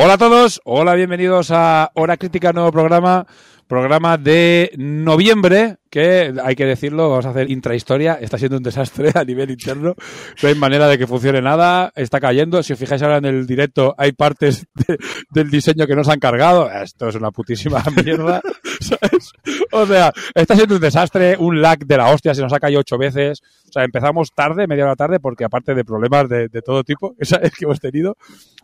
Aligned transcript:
Hola 0.00 0.12
a 0.14 0.18
todos, 0.18 0.60
hola, 0.64 0.94
bienvenidos 0.94 1.50
a 1.50 1.90
Hora 1.94 2.16
Crítica, 2.16 2.52
nuevo 2.52 2.70
programa, 2.70 3.26
programa 3.66 4.16
de 4.16 4.70
noviembre, 4.78 5.78
que 5.90 6.32
hay 6.44 6.54
que 6.54 6.66
decirlo, 6.66 7.10
vamos 7.10 7.26
a 7.26 7.30
hacer 7.30 7.50
intrahistoria, 7.50 8.14
está 8.20 8.38
siendo 8.38 8.58
un 8.58 8.62
desastre 8.62 9.10
a 9.16 9.24
nivel 9.24 9.50
interno, 9.50 9.96
no 10.40 10.48
hay 10.48 10.54
manera 10.54 10.86
de 10.86 10.98
que 10.98 11.08
funcione 11.08 11.42
nada, 11.42 11.92
está 11.96 12.20
cayendo, 12.20 12.62
si 12.62 12.74
os 12.74 12.78
fijáis 12.78 13.02
ahora 13.02 13.16
en 13.16 13.24
el 13.24 13.44
directo 13.44 13.92
hay 13.98 14.12
partes 14.12 14.66
de- 14.86 14.98
del 15.30 15.50
diseño 15.50 15.84
que 15.88 15.96
no 15.96 16.04
se 16.04 16.12
han 16.12 16.20
cargado, 16.20 16.70
esto 16.70 17.08
es 17.08 17.16
una 17.16 17.32
putísima 17.32 17.82
mierda, 18.04 18.40
¿sabes? 18.80 19.32
O 19.72 19.84
sea, 19.84 20.12
está 20.32 20.54
siendo 20.54 20.76
un 20.76 20.80
desastre, 20.80 21.36
un 21.38 21.60
lag 21.60 21.78
de 21.84 21.96
la 21.96 22.10
hostia, 22.10 22.34
se 22.34 22.42
nos 22.42 22.52
ha 22.52 22.60
caído 22.60 22.80
ocho 22.80 22.98
veces, 22.98 23.42
sea, 23.78 23.84
empezamos 23.84 24.32
tarde, 24.32 24.66
media 24.66 24.84
hora 24.84 24.96
tarde, 24.96 25.20
porque 25.20 25.44
aparte 25.44 25.74
de 25.74 25.84
problemas 25.84 26.28
de, 26.28 26.48
de 26.48 26.62
todo 26.62 26.84
tipo, 26.84 27.14
¿sabes? 27.22 27.52
que 27.52 27.64
hemos 27.64 27.80
tenido, 27.80 28.16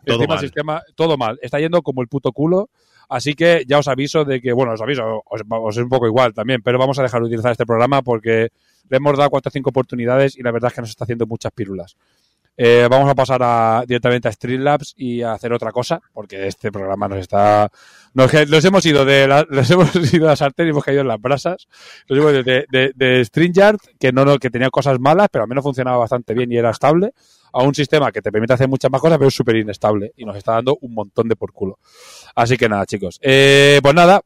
Todo 0.05 0.15
encima 0.15 0.23
el 0.23 0.27
mal. 0.27 0.39
sistema, 0.39 0.81
todo 0.95 1.17
mal, 1.17 1.39
está 1.41 1.59
yendo 1.59 1.81
como 1.81 2.01
el 2.01 2.07
puto 2.07 2.31
culo, 2.31 2.69
Así 3.07 3.35
que 3.35 3.65
ya 3.67 3.77
os 3.77 3.87
aviso 3.87 4.25
de 4.25 4.41
que, 4.41 4.51
bueno, 4.51 4.73
os 4.73 4.81
aviso, 4.81 5.21
os, 5.29 5.41
os 5.47 5.77
es 5.77 5.83
un 5.83 5.89
poco 5.89 6.07
igual 6.07 6.33
también, 6.33 6.61
pero 6.63 6.79
vamos 6.79 6.97
a 6.97 7.03
dejar 7.03 7.21
de 7.21 7.27
utilizar 7.27 7.51
este 7.51 7.65
programa 7.65 8.01
porque 8.01 8.49
le 8.89 8.97
hemos 8.97 9.17
dado 9.17 9.29
cuatro 9.29 9.49
o 9.49 9.51
cinco 9.51 9.69
oportunidades 9.69 10.35
y 10.37 10.41
la 10.41 10.51
verdad 10.51 10.69
es 10.69 10.73
que 10.75 10.81
nos 10.81 10.89
está 10.89 11.03
haciendo 11.03 11.27
muchas 11.27 11.51
pílulas. 11.51 11.97
Eh, 12.57 12.87
vamos 12.89 13.09
a 13.09 13.15
pasar 13.15 13.41
a, 13.43 13.83
directamente 13.85 14.27
a 14.27 14.31
Streamlabs 14.31 14.93
y 14.95 15.21
a 15.21 15.33
hacer 15.33 15.51
otra 15.51 15.71
cosa, 15.71 16.01
porque 16.13 16.47
este 16.47 16.71
programa 16.71 17.07
nos 17.07 17.19
está. 17.19 17.69
Nos, 18.13 18.31
nos 18.33 18.65
hemos 18.65 18.85
ido 18.85 19.03
de 19.03 19.27
la, 19.27 19.45
nos 19.49 19.69
hemos 19.69 20.13
ido 20.13 20.29
a 20.29 20.35
sartén 20.35 20.67
y 20.67 20.69
hemos 20.69 20.83
caído 20.83 21.01
en 21.01 21.07
las 21.07 21.19
brasas. 21.19 21.67
Nos 22.07 22.19
hemos 22.19 22.31
ido 22.31 22.43
de, 22.43 22.65
de, 22.69 22.91
de 22.95 23.25
StreamYard, 23.25 23.77
que 23.99 24.11
no, 24.11 24.37
que 24.39 24.49
tenía 24.49 24.69
cosas 24.69 24.99
malas, 24.99 25.27
pero 25.31 25.43
al 25.43 25.49
menos 25.49 25.63
funcionaba 25.63 25.97
bastante 25.97 26.33
bien 26.33 26.51
y 26.51 26.57
era 26.57 26.69
estable, 26.69 27.13
a 27.51 27.63
un 27.63 27.75
sistema 27.75 28.11
que 28.11 28.21
te 28.21 28.31
permite 28.31 28.53
hacer 28.53 28.69
muchas 28.69 28.91
más 28.91 29.01
cosas, 29.01 29.17
pero 29.17 29.27
es 29.27 29.35
súper 29.35 29.57
inestable 29.57 30.13
y 30.15 30.25
nos 30.25 30.37
está 30.37 30.53
dando 30.53 30.77
un 30.81 30.93
montón 30.93 31.27
de 31.27 31.35
por 31.35 31.51
culo. 31.51 31.79
Así 32.35 32.57
que 32.57 32.69
nada, 32.69 32.85
chicos. 32.85 33.19
Eh, 33.21 33.79
pues 33.83 33.93
nada, 33.93 34.21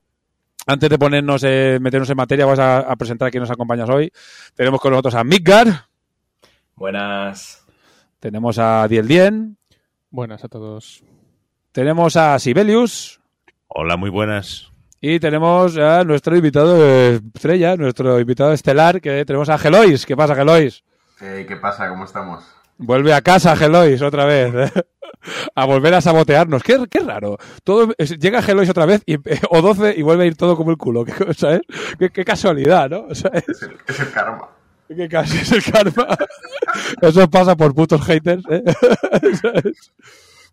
antes 0.67 0.89
de 0.89 0.99
ponernos, 0.99 1.43
eh, 1.43 1.79
meternos 1.81 2.09
en 2.09 2.17
materia, 2.17 2.45
vamos 2.45 2.59
a, 2.59 2.79
a 2.79 2.95
presentar 2.95 3.27
a 3.27 3.31
quién 3.31 3.41
nos 3.41 3.51
acompaña 3.51 3.85
hoy. 3.85 4.11
Tenemos 4.53 4.79
con 4.79 4.91
nosotros 4.91 5.15
a 5.15 5.23
Midgar, 5.23 5.89
Buenas. 6.79 7.58
Tenemos 8.19 8.57
a 8.59 8.87
Diel 8.87 9.07
Dien, 9.07 9.57
Buenas 10.11 10.43
a 10.43 10.47
todos. 10.47 11.03
tenemos 11.71 12.15
a 12.15 12.37
Sibelius 12.39 13.19
Hola, 13.67 13.95
muy 13.97 14.09
buenas. 14.09 14.71
y 15.01 15.19
tenemos 15.19 15.77
a 15.77 16.03
nuestro 16.03 16.35
invitado 16.35 16.77
eh, 16.83 17.19
estrella, 17.35 17.75
nuestro 17.75 18.19
invitado 18.19 18.51
estelar, 18.53 18.99
que 19.01 19.23
tenemos 19.25 19.49
a 19.49 19.57
Gelois. 19.57 20.05
¿Qué 20.05 20.17
pasa, 20.17 20.35
Gelois? 20.35 20.83
Eh, 21.21 21.45
¿Qué 21.47 21.55
pasa? 21.57 21.87
¿Cómo 21.89 22.05
estamos? 22.05 22.43
Vuelve 22.77 23.13
a 23.13 23.21
casa, 23.21 23.55
Gelois, 23.55 24.01
otra 24.01 24.25
vez. 24.25 24.53
¿eh? 24.55 24.81
A 25.53 25.65
volver 25.65 25.93
a 25.95 26.01
sabotearnos. 26.01 26.63
Qué, 26.63 26.77
qué 26.89 26.99
raro. 27.01 27.37
Todo, 27.65 27.91
es- 27.97 28.17
llega 28.17 28.41
Gelois 28.41 28.69
otra 28.69 28.85
vez 28.85 29.03
y, 29.05 29.17
o 29.49 29.61
12 29.61 29.93
y 29.97 30.01
vuelve 30.01 30.23
a 30.23 30.27
ir 30.27 30.37
todo 30.37 30.55
como 30.55 30.71
el 30.71 30.77
culo. 30.77 31.03
¿Qué, 31.05 31.13
qué, 31.99 32.09
qué 32.09 32.23
casualidad, 32.25 32.89
¿no? 32.89 33.07
El, 33.09 33.43
es 33.87 33.99
el 33.99 34.11
karma. 34.13 34.47
Que 34.95 35.07
casi 35.07 35.37
es 35.37 35.51
el 35.51 35.63
karma. 35.63 36.07
Eso 37.01 37.29
pasa 37.29 37.55
por 37.55 37.73
putos 37.75 38.01
haters. 38.05 38.43
¿eh? 38.49 38.63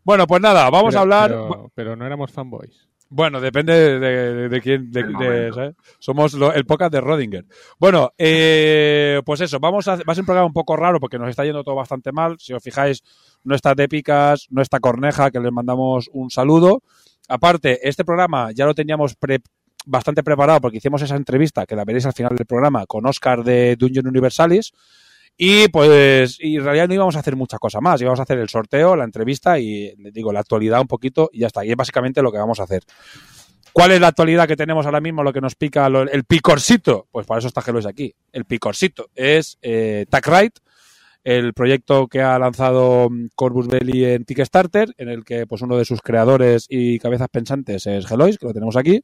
Bueno, 0.05 0.27
pues 0.29 0.41
nada, 0.41 0.71
vamos 0.71 0.91
Pero- 0.95 0.99
a 0.99 1.03
hablar. 1.03 1.31
Pero, 1.31 1.73
pero 1.75 1.97
no 1.97 2.07
éramos 2.07 2.31
fanboys. 2.31 2.87
Bueno, 3.09 3.41
depende 3.41 3.73
de, 3.99 3.99
de- 4.01 4.49
de 4.49 4.61
quién. 4.61 4.91
Somos 5.99 6.35
lo- 6.35 6.53
el 6.53 6.65
podcast 6.65 6.93
de 6.93 7.01
Rodinger. 7.01 7.45
Bueno, 7.79 8.13
eh, 8.19 9.21
pues 9.25 9.41
eso, 9.41 9.59
vamos 9.59 9.87
a, 9.89 9.97
va 9.97 10.03
a 10.07 10.15
ser 10.15 10.23
un 10.23 10.27
programa 10.27 10.47
un 10.47 10.53
poco 10.53 10.77
raro 10.77 11.01
porque 11.01 11.19
nos 11.19 11.29
está 11.29 11.45
yendo 11.45 11.65
todo 11.65 11.75
bastante 11.75 12.13
mal. 12.13 12.37
Si 12.39 12.53
os 12.53 12.63
fijáis, 12.63 13.03
no 13.43 13.55
está 13.57 13.75
Dépicas, 13.75 14.47
no 14.51 14.63
está 14.63 14.79
Corneja, 14.81 15.31
que 15.33 15.41
les 15.41 15.53
mandamos 15.53 16.09
un 16.13 16.31
saludo. 16.31 16.83
Aparte, 17.29 17.89
este 17.89 18.05
programa 18.05 18.51
ya 18.53 18.65
lo 18.67 18.75
teníamos 18.75 19.17
pre- 19.17 19.41
bastante 19.87 20.23
preparado 20.23 20.61
porque 20.61 20.79
hicimos 20.79 21.01
esa 21.01 21.17
entrevista 21.17 21.65
que 21.65 21.77
la 21.77 21.85
veréis 21.85 22.05
al 22.05 22.13
final 22.13 22.37
del 22.37 22.47
programa 22.47 22.85
con 22.87 23.07
Oscar 23.07 23.43
de 23.43 23.77
Dungeon 23.77 24.07
Universalis. 24.07 24.73
Y 25.39 25.69
pues, 25.69 26.39
y 26.41 26.57
en 26.57 26.65
realidad 26.65 26.89
no 26.89 26.95
íbamos 26.95 27.17
a 27.17 27.21
hacer 27.21 27.37
muchas 27.37 27.61
cosas 27.61 27.83
más. 27.83 28.01
Íbamos 28.01 28.21
a 28.21 28.23
hacer 28.23 28.39
el 28.39 28.49
sorteo, 28.49 28.97
la 28.97 29.05
entrevista 29.05 29.59
y, 29.59 29.95
digo, 30.13 30.33
la 30.33 30.41
actualidad 30.41 30.81
un 30.81 30.87
poquito 30.87 31.31
y 31.33 31.41
ya 31.41 31.49
está. 31.49 31.65
Y 31.65 31.71
es 31.71 31.77
básicamente 31.77 32.23
lo 32.23 32.33
que 32.33 32.39
vamos 32.39 32.61
a 32.61 32.65
hacer. 32.65 32.83
¿Cuál 33.73 33.93
es 33.93 34.01
la 34.01 34.09
actualidad 34.09 34.49
que 34.49 34.57
tenemos 34.57 34.87
ahora 34.87 35.03
mismo? 35.03 35.23
Lo 35.23 35.35
que 35.35 35.43
nos 35.43 35.55
pica 35.55 35.87
el 35.87 36.25
picorcito. 36.25 37.09
Pues 37.13 37.27
para 37.27 37.41
eso 37.41 37.49
está 37.49 37.61
Gelois 37.61 37.85
aquí. 37.85 38.15
El 38.33 38.47
picorcito 38.47 39.11
es 39.15 39.59
eh, 39.61 40.07
TackRight, 40.09 40.59
el 41.26 41.54
proyecto 41.54 42.06
que 42.06 42.22
ha 42.22 42.38
lanzado 42.38 43.10
mm, 43.10 43.31
Corvus 43.34 43.66
Belli 43.66 44.04
en 44.04 44.25
Kickstarter, 44.25 44.94
en 44.97 45.09
el 45.09 45.25
que 45.25 45.44
pues 45.44 45.60
uno 45.60 45.76
de 45.76 45.84
sus 45.84 46.00
creadores 46.00 46.66
y 46.69 47.00
cabezas 47.00 47.28
pensantes 47.28 47.84
es 47.88 48.06
Gelois, 48.06 48.38
que 48.38 48.47
lo 48.47 48.53
tenemos 48.53 48.76
aquí. 48.76 49.03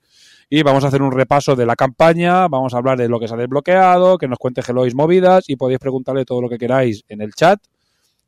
Y 0.48 0.62
vamos 0.62 0.84
a 0.84 0.86
hacer 0.86 1.02
un 1.02 1.10
repaso 1.10 1.56
de 1.56 1.66
la 1.66 1.74
campaña, 1.74 2.46
vamos 2.46 2.74
a 2.74 2.76
hablar 2.76 2.96
de 2.96 3.08
lo 3.08 3.18
que 3.18 3.26
se 3.26 3.34
ha 3.34 3.36
desbloqueado, 3.36 4.18
que 4.18 4.28
nos 4.28 4.38
cuente 4.38 4.62
Gelois 4.62 4.94
movidas 4.94 5.48
y 5.48 5.56
podéis 5.56 5.80
preguntarle 5.80 6.24
todo 6.24 6.40
lo 6.40 6.48
que 6.48 6.58
queráis 6.58 7.02
en 7.08 7.22
el 7.22 7.34
chat. 7.34 7.60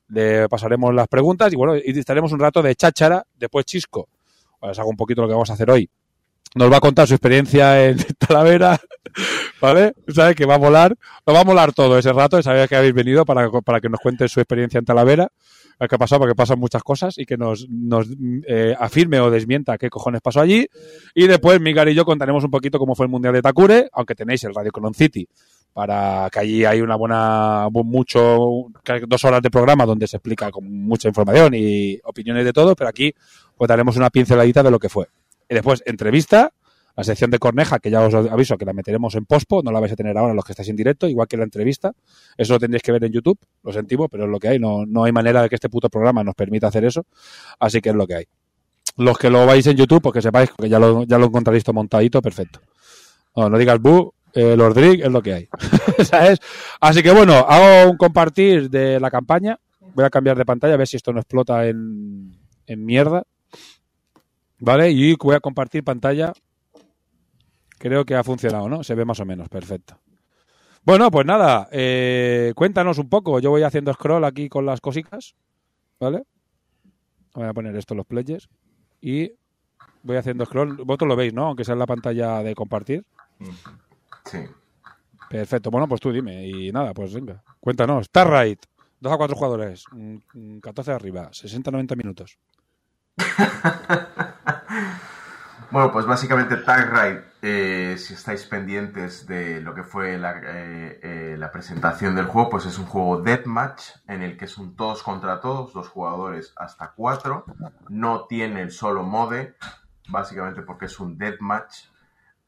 Le 0.08 0.48
pasaremos 0.48 0.92
las 0.92 1.06
preguntas 1.06 1.52
y 1.52 1.56
bueno, 1.56 1.76
y 1.76 1.96
estaremos 1.96 2.32
un 2.32 2.40
rato 2.40 2.62
de 2.62 2.74
cháchara, 2.74 3.24
después 3.38 3.64
Chisco. 3.64 4.08
Os 4.58 4.76
hago 4.76 4.90
un 4.90 4.96
poquito 4.96 5.22
lo 5.22 5.28
que 5.28 5.34
vamos 5.34 5.50
a 5.50 5.52
hacer 5.52 5.70
hoy. 5.70 5.88
Nos 6.54 6.70
va 6.72 6.76
a 6.76 6.80
contar 6.80 7.06
su 7.08 7.14
experiencia 7.14 7.84
en 7.88 7.96
Talavera, 8.18 8.80
¿vale? 9.60 9.94
¿Sabes? 10.08 10.36
Que 10.36 10.46
va 10.46 10.54
a 10.54 10.58
molar. 10.58 10.94
Nos 11.26 11.36
va 11.36 11.40
a 11.40 11.44
molar 11.44 11.72
todo 11.72 11.98
ese 11.98 12.12
rato. 12.12 12.40
Sabéis 12.42 12.68
que 12.68 12.76
habéis 12.76 12.94
venido 12.94 13.24
para, 13.24 13.50
para 13.50 13.80
que 13.80 13.88
nos 13.88 14.00
cuente 14.00 14.28
su 14.28 14.40
experiencia 14.40 14.78
en 14.78 14.84
Talavera. 14.84 15.28
¿Qué 15.76 15.96
ha 15.96 15.98
pasado? 15.98 16.20
Porque 16.20 16.36
pasan 16.36 16.60
muchas 16.60 16.84
cosas 16.84 17.18
y 17.18 17.26
que 17.26 17.36
nos, 17.36 17.68
nos 17.68 18.06
eh, 18.46 18.76
afirme 18.78 19.18
o 19.18 19.28
desmienta 19.30 19.76
qué 19.76 19.90
cojones 19.90 20.20
pasó 20.20 20.40
allí. 20.40 20.66
Y 21.14 21.26
después 21.26 21.60
Migar 21.60 21.88
y 21.88 21.94
yo 21.94 22.04
contaremos 22.04 22.44
un 22.44 22.50
poquito 22.50 22.78
cómo 22.78 22.94
fue 22.94 23.06
el 23.06 23.10
Mundial 23.10 23.34
de 23.34 23.42
Takure, 23.42 23.88
aunque 23.92 24.14
tenéis 24.14 24.44
el 24.44 24.54
Radio 24.54 24.70
Colon 24.70 24.94
City, 24.94 25.26
para 25.72 26.28
que 26.32 26.38
allí 26.38 26.64
hay 26.64 26.80
una 26.80 26.94
buena, 26.94 27.66
bu- 27.66 27.84
mucho, 27.84 28.70
dos 29.08 29.24
horas 29.24 29.42
de 29.42 29.50
programa 29.50 29.84
donde 29.84 30.06
se 30.06 30.16
explica 30.18 30.52
con 30.52 30.64
mucha 30.72 31.08
información 31.08 31.52
y 31.56 31.98
opiniones 32.04 32.44
de 32.44 32.52
todo, 32.52 32.76
pero 32.76 32.88
aquí 32.90 33.12
pues 33.56 33.68
daremos 33.68 33.96
una 33.96 34.10
pinceladita 34.10 34.62
de 34.62 34.70
lo 34.70 34.78
que 34.78 34.88
fue. 34.88 35.08
Y 35.48 35.54
después, 35.54 35.82
entrevista, 35.86 36.52
la 36.96 37.02
sección 37.02 37.30
de 37.30 37.38
Corneja, 37.38 37.80
que 37.80 37.90
ya 37.90 38.00
os 38.00 38.14
aviso 38.14 38.56
que 38.56 38.64
la 38.64 38.72
meteremos 38.72 39.14
en 39.16 39.26
pospo, 39.26 39.62
no 39.62 39.72
la 39.72 39.80
vais 39.80 39.92
a 39.92 39.96
tener 39.96 40.16
ahora 40.16 40.32
los 40.32 40.44
que 40.44 40.52
estáis 40.52 40.68
en 40.68 40.76
directo, 40.76 41.08
igual 41.08 41.26
que 41.26 41.36
la 41.36 41.44
entrevista. 41.44 41.92
Eso 42.36 42.52
lo 42.54 42.60
tendréis 42.60 42.82
que 42.82 42.92
ver 42.92 43.04
en 43.04 43.12
YouTube, 43.12 43.38
lo 43.62 43.72
sentimos, 43.72 44.08
pero 44.10 44.24
es 44.24 44.30
lo 44.30 44.38
que 44.38 44.48
hay. 44.48 44.58
No, 44.58 44.86
no 44.86 45.04
hay 45.04 45.12
manera 45.12 45.42
de 45.42 45.48
que 45.48 45.56
este 45.56 45.68
puto 45.68 45.88
programa 45.88 46.22
nos 46.22 46.34
permita 46.34 46.68
hacer 46.68 46.84
eso, 46.84 47.04
así 47.58 47.80
que 47.80 47.90
es 47.90 47.94
lo 47.94 48.06
que 48.06 48.14
hay. 48.14 48.24
Los 48.96 49.18
que 49.18 49.28
lo 49.28 49.44
vais 49.44 49.66
en 49.66 49.76
YouTube, 49.76 50.02
pues 50.02 50.12
que 50.12 50.22
sepáis 50.22 50.50
que 50.56 50.68
ya 50.68 50.78
lo, 50.78 51.02
ya 51.02 51.18
lo 51.18 51.26
encontraréis 51.26 51.64
todo 51.64 51.74
montadito, 51.74 52.22
perfecto. 52.22 52.60
No, 53.34 53.50
no 53.50 53.58
digas 53.58 53.80
bu, 53.80 54.14
Lord 54.34 54.76
Rick, 54.76 55.04
es 55.04 55.10
lo 55.10 55.20
que 55.20 55.34
hay. 55.34 55.48
Así 56.80 57.02
que 57.02 57.10
bueno, 57.10 57.34
hago 57.34 57.90
un 57.90 57.96
compartir 57.96 58.70
de 58.70 59.00
la 59.00 59.10
campaña. 59.10 59.58
Voy 59.94 60.04
a 60.04 60.10
cambiar 60.10 60.36
de 60.36 60.44
pantalla 60.44 60.74
a 60.74 60.76
ver 60.76 60.86
si 60.86 60.96
esto 60.96 61.12
no 61.12 61.20
explota 61.20 61.66
en, 61.66 62.36
en 62.66 62.84
mierda. 62.84 63.24
¿Vale? 64.64 64.90
Y 64.90 65.14
voy 65.16 65.34
a 65.34 65.40
compartir 65.40 65.84
pantalla. 65.84 66.32
Creo 67.78 68.06
que 68.06 68.14
ha 68.14 68.24
funcionado, 68.24 68.66
¿no? 68.66 68.82
Se 68.82 68.94
ve 68.94 69.04
más 69.04 69.20
o 69.20 69.26
menos, 69.26 69.50
perfecto. 69.50 70.00
Bueno, 70.82 71.10
pues 71.10 71.26
nada, 71.26 71.68
eh, 71.70 72.54
cuéntanos 72.56 72.96
un 72.96 73.10
poco. 73.10 73.40
Yo 73.40 73.50
voy 73.50 73.62
haciendo 73.62 73.92
scroll 73.92 74.24
aquí 74.24 74.48
con 74.48 74.64
las 74.64 74.80
cositas, 74.80 75.34
¿vale? 76.00 76.22
Voy 77.34 77.44
a 77.44 77.52
poner 77.52 77.76
esto 77.76 77.92
en 77.92 77.98
los 77.98 78.06
players 78.06 78.48
y 79.02 79.32
voy 80.02 80.16
haciendo 80.16 80.46
scroll. 80.46 80.76
Vosotros 80.76 81.08
lo 81.08 81.16
veis, 81.16 81.34
¿no? 81.34 81.48
Aunque 81.48 81.64
sea 81.64 81.74
en 81.74 81.80
la 81.80 81.86
pantalla 81.86 82.42
de 82.42 82.54
compartir. 82.54 83.04
Sí. 84.24 84.38
Perfecto, 85.28 85.70
bueno, 85.70 85.86
pues 85.86 86.00
tú 86.00 86.10
dime. 86.10 86.48
Y 86.48 86.72
nada, 86.72 86.94
pues 86.94 87.12
venga, 87.12 87.42
cuéntanos. 87.60 88.06
Starlight, 88.06 88.64
2 89.00 89.12
a 89.12 89.16
4 89.18 89.36
jugadores, 89.36 89.84
mm, 89.92 90.16
mm, 90.32 90.60
14 90.60 90.92
arriba, 90.92 91.30
60-90 91.32 91.96
minutos. 91.96 92.38
Bueno, 95.74 95.90
pues 95.90 96.06
básicamente 96.06 96.56
Tag 96.58 96.88
Ride, 96.88 97.24
eh, 97.42 97.96
si 97.98 98.14
estáis 98.14 98.44
pendientes 98.44 99.26
de 99.26 99.60
lo 99.60 99.74
que 99.74 99.82
fue 99.82 100.16
la, 100.18 100.38
eh, 100.38 101.00
eh, 101.02 101.36
la 101.36 101.50
presentación 101.50 102.14
del 102.14 102.26
juego, 102.26 102.48
pues 102.48 102.66
es 102.66 102.78
un 102.78 102.86
juego 102.86 103.22
deathmatch 103.22 103.82
en 104.06 104.22
el 104.22 104.36
que 104.36 104.46
son 104.46 104.76
todos 104.76 105.02
contra 105.02 105.40
todos, 105.40 105.72
dos 105.72 105.88
jugadores 105.88 106.52
hasta 106.54 106.92
cuatro. 106.92 107.44
No 107.88 108.26
tiene 108.26 108.62
el 108.62 108.70
solo 108.70 109.02
mode, 109.02 109.56
básicamente 110.08 110.62
porque 110.62 110.84
es 110.84 111.00
un 111.00 111.18
deathmatch, 111.18 111.88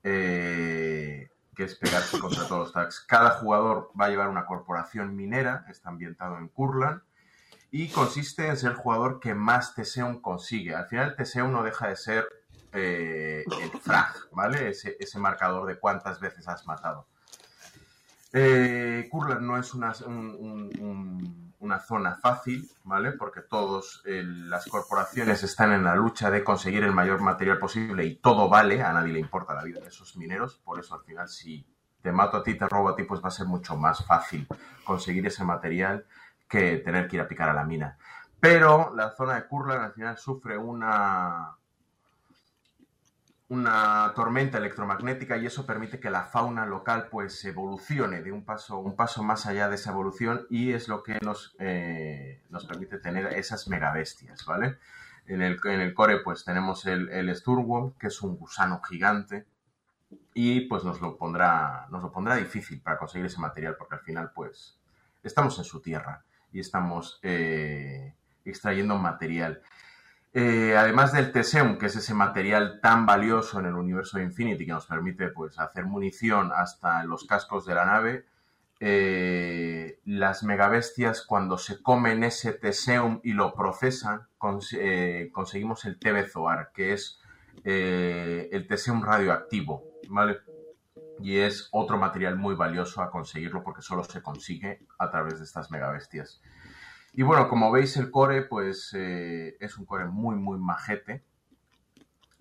que 0.04 1.28
es 1.56 1.74
pegarse 1.74 2.20
contra 2.20 2.46
todos 2.46 2.60
los 2.60 2.72
tags. 2.72 3.00
Cada 3.00 3.30
jugador 3.30 3.90
va 4.00 4.04
a 4.04 4.08
llevar 4.08 4.28
una 4.28 4.46
corporación 4.46 5.16
minera, 5.16 5.66
está 5.68 5.88
ambientado 5.88 6.38
en 6.38 6.46
Kurland, 6.46 7.02
y 7.70 7.88
consiste 7.88 8.46
en 8.48 8.56
ser 8.56 8.70
el 8.72 8.76
jugador 8.76 9.20
que 9.20 9.34
más 9.34 9.74
Teseum 9.74 10.20
consigue. 10.20 10.74
Al 10.74 10.86
final, 10.86 11.16
Teseum 11.16 11.52
no 11.52 11.62
deja 11.62 11.88
de 11.88 11.96
ser 11.96 12.28
eh, 12.72 13.44
el 13.60 13.70
frag, 13.80 14.14
¿vale? 14.32 14.68
Ese, 14.70 14.96
ese 15.00 15.18
marcador 15.18 15.66
de 15.66 15.78
cuántas 15.78 16.20
veces 16.20 16.46
has 16.48 16.66
matado. 16.66 17.06
Eh, 18.32 19.08
no 19.40 19.58
es 19.58 19.72
una, 19.74 19.92
un- 20.06 20.36
un- 20.38 20.72
un- 20.80 21.54
una 21.58 21.78
zona 21.80 22.16
fácil, 22.16 22.68
¿vale? 22.84 23.12
Porque 23.12 23.40
todas 23.40 24.02
las 24.04 24.66
corporaciones 24.66 25.42
están 25.42 25.72
en 25.72 25.84
la 25.84 25.94
lucha 25.96 26.30
de 26.30 26.44
conseguir 26.44 26.84
el 26.84 26.92
mayor 26.92 27.20
material 27.20 27.58
posible 27.58 28.04
y 28.04 28.16
todo 28.16 28.48
vale, 28.48 28.82
a 28.82 28.92
nadie 28.92 29.14
le 29.14 29.20
importa 29.20 29.54
la 29.54 29.64
vida 29.64 29.80
de 29.80 29.88
esos 29.88 30.16
mineros, 30.16 30.60
por 30.64 30.78
eso 30.78 30.94
al 30.94 31.02
final 31.02 31.28
si 31.28 31.66
te 32.02 32.12
mato 32.12 32.36
a 32.36 32.42
ti, 32.42 32.54
te 32.56 32.68
robo 32.68 32.90
a 32.90 32.96
ti, 32.96 33.04
pues 33.04 33.22
va 33.22 33.28
a 33.28 33.32
ser 33.32 33.46
mucho 33.46 33.76
más 33.76 34.04
fácil 34.04 34.46
conseguir 34.84 35.26
ese 35.26 35.42
material 35.44 36.06
que 36.48 36.78
tener 36.78 37.08
que 37.08 37.16
ir 37.16 37.22
a 37.22 37.28
picar 37.28 37.48
a 37.48 37.54
la 37.54 37.64
mina. 37.64 37.98
Pero 38.40 38.94
la 38.94 39.10
zona 39.10 39.34
de 39.34 39.46
Kurland 39.46 39.82
al 39.82 39.92
final 39.92 40.18
sufre 40.18 40.58
una, 40.58 41.56
una 43.48 44.12
tormenta 44.14 44.58
electromagnética 44.58 45.36
y 45.36 45.46
eso 45.46 45.66
permite 45.66 46.00
que 46.00 46.10
la 46.10 46.24
fauna 46.24 46.66
local 46.66 47.08
pues 47.10 47.44
evolucione 47.44 48.22
de 48.22 48.32
un 48.32 48.44
paso, 48.44 48.78
un 48.78 48.96
paso 48.96 49.22
más 49.22 49.46
allá 49.46 49.68
de 49.68 49.76
esa 49.76 49.90
evolución 49.90 50.46
y 50.50 50.72
es 50.72 50.88
lo 50.88 51.02
que 51.02 51.18
nos, 51.22 51.56
eh, 51.58 52.42
nos 52.50 52.66
permite 52.66 52.98
tener 52.98 53.26
esas 53.34 53.68
megabestias, 53.68 54.44
¿vale? 54.44 54.78
En 55.26 55.42
el, 55.42 55.58
en 55.64 55.80
el 55.80 55.94
core 55.94 56.18
pues 56.18 56.44
tenemos 56.44 56.86
el, 56.86 57.08
el 57.10 57.34
Sturwolf, 57.34 57.96
que 57.98 58.08
es 58.08 58.22
un 58.22 58.36
gusano 58.36 58.80
gigante 58.82 59.46
y 60.34 60.62
pues 60.62 60.84
nos 60.84 61.00
lo 61.00 61.16
pondrá, 61.16 61.86
nos 61.90 62.02
lo 62.02 62.12
pondrá 62.12 62.36
difícil 62.36 62.80
para 62.80 62.98
conseguir 62.98 63.26
ese 63.26 63.40
material 63.40 63.76
porque 63.78 63.94
al 63.94 64.02
final 64.02 64.32
pues 64.34 64.78
estamos 65.22 65.58
en 65.58 65.64
su 65.64 65.80
tierra 65.80 66.25
y 66.56 66.60
estamos 66.60 67.20
eh, 67.22 68.14
extrayendo 68.46 68.96
material. 68.96 69.60
Eh, 70.32 70.74
además 70.74 71.12
del 71.12 71.32
Teseum, 71.32 71.76
que 71.76 71.86
es 71.86 71.96
ese 71.96 72.14
material 72.14 72.80
tan 72.80 73.04
valioso 73.04 73.60
en 73.60 73.66
el 73.66 73.74
universo 73.74 74.16
de 74.16 74.24
Infinity 74.24 74.64
que 74.64 74.72
nos 74.72 74.86
permite 74.86 75.28
pues, 75.28 75.58
hacer 75.58 75.84
munición 75.84 76.50
hasta 76.54 77.04
los 77.04 77.24
cascos 77.24 77.66
de 77.66 77.74
la 77.74 77.84
nave, 77.84 78.24
eh, 78.80 80.00
las 80.06 80.42
megabestias 80.44 81.22
cuando 81.26 81.58
se 81.58 81.82
comen 81.82 82.24
ese 82.24 82.52
Teseum 82.54 83.20
y 83.22 83.34
lo 83.34 83.54
procesan, 83.54 84.22
cons- 84.38 85.30
conseguimos 85.32 85.84
el 85.84 85.98
Tebezoar, 85.98 86.70
que 86.74 86.94
es 86.94 87.20
el 87.64 88.66
Teseum 88.66 89.02
radioactivo, 89.02 89.82
¿vale? 90.08 90.38
Y 91.20 91.38
es 91.38 91.68
otro 91.72 91.98
material 91.98 92.36
muy 92.36 92.54
valioso 92.54 93.02
a 93.02 93.10
conseguirlo 93.10 93.62
porque 93.62 93.82
solo 93.82 94.04
se 94.04 94.22
consigue 94.22 94.86
a 94.98 95.10
través 95.10 95.38
de 95.38 95.44
estas 95.44 95.70
megabestias. 95.70 96.40
Y 97.18 97.22
bueno, 97.22 97.48
como 97.48 97.72
veis, 97.72 97.96
el 97.96 98.10
core, 98.10 98.42
pues 98.42 98.92
eh, 98.94 99.56
es 99.58 99.78
un 99.78 99.86
core 99.86 100.04
muy, 100.04 100.36
muy 100.36 100.58
majete. 100.58 101.24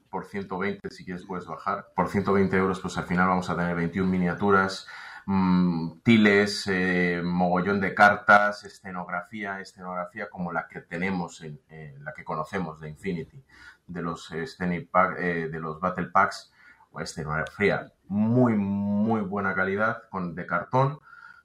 Por 0.10 0.26
120, 0.26 0.90
si 0.90 1.06
quieres, 1.06 1.26
puedes 1.26 1.46
bajar. 1.46 1.88
Por 1.96 2.10
120 2.10 2.58
euros, 2.58 2.82
pues 2.82 2.98
al 2.98 3.06
final 3.06 3.30
vamos 3.30 3.50
a 3.50 3.56
tener 3.56 3.74
21 3.74 4.10
miniaturas, 4.10 4.86
mm, 5.28 6.00
tiles, 6.04 6.68
eh, 6.68 7.22
mogollón 7.24 7.80
de 7.80 7.96
cartas, 7.96 8.66
escenografía, 8.66 9.62
escenografía 9.62 10.30
como 10.30 10.52
la 10.52 10.68
que 10.68 10.82
tenemos, 10.82 11.42
en, 11.42 11.58
la 12.04 12.14
que 12.14 12.26
conocemos 12.26 12.82
de 12.82 12.90
Infinity, 12.90 13.46
de 13.88 14.02
los, 14.02 14.30
eh, 14.32 15.50
de 15.50 15.60
los 15.62 15.80
Battle 15.80 16.08
Packs, 16.08 16.52
o 16.96 17.02
escenografía 17.02 17.92
muy, 18.08 18.54
muy 18.56 19.22
buena 19.22 19.54
calidad, 19.54 20.04
con, 20.10 20.36
de 20.36 20.46
cartón. 20.46 21.00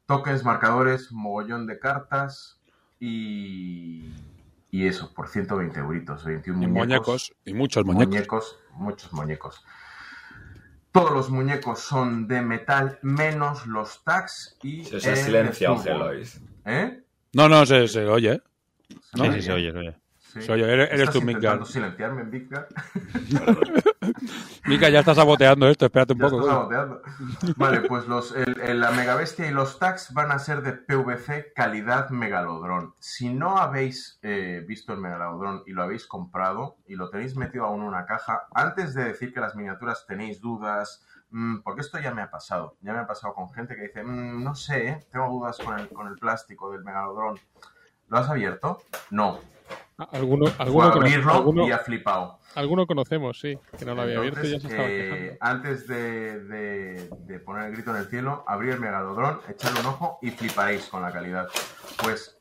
Tokens, 0.07 0.45
marcadores, 0.45 1.13
mogollón 1.13 1.67
de 1.67 1.79
cartas, 1.79 2.61
y, 2.99 4.13
y 4.71 4.87
eso, 4.87 5.13
por 5.15 5.29
120 5.29 5.79
euritos, 5.81 6.25
21 6.25 6.63
Y 6.63 6.67
muñecos. 6.67 6.87
muñecos, 6.87 7.33
y 7.45 7.55
muchos 7.55 7.85
muñecos. 7.87 8.09
Muñecos, 8.09 8.59
muchos 8.73 9.13
muñecos. 9.13 9.65
Todos 10.93 11.13
los 11.13 11.31
muñecos 11.31 11.79
son 11.81 12.27
de 12.27 12.43
metal, 12.43 12.99
menos 13.03 13.67
los 13.67 14.03
tags 14.05 14.57
y. 14.63 14.85
Se 14.85 14.97
el 14.97 15.55
Sturwolf. 15.55 15.85
Gelois. 15.85 16.41
¿Eh? 16.65 17.03
No, 17.33 17.49
no, 17.49 17.65
se, 17.65 17.87
se 17.87 18.05
oye. 18.07 18.33
¿eh? 18.33 18.43
¿Se 19.15 19.19
Sí, 19.19 19.33
sí, 19.35 19.43
se 19.43 19.53
oye, 19.53 19.71
se 19.73 19.79
oye. 19.79 19.97
Sí. 20.33 20.43
Se 20.43 20.53
oye, 20.53 20.63
eres- 20.65 20.89
eres 20.91 21.01
¿Estás 21.09 21.15
tú, 21.15 21.21
intentando 21.21 21.65
silenciarme, 21.67 22.23
Midgard? 22.25 22.67
Mica, 24.67 24.89
ya 24.89 25.01
está 25.01 25.15
saboteando 25.15 25.69
esto, 25.69 25.87
espérate 25.87 26.13
un 26.13 26.21
Ya 26.21 26.25
poco. 26.29 26.41
estás 26.41 26.55
saboteando. 26.55 27.03
Vale, 27.57 27.81
pues 27.83 28.07
los, 28.07 28.35
el- 28.37 28.61
el- 28.61 28.81
la 28.81 28.91
Megabestia 28.93 29.47
y 29.49 29.51
los 29.51 29.79
tags 29.79 30.13
van 30.15 30.31
a 30.31 30.39
ser 30.39 30.63
de 30.63 30.73
PVC 30.73 31.53
calidad 31.55 32.11
Megalodrón. 32.11 32.95
Si 32.99 33.33
no 33.33 33.59
habéis 33.59 34.19
eh, 34.23 34.65
visto 34.67 34.93
el 34.93 35.01
Megalodrón 35.01 35.63
y 35.67 35.73
lo 35.73 35.83
habéis 35.83 36.07
comprado 36.07 36.77
y 36.87 36.95
lo 36.95 37.11
tenéis 37.11 37.37
metido 37.37 37.65
aún 37.65 37.83
en 37.83 37.89
una 37.89 38.07
caja, 38.07 38.47
antes 38.55 38.95
de 38.95 39.05
decir 39.05 39.33
que 39.35 39.41
las 39.41 39.57
miniaturas 39.57 40.05
tenéis 40.07 40.41
dudas, 40.41 41.05
mm, 41.31 41.59
porque 41.63 41.81
esto 41.81 41.99
ya 41.99 42.15
me 42.15 42.23
ha 42.23 42.31
pasado. 42.31 42.77
Ya 42.83 42.93
me 42.93 43.01
ha 43.01 43.07
pasado 43.07 43.35
con 43.35 43.53
gente 43.53 43.75
que 43.75 43.83
dice, 43.83 44.05
"Mm, 44.05 44.45
no 44.45 44.55
sé, 44.55 45.07
tengo 45.13 45.29
dudas 45.29 45.59
con 45.59 45.79
el, 45.79 45.89
con 45.89 46.07
el 46.07 46.15
plástico 46.17 46.71
del 46.71 46.85
Megalodrón. 46.85 47.39
¿Lo 48.09 48.19
has 48.19 48.29
abierto? 48.29 48.79
No. 49.11 49.39
Ah, 50.03 50.09
Alguno, 50.13 50.47
Fue 50.47 50.55
a 50.59 50.63
alguno, 50.65 50.91
cono- 50.93 51.07
abrirlo 51.07 51.33
alguno- 51.35 51.69
y 51.69 51.73
ha 51.73 51.79
flipado. 51.79 52.39
alguno 52.55 52.87
conocemos, 52.87 53.39
sí, 53.39 53.59
que 53.79 53.85
no 53.85 53.95
lo 53.95 54.01
había 54.03 54.17
abierto 54.17 54.41
y 54.47 54.53
ya 54.53 54.59
se 54.61 54.69
estaba 54.69 54.89
eh, 54.89 55.37
antes 55.43 55.87
de, 55.87 56.41
de- 56.45 57.11
de 57.27 57.39
poner 57.41 57.67
el 57.67 57.73
grito 57.73 57.91
en 57.91 57.97
el 57.99 58.07
cielo, 58.09 58.43
abrir 58.47 58.73
el 58.73 58.81
megalodrón, 58.81 59.41
echarle 59.47 59.81
un 59.81 59.87
ojo 59.87 60.19
y 60.23 60.31
fliparéis 60.31 60.87
con 60.87 61.03
la 61.03 61.13
calidad. 61.13 61.49
Pues 62.03 62.39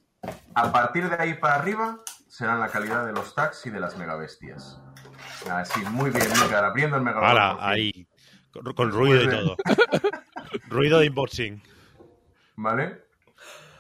a 0.56 0.72
partir 0.72 1.10
de 1.10 1.18
ahí 1.22 1.34
para 1.34 1.56
arriba 1.56 1.98
serán 2.30 2.62
la 2.62 2.70
calidad 2.70 3.06
de 3.06 3.12
los 3.12 3.36
tags 3.36 3.66
y 3.66 3.72
de 3.72 3.80
las 3.82 3.98
megabestias. 3.98 4.80
Así, 5.52 5.82
muy 5.92 6.12
bien, 6.12 6.28
Midgar, 6.42 6.64
abriendo 6.64 6.96
el 6.96 7.04
megalodrón. 7.04 7.58
Ahí. 7.60 8.08
Con, 8.54 8.74
con 8.74 8.92
ruido 8.92 9.22
y 9.24 9.30
todo. 9.30 9.58
ruido 10.70 11.00
de 11.00 11.10
unboxing. 11.10 11.62
¿Vale? 12.56 13.04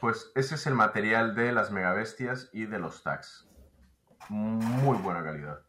Pues 0.02 0.32
ese 0.36 0.56
es 0.56 0.68
el 0.68 0.76
material 0.76 1.34
de 1.36 1.52
las 1.52 1.72
megabestias 1.72 2.50
y 2.54 2.66
de 2.66 2.80
los 2.80 3.04
tags. 3.04 3.46
Muy 4.30 4.98
buena 4.98 5.24
calidad. 5.24 5.60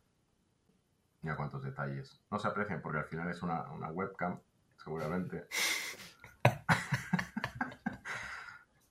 Mira 1.23 1.37
cuántos 1.37 1.62
detalles. 1.62 2.21
No 2.31 2.38
se 2.38 2.49
aprecian 2.49 2.81
porque 2.81 2.99
al 2.99 3.05
final 3.07 3.29
es 3.31 3.43
una, 3.43 3.71
una 3.73 3.90
webcam, 3.90 4.38
seguramente. 4.83 5.47
Pero 6.43 6.52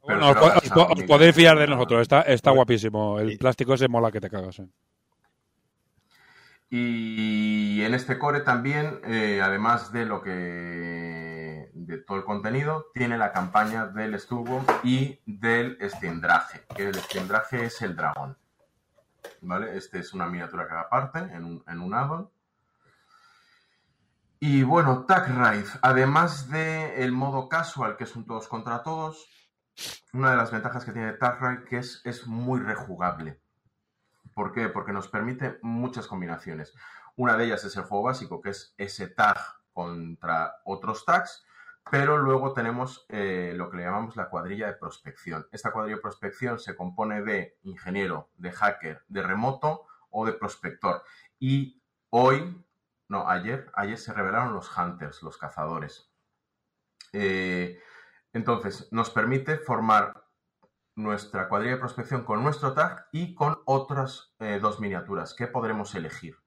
Bueno, 0.02 0.30
os, 0.32 1.04
podéis 1.04 1.36
fiar 1.36 1.58
de 1.58 1.68
nosotros, 1.68 2.02
está, 2.02 2.22
está 2.22 2.52
guapísimo. 2.52 3.20
El 3.20 3.38
plástico 3.38 3.74
ese 3.76 3.88
mola 3.88 4.12
que 4.12 4.22
te 4.22 4.30
cagas. 4.30 4.60
eh. 4.60 4.68
Y 6.72 7.82
en 7.84 7.94
este 7.94 8.20
core 8.20 8.42
también, 8.42 9.02
eh, 9.06 9.42
además 9.44 9.92
de 9.92 10.06
lo 10.06 10.22
que 10.22 11.70
de 11.74 11.98
todo 12.06 12.18
el 12.18 12.24
contenido, 12.24 12.88
tiene 12.94 13.18
la 13.18 13.32
campaña 13.32 13.88
del 13.88 14.20
Sturwolf 14.20 14.68
y 14.84 15.20
del 15.26 15.78
Stendrage, 15.82 16.62
que 16.76 16.90
el 16.90 16.96
Stendrage 16.96 17.66
es 17.66 17.82
el 17.82 17.96
dragón. 17.96 18.38
¿Vale? 19.42 19.78
Este 19.78 20.00
es 20.00 20.14
una 20.14 20.28
miniatura 20.28 20.68
que 20.68 20.74
aparte 20.74 21.20
en 21.20 21.46
un, 21.46 21.64
en 21.68 21.80
un 21.80 21.94
addon. 21.94 22.30
Y 24.40 24.64
bueno, 24.64 25.06
Tag 25.06 25.28
Ride, 25.28 25.70
además 25.82 26.50
del 26.50 27.12
modo 27.12 27.50
casual, 27.50 27.98
que 27.98 28.06
es 28.06 28.16
un 28.16 28.26
todos 28.26 28.48
contra 28.48 28.84
todos, 28.84 29.28
una 30.14 30.32
de 30.32 30.38
las 30.38 30.52
ventajas 30.52 30.86
que 30.86 30.94
tiene 30.94 31.14
Tag 31.14 31.42
Ride 31.42 31.66
que 31.66 31.78
es, 31.78 32.02
es 32.06 32.26
muy 32.26 32.60
rejugable. 32.62 33.42
¿Por 34.34 34.54
qué? 34.54 34.70
Porque 34.70 34.94
nos 34.94 35.10
permite 35.10 35.60
muchas 35.62 36.08
combinaciones. 36.08 36.74
Una 37.18 37.36
de 37.36 37.46
ellas 37.46 37.64
es 37.66 37.76
el 37.76 37.84
juego 37.84 38.06
básico, 38.06 38.42
que 38.42 38.52
es 38.52 38.74
ese 38.78 39.08
tag 39.08 39.38
contra 39.74 40.56
otros 40.64 41.04
tags, 41.04 41.46
pero 41.92 42.18
luego 42.18 42.54
tenemos 42.54 43.06
eh, 43.10 43.54
lo 43.56 43.70
que 43.70 43.78
le 43.78 43.84
llamamos 43.84 44.16
la 44.16 44.30
cuadrilla 44.30 44.68
de 44.68 44.74
prospección. 44.74 45.48
Esta 45.52 45.72
cuadrilla 45.72 45.98
de 45.98 46.02
prospección 46.02 46.60
se 46.60 46.76
compone 46.76 47.22
de 47.22 47.58
ingeniero, 47.64 48.30
de 48.36 48.52
hacker, 48.52 49.04
de 49.08 49.22
remoto 49.22 49.86
o 50.10 50.26
de 50.26 50.34
prospector. 50.34 51.04
Y 51.40 51.82
hoy, 52.10 52.66
no, 53.08 53.28
ayer, 53.28 53.72
ayer 53.74 53.98
se 53.98 54.14
revelaron 54.14 54.54
los 54.54 54.76
hunters, 54.78 55.24
los 55.24 55.38
cazadores. 55.38 56.12
Eh, 57.14 57.82
entonces, 58.34 58.88
nos 58.92 59.10
permite 59.10 59.58
formar 59.58 60.26
nuestra 60.96 61.48
cuadrilla 61.48 61.76
de 61.76 61.80
prospección 61.80 62.24
con 62.24 62.44
nuestro 62.44 62.74
tag 62.74 63.08
y 63.12 63.34
con 63.34 63.62
otras 63.66 64.36
eh, 64.40 64.60
dos 64.62 64.80
miniaturas 64.80 65.34
que 65.34 65.48
podremos 65.48 65.96
elegir. 65.96 66.38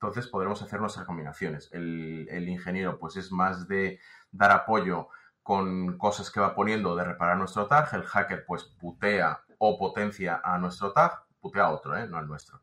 Entonces 0.00 0.28
podremos 0.28 0.62
hacer 0.62 0.80
nuestras 0.80 1.06
combinaciones. 1.06 1.70
El, 1.72 2.48
ingeniero 2.48 3.00
pues 3.00 3.16
es 3.16 3.32
más 3.32 3.66
de 3.66 3.98
dar 4.30 4.52
apoyo 4.52 5.08
con 5.42 5.98
cosas 5.98 6.30
que 6.30 6.38
va 6.38 6.54
poniendo 6.54 6.94
de 6.94 7.02
reparar 7.02 7.36
nuestro 7.36 7.66
tag. 7.66 7.92
El 7.92 8.04
hacker 8.04 8.44
pues 8.46 8.62
putea 8.62 9.42
o 9.58 9.76
potencia 9.76 10.40
a 10.44 10.56
nuestro 10.58 10.92
tag, 10.92 11.24
putea 11.40 11.64
a 11.64 11.70
otro, 11.70 11.96
¿eh? 11.96 12.06
no 12.06 12.16
al 12.16 12.28
nuestro. 12.28 12.62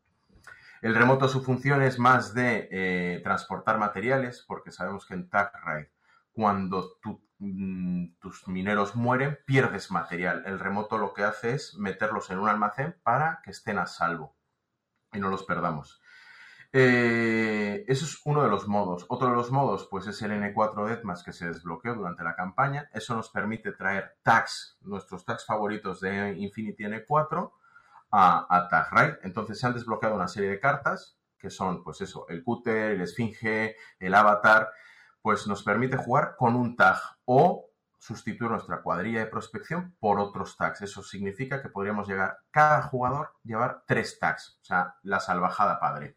El 0.80 0.94
remoto 0.94 1.28
su 1.28 1.42
función 1.42 1.82
es 1.82 1.98
más 1.98 2.32
de 2.32 2.68
eh, 2.70 3.20
transportar 3.22 3.78
materiales, 3.78 4.42
porque 4.46 4.70
sabemos 4.70 5.04
que 5.06 5.14
en 5.14 5.28
Tag 5.28 5.52
Raid, 5.62 5.86
cuando 6.32 6.98
mm, 7.38 8.14
tus 8.18 8.48
mineros 8.48 8.96
mueren, 8.96 9.38
pierdes 9.44 9.90
material. 9.90 10.42
El 10.46 10.58
remoto 10.58 10.96
lo 10.96 11.12
que 11.12 11.24
hace 11.24 11.52
es 11.52 11.76
meterlos 11.76 12.30
en 12.30 12.38
un 12.38 12.48
almacén 12.48 12.96
para 13.02 13.40
que 13.42 13.50
estén 13.50 13.78
a 13.78 13.86
salvo 13.86 14.36
y 15.12 15.18
no 15.18 15.28
los 15.28 15.44
perdamos. 15.44 16.00
Eh, 16.78 17.86
eso 17.88 18.04
es 18.04 18.20
uno 18.26 18.42
de 18.42 18.50
los 18.50 18.68
modos. 18.68 19.06
Otro 19.08 19.30
de 19.30 19.34
los 19.34 19.50
modos, 19.50 19.88
pues 19.90 20.06
es 20.08 20.20
el 20.20 20.32
N4 20.32 20.86
Deathmatch 20.86 21.24
que 21.24 21.32
se 21.32 21.46
desbloqueó 21.46 21.94
durante 21.94 22.22
la 22.22 22.36
campaña. 22.36 22.90
Eso 22.92 23.14
nos 23.14 23.30
permite 23.30 23.72
traer 23.72 24.18
tags, 24.22 24.76
nuestros 24.82 25.24
tags 25.24 25.46
favoritos 25.46 26.00
de 26.00 26.34
Infinity 26.36 26.84
N4 26.84 27.50
a, 28.10 28.46
a 28.54 28.68
Tag 28.68 28.88
Raid. 28.90 29.14
Entonces 29.22 29.58
se 29.58 29.66
han 29.66 29.72
desbloqueado 29.72 30.16
una 30.16 30.28
serie 30.28 30.50
de 30.50 30.60
cartas 30.60 31.18
que 31.38 31.48
son, 31.48 31.82
pues 31.82 32.02
eso, 32.02 32.26
el 32.28 32.44
cúter, 32.44 32.90
el 32.90 33.00
esfinge, 33.00 33.76
el 33.98 34.14
avatar. 34.14 34.68
Pues 35.22 35.46
nos 35.46 35.62
permite 35.62 35.96
jugar 35.96 36.34
con 36.36 36.56
un 36.56 36.76
tag 36.76 36.98
o 37.24 37.70
sustituir 37.98 38.50
nuestra 38.50 38.82
cuadrilla 38.82 39.20
de 39.20 39.26
prospección 39.28 39.96
por 39.98 40.20
otros 40.20 40.58
tags. 40.58 40.82
Eso 40.82 41.02
significa 41.02 41.62
que 41.62 41.70
podríamos 41.70 42.06
llegar, 42.06 42.36
cada 42.50 42.82
jugador, 42.82 43.32
llevar 43.44 43.82
tres 43.86 44.18
tags. 44.18 44.58
O 44.60 44.64
sea, 44.66 44.96
la 45.02 45.20
salvajada 45.20 45.80
padre. 45.80 46.16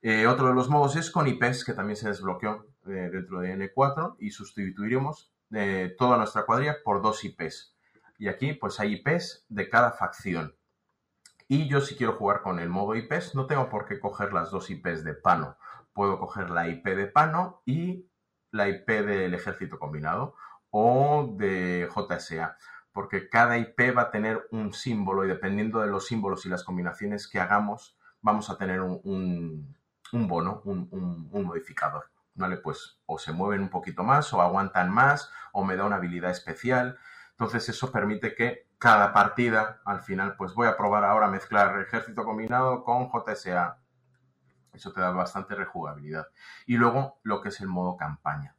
Eh, 0.00 0.26
otro 0.26 0.48
de 0.48 0.54
los 0.54 0.68
modos 0.68 0.96
es 0.96 1.10
con 1.10 1.26
IPs, 1.26 1.64
que 1.64 1.72
también 1.72 1.96
se 1.96 2.08
desbloqueó 2.08 2.66
eh, 2.86 3.10
dentro 3.12 3.40
de 3.40 3.56
N4 3.56 4.16
y 4.20 4.30
sustituiremos 4.30 5.32
eh, 5.52 5.94
toda 5.98 6.16
nuestra 6.16 6.46
cuadrilla 6.46 6.76
por 6.84 7.02
dos 7.02 7.24
IPs. 7.24 7.74
Y 8.18 8.28
aquí 8.28 8.52
pues 8.52 8.78
hay 8.80 8.94
IPs 8.94 9.46
de 9.48 9.68
cada 9.68 9.92
facción. 9.92 10.54
Y 11.48 11.68
yo 11.68 11.80
si 11.80 11.96
quiero 11.96 12.14
jugar 12.14 12.42
con 12.42 12.58
el 12.58 12.68
modo 12.68 12.94
IPs 12.94 13.34
no 13.34 13.46
tengo 13.46 13.68
por 13.68 13.86
qué 13.86 13.98
coger 13.98 14.32
las 14.32 14.50
dos 14.50 14.70
IPs 14.70 15.02
de 15.02 15.14
Pano. 15.14 15.56
Puedo 15.94 16.18
coger 16.18 16.50
la 16.50 16.68
IP 16.68 16.84
de 16.84 17.06
Pano 17.06 17.62
y 17.64 18.08
la 18.52 18.68
IP 18.68 18.88
del 18.88 19.34
ejército 19.34 19.78
combinado 19.78 20.34
o 20.70 21.34
de 21.36 21.88
JSA. 21.92 22.56
Porque 22.92 23.28
cada 23.28 23.58
IP 23.58 23.96
va 23.96 24.02
a 24.02 24.10
tener 24.10 24.46
un 24.50 24.72
símbolo 24.72 25.24
y 25.24 25.28
dependiendo 25.28 25.80
de 25.80 25.88
los 25.88 26.06
símbolos 26.06 26.44
y 26.46 26.48
las 26.48 26.64
combinaciones 26.64 27.28
que 27.28 27.40
hagamos, 27.40 27.96
vamos 28.20 28.50
a 28.50 28.58
tener 28.58 28.80
un, 28.80 29.00
un, 29.04 29.77
un 30.12 30.28
bono, 30.28 30.62
un, 30.64 30.88
un, 30.90 31.28
un 31.30 31.44
modificador. 31.44 32.10
¿Vale? 32.34 32.58
Pues 32.58 33.00
o 33.06 33.18
se 33.18 33.32
mueven 33.32 33.62
un 33.62 33.68
poquito 33.68 34.04
más, 34.04 34.32
o 34.32 34.40
aguantan 34.40 34.90
más, 34.90 35.30
o 35.52 35.64
me 35.64 35.74
da 35.74 35.84
una 35.84 35.96
habilidad 35.96 36.30
especial. 36.30 36.96
Entonces 37.32 37.68
eso 37.68 37.90
permite 37.90 38.34
que 38.34 38.68
cada 38.78 39.12
partida, 39.12 39.80
al 39.84 40.02
final, 40.02 40.36
pues 40.36 40.54
voy 40.54 40.68
a 40.68 40.76
probar 40.76 41.04
ahora 41.04 41.26
mezclar 41.26 41.80
ejército 41.80 42.24
combinado 42.24 42.84
con 42.84 43.10
JSA. 43.10 43.78
Eso 44.72 44.92
te 44.92 45.00
da 45.00 45.10
bastante 45.10 45.56
rejugabilidad. 45.56 46.28
Y 46.66 46.76
luego 46.76 47.18
lo 47.24 47.40
que 47.40 47.48
es 47.48 47.60
el 47.60 47.66
modo 47.66 47.96
campaña. 47.96 48.54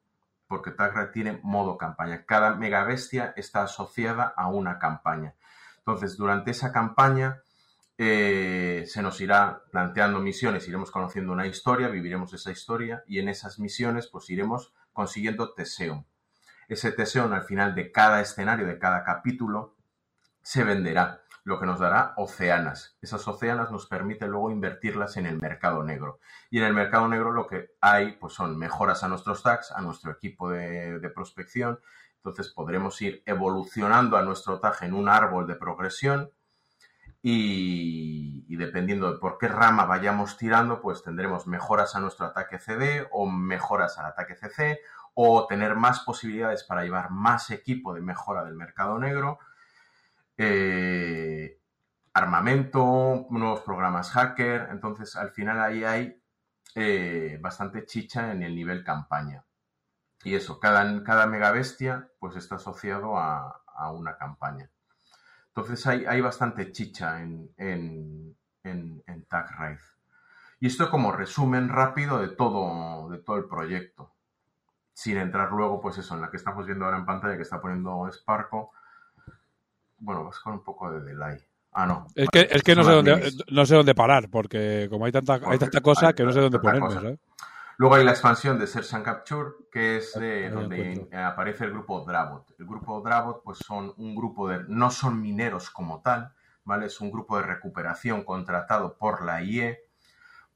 Porque 0.48 0.72
Tagra 0.72 1.12
tiene 1.12 1.40
modo 1.44 1.78
campaña. 1.78 2.26
Cada 2.26 2.56
mega 2.56 2.84
bestia 2.84 3.34
está 3.38 3.64
asociada 3.64 4.34
a 4.36 4.48
una 4.48 4.78
campaña. 4.78 5.36
Entonces, 5.78 6.18
durante 6.18 6.52
esa 6.52 6.74
campaña 6.74 7.42
eh, 8.02 8.86
se 8.88 9.02
nos 9.02 9.20
irá 9.20 9.62
planteando 9.74 10.22
misiones, 10.22 10.66
iremos 10.70 10.90
conociendo 10.90 11.34
una 11.34 11.48
historia, 11.48 11.90
viviremos 11.90 12.34
esa 12.34 12.50
historia 12.50 13.04
y 13.06 13.20
en 13.20 13.28
esas 13.28 13.60
misiones 13.60 14.08
pues 14.08 14.30
iremos 14.30 14.74
consiguiendo 14.94 15.54
Teseum. 15.54 16.06
Ese 16.70 16.94
Teseum 16.94 17.34
al 17.34 17.44
final 17.44 17.76
de 17.76 17.92
cada 17.92 18.22
escenario, 18.22 18.66
de 18.68 18.80
cada 18.80 19.04
capítulo, 19.04 19.76
se 20.42 20.64
venderá, 20.64 21.24
lo 21.44 21.60
que 21.60 21.66
nos 21.66 21.82
dará 21.82 22.14
oceanas. 22.16 22.98
Esas 23.02 23.28
oceanas 23.28 23.70
nos 23.70 23.86
permite 23.86 24.28
luego 24.28 24.50
invertirlas 24.50 25.18
en 25.18 25.26
el 25.26 25.38
mercado 25.38 25.84
negro. 25.84 26.22
Y 26.50 26.60
en 26.60 26.64
el 26.64 26.74
mercado 26.74 27.10
negro 27.10 27.34
lo 27.34 27.48
que 27.48 27.72
hay 27.82 28.14
pues 28.14 28.32
son 28.32 28.58
mejoras 28.58 29.04
a 29.04 29.10
nuestros 29.10 29.44
tags, 29.44 29.74
a 29.74 29.82
nuestro 29.82 30.14
equipo 30.14 30.50
de, 30.50 31.00
de 31.00 31.10
prospección. 31.10 31.82
Entonces 32.16 32.48
podremos 32.48 33.02
ir 33.02 33.24
evolucionando 33.26 34.16
a 34.16 34.22
nuestro 34.22 34.62
tag 34.62 34.78
en 34.84 34.94
un 34.94 35.10
árbol 35.10 35.48
de 35.48 35.56
progresión 35.56 36.32
y, 37.22 38.56
dependiendo 38.56 39.12
de 39.12 39.20
por 39.20 39.38
qué 39.38 39.48
rama 39.48 39.86
vayamos 39.86 40.38
tirando, 40.38 40.82
pues 40.82 41.04
tendremos 41.04 41.48
mejoras 41.48 41.96
a 41.96 42.00
nuestro 42.00 42.26
ataque 42.26 42.60
CD 42.60 43.08
o 43.12 43.30
mejoras 43.30 43.98
al 43.98 44.08
ataque 44.08 44.36
CC 44.36 44.80
o 45.14 45.48
tener 45.48 45.76
más 45.76 46.02
posibilidades 46.02 46.64
para 46.64 46.84
llevar 46.84 47.12
más 47.12 47.52
equipo 47.52 47.94
de 47.94 48.02
mejora 48.02 48.44
del 48.44 48.56
mercado 48.56 49.00
negro, 49.00 49.40
eh, 50.38 51.60
armamento, 52.14 53.28
nuevos 53.30 53.62
programas 53.62 54.12
hacker, 54.12 54.70
entonces 54.72 55.16
al 55.16 55.32
final 55.32 55.62
ahí 55.62 55.84
hay 55.84 56.22
eh, 56.76 57.38
bastante 57.42 57.86
chicha 57.86 58.32
en 58.32 58.44
el 58.44 58.56
nivel 58.56 58.84
campaña. 58.84 59.46
Y 60.24 60.36
eso, 60.36 60.60
cada, 60.60 61.04
cada 61.04 61.28
mega 61.28 61.52
bestia 61.52 62.10
pues 62.20 62.36
está 62.36 62.56
asociado 62.56 63.18
a, 63.18 63.62
a 63.68 63.92
una 63.92 64.18
campaña. 64.18 64.70
Entonces 65.50 65.86
hay, 65.88 66.06
hay 66.06 66.22
bastante 66.22 66.72
chicha 66.72 67.22
en, 67.22 67.50
en, 67.58 68.36
en, 68.64 69.04
en 69.06 69.26
Tag 69.26 69.52
Raid. 69.58 69.80
Y 70.60 70.68
esto 70.68 70.90
como 70.90 71.12
resumen 71.12 71.70
rápido 71.70 72.20
de 72.20 72.30
todo, 72.30 73.10
de 73.10 73.20
todo 73.20 73.38
el 73.38 73.46
proyecto. 73.46 74.14
Sin 74.94 75.18
entrar 75.18 75.52
luego, 75.52 75.80
pues 75.82 75.98
eso, 75.98 76.16
en 76.16 76.22
la 76.22 76.30
que 76.30 76.38
estamos 76.38 76.66
viendo 76.66 76.86
ahora 76.86 76.98
en 76.98 77.06
pantalla, 77.06 77.38
que 77.38 77.44
está 77.44 77.62
poniendo 77.62 78.10
Sparko. 78.12 78.72
Bueno, 80.00 80.26
vas 80.26 80.40
con 80.40 80.54
un 80.54 80.64
poco 80.64 80.92
de 80.92 81.02
delay. 81.02 81.38
Ah, 81.72 81.86
no. 81.86 82.08
Es 82.16 82.28
que, 82.30 82.48
es 82.52 82.62
que 82.64 82.76
no, 82.76 82.84
sé 82.84 82.92
dónde, 82.92 83.32
no 83.50 83.66
sé 83.66 83.76
dónde 83.76 83.96
parar, 83.96 84.30
porque 84.30 84.88
como 84.90 85.06
hay 85.06 85.12
tanta, 85.12 85.40
hay 85.46 85.58
tanta 85.58 85.82
cosa 85.82 86.14
que 86.14 86.24
no 86.24 86.34
sé 86.34 86.42
dónde 86.42 86.60
ponerme, 86.60 86.92
¿sabes? 86.92 87.20
Luego 87.80 87.96
hay 87.96 88.04
la 88.04 88.12
expansión 88.12 88.60
de 88.60 88.68
Search 88.68 88.94
and 88.94 89.06
Capture, 89.06 89.52
que 89.72 89.96
es 89.96 90.14
eh, 90.18 90.50
donde 90.54 91.08
aparece 91.14 91.64
el 91.64 91.72
grupo 91.72 92.02
Dravot. 92.02 92.54
El 92.60 92.66
grupo 92.66 93.00
Dravot, 93.00 93.42
pues 93.42 93.60
son 93.60 93.94
un 93.96 94.18
grupo 94.18 94.50
de. 94.50 94.66
no 94.68 94.92
son 94.92 95.22
mineros 95.22 95.70
como 95.70 96.02
tal, 96.02 96.34
¿vale? 96.66 96.88
Es 96.88 97.00
un 97.00 97.10
grupo 97.10 97.38
de 97.38 97.44
recuperación 97.44 98.26
contratado 98.26 98.98
por 98.98 99.24
la 99.24 99.44
IE, 99.44 99.80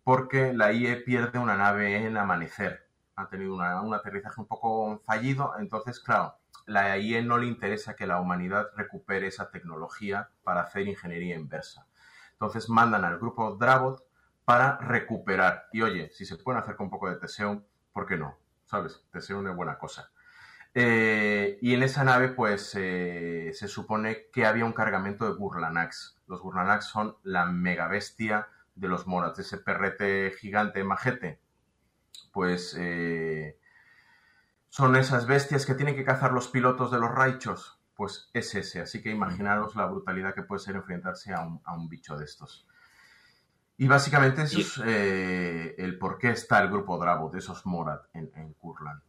porque 0.03 0.51
la 0.51 0.73
IE 0.73 0.97
pierde 0.97 1.39
una 1.39 1.55
nave 1.55 2.05
en 2.05 2.17
amanecer. 2.17 2.89
Ha 3.15 3.29
tenido 3.29 3.55
una, 3.55 3.81
un 3.81 3.93
aterrizaje 3.93 4.41
un 4.41 4.47
poco 4.47 5.01
fallido, 5.05 5.53
entonces, 5.57 6.01
claro, 6.01 6.35
la 6.65 6.97
IE 6.97 7.21
no 7.21 7.37
le 7.37 7.45
interesa 7.45 7.95
que 7.95 8.05
la 8.05 8.19
humanidad 8.19 8.67
recupere 8.75 9.27
esa 9.27 9.49
tecnología 9.49 10.29
para 10.43 10.63
hacer 10.63 10.89
ingeniería 10.89 11.37
inversa. 11.37 11.87
Entonces 12.33 12.67
mandan 12.67 13.05
al 13.05 13.17
grupo 13.17 13.55
Dravot 13.55 14.03
para 14.45 14.77
recuperar. 14.77 15.67
Y 15.71 15.81
oye, 15.81 16.09
si 16.11 16.25
se 16.25 16.37
pueden 16.37 16.61
hacer 16.61 16.75
con 16.75 16.85
un 16.85 16.91
poco 16.91 17.09
de 17.09 17.15
Teseum, 17.15 17.63
¿por 17.91 18.05
qué 18.05 18.17
no? 18.17 18.37
¿Sabes? 18.65 19.05
Teseum 19.11 19.47
es 19.47 19.55
buena 19.55 19.77
cosa. 19.77 20.11
Eh, 20.75 21.59
y 21.61 21.73
en 21.73 21.83
esa 21.83 22.03
nave, 22.03 22.29
pues, 22.29 22.73
eh, 22.75 23.51
se 23.53 23.67
supone 23.67 24.29
que 24.31 24.45
había 24.45 24.65
un 24.65 24.73
cargamento 24.73 25.25
de 25.25 25.37
Burlanax. 25.37 26.21
Los 26.27 26.41
Burlanax 26.41 26.85
son 26.85 27.17
la 27.23 27.45
mega 27.45 27.87
bestia 27.87 28.47
de 28.75 28.87
los 28.87 29.05
Morats, 29.05 29.39
ese 29.39 29.57
perrete 29.57 30.31
gigante 30.39 30.83
majete. 30.83 31.39
Pues 32.31 32.75
eh, 32.79 33.59
son 34.69 34.95
esas 34.95 35.27
bestias 35.27 35.65
que 35.67 35.75
tienen 35.75 35.95
que 35.95 36.05
cazar 36.05 36.31
los 36.33 36.47
pilotos 36.47 36.91
de 36.91 36.99
los 36.99 37.11
raichos. 37.11 37.79
Pues 37.95 38.31
es 38.33 38.55
ese. 38.55 38.81
Así 38.81 39.03
que 39.03 39.11
imaginaros 39.11 39.75
la 39.75 39.85
brutalidad 39.85 40.33
que 40.33 40.41
puede 40.41 40.59
ser 40.59 40.75
enfrentarse 40.75 41.33
a 41.33 41.43
un 41.43 41.89
bicho 41.89 42.17
de 42.17 42.25
estos. 42.25 42.67
Y 43.77 43.87
básicamente 43.87 44.43
eso 44.43 44.59
y... 44.59 44.61
es 44.61 44.81
eh, 44.85 45.75
el 45.77 45.97
por 45.97 46.17
qué 46.17 46.31
está 46.31 46.61
el 46.61 46.69
grupo 46.69 46.97
Dravo 46.97 47.29
de 47.29 47.39
esos 47.39 47.65
Morat 47.65 48.05
en, 48.13 48.31
en 48.35 48.53
Kurland. 48.53 49.01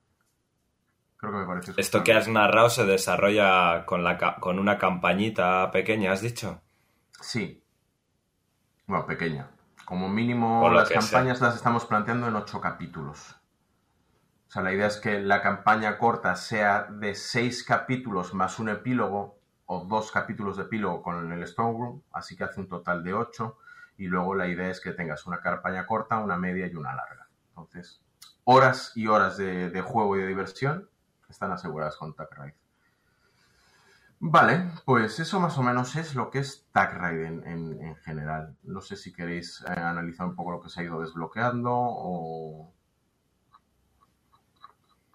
Creo 1.16 1.32
que 1.32 1.38
me 1.38 1.46
parece. 1.46 1.72
Esto 1.76 2.04
que 2.04 2.12
has 2.12 2.28
narrado 2.28 2.68
se 2.70 2.84
desarrolla 2.84 3.86
con, 3.86 4.04
la, 4.04 4.36
con 4.40 4.58
una 4.58 4.78
campañita 4.78 5.70
pequeña, 5.70 6.12
¿has 6.12 6.20
dicho? 6.20 6.60
Sí. 7.20 7.62
Bueno, 8.86 9.06
pequeña. 9.06 9.50
Como 9.84 10.08
mínimo, 10.08 10.68
las 10.70 10.88
campañas 10.88 11.38
sea. 11.38 11.48
las 11.48 11.56
estamos 11.56 11.86
planteando 11.86 12.28
en 12.28 12.36
ocho 12.36 12.60
capítulos. 12.60 13.36
O 14.48 14.50
sea, 14.50 14.62
la 14.62 14.72
idea 14.72 14.86
es 14.86 14.98
que 14.98 15.20
la 15.20 15.42
campaña 15.42 15.98
corta 15.98 16.36
sea 16.36 16.84
de 16.84 17.14
seis 17.14 17.64
capítulos 17.64 18.34
más 18.34 18.58
un 18.58 18.68
epílogo, 18.68 19.38
o 19.66 19.84
dos 19.84 20.10
capítulos 20.10 20.56
de 20.56 20.64
epílogo 20.64 21.02
con 21.02 21.32
el 21.32 21.42
Stone 21.42 21.72
Room, 21.72 22.02
así 22.12 22.36
que 22.36 22.44
hace 22.44 22.60
un 22.60 22.68
total 22.68 23.02
de 23.02 23.14
ocho 23.14 23.58
y 23.96 24.06
luego 24.06 24.34
la 24.34 24.48
idea 24.48 24.68
es 24.70 24.80
que 24.80 24.92
tengas 24.92 25.26
una 25.26 25.40
campaña 25.40 25.86
corta, 25.86 26.18
una 26.18 26.36
media 26.36 26.66
y 26.66 26.74
una 26.74 26.94
larga. 26.94 27.28
Entonces, 27.50 28.02
horas 28.44 28.92
y 28.94 29.06
horas 29.06 29.36
de, 29.36 29.70
de 29.70 29.80
juego 29.82 30.16
y 30.16 30.20
de 30.22 30.26
diversión 30.28 30.88
están 31.28 31.52
aseguradas 31.52 31.96
con 31.96 32.14
Tag 32.14 32.28
Raid. 32.32 32.52
Vale, 34.20 34.70
pues 34.86 35.20
eso 35.20 35.38
más 35.38 35.58
o 35.58 35.62
menos 35.62 35.96
es 35.96 36.14
lo 36.14 36.30
que 36.30 36.38
es 36.38 36.66
Tag 36.72 36.98
Ride 36.98 37.26
en, 37.26 37.46
en- 37.46 37.82
en 37.82 37.96
general. 37.96 38.56
No 38.62 38.80
sé 38.80 38.96
si 38.96 39.12
queréis 39.12 39.62
eh, 39.68 39.78
analizar 39.78 40.26
un 40.26 40.34
poco 40.34 40.52
lo 40.52 40.62
que 40.62 40.70
se 40.70 40.80
ha 40.80 40.84
ido 40.84 41.00
desbloqueando 41.02 41.70
o, 41.72 42.72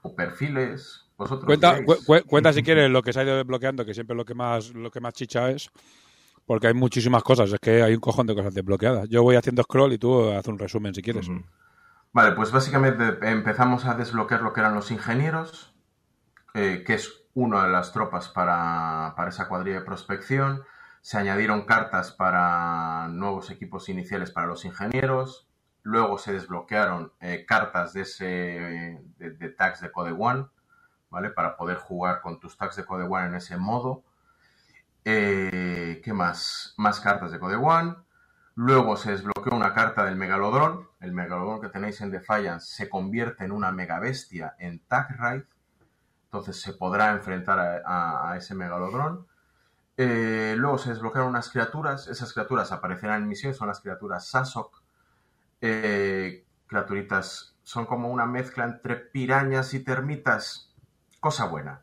o 0.04 0.16
perfiles. 0.16 1.06
Vosotros 1.18 1.46
Cuenta, 1.46 1.76
diréis. 1.80 1.86
cu- 1.88 2.06
cu- 2.06 2.28
cuenta 2.28 2.54
si 2.54 2.62
quieres 2.64 2.90
lo 2.90 3.02
que 3.02 3.12
se 3.14 3.20
ha 3.20 3.24
ido 3.24 3.38
desbloqueando, 3.38 3.84
que 3.84 3.94
siempre 3.94 4.16
lo 4.16 4.26
que 4.26 4.36
más 4.36 4.70
lo 4.74 4.92
que 4.92 5.00
más 5.02 5.14
chicha 5.14 5.50
es, 5.50 5.70
porque 6.50 6.65
hay 6.65 6.74
muchísimas 6.74 7.22
cosas, 7.22 7.53
es 7.53 7.60
que 7.60 7.84
hay 7.84 7.94
un 7.94 8.00
cojón 8.00 8.25
de 8.25 8.34
cosas 8.34 8.56
desbloqueadas. 8.56 9.08
Yo 9.08 9.22
voy 9.22 9.36
haciendo 9.36 9.62
scroll 9.62 9.94
y 9.94 10.00
tú 10.00 10.32
haz 10.32 10.48
un 10.48 10.58
resumen 10.58 10.96
si 10.96 11.03
quieres. 11.03 11.29
Vale, 12.12 12.32
pues 12.32 12.51
básicamente 12.51 13.20
empezamos 13.22 13.86
a 13.86 13.94
desbloquear 13.94 14.41
lo 14.41 14.51
que 14.51 14.62
eran 14.62 14.74
los 14.74 14.89
ingenieros, 14.89 15.75
eh, 16.56 16.84
que 16.88 16.96
es 16.96 17.22
una 17.36 17.65
de 17.65 17.70
las 17.70 17.94
tropas 17.94 18.29
para, 18.29 19.13
para 19.15 19.29
esa 19.29 19.48
cuadrilla 19.48 19.82
de 19.82 19.86
prospección. 19.86 20.63
Se 21.01 21.20
añadieron 21.20 21.68
cartas 21.68 22.13
para 22.13 23.10
nuevos 23.10 23.51
equipos 23.51 23.88
iniciales 23.88 24.32
para 24.32 24.48
los 24.48 24.65
ingenieros. 24.65 25.48
Luego 25.84 26.18
se 26.18 26.34
desbloquearon 26.34 27.13
eh, 27.20 27.46
cartas 27.48 27.94
de, 27.94 28.01
ese, 28.01 28.25
de, 28.25 29.29
de 29.38 29.50
tags 29.50 29.82
de 29.82 29.91
Code 29.91 30.15
One, 30.18 30.48
¿vale? 31.12 31.29
Para 31.29 31.58
poder 31.58 31.77
jugar 31.77 32.22
con 32.22 32.39
tus 32.39 32.58
tags 32.58 32.75
de 32.75 32.86
Code 32.86 33.03
One 33.03 33.27
en 33.27 33.36
ese 33.36 33.56
modo. 33.56 34.03
Eh, 35.06 36.01
¿Qué 36.03 36.13
más? 36.13 36.74
Más 36.77 37.00
cartas 37.00 37.32
de 37.32 37.39
Code 37.39 37.56
One. 37.56 37.96
Luego 38.56 38.98
se 38.98 39.12
desbloqueó 39.12 39.56
una 39.56 39.74
carta 39.74 40.03
del 40.03 40.15
Megalodrón. 40.15 40.89
El 41.00 41.13
Megalodrón 41.13 41.62
que 41.62 41.70
tenéis 41.70 42.01
en 42.01 42.12
Defiance 42.12 42.75
se 42.75 42.89
convierte 42.89 43.46
en 43.46 43.51
una 43.51 43.72
megabestia 43.72 44.56
en 44.60 44.79
Tag 44.79 45.15
Ride. 45.18 45.48
Entonces 46.25 46.62
se 46.62 46.74
podrá 46.74 47.12
enfrentar 47.12 47.84
a, 47.86 48.36
ese 48.38 48.56
Megalodrón. 48.56 49.25
Eh, 49.98 50.56
luego 50.58 50.77
se 50.77 50.89
desbloquearon 50.89 51.29
unas 51.29 51.50
criaturas. 51.50 52.08
Esas 52.08 52.34
criaturas 52.34 52.72
aparecerán 52.72 53.22
en 53.22 53.29
misiones. 53.29 53.58
Son 53.58 53.68
las 53.68 53.79
criaturas 53.79 54.27
Sasok. 54.27 54.82
Eh, 55.62 56.46
criaturitas 56.68 57.56
son 57.63 57.86
como 57.86 58.10
una 58.10 58.25
mezcla 58.25 58.65
entre 58.65 58.98
pirañas 58.98 59.74
y 59.74 59.79
termitas. 59.84 60.75
Cosa 61.20 61.46
buena. 61.46 61.82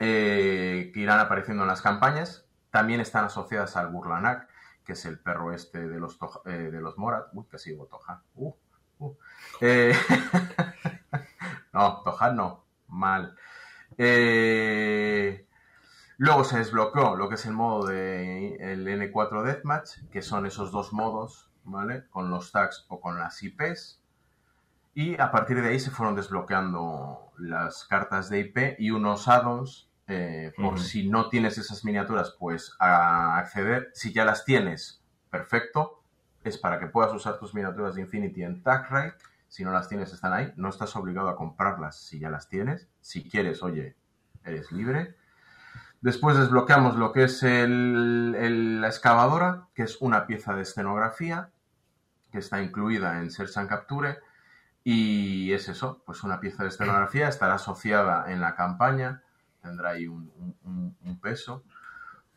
Eh, 0.00 0.90
que 0.92 1.00
irán 1.00 1.20
apareciendo 1.20 1.62
en 1.62 1.68
las 1.68 1.82
campañas. 1.82 2.46
También 2.70 3.00
están 3.00 3.24
asociadas 3.26 3.76
al 3.76 3.88
Burlanak 3.88 4.48
que 4.84 4.94
es 4.94 5.04
el 5.04 5.18
perro 5.20 5.52
este 5.52 5.86
de 5.88 6.00
los, 6.00 6.18
Toja- 6.18 6.40
eh, 6.46 6.70
de 6.72 6.80
los 6.80 6.98
Morat. 6.98 7.26
Uy, 7.34 7.44
casi 7.48 7.70
digo 7.70 7.86
Toja. 7.86 8.22
Uh, 8.34 8.52
uh. 8.98 9.14
Eh, 9.60 9.94
no, 11.72 12.02
Toja 12.02 12.32
no. 12.32 12.64
Mal. 12.88 13.36
Luego 16.16 16.44
se 16.44 16.58
desbloqueó 16.58 17.16
lo 17.16 17.28
que 17.28 17.34
es 17.36 17.46
el 17.46 17.52
modo 17.52 17.86
de 17.86 18.56
el 18.56 18.86
N4 18.88 19.42
Deathmatch, 19.42 19.98
que 20.10 20.22
son 20.22 20.46
esos 20.46 20.72
dos 20.72 20.92
modos, 20.92 21.50
¿vale? 21.64 22.06
Con 22.10 22.30
los 22.30 22.50
tags 22.50 22.84
o 22.88 23.00
con 23.00 23.18
las 23.18 23.42
IPs. 23.42 24.00
Y 24.94 25.20
a 25.20 25.30
partir 25.30 25.62
de 25.62 25.68
ahí 25.68 25.78
se 25.78 25.90
fueron 25.90 26.16
desbloqueando 26.16 27.32
las 27.38 27.84
cartas 27.84 28.28
de 28.28 28.40
IP 28.40 28.76
y 28.78 28.90
unos 28.90 29.28
add-ons 29.28 29.89
eh, 30.12 30.52
por 30.56 30.80
si 30.80 31.08
no 31.08 31.28
tienes 31.28 31.56
esas 31.58 31.84
miniaturas, 31.84 32.34
pues 32.38 32.74
a 32.80 33.38
acceder. 33.38 33.90
Si 33.94 34.12
ya 34.12 34.24
las 34.24 34.44
tienes, 34.44 35.02
perfecto. 35.30 36.02
Es 36.42 36.58
para 36.58 36.80
que 36.80 36.86
puedas 36.86 37.12
usar 37.12 37.38
tus 37.38 37.54
miniaturas 37.54 37.94
de 37.94 38.00
Infinity 38.02 38.42
en 38.42 38.62
Tag 38.62 39.14
Si 39.48 39.62
no 39.62 39.70
las 39.72 39.88
tienes, 39.88 40.12
están 40.12 40.32
ahí. 40.32 40.52
No 40.56 40.68
estás 40.68 40.96
obligado 40.96 41.28
a 41.28 41.36
comprarlas 41.36 42.00
si 42.00 42.18
ya 42.18 42.30
las 42.30 42.48
tienes. 42.48 42.88
Si 43.00 43.28
quieres, 43.28 43.62
oye, 43.62 43.94
eres 44.44 44.72
libre. 44.72 45.16
Después 46.00 46.36
desbloqueamos 46.38 46.96
lo 46.96 47.12
que 47.12 47.24
es 47.24 47.42
el- 47.42 48.34
el- 48.38 48.80
la 48.80 48.88
excavadora, 48.88 49.68
que 49.74 49.82
es 49.82 50.00
una 50.00 50.26
pieza 50.26 50.54
de 50.54 50.62
escenografía 50.62 51.50
que 52.32 52.38
está 52.38 52.62
incluida 52.62 53.18
en 53.18 53.30
Search 53.30 53.56
and 53.58 53.68
Capture. 53.68 54.18
Y 54.82 55.52
es 55.52 55.68
eso, 55.68 56.02
pues 56.06 56.22
una 56.24 56.40
pieza 56.40 56.62
de 56.62 56.70
escenografía, 56.70 57.28
estará 57.28 57.54
asociada 57.54 58.32
en 58.32 58.40
la 58.40 58.54
campaña, 58.54 59.22
tendrá 59.62 59.90
ahí 59.90 60.06
un, 60.06 60.30
un- 60.36 60.56
un- 60.64 60.96
un 61.02 61.20
peso. 61.20 61.64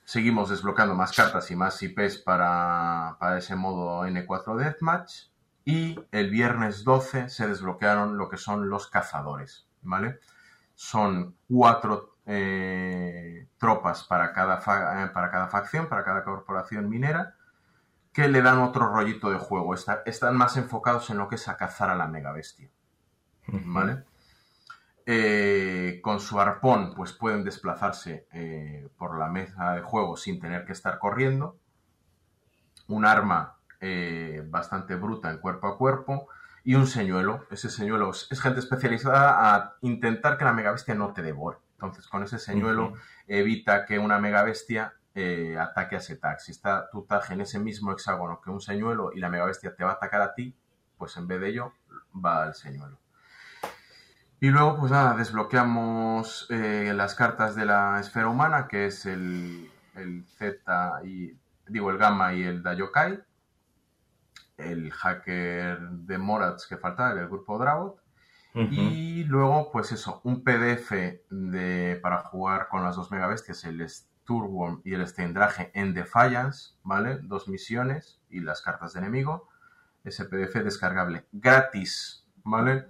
Seguimos 0.05 0.49
desbloqueando 0.49 0.95
más 0.95 1.13
cartas 1.13 1.49
y 1.51 1.55
más 1.55 1.81
IPs 1.81 2.17
para, 2.19 3.15
para 3.19 3.37
ese 3.37 3.55
modo 3.55 4.05
N4 4.05 4.55
Deathmatch. 4.57 5.27
Y 5.65 5.97
el 6.11 6.29
viernes 6.29 6.83
12 6.83 7.29
se 7.29 7.47
desbloquearon 7.47 8.17
lo 8.17 8.27
que 8.27 8.35
son 8.37 8.69
los 8.69 8.87
cazadores, 8.89 9.65
¿vale? 9.81 10.19
Son 10.75 11.37
cuatro 11.49 12.17
eh, 12.25 13.47
tropas 13.57 14.03
para 14.03 14.33
cada, 14.33 14.57
fa- 14.57 15.03
eh, 15.05 15.07
para 15.07 15.31
cada 15.31 15.47
facción, 15.47 15.87
para 15.87 16.03
cada 16.03 16.25
corporación 16.25 16.89
minera, 16.89 17.35
que 18.11 18.27
le 18.27 18.41
dan 18.41 18.59
otro 18.59 18.87
rollito 18.93 19.29
de 19.31 19.37
juego. 19.37 19.73
Está- 19.73 20.03
están 20.05 20.35
más 20.35 20.57
enfocados 20.57 21.09
en 21.09 21.17
lo 21.17 21.29
que 21.29 21.35
es 21.35 21.47
a 21.47 21.55
cazar 21.55 21.89
a 21.89 21.95
la 21.95 22.07
mega 22.07 22.33
bestia. 22.33 22.69
¿Vale? 23.47 24.03
Eh, 25.05 25.99
con 26.01 26.21
su 26.21 26.39
arpón, 26.39 26.93
pues 26.95 27.11
pueden 27.11 27.43
desplazarse 27.43 28.27
eh, 28.31 28.87
por 28.97 29.17
la 29.17 29.27
mesa 29.27 29.73
de 29.73 29.81
juego 29.81 30.15
sin 30.15 30.39
tener 30.39 30.65
que 30.65 30.71
estar 30.71 30.97
corriendo. 30.97 31.57
Un 32.87 33.05
arma 33.05 33.57
eh, 33.81 34.43
bastante 34.45 34.95
bruta 34.95 35.29
en 35.29 35.39
cuerpo 35.39 35.67
a 35.67 35.77
cuerpo. 35.77 36.27
Y 36.63 36.75
un 36.75 36.87
señuelo. 36.87 37.45
Ese 37.51 37.69
señuelo 37.69 38.11
es, 38.11 38.41
gente 38.41 38.59
especializada 38.59 39.53
a 39.53 39.75
intentar 39.81 40.37
que 40.37 40.45
la 40.45 40.53
mega 40.53 40.71
bestia 40.71 40.95
no 40.95 41.11
te 41.11 41.21
devore. 41.21 41.57
Entonces, 41.73 42.07
con 42.07 42.23
ese 42.23 42.39
señuelo 42.39 42.93
evita 43.27 43.85
que 43.85 43.99
una 43.99 44.19
mega 44.19 44.43
bestia 44.43 44.93
eh, 45.15 45.57
ataque 45.59 45.95
a 45.95 45.99
ese 45.99 46.15
tag. 46.15 46.39
Si 46.39 46.51
está 46.51 46.89
tu 46.89 47.03
tag 47.03 47.29
en 47.31 47.41
ese 47.41 47.59
mismo 47.59 47.91
hexágono 47.91 48.39
que 48.41 48.49
un 48.49 48.61
señuelo 48.61 49.11
y 49.13 49.19
la 49.19 49.29
mega 49.29 49.45
bestia 49.45 49.75
te 49.75 49.83
va 49.83 49.91
a 49.91 49.93
atacar 49.95 50.21
a 50.21 50.33
ti, 50.33 50.55
pues 50.97 51.17
en 51.17 51.27
vez 51.27 51.41
de 51.41 51.49
ello 51.49 51.73
va 52.13 52.43
al 52.43 52.55
señuelo. 52.55 53.02
Y 54.43 54.49
luego, 54.49 54.77
pues 54.77 54.91
nada, 54.91 55.15
desbloqueamos 55.15 56.47
eh, 56.49 56.91
las 56.93 57.15
cartas 57.15 57.55
de 57.55 57.63
la 57.63 57.97
esfera 58.01 58.27
humana, 58.27 58.67
que 58.67 58.87
es 58.87 59.05
el, 59.05 59.71
el 59.95 60.25
Z 60.37 60.99
y. 61.05 61.37
digo, 61.69 61.89
el 61.89 61.97
Gamma 61.97 62.33
y 62.33 62.43
el 62.43 62.61
Dayokai. 62.61 63.23
El 64.57 64.91
hacker 64.91 65.79
de 65.79 66.17
Morats 66.17 66.67
que 66.67 66.75
faltaba, 66.75 67.17
el 67.17 67.29
grupo 67.29 67.57
Dragot. 67.57 67.95
Ujú. 68.53 68.67
Y 68.69 69.23
luego, 69.23 69.71
pues 69.71 69.93
eso, 69.93 70.19
un 70.25 70.43
PDF 70.43 70.91
de, 71.29 71.97
para 72.03 72.17
jugar 72.23 72.67
con 72.67 72.83
las 72.83 72.97
dos 72.97 73.11
megabestias, 73.11 73.63
el 73.63 73.89
Sturworm 73.89 74.81
y 74.83 74.93
el 74.93 75.07
Steindrage 75.07 75.71
en 75.73 75.93
Defiance, 75.93 76.73
¿vale? 76.83 77.19
Dos 77.21 77.47
misiones 77.47 78.19
y 78.29 78.41
las 78.41 78.61
cartas 78.61 78.91
de 78.91 78.99
enemigo. 78.99 79.47
Ese 80.03 80.25
PDF 80.25 80.55
descargable 80.55 81.27
gratis, 81.31 82.27
¿vale? 82.43 82.89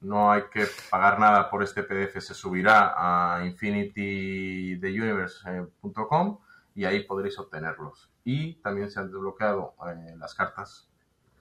No 0.00 0.30
hay 0.30 0.42
que 0.52 0.66
pagar 0.90 1.18
nada 1.18 1.50
por 1.50 1.62
este 1.62 1.82
PDF, 1.82 2.20
se 2.20 2.34
subirá 2.34 2.94
a 2.96 3.44
infinitytheuniverse.com 3.44 6.38
y 6.74 6.84
ahí 6.84 7.04
podréis 7.04 7.38
obtenerlos. 7.38 8.10
Y 8.24 8.54
también 8.62 8.90
se 8.90 9.00
han 9.00 9.06
desbloqueado 9.06 9.74
eh, 9.88 10.14
las 10.16 10.34
cartas 10.34 10.88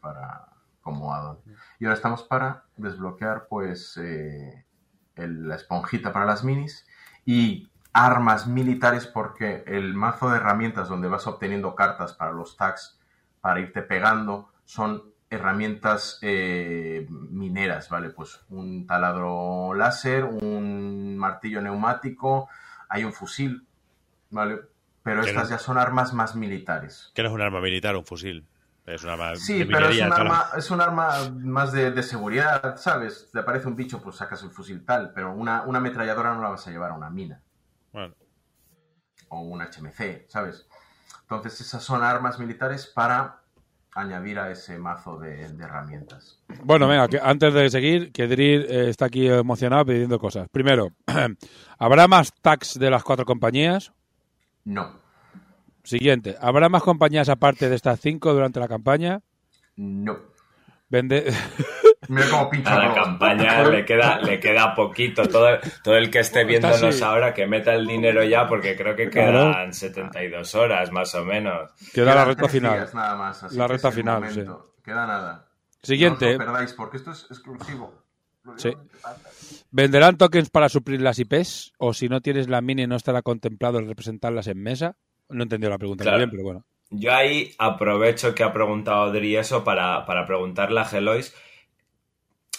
para 0.01 0.47
como 0.81 1.13
add-on. 1.13 1.37
Y 1.79 1.85
ahora 1.85 1.95
estamos 1.95 2.23
para 2.23 2.63
desbloquear 2.77 3.47
pues 3.49 3.97
eh, 3.97 4.65
la 5.15 5.55
esponjita 5.55 6.13
para 6.13 6.25
las 6.25 6.43
minis 6.43 6.87
y 7.25 7.69
armas 7.91 8.47
militares 8.47 9.05
porque 9.05 9.63
el 9.67 9.93
mazo 9.93 10.29
de 10.29 10.37
herramientas 10.37 10.87
donde 10.87 11.07
vas 11.07 11.27
obteniendo 11.27 11.75
cartas 11.75 12.13
para 12.13 12.31
los 12.31 12.55
tags 12.55 12.99
para 13.41 13.59
irte 13.59 13.81
pegando 13.81 14.49
son 14.65 15.03
herramientas 15.29 16.19
eh, 16.21 17.05
mineras, 17.09 17.89
¿vale? 17.89 18.09
Pues 18.11 18.39
un 18.49 18.87
taladro 18.87 19.73
láser, 19.73 20.23
un 20.23 21.17
martillo 21.17 21.61
neumático, 21.61 22.49
hay 22.89 23.03
un 23.03 23.13
fusil, 23.13 23.67
¿vale? 24.29 24.59
Pero 25.03 25.21
estas 25.23 25.49
no- 25.49 25.55
ya 25.55 25.59
son 25.59 25.77
armas 25.77 26.13
más 26.13 26.35
militares. 26.35 27.11
Que 27.13 27.23
no 27.23 27.29
es 27.29 27.35
un 27.35 27.41
arma 27.41 27.61
militar, 27.61 27.95
un 27.95 28.05
fusil. 28.05 28.47
Es 28.85 29.03
un 29.03 29.09
arma 29.09 29.35
Sí, 29.35 29.59
de 29.59 29.65
pero 29.65 29.89
es 29.89 29.99
un, 30.01 30.07
claro. 30.13 30.23
arma, 30.23 30.45
es 30.57 30.71
un 30.71 30.81
arma 30.81 31.29
más 31.43 31.71
de, 31.73 31.91
de 31.91 32.03
seguridad, 32.03 32.77
¿sabes? 32.77 33.29
Te 33.31 33.39
aparece 33.39 33.67
un 33.67 33.75
bicho, 33.75 34.01
pues 34.01 34.15
sacas 34.15 34.41
el 34.43 34.51
fusil 34.51 34.85
tal, 34.85 35.11
pero 35.13 35.33
una, 35.33 35.63
una 35.63 35.79
ametralladora 35.79 36.33
no 36.33 36.41
la 36.41 36.49
vas 36.49 36.65
a 36.67 36.71
llevar 36.71 36.91
a 36.91 36.95
una 36.95 37.09
mina 37.09 37.41
Bueno, 37.91 38.15
o 39.29 39.41
un 39.41 39.61
HMC, 39.61 40.25
¿sabes? 40.29 40.67
Entonces 41.21 41.59
esas 41.61 41.83
son 41.83 42.03
armas 42.03 42.39
militares 42.39 42.87
para 42.87 43.41
añadir 43.97 44.39
a 44.39 44.51
ese 44.51 44.77
mazo 44.77 45.17
de, 45.17 45.53
de 45.53 45.63
herramientas. 45.63 46.39
Bueno, 46.63 46.87
venga, 46.87 47.07
que 47.07 47.19
antes 47.21 47.53
de 47.53 47.69
seguir, 47.69 48.11
que 48.11 48.27
Drill 48.27 48.65
eh, 48.69 48.89
está 48.89 49.05
aquí 49.05 49.27
emocionado 49.27 49.85
pidiendo 49.85 50.19
cosas. 50.19 50.47
Primero, 50.49 50.89
¿habrá 51.77 52.07
más 52.07 52.33
tags 52.41 52.77
de 52.77 52.89
las 52.89 53.03
cuatro 53.03 53.25
compañías? 53.25 53.91
No, 54.65 54.99
Siguiente, 55.87 56.35
¿habrá 56.41 56.67
más 56.67 56.83
compañías 56.83 57.29
aparte 57.29 57.69
de 57.69 57.75
estas 57.75 58.01
cinco 58.01 58.33
durante 58.33 58.59
la 58.59 58.67
campaña? 58.67 59.21
no. 59.77 60.17
Vende... 60.89 61.33
Mira 62.09 62.27
cómo 62.29 62.49
pincha 62.49 62.75
A 62.75 62.87
la 62.87 62.93
campaña 62.93 63.63
le 63.69 63.85
queda, 63.85 64.19
le 64.19 64.39
queda 64.39 64.73
poquito. 64.75 65.23
Todo, 65.27 65.57
todo 65.83 65.95
el 65.97 66.09
que 66.09 66.19
esté 66.19 66.43
viéndonos 66.45 67.01
ahora 67.01 67.33
que 67.33 67.47
meta 67.47 67.73
el 67.73 67.85
dinero 67.87 68.23
ya, 68.23 68.47
porque 68.47 68.75
creo 68.75 68.95
que 68.95 69.09
Claro. 69.09 69.51
quedan 69.51 69.73
72 69.73 70.55
horas 70.55 70.91
más 70.91 71.13
o 71.15 71.23
menos. 71.25 71.71
Queda 71.93 72.15
la 72.15 72.25
recta 72.25 72.47
final. 72.47 72.73
días 72.75 72.93
nada 72.95 73.15
más, 73.15 73.43
así 73.43 73.57
La 73.57 73.67
que 73.67 73.73
recta 73.73 73.91
final, 73.91 74.21
momento. 74.21 74.73
Queda 74.83 75.05
nada. 75.07 75.47
Siguiente. 75.83 76.25
No 76.25 76.31
os 76.31 76.37
lo 76.39 76.45
perdáis, 76.45 76.73
porque 76.73 76.97
esto 76.97 77.11
es 77.11 77.25
exclusivo. 77.29 77.93
Sí. 78.55 78.71
¿Venderán 79.71 80.17
tokens 80.17 80.49
para 80.49 80.69
suplir 80.69 81.01
las 81.01 81.19
IPs? 81.19 81.73
O 81.77 81.93
si 81.93 82.07
no 82.09 82.21
tienes 82.21 82.47
la 82.47 82.61
mini, 82.61 82.87
no 82.87 82.95
estará 82.95 83.21
contemplado 83.21 83.79
el 83.79 83.87
representarlas 83.87 84.47
en 84.47 84.61
mesa. 84.61 84.95
No 85.29 85.41
he 85.41 85.43
entendido 85.43 85.69
la 85.69 85.77
pregunta 85.77 86.03
muy 86.03 86.09
Claro. 86.09 86.17
bien, 86.19 86.29
pero 86.31 86.43
bueno. 86.43 86.65
Yo 86.89 87.13
ahí 87.13 87.51
aprovecho 87.57 88.33
que 88.33 88.43
ha 88.43 88.53
preguntado 88.53 89.03
Adri 89.03 89.35
eso 89.35 89.63
para, 89.65 90.05
para 90.05 90.25
preguntarle 90.25 90.79
a 90.79 90.85
Gelois. 90.85 91.35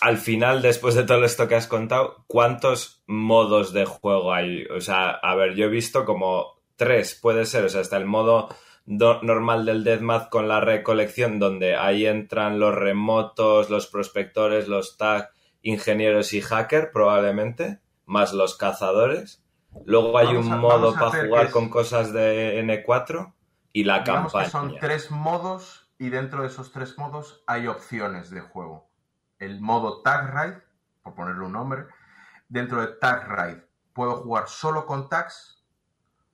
Al 0.01 0.17
final, 0.19 0.63
después 0.63 0.95
de 0.95 1.03
todo 1.05 1.25
esto 1.25 1.49
que 1.49 1.57
has 1.57 1.67
contado, 1.67 2.25
¿cuántos 2.29 3.03
modos 3.07 3.73
de 3.73 3.85
juego 3.85 4.33
hay? 4.33 4.65
O 4.67 4.81
sea, 4.81 5.11
a 5.11 5.35
ver, 5.35 5.55
yo 5.55 5.67
he 5.67 5.69
visto 5.71 6.05
como 6.05 6.61
tres, 6.77 7.15
puede 7.21 7.45
ser. 7.47 7.65
O 7.65 7.69
sea, 7.69 7.81
está 7.81 7.97
el 7.97 8.07
modo 8.07 8.49
do- 8.87 9.21
normal 9.23 9.65
del 9.65 9.83
Deathmatch 9.85 10.29
con 10.29 10.47
la 10.47 10.61
recolección, 10.61 11.39
donde 11.41 11.75
ahí 11.77 12.07
entran 12.07 12.61
los 12.61 12.75
remotos, 12.75 13.71
los 13.71 13.87
prospectores, 13.89 14.69
los 14.69 14.97
tag, 14.97 15.31
ingenieros 15.63 16.33
y 16.33 16.41
hacker, 16.43 16.91
probablemente, 16.93 17.81
más 18.07 18.33
los 18.33 18.57
cazadores. 18.57 19.43
Luego 19.85 20.17
hay 20.17 20.27
Vamos 20.29 20.47
un 20.47 20.53
a- 20.53 20.57
modo 20.57 20.95
para 20.95 21.27
jugar 21.27 21.47
es- 21.47 21.53
con 21.53 21.69
cosas 21.71 22.13
de 22.13 22.61
N4 22.61 23.35
y 23.73 23.85
la 23.85 24.05
campaña. 24.05 24.45
que 24.45 24.51
son 24.51 24.77
tres 24.79 25.11
modos 25.11 25.91
y 25.99 26.09
dentro 26.11 26.43
de 26.43 26.49
esos 26.49 26.71
tres 26.73 26.97
modos 26.97 27.43
hay 27.49 27.67
opciones 27.67 28.31
de 28.31 28.41
juego. 28.41 28.88
El 29.39 29.61
modo 29.61 30.03
Tag 30.03 30.31
Raid, 30.33 30.55
por 31.03 31.15
ponerle 31.15 31.45
un 31.45 31.53
nombre. 31.53 31.87
Dentro 32.49 32.81
de 32.81 32.89
Tag 32.89 33.29
Raid 33.29 33.59
puedo 33.93 34.17
jugar 34.17 34.49
solo 34.49 34.85
con 34.85 35.09
tags, 35.09 35.65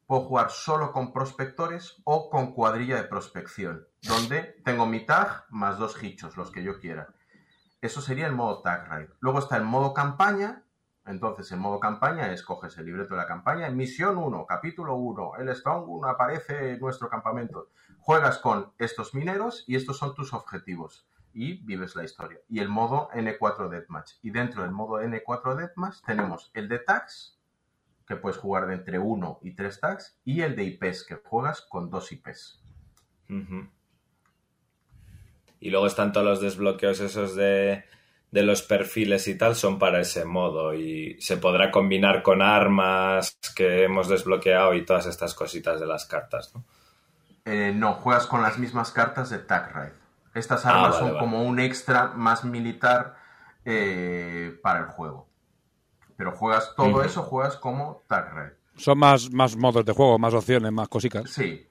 puedo 0.06 0.22
jugar 0.22 0.50
solo 0.50 0.92
con 0.92 1.12
prospectores 1.12 2.00
o 2.04 2.30
con 2.30 2.52
cuadrilla 2.52 2.96
de 2.96 3.04
prospección, 3.04 3.86
donde 4.02 4.60
tengo 4.64 4.86
mi 4.86 5.04
tag 5.04 5.44
más 5.50 5.78
dos 5.78 6.02
hichos, 6.02 6.36
los 6.36 6.50
que 6.50 6.62
yo 6.62 6.80
quiera. 6.80 7.08
Eso 7.82 8.00
sería 8.00 8.26
el 8.26 8.32
modo 8.32 8.62
Tag 8.62 8.88
Raid. 8.88 9.08
Luego 9.20 9.38
está 9.38 9.56
el 9.56 9.64
modo 9.64 9.92
campaña. 9.92 10.62
Entonces, 11.04 11.52
el 11.52 11.58
modo 11.58 11.80
campaña 11.80 12.32
es 12.32 12.42
coges 12.42 12.78
el 12.78 12.86
libreto 12.86 13.14
de 13.14 13.20
la 13.20 13.26
campaña, 13.26 13.68
misión 13.68 14.16
1, 14.16 14.46
capítulo 14.46 14.94
1, 14.94 15.32
el 15.38 15.54
Strong 15.54 15.84
1 15.86 16.08
aparece 16.08 16.72
en 16.72 16.80
nuestro 16.80 17.10
campamento. 17.10 17.68
Juegas 17.98 18.38
con 18.38 18.72
estos 18.78 19.14
mineros 19.14 19.64
y 19.66 19.76
estos 19.76 19.98
son 19.98 20.14
tus 20.14 20.32
objetivos 20.32 21.06
y 21.34 21.54
vives 21.54 21.96
la 21.96 22.04
historia. 22.04 22.38
Y 22.48 22.60
el 22.60 22.68
modo 22.68 23.10
N4 23.12 23.68
Deathmatch. 23.68 24.12
Y 24.22 24.30
dentro 24.30 24.62
del 24.62 24.70
modo 24.70 25.02
N4 25.02 25.56
Deathmatch 25.56 26.00
tenemos 26.06 26.50
el 26.54 26.68
de 26.68 26.78
tags, 26.78 27.38
que 28.06 28.16
puedes 28.16 28.38
jugar 28.38 28.66
de 28.66 28.74
entre 28.74 28.98
1 28.98 29.40
y 29.42 29.52
3 29.52 29.80
tags, 29.80 30.18
y 30.24 30.42
el 30.42 30.56
de 30.56 30.64
IPs, 30.64 31.04
que 31.04 31.16
juegas 31.16 31.62
con 31.62 31.90
dos 31.90 32.12
IPs. 32.12 32.62
Ujú. 33.28 33.68
Y 35.60 35.70
luego 35.70 35.86
están 35.86 36.12
todos 36.12 36.26
los 36.26 36.40
desbloqueos 36.40 37.00
esos 37.00 37.34
de, 37.34 37.84
de 38.30 38.42
los 38.42 38.62
perfiles 38.62 39.26
y 39.28 39.36
tal, 39.36 39.56
son 39.56 39.78
para 39.78 40.00
ese 40.00 40.24
modo. 40.24 40.74
Y 40.74 41.20
se 41.20 41.38
podrá 41.38 41.70
combinar 41.70 42.22
con 42.22 42.42
armas 42.42 43.38
que 43.56 43.84
hemos 43.84 44.08
desbloqueado 44.08 44.74
y 44.74 44.84
todas 44.84 45.06
estas 45.06 45.34
cositas 45.34 45.80
de 45.80 45.86
las 45.86 46.04
cartas, 46.04 46.54
¿no? 46.54 46.64
Eh, 47.46 47.72
no, 47.74 47.94
juegas 47.94 48.26
con 48.26 48.42
las 48.42 48.58
mismas 48.58 48.90
cartas 48.90 49.30
de 49.30 49.38
Tag 49.38 49.72
Raid. 49.74 50.03
Estas 50.34 50.66
Ah, 50.66 50.70
armas 50.70 50.90
vale, 50.90 50.98
son 50.98 51.08
vale. 51.08 51.18
como 51.20 51.42
un 51.44 51.58
extra 51.60 52.08
más 52.08 52.44
militar 52.44 53.14
eh, 53.64 54.58
para 54.62 54.80
el 54.80 54.86
juego. 54.86 55.28
Pero 56.16 56.32
juegas 56.32 56.74
todo 56.76 57.02
eso, 57.02 57.22
juegas 57.22 57.56
como 57.56 58.02
Tag 58.08 58.32
Raid. 58.34 58.52
Son 58.76 58.98
más, 58.98 59.30
más 59.32 59.56
modos 59.56 59.84
de 59.84 59.92
juego, 59.92 60.18
más 60.18 60.34
opciones, 60.34 60.70
más 60.72 60.88
cositas. 60.88 61.30
Sí. 61.30 61.66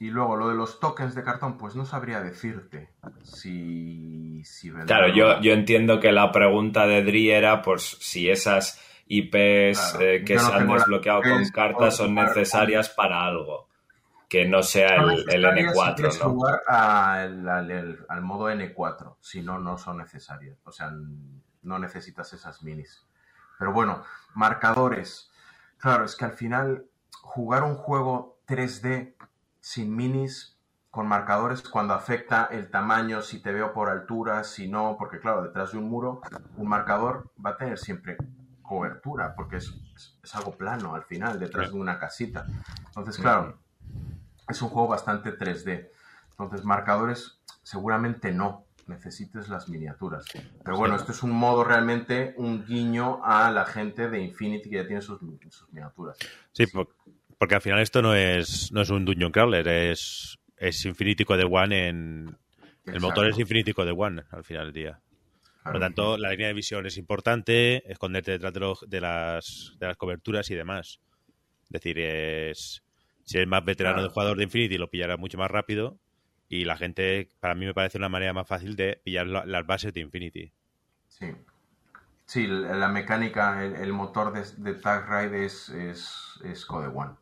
Y 0.00 0.10
luego 0.10 0.36
lo 0.36 0.48
de 0.48 0.54
los 0.54 0.78
tokens 0.78 1.14
de 1.14 1.24
cartón, 1.24 1.58
pues 1.58 1.74
no 1.74 1.84
sabría 1.84 2.20
decirte 2.20 2.90
si, 3.24 4.44
si 4.44 4.70
Claro, 4.70 5.08
yo, 5.08 5.40
yo 5.40 5.52
entiendo 5.52 5.98
que 6.00 6.12
la 6.12 6.30
pregunta 6.30 6.86
de 6.86 7.02
Dri 7.02 7.30
era 7.30 7.62
pues 7.62 7.96
si 8.00 8.30
esas 8.30 8.80
IPs 9.08 9.92
Claro, 9.92 10.04
eh, 10.04 10.24
que 10.24 10.34
no 10.36 10.40
se 10.42 10.52
han 10.52 10.68
la 10.68 10.74
desbloqueado 10.74 11.22
con 11.22 11.48
cartas 11.48 11.96
son 11.96 12.14
con- 12.14 12.24
necesarias 12.26 12.88
para 12.90 13.24
algo. 13.24 13.68
Que 14.28 14.46
no 14.46 14.62
sea 14.62 14.96
el, 14.96 15.24
el 15.28 15.42
necesarias 15.42 15.74
si 15.74 15.94
quieres 15.94 16.20
N4, 16.20 16.24
¿no? 16.24 16.30
jugar 16.30 16.62
al, 16.68 17.48
al- 17.48 17.70
al- 17.70 18.06
al 18.08 18.22
modo 18.22 18.50
N4, 18.50 19.16
si 19.20 19.40
no, 19.42 19.58
no 19.58 19.78
son 19.78 19.98
necesarias. 19.98 20.58
O 20.64 20.72
sea, 20.72 20.92
no 21.62 21.78
necesitas 21.78 22.32
esas 22.32 22.62
minis. 22.62 23.06
Pero 23.58 23.72
bueno, 23.72 24.04
marcadores. 24.34 25.30
Claro, 25.78 26.04
es 26.04 26.14
que 26.16 26.24
al 26.24 26.32
final 26.32 26.86
jugar 27.22 27.62
un 27.62 27.74
juego 27.76 28.38
3D 28.46 29.14
sin 29.60 29.94
minis 29.96 30.56
con 30.90 31.06
marcadores 31.06 31.62
cuando 31.62 31.94
afecta 31.94 32.48
el 32.50 32.70
tamaño, 32.70 33.22
si 33.22 33.40
te 33.40 33.52
veo 33.52 33.72
por 33.72 33.88
altura, 33.88 34.42
si 34.44 34.68
no, 34.68 34.96
porque 34.98 35.20
claro, 35.20 35.42
detrás 35.42 35.72
de 35.72 35.78
un 35.78 35.88
muro, 35.88 36.20
un 36.56 36.68
marcador 36.68 37.30
va 37.44 37.50
a 37.50 37.56
tener 37.56 37.78
siempre 37.78 38.16
cobertura, 38.62 39.34
porque 39.34 39.56
es, 39.56 39.72
es- 39.94 40.18
es 40.22 40.34
algo 40.34 40.52
plano 40.52 40.94
al 40.94 41.02
final, 41.04 41.38
detrás 41.38 41.70
de 41.72 41.78
una 41.78 41.98
casita. 41.98 42.46
Entonces, 42.88 43.18
claro, 43.18 43.58
es 44.48 44.62
un 44.62 44.68
juego 44.68 44.88
bastante 44.88 45.36
3D. 45.36 45.88
Entonces, 46.30 46.64
marcadores 46.64 47.38
seguramente 47.62 48.32
no 48.32 48.64
necesites 48.86 49.48
las 49.48 49.68
miniaturas. 49.68 50.24
Pero 50.64 50.76
bueno, 50.78 50.96
esto 50.96 51.12
es 51.12 51.22
un 51.22 51.32
modo 51.32 51.62
realmente, 51.64 52.32
un 52.38 52.64
guiño 52.64 53.20
a 53.24 53.50
la 53.50 53.66
gente 53.66 54.08
de 54.08 54.22
Infinity 54.22 54.70
que 54.70 54.76
ya 54.76 54.86
tiene 54.86 55.02
sus, 55.02 55.20
sus 55.50 55.68
miniaturas. 55.72 56.16
Sí, 56.52 56.66
por- 56.66 56.88
porque 57.36 57.54
al 57.54 57.60
final 57.60 57.80
esto 57.80 58.00
no 58.02 58.14
es, 58.14 58.72
no 58.72 58.80
es 58.80 58.90
un 58.90 59.04
Dungeon 59.04 59.30
Crawler, 59.30 59.68
es, 59.68 60.38
es 60.56 60.84
Infinity 60.86 61.24
Code 61.24 61.44
One 61.44 61.88
en... 61.88 62.36
El 62.86 63.00
motor 63.00 63.28
es. 63.28 63.38
Infinity 63.38 63.74
Code 63.74 63.92
One 63.92 64.22
al 64.30 64.42
final 64.44 64.64
del 64.66 64.72
día. 64.72 65.00
Por 65.62 65.74
lo 65.74 65.80
tanto, 65.80 66.16
la 66.16 66.30
línea 66.30 66.46
de 66.48 66.54
visión 66.54 66.86
es 66.86 66.96
importante, 66.96 67.82
esconderte 67.92 68.30
detrás 68.32 68.54
de, 68.54 68.60
los- 68.60 68.84
de 68.88 69.00
las, 69.02 69.74
de 69.78 69.86
las 69.86 69.96
coberturas 69.98 70.50
y 70.50 70.54
demás. 70.54 70.98
Es 71.64 71.68
decir, 71.70 71.98
es, 71.98 72.82
si 73.28 73.36
eres 73.38 73.48
más 73.48 73.64
veterano 73.64 73.96
Claro. 73.96 74.08
de 74.08 74.08
jugador 74.08 74.36
de 74.38 74.44
Infinity, 74.44 74.78
lo 74.78 74.90
pillarás 74.90 75.18
mucho 75.18 75.38
más 75.38 75.50
rápido. 75.50 75.98
Y 76.48 76.64
la 76.64 76.76
gente, 76.76 77.28
para 77.40 77.54
mí 77.54 77.66
me 77.66 77.74
parece 77.74 77.98
una 77.98 78.08
manera 78.08 78.32
más 78.32 78.48
fácil 78.48 78.74
de 78.76 79.00
pillar 79.04 79.26
la- 79.26 79.44
las 79.46 79.66
bases 79.66 79.92
de 79.92 80.00
Infinity. 80.00 80.52
Sí. 81.08 81.34
Sí, 82.26 82.46
la 82.46 82.88
mecánica, 82.88 83.64
el, 83.64 83.74
el 83.76 83.92
motor 83.92 84.32
de, 84.32 84.44
de 84.62 84.74
Tag 84.78 85.08
Ride 85.10 85.44
es, 85.46 85.68
es, 85.70 86.40
es 86.44 86.66
Code 86.66 86.88
One. 86.88 87.12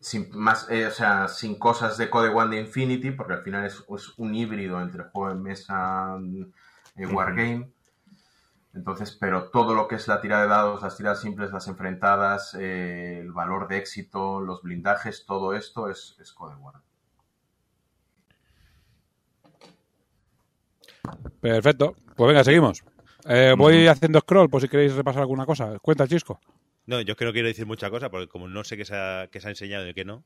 Sin, 0.00 0.30
más, 0.36 0.68
eh, 0.70 0.86
o 0.86 0.90
sea, 0.90 1.28
sin 1.28 1.58
cosas 1.58 1.98
de 1.98 2.08
Code 2.10 2.30
One 2.30 2.56
de 2.56 2.62
Infinity, 2.62 3.10
porque 3.12 3.34
al 3.34 3.42
final 3.42 3.66
es, 3.66 3.84
es 3.96 4.18
un 4.18 4.34
híbrido 4.34 4.80
entre 4.80 5.04
juego 5.04 5.28
de 5.34 5.40
mesa, 5.40 6.18
eh, 6.96 7.06
Wargame. 7.06 7.70
Entonces, 8.74 9.16
pero 9.18 9.50
todo 9.50 9.74
lo 9.74 9.88
que 9.88 9.96
es 9.96 10.06
la 10.06 10.20
tirada 10.20 10.42
de 10.42 10.48
dados, 10.48 10.82
las 10.82 10.96
tiradas 10.96 11.20
simples, 11.20 11.50
las 11.50 11.66
enfrentadas, 11.66 12.54
eh, 12.54 13.18
el 13.20 13.32
valor 13.32 13.66
de 13.66 13.78
éxito, 13.78 14.40
los 14.40 14.62
blindajes, 14.62 15.26
todo 15.26 15.54
esto 15.54 15.90
es, 15.90 16.16
es 16.20 16.32
Code 16.32 16.54
One. 16.54 16.78
Perfecto. 21.40 21.96
Pues 22.16 22.28
venga, 22.28 22.44
seguimos. 22.44 22.84
Eh, 23.24 23.54
voy 23.56 23.88
haciendo 23.88 24.20
scroll 24.20 24.48
por 24.48 24.60
si 24.60 24.68
queréis 24.68 24.94
repasar 24.94 25.22
alguna 25.22 25.46
cosa. 25.46 25.78
Cuenta, 25.80 26.06
Chisco. 26.06 26.40
No, 26.86 27.00
yo 27.00 27.12
es 27.12 27.18
que 27.18 27.24
no 27.24 27.32
quiero 27.32 27.48
decir 27.48 27.66
mucha 27.66 27.90
cosa 27.90 28.10
porque 28.10 28.28
como 28.28 28.48
no 28.48 28.64
sé 28.64 28.76
qué 28.76 28.84
se 28.84 28.96
ha, 28.96 29.28
qué 29.30 29.40
se 29.40 29.48
ha 29.48 29.50
enseñado 29.50 29.88
y 29.88 29.94
qué 29.94 30.04
no, 30.04 30.24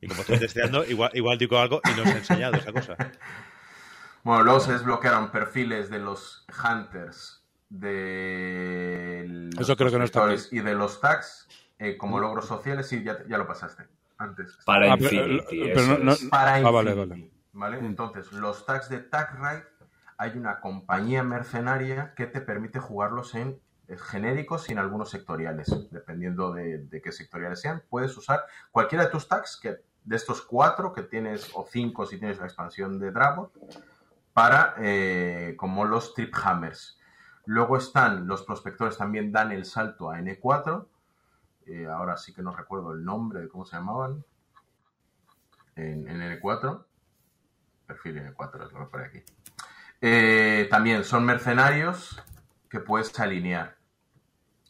y 0.00 0.08
como 0.08 0.22
estoy 0.22 0.38
testeando, 0.38 0.84
igual, 0.88 1.10
igual 1.14 1.38
digo 1.38 1.58
algo 1.58 1.80
y 1.84 1.96
no 1.96 2.02
os 2.02 2.08
he 2.08 2.18
enseñado 2.18 2.56
esa 2.56 2.72
cosa. 2.72 2.96
Bueno, 4.24 4.44
luego 4.44 4.60
se 4.60 4.72
desbloquearon 4.72 5.30
perfiles 5.30 5.90
de 5.90 5.98
los 5.98 6.46
hunters, 6.48 7.41
de 7.72 9.24
los 9.28 9.60
Eso 9.60 9.76
creo 9.76 9.90
que 9.90 9.98
no 9.98 10.04
está 10.04 10.26
y 10.50 10.60
de 10.60 10.74
los 10.74 11.00
tags 11.00 11.48
eh, 11.78 11.96
como 11.96 12.18
logros 12.20 12.46
sociales. 12.46 12.86
Sí, 12.88 13.02
ya, 13.02 13.18
ya 13.28 13.38
lo 13.38 13.46
pasaste 13.46 13.84
antes. 14.18 14.56
Para 14.64 14.92
Ah, 14.92 14.96
pero- 14.98 15.10
Infinity. 15.10 15.60
pero 15.68 15.80
eso 15.80 15.98
no- 15.98 16.04
no- 16.04 16.12
es. 16.12 16.24
Para 16.24 16.54
Ah, 16.54 16.58
Infinity, 16.60 16.74
vale, 16.74 16.94
vale. 16.94 17.30
vale. 17.52 17.78
Entonces, 17.86 18.32
los 18.32 18.64
tags 18.66 18.88
de 18.88 18.98
Tag 19.00 19.34
Ride, 19.36 19.64
hay 20.16 20.36
una 20.36 20.60
compañía 20.60 21.22
mercenaria 21.24 22.14
que 22.14 22.26
te 22.26 22.40
permite 22.40 22.78
jugarlos 22.78 23.34
en 23.34 23.58
eh, 23.88 23.96
genéricos 23.98 24.68
y 24.68 24.72
en 24.72 24.78
algunos 24.78 25.10
sectoriales. 25.10 25.90
Dependiendo 25.90 26.52
de, 26.52 26.78
de 26.78 27.02
qué 27.02 27.10
sectoriales 27.10 27.60
sean, 27.60 27.82
puedes 27.90 28.16
usar 28.16 28.44
cualquiera 28.70 29.04
de 29.04 29.10
tus 29.10 29.26
tags, 29.26 29.58
que 29.60 29.76
de 30.04 30.16
estos 30.16 30.42
cuatro 30.42 30.92
que 30.92 31.02
tienes, 31.02 31.50
o 31.54 31.66
cinco 31.68 32.06
si 32.06 32.18
tienes 32.18 32.38
la 32.38 32.46
expansión 32.46 32.98
de 33.00 33.10
Dragon, 33.10 33.50
para 34.32 34.74
eh, 34.78 35.54
como 35.58 35.84
los 35.84 36.14
Trip 36.14 36.32
Hammers. 36.42 36.98
Luego 37.46 37.76
están 37.76 38.26
los 38.26 38.42
prospectores, 38.42 38.96
también 38.96 39.32
dan 39.32 39.52
el 39.52 39.64
salto 39.64 40.10
a 40.10 40.18
N4. 40.18 40.86
Eh, 41.66 41.86
ahora 41.86 42.16
sí 42.16 42.32
que 42.32 42.42
no 42.42 42.54
recuerdo 42.54 42.92
el 42.92 43.04
nombre 43.04 43.40
de 43.40 43.48
cómo 43.48 43.64
se 43.64 43.76
llamaban. 43.76 44.24
En, 45.74 46.08
en 46.08 46.20
N4. 46.20 46.84
Perfil 47.86 48.16
N4 48.18 48.66
es 48.66 48.72
lo 48.72 48.78
que 48.80 48.86
pone 48.86 49.04
aquí. 49.04 49.22
Eh, 50.00 50.66
también 50.70 51.04
son 51.04 51.24
mercenarios 51.24 52.20
que 52.68 52.80
puedes 52.80 53.18
alinear. 53.20 53.76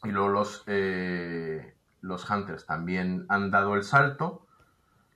Y 0.03 0.09
luego 0.09 0.29
los, 0.29 0.63
eh, 0.67 1.75
los 2.01 2.29
Hunters 2.29 2.65
también 2.65 3.25
han 3.29 3.49
dado 3.49 3.75
el 3.75 3.83
salto. 3.83 4.45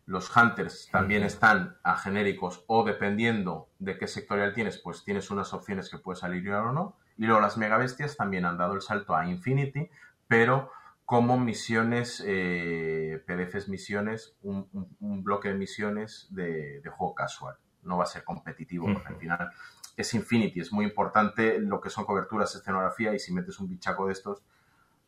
Los 0.06 0.36
Hunters 0.36 0.90
también 0.92 1.24
están 1.24 1.78
a 1.84 1.98
genéricos 1.98 2.64
o 2.68 2.86
dependiendo 2.86 3.70
de 3.78 3.98
qué 3.98 4.08
sectorial 4.08 4.54
tienes, 4.54 4.78
pues 4.78 5.04
tienes 5.04 5.30
unas 5.30 5.54
opciones 5.54 5.90
que 5.90 5.98
puedes 5.98 6.24
alinear 6.24 6.62
o 6.62 6.72
no. 6.72 6.98
Y 7.18 7.26
luego 7.26 7.42
las 7.42 7.58
megabestias 7.58 8.16
también 8.18 8.46
han 8.46 8.58
dado 8.58 8.74
el 8.76 8.82
salto 8.82 9.16
a 9.16 9.28
Infinity, 9.28 9.90
pero 10.28 10.72
como 11.06 11.40
misiones, 11.40 12.22
eh, 12.26 13.24
PDFs 13.26 13.70
misiones, 13.70 14.36
un, 14.42 14.68
un- 14.74 14.96
un 15.00 15.24
bloque 15.24 15.48
de 15.50 15.56
misiones 15.56 16.28
de, 16.32 16.82
de 16.82 16.90
juego 16.90 17.16
casual. 17.16 17.56
No 17.84 17.98
va 17.98 18.04
a 18.04 18.08
ser 18.08 18.24
competitivo, 18.26 18.88
porque 18.94 19.08
al 19.14 19.16
final 19.18 19.50
es 19.96 20.14
Infinity, 20.14 20.60
es 20.60 20.72
muy 20.74 20.86
importante 20.86 21.60
lo 21.60 21.80
que 21.80 21.90
son 21.90 22.06
coberturas, 22.06 22.54
escenografía, 22.54 23.14
y 23.16 23.20
si 23.20 23.34
metes 23.34 23.58
un 23.60 23.70
bichaco 23.70 24.08
de 24.08 24.14
estos, 24.14 24.44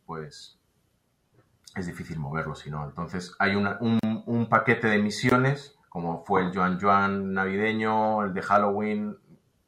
pues 0.05 0.57
es 1.75 1.85
difícil 1.85 2.17
moverlo, 2.19 2.55
si 2.55 2.71
no. 2.71 2.85
Entonces 2.87 3.35
hay 3.39 3.55
una- 3.55 3.77
un, 3.81 3.99
un 4.25 4.49
paquete 4.49 4.87
de 4.87 4.99
misiones, 4.99 5.77
como 5.89 6.23
fue 6.25 6.41
el 6.43 6.53
Joan 6.55 6.79
Joan 6.79 7.33
navideño, 7.33 8.23
el 8.23 8.33
de 8.33 8.41
Halloween, 8.41 9.17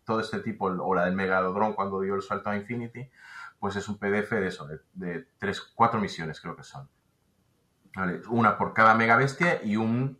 todo 0.05 0.19
este 0.19 0.39
tipo, 0.39 0.65
o 0.65 0.95
la 0.95 1.05
del 1.05 1.15
Megalodron 1.15 1.73
cuando 1.73 2.01
dio 2.01 2.15
el 2.15 2.21
salto 2.21 2.49
a 2.49 2.55
Infinity, 2.55 3.09
pues 3.59 3.75
es 3.75 3.87
un 3.87 3.97
PDF 3.97 4.31
de 4.31 4.47
eso, 4.47 4.67
de, 4.67 4.79
de 4.93 5.27
tres, 5.37 5.61
cuatro 5.61 5.99
misiones 5.99 6.41
creo 6.41 6.55
que 6.55 6.63
son. 6.63 6.89
Una 8.29 8.57
por 8.57 8.73
cada 8.73 8.95
mega 8.95 9.15
bestia 9.17 9.63
y 9.63 9.75
un 9.75 10.19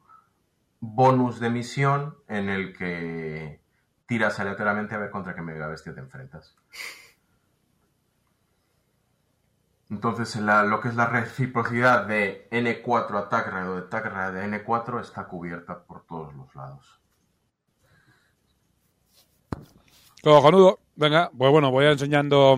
bonus 0.79 1.39
de 1.39 1.49
misión 1.49 2.17
en 2.27 2.49
el 2.49 2.75
que 2.75 3.61
tiras 4.05 4.39
aleatoriamente 4.39 4.93
a 4.93 4.97
ver 4.97 5.09
contra 5.09 5.33
qué 5.33 5.41
mega 5.41 5.67
bestia 5.67 5.93
te 5.93 6.01
enfrentas. 6.01 6.55
Entonces, 9.91 10.37
lo 10.37 10.79
que 10.79 10.87
es 10.87 10.95
la 10.95 11.05
reciprocidad 11.05 12.05
de 12.05 12.47
N4 12.49 13.25
Attack 13.25 13.47
Rate 13.47 13.67
o 13.67 13.75
de 13.75 13.81
Attack 13.81 14.05
Rate 14.05 14.37
de 14.37 14.65
N4 14.65 15.01
está 15.01 15.27
cubierta 15.27 15.83
por 15.83 16.05
todos 16.05 16.33
los 16.33 16.55
lados. 16.55 17.00
Cojonudo. 20.23 20.79
Venga, 20.95 21.31
pues 21.37 21.51
bueno, 21.51 21.71
voy 21.71 21.85
a 21.85 21.91
enseñando 21.91 22.57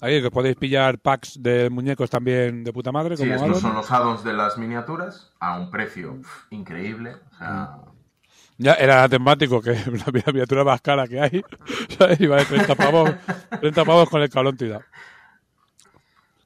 ahí 0.00 0.20
que 0.20 0.30
podéis 0.30 0.56
pillar 0.56 0.98
packs 0.98 1.40
de 1.42 1.70
muñecos 1.70 2.10
también 2.10 2.64
de 2.64 2.72
puta 2.72 2.90
madre. 2.90 3.16
Sí, 3.16 3.22
como 3.22 3.34
estos 3.34 3.48
Alan. 3.50 3.60
son 3.60 3.74
los 3.74 3.90
addons 3.90 4.24
de 4.24 4.32
las 4.32 4.58
miniaturas 4.58 5.32
a 5.38 5.58
un 5.58 5.70
precio 5.70 6.16
pf, 6.16 6.46
increíble. 6.50 7.16
O 7.32 7.36
sea, 7.38 7.76
Ya 8.58 8.74
era 8.74 9.08
temático 9.08 9.60
que 9.60 9.70
la 10.24 10.32
miniatura 10.32 10.64
más 10.64 10.80
cara 10.80 11.06
que 11.06 11.20
hay. 11.20 11.42
¿sabes? 11.98 12.20
Iba 12.20 12.36
de 12.38 12.44
30 12.46 12.74
pavos, 12.74 13.14
30 13.60 13.84
pavos 13.84 14.08
con 14.10 14.22
el 14.22 14.30
cabrón 14.30 14.56
tirado. 14.56 14.82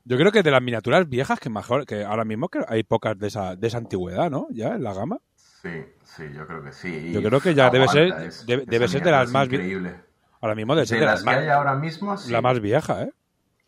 Yo 0.05 0.16
creo 0.16 0.31
que 0.31 0.42
de 0.44 0.51
las 0.53 0.62
miniaturas 0.62 1.09
viejas, 1.09 1.40
que 1.40 1.51
mejor, 1.51 1.85
que 1.85 2.05
ahora 2.05 2.25
mismo 2.25 2.49
que 2.49 2.61
hay 2.68 2.85
pocas 2.85 3.18
de 3.18 3.27
esa, 3.27 3.57
de 3.57 3.66
esa 3.66 3.79
antigüedad, 3.79 4.31
¿no? 4.31 4.46
Ya 4.51 4.75
en 4.75 4.85
la 4.85 4.94
gama. 4.94 5.18
sí, 5.35 5.70
sí, 6.05 6.22
yo 6.33 6.46
creo 6.46 6.62
que 6.62 6.70
sí. 6.72 6.88
Y 7.09 7.12
Yo 7.12 7.20
creo 7.22 7.40
que 7.40 7.55
ya 7.55 7.70
debe 7.70 7.88
ser- 7.88 8.12
es- 8.22 8.46
debe- 8.46 8.64
debe 8.66 8.87
ser 8.87 9.03
de 9.03 9.11
las 9.11 9.27
es 9.27 9.33
más 9.33 9.46
increíble. 9.46 10.06
Ahora 10.46 10.54
mismo 10.54 10.74
De 10.74 10.85
de 10.85 11.00
las 11.00 11.20
que 11.20 11.26
más, 11.26 11.37
hay 11.38 11.48
ahora 11.48 11.74
mismo, 11.74 12.16
sí. 12.16 12.30
la 12.30 12.40
más 12.40 12.61
vieja, 12.61 13.02
¿eh? 13.02 13.11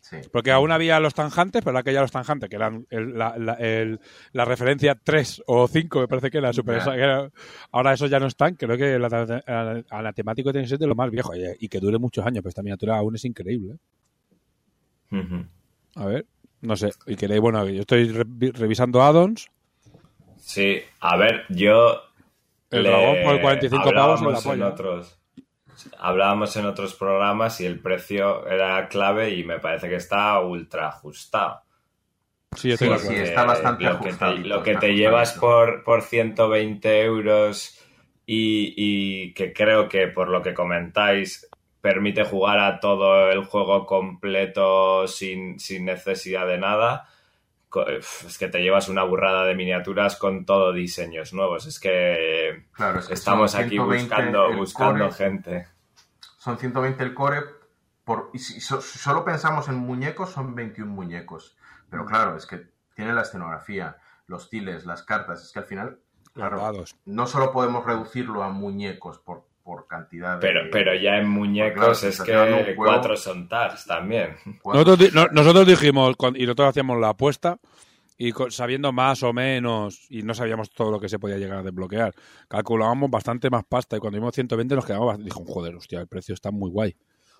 Sí. 0.01 0.15
Porque 0.31 0.51
aún 0.51 0.71
había 0.71 0.99
los 0.99 1.13
tanjantes, 1.13 1.61
pero 1.63 1.77
aquella 1.77 2.01
los 2.01 2.11
tanjantes, 2.11 2.49
que 2.49 2.55
eran 2.55 2.87
el- 2.89 3.15
la, 3.17 3.37
la- 3.37 3.53
el- 3.55 3.99
la 4.31 4.45
referencia 4.45 4.95
3 4.95 5.43
o 5.45 5.67
5, 5.67 5.99
me 5.99 6.07
parece 6.07 6.31
que 6.31 6.37
era 6.39 6.51
super. 6.53 6.81
Era- 6.95 7.29
ahora 7.71 7.93
esos 7.93 8.09
ya 8.09 8.19
no 8.19 8.25
están. 8.27 8.55
Creo 8.55 8.75
que 8.77 8.95
el 8.95 9.03
ana- 9.05 9.43
ana- 9.45 9.83
anatemático 9.89 10.51
tiene 10.51 10.63
que 10.65 10.69
ser 10.69 10.79
de 10.79 10.87
lo 10.87 10.95
más 10.95 11.11
viejo 11.11 11.35
y, 11.35 11.43
y 11.59 11.67
que 11.67 11.79
dure 11.79 11.99
muchos 11.99 12.25
años, 12.25 12.41
pero 12.41 12.49
esta 12.49 12.63
miniatura 12.63 12.97
aún 12.97 13.15
es 13.15 13.25
increíble. 13.25 13.75
Ujú. 15.11 15.45
A 15.95 16.05
ver, 16.05 16.25
no 16.61 16.75
sé. 16.75 16.91
Y 17.05 17.15
queréis, 17.15 17.41
bueno, 17.41 17.67
yo 17.67 17.81
estoy 17.81 18.07
re- 18.11 18.51
revisando 18.53 19.03
addons. 19.03 19.47
Sí, 20.37 20.77
a 21.01 21.17
ver, 21.17 21.43
yo. 21.49 22.01
El 22.71 22.83
dragón 22.83 23.17
por 23.23 23.41
45 23.41 23.91
pavos 23.93 24.21
en 24.21 24.31
la 24.31 24.39
polla. 24.41 24.67
otros. 24.69 25.18
Hablábamos 25.97 26.55
en 26.57 26.65
otros 26.65 26.93
programas 26.93 27.59
y 27.61 27.65
el 27.65 27.79
precio 27.79 28.47
era 28.47 28.87
clave 28.87 29.31
y 29.35 29.43
me 29.43 29.59
parece 29.59 29.89
que 29.89 29.95
está 29.95 30.39
ultra 30.39 30.89
ajustado. 30.89 31.61
Sí, 32.55 32.75
Sí, 32.77 32.87
está 32.87 33.43
bastante 33.43 33.83
lo 33.83 33.99
que 33.99 34.03
te, 34.03 34.09
ajustadito, 34.09 34.47
lo 34.47 34.63
que 34.63 34.75
te 34.75 34.95
llevas 34.95 35.33
por, 35.33 35.83
por 35.83 36.01
120 36.01 37.01
euros 37.03 37.79
y, 38.25 38.73
y 38.75 39.33
que 39.33 39.53
creo 39.53 39.87
que 39.87 40.07
por 40.07 40.29
lo 40.29 40.41
que 40.41 40.53
comentáis 40.53 41.49
permite 41.81 42.23
jugar 42.23 42.59
a 42.59 42.79
todo 42.79 43.29
el 43.31 43.43
juego 43.45 43.85
completo 43.85 45.07
sin, 45.07 45.59
sin 45.59 45.85
necesidad 45.85 46.47
de 46.47 46.57
nada. 46.57 47.07
Es 47.97 48.37
que 48.37 48.47
te 48.47 48.61
llevas 48.61 48.89
una 48.89 49.03
burrada 49.03 49.45
de 49.45 49.53
miniaturas 49.55 50.15
con 50.15 50.45
todo 50.45 50.73
diseños 50.73 51.33
nuevos. 51.33 51.67
Es 51.67 51.79
que 51.79 52.65
Claro, 52.73 52.99
es 52.99 53.07
que 53.07 53.13
estamos 53.13 53.53
aquí 53.55 53.69
120 53.69 54.05
buscando, 54.05 54.53
buscando 54.55 55.05
core, 55.09 55.15
gente. 55.15 55.67
Son 56.37 56.57
120 56.57 57.03
el 57.03 57.13
core. 57.13 57.41
Por, 58.03 58.31
y 58.33 58.39
si 58.39 58.59
so- 58.59 58.81
solo 58.81 59.23
pensamos 59.23 59.67
en 59.69 59.75
muñecos, 59.75 60.31
son 60.31 60.55
21 60.55 60.91
muñecos. 60.91 61.57
Pero 61.91 62.05
claro, 62.05 62.35
es 62.37 62.45
que 62.47 62.69
tiene 62.95 63.13
la 63.13 63.21
escenografía, 63.21 63.97
los 64.25 64.49
tiles, 64.49 64.85
las 64.85 65.03
cartas. 65.03 65.43
Es 65.43 65.51
que 65.51 65.59
al 65.59 65.65
final, 65.65 65.99
claro, 66.33 66.57
no 67.05 67.27
solo 67.27 67.51
podemos 67.51 67.85
reducirlo 67.85 68.41
a 68.43 68.49
muñecos 68.49 69.19
por, 69.19 69.45
por 69.69 69.85
cantidad 69.87 70.35
de. 70.39 70.47
Pero, 70.47 70.61
pero 70.71 70.95
ya 70.95 71.17
en 71.17 71.29
muñecos 71.29 71.99
claro, 72.01 72.09
es 72.13 72.21
que 72.21 72.33
juego- 72.75 72.75
cuatro 72.75 73.15
son 73.15 73.47
TARS 73.47 73.85
también. 73.85 74.35
Nosotros, 74.65 75.13
no- 75.13 75.27
nosotros 75.31 75.67
dijimos, 75.67 76.15
y 76.35 76.43
nosotros 76.43 76.69
hacíamos 76.69 76.99
la 76.99 77.09
apuesta, 77.09 77.59
y 78.17 78.31
sabiendo 78.49 78.91
más 78.91 79.21
o 79.23 79.31
menos, 79.31 80.07
y 80.09 80.23
no 80.23 80.33
sabíamos 80.33 80.71
todo 80.71 80.89
lo 80.91 80.99
que 80.99 81.07
se 81.07 81.19
podía 81.19 81.37
llegar 81.37 81.59
a 81.59 81.63
desbloquear, 81.63 82.13
calculábamos 82.47 83.11
bastante 83.11 83.49
más 83.51 83.63
pasta, 83.63 83.95
y 83.95 83.99
cuando 83.99 84.17
vimos 84.17 84.33
120 84.33 84.75
nos 84.75 84.85
quedamos, 84.85 85.13
bast- 85.15 85.23
dijo, 85.23 85.45
joder, 85.45 85.75
hostia, 85.75 86.01
el 86.01 86.07
precio 86.07 86.33
está 86.33 86.49
muy 86.51 86.71
guay. 86.71 86.95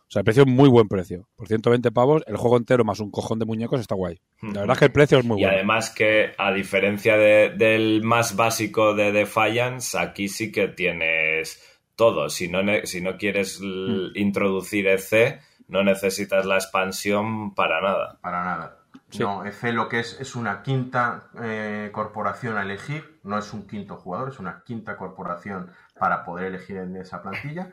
O 0.08 0.12
sea, 0.12 0.22
el 0.22 0.24
precio 0.24 0.42
es 0.42 0.50
muy 0.50 0.68
buen 0.70 0.88
precio. 0.88 1.28
Por 1.36 1.48
120 1.48 1.92
pavos, 1.92 2.24
el 2.26 2.36
juego 2.36 2.58
entero 2.58 2.84
más 2.84 3.00
un 3.00 3.12
cojón 3.12 3.38
de 3.38 3.46
muñecos 3.46 3.80
está 3.80 3.94
guay. 3.94 4.20
La 4.42 4.62
verdad 4.62 4.72
es 4.72 4.80
que 4.80 4.86
el 4.86 4.92
precio 4.92 5.20
es 5.20 5.26
muy 5.26 5.38
Y 5.40 5.44
bueno. 5.44 5.56
además 5.58 5.92
que, 5.92 6.32
a 6.36 6.52
diferencia 6.52 7.16
de- 7.16 7.52
del 7.56 8.02
más 8.04 8.36
básico 8.36 8.96
de 8.96 9.12
Defiance, 9.12 9.96
aquí 10.00 10.28
sí 10.28 10.52
que 10.52 10.68
tienes 10.70 11.62
todo. 12.00 12.30
Si 12.30 12.48
no, 12.48 12.64
ne- 12.64 12.88
si 12.88 13.02
no 13.02 13.18
quieres 13.18 13.60
l- 13.62 14.12
introducir 14.16 14.88
EC, 14.88 15.40
no 15.68 15.84
necesitas 15.84 16.46
la 16.46 16.56
expansión 16.56 17.54
para 17.54 17.80
nada. 17.82 18.18
Para 18.22 18.44
nada. 18.44 18.76
Sí. 19.12 19.20
No, 19.20 19.44
EFE 19.46 19.72
lo 19.74 19.88
que 19.90 20.00
es 20.00 20.20
es 20.20 20.36
una 20.36 20.62
quinta 20.64 21.30
eh, 21.42 21.90
corporación 21.92 22.58
a 22.58 22.62
elegir, 22.64 23.20
no 23.24 23.38
es 23.38 23.54
un 23.54 23.68
quinto 23.68 23.98
jugador, 23.98 24.30
es 24.30 24.40
una 24.40 24.64
quinta 24.64 24.98
corporación 24.98 25.72
para 26.00 26.24
poder 26.24 26.48
elegir 26.48 26.78
en 26.78 26.96
esa 26.96 27.22
plantilla 27.22 27.72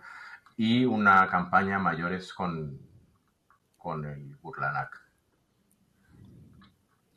y 0.56 0.84
una 0.86 1.26
campaña 1.28 1.78
mayores 1.78 2.32
con, 2.34 2.78
con 3.78 4.04
el 4.06 4.36
Burlanak. 4.42 5.02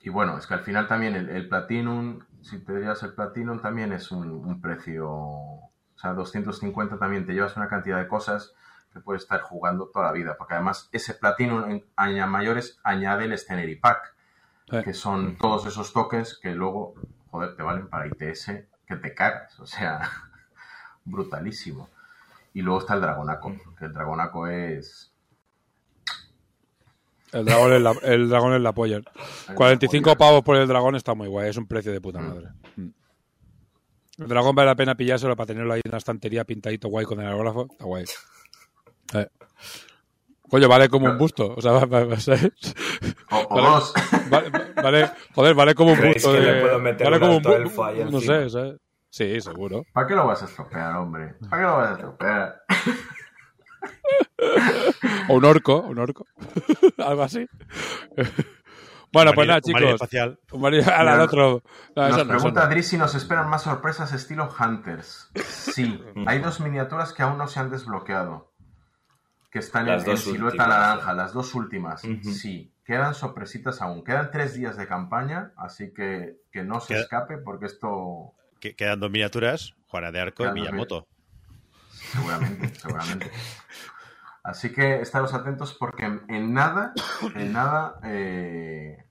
Y 0.01 0.09
bueno, 0.09 0.37
es 0.37 0.47
que 0.47 0.53
al 0.53 0.61
final 0.61 0.87
también 0.87 1.15
el, 1.15 1.29
el 1.29 1.47
Platinum, 1.49 2.19
si 2.41 2.59
te 2.59 2.73
llevas 2.73 3.03
el 3.03 3.13
Platinum 3.13 3.61
también 3.61 3.91
es 3.93 4.11
un, 4.11 4.29
un 4.29 4.61
precio, 4.61 5.09
o 5.99 6.01
sea, 6.01 6.13
250 6.13 6.97
también 6.97 7.25
te 7.25 7.33
llevas 7.33 7.57
una 7.57 7.67
cantidad 7.67 7.97
de 7.97 8.07
cosas 8.07 8.53
que 8.93 9.01
puedes 9.01 9.23
estar 9.23 9.41
jugando 9.41 9.87
toda 9.87 10.05
la 10.05 10.11
vida, 10.13 10.37
porque 10.37 10.53
además 10.53 10.87
ese 10.93 11.13
Platinum 11.13 11.69
en 11.69 11.85
aña 11.97 12.25
mayores 12.25 12.79
añade 12.83 13.25
el 13.25 13.37
Scenery 13.37 13.75
Pack, 13.75 14.15
que 14.85 14.93
son 14.93 15.37
todos 15.37 15.65
esos 15.65 15.91
tokens 15.91 16.39
que 16.41 16.55
luego, 16.55 16.93
joder, 17.31 17.53
te 17.57 17.63
valen 17.63 17.89
para 17.89 18.07
ITS 18.07 18.45
que 18.87 18.95
te 18.95 19.13
cagas, 19.13 19.59
o 19.59 19.65
sea, 19.65 20.09
brutalísimo. 21.03 21.89
Y 22.53 22.61
luego 22.61 22.79
está 22.79 22.93
el 22.93 23.01
Dragonaco, 23.01 23.57
que 23.77 23.85
el 23.85 23.93
Dragonaco 23.93 24.47
es... 24.47 25.11
El 27.33 27.43
dragón 27.43 27.73
es 27.73 27.81
la, 27.81 27.91
el 28.03 28.29
dragón 28.29 28.53
es 28.53 28.61
la 28.61 28.73
polla. 28.73 28.95
el 28.95 29.05
45 29.53 30.03
polla. 30.03 30.17
pavos 30.17 30.43
por 30.43 30.55
el 30.55 30.67
dragón 30.67 30.95
está 30.95 31.13
muy 31.13 31.27
guay, 31.27 31.49
es 31.49 31.57
un 31.57 31.67
precio 31.67 31.91
de 31.91 31.99
puta 31.99 32.19
madre. 32.19 32.47
Mm. 32.47 32.68
El 34.19 34.27
dragón 34.27 34.55
vale 34.55 34.67
la 34.67 34.75
pena 34.75 34.95
pillárselo 34.95 35.35
para 35.35 35.47
tenerlo 35.47 35.73
ahí 35.73 35.81
en 35.83 35.89
una 35.91 35.97
estantería 35.97 36.43
pintadito 36.43 36.89
guay 36.89 37.05
con 37.05 37.19
el 37.21 37.27
aerógrafo. 37.27 37.67
Está 37.71 37.85
guay. 37.85 38.05
Eh. 39.15 39.27
Coño, 40.49 40.67
vale 40.67 40.89
como 40.89 41.05
un 41.07 41.17
busto. 41.17 41.53
O 41.55 41.61
sea, 41.61 41.71
va- 41.71 41.85
va- 41.85 42.05
va- 42.05 42.19
¿sabes? 42.19 42.51
O, 43.31 43.37
o 43.49 43.55
Vale. 43.55 43.67
dos. 43.69 43.93
Vale, 44.29 44.49
vale- 44.75 45.11
joder, 45.33 45.55
vale 45.55 45.73
como 45.75 45.91
un 45.91 45.97
¿Creéis 45.97 46.15
busto 46.23 46.33
que 46.33 46.39
de... 46.39 46.51
le 46.53 46.61
puedo 46.61 46.79
meter 46.79 47.05
vale 47.05 47.19
como 47.19 47.31
un 47.31 47.37
alto 47.37 47.49
bu- 47.49 47.55
elfo 47.61 47.83
ahí 47.85 47.97
No 47.99 48.17
encima? 48.17 48.21
sé, 48.43 48.49
¿sabes? 48.49 48.75
Sí, 49.09 49.41
seguro. 49.41 49.83
¿Para 49.93 50.05
qué 50.07 50.15
lo 50.15 50.27
vas 50.27 50.41
a 50.41 50.45
estropear, 50.45 50.95
hombre? 50.97 51.33
¿Para 51.49 51.61
qué 51.61 51.67
lo 51.67 51.77
vas 51.77 51.89
a 51.89 51.93
estropear? 51.93 52.61
O 55.29 55.33
un 55.35 55.45
orco, 55.45 55.81
un 55.81 55.99
orco. 55.99 56.25
Algo 56.97 57.23
así. 57.23 57.45
Bueno, 59.11 59.31
pues 59.33 59.47
nada, 59.47 59.61
chicos. 59.61 59.81
espacial. 59.83 60.39
Un 60.51 60.61
marino- 60.61 60.91
al, 60.91 61.19
otro. 61.21 61.63
No, 61.95 62.09
Nos 62.09 62.23
pregunta 62.27 62.61
no. 62.61 62.65
Adri 62.67 62.83
si 62.83 62.97
nos 62.97 63.15
esperan 63.15 63.49
más 63.49 63.63
sorpresas 63.63 64.11
estilo 64.13 64.49
Hunters. 64.59 65.29
Sí, 65.47 66.03
hay 66.27 66.39
dos 66.39 66.59
miniaturas 66.59 67.13
que 67.13 67.23
aún 67.23 67.37
no 67.37 67.47
se 67.47 67.59
han 67.59 67.69
desbloqueado. 67.69 68.49
que 69.51 69.57
están 69.59 69.87
Las 69.87 70.05
en, 70.07 70.15
silueta 70.15 70.45
últimas. 70.63 70.67
naranja, 70.69 71.13
las 71.13 71.33
dos 71.33 71.55
últimas. 71.55 72.01
Sí, 72.21 72.71
quedan 72.85 73.15
sorpresitas 73.15 73.81
aún. 73.81 74.03
Quedan 74.03 74.29
tres 74.29 74.53
días 74.53 74.77
de 74.77 74.85
campaña, 74.87 75.53
así 75.57 75.91
que 75.91 76.35
que 76.51 76.63
no 76.63 76.79
se 76.79 76.93
Queda- 76.93 77.01
escape 77.01 77.37
porque 77.39 77.65
esto 77.65 78.33
Que- 78.59 78.75
quedan 78.75 78.99
dos 78.99 79.09
miniaturas, 79.09 79.73
Juana 79.87 80.11
de 80.11 80.19
Arco 80.21 80.45
y 80.45 80.51
Miyamoto. 80.51 81.07
seguramente, 82.11 82.75
seguramente. 82.79 83.31
Así 84.43 84.71
que 84.71 85.01
estaros 85.01 85.33
atentos 85.33 85.73
porque 85.73 86.05
en, 86.05 86.53
nada, 86.53 86.93
en 87.35 87.53
nada 87.53 87.99
eh, 88.03 89.05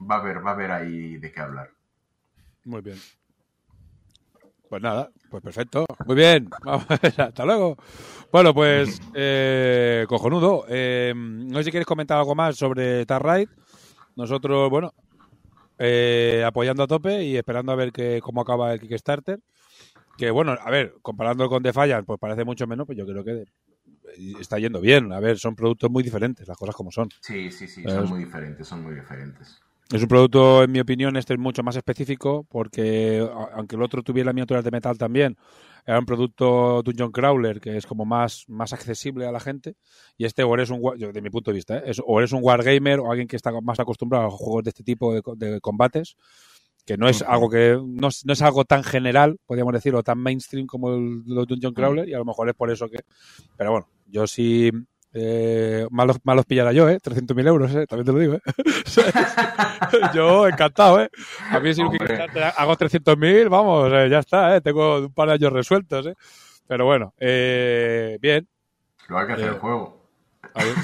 va 0.00 0.16
a 0.16 0.18
haber, 0.18 0.44
va 0.44 0.50
a 0.50 0.54
haber 0.54 0.70
ahí 0.70 1.16
de 1.16 1.32
qué 1.32 1.40
hablar. 1.40 1.70
Muy 2.64 2.80
bien. 2.80 2.98
Pues 4.68 4.82
nada, 4.82 5.10
pues 5.30 5.42
perfecto. 5.42 5.86
Muy 6.06 6.16
bien. 6.16 6.48
Vamos, 6.64 6.86
hasta 6.90 7.44
luego. 7.44 7.76
Bueno, 8.32 8.54
pues 8.54 9.00
eh, 9.14 10.04
cojonudo. 10.08 10.64
Eh, 10.68 11.12
no 11.14 11.58
sé 11.58 11.64
si 11.64 11.70
quieres 11.70 11.86
comentar 11.86 12.18
algo 12.18 12.34
más 12.34 12.56
sobre 12.56 13.06
Tar 13.06 13.24
Ride. 13.24 13.48
Nosotros, 14.16 14.70
bueno, 14.70 14.92
eh, 15.78 16.42
apoyando 16.46 16.82
a 16.82 16.86
tope 16.86 17.24
y 17.24 17.36
esperando 17.36 17.72
a 17.72 17.76
ver 17.76 17.92
que, 17.92 18.20
cómo 18.22 18.40
acaba 18.40 18.72
el 18.72 18.80
Kickstarter. 18.80 19.40
Que 20.16 20.30
bueno, 20.30 20.56
a 20.60 20.70
ver, 20.70 20.94
comparándolo 21.02 21.50
con 21.50 21.62
Defiant, 21.62 22.06
pues 22.06 22.20
parece 22.20 22.44
mucho 22.44 22.66
menos, 22.66 22.86
pues 22.86 22.96
yo 22.96 23.06
creo 23.06 23.24
que 23.24 23.44
está 24.40 24.58
yendo 24.58 24.80
bien. 24.80 25.12
A 25.12 25.20
ver, 25.20 25.38
son 25.38 25.54
productos 25.54 25.90
muy 25.90 26.02
diferentes, 26.02 26.46
las 26.46 26.56
cosas 26.56 26.74
como 26.74 26.90
son. 26.90 27.08
Sí, 27.20 27.50
sí, 27.50 27.66
sí, 27.68 27.82
Es- 27.84 27.92
son 27.92 28.08
muy 28.08 28.20
diferentes, 28.20 28.66
son 28.66 28.82
muy 28.82 28.94
diferentes. 28.94 29.60
Es 29.92 30.00
un 30.00 30.08
producto, 30.08 30.62
en 30.62 30.72
mi 30.72 30.80
opinión, 30.80 31.14
este 31.16 31.34
es 31.34 31.38
mucho 31.38 31.62
más 31.62 31.76
específico 31.76 32.46
porque, 32.48 33.18
aunque 33.54 33.76
el 33.76 33.82
otro 33.82 34.02
tuviera 34.02 34.32
miniaturas 34.32 34.64
de 34.64 34.70
metal 34.70 34.96
también, 34.96 35.36
era 35.86 35.98
un 35.98 36.06
producto 36.06 36.82
Dungeon 36.82 37.12
Crawler 37.12 37.60
que 37.60 37.76
es 37.76 37.84
como 37.86 38.06
más, 38.06 38.44
más 38.48 38.72
accesible 38.72 39.26
a 39.26 39.32
la 39.32 39.40
gente. 39.40 39.74
Y 40.16 40.24
este, 40.24 40.42
o 40.42 40.54
eres 40.54 40.70
un, 40.70 40.80
de 40.98 41.20
mi 41.20 41.28
punto 41.28 41.50
de 41.50 41.56
vista, 41.56 41.76
¿eh? 41.78 41.82
es, 41.86 42.00
o 42.04 42.18
eres 42.18 42.32
un 42.32 42.40
wargamer 42.42 42.98
o 43.00 43.10
alguien 43.10 43.28
que 43.28 43.36
está 43.36 43.52
más 43.60 43.78
acostumbrado 43.78 44.26
a 44.26 44.30
juegos 44.30 44.64
de 44.64 44.70
este 44.70 44.84
tipo 44.84 45.14
de 45.14 45.60
combates, 45.60 46.16
que 46.86 46.96
no 46.98 47.08
es 47.08 47.22
algo 47.22 47.48
que 47.50 47.78
no, 47.84 48.08
es- 48.08 48.24
no 48.26 48.32
es 48.32 48.42
algo 48.42 48.64
tan 48.64 48.82
general, 48.84 49.36
podríamos 49.46 49.72
decir, 49.72 49.94
o 49.94 50.02
tan 50.02 50.18
mainstream 50.18 50.66
como 50.66 50.94
el, 50.94 51.22
los 51.26 51.46
Dungeon 51.46 51.72
Crawler, 51.74 52.08
y 52.08 52.14
a 52.14 52.18
lo 52.18 52.24
mejor 52.24 52.48
es 52.48 52.54
por 52.54 52.70
eso 52.70 52.88
que. 52.88 52.98
Pero 53.56 53.70
bueno, 53.72 53.88
yo 54.06 54.26
sí. 54.26 54.70
Eh, 55.16 55.86
malos, 55.92 56.16
malos 56.24 56.44
pillara 56.44 56.72
yo, 56.72 56.88
¿eh? 56.88 56.98
300.000 57.00 57.46
euros, 57.46 57.72
¿eh? 57.72 57.86
También 57.86 58.04
te 58.04 58.12
lo 58.12 58.18
digo, 58.18 58.34
¿eh? 58.34 58.40
yo 60.14 60.48
encantado, 60.48 61.00
¿eh? 61.02 61.08
A 61.50 61.60
mí 61.60 61.72
si 61.72 61.82
hago 61.82 62.76
300.000, 62.76 63.48
vamos, 63.48 63.92
eh, 63.92 64.08
ya 64.10 64.18
está, 64.18 64.56
¿eh? 64.56 64.60
Tengo 64.60 64.98
un 64.98 65.12
par 65.12 65.28
de 65.28 65.34
años 65.34 65.52
resueltos, 65.52 66.06
¿eh? 66.08 66.14
Pero 66.66 66.86
bueno, 66.86 67.14
eh, 67.18 68.18
bien. 68.20 68.48
Lo 69.08 69.18
hay 69.18 69.26
que 69.28 69.32
hacer 69.34 69.44
Eh, 69.46 69.48
el 69.52 69.58
juego. 69.58 70.03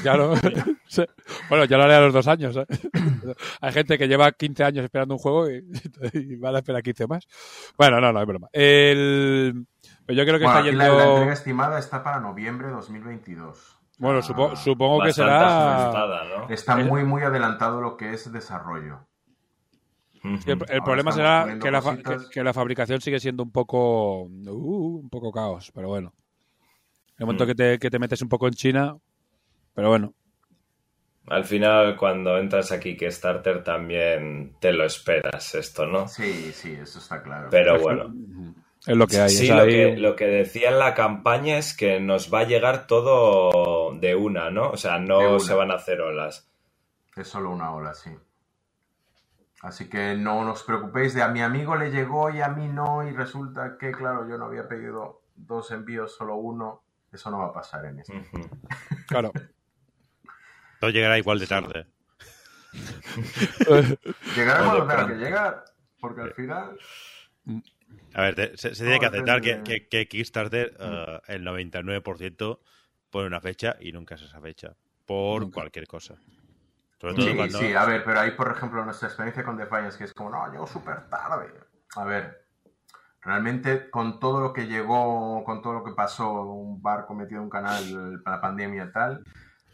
Ya 0.05 0.16
no-. 0.16 0.35
Bueno, 1.49 1.64
yo 1.66 1.77
lo 1.77 1.85
haré 1.85 1.94
a 1.94 2.01
los 2.01 2.12
dos 2.12 2.27
años. 2.27 2.57
¿eh? 2.57 2.66
Hay 3.61 3.73
gente 3.73 3.96
que 3.96 4.09
lleva 4.09 4.33
15 4.33 4.64
años 4.64 4.85
esperando 4.85 5.14
un 5.14 5.18
juego 5.20 5.49
y, 5.49 5.64
y 6.14 6.37
van 6.37 6.57
a 6.57 6.59
esperar 6.59 6.83
15 6.83 7.07
más. 7.07 7.27
Bueno, 7.79 8.01
no, 8.01 8.12
no, 8.12 8.20
es 8.20 8.27
broma. 8.27 8.49
El, 8.53 9.66
pero 10.07 10.16
yo 10.18 10.25
creo 10.25 10.38
que 10.38 10.44
Bueno, 10.46 10.59
está 10.61 10.68
aquí 10.68 10.77
la, 10.77 10.88
entrega 11.14 11.33
estimada 11.33 11.79
está 11.79 12.03
para 12.03 12.18
noviembre 12.20 12.66
de 12.68 12.73
2022. 12.75 13.79
Bueno, 13.99 14.18
Ah, 14.18 14.23
supo- 14.23 14.57
supongo 14.57 15.05
que 15.05 15.12
será. 15.12 15.92
Está 16.49 16.77
muy, 16.77 17.05
muy 17.05 17.23
adelantado 17.23 17.81
lo 17.81 17.96
que 17.96 18.12
es 18.14 18.33
desarrollo. 18.33 19.07
El, 20.46 20.83
problema 20.83 21.12
será 21.12 21.57
que 21.62 21.70
la, 21.70 21.81
fa- 21.81 21.90
cositas. 21.92 22.25
que, 22.25 22.31
que 22.31 22.44
la 22.44 22.53
fabricación 22.53 23.01
sigue 23.01 23.20
siendo 23.20 23.42
un 23.42 23.51
poco. 23.53 24.23
uh, 24.25 25.01
un 25.03 25.09
poco 25.09 25.31
caos, 25.33 25.70
pero 25.75 25.88
bueno. 25.88 26.12
El 27.18 27.27
momento 27.27 27.44
Mm. 27.44 27.49
que, 27.49 27.55
te, 27.55 27.79
que 27.79 27.90
te 27.90 27.99
metes 27.99 28.20
un 28.23 28.29
poco 28.29 28.46
en 28.49 28.55
China. 28.55 28.96
Pero 29.74 29.88
bueno. 29.88 30.14
Al 31.28 31.44
final, 31.44 31.96
cuando 31.96 32.38
entras 32.38 32.72
aquí 32.72 32.96
Kickstarter 32.96 33.62
también 33.62 34.56
te 34.61 34.72
lo 34.72 34.85
esperas 34.85 35.54
esto, 35.54 35.87
¿no? 35.87 36.09
Sí, 36.09 36.50
sí, 36.52 36.72
eso 36.72 36.98
está 36.98 37.22
claro. 37.22 37.48
Pero 37.50 37.78
bueno. 37.80 38.12
Es 38.87 38.96
lo 38.96 39.06
que 39.06 39.18
hay. 39.20 39.28
Sí, 39.28 39.48
es 39.48 39.54
lo 39.54 39.62
ahí- 39.62 39.68
que, 39.70 39.96
lo 39.98 40.16
que 40.16 40.26
decía 40.26 40.70
en 40.70 40.78
la 40.78 40.94
campaña 40.94 41.59
es 41.59 41.76
que 41.76 42.00
nos 42.00 42.33
va 42.33 42.40
a 42.40 42.44
llegar 42.44 42.87
todo 42.87 43.92
de 43.94 44.14
una, 44.16 44.50
¿no? 44.50 44.70
O 44.70 44.76
sea, 44.76 44.98
no 44.98 45.38
se 45.38 45.54
van 45.54 45.70
a 45.70 45.74
hacer 45.74 46.00
olas. 46.00 46.50
Es 47.16 47.28
solo 47.28 47.50
una 47.50 47.72
ola, 47.74 47.92
sí. 47.94 48.11
Así 49.62 49.90
que 49.90 50.14
no 50.16 50.50
os 50.50 50.62
preocupéis 50.64 51.12
de 51.14 51.22
a 51.22 51.28
mi 51.28 51.42
amigo 51.42 51.76
le 51.76 51.90
llegó 51.90 52.30
y 52.30 52.40
a 52.40 52.48
mí 52.48 52.66
no, 52.66 53.06
y 53.06 53.12
resulta 53.12 53.76
que, 53.78 53.92
claro, 53.92 54.26
yo 54.26 54.38
no 54.38 54.46
había 54.46 54.66
pedido 54.66 55.20
dos 55.37 55.70
envíos, 55.70 56.16
solo 56.16 56.37
uno. 56.37 56.83
Eso 57.12 57.30
no 57.30 57.38
va 57.40 57.46
a 57.48 57.52
pasar 57.52 57.85
en 57.85 57.98
este. 58.00 58.16
Ujú. 58.16 58.48
Claro. 59.06 59.33
Todo 60.81 60.90
llegará 60.90 61.19
igual 61.19 61.38
de 61.38 61.47
tarde. 61.47 61.87
Llegará 64.35 64.64
cuando 64.64 64.87
tenga 64.87 65.07
que 65.07 65.14
llegar, 65.14 65.64
porque 66.01 66.21
al 66.23 66.33
final. 66.33 66.79
A 68.14 68.23
ver, 68.23 68.35
te- 68.35 68.57
se, 68.57 68.75
se 68.75 68.85
tiene 68.85 68.99
que 68.99 69.07
aceptar 69.07 69.40
que, 69.40 69.62
que- 69.62 69.88
que 69.88 70.09
Kickstarter, 70.09 70.77
eh, 70.79 71.21
el 71.29 71.45
99% 71.45 72.61
pone 73.11 73.27
una 73.27 73.40
fecha 73.40 73.77
y 73.81 73.93
nunca 73.93 74.14
es 74.14 74.23
esa 74.23 74.40
fecha. 74.40 74.75
Por 75.07 75.43
Nunca. 75.43 75.55
cualquier 75.61 75.87
cosa. 75.87 76.14
Sobre 77.01 77.14
todo 77.14 77.25
Sí, 77.27 77.37
cuando. 77.37 77.59
sí, 77.59 77.75
a 77.75 77.85
ver, 77.85 78.05
pero 78.05 78.21
ahí, 78.21 78.31
por 78.33 78.51
ejemplo, 78.51 78.85
nuestra 78.85 79.09
experiencia 79.09 79.45
con 79.45 79.57
Defiance, 79.57 79.99
que 79.99 80.05
es 80.05 80.14
como, 80.14 80.31
no, 80.31 80.51
llegó 80.51 80.66
súper 80.66 81.09
tarde. 81.09 81.53
A 81.97 82.05
ver, 82.05 82.45
realmente 83.23 83.90
con 83.90 84.21
todo 84.21 84.40
lo 84.40 84.53
que 84.53 84.66
llegó, 84.66 85.43
con 85.45 85.61
todo 85.62 85.73
lo 85.75 85.85
que 85.85 85.93
pasó, 85.93 86.31
un 86.45 86.81
barco 86.81 87.14
metido 87.14 87.38
en 87.38 87.45
un 87.45 87.51
canal, 87.51 88.23
la 88.25 88.40
pandemia 88.40 88.85
y 88.85 88.93
tal, 88.93 89.25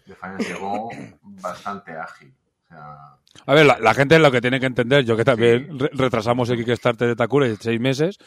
Defiance 0.07 0.49
llegó 0.53 0.89
bastante 1.23 1.93
ágil. 1.93 2.33
O 2.65 2.69
sea, 2.69 2.97
A 3.47 3.55
ver, 3.55 3.65
la, 3.67 3.79
la 3.79 3.95
gente 3.95 4.19
lo 4.19 4.33
que 4.33 4.41
tiene 4.41 4.59
que 4.59 4.67
entender, 4.67 5.05
yo 5.05 5.17
que 5.17 5.25
también 5.25 5.79
re- 5.79 5.91
retrasamos 5.93 6.51
el 6.51 6.65
Kickstarter 6.65 7.07
de 7.07 7.15
Takura 7.15 7.47
de 7.47 7.57
seis 7.61 7.79
meses, 7.81 8.19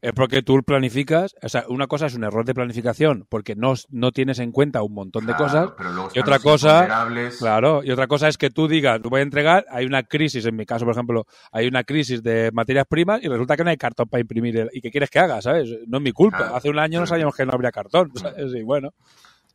es 0.00 0.12
porque 0.12 0.42
tú 0.42 0.62
planificas, 0.62 1.34
o 1.42 1.48
sea, 1.48 1.64
una 1.68 1.88
cosa 1.88 2.06
es 2.06 2.14
un 2.14 2.22
error 2.22 2.44
de 2.44 2.54
planificación, 2.54 3.26
porque 3.28 3.56
no, 3.56 3.74
no 3.90 4.12
tienes 4.12 4.38
en 4.38 4.52
cuenta 4.52 4.82
un 4.82 4.94
montón 4.94 5.26
de 5.26 5.34
cosas, 5.34 5.70
pero 5.76 5.90
luego 5.90 6.10
y 6.14 6.18
otra 6.20 6.38
cosa, 6.38 6.86
claro, 7.38 7.82
y 7.82 7.90
otra 7.90 8.06
cosa 8.06 8.28
es 8.28 8.38
que 8.38 8.50
tú 8.50 8.68
digas, 8.68 9.00
tú 9.02 9.10
voy 9.10 9.18
a 9.20 9.24
entregar, 9.24 9.64
hay 9.70 9.84
una 9.84 10.04
crisis, 10.04 10.44
en 10.46 10.54
mi 10.54 10.64
caso, 10.64 10.84
por 10.84 10.94
ejemplo, 10.94 11.26
hay 11.50 11.66
una 11.66 11.82
crisis 11.82 12.22
de 12.22 12.50
materias 12.52 12.86
primas 12.88 13.20
y 13.24 13.26
resulta 13.28 13.56
que 13.56 13.64
no 13.64 13.70
hay 13.70 13.76
cartón 13.78 14.08
para 14.08 14.20
imprimir, 14.20 14.56
el- 14.58 14.70
y 14.72 14.80
qué 14.80 14.92
quieres 14.92 15.10
que 15.10 15.18
haga, 15.18 15.42
¿sabes? 15.42 15.68
No 15.88 15.96
es 15.98 16.04
mi 16.04 16.12
culpa, 16.12 16.36
Claro. 16.38 16.54
hace 16.56 16.68
un 16.70 16.78
año 16.78 17.00
no 17.00 17.06
sabíamos 17.06 17.34
que 17.34 17.44
no 17.44 17.52
habría 17.52 17.72
cartón, 17.72 18.12
¿sabes? 18.14 18.54
Y 18.54 18.62
bueno, 18.62 18.90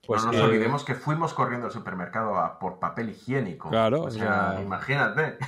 pues 0.06 0.24
no 0.24 0.32
nos 0.32 0.42
eh, 0.42 0.44
olvidemos 0.44 0.84
que 0.84 0.96
fuimos 0.96 1.34
corriendo 1.34 1.68
al 1.68 1.74
supermercado 1.74 2.38
a 2.38 2.60
por 2.60 2.80
papel 2.80 3.10
higiénico. 3.10 3.70
Claro, 3.70 4.02
o 4.02 4.06
o 4.08 4.12
sea, 4.12 4.52
sea- 4.54 4.62
imagínate. 4.62 5.38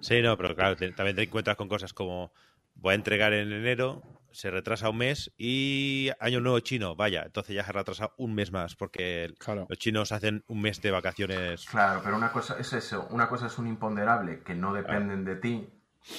Sí, 0.00 0.20
no, 0.22 0.36
pero 0.36 0.54
claro, 0.54 0.76
te- 0.76 0.92
también 0.92 1.16
te 1.16 1.22
encuentras 1.22 1.56
con 1.56 1.68
cosas 1.68 1.92
como 1.92 2.32
voy 2.74 2.92
a 2.92 2.94
entregar 2.94 3.32
en 3.32 3.52
enero, 3.52 4.02
se 4.32 4.50
retrasa 4.50 4.88
un 4.90 4.98
mes 4.98 5.32
y 5.38 6.10
año 6.20 6.40
nuevo 6.40 6.60
chino, 6.60 6.94
vaya, 6.94 7.22
entonces 7.24 7.54
ya 7.56 7.64
se 7.64 7.72
retrasa 7.72 8.10
un 8.18 8.34
mes 8.34 8.52
más 8.52 8.74
porque 8.76 9.32
claro. 9.38 9.66
los 9.68 9.78
chinos 9.78 10.12
hacen 10.12 10.44
un 10.48 10.60
mes 10.60 10.80
de 10.82 10.90
vacaciones. 10.90 11.64
Claro, 11.66 12.00
pero 12.04 12.16
una 12.16 12.32
cosa 12.32 12.56
es 12.58 12.72
eso, 12.72 13.06
una 13.10 13.28
cosa 13.28 13.46
es 13.46 13.58
un 13.58 13.66
imponderable 13.66 14.42
que 14.42 14.54
no 14.54 14.74
dependen 14.74 15.24
de 15.24 15.36
ti 15.36 15.68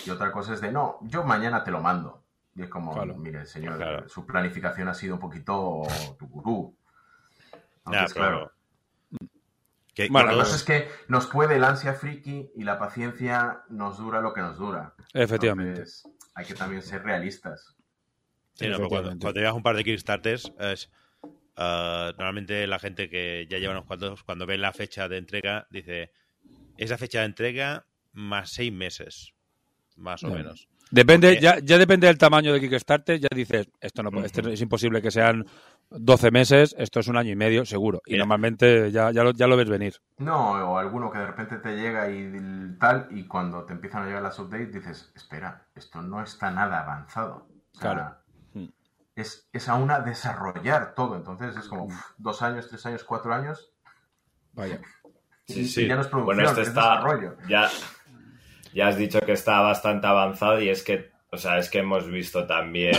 y 0.05 0.09
otra 0.09 0.31
cosa 0.31 0.53
es 0.53 0.61
de 0.61 0.71
no, 0.71 0.97
yo 1.03 1.23
mañana 1.23 1.63
te 1.63 1.71
lo 1.71 1.79
mando. 1.81 2.23
Y 2.55 2.63
es 2.63 2.69
como, 2.69 2.93
Claro. 2.93 3.15
mire, 3.17 3.45
señor, 3.45 3.77
Claro. 3.77 4.09
su 4.09 4.25
planificación 4.25 4.87
ha 4.87 4.93
sido 4.93 5.15
un 5.15 5.19
poquito 5.19 5.83
tu 6.17 6.27
gurú. 6.27 6.75
Nah, 7.85 7.91
Entonces, 8.05 8.13
pero- 8.13 8.29
claro, 8.29 8.51
que- 9.93 10.09
Bueno, 10.09 10.29
que 10.31 10.35
la 10.35 10.43
cosa 10.43 10.55
es 10.57 10.63
que 10.63 10.87
nos 11.07 11.27
puede 11.27 11.55
el 11.55 11.63
ansia 11.63 11.93
friki 11.93 12.51
y 12.55 12.63
la 12.63 12.77
paciencia 12.77 13.61
nos 13.69 13.97
dura 13.97 14.19
lo 14.21 14.33
que 14.33 14.41
nos 14.41 14.57
dura. 14.57 14.93
Efectivamente. 15.13 15.71
Entonces, 15.71 16.03
hay 16.33 16.45
que 16.45 16.53
también 16.53 16.81
ser 16.81 17.03
realistas. 17.03 17.75
Sí, 18.53 18.67
no, 18.67 18.77
pero 18.77 18.89
cuando, 18.89 19.09
cuando 19.19 19.39
llevas 19.39 19.53
un 19.55 19.63
par 19.63 19.75
de 19.75 19.83
Kickstarters, 19.83 20.51
es, 20.59 20.89
ah, 21.57 22.11
normalmente 22.17 22.67
la 22.67 22.79
gente 22.79 23.09
que 23.09 23.47
ya 23.49 23.57
lleva 23.57 23.73
unos 23.73 23.85
cuantos, 23.85 24.23
cuando 24.23 24.45
ven 24.45 24.61
la 24.61 24.73
fecha 24.73 25.07
de 25.07 25.17
entrega, 25.17 25.67
dice, 25.69 26.11
esa 26.77 26.97
fecha 26.97 27.19
de 27.19 27.25
entrega 27.25 27.85
más 28.13 28.49
seis 28.51 28.71
meses, 28.73 29.33
más 29.97 30.23
o 30.23 30.29
menos. 30.29 30.67
Depende, 30.91 31.29
Porque- 31.29 31.41
ya, 31.41 31.59
ya 31.59 31.77
depende 31.77 32.07
del 32.07 32.17
tamaño 32.17 32.53
de 32.53 32.59
Kickstarter, 32.61 33.19
ya 33.19 33.27
dices, 33.33 33.67
esto 33.81 34.03
no 34.03 34.11
puede- 34.11 34.27
esto 34.27 34.47
es 34.49 34.61
imposible 34.61 35.01
que 35.01 35.09
sean 35.11 35.45
12 35.89 36.31
meses, 36.31 36.75
esto 36.77 36.99
es 36.99 37.07
un 37.07 37.17
año 37.17 37.31
y 37.31 37.35
medio, 37.35 37.65
seguro. 37.65 38.01
Y 38.05 38.11
Mira. 38.13 38.23
normalmente 38.23 38.91
ya, 38.91 39.11
ya, 39.11 39.23
lo, 39.23 39.31
ya 39.31 39.47
lo 39.47 39.55
ves 39.57 39.69
venir. 39.69 39.95
No, 40.17 40.51
o 40.71 40.77
alguno 40.77 41.11
que 41.11 41.19
de 41.19 41.27
repente 41.27 41.57
te 41.57 41.75
llega 41.77 42.09
y 42.09 42.31
tal, 42.79 43.07
y 43.11 43.25
cuando 43.27 43.63
te 43.65 43.73
empiezan 43.73 44.03
a 44.03 44.05
llegar 44.07 44.21
las 44.23 44.37
updates 44.39 44.73
dices, 44.73 45.11
espera, 45.15 45.67
esto 45.75 46.01
no 46.01 46.21
está 46.21 46.51
nada 46.51 46.81
avanzado. 46.81 47.47
O 47.75 47.79
sea, 47.79 47.91
Claro. 47.93 48.15
Mm. 48.53 48.65
es, 49.15 49.47
es 49.53 49.69
aún 49.69 49.91
a 49.91 49.99
desarrollar 50.01 50.95
todo. 50.95 51.15
Entonces 51.15 51.55
es 51.55 51.67
como 51.67 51.85
uf, 51.85 52.01
dos 52.17 52.41
años, 52.41 52.67
tres 52.67 52.85
años, 52.85 53.03
cuatro 53.03 53.33
años. 53.33 53.71
Vaya. 54.53 54.79
Sí, 55.47 55.59
y 55.59 55.65
sí. 55.67 55.85
ya 55.87 55.93
no 55.95 56.01
es 56.01 56.07
producción, 56.07 56.37
bueno, 56.37 56.49
este 56.49 56.61
es 56.63 56.67
está. 56.69 56.81
desarrollo. 56.95 57.37
Ya, 57.47 57.69
ya 58.73 58.87
has 58.87 58.97
dicho 58.97 59.19
que 59.21 59.33
está 59.33 59.61
bastante 59.61 60.07
avanzado 60.07 60.59
y 60.59 60.69
es 60.69 60.81
que 60.81 61.11
O 61.31 61.37
sea, 61.37 61.57
es 61.57 61.69
que 61.69 61.79
hemos 61.79 62.07
visto 62.09 62.45
también 62.47 62.95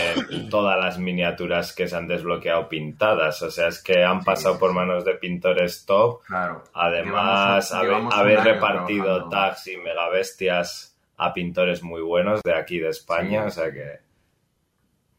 todas 0.51 0.77
las 0.77 0.99
miniaturas 0.99 1.73
que 1.73 1.87
se 1.87 1.95
han 1.95 2.07
desbloqueado 2.07 2.69
pintadas. 2.69 3.41
O 3.41 3.49
sea, 3.49 3.67
es 3.69 3.81
que 3.81 4.03
han 4.03 4.19
Sí, 4.19 4.25
pasado 4.25 4.55
sí, 4.55 4.59
por 4.59 4.73
manos 4.73 5.03
de 5.05 5.15
pintores 5.15 5.85
top. 5.85 6.23
Claro. 6.25 6.63
Además, 6.73 7.71
Llevamos- 7.71 7.73
habe- 7.73 7.87
llevamos 7.87 8.13
un 8.13 8.19
habéis 8.19 8.39
año 8.39 8.53
repartido 8.53 9.03
trabajando. 9.05 9.29
tags 9.29 9.67
y 9.67 9.77
megabestias 9.77 10.97
a 11.17 11.33
pintores 11.33 11.81
muy 11.81 12.01
buenos 12.01 12.41
de 12.43 12.53
aquí 12.53 12.77
de 12.79 12.89
España. 12.89 13.41
Sí. 13.43 13.47
O 13.47 13.51
sea 13.63 13.73
que. 13.73 13.99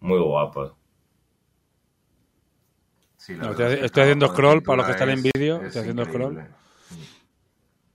Muy 0.00 0.20
guapo. 0.20 0.76
No, 3.30 3.50
estoy- 3.50 4.02
haciendo 4.04 4.28
scroll 4.28 4.62
para 4.62 4.76
los 4.78 4.86
que 4.86 4.92
están 4.92 5.10
en 5.10 5.22
vídeo, 5.22 5.56
es 5.58 5.64
estoy 5.66 5.80
haciendo 5.80 6.04
scroll. 6.04 6.44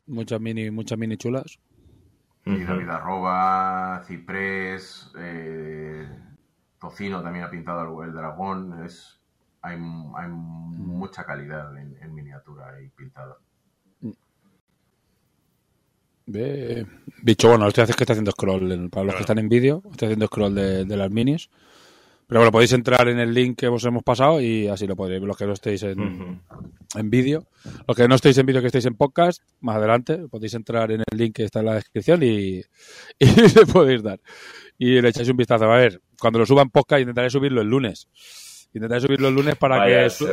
Muchas 0.08 0.40
mini, 0.42 0.70
muchas 0.70 0.98
mini 0.98 1.16
chulas. 1.18 1.58
Y. 2.46 2.64
David 2.64 2.90
Arroba, 2.90 4.02
Ciprés, 4.06 5.12
eh, 5.18 6.08
Tocino 6.80 7.22
también 7.22 7.46
ha 7.46 7.50
pintado 7.50 8.04
el, 8.04 8.10
el 8.10 8.16
dragón. 8.16 8.84
Es, 8.86 9.22
hay, 9.62 9.76
hay 9.76 10.28
mucha 10.30 11.24
calidad 11.26 11.76
en, 11.78 11.98
en 12.02 12.14
miniatura 12.14 12.82
y 12.82 12.90
pintada. 12.90 13.38
Ve- 16.26 16.86
Bicho, 17.22 17.50
bueno, 17.50 17.68
estoy 17.68 17.84
haciendo, 17.84 17.98
que 17.98 18.04
estoy 18.04 18.14
haciendo 18.14 18.32
scroll. 18.32 18.90
para 18.90 19.06
los 19.06 19.16
que 19.16 19.22
están 19.22 19.40
en 19.40 19.50
vídeo, 19.50 19.82
estoy 19.92 20.08
haciendo 20.08 20.28
scroll 20.28 20.56
de, 20.56 20.86
de 20.86 20.98
las 20.98 21.12
minis. 21.12 21.50
Pero 22.34 22.40
bueno, 22.42 22.52
podéis 22.52 22.74
entrar 22.74 23.08
en 23.10 23.20
el 23.20 23.32
link 23.32 23.60
que 23.60 23.68
os 23.68 23.86
hemos 23.86 24.02
pasado 24.02 24.42
y 24.42 24.68
así 24.68 24.88
lo 24.88 24.96
podréis, 24.96 25.22
los 25.22 25.38
que 25.38 25.46
no 25.46 25.54
estéis 25.54 25.84
en, 25.84 26.42
en 26.96 27.10
vídeo. 27.12 27.46
Los 27.88 27.96
que 27.96 28.08
no 28.08 28.16
estéis 28.16 28.36
en 28.40 28.48
vídeo, 28.48 28.60
que 28.60 28.66
estéis 28.66 28.88
en 28.88 28.96
podcast, 28.96 29.44
más 29.60 29.76
adelante, 29.76 30.18
podéis 30.32 30.56
entrar 30.56 30.90
en 30.92 31.02
el 31.12 31.16
link 31.16 31.36
que 31.36 31.44
está 31.44 31.60
en 31.60 31.68
la 31.68 31.76
descripción 31.76 32.24
y, 32.24 32.60
y 33.20 33.26
le 33.28 33.66
podéis 33.72 34.02
dar. 34.02 34.20
Y 34.80 35.00
le 35.00 35.10
echáis 35.10 35.30
un 35.30 35.38
vistazo. 35.38 35.66
A 35.72 35.78
ver, 35.78 36.02
cuando 36.20 36.40
lo 36.40 36.48
suban 36.48 36.72
podcast, 36.72 37.02
intentaré 37.02 37.30
subirlo 37.30 37.62
el 37.62 37.68
lunes. 37.68 38.08
Intentaré 38.74 39.02
subirlo 39.02 39.28
el 39.28 39.36
lunes 39.36 39.56
para 39.56 39.78
Vaya 39.78 40.06
que 40.06 40.10
su- 40.10 40.28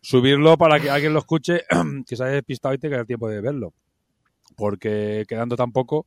subirlo 0.00 0.56
para 0.56 0.80
que 0.80 0.88
alguien 0.88 1.12
lo 1.12 1.18
escuche, 1.18 1.64
que 2.08 2.16
se 2.16 2.24
haya 2.24 2.36
despistado 2.36 2.72
y 2.72 2.78
tenga 2.78 3.00
el 3.00 3.06
tiempo 3.06 3.28
de 3.28 3.42
verlo. 3.42 3.74
Porque 4.56 5.26
quedando 5.28 5.56
tan 5.56 5.72
poco, 5.72 6.06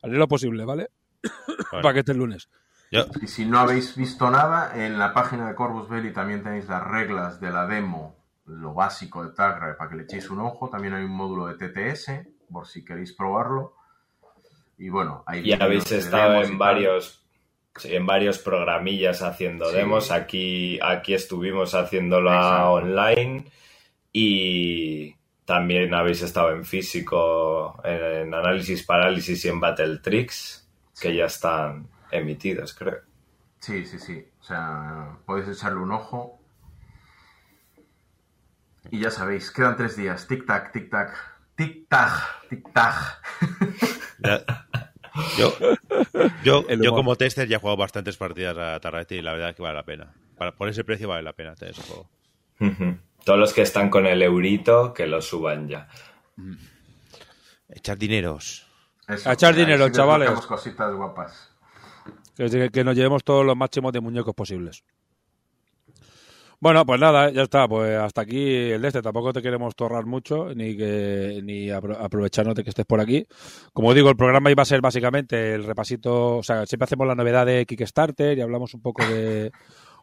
haré 0.00 0.16
lo 0.16 0.28
posible, 0.28 0.64
¿vale? 0.64 0.90
Vale. 1.72 1.82
Para 1.82 1.92
que 1.92 1.98
esté 1.98 2.12
el 2.12 2.18
lunes. 2.18 2.48
Yo, 2.90 3.04
Y 3.22 3.26
si 3.28 3.46
no 3.46 3.58
habéis 3.60 3.94
visto 3.96 4.30
nada, 4.30 4.72
en 4.84 4.98
la 4.98 5.14
página 5.14 5.46
de 5.48 5.54
Corvus 5.54 5.88
Belli 5.88 6.12
también 6.12 6.42
tenéis 6.42 6.68
las 6.68 6.82
reglas 6.84 7.40
de 7.40 7.50
la 7.50 7.66
demo, 7.66 8.16
lo 8.46 8.74
básico 8.74 9.22
de 9.24 9.32
Tagra, 9.32 9.76
para 9.76 9.90
que 9.90 9.96
le 9.96 10.02
echéis 10.02 10.28
un 10.30 10.40
ojo. 10.40 10.68
También 10.68 10.94
hay 10.94 11.04
un 11.04 11.12
módulo 11.12 11.46
de 11.46 11.54
TTS, 11.54 12.26
por 12.50 12.66
si 12.66 12.84
queréis 12.84 13.12
probarlo. 13.12 13.74
Y 14.78 14.88
bueno, 14.88 15.22
hay 15.26 15.40
Y 15.40 15.42
vídeos 15.42 15.60
habéis 15.60 15.88
de 15.90 15.98
estado 15.98 16.42
en 16.42 16.58
varios 16.58 17.22
sí, 17.76 17.94
en 17.94 18.06
varios 18.06 18.38
programillas 18.40 19.22
haciendo 19.22 19.66
Sí. 19.70 19.76
demos. 19.76 20.10
Aquí, 20.10 20.78
aquí 20.82 21.14
estuvimos 21.14 21.74
haciéndola 21.74 22.34
Exacto. 22.34 22.70
online 22.72 23.44
y 24.12 25.14
también 25.44 25.94
habéis 25.94 26.22
estado 26.22 26.50
en 26.52 26.64
físico, 26.64 27.80
en 27.84 28.34
análisis 28.34 28.84
parálisis 28.84 29.44
y 29.44 29.48
en 29.48 29.60
Battle 29.60 29.98
Tricks, 29.98 30.68
que 31.00 31.14
ya 31.14 31.26
están 31.26 31.86
emitidos, 32.12 32.74
creo. 32.74 32.98
Sí, 33.58 33.84
sí, 33.84 33.98
sí. 33.98 34.26
O 34.40 34.44
sea, 34.44 35.16
podéis 35.26 35.48
echarle 35.48 35.78
un 35.80 35.92
ojo. 35.92 36.38
Y 38.90 39.00
ya 39.00 39.10
sabéis, 39.10 39.50
quedan 39.50 39.76
tres 39.76 39.96
días. 39.96 40.26
Tic-tac, 40.28 40.72
tic-tac. 40.72 41.14
Tic-tac, 41.56 42.48
tic-tac. 42.48 43.20
yo, 45.36 45.52
yo, 46.42 46.66
yo 46.68 46.92
como 46.92 47.16
tester 47.16 47.46
ya 47.48 47.56
he 47.56 47.60
jugado 47.60 47.76
bastantes 47.76 48.16
partidas 48.16 48.56
a 48.56 48.80
Tarrete 48.80 49.16
y 49.16 49.22
la 49.22 49.32
verdad 49.32 49.50
es 49.50 49.56
que 49.56 49.62
vale 49.62 49.74
la 49.76 49.84
pena. 49.84 50.12
Para, 50.38 50.52
por 50.52 50.68
ese 50.68 50.84
precio 50.84 51.08
vale 51.08 51.22
la 51.22 51.34
pena 51.34 51.54
tener 51.54 51.74
ese 51.74 51.82
juego. 51.82 52.08
Todos 53.24 53.38
los 53.38 53.52
que 53.52 53.62
están 53.62 53.90
con 53.90 54.06
el 54.06 54.22
eurito, 54.22 54.94
que 54.94 55.06
lo 55.06 55.20
suban 55.20 55.68
ya. 55.68 55.88
Echar 57.68 57.98
dineros. 57.98 58.66
Eso, 59.06 59.28
A 59.28 59.34
echar 59.34 59.54
dinero, 59.54 59.88
chavales. 59.90 60.30
cositas 60.46 60.94
guapas. 60.94 61.49
Que, 62.48 62.70
que 62.70 62.84
nos 62.84 62.96
llevemos 62.96 63.22
todos 63.24 63.44
los 63.44 63.56
máximos 63.56 63.92
de 63.92 64.00
muñecos 64.00 64.34
posibles. 64.34 64.82
Bueno, 66.62 66.84
pues 66.84 67.00
nada, 67.00 67.30
ya 67.30 67.42
está. 67.42 67.66
Pues 67.68 67.98
hasta 67.98 68.20
aquí 68.22 68.54
el 68.70 68.82
de 68.82 68.88
este. 68.88 69.02
Tampoco 69.02 69.32
te 69.32 69.40
queremos 69.42 69.74
torrar 69.74 70.04
mucho, 70.06 70.54
ni 70.54 70.76
que 70.76 71.40
ni 71.42 71.68
apro- 71.68 71.96
aprovecharnos 71.98 72.54
de 72.54 72.62
que 72.64 72.70
estés 72.70 72.84
por 72.86 73.00
aquí. 73.00 73.26
Como 73.72 73.94
digo, 73.94 74.10
el 74.10 74.16
programa 74.16 74.50
iba 74.50 74.62
a 74.62 74.66
ser 74.66 74.80
básicamente 74.82 75.54
el 75.54 75.64
repasito. 75.64 76.36
O 76.38 76.42
sea, 76.42 76.66
siempre 76.66 76.84
hacemos 76.84 77.06
la 77.06 77.14
novedad 77.14 77.46
de 77.46 77.64
Kickstarter 77.66 78.36
y 78.36 78.40
hablamos 78.42 78.74
un 78.74 78.82
poco 78.82 79.04
de 79.06 79.50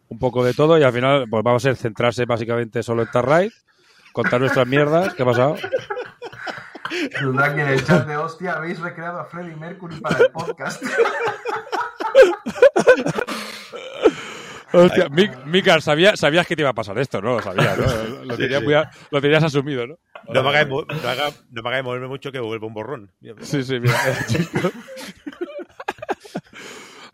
un 0.10 0.18
poco 0.20 0.44
de 0.44 0.54
todo. 0.54 0.78
Y 0.80 0.84
al 0.84 0.94
final, 0.94 1.26
pues 1.30 1.44
vamos 1.44 1.64
a 1.64 1.70
ser 1.70 1.76
centrarse 1.76 2.26
básicamente 2.26 2.82
solo 2.82 3.04
en 3.04 3.12
Tarride, 3.12 3.52
contar 4.14 4.40
nuestras 4.42 4.68
mierdas. 4.68 5.14
¿Qué 5.14 5.22
ha 5.24 5.26
pasado? 5.28 5.56
Aquí 7.40 7.60
en 7.62 7.68
el 7.68 7.84
chat 7.86 8.08
de 8.08 8.18
hostia, 8.18 8.54
habéis 8.54 8.80
recreado 8.80 9.20
a 9.20 9.26
Freddie 9.26 9.56
Mercury 9.56 10.00
para 10.02 10.18
el 10.26 10.32
podcast. 10.32 10.82
Hostia, 14.74 15.07
Mikar, 15.45 15.82
sabía- 15.82 16.18
sabías 16.18 16.45
que 16.45 16.55
te 16.55 16.61
iba 16.61 16.72
a 16.72 16.74
pasar 16.74 16.97
esto, 16.99 17.22
¿no? 17.22 17.36
Lo 17.38 17.41
sabías, 17.41 17.78
¿no? 17.78 17.86
Lo, 18.26 18.38
tenías 18.38 18.59
sí. 18.59 18.65
muy 18.65 18.74
a- 18.74 18.89
lo 19.11 19.22
tenías 19.22 19.43
asumido, 19.43 19.88
¿no? 19.88 19.97
No 20.34 20.43
me 20.43 20.49
hagáis 20.49 20.68
no 20.68 20.80
haga- 21.09 21.32
no 21.51 21.61
me 21.61 21.70
hagáis 21.70 21.84
moverme 21.86 22.07
mucho 22.07 22.32
que 22.32 22.39
vuelva 22.39 22.68
un 22.68 22.74
borrón. 22.74 23.11
Sí, 23.41 23.63
sí, 23.63 23.80
mira. 23.80 23.95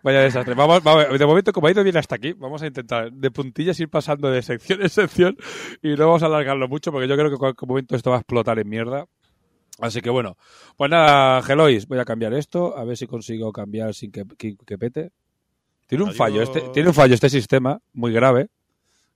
Vaya 0.02 0.20
desastre. 0.22 0.54
Vamos, 0.54 0.84
vamos, 0.84 1.18
de 1.18 1.26
momento, 1.26 1.54
como 1.54 1.68
ha 1.68 1.72
ido 1.72 1.82
bien 1.84 1.96
hasta 1.96 2.16
aquí, 2.16 2.34
vamos 2.34 2.62
a 2.62 2.68
intentar 2.68 3.10
de 3.10 3.32
puntillas 3.32 3.80
ir 3.80 3.88
pasando 3.90 4.30
de 4.30 4.42
sección 4.42 4.82
en 4.82 4.90
sección 4.90 5.38
y 5.82 5.90
no 5.96 6.08
vamos 6.08 6.24
a 6.24 6.26
alargarlo 6.26 6.68
mucho 6.68 6.92
porque 6.92 7.08
yo 7.08 7.16
creo 7.16 7.28
que 7.30 7.36
en 7.36 7.40
cualquier 7.40 7.70
momento 7.70 7.96
esto 7.96 8.10
va 8.10 8.18
a 8.18 8.20
explotar 8.20 8.60
en 8.60 8.68
mierda. 8.68 9.06
Así 9.80 10.02
que 10.02 10.10
bueno, 10.10 10.38
pues 10.78 10.90
nada, 10.92 11.42
Gelois, 11.42 11.88
voy 11.88 12.00
a 12.00 12.06
cambiar 12.06 12.34
esto, 12.34 12.78
a 12.78 12.84
ver 12.84 12.96
si 12.96 13.08
consigo 13.08 13.52
cambiar 13.52 13.94
sin 13.94 14.12
que, 14.12 14.24
que- 14.38 14.56
que 14.66 14.78
pete. 14.78 15.12
Tiene 15.88 16.04
un 16.04 16.10
Adiós. 16.12 16.18
fallo, 16.18 16.42
este, 16.42 16.62
tiene 16.70 16.90
un 16.90 16.96
fallo 16.96 17.14
este 17.16 17.30
sistema, 17.30 17.80
muy 17.94 18.14
grave, 18.14 18.50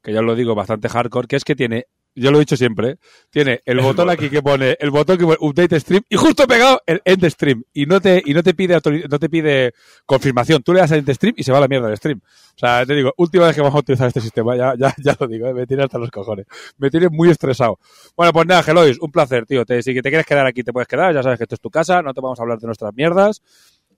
que 0.02 0.12
ya 0.14 0.20
os 0.20 0.26
lo 0.26 0.36
digo, 0.36 0.56
bastante 0.56 0.90
hardcore, 0.90 1.28
que 1.28 1.36
es 1.36 1.44
que 1.44 1.56
tiene, 1.56 1.86
yo 2.22 2.32
lo 2.32 2.38
he 2.38 2.42
dicho 2.42 2.58
siempre, 2.58 2.92
¿eh? 2.92 2.98
tiene 3.30 3.62
el 3.66 3.80
botón 3.80 4.10
aquí 4.10 4.30
que 4.30 4.42
pone, 4.42 4.76
el 4.80 4.90
botón 4.90 5.18
que 5.18 5.26
pone 5.26 5.38
update 5.40 5.80
stream 5.80 6.04
y 6.10 6.16
justo 6.16 6.48
pegado 6.48 6.82
el 6.86 7.02
end 7.06 7.26
stream 7.30 7.64
y 7.74 7.86
no 7.86 8.02
te, 8.02 8.22
y 8.26 8.34
no 8.34 8.44
te 8.44 8.54
pide 8.54 8.80
no 9.10 9.20
te 9.20 9.30
pide 9.30 9.74
confirmación, 10.06 10.64
tú 10.64 10.74
le 10.74 10.80
das 10.80 10.92
a 10.92 10.98
end 10.98 11.12
stream 11.12 11.34
y 11.38 11.44
se 11.44 11.52
va 11.52 11.60
a 11.60 11.62
la 11.62 11.68
mierda 11.68 11.90
el 11.90 11.98
stream. 11.98 12.22
O 12.58 12.60
sea, 12.60 12.84
te 12.88 12.96
digo, 12.96 13.14
última 13.18 13.46
vez 13.46 13.56
que 13.56 13.62
vamos 13.62 13.76
a 13.76 13.80
utilizar 13.80 14.08
este 14.08 14.20
sistema, 14.20 14.56
ya, 14.56 14.74
ya, 14.76 14.94
ya 14.98 15.16
lo 15.20 15.28
digo, 15.28 15.48
¿eh? 15.48 15.54
me 15.54 15.68
tiene 15.68 15.84
hasta 15.84 16.00
los 16.00 16.10
cojones. 16.10 16.48
Me 16.78 16.90
tiene 16.90 17.08
muy 17.10 17.30
estresado. 17.30 17.78
Bueno, 18.16 18.34
pues 18.34 18.48
nada, 18.48 18.64
Gelois, 18.64 18.98
un 19.00 19.12
placer, 19.12 19.46
tío. 19.46 19.64
Te, 19.64 19.84
si 19.84 19.94
te 19.94 20.10
quieres 20.10 20.26
quedar 20.26 20.48
aquí, 20.48 20.64
te 20.64 20.74
puedes 20.74 20.88
quedar. 20.88 21.14
Ya 21.14 21.22
sabes 21.22 21.38
que 21.38 21.44
esto 21.44 21.54
es 21.54 21.62
tu 21.62 21.70
casa, 21.70 22.02
no 22.02 22.16
te 22.16 22.22
vamos 22.22 22.40
a 22.40 22.42
hablar 22.42 22.58
de 22.58 22.66
nuestras 22.66 22.96
mierdas. 22.96 23.44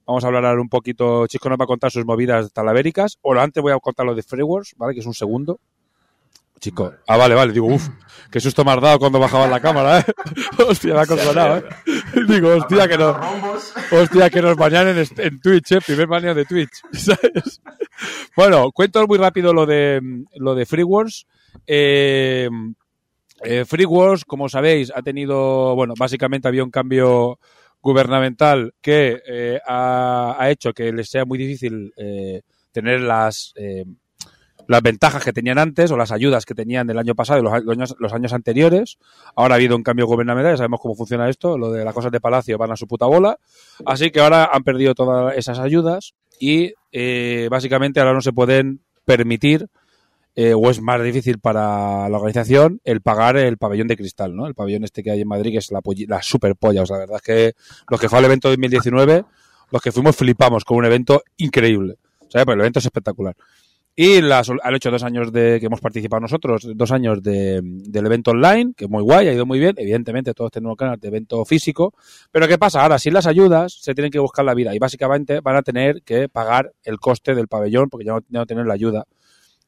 Vamos 0.06 0.24
a 0.26 0.28
hablar 0.28 0.46
ahora 0.46 0.60
un 0.60 0.68
poquito. 0.68 1.26
Chisco 1.28 1.50
nos 1.50 1.60
va 1.60 1.64
a 1.64 1.68
contar 1.68 1.90
sus 1.90 2.04
movidas 2.04 2.52
talavéricas. 2.52 3.18
O 3.22 3.34
antes 3.36 3.62
voy 3.64 3.72
a 3.72 3.80
contar 3.80 4.06
lo 4.06 4.14
de 4.14 4.24
Freeworks, 4.24 4.74
¿vale? 4.76 4.94
Que 4.94 5.00
es 5.00 5.06
un 5.06 5.14
segundo. 5.14 5.62
Chico. 6.60 6.94
Ah, 7.08 7.18
vale, 7.18 7.36
vale. 7.36 7.54
Digo, 7.54 7.68
uff, 7.68 7.88
qué 8.30 8.40
susto 8.40 8.66
me 8.66 8.72
has 8.72 8.82
dado 8.82 9.00
cuando 9.00 9.20
bajaba 9.20 9.48
la 9.48 9.60
cámara, 9.60 10.00
¿eh? 10.00 10.04
hostia, 10.68 10.94
me 10.94 11.00
ha 11.02 11.06
consolado, 11.06 11.58
¿eh? 11.58 11.64
Digo, 12.28 12.56
hostia, 12.56 12.88
que 12.88 12.98
nos, 12.98 13.18
hostia, 13.92 14.30
que 14.30 14.42
nos 14.42 14.56
bañan 14.56 14.88
en, 14.98 15.40
Twitch, 15.40 15.72
¿eh? 15.72 15.80
Primer 15.86 16.08
baño 16.08 16.36
de 16.36 16.46
Twitch, 16.46 16.82
¿sabes? 16.92 17.62
Bueno, 18.36 18.72
cuento 18.72 19.06
muy 19.08 19.18
rápido 19.18 19.54
lo 19.54 19.66
de, 19.66 20.02
lo 20.36 20.54
de 20.54 20.66
Freeworks. 20.66 21.26
Eh, 21.66 22.50
eh, 23.44 23.66
Freeworks, 23.66 24.26
como 24.26 24.50
sabéis, 24.50 24.92
ha 24.94 25.02
tenido, 25.02 25.76
bueno, 25.76 25.94
básicamente 25.98 26.48
había 26.48 26.64
un 26.64 26.72
cambio 26.72 27.40
gubernamental 27.82 28.74
que 28.82 29.22
eh, 29.26 29.60
ha, 29.66 30.48
hecho 30.50 30.74
que 30.74 30.92
les 30.92 31.10
sea 31.10 31.24
muy 31.24 31.38
difícil 31.38 31.94
tener 32.72 33.02
las, 33.02 33.54
las 34.70 34.84
ventajas 34.84 35.24
que 35.24 35.34
tenían 35.34 35.58
antes 35.58 35.90
o 35.90 35.98
las 35.98 36.12
ayudas 36.12 36.46
que 36.46 36.54
tenían 36.54 36.88
el 36.92 37.00
año 37.00 37.16
pasado 37.16 37.40
y 37.40 37.44
los, 37.44 37.52
años, 37.52 37.96
los 37.98 38.14
años 38.14 38.34
anteriores. 38.34 39.00
Ahora 39.36 39.56
ha 39.56 39.58
habido 39.58 39.76
un 39.76 39.82
cambio 39.82 40.06
gubernamental, 40.06 40.54
ya 40.54 40.58
sabemos 40.58 40.80
cómo 40.80 40.94
funciona 40.94 41.28
esto, 41.28 41.58
lo 41.58 41.72
de 41.72 41.84
las 41.84 41.92
cosas 41.92 42.12
de 42.12 42.22
Palacio 42.22 42.56
van 42.60 42.72
a 42.72 42.76
su 42.76 42.86
puta 42.86 43.08
bola. 43.08 43.40
Así 43.84 44.12
que 44.12 44.20
ahora 44.20 44.48
han 44.54 44.64
perdido 44.64 44.94
todas 44.94 45.36
esas 45.36 45.58
ayudas 45.58 46.14
y 46.40 46.74
eh, 46.92 47.48
básicamente 47.50 48.00
ahora 48.00 48.14
no 48.14 48.22
se 48.22 48.32
pueden 48.32 48.82
permitir 49.06 49.70
eh, 50.36 50.54
o 50.54 50.70
es 50.70 50.80
más 50.82 51.02
difícil 51.02 51.40
para 51.40 52.08
la 52.08 52.18
organización 52.18 52.80
el 52.84 53.02
pagar 53.02 53.38
el 53.38 53.58
pabellón 53.58 53.88
de 53.88 53.98
cristal, 53.98 54.36
¿no? 54.36 54.46
El 54.46 54.54
pabellón 54.54 54.84
este 54.84 55.02
que 55.02 55.10
hay 55.10 55.22
en 55.22 55.28
Madrid, 55.28 55.54
que 55.54 55.58
es 55.58 55.72
la, 55.72 55.82
la 56.08 56.22
super 56.22 56.56
polla. 56.56 56.84
O 56.84 56.86
sea, 56.86 56.98
la 56.98 57.06
verdad 57.06 57.16
es 57.16 57.24
que 57.24 57.54
los 57.90 58.00
que 58.00 58.08
fue 58.08 58.20
al 58.20 58.26
evento 58.26 58.50
2019, 58.50 59.26
los 59.72 59.82
que 59.82 59.92
fuimos 59.92 60.16
flipamos 60.16 60.64
con 60.64 60.78
un 60.78 60.86
evento 60.86 61.24
increíble. 61.38 61.96
¿Sabes? 62.30 62.46
Pues 62.46 62.54
el 62.54 62.62
evento 62.62 62.78
es 62.78 62.86
espectacular. 62.86 63.36
Y 64.02 64.22
las, 64.22 64.50
han 64.50 64.76
hecho 64.76 64.92
dos 64.92 65.04
años 65.04 65.30
de 65.30 65.60
que 65.60 65.66
hemos 65.66 65.82
participado 65.82 66.22
nosotros, 66.22 66.66
dos 66.74 66.90
años 66.94 67.22
de, 67.22 67.60
del 67.62 68.06
evento 68.06 68.32
online, 68.32 68.72
que 68.74 68.86
es 68.86 68.90
muy 68.90 69.04
guay, 69.04 69.28
ha 69.28 69.34
ido 69.34 69.46
muy 69.46 69.60
bien. 69.60 69.76
Evidentemente, 69.76 70.34
todos 70.34 70.52
tenemos 70.52 70.78
canal 70.78 70.98
de 70.98 71.10
evento 71.10 71.44
físico. 71.44 71.94
Pero 72.32 72.48
¿qué 72.48 72.58
pasa? 72.58 72.82
Ahora, 72.82 72.98
sin 72.98 73.14
las 73.14 73.28
ayudas, 73.28 73.78
se 73.82 73.94
tienen 73.94 74.10
que 74.10 74.20
buscar 74.20 74.46
la 74.46 74.54
vida 74.54 74.74
y 74.74 74.80
básicamente 74.80 75.42
van 75.42 75.58
a 75.58 75.64
tener 75.64 76.02
que 76.04 76.30
pagar 76.30 76.72
el 76.86 76.98
coste 76.98 77.36
del 77.36 77.50
pabellón 77.50 77.90
porque 77.90 78.06
ya 78.06 78.14
no, 78.14 78.20
ya 78.22 78.40
no 78.40 78.46
tienen 78.46 78.70
la 78.70 78.76
ayuda. 78.76 79.04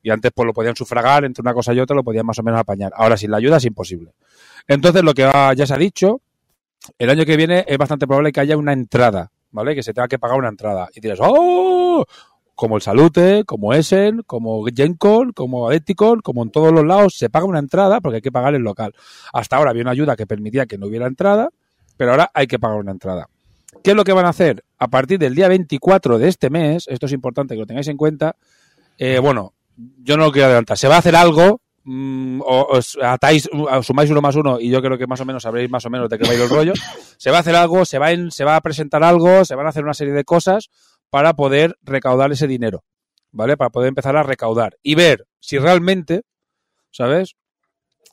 Y 0.01 0.11
antes 0.11 0.32
pues 0.34 0.45
lo 0.45 0.53
podían 0.53 0.77
sufragar 0.77 1.25
entre 1.25 1.41
una 1.41 1.53
cosa 1.53 1.73
y 1.73 1.82
otra, 1.82 1.93
lo 1.93 2.03
podían 2.05 2.25
más 2.25 2.39
o 2.39 2.43
menos 2.43 2.61
apañar. 2.61 2.93
Ahora 2.95 3.17
sin 3.17 3.32
la 3.32 3.38
ayuda 3.38 3.57
es 3.57 3.65
imposible. 3.65 4.13
Entonces 4.65 5.03
lo 5.03 5.13
que 5.13 5.23
ya 5.57 5.65
se 5.67 5.73
ha 5.73 5.77
dicho, 5.77 6.21
el 6.97 7.09
año 7.09 7.25
que 7.25 7.36
viene 7.36 7.65
es 7.67 7.77
bastante 7.77 8.07
probable 8.07 8.32
que 8.32 8.39
haya 8.39 8.55
una 8.55 8.71
entrada, 8.71 9.29
¿vale? 9.51 9.75
Que 9.75 9.84
se 9.84 9.93
tenga 9.93 10.07
que 10.07 10.19
pagar 10.19 10.38
una 10.38 10.47
entrada. 10.47 10.88
Y 10.95 11.01
dirás, 11.01 11.19
¡oh! 11.21 12.05
Como 12.62 12.76
el 12.76 12.84
Salute, 12.84 13.43
como 13.43 13.74
Essen, 13.74 14.22
como 14.28 14.64
Gencon, 14.66 15.32
como 15.34 15.68
Adepticon, 15.68 16.20
como 16.22 16.43
en 16.43 16.51
todos 16.51 16.72
los 16.72 16.86
lados, 16.86 17.16
se 17.18 17.28
paga 17.28 17.45
una 17.47 17.57
entrada 17.57 18.01
porque 18.01 18.18
hay 18.18 18.22
que 18.22 18.32
pagar 18.32 18.53
el 18.53 18.62
local. 18.62 18.93
Hasta 19.34 19.55
ahora 19.55 19.72
había 19.72 19.82
una 19.82 19.89
ayuda 19.89 20.16
que 20.16 20.28
permitía 20.28 20.68
que 20.68 20.78
no 20.78 20.86
hubiera 20.86 21.07
entrada, 21.07 21.49
pero 21.97 22.12
ahora 22.12 22.30
hay 22.36 22.45
que 22.45 22.59
pagar 22.59 22.78
una 22.78 22.91
entrada. 22.91 23.28
¿Qué 23.84 23.89
es 23.89 23.95
lo 23.97 24.03
que 24.03 24.14
van 24.14 24.28
a 24.28 24.30
hacer? 24.30 24.64
A 24.78 24.88
partir 24.89 25.18
del 25.18 25.34
día 25.34 25.47
24 25.47 26.20
de 26.20 26.28
este 26.28 26.51
mes, 26.51 26.86
esto 26.88 27.07
es 27.07 27.14
importante 27.14 27.55
que 27.55 27.62
lo 27.62 27.66
tengáis 27.66 27.88
en 27.88 27.97
cuenta, 27.97 28.36
eh, 28.99 29.18
bueno, 29.18 29.53
yo 30.03 30.16
no 30.16 30.26
lo 30.26 30.32
quiero 30.32 30.45
adelantar, 30.45 30.78
se 30.78 30.88
va 30.88 30.97
a 30.97 30.99
hacer 30.99 31.16
algo, 31.16 31.62
mm, 31.84 32.41
o- 32.41 32.68
os 32.78 32.95
atáis, 33.01 33.49
os 33.51 33.88
sumáis 33.88 34.12
uno 34.12 34.22
más 34.22 34.36
uno 34.36 34.59
y 34.59 34.70
yo 34.70 34.84
creo 34.84 34.99
que 34.99 35.07
más 35.07 35.20
o 35.20 35.26
menos 35.26 35.41
sabréis 35.41 35.72
más 35.72 35.84
o 35.88 35.89
menos 35.89 36.07
de 36.12 36.20
qué 36.20 36.26
va 36.26 36.32
a 36.34 36.36
ir 36.36 36.41
el 36.41 36.49
rollo, 36.49 36.74
se 37.18 37.32
va 37.32 37.38
a 37.38 37.39
hacer 37.39 37.55
algo, 37.55 37.86
se 37.86 37.97
va, 37.97 38.12
en- 38.12 38.30
se 38.30 38.43
va 38.43 38.55
a 38.55 38.62
presentar 38.62 39.03
algo, 39.03 39.45
se 39.45 39.55
van 39.55 39.66
a 39.66 39.70
hacer 39.70 39.84
una 39.84 39.95
serie 39.95 40.14
de 40.14 40.24
cosas 40.24 40.70
para 41.12 41.36
poder 41.36 41.78
recaudar 41.84 42.32
ese 42.32 42.47
dinero, 42.47 42.84
¿vale? 43.32 43.57
Para 43.57 43.70
poder 43.70 43.89
empezar 43.89 44.18
a 44.18 44.24
recaudar 44.24 44.78
y 44.82 44.95
ver 44.95 45.28
si 45.39 45.59
realmente, 45.59 46.24
¿sabes? 46.89 47.36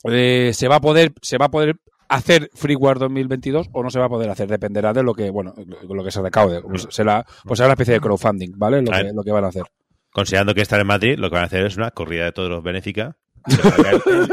Eh, 0.04 0.50
se 0.52 0.68
va 0.68 0.76
a 0.76 0.80
poder, 0.80 1.12
se 1.22 1.38
va 1.38 1.46
a 1.46 1.50
poder 1.50 1.76
hacer 2.08 2.50
Freeware 2.54 2.98
2022 2.98 3.68
o 3.72 3.82
no 3.82 3.90
se 3.90 3.98
va 3.98 4.06
a 4.06 4.10
poder 4.10 4.28
hacer, 4.30 4.48
dependerá 4.48 4.92
de 4.92 5.02
lo 5.02 5.14
que, 5.14 5.30
bueno, 5.30 5.54
lo 5.88 6.04
que 6.04 6.10
se 6.10 6.20
recaude. 6.20 6.60
Pues 6.60 6.88
será, 6.90 7.24
pues 7.44 7.58
será 7.58 7.68
una 7.68 7.74
especie 7.74 7.94
de 7.94 8.00
crowdfunding, 8.00 8.52
¿vale? 8.56 8.82
Lo 8.82 8.90
que, 8.90 9.12
lo 9.14 9.22
que 9.22 9.32
van 9.32 9.44
a 9.44 9.48
hacer. 9.48 9.64
Considerando 10.10 10.54
que 10.54 10.62
están 10.62 10.80
en 10.80 10.86
Madrid, 10.86 11.18
lo 11.18 11.30
que 11.30 11.34
van 11.34 11.44
a 11.44 11.46
hacer 11.46 11.66
es 11.66 11.76
una 11.76 11.92
corrida 11.92 12.24
de 12.24 12.32
todos 12.32 12.50
los 12.50 12.62
benéfica. 12.62 13.16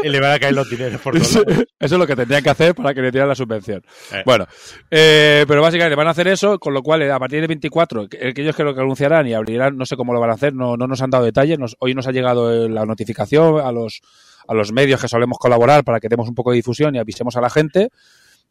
Y 0.04 0.10
le 0.10 0.20
van 0.20 0.32
a 0.34 0.40
caer- 0.40 0.54
los 0.54 0.70
dineros 0.70 1.02
por 1.02 1.14
todos 1.14 1.28
Eso, 1.30 1.44
lados. 1.46 1.66
eso 1.80 1.96
es 1.96 2.00
lo 2.00 2.08
que 2.08 2.16
tendrían 2.16 2.44
que 2.44 2.50
hacer 2.50 2.76
para 2.76 2.94
que 2.94 3.02
le 3.02 3.12
dieran 3.12 3.30
la 3.30 3.36
subvención. 3.36 3.82
Eh. 4.14 4.24
Bueno, 4.26 4.46
eh, 4.92 5.46
pero 5.48 5.62
básicamente 5.62 5.96
van 5.96 6.08
a 6.08 6.12
hacer 6.12 6.28
eso, 6.28 6.60
con 6.60 6.74
lo 6.74 6.82
cual 6.84 7.02
eh, 7.04 7.12
a 7.12 7.20
partir 7.20 7.40
del 7.40 7.48
24, 7.48 8.08
que- 8.08 8.34
que 8.34 8.42
ellos 8.42 8.56
creo 8.56 8.74
que 8.74 8.82
anunciarán 8.82 9.28
y 9.28 9.34
abrirán, 9.34 9.78
no 9.78 9.86
sé 9.86 9.96
cómo 9.96 10.14
lo 10.14 10.20
van 10.20 10.30
a 10.32 10.34
hacer, 10.34 10.54
no, 10.54 10.78
no 10.78 10.88
nos 10.88 11.02
han 11.02 11.10
dado 11.10 11.26
detalles. 11.26 11.60
Nos- 11.60 11.76
hoy 11.80 11.94
nos 11.94 12.08
ha 12.08 12.12
llegado 12.12 12.68
la 12.70 12.86
notificación 12.86 13.60
a 13.60 13.72
los, 13.72 14.02
a 14.48 14.54
los 14.54 14.72
medios 14.72 15.02
que 15.02 15.08
solemos 15.08 15.38
colaborar 15.40 15.84
para 15.84 16.00
que 16.00 16.08
demos 16.10 16.28
un 16.30 16.36
poco 16.36 16.52
de 16.52 16.58
difusión 16.58 16.96
y 16.96 17.00
avisemos 17.00 17.36
a 17.38 17.42
la 17.42 17.50
gente. 17.50 17.90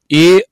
Y 0.09 0.43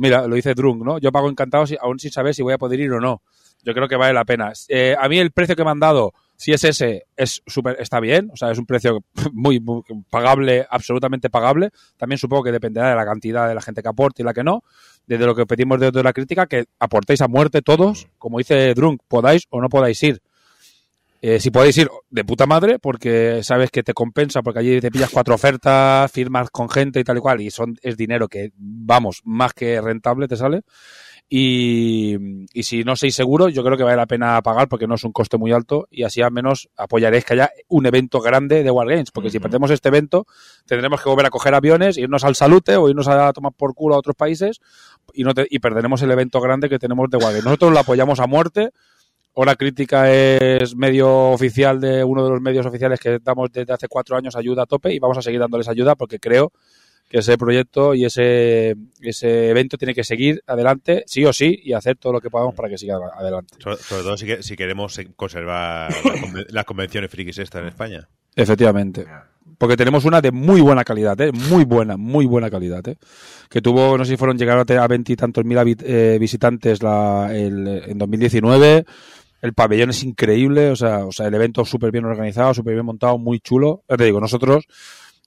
mira, 0.00 0.26
lo 0.26 0.34
dice 0.34 0.54
Drunk, 0.54 0.82
¿no? 0.84 0.98
Yo 0.98 1.12
pago 1.12 1.28
encantado 1.28 1.66
si- 1.66 1.76
aún 1.80 1.98
sin 1.98 2.10
saber 2.10 2.34
si 2.34 2.42
voy 2.42 2.54
a 2.54 2.58
poder 2.58 2.80
ir 2.80 2.92
o 2.92 3.00
no. 3.00 3.22
Yo 3.62 3.74
creo 3.74 3.88
que 3.88 3.96
vale 3.96 4.12
la 4.14 4.24
pena. 4.24 4.52
Eh, 4.68 4.94
a 4.98 5.08
mí 5.08 5.18
el 5.18 5.32
precio 5.32 5.56
que 5.56 5.64
me 5.64 5.70
han 5.70 5.80
dado, 5.80 6.14
si 6.38 6.52
es 6.52 6.62
ese, 6.62 7.06
es 7.16 7.42
súper, 7.46 7.76
está 7.80 7.98
bien. 7.98 8.30
O 8.32 8.36
sea, 8.36 8.52
es 8.52 8.58
un 8.58 8.64
precio 8.64 9.04
muy, 9.32 9.58
muy 9.58 9.82
pagable, 10.08 10.64
absolutamente 10.70 11.28
pagable. 11.30 11.70
También 11.96 12.16
supongo 12.18 12.44
que 12.44 12.52
dependerá 12.52 12.90
de 12.90 12.94
la 12.94 13.04
cantidad 13.04 13.48
de 13.48 13.56
la 13.56 13.60
gente 13.60 13.82
que 13.82 13.88
aporte 13.88 14.22
y 14.22 14.24
la 14.24 14.32
que 14.32 14.44
no. 14.44 14.62
Desde 15.04 15.26
lo 15.26 15.34
que 15.34 15.46
pedimos 15.46 15.80
desde 15.80 16.00
la 16.00 16.12
crítica, 16.12 16.46
que 16.46 16.66
aportéis 16.78 17.22
a 17.22 17.28
muerte 17.28 17.60
todos, 17.60 18.06
como 18.18 18.38
dice 18.38 18.72
Drunk, 18.74 19.02
podáis 19.08 19.46
o 19.50 19.60
no 19.60 19.68
podáis 19.68 20.00
ir. 20.04 20.22
Eh, 21.20 21.40
si 21.40 21.50
podéis 21.50 21.76
ir 21.78 21.88
de 22.08 22.24
puta 22.24 22.46
madre, 22.46 22.78
porque 22.78 23.42
sabes 23.42 23.72
que 23.72 23.82
te 23.82 23.92
compensa, 23.92 24.40
porque 24.40 24.60
allí 24.60 24.80
te 24.80 24.92
pillas 24.92 25.10
cuatro 25.10 25.34
ofertas, 25.34 26.12
firmas 26.12 26.50
con 26.50 26.68
gente 26.68 27.00
y 27.00 27.04
tal 27.04 27.16
y 27.16 27.20
cual, 27.20 27.40
y 27.40 27.50
son, 27.50 27.76
es 27.82 27.96
dinero 27.96 28.28
que, 28.28 28.52
vamos, 28.56 29.22
más 29.24 29.52
que 29.54 29.80
rentable 29.80 30.28
te 30.28 30.36
sale. 30.36 30.62
Y, 31.30 32.16
y 32.54 32.62
si 32.62 32.84
no 32.84 32.96
sois 32.96 33.14
seguros, 33.14 33.52
yo 33.52 33.62
creo 33.62 33.76
que 33.76 33.82
vale 33.84 33.96
la 33.96 34.06
pena 34.06 34.40
pagar 34.40 34.66
porque 34.66 34.86
no 34.86 34.94
es 34.94 35.04
un 35.04 35.12
coste 35.12 35.36
muy 35.36 35.52
alto 35.52 35.86
y 35.90 36.04
así 36.04 36.22
al 36.22 36.32
menos 36.32 36.70
apoyaréis 36.76 37.24
que 37.26 37.34
haya 37.34 37.50
un 37.68 37.84
evento 37.84 38.20
grande 38.20 38.62
de 38.62 38.70
Wargames. 38.70 39.10
Porque 39.10 39.28
si 39.30 39.38
perdemos 39.38 39.70
este 39.70 39.88
evento, 39.88 40.26
tendremos 40.66 41.02
que 41.02 41.08
volver 41.10 41.26
a 41.26 41.30
coger 41.30 41.54
aviones, 41.54 41.98
irnos 41.98 42.24
al 42.24 42.34
Salute 42.34 42.76
o 42.76 42.88
irnos 42.88 43.08
a 43.08 43.32
tomar 43.34 43.52
por 43.52 43.74
culo 43.74 43.94
a 43.94 43.98
otros 43.98 44.16
países 44.16 44.60
y, 45.12 45.22
no 45.22 45.34
te- 45.34 45.46
y 45.50 45.58
perderemos 45.58 46.00
el 46.02 46.10
evento 46.10 46.40
grande 46.40 46.68
que 46.70 46.78
tenemos 46.78 47.10
de 47.10 47.18
Wargames. 47.18 47.44
Nosotros 47.44 47.72
lo 47.72 47.78
apoyamos 47.80 48.20
a 48.20 48.26
muerte. 48.26 48.70
Hora 49.34 49.54
Crítica 49.54 50.10
es 50.10 50.74
medio 50.74 51.28
oficial 51.30 51.78
de 51.80 52.02
uno 52.02 52.24
de 52.24 52.30
los 52.30 52.40
medios 52.40 52.64
oficiales 52.66 52.98
que 52.98 53.18
damos 53.22 53.52
desde 53.52 53.72
hace 53.72 53.86
cuatro 53.86 54.16
años 54.16 54.34
ayuda 54.34 54.62
a 54.62 54.66
tope 54.66 54.92
y 54.94 54.98
vamos 54.98 55.18
a 55.18 55.22
seguir 55.22 55.38
dándoles 55.40 55.68
ayuda 55.68 55.94
porque 55.94 56.18
creo 56.18 56.52
que 57.08 57.18
ese 57.18 57.38
proyecto 57.38 57.94
y 57.94 58.04
ese, 58.04 58.76
ese 59.00 59.48
evento 59.50 59.78
tiene 59.78 59.94
que 59.94 60.04
seguir 60.04 60.42
adelante, 60.46 61.04
sí 61.06 61.24
o 61.24 61.32
sí, 61.32 61.58
y 61.64 61.72
hacer 61.72 61.96
todo 61.96 62.12
lo 62.12 62.20
que 62.20 62.28
podamos 62.30 62.54
para 62.54 62.68
que 62.68 62.76
siga 62.78 62.98
adelante. 63.16 63.54
Sobre, 63.58 63.76
sobre 63.78 64.02
todo 64.02 64.16
si, 64.16 64.26
que- 64.26 64.42
si 64.42 64.56
queremos 64.56 65.00
conservar 65.16 65.90
las 65.90 66.20
conven- 66.20 66.46
las 66.50 66.64
convenciones 66.64 67.10
frikis 67.10 67.38
estas 67.38 67.62
en 67.62 67.68
España. 67.68 68.08
Efectivamente. 68.36 69.06
Porque 69.56 69.76
tenemos 69.76 70.04
una 70.04 70.20
de 70.20 70.30
muy 70.30 70.60
buena 70.60 70.84
calidad, 70.84 71.20
¿eh? 71.20 71.32
muy 71.32 71.64
buena, 71.64 71.96
muy 71.96 72.26
buena 72.26 72.48
calidad. 72.50 72.86
¿eh? 72.86 72.96
Que 73.48 73.60
tuvo, 73.60 73.98
no 73.98 74.04
sé 74.04 74.12
si 74.12 74.16
fueron 74.16 74.38
llegar 74.38 74.58
a 74.58 74.64
tener 74.64 74.82
a 74.82 74.86
veintitantos 74.86 75.44
mil 75.44 75.58
eh, 75.82 76.16
visitantes 76.20 76.80
la, 76.82 77.30
el, 77.34 77.66
en 77.86 77.98
2019. 77.98 78.84
El 79.40 79.54
pabellón 79.54 79.90
es 79.90 80.04
increíble, 80.04 80.70
o 80.70 80.76
sea, 80.76 81.06
o 81.06 81.12
sea 81.12 81.26
el 81.26 81.34
evento 81.34 81.64
súper 81.64 81.90
bien 81.90 82.04
organizado, 82.04 82.54
súper 82.54 82.74
bien 82.74 82.86
montado, 82.86 83.18
muy 83.18 83.40
chulo. 83.40 83.82
Ya 83.88 83.96
te 83.96 84.04
digo, 84.04 84.20
nosotros, 84.20 84.64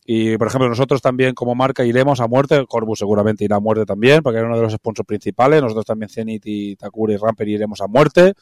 y 0.05 0.37
por 0.37 0.47
ejemplo, 0.47 0.67
nosotros 0.67 1.01
también 1.01 1.33
como 1.33 1.53
marca 1.55 1.85
iremos 1.85 2.19
a 2.19 2.27
muerte, 2.27 2.65
Corbus 2.67 2.99
seguramente 2.99 3.45
irá 3.45 3.57
a 3.57 3.59
muerte 3.59 3.85
también, 3.85 4.23
porque 4.23 4.39
es 4.39 4.45
uno 4.45 4.55
de 4.57 4.63
los 4.63 4.73
sponsors 4.73 5.05
principales. 5.05 5.61
Nosotros 5.61 5.85
también 5.85 6.09
Zenith 6.09 6.43
y 6.45 6.75
Takura 6.75 7.13
y 7.13 7.17
Ramper 7.17 7.47
iremos 7.47 7.81
a 7.81 7.87
muerte. 7.87 8.33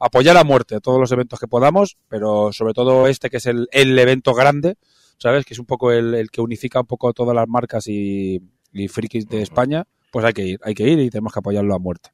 Apoyar 0.00 0.36
a 0.36 0.44
muerte 0.44 0.80
todos 0.80 1.00
los 1.00 1.10
eventos 1.10 1.40
que 1.40 1.48
podamos, 1.48 1.96
pero 2.08 2.52
sobre 2.52 2.72
todo 2.72 3.08
este 3.08 3.30
que 3.30 3.38
es 3.38 3.46
el, 3.46 3.66
el 3.72 3.98
evento 3.98 4.32
grande, 4.32 4.76
¿sabes? 5.18 5.44
Que 5.44 5.54
es 5.54 5.58
un 5.58 5.66
poco 5.66 5.90
el, 5.90 6.14
el 6.14 6.30
que 6.30 6.40
unifica 6.40 6.80
un 6.80 6.86
poco 6.86 7.12
todas 7.12 7.34
las 7.34 7.48
marcas 7.48 7.88
y, 7.88 8.40
y 8.72 8.86
frikis 8.86 9.26
de 9.28 9.42
España, 9.42 9.84
pues 10.12 10.24
hay 10.24 10.32
que 10.32 10.46
ir, 10.46 10.60
hay 10.62 10.74
que 10.74 10.84
ir 10.84 11.00
y 11.00 11.10
tenemos 11.10 11.32
que 11.32 11.40
apoyarlo 11.40 11.74
a 11.74 11.80
muerte. 11.80 12.10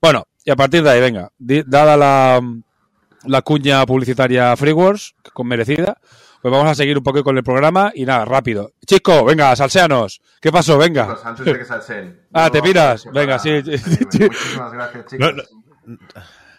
Bueno, 0.00 0.28
y 0.44 0.52
a 0.52 0.56
partir 0.56 0.84
de 0.84 0.90
ahí, 0.90 1.00
venga, 1.00 1.32
di- 1.36 1.64
dada 1.66 1.96
la, 1.96 2.40
la 3.24 3.42
cuña 3.42 3.84
publicitaria 3.84 4.56
Freeworks, 4.56 5.16
con 5.32 5.48
merecida, 5.48 5.98
pues 6.44 6.52
vamos 6.52 6.68
a 6.70 6.74
seguir 6.74 6.98
un 6.98 7.02
poco 7.02 7.24
con 7.24 7.38
el 7.38 7.42
programa 7.42 7.90
y 7.94 8.04
nada, 8.04 8.26
rápido. 8.26 8.72
Chico, 8.86 9.24
venga, 9.24 9.56
salseanos, 9.56 10.20
¿qué 10.42 10.52
pasó? 10.52 10.76
Venga. 10.76 11.04
Chicos, 11.06 11.24
antes 11.24 11.46
de 11.46 11.58
que 11.58 11.64
salsen. 11.64 12.20
Ah, 12.34 12.50
¿te 12.50 12.60
piras? 12.60 13.06
aprovecho 13.06 13.18
Venga, 13.18 13.38
para 13.38 13.78
sí. 13.78 14.20
Muchísimas 14.20 14.72
gracias, 14.74 15.06
chicos. 15.06 15.34
No, 15.34 15.42
no. 15.86 16.02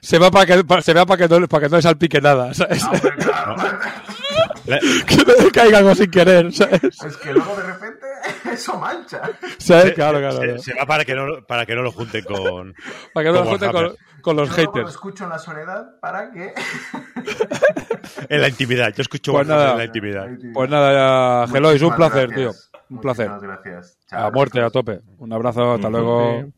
Se 0.01 0.17
va 0.17 0.31
para 0.31 0.45
que, 0.47 0.81
se 0.81 0.93
va 0.95 1.05
para 1.05 1.27
que, 1.27 1.39
no, 1.39 1.47
para 1.47 1.65
que 1.65 1.69
no 1.69 1.75
le 1.77 1.81
salpique 1.83 2.19
nada, 2.19 2.51
¿sabes? 2.55 2.83
Ah, 2.83 2.89
hombre, 2.93 3.11
claro. 3.17 3.55
La- 4.65 4.79
que 5.05 5.15
no 5.17 5.49
caiga 5.53 5.77
algo 5.77 5.93
sin 5.93 6.09
querer, 6.09 6.51
¿sabes? 6.51 6.81
Es 7.03 7.17
que 7.17 7.31
luego 7.31 7.55
de 7.55 7.63
repente 7.63 8.05
eso 8.51 8.79
mancha. 8.79 9.21
¿Sabes? 9.59 9.83
se- 9.85 9.93
Claro, 9.93 10.17
claro. 10.17 10.37
se- 10.37 10.41
claro. 10.45 10.59
se 10.63 10.73
va 10.73 10.85
para 10.87 11.05
que 11.05 11.13
no, 11.13 11.43
para 11.47 11.65
que 11.67 11.75
no 11.75 11.83
lo 11.83 11.91
junten 11.91 12.23
con. 12.23 12.73
Para 13.13 13.23
que 13.23 13.29
no 13.31 13.33
lo 13.33 13.39
como 13.45 13.51
junte 13.51 13.71
con. 13.71 13.95
Con 14.25 14.35
los 14.35 14.49
Yo 14.49 14.55
luego 14.55 14.71
lo 14.71 14.77
haters. 14.79 14.95
escucho 14.95 15.23
en 15.23 15.29
la 15.29 15.39
soledad 15.39 15.99
para 16.01 16.31
que. 16.31 16.53
En 18.29 18.41
la 18.41 18.49
intimidad. 18.49 18.91
Yo 18.95 19.01
escucho 19.01 19.33
Pues 19.33 19.47
nada. 19.47 19.71
en 19.73 19.77
la 19.77 19.85
intimidad. 19.85 20.27
Pues 20.53 20.69
nada, 20.69 21.47
Gelois, 21.47 21.81
un 21.81 21.95
placer, 21.95 22.27
gracias. 22.29 22.69
tío. 22.71 22.79
Un 22.89 23.01
placer. 23.01 23.29
Muchísimas 23.29 23.61
gracias. 23.63 23.97
Chao, 24.09 24.25
A 24.27 24.31
muerte, 24.31 24.59
a 24.59 24.61
chicos. 24.63 24.71
tope. 24.73 25.01
Un 25.19 25.33
abrazo, 25.33 25.73
hasta 25.73 25.89
luego. 25.89 26.31
Eh, 26.39 26.51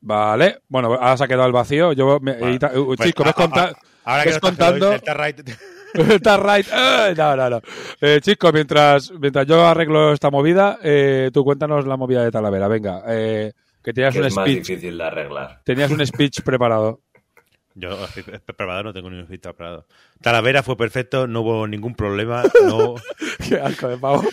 Vale, 0.00 0.60
bueno, 0.68 0.88
ahora 0.94 1.16
se 1.16 1.24
ha 1.24 1.28
quedado 1.28 1.46
el 1.46 1.52
vacío. 1.52 1.92
Yo, 1.92 2.20
me, 2.20 2.32
Vale. 2.34 2.52
edita- 2.52 2.72
uh, 2.78 2.86
Pues, 2.86 3.00
chico, 3.00 3.24
ves 3.24 3.32
a- 3.36 3.42
a- 3.42 3.42
conta- 3.48 3.72
Ahora 4.04 4.22
que 4.22 4.28
ves 4.28 4.36
está 4.36 4.48
contando. 4.48 4.92
Está 4.92 5.14
right. 5.14 5.40
Está 5.94 6.36
right. 6.36 6.66
¡Ay! 6.72 7.14
No, 7.16 7.36
no, 7.36 7.50
no. 7.50 7.60
Eh, 8.00 8.20
chico, 8.20 8.52
mientras, 8.52 9.10
mientras 9.18 9.46
yo 9.46 9.66
arreglo 9.66 10.12
esta 10.12 10.30
movida, 10.30 10.78
eh, 10.82 11.30
tú 11.32 11.42
cuéntanos 11.42 11.86
la 11.86 11.96
movida 11.96 12.22
de 12.22 12.30
Talavera. 12.30 12.68
Venga, 12.68 13.02
eh, 13.08 13.52
que 13.86 13.92
tenías 13.92 14.14
que 14.14 14.20
un 14.20 14.26
es 14.26 14.34
más 14.34 14.44
speech. 14.46 14.66
difícil 14.66 14.98
de 14.98 15.04
arreglar. 15.04 15.60
Tenías 15.64 15.90
un 15.92 16.04
speech 16.04 16.40
preparado. 16.42 17.02
Yo 17.76 17.96
preparado, 18.44 18.82
no 18.82 18.92
tengo 18.92 19.08
ni 19.10 19.20
un 19.20 19.28
fit 19.28 19.40
preparado. 19.40 19.86
Talavera 20.20 20.64
fue 20.64 20.76
perfecto, 20.76 21.28
no 21.28 21.42
hubo 21.42 21.68
ningún 21.68 21.94
problema. 21.94 22.42
No 22.64 22.96
Qué 23.48 23.56
asco 23.60 23.86
de 23.88 23.96
pavo. 23.96 24.24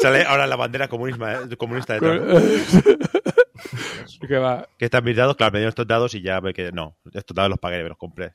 sale 0.00 0.24
ahora 0.24 0.48
la 0.48 0.56
bandera 0.56 0.88
comunista, 0.88 1.48
comunista 1.56 1.94
detrás. 1.94 2.20
que 4.26 4.38
va. 4.38 4.66
Que 4.76 4.86
están 4.86 5.04
mis 5.04 5.14
dados, 5.14 5.36
claro, 5.36 5.52
me 5.52 5.58
dieron 5.60 5.68
estos 5.68 5.86
dados 5.86 6.14
y 6.14 6.22
ya 6.22 6.40
ve 6.40 6.52
que 6.52 6.72
no, 6.72 6.96
estos 7.12 7.36
dados 7.36 7.50
los 7.50 7.58
pagué, 7.60 7.82
me 7.84 7.90
los 7.90 7.98
compré. 7.98 8.32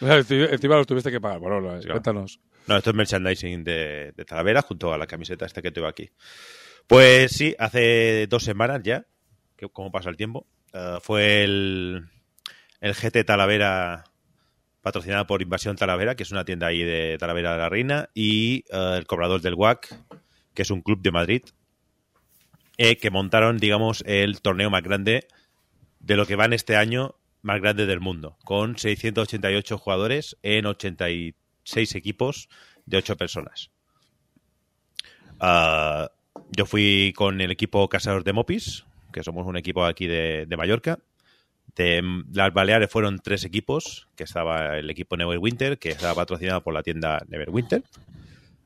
Encima 0.00 0.46
encima 0.46 0.76
los 0.76 0.86
tuviste 0.86 1.12
que 1.12 1.20
pagar. 1.20 1.38
Bueno, 1.38 1.60
no, 1.60 1.80
Sí, 1.80 1.88
cuéntanos. 1.88 2.40
No, 2.66 2.76
esto 2.76 2.90
es 2.90 2.96
merchandising 2.96 3.62
de, 3.62 4.12
de 4.16 4.24
Talavera 4.24 4.62
junto 4.62 4.92
a 4.92 4.98
la 4.98 5.06
camiseta 5.06 5.46
esta 5.46 5.62
que 5.62 5.70
tengo 5.70 5.86
aquí. 5.86 6.10
Pues 6.88 7.30
sí, 7.32 7.54
hace 7.58 8.26
dos 8.26 8.42
semanas 8.42 8.80
ya, 8.82 9.06
como 9.72 9.90
pasa 9.90 10.10
el 10.10 10.16
tiempo, 10.16 10.46
eh, 10.72 10.98
fue 11.02 11.44
el, 11.44 12.08
el 12.80 12.94
GT 12.94 13.24
Talavera 13.24 14.04
patrocinada 14.82 15.26
por 15.26 15.42
Invasión 15.42 15.74
Talavera, 15.74 16.14
que 16.14 16.22
es 16.22 16.30
una 16.30 16.44
tienda 16.44 16.68
ahí 16.68 16.82
de 16.82 17.16
Talavera 17.18 17.52
de 17.52 17.58
la 17.58 17.68
Reina, 17.68 18.08
y 18.14 18.64
eh, 18.70 18.94
el 18.98 19.06
Cobrador 19.06 19.40
del 19.40 19.54
WAC, 19.54 19.98
que 20.54 20.62
es 20.62 20.70
un 20.70 20.80
club 20.80 21.02
de 21.02 21.10
Madrid, 21.10 21.42
eh, 22.78 22.96
que 22.96 23.10
montaron, 23.10 23.58
digamos, 23.58 24.04
el 24.06 24.40
torneo 24.40 24.70
más 24.70 24.82
grande 24.82 25.26
de 25.98 26.16
lo 26.16 26.24
que 26.24 26.36
va 26.36 26.44
en 26.44 26.52
este 26.52 26.76
año, 26.76 27.16
más 27.42 27.60
grande 27.60 27.86
del 27.86 27.98
mundo, 27.98 28.36
con 28.44 28.78
688 28.78 29.76
jugadores 29.76 30.36
en 30.42 30.66
86 30.66 31.94
equipos 31.96 32.48
de 32.84 32.98
8 32.98 33.16
personas. 33.16 33.72
Ah, 35.40 36.12
yo 36.50 36.64
fui 36.64 37.12
con 37.16 37.40
el 37.40 37.50
equipo 37.50 37.88
Cazadores 37.88 38.24
de 38.24 38.32
Mopis, 38.32 38.84
que 39.16 39.22
somos 39.24 39.46
un 39.46 39.56
equipo 39.56 39.82
aquí 39.82 40.06
de, 40.06 40.44
de 40.46 40.56
Mallorca. 40.58 40.98
De 41.74 42.02
las 42.34 42.52
Baleares 42.52 42.90
fueron 42.90 43.18
tres 43.18 43.44
equipos, 43.44 44.08
que 44.14 44.24
estaba 44.24 44.76
el 44.76 44.90
equipo 44.90 45.16
Neverwinter, 45.16 45.78
que 45.78 45.88
estaba 45.88 46.14
patrocinado 46.14 46.62
por 46.62 46.74
la 46.74 46.82
tienda 46.82 47.22
Neverwinter. 47.28 47.82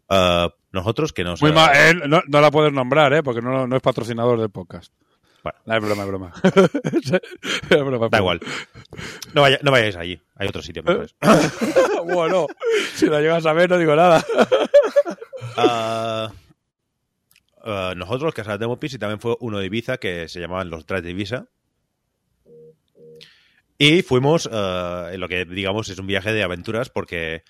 Ah, 0.08 0.52
nosotros, 0.72 1.12
que 1.12 1.22
nos... 1.22 1.40
Muy 1.40 1.52
mal, 1.52 1.70
eh, 1.72 1.94
no, 2.08 2.20
no 2.26 2.40
la 2.40 2.50
puedes 2.50 2.72
nombrar, 2.72 3.12
¿eh? 3.12 3.22
Porque 3.22 3.40
no, 3.40 3.68
no 3.68 3.76
es 3.76 3.82
patrocinador 3.82 4.40
del 4.40 4.50
podcast. 4.50 4.92
Bueno. 5.44 5.58
No, 5.66 5.74
es 5.76 5.82
broma, 5.84 6.02
es 6.02 6.08
broma. 6.08 6.32
Es 7.70 7.84
broma, 7.84 8.08
Da 8.10 8.18
igual. 8.18 8.40
No, 9.32 9.42
vaya- 9.42 9.60
no 9.62 9.70
vayáis 9.70 9.94
allí. 9.94 10.20
Hay 10.34 10.48
otro 10.48 10.62
sitio 10.62 10.82
mejores. 10.82 11.14
bueno, 12.12 12.48
si 12.96 13.06
lo 13.06 13.20
llegas 13.20 13.46
a 13.46 13.52
ver 13.52 13.70
no 13.70 13.78
digo 13.78 13.94
nada. 13.94 14.24
Ah, 15.56 16.32
ah, 17.64 17.94
nosotros, 17.96 18.34
que 18.34 18.42
de 18.42 18.66
Mopis, 18.66 18.94
y 18.94 18.98
también 18.98 19.20
fue 19.20 19.36
uno 19.40 19.58
de 19.58 19.66
Ibiza, 19.66 19.98
que 19.98 20.28
se 20.28 20.40
llamaban 20.40 20.70
los 20.70 20.86
Trash 20.86 21.02
de 21.02 21.10
Ibiza. 21.10 21.46
Y 23.78 24.02
fuimos, 24.02 24.48
ah, 24.52 25.10
en 25.12 25.20
lo 25.20 25.28
que 25.28 25.44
digamos 25.44 25.88
es 25.88 25.98
un 25.98 26.06
viaje 26.06 26.32
de 26.32 26.42
aventuras, 26.42 26.90
porque 26.90 27.44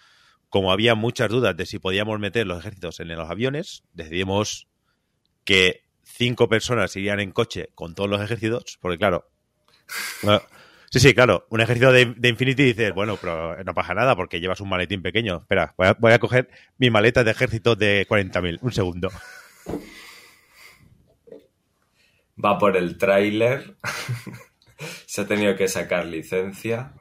como 0.48 0.72
había 0.72 0.94
muchas 0.94 1.30
dudas 1.30 1.56
de 1.56 1.66
si 1.66 1.78
podíamos 1.78 2.18
meter 2.18 2.46
los 2.46 2.58
ejércitos 2.58 3.00
en 3.00 3.08
los 3.08 3.30
aviones, 3.30 3.84
decidimos 3.92 4.68
que 5.44 5.84
cinco 6.02 6.48
personas 6.48 6.94
irían 6.96 7.20
en 7.20 7.32
coche 7.32 7.70
con 7.74 7.94
todos 7.94 8.10
los 8.10 8.20
ejércitos, 8.20 8.78
porque 8.80 8.98
claro, 8.98 9.28
Sí, 10.90 10.98
sí, 10.98 11.14
claro. 11.14 11.46
Un 11.50 11.60
ejército 11.60 11.92
de, 11.92 12.14
de 12.16 12.28
Infinity 12.28 12.64
dices, 12.64 12.92
bueno, 12.92 13.16
pero 13.16 13.62
no 13.62 13.74
pasa 13.74 13.94
nada 13.94 14.16
porque 14.16 14.40
llevas 14.40 14.60
un 14.60 14.68
maletín 14.68 15.02
pequeño. 15.02 15.38
Espera, 15.38 15.72
voy 15.78 15.86
a, 15.86 15.92
voy 15.94 16.12
a 16.12 16.18
coger 16.18 16.48
mi 16.78 16.90
maleta 16.90 17.22
de 17.22 17.30
ejército 17.30 17.76
de 17.76 18.06
40.000. 18.08 18.58
Un 18.60 18.72
segundo. 18.72 19.08
Va 22.42 22.58
por 22.58 22.76
el 22.76 22.96
tráiler. 22.98 23.76
Se 25.06 25.20
ha 25.22 25.26
tenido 25.26 25.56
que 25.56 25.68
sacar 25.68 26.06
licencia. 26.06 26.94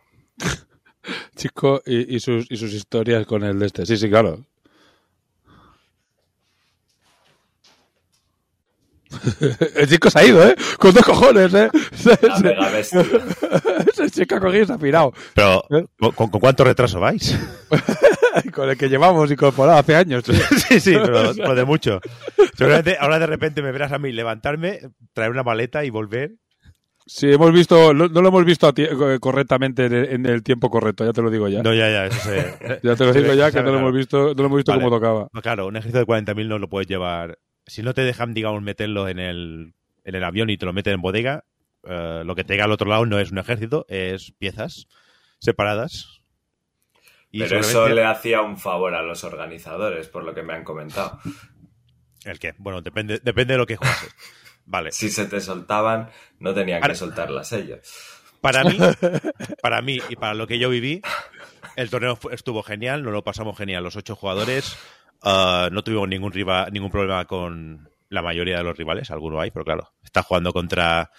Chico 1.35 1.81
y, 1.85 2.15
y 2.15 2.19
sus, 2.19 2.45
y 2.49 2.57
sus 2.57 2.73
historias 2.73 3.25
con 3.25 3.43
el 3.43 3.57
de 3.59 3.67
este. 3.67 3.85
Sí, 3.85 3.95
sí, 3.97 4.09
claro. 4.09 4.45
El 9.75 9.87
chico 9.89 10.09
se 10.11 10.19
ha 10.19 10.25
ido, 10.25 10.47
¿eh? 10.47 10.55
Con 10.77 10.93
dos 10.93 11.03
cojones, 11.03 11.51
¿eh? 11.53 11.69
La 12.21 12.39
mega 12.43 12.69
bestia. 12.69 13.03
Ese 13.91 14.11
chico 14.11 14.35
ha 14.35 14.39
cogido 14.39 14.63
y 14.63 14.67
se 14.67 14.73
ha 14.73 14.77
pirado. 14.77 15.13
Pero. 15.33 15.63
¿con, 15.99 16.11
con- 16.11 16.29
con 16.29 16.39
cuánto 16.39 16.63
retraso 16.63 16.99
vais? 16.99 17.35
Con 18.53 18.69
el 18.69 18.77
que 18.77 18.89
llevamos 18.89 19.31
incorporado 19.31 19.77
hace 19.77 19.95
años. 19.95 20.23
sí, 20.25 20.79
sí, 20.79 20.93
pero, 20.93 21.33
pero 21.35 21.55
de 21.55 21.65
mucho. 21.65 21.99
Seguramente 22.55 22.97
ahora 22.99 23.19
de 23.19 23.27
repente 23.27 23.61
me 23.61 23.71
verás 23.71 23.91
a 23.91 23.99
mí 23.99 24.11
levantarme, 24.11 24.79
traer 25.13 25.31
una 25.31 25.43
maleta 25.43 25.83
y 25.85 25.89
volver. 25.89 26.33
Sí, 27.05 27.31
hemos 27.31 27.51
visto, 27.51 27.91
no, 27.91 28.07
no 28.07 28.21
lo 28.21 28.27
hemos 28.27 28.45
visto 28.45 28.71
eh, 28.75 29.17
correctamente 29.19 29.85
en 29.85 29.93
el, 29.93 30.05
en 30.09 30.25
el 30.27 30.43
tiempo 30.43 30.69
correcto, 30.69 31.03
ya 31.03 31.11
te 31.11 31.23
lo 31.23 31.31
digo 31.31 31.47
ya. 31.47 31.63
No, 31.63 31.73
ya, 31.73 31.89
ya, 31.89 32.05
eso 32.05 32.19
se... 32.19 32.79
ya 32.83 32.95
te 32.95 33.03
lo 33.03 33.13
digo 33.13 33.33
ya 33.33 33.51
que 33.51 33.63
no 33.63 33.71
lo 33.71 33.79
hemos 33.79 33.93
visto, 33.93 34.17
no 34.17 34.33
lo 34.35 34.45
hemos 34.45 34.57
visto 34.57 34.71
Vale. 34.71 34.83
como 34.83 34.95
tocaba. 34.95 35.27
Claro, 35.41 35.65
un 35.65 35.75
ejército 35.75 35.97
de 35.97 36.05
40.000 36.05 36.47
no 36.47 36.59
lo 36.59 36.69
puedes 36.69 36.87
llevar. 36.87 37.39
Si 37.65 37.81
no 37.81 37.95
te 37.95 38.01
dejan, 38.01 38.35
digamos, 38.35 38.61
meterlo 38.61 39.07
en 39.07 39.17
el, 39.17 39.73
en 40.03 40.15
el 40.15 40.23
avión 40.23 40.51
y 40.51 40.57
te 40.57 40.67
lo 40.67 40.73
meten 40.73 40.93
en 40.93 41.01
bodega, 41.01 41.45
eh, 41.83 42.21
lo 42.23 42.35
que 42.35 42.43
te 42.43 42.53
llega 42.53 42.65
al 42.65 42.71
otro 42.71 42.87
lado 42.87 43.07
no 43.07 43.17
es 43.17 43.31
un 43.31 43.39
ejército, 43.39 43.87
es 43.89 44.31
piezas 44.37 44.87
separadas. 45.39 46.18
Y 47.31 47.39
Pero 47.39 47.59
eso 47.59 47.87
le 47.89 48.03
hacía 48.05 48.41
un 48.41 48.57
favor 48.57 48.95
a 48.95 49.01
los 49.03 49.23
organizadores, 49.23 50.07
por 50.07 50.23
lo 50.23 50.33
que 50.33 50.41
me 50.43 50.53
han 50.53 50.63
comentado. 50.63 51.19
¿El 52.25 52.39
qué? 52.39 52.53
Bueno, 52.57 52.81
depende, 52.81 53.19
depende 53.23 53.53
de 53.53 53.57
lo 53.57 53.65
que 53.65 53.77
juegues. 53.77 54.15
Vale. 54.65 54.91
Si 54.91 55.09
se 55.09 55.25
te 55.25 55.39
soltaban, 55.39 56.09
no 56.39 56.53
tenían 56.53 56.81
Ahora- 56.81 56.93
que 56.93 56.99
soltarlas 56.99 57.51
ellos. 57.53 57.81
Para 58.41 58.63
mí, 58.63 58.77
para 59.61 59.81
mí 59.81 59.99
y 60.09 60.15
para 60.15 60.33
lo 60.33 60.47
que 60.47 60.59
yo 60.59 60.69
viví, 60.69 61.01
el 61.75 61.89
torneo 61.89 62.17
estuvo 62.31 62.63
genial, 62.63 63.03
nos 63.03 63.11
lo 63.13 63.23
pasamos 63.23 63.57
genial. 63.57 63.83
Los 63.83 63.95
ocho 63.95 64.15
jugadores 64.15 64.77
ah, 65.23 65.69
no 65.71 65.83
tuvimos 65.83 66.07
ningún 66.07 66.31
rival, 66.31 66.71
ningún 66.71 66.91
problema 66.91 67.25
con 67.25 67.89
la 68.09 68.21
mayoría 68.21 68.57
de 68.57 68.63
los 68.63 68.77
rivales, 68.77 69.11
alguno 69.11 69.39
hay, 69.39 69.51
pero 69.51 69.65
claro, 69.65 69.93
está 70.03 70.23
jugando 70.23 70.51
contra 70.51 71.11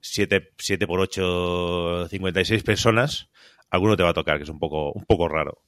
7, 0.00 0.52
siete 0.58 0.86
por 0.86 1.00
8, 1.00 2.08
56 2.08 2.62
personas. 2.62 3.30
Alguno 3.70 3.96
te 3.96 4.02
va 4.02 4.10
a 4.10 4.14
tocar, 4.14 4.36
que 4.38 4.44
es 4.44 4.48
un 4.48 4.58
poco, 4.58 4.92
un 4.92 5.04
poco 5.04 5.28
raro. 5.28 5.58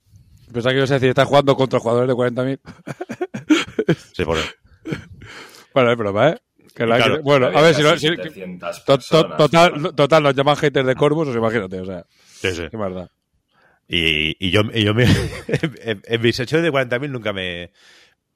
Pensaba 0.53 0.73
que 0.73 0.79
ibas 0.79 0.91
a 0.91 0.95
decir, 0.95 1.11
estás 1.11 1.29
jugando 1.29 1.55
contra 1.57 1.79
jugadores 1.79 2.09
de 2.09 2.15
40.000. 2.15 2.61
Sí, 4.15 4.25
por- 4.25 4.39
Bueno, 5.75 5.93
es 5.93 5.99
broma, 5.99 6.29
¿eh? 6.31 6.39
Que 6.75 6.87
la- 6.87 6.97
Claro. 6.97 7.17
que- 7.17 7.23
bueno, 7.23 7.47
a 7.47 7.61
ver 7.63 7.75
si, 7.75 7.83
casi 7.83 8.09
lo- 8.09 8.15
si- 8.15 8.17
700 8.23 8.85
to- 8.85 8.93
to- 8.93 8.97
personas. 8.99 9.37
total, 9.37 9.95
total, 9.95 10.23
nos 10.23 10.35
llaman 10.35 10.57
haters 10.57 10.87
de 10.87 10.95
Corvus, 10.95 11.27
pues 11.27 11.37
imagínate, 11.37 11.81
o 11.81 11.85
sea, 11.85 12.05
sí, 12.27 12.51
sí. 12.53 12.63
qué 12.71 12.77
verdad. 12.77 13.11
Y, 13.89 14.37
y 14.45 14.51
yo, 14.51 14.63
y 14.73 14.85
yo 14.85 14.95
me, 14.95 15.05
en, 15.83 16.01
en 16.05 16.21
mis 16.23 16.37
sesiones 16.37 16.65
de 16.65 16.71
40.000 16.71 17.11
nunca 17.11 17.33
me, 17.33 17.73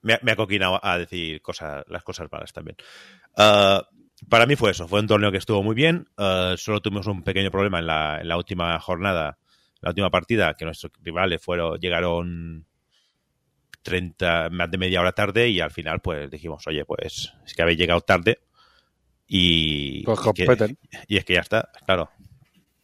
me, 0.02 0.14
ha- 0.14 0.20
me 0.22 0.32
ha 0.32 0.36
coquinado 0.36 0.80
a 0.84 0.98
decir 0.98 1.40
cosas, 1.42 1.84
las 1.88 2.02
cosas 2.02 2.28
malas 2.30 2.52
también. 2.52 2.76
Ah, 3.36 3.86
para 4.28 4.46
mí 4.46 4.56
fue 4.56 4.72
eso, 4.72 4.88
fue 4.88 5.00
un 5.00 5.06
torneo 5.06 5.30
que 5.30 5.38
estuvo 5.38 5.62
muy 5.62 5.74
bien. 5.74 6.08
ah, 6.18 6.54
solo 6.56 6.80
tuvimos 6.80 7.06
un 7.06 7.22
pequeño 7.22 7.50
problema 7.50 7.78
en 7.78 7.86
la, 7.86 8.20
en 8.20 8.28
la 8.28 8.36
última 8.36 8.78
jornada, 8.80 9.38
la 9.84 9.90
última 9.90 10.10
partida, 10.10 10.54
que 10.54 10.64
nuestros 10.64 10.90
rivales 11.02 11.40
fueron, 11.42 11.78
llegaron 11.78 12.66
30, 13.82 14.48
más 14.50 14.70
de 14.70 14.78
media 14.78 15.00
hora 15.00 15.12
tarde 15.12 15.48
y 15.50 15.60
al 15.60 15.70
final 15.70 16.00
pues 16.00 16.30
dijimos, 16.30 16.66
oye, 16.66 16.84
pues 16.84 17.32
es 17.44 17.54
que 17.54 17.62
habéis 17.62 17.78
llegado 17.78 18.00
tarde 18.00 18.38
y, 19.28 20.02
Pues 20.04 20.18
y 20.20 20.32
que- 20.32 20.46
competen. 20.46 20.78
y 21.06 21.16
es 21.18 21.24
que 21.24 21.34
ya 21.34 21.40
está, 21.40 21.70
claro. 21.86 22.10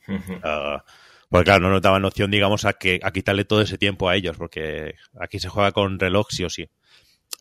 Ah, 0.42 0.84
pues 1.28 1.44
claro, 1.44 1.60
no 1.60 1.70
nos 1.70 1.80
daban 1.82 2.04
opción, 2.04 2.30
digamos, 2.30 2.64
a 2.64 2.72
que 2.72 2.98
a 3.02 3.12
quitarle 3.12 3.44
todo 3.44 3.60
ese 3.62 3.78
tiempo 3.78 4.08
a 4.08 4.16
ellos, 4.16 4.36
porque 4.36 4.94
aquí 5.20 5.38
se 5.38 5.48
juega 5.48 5.70
con 5.72 5.98
reloj 6.00 6.26
sí 6.30 6.42
o 6.44 6.50
sí. 6.50 6.68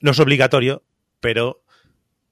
No 0.01 0.11
es 0.11 0.19
obligatorio, 0.19 0.83
pero 1.19 1.63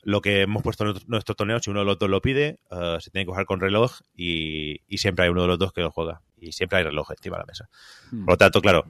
lo 0.04 0.22
que 0.22 0.42
hemos 0.42 0.62
puesto 0.62 0.86
en 0.88 0.96
nuestro- 1.08 1.34
torneo, 1.36 1.60
si 1.60 1.72
uno 1.72 1.80
de 1.80 1.86
los 1.88 1.98
dos 1.98 2.10
lo 2.10 2.22
pide, 2.22 2.60
eh, 2.70 2.98
se 3.00 3.10
tiene 3.10 3.26
que 3.26 3.32
jugar 3.32 3.46
con 3.48 3.60
reloj 3.60 4.00
y, 4.16 4.82
y 4.88 5.00
siempre 5.00 5.26
hay 5.26 5.32
uno 5.32 5.42
de 5.42 5.48
los 5.48 5.58
dos 5.60 5.74
que 5.74 5.82
lo 5.82 5.90
juega. 5.92 6.22
Y 6.38 6.52
siempre 6.52 6.80
hay 6.80 6.84
reloj 6.86 7.12
encima 7.12 7.38
de 7.38 7.42
la 7.42 7.46
mesa. 7.46 7.70
Hmm. 8.12 8.26
Por 8.26 8.34
lo 8.34 8.38
tanto, 8.38 8.62
claro, 8.62 8.86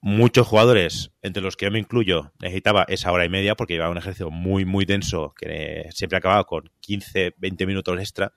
muchos 0.00 0.46
jugadores, 0.46 1.10
entre 1.22 1.42
los 1.42 1.56
que 1.56 1.66
yo 1.66 1.72
me 1.72 1.78
incluyo, 1.78 2.32
necesitaba 2.38 2.84
esa 2.88 3.10
hora 3.10 3.24
y 3.24 3.28
media 3.28 3.54
porque 3.56 3.74
llevaba 3.74 3.90
un 3.90 3.98
ejercicio 3.98 4.30
muy, 4.30 4.64
muy 4.64 4.84
denso 4.84 5.34
que 5.36 5.88
siempre 5.92 6.18
acababa 6.18 6.44
con 6.44 6.70
15, 6.80 7.34
20 7.38 7.66
minutos 7.66 7.98
extra. 7.98 8.32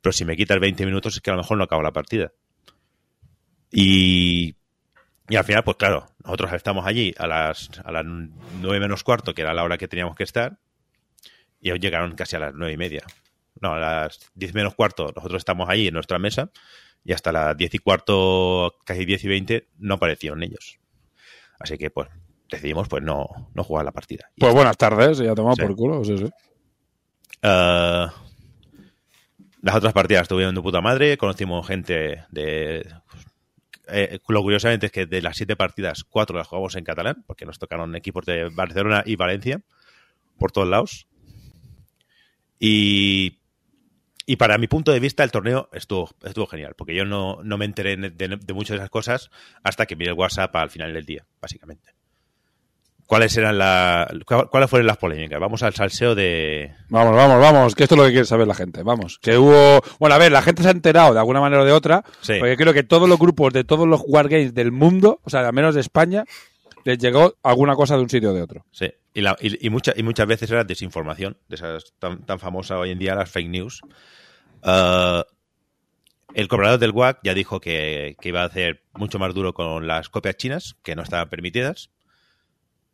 Pero 0.00 0.12
si 0.12 0.24
me 0.24 0.36
quitas 0.36 0.60
20 0.60 0.84
minutos 0.84 1.14
es 1.14 1.20
que 1.20 1.30
a 1.30 1.34
lo 1.34 1.40
mejor 1.40 1.58
no 1.58 1.64
acabo 1.64 1.82
la 1.82 1.92
partida. 1.92 2.32
Y, 3.70 4.56
y 5.28 5.36
al 5.36 5.44
final, 5.44 5.62
pues 5.64 5.76
claro, 5.76 6.06
nosotros 6.24 6.52
estamos 6.52 6.86
allí 6.86 7.14
a 7.18 7.26
las, 7.26 7.70
a 7.84 7.92
las 7.92 8.04
9 8.04 8.80
menos 8.80 9.04
cuarto, 9.04 9.34
que 9.34 9.42
era 9.42 9.54
la 9.54 9.64
hora 9.64 9.78
que 9.78 9.88
teníamos 9.88 10.16
que 10.16 10.24
estar, 10.24 10.58
y 11.60 11.68
ellos 11.68 11.80
llegaron 11.80 12.14
casi 12.14 12.36
a 12.36 12.40
las 12.40 12.54
9 12.54 12.72
y 12.72 12.76
media. 12.76 13.02
No, 13.60 13.74
a 13.74 13.78
las 13.78 14.30
10 14.34 14.54
menos 14.54 14.74
cuarto 14.74 15.12
nosotros 15.16 15.40
estamos 15.40 15.68
allí 15.68 15.88
en 15.88 15.94
nuestra 15.94 16.18
mesa, 16.18 16.50
y 17.08 17.14
hasta 17.14 17.32
las 17.32 17.56
10 17.56 17.72
y 17.74 17.78
cuarto, 17.78 18.74
casi 18.84 19.06
10 19.06 19.24
y 19.24 19.28
20, 19.28 19.68
no 19.78 19.94
aparecieron 19.94 20.42
ellos. 20.42 20.78
Así 21.58 21.78
que, 21.78 21.88
pues, 21.88 22.06
decidimos 22.50 22.86
pues 22.86 23.02
no, 23.02 23.26
no 23.54 23.64
jugar 23.64 23.86
la 23.86 23.92
partida. 23.92 24.30
Y 24.36 24.40
Pues 24.42 24.52
buenas 24.52 24.76
tardes, 24.76 25.16
ya 25.16 25.34
tomado 25.34 25.56
Sí. 25.56 25.62
por 25.62 25.74
culo, 25.74 26.04
sí, 26.04 26.18
sí. 26.18 26.26
Eh, 27.40 28.06
las 29.62 29.74
otras 29.74 29.94
partidas 29.94 30.22
estuvieron 30.22 30.54
de 30.54 30.60
puta 30.60 30.82
madre, 30.82 31.16
conocimos 31.16 31.66
gente 31.66 32.26
de... 32.30 32.86
eh, 33.88 34.18
lo 34.28 34.42
curiosamente 34.42 34.84
es 34.86 34.92
que 34.92 35.06
de 35.06 35.22
las 35.22 35.38
siete 35.38 35.56
partidas, 35.56 36.04
cuatro 36.04 36.36
las 36.36 36.46
jugamos 36.46 36.76
en 36.76 36.84
catalán, 36.84 37.24
porque 37.26 37.46
nos 37.46 37.58
tocaron 37.58 37.96
equipos 37.96 38.26
de 38.26 38.50
Barcelona 38.50 39.02
y 39.06 39.16
Valencia, 39.16 39.62
por 40.38 40.52
todos 40.52 40.68
lados. 40.68 41.06
Y, 42.60 43.38
y 44.30 44.36
para 44.36 44.58
mi 44.58 44.68
punto 44.68 44.92
de 44.92 45.00
vista 45.00 45.24
el 45.24 45.30
torneo 45.32 45.68
estuvo, 45.72 46.10
estuvo 46.22 46.46
genial, 46.46 46.74
porque 46.76 46.94
yo 46.94 47.04
no, 47.04 47.38
no 47.42 47.56
me 47.56 47.64
enteré 47.64 47.96
de, 47.96 48.10
de 48.10 48.52
muchas 48.52 48.74
de 48.74 48.76
esas 48.76 48.90
cosas 48.90 49.30
hasta 49.64 49.86
que 49.86 49.96
miré 49.96 50.10
el 50.10 50.16
WhatsApp 50.18 50.54
al 50.54 50.68
final 50.70 50.92
del 50.92 51.06
día, 51.06 51.24
básicamente. 51.40 51.94
¿Cuáles 53.06 53.34
eran 53.38 53.56
la, 53.56 54.06
cuál- 54.26 54.50
cuáles 54.50 54.68
fueron 54.68 54.86
las 54.86 54.98
polémicas? 54.98 55.40
Vamos 55.40 55.62
al 55.62 55.72
salseo 55.72 56.14
de. 56.14 56.74
Vamos, 56.90 57.16
vamos, 57.16 57.40
vamos, 57.40 57.74
que 57.74 57.84
esto 57.84 57.94
es 57.94 57.98
lo 58.00 58.04
que 58.04 58.10
quiere 58.10 58.26
saber 58.26 58.46
la 58.46 58.54
gente. 58.54 58.82
Vamos, 58.82 59.18
que 59.18 59.38
hubo. 59.38 59.80
Bueno, 59.98 60.14
a 60.14 60.18
ver, 60.18 60.30
la 60.30 60.42
gente 60.42 60.62
se 60.62 60.68
ha 60.68 60.72
enterado 60.72 61.14
de 61.14 61.18
alguna 61.20 61.40
manera 61.40 61.62
o 61.62 61.64
de 61.64 61.72
otra, 61.72 62.04
Sí. 62.20 62.34
porque 62.38 62.58
creo 62.58 62.74
que 62.74 62.82
todos 62.82 63.08
los 63.08 63.18
grupos 63.18 63.54
de 63.54 63.64
todos 63.64 63.88
los 63.88 64.02
wargames 64.06 64.52
del 64.52 64.72
mundo, 64.72 65.20
o 65.24 65.30
sea, 65.30 65.40
al 65.48 65.54
menos 65.54 65.74
de 65.74 65.80
España, 65.80 66.24
les 66.84 66.98
llegó 66.98 67.34
alguna 67.42 67.74
cosa 67.74 67.96
de 67.96 68.02
un 68.02 68.08
sitio 68.10 68.30
o 68.30 68.34
de 68.34 68.42
otro. 68.42 68.64
Sí. 68.70 68.92
Y, 69.14 69.20
la- 69.20 69.36
y, 69.40 69.66
y 69.66 69.70
mucha- 69.70 69.94
y 69.96 70.02
muchas 70.02 70.26
veces 70.26 70.50
era 70.50 70.64
desinformación, 70.64 71.36
de 71.48 71.56
esas 71.56 71.92
tan, 71.98 72.24
tan 72.24 72.38
famosas 72.38 72.78
hoy 72.78 72.90
en 72.90 72.98
día, 72.98 73.14
las 73.14 73.30
fake 73.30 73.48
news. 73.48 73.80
Ah, 74.62 75.24
el 76.34 76.46
cobrador 76.48 76.78
del 76.78 76.90
WAC 76.92 77.20
ya 77.24 77.34
dijo 77.34 77.60
que, 77.60 78.16
que 78.20 78.28
iba 78.28 78.42
a 78.42 78.46
hacer 78.46 78.82
mucho 78.94 79.18
más 79.18 79.34
duro 79.34 79.54
con 79.54 79.86
las 79.86 80.08
copias 80.08 80.36
chinas, 80.36 80.76
que 80.82 80.94
no 80.94 81.02
estaban 81.02 81.28
permitidas. 81.28 81.90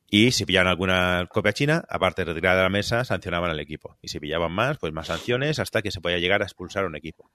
Y 0.08 0.30
si 0.30 0.44
pillaban 0.46 0.68
alguna 0.68 1.26
copia 1.32 1.52
china, 1.52 1.84
aparte 1.88 2.22
de 2.24 2.32
retirar 2.32 2.56
de 2.56 2.62
la 2.62 2.68
mesa, 2.68 3.04
sancionaban 3.04 3.50
al 3.50 3.58
equipo. 3.58 3.98
Y 4.00 4.08
si 4.08 4.20
pillaban 4.20 4.52
más, 4.52 4.78
pues 4.78 4.92
más 4.92 5.08
sanciones 5.08 5.58
hasta 5.58 5.82
que 5.82 5.90
se 5.90 6.00
podía 6.00 6.18
llegar 6.18 6.40
a 6.42 6.44
expulsar 6.44 6.84
a 6.84 6.86
un 6.86 6.94
equipo. 6.94 7.30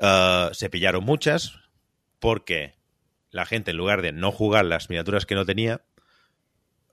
Ah, 0.00 0.50
se 0.52 0.70
pillaron 0.70 1.04
muchas 1.04 1.58
porque 2.18 2.75
la 3.36 3.46
gente, 3.46 3.70
en 3.70 3.76
lugar 3.76 4.02
de 4.02 4.10
no 4.12 4.32
jugar 4.32 4.64
las 4.64 4.90
miniaturas 4.90 5.26
que 5.26 5.34
no 5.36 5.44
tenía, 5.46 5.82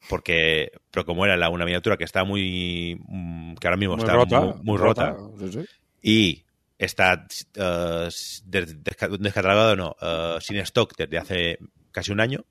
porque 0.09 0.71
pero 0.91 1.05
como 1.05 1.25
era 1.25 1.37
la, 1.37 1.49
una 1.49 1.65
miniatura 1.65 1.97
que 1.97 2.03
está 2.03 2.23
muy 2.23 2.99
mm, 3.07 3.55
que 3.55 3.67
ahora 3.67 3.77
mismo 3.77 3.95
está 3.97 4.13
muy, 4.25 4.53
muy 4.63 4.77
rota, 4.77 5.15
Sí, 5.39 5.51
sí. 5.51 5.65
y 6.01 6.45
está 6.77 7.25
desca- 7.65 9.17
descatalogado 9.17 9.75
no 9.75 9.95
eh, 10.01 10.37
sin 10.41 10.57
stock 10.57 10.93
desde 10.97 11.17
hace 11.17 11.57
casi 11.91 12.11
un 12.11 12.19
año 12.19 12.45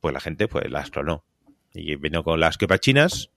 pues 0.00 0.12
la 0.14 0.20
gente 0.20 0.48
pues 0.48 0.70
las 0.70 0.90
clonó. 0.90 1.24
Y 1.72 1.94
vino 1.96 2.24
con 2.24 2.40
las 2.40 2.56
copas 2.58 2.80
chinas 2.80 3.30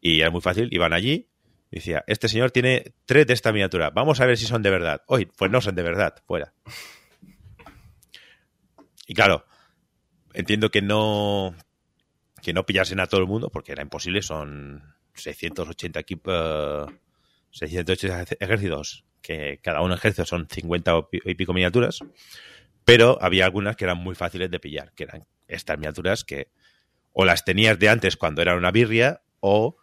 y 0.00 0.20
era 0.20 0.30
muy 0.30 0.40
fácil 0.40 0.68
iban 0.72 0.92
allí 0.92 1.28
y 1.70 1.76
decía 1.76 2.02
este 2.08 2.28
señor 2.28 2.50
tiene 2.50 2.94
tres 3.04 3.26
de 3.28 3.34
esta 3.34 3.52
miniatura 3.52 3.90
vamos 3.90 4.20
a 4.20 4.26
ver 4.26 4.36
si 4.36 4.46
son 4.46 4.62
de 4.62 4.70
verdad 4.70 5.02
hoy 5.06 5.26
pues 5.26 5.50
no 5.52 5.60
son 5.60 5.74
de 5.76 5.82
verdad 5.82 6.14
fuera 6.26 6.52
y 9.06 9.14
claro 9.14 9.46
entiendo 10.34 10.70
que 10.70 10.82
no 10.82 11.54
que 12.42 12.52
no 12.52 12.66
pillasen 12.66 13.00
a 13.00 13.06
todo 13.06 13.20
el 13.20 13.26
mundo 13.26 13.48
porque 13.50 13.72
era 13.72 13.82
imposible 13.82 14.22
son 14.22 14.82
680 15.14 16.00
equipos 16.00 16.92
680 17.50 18.22
ej- 18.22 18.36
ejércitos 18.40 19.04
que 19.22 19.58
cada 19.62 19.80
uno 19.80 19.94
ejército 19.94 20.24
son 20.26 20.46
50 20.48 20.96
o 20.96 21.08
pi- 21.08 21.20
y 21.24 21.34
pico 21.34 21.52
miniaturas 21.54 22.00
pero 22.84 23.18
había 23.20 23.44
algunas 23.46 23.76
que 23.76 23.84
eran 23.84 23.98
muy 23.98 24.14
fáciles 24.14 24.50
de 24.50 24.60
pillar 24.60 24.92
que 24.94 25.04
eran 25.04 25.26
estas 25.48 25.78
miniaturas 25.78 26.24
que 26.24 26.48
o 27.12 27.24
las 27.24 27.44
tenías 27.44 27.78
de 27.78 27.88
antes 27.88 28.16
cuando 28.16 28.42
eran 28.42 28.58
una 28.58 28.70
birria 28.70 29.22
o 29.40 29.76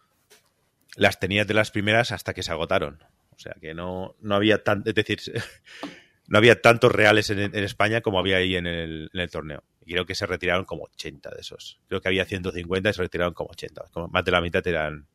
las 0.96 1.18
tenías 1.18 1.46
de 1.48 1.54
las 1.54 1.70
primeras 1.72 2.12
hasta 2.12 2.32
que 2.34 2.44
se 2.44 2.52
agotaron. 2.52 3.02
O 3.34 3.38
sea 3.38 3.54
que 3.60 3.74
no, 3.74 4.14
no 4.20 4.36
había 4.36 4.62
tan 4.62 4.84
es 4.86 4.94
decir 4.94 5.18
no 6.26 6.38
había 6.38 6.60
tantos 6.60 6.90
reales 6.90 7.30
en, 7.30 7.54
España 7.54 8.00
como 8.00 8.18
había 8.18 8.38
ahí 8.38 8.56
en 8.56 8.66
el, 8.66 9.10
torneo. 9.30 9.62
Y 9.84 9.92
creo 9.92 10.06
que 10.06 10.14
se 10.14 10.26
retiraron 10.26 10.64
como 10.64 10.84
80 10.84 11.30
de 11.30 11.40
esos. 11.40 11.80
Creo 11.88 12.00
que 12.00 12.08
había 12.08 12.24
150 12.24 12.88
y 12.88 12.92
se 12.92 13.02
retiraron 13.02 13.34
como 13.34 13.50
80. 13.50 13.84
Como 13.92 14.08
más 14.08 14.24
de 14.24 14.30
la 14.30 14.40
mitad 14.40 14.66
eran, 14.66 15.06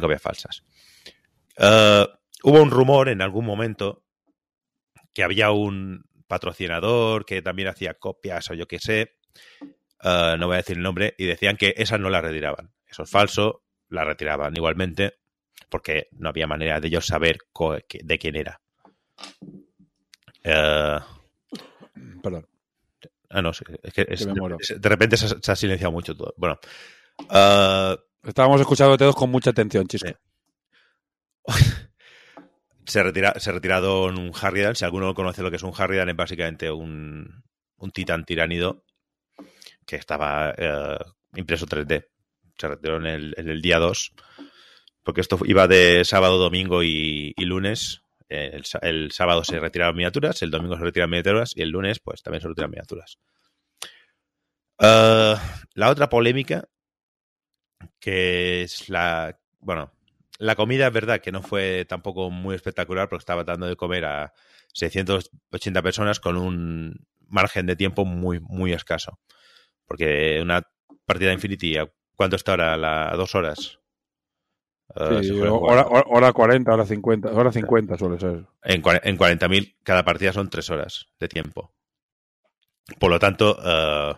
copias 0.00 0.22
falsas. 0.22 0.64
Eh, 1.58 2.06
hubo 2.42 2.62
un 2.62 2.70
rumor 2.70 3.08
en 3.08 3.20
algún 3.20 3.44
momento 3.44 4.02
que 5.12 5.22
había 5.22 5.50
un 5.50 6.04
patrocinador 6.26 7.26
que 7.26 7.42
también 7.42 7.68
hacía 7.68 7.94
copias 7.94 8.50
o 8.50 8.54
yo 8.54 8.66
qué 8.66 8.78
sé. 8.78 9.16
Eh, 10.02 10.36
no 10.38 10.46
voy 10.46 10.54
a 10.54 10.58
decir 10.58 10.76
el 10.76 10.82
nombre. 10.82 11.14
Y 11.18 11.26
decían 11.26 11.56
que 11.56 11.74
esas 11.76 12.00
no 12.00 12.08
las 12.08 12.22
retiraban. 12.22 12.72
Eso 12.88 13.02
es 13.02 13.10
falso. 13.10 13.62
Las 13.90 14.06
retiraban 14.06 14.56
igualmente 14.56 15.18
porque 15.68 16.08
no 16.12 16.30
había 16.30 16.46
manera 16.46 16.80
de 16.80 16.88
ellos 16.88 17.06
saber 17.06 17.38
de 17.54 18.18
quién 18.18 18.36
era. 18.36 18.60
Eh, 20.44 20.98
Perdón. 22.22 22.46
ah, 23.30 23.42
no, 23.42 23.50
es 23.50 23.62
que 23.94 24.06
es- 24.08 24.26
de 24.80 24.88
repente 24.88 25.16
se, 25.16 25.26
ha- 25.26 25.38
se 25.40 25.52
ha 25.52 25.56
silenciado 25.56 25.90
mucho 25.92 26.14
todo. 26.16 26.34
Bueno, 26.36 26.58
eh, 27.30 27.96
Estábamos 28.22 28.58
escuchando 28.60 28.96
todos 28.96 29.14
con 29.16 29.30
mucha 29.30 29.50
atención, 29.50 29.86
Chisco. 29.86 30.08
Se, 32.86 33.02
retira, 33.02 33.32
se 33.38 33.48
ha 33.50 33.52
retirado 33.54 34.04
un 34.04 34.30
Harridan. 34.40 34.74
Si 34.76 34.84
alguno 34.84 35.14
conoce 35.14 35.42
lo 35.42 35.50
que 35.50 35.56
es 35.56 35.62
un 35.62 35.72
Harridan, 35.76 36.08
es 36.10 36.16
básicamente 36.16 36.70
un, 36.70 37.42
un 37.78 37.90
titán 37.92 38.24
tiránido 38.26 38.84
que 39.86 39.96
estaba 39.96 40.54
eh, 40.56 40.98
impreso 41.34 41.66
3D. 41.66 42.06
Se 42.58 42.68
retiró 42.68 42.96
en 42.98 43.06
el, 43.06 43.34
en 43.38 43.48
el 43.48 43.62
día 43.62 43.78
2. 43.78 44.12
Porque 45.02 45.22
esto 45.22 45.38
iba 45.46 45.66
de 45.66 46.04
sábado, 46.04 46.36
domingo 46.38 46.82
y, 46.82 47.32
y 47.36 47.44
lunes. 47.46 48.02
El, 48.28 48.64
el 48.82 49.12
sábado 49.12 49.44
se 49.44 49.60
retiraron 49.60 49.96
miniaturas, 49.96 50.42
el 50.42 50.50
domingo 50.50 50.76
se 50.76 50.84
retiran 50.84 51.10
miniaturas 51.10 51.52
y 51.56 51.62
el 51.62 51.70
lunes 51.70 52.00
pues 52.00 52.22
también 52.22 52.40
se 52.40 52.48
retiran 52.48 52.70
miniaturas. 52.70 53.18
Eh, 54.78 55.34
la 55.74 55.90
otra 55.90 56.08
polémica, 56.08 56.68
que 58.00 58.62
es 58.62 58.88
la... 58.88 59.38
Bueno, 59.60 59.92
la 60.38 60.56
comida 60.56 60.88
es 60.88 60.92
verdad 60.92 61.20
que 61.20 61.32
no 61.32 61.42
fue 61.42 61.84
tampoco 61.84 62.30
muy 62.30 62.54
espectacular 62.54 63.08
porque 63.08 63.22
estaba 63.22 63.44
dando 63.44 63.66
de 63.66 63.76
comer 63.76 64.04
a 64.04 64.32
680 64.72 65.82
personas 65.82 66.20
con 66.20 66.36
un 66.36 67.06
margen 67.28 67.66
de 67.66 67.76
tiempo 67.76 68.04
muy, 68.04 68.40
muy 68.40 68.72
escaso. 68.72 69.20
Porque 69.86 70.40
una 70.42 70.62
partida 71.06 71.28
de 71.28 71.34
Infinity, 71.34 71.76
¿a 71.76 71.90
¿cuánto 72.16 72.36
está 72.36 72.52
ahora? 72.52 72.76
¿La, 72.76 73.10
¿A 73.10 73.16
dos 73.16 73.34
horas? 73.34 73.80
Sí, 74.96 75.28
suele 75.28 75.48
hora, 75.48 75.86
hora, 75.86 76.04
hora 76.06 76.32
40, 76.32 76.72
hora 76.72 76.86
50, 76.86 77.32
hora 77.32 77.50
50 77.50 77.98
suele 77.98 78.20
ser. 78.20 78.46
En, 78.62 78.82
en 78.84 79.18
40.000 79.18 79.76
cada 79.82 80.04
partida 80.04 80.32
son 80.32 80.50
tres 80.50 80.70
horas 80.70 81.06
de 81.18 81.28
tiempo. 81.28 81.72
Por 82.98 83.10
lo 83.10 83.18
tanto, 83.18 83.58
eh, 83.64 84.14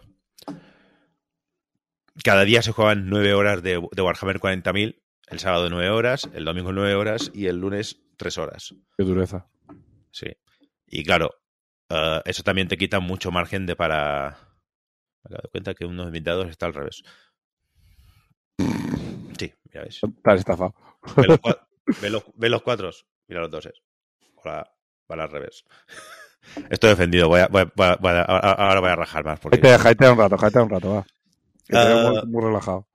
cada 2.22 2.44
día 2.44 2.62
se 2.62 2.72
juegan 2.72 3.08
nueve 3.08 3.32
horas 3.32 3.62
de, 3.62 3.80
de 3.92 4.02
Warhammer 4.02 4.40
40.000. 4.40 5.00
El 5.28 5.38
sábado 5.40 5.68
nueve 5.70 5.90
horas, 5.90 6.28
el 6.34 6.44
domingo 6.44 6.72
nueve 6.72 6.94
horas 6.94 7.30
y 7.34 7.46
el 7.46 7.60
lunes 7.60 8.00
tres 8.16 8.38
horas. 8.38 8.74
Qué 8.96 9.04
dureza. 9.04 9.48
Sí. 10.10 10.28
Y 10.86 11.04
claro, 11.04 11.30
eh, 11.88 12.20
eso 12.24 12.42
también 12.42 12.68
te 12.68 12.76
quita 12.76 13.00
mucho 13.00 13.30
margen 13.30 13.66
de 13.66 13.76
para... 13.76 14.38
Me 15.24 15.30
he 15.30 15.36
dado 15.36 15.48
cuenta 15.50 15.74
que 15.74 15.84
uno 15.84 16.04
de 16.04 16.12
mis 16.12 16.22
dados 16.22 16.48
está 16.48 16.66
al 16.66 16.74
revés. 16.74 17.02
Sí, 19.38 19.52
mira, 19.64 19.84
ves. 19.84 20.00
Estás 20.02 20.40
estafado. 20.40 20.74
Ve 21.16 21.26
los, 21.28 21.40
ve 22.02 22.10
los- 22.10 22.24
ve 22.34 22.48
los 22.48 22.62
cuatros, 22.62 23.06
mira 23.28 23.40
los 23.42 23.50
doses. 23.50 23.74
Ahora 24.38 24.72
van 25.08 25.20
al 25.20 25.30
revés. 25.30 25.64
Estoy 26.70 26.90
defendido, 26.90 27.28
voy 27.28 27.40
a, 27.40 27.48
voy 27.48 27.62
a- 27.62 27.96
voy 27.96 28.10
a- 28.10 28.22
ahora 28.22 28.80
voy 28.80 28.90
a 28.90 28.96
rajar 28.96 29.24
más. 29.24 29.38
Porque... 29.40 29.60
Jaite, 29.60 29.78
jaite 29.78 30.08
un 30.10 30.18
rato, 30.18 30.36
jaite 30.38 30.58
un 30.60 30.70
rato, 30.70 30.94
va. 30.94 31.06
Que 31.68 31.76
Ah. 31.76 32.10
muy, 32.24 32.32
muy 32.32 32.42
relajado. 32.44 32.88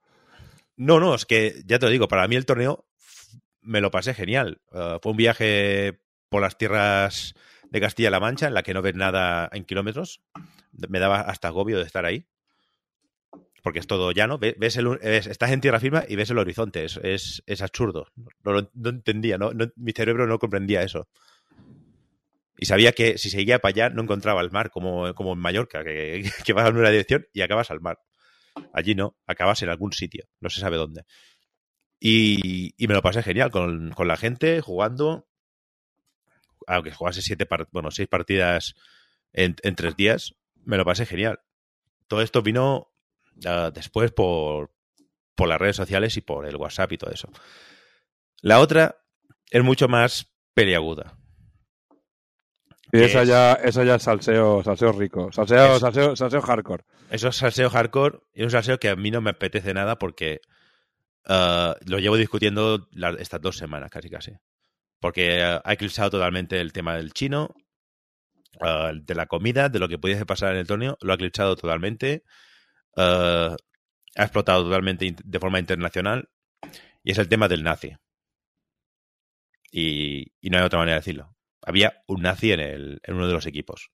No, 0.76 0.98
no, 1.00 1.14
es 1.14 1.26
que 1.26 1.62
ya 1.66 1.78
te 1.78 1.86
lo 1.86 1.92
digo, 1.92 2.08
para 2.08 2.26
mí 2.28 2.36
el 2.36 2.46
torneo 2.46 2.86
me 3.60 3.80
lo 3.80 3.90
pasé 3.90 4.14
genial. 4.14 4.60
Eh, 4.72 4.98
fue 5.02 5.12
un 5.12 5.18
viaje 5.18 6.00
por 6.28 6.42
las 6.42 6.56
tierras 6.58 7.34
de 7.70 7.80
Castilla-La 7.80 8.20
Mancha 8.20 8.46
en 8.46 8.54
la 8.54 8.62
que 8.62 8.74
no 8.74 8.82
ves 8.82 8.94
nada 8.94 9.48
en 9.52 9.64
kilómetros. 9.64 10.22
Me 10.72 10.98
daba 10.98 11.20
hasta 11.20 11.48
agobio 11.48 11.78
de 11.78 11.84
estar 11.84 12.04
ahí. 12.04 12.26
Porque 13.62 13.78
es 13.78 13.86
todo 13.86 14.10
llano. 14.12 14.38
Ve- 14.38 14.56
Ves 14.58 14.76
el, 14.76 14.88
ves- 14.98 15.26
estás 15.28 15.50
en 15.52 15.60
tierra 15.60 15.80
firme 15.80 16.04
y 16.08 16.16
ves 16.16 16.30
el 16.30 16.38
horizonte. 16.38 16.84
Es, 16.84 16.96
es, 17.02 17.42
es 17.46 17.62
absurdo. 17.62 18.08
No, 18.44 18.68
entendía, 18.90 19.38
no, 19.38 19.52
mi 19.76 19.92
cerebro 19.92 20.26
no 20.26 20.38
comprendía 20.38 20.82
eso. 20.82 21.08
Y 22.58 22.66
sabía 22.66 22.92
que 22.92 23.18
si 23.18 23.30
seguía 23.30 23.58
para 23.60 23.70
allá 23.70 23.90
no 23.90 24.02
encontraba 24.02 24.40
el 24.40 24.50
mar 24.50 24.70
como, 24.70 25.14
como 25.14 25.32
en 25.32 25.38
Mallorca, 25.38 25.82
que, 25.84 26.52
vas 26.54 26.68
en 26.68 26.76
una 26.76 26.90
dirección 26.90 27.26
y 27.32 27.40
acabas 27.42 27.70
al 27.70 27.80
mar. 27.80 27.98
Allí 28.72 28.94
no, 28.94 29.16
acabas 29.26 29.62
en 29.62 29.70
algún 29.70 29.92
sitio, 29.92 30.26
no 30.40 30.50
se 30.50 30.60
sabe 30.60 30.76
dónde. 30.76 31.04
Y, 31.98 32.74
y 32.76 32.88
me 32.88 32.94
lo 32.94 33.02
pasé 33.02 33.22
genial 33.22 33.50
con, 33.50 33.90
con 33.92 34.08
la 34.08 34.16
gente, 34.16 34.60
jugando. 34.60 35.26
Aunque 36.66 36.92
jugase 36.92 37.22
siete 37.22 37.46
bueno, 37.72 37.90
seis 37.90 38.08
partidas 38.08 38.74
en 39.32 39.54
tres 39.74 39.96
días, 39.96 40.34
me 40.64 40.76
lo 40.76 40.84
pasé 40.84 41.06
genial. 41.06 41.40
Todo 42.06 42.22
esto 42.22 42.42
vino 42.42 42.91
ah, 43.46 43.70
después 43.72 44.12
por, 44.12 44.70
por 45.34 45.48
las 45.48 45.58
redes 45.60 45.76
sociales 45.76 46.16
y 46.16 46.20
por 46.20 46.46
el 46.46 46.56
WhatsApp 46.56 46.92
y 46.92 46.98
todo 46.98 47.10
eso. 47.10 47.28
La 48.40 48.60
otra 48.60 48.96
es 49.50 49.62
mucho 49.62 49.88
más 49.88 50.32
peliaguda. 50.54 51.14
Y 52.94 52.98
¿Qué 52.98 53.04
esa 53.06 53.22
es? 53.22 53.28
ya, 53.28 53.52
esa 53.54 53.84
ya 53.84 53.94
es 53.94 54.02
salseo, 54.02 54.62
salseo 54.62 54.92
rico. 54.92 55.32
Salseo, 55.32 55.74
Es- 55.76 55.80
salseo, 55.80 56.16
salseo 56.16 56.42
hardcore. 56.42 56.84
Eso 57.10 57.28
es 57.28 57.36
salseo 57.36 57.70
hardcore 57.70 58.18
y 58.34 58.40
es 58.40 58.44
un 58.46 58.50
salseo 58.50 58.78
que 58.78 58.88
a 58.88 58.96
mí 58.96 59.10
no 59.10 59.20
me 59.20 59.30
apetece 59.30 59.72
nada 59.74 59.98
porque 59.98 60.40
ah, 61.26 61.76
lo 61.86 61.98
llevo 62.00 62.16
discutiendo 62.16 62.88
la- 62.92 63.16
estas 63.18 63.40
dos 63.40 63.56
semanas 63.56 63.90
casi 63.90 64.10
casi. 64.10 64.32
Porque 65.00 65.42
ah, 65.42 65.62
ha 65.64 65.72
eclipsado 65.72 66.10
totalmente 66.10 66.60
el 66.60 66.72
tema 66.72 66.96
del 66.96 67.12
chino, 67.12 67.54
ah, 68.60 68.92
de 68.94 69.14
la 69.14 69.26
comida, 69.26 69.68
de 69.70 69.78
lo 69.78 69.88
que 69.88 69.98
pudiese 69.98 70.26
pasar 70.26 70.52
en 70.52 70.58
el 70.58 70.66
torneo, 70.66 70.98
lo 71.00 71.12
ha 71.12 71.16
eclipsado 71.16 71.56
totalmente. 71.56 72.24
Ah, 72.96 73.56
ha 74.16 74.22
explotado 74.22 74.64
totalmente 74.64 75.14
de 75.24 75.38
forma 75.40 75.58
internacional 75.58 76.28
y 77.02 77.12
es 77.12 77.18
el 77.18 77.28
tema 77.28 77.48
del 77.48 77.62
nazi. 77.62 77.96
Y, 79.70 80.32
y 80.40 80.50
no 80.50 80.58
hay 80.58 80.64
otra 80.64 80.78
manera 80.80 80.96
de 80.96 81.00
decirlo. 81.00 81.34
Había 81.62 82.02
un 82.06 82.22
nazi 82.22 82.52
en, 82.52 82.60
el, 82.60 83.00
en 83.04 83.14
uno 83.14 83.26
de 83.26 83.32
los 83.32 83.46
equipos. 83.46 83.90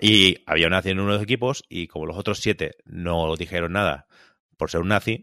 Y 0.00 0.36
había 0.46 0.66
un 0.66 0.72
nazi 0.72 0.90
en 0.90 1.00
uno 1.00 1.12
de 1.12 1.14
los 1.18 1.22
equipos 1.24 1.64
y 1.68 1.86
como 1.86 2.06
los 2.06 2.16
otros 2.16 2.40
siete 2.40 2.76
no 2.84 3.34
dijeron 3.36 3.72
nada 3.72 4.06
por 4.56 4.70
ser 4.70 4.80
un 4.80 4.88
nazi, 4.88 5.20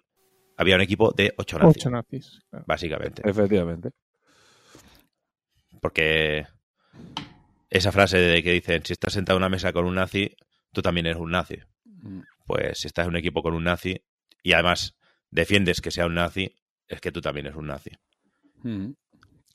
había 0.57 0.75
un 0.75 0.81
equipo 0.81 1.11
de 1.11 1.33
ocho 1.37 1.59
nazis, 1.59 1.77
Ocho 1.77 1.89
nazis. 1.89 2.39
claro. 2.49 2.65
básicamente. 2.67 3.21
Efectivamente. 3.29 3.91
Porque 5.81 6.47
esa 7.69 7.91
frase 7.91 8.17
de 8.17 8.41
que 8.43 8.51
dicen, 8.53 8.83
si 8.85 8.93
estás 8.93 9.13
sentado 9.13 9.37
en 9.37 9.43
una 9.43 9.49
mesa 9.49 9.73
con 9.73 9.85
un 9.85 9.95
nazi, 9.95 10.35
tú 10.71 10.81
también 10.81 11.05
eres 11.07 11.19
un 11.19 11.31
nazi. 11.31 11.57
Pues 12.45 12.79
si 12.79 12.87
estás 12.87 13.05
en 13.05 13.11
un 13.11 13.17
equipo 13.17 13.41
con 13.41 13.53
un 13.53 13.63
nazi 13.63 14.01
y 14.43 14.53
además 14.53 14.95
defiendes 15.31 15.81
que 15.81 15.91
sea 15.91 16.05
un 16.05 16.13
nazi, 16.15 16.55
es 16.87 17.01
que 17.01 17.11
tú 17.11 17.21
también 17.21 17.47
eres 17.47 17.57
un 17.57 17.67
nazi. 17.67 17.91
Mm. 18.63 18.91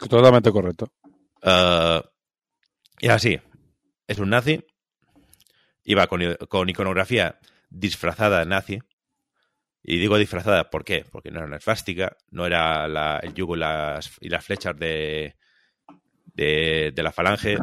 Totalmente 0.09 0.51
correcto. 0.51 0.93
Eh, 1.43 2.03
y 3.01 3.09
así, 3.09 3.39
es 4.07 4.19
un 4.19 4.31
nazi, 4.31 4.65
iba 5.85 6.07
con, 6.07 6.21
con 6.49 6.69
iconografía 6.69 7.39
disfrazada 7.69 8.41
de 8.41 8.47
nazi. 8.47 8.79
Y 9.83 9.99
digo 9.99 10.19
disfrazada, 10.19 10.69
¿por 10.69 10.85
qué? 10.85 11.07
Porque 11.11 11.31
no 11.31 11.39
era 11.39 11.47
una 11.47 11.59
no 12.31 12.45
era 12.47 12.87
la- 12.87 13.19
el 13.23 13.33
yugo 13.33 13.57
y 13.57 13.61
las, 13.61 14.11
y 14.21 14.29
las 14.29 14.45
flechas 14.45 14.77
de, 14.77 15.37
de, 16.35 16.93
de 16.95 17.03
la 17.03 17.13
falange. 17.13 17.57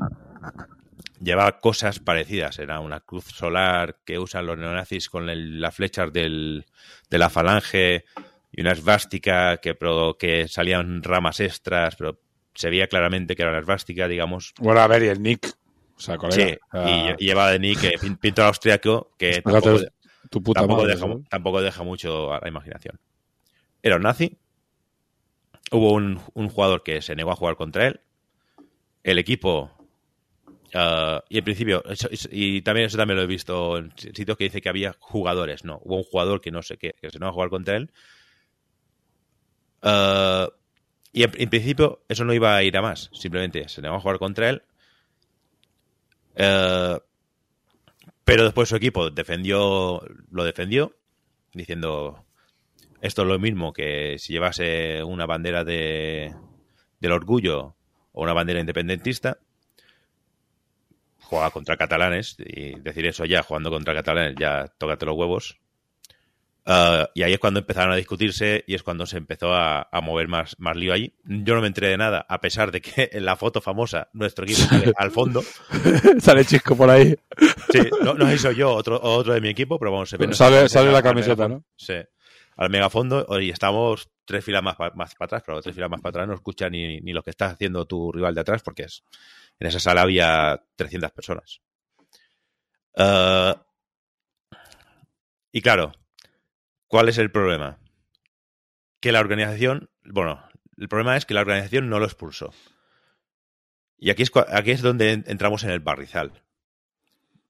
Llevaba 1.22 1.60
cosas 1.60 2.00
parecidas. 2.00 2.60
Era 2.60 2.80
una 2.80 3.00
cruz 3.00 3.26
solar 3.26 3.98
que 4.06 4.20
usan 4.20 4.46
los 4.46 4.58
neonazis 4.58 5.10
con 5.10 5.30
el- 5.30 5.60
las 5.62 5.76
flechas 5.76 6.12
del, 6.14 6.66
de 7.10 7.18
la 7.18 7.30
falange 7.30 8.06
y 8.52 8.62
una 8.62 8.72
esvástica 8.72 9.58
que, 9.58 9.74
pro- 9.76 10.18
que 10.18 10.48
salían 10.48 11.02
ramas 11.04 11.40
extras, 11.40 11.96
pero 11.96 12.20
se 12.54 12.70
veía 12.70 12.88
claramente 12.88 13.36
que 13.36 13.42
era 13.42 13.52
una 13.52 13.60
esvástica, 13.62 14.08
digamos. 14.08 14.54
Bueno, 14.60 14.80
a 14.82 14.88
ver, 14.88 15.04
y 15.04 15.08
el 15.08 15.22
Nick. 15.22 15.48
O 15.96 16.00
sea, 16.00 16.18
colega. 16.18 16.46
Sí, 16.46 16.54
o 16.54 16.72
sea, 16.72 17.16
y, 17.18 17.24
y 17.24 17.26
llevaba 17.28 17.52
de 17.52 17.60
Nick 17.60 17.84
eh, 17.84 17.98
pin- 18.00 18.18
pintor 18.20 18.46
austriaco 18.46 19.12
que 19.18 19.42
tampoco, 19.44 19.80
tu 20.30 20.44
puta 20.44 20.60
tampoco 20.62 20.82
madre, 20.84 20.94
deja, 20.96 21.08
¿sabes? 21.08 21.30
tampoco 21.30 21.62
deja 21.62 21.84
mucho 21.84 22.34
a 22.34 22.40
la 22.40 22.48
imaginación. 22.48 23.00
Era 23.82 23.96
un 23.96 24.04
nazi. 24.04 24.38
Hubo 25.72 25.94
un, 25.94 26.22
un 26.34 26.50
jugador 26.50 26.84
que 26.84 27.02
se 27.02 27.16
negó 27.16 27.32
a 27.32 27.36
jugar 27.36 27.56
contra 27.58 27.88
él. 27.88 28.02
El 29.04 29.18
equipo. 29.20 29.72
Ah, 30.74 31.24
y 31.30 31.38
en 31.38 31.44
principio, 31.44 31.84
y 32.32 32.62
también 32.62 32.88
eso 32.88 32.98
también 32.98 33.18
lo 33.18 33.24
he 33.24 33.28
visto 33.28 33.78
en 33.78 33.92
sitios 33.98 34.38
que 34.38 34.46
dice 34.46 34.62
que 34.62 34.70
había 34.70 34.96
jugadores, 35.00 35.64
no, 35.64 35.80
hubo 35.84 35.98
un 35.98 36.04
jugador 36.04 36.42
que 36.42 36.52
no 36.52 36.62
sé 36.62 36.78
qué, 36.78 36.96
que 37.02 37.10
se 37.10 37.20
negó 37.20 37.30
a 37.30 37.34
jugar 37.34 37.50
contra 37.50 37.78
él. 37.78 37.92
Ah, 39.82 40.50
y 41.14 41.24
en, 41.24 41.50
principio 41.50 42.04
eso 42.08 42.26
no 42.26 42.34
iba 42.34 42.56
a 42.56 42.64
ir 42.64 42.78
a 42.78 42.82
más, 42.82 43.10
simplemente 43.14 43.68
se 43.70 43.82
negó 43.82 43.96
a 43.96 44.00
jugar 44.00 44.20
contra 44.20 44.50
él. 44.50 44.62
Eh, 46.36 47.00
pero 48.24 48.44
después 48.44 48.70
su 48.70 48.76
equipo 48.76 49.10
defendió, 49.10 50.02
lo 50.30 50.44
defendió, 50.44 50.96
diciendo 51.54 52.26
esto 53.02 53.22
es 53.22 53.28
lo 53.28 53.40
mismo 53.40 53.74
que 53.74 54.18
si 54.20 54.34
llevase 54.34 55.04
una 55.04 55.26
bandera 55.26 55.64
de, 55.64 56.36
del 57.00 57.12
orgullo 57.12 57.76
o 58.12 58.24
una 58.24 58.34
bandera 58.34 58.60
independentista. 58.60 59.40
Juega 61.30 61.52
contra 61.52 61.76
catalanes 61.76 62.38
y 62.40 62.80
decir 62.80 63.06
eso 63.06 63.26
ya, 63.26 63.44
jugando 63.44 63.70
contra 63.70 63.94
catalanes, 63.94 64.36
ya 64.40 64.68
tócate 64.78 65.06
los 65.06 65.16
huevos. 65.18 65.58
Uh, 66.66 67.08
y 67.14 67.24
ahí 67.24 67.32
es 67.34 67.40
cuando 67.40 67.62
empezaron 67.62 67.94
a 67.94 67.96
discutirse 67.96 68.64
y 68.68 68.76
es 68.76 68.84
cuando 68.84 69.06
se 69.06 69.16
empezó 69.18 69.54
a, 69.54 69.88
a 69.90 70.02
mover 70.02 70.28
más, 70.28 70.56
más 70.60 70.76
lío 70.76 70.92
allí. 70.94 71.14
Yo 71.24 71.56
no 71.56 71.62
me 71.62 71.68
enteré 71.68 71.88
de 71.88 71.98
nada, 71.98 72.26
a 72.28 72.42
pesar 72.42 72.72
de 72.72 72.82
que 72.82 73.10
en 73.14 73.24
la 73.26 73.36
foto 73.38 73.62
famosa 73.62 74.10
nuestro 74.14 74.44
equipo 74.46 74.62
sale 74.68 74.92
al 74.98 75.12
fondo. 75.12 75.44
Sale 76.20 76.44
chisco 76.46 76.76
por 76.76 76.90
ahí. 76.90 77.16
Sí, 77.72 77.80
no, 78.04 78.14
no 78.16 78.38
soy 78.38 78.56
yo 78.56 78.74
otro, 78.74 79.00
otro 79.02 79.34
de 79.34 79.40
mi 79.42 79.48
equipo, 79.50 79.80
pero 79.80 79.92
vamos, 79.92 80.10
se 80.10 80.18
ve 80.18 80.34
Sale- 80.34 80.92
la 80.92 81.02
camiseta. 81.02 81.48
¿no? 81.48 81.64
Sí, 81.78 81.96
al 82.58 82.70
megafondo 82.70 83.26
y 83.40 83.50
estamos 83.50 84.10
tres 84.26 84.44
filas 84.44 84.62
más, 84.64 84.76
más 84.96 85.16
para 85.16 85.26
atrás, 85.28 85.44
pero 85.46 85.62
tres 85.62 85.74
filas 85.74 85.90
más 85.90 86.02
para 86.02 86.10
atrás 86.10 86.28
no 86.28 86.34
escucha 86.34 86.70
ni, 86.70 87.00
ni 87.00 87.14
lo 87.14 87.24
que 87.24 87.30
está 87.30 87.46
haciendo 87.46 87.86
tu 87.86 88.12
rival 88.12 88.36
de 88.36 88.42
atrás 88.42 88.62
porque 88.62 88.84
es 88.84 89.04
en 89.60 89.68
esa 89.68 89.80
sala 89.80 90.02
había 90.02 90.64
300 90.76 91.12
personas. 91.12 91.62
Eh, 92.96 93.54
y 95.52 95.62
claro, 95.62 95.92
¿cuál 96.88 97.10
es 97.10 97.18
el 97.18 97.32
problema? 97.32 97.80
Que 99.00 99.12
la 99.12 99.20
organización, 99.20 99.90
bueno, 100.04 100.44
el 100.78 100.90
problema 100.90 101.18
es 101.18 101.26
que 101.26 101.34
la 101.34 101.42
organización 101.42 101.90
no 101.90 102.00
lo 102.00 102.06
expulsó. 102.06 102.54
Y 103.98 104.10
aquí 104.12 104.24
es, 104.24 104.32
aquí 104.50 104.72
es 104.72 104.82
donde 104.82 105.12
en- 105.14 105.24
entramos 105.28 105.64
en 105.64 105.72
el 105.72 105.80
barrizal. 105.80 106.44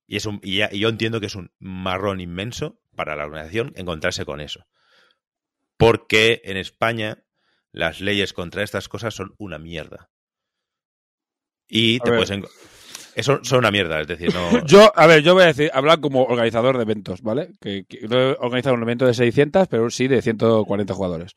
Y, 0.06 0.16
es 0.16 0.26
un, 0.26 0.40
y, 0.44 0.58
ya- 0.58 0.70
y 0.72 0.80
yo 0.80 0.90
entiendo 0.90 1.20
que 1.20 1.26
es 1.26 1.36
un 1.36 1.52
marrón 1.60 2.22
inmenso 2.22 2.80
para 2.96 3.16
la 3.16 3.26
organización 3.26 3.74
encontrarse 3.76 4.26
con 4.26 4.40
eso. 4.40 4.66
Porque 5.78 6.42
en 6.46 6.58
España 6.58 7.24
las 7.72 8.00
leyes 8.00 8.34
contra 8.34 8.64
estas 8.64 8.88
cosas 8.88 9.14
son 9.14 9.36
una 9.38 9.60
mierda. 9.60 10.10
Y 11.68 12.00
te 12.00 12.12
puedes... 12.12 12.32
Eso 13.18 13.40
son 13.42 13.58
una 13.58 13.72
mierda, 13.72 14.00
es 14.00 14.06
decir, 14.06 14.32
no... 14.32 14.64
Yo, 14.68 14.92
a 14.96 15.08
ver, 15.08 15.24
yo 15.24 15.34
voy 15.34 15.42
a 15.42 15.48
decir, 15.48 15.72
hablar 15.74 16.00
como 16.00 16.26
organizador 16.26 16.78
de 16.78 16.84
eventos, 16.84 17.24
¿vale? 17.24 17.50
Que, 17.60 17.84
que 17.86 18.08
no 18.08 18.16
he 18.16 18.36
organizado 18.40 18.76
un 18.76 18.84
evento 18.84 19.08
de 19.08 19.16
600, 19.16 19.68
pero 19.68 19.90
sí 19.90 20.08
de 20.08 20.22
140 20.22 20.94
jugadores. 20.94 21.32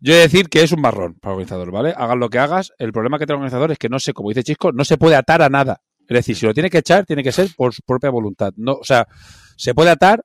Yo 0.00 0.12
he 0.12 0.18
de 0.18 0.22
decir 0.22 0.48
que 0.48 0.62
es 0.62 0.70
un 0.70 0.80
marrón 0.80 1.14
para 1.14 1.32
el 1.32 1.38
organizador, 1.38 1.72
¿vale? 1.72 1.92
Hagas 1.96 2.16
lo 2.16 2.28
que 2.28 2.38
hagas, 2.38 2.72
el 2.78 2.92
problema 2.92 3.18
que 3.18 3.26
tiene 3.26 3.38
el 3.38 3.40
organizador 3.40 3.72
es 3.72 3.78
que 3.78 3.88
no 3.88 3.98
sé, 3.98 4.12
como 4.12 4.28
dice 4.28 4.44
Chisco, 4.44 4.70
no 4.70 4.84
se 4.84 4.98
puede 4.98 5.16
atar 5.16 5.42
a 5.42 5.48
nada. 5.48 5.80
Es 6.08 6.14
decir, 6.14 6.36
si 6.36 6.46
lo 6.46 6.54
tiene 6.54 6.70
que 6.70 6.78
echar, 6.78 7.04
tiene 7.04 7.24
que 7.24 7.32
ser 7.32 7.48
por 7.56 7.74
su 7.74 7.82
propia 7.82 8.10
voluntad. 8.10 8.52
No, 8.56 8.74
o 8.74 8.84
sea, 8.84 9.08
se 9.56 9.74
puede 9.74 9.90
atar 9.90 10.24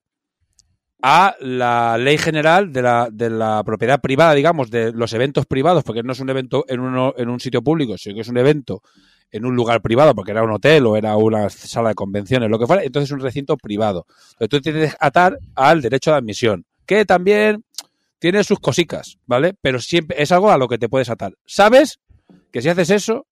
a 1.01 1.35
la 1.39 1.97
ley 1.97 2.19
general 2.19 2.71
de 2.71 2.81
la, 2.83 3.09
de 3.11 3.31
la 3.31 3.63
propiedad 3.63 4.01
privada, 4.01 4.33
digamos, 4.33 4.69
de 4.69 4.91
los 4.91 5.13
eventos 5.13 5.47
privados, 5.47 5.83
porque 5.83 6.03
no 6.03 6.11
es 6.11 6.19
un 6.19 6.29
evento 6.29 6.65
en, 6.67 6.79
uno, 6.79 7.15
en 7.17 7.29
un 7.29 7.39
sitio 7.39 7.63
público, 7.63 7.97
sino 7.97 8.13
que 8.13 8.21
es 8.21 8.27
un 8.27 8.37
evento 8.37 8.81
en 9.31 9.45
un 9.45 9.55
lugar 9.55 9.81
privado, 9.81 10.15
porque 10.15 10.31
era 10.31 10.43
un 10.43 10.51
hotel 10.51 10.85
o 10.85 10.95
era 10.95 11.15
una 11.17 11.49
sala 11.49 11.89
de 11.89 11.95
convenciones, 11.95 12.49
lo 12.49 12.57
que 12.59 12.67
fuera, 12.67 12.83
entonces 12.83 13.09
es 13.09 13.13
un 13.13 13.19
recinto 13.21 13.57
privado. 13.57 14.05
Entonces 14.39 14.49
tú 14.49 14.61
tienes 14.61 14.91
que 14.91 14.97
atar 14.99 15.37
al 15.55 15.81
derecho 15.81 16.11
de 16.11 16.17
admisión, 16.17 16.65
que 16.85 17.05
también 17.05 17.63
tiene 18.19 18.43
sus 18.43 18.59
cosicas, 18.59 19.17
¿vale? 19.25 19.53
Pero 19.61 19.79
siempre 19.79 20.21
es 20.21 20.31
algo 20.31 20.49
a 20.51 20.57
lo 20.57 20.67
que 20.67 20.77
te 20.77 20.87
puedes 20.89 21.09
atar. 21.09 21.33
¿Sabes 21.45 21.99
que 22.51 22.61
si 22.61 22.69
haces 22.69 22.89
eso, 22.89 23.25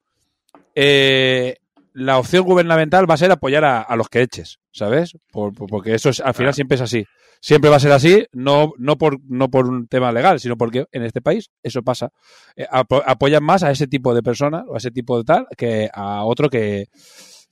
eh, 0.75 1.55
la 1.93 2.17
opción 2.17 2.43
gubernamental 2.43 3.09
va 3.09 3.13
a 3.13 3.17
ser 3.17 3.31
apoyar 3.31 3.63
a, 3.63 3.81
a 3.81 3.95
los 3.95 4.09
que 4.09 4.21
eches, 4.21 4.59
¿sabes? 4.71 5.13
Por- 5.31 5.53
por- 5.53 5.69
porque 5.69 5.93
eso 5.95 6.09
es, 6.09 6.19
al 6.19 6.33
final 6.33 6.53
siempre 6.53 6.75
es 6.75 6.81
así. 6.81 7.05
Siempre 7.45 7.69
va 7.69 7.75
a 7.75 7.79
ser 7.81 7.91
así, 7.91 8.25
no, 8.31 8.71
no, 8.77 8.97
por, 8.97 9.19
no 9.27 9.49
por 9.49 9.67
un 9.67 9.87
tema 9.87 10.13
legal, 10.13 10.39
sino 10.39 10.55
porque 10.57 10.85
en 10.93 11.03
este 11.03 11.19
país 11.21 11.49
eso 11.61 11.81
pasa. 11.83 12.09
Eh, 12.55 12.65
apo- 12.71 13.03
apoyan 13.05 13.43
más 13.43 13.63
a 13.63 13.71
ese 13.71 13.85
tipo 13.85 14.15
de 14.15 14.23
personas 14.23 14.63
o 14.65 14.75
a 14.75 14.77
ese 14.77 14.91
tipo 14.91 15.17
de 15.17 15.25
tal 15.25 15.47
que 15.57 15.89
a 15.93 16.23
otro 16.23 16.49
que, 16.49 16.85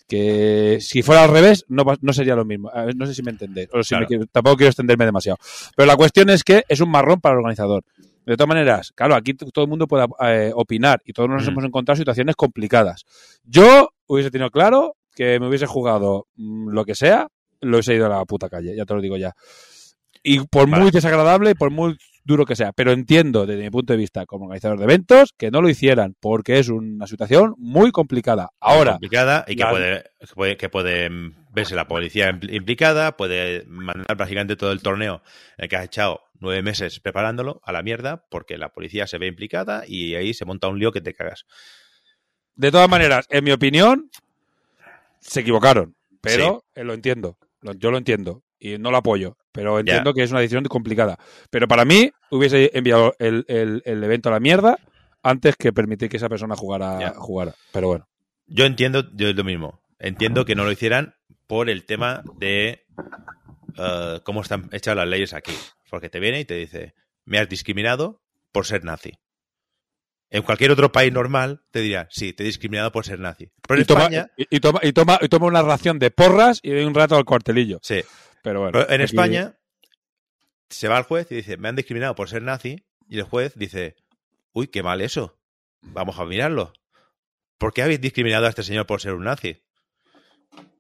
que 0.08 0.78
si 0.80 1.02
fuera 1.02 1.24
al 1.26 1.30
revés 1.30 1.66
no, 1.68 1.84
no 2.02 2.14
sería 2.14 2.36
lo 2.38 2.46
mismo. 2.46 2.72
No 2.96 3.06
sé 3.06 3.14
si 3.14 3.22
me 3.22 3.32
entendéis. 3.32 3.68
O 3.74 3.84
si 3.84 3.90
Claro. 3.90 4.04
me 4.04 4.08
quiero- 4.08 4.26
tampoco 4.32 4.56
quiero 4.58 4.70
extenderme 4.70 5.04
demasiado. 5.06 5.38
Pero 5.76 5.86
la 5.86 5.98
cuestión 5.98 6.30
es 6.30 6.44
que 6.46 6.64
es 6.70 6.80
un 6.80 6.90
marrón 6.90 7.20
para 7.20 7.34
el 7.34 7.40
organizador. 7.40 7.84
De 8.26 8.38
todas 8.38 8.48
maneras, 8.48 8.92
claro, 8.96 9.16
aquí 9.16 9.34
todo 9.34 9.66
el 9.66 9.70
mundo 9.70 9.88
puede 9.88 10.06
eh, 10.22 10.52
opinar 10.56 11.02
y 11.06 11.12
todos 11.12 11.28
nos 11.30 11.46
Mm. 11.46 11.50
hemos 11.50 11.64
encontrado 11.66 11.98
situaciones 11.98 12.36
complicadas. 12.38 13.04
Yo 13.44 13.90
hubiese 14.08 14.32
tenido 14.32 14.52
claro 14.52 14.96
que 15.16 15.38
me 15.40 15.48
hubiese 15.50 15.66
jugado 15.66 16.28
mm, 16.36 16.70
lo 16.70 16.86
que 16.86 16.96
sea, 16.96 17.28
lo 17.60 17.78
hubiese 17.78 17.96
ido 17.96 18.06
a 18.06 18.10
la 18.10 18.24
puta 18.26 18.48
calle, 18.48 18.74
ya 18.76 18.86
te 18.86 18.94
lo 18.94 19.02
digo 19.02 19.18
ya. 19.18 19.34
Y 20.24 20.40
por 20.48 20.70
Vale. 20.70 20.84
muy 20.84 20.92
desagradable 20.92 21.52
y 21.52 21.56
por 21.56 21.72
muy 21.72 21.98
duro 22.24 22.46
que 22.46 22.56
sea, 22.56 22.72
pero 22.74 22.92
entiendo 22.92 23.48
desde 23.48 23.64
mi 23.64 23.72
punto 23.72 23.94
de 23.94 23.98
vista 23.98 24.28
como 24.28 24.46
organizador 24.46 24.78
de 24.78 24.84
eventos 24.84 25.34
que 25.36 25.50
no 25.50 25.60
lo 25.62 25.70
hicieran 25.70 26.16
porque 26.20 26.60
es 26.60 26.70
una 26.70 27.08
situación 27.08 27.56
muy 27.58 27.92
complicada. 27.92 28.50
Ahora, 28.60 28.92
complicada 28.92 29.44
y 29.48 29.56
que 29.56 29.64
la- 29.64 29.70
puede, 29.72 30.04
que 30.20 30.28
puede, 30.36 30.58
que 30.58 30.70
puede 30.70 31.10
mm, 31.10 31.36
verse 31.52 31.74
la 31.76 31.88
policía 31.88 32.30
impl- 32.32 32.54
implicada, 32.54 33.18
puede 33.18 33.66
mandar 33.66 34.16
prácticamente 34.16 34.56
todo 34.56 34.72
el 34.72 34.84
torneo 34.84 35.24
en 35.58 35.64
el 35.64 35.70
que 35.70 35.76
has 35.78 35.86
echado 35.86 36.22
nueve 36.40 36.62
meses 36.62 37.00
preparándolo 37.00 37.60
a 37.64 37.72
la 37.72 37.82
mierda 37.82 38.26
porque 38.30 38.60
la 38.60 38.70
policía 38.70 39.08
se 39.08 39.18
ve 39.18 39.26
implicada 39.26 39.84
y 39.88 40.14
ahí 40.14 40.36
se 40.36 40.46
monta 40.46 40.68
un 40.68 40.78
lío 40.78 40.92
que 40.92 41.02
te 41.02 41.14
cagas. 41.16 41.46
de 42.56 42.70
todas 42.72 42.88
maneras, 42.90 43.26
en 43.32 43.44
mi 43.44 43.52
opinión, 43.52 44.12
se 45.20 45.40
equivocaron, 45.42 45.96
pero 46.22 46.64
eh, 46.76 46.84
lo 46.84 46.94
entiendo, 46.94 47.38
yo 47.78 47.90
lo 47.92 47.98
entiendo 47.98 48.44
y 48.60 48.78
no 48.78 48.92
lo 48.92 48.98
apoyo, 48.98 49.38
pero 49.52 49.80
entiendo 49.80 50.14
que 50.14 50.24
es 50.24 50.32
una 50.32 50.40
decisión 50.40 50.64
complicada. 50.66 51.18
Pero 51.50 51.68
para 51.68 51.86
mí 51.86 52.12
hubiese 52.30 52.72
enviado 52.74 53.16
el, 53.20 53.46
el- 53.48 53.82
el 53.86 54.04
evento 54.04 54.30
a 54.30 54.34
la 54.34 54.40
mierda 54.40 54.78
antes 55.24 55.56
que 55.56 55.72
permitir 55.74 56.10
que 56.10 56.18
esa 56.18 56.30
persona 56.30 56.56
jugara, 56.56 57.14
jugara. 57.16 57.54
Pero 57.72 57.88
bueno. 57.88 58.08
Yo 58.48 58.66
entiendo 58.66 59.04
yo 59.14 59.32
lo 59.34 59.44
mismo. 59.44 59.82
Entiendo 60.00 60.46
que 60.46 60.56
no 60.56 60.64
lo 60.64 60.72
hicieran 60.72 61.14
por 61.48 61.70
el 61.70 61.86
tema 61.86 62.24
de 62.38 62.86
eh, 63.78 64.20
cómo 64.24 64.42
están 64.42 64.70
hechas 64.72 64.96
las 64.96 65.08
leyes 65.08 65.34
aquí. 65.34 65.54
Porque 65.90 66.10
te 66.10 66.20
viene 66.20 66.40
y 66.40 66.46
te 66.46 66.56
dice, 66.56 66.94
me 67.26 67.38
has 67.40 67.48
discriminado 67.50 68.22
por 68.52 68.66
ser 68.66 68.84
nazi. 68.84 69.20
En 70.30 70.44
cualquier 70.44 70.72
otro 70.72 70.92
país 70.94 71.12
normal 71.12 71.62
te 71.72 71.82
diría, 71.82 72.08
sí, 72.10 72.32
te 72.32 72.44
he 72.44 72.46
discriminado 72.46 72.92
por 72.92 73.06
ser 73.06 73.20
nazi. 73.20 73.52
Pero 73.68 73.78
en 73.78 73.82
y, 73.82 73.86
toma, 73.86 74.02
España, 74.04 74.32
y, 74.38 74.48
y 74.50 74.60
toma, 74.62 74.80
y, 74.82 74.94
toma, 74.94 75.20
y 75.22 75.28
toma 75.28 75.46
una 75.48 75.62
ración 75.62 76.00
de 76.00 76.10
porras 76.10 76.62
y 76.64 76.70
de 76.72 76.86
un 76.86 76.94
rato 76.96 77.16
al 77.18 77.26
cuartelillo. 77.26 77.80
sí. 77.84 78.02
Pero 78.44 78.60
bueno. 78.62 78.72
Pero 78.74 78.90
en 78.90 79.02
aquí- 79.02 79.04
España 79.04 79.58
se 80.70 80.88
va 80.88 80.98
al 80.98 81.04
juez 81.04 81.32
y 81.32 81.36
dice, 81.36 81.58
me 81.58 81.68
han 81.70 81.76
discriminado 81.76 82.16
por 82.16 82.30
ser 82.30 82.42
nazi. 82.42 82.86
Y 83.08 83.18
el 83.20 83.24
juez 83.24 83.54
dice, 83.56 83.96
uy, 84.54 84.68
qué 84.68 84.84
mal 84.84 85.02
eso. 85.02 85.38
Vamos 85.82 86.18
a 86.20 86.26
mirarlo. 86.26 86.72
¿Por 87.58 87.74
qué 87.74 87.82
habéis 87.84 88.02
discriminado 88.02 88.46
a 88.46 88.50
este 88.50 88.64
señor 88.64 88.86
por 88.88 89.02
ser 89.02 89.14
un 89.14 89.26
nazi? 89.26 89.64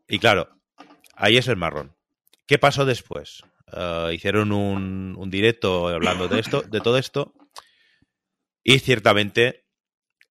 Y 0.07 0.19
claro, 0.19 0.49
ahí 1.15 1.37
es 1.37 1.47
el 1.47 1.57
marrón. 1.57 1.95
¿Qué 2.47 2.57
pasó 2.57 2.85
después? 2.85 3.43
Eh, 3.73 4.11
hicieron 4.13 4.51
un, 4.51 5.15
un 5.17 5.29
directo 5.29 5.87
hablando 5.89 6.27
de 6.27 6.39
esto, 6.39 6.61
de 6.61 6.81
todo 6.81 6.97
esto, 6.97 7.33
y 8.63 8.79
ciertamente 8.79 9.65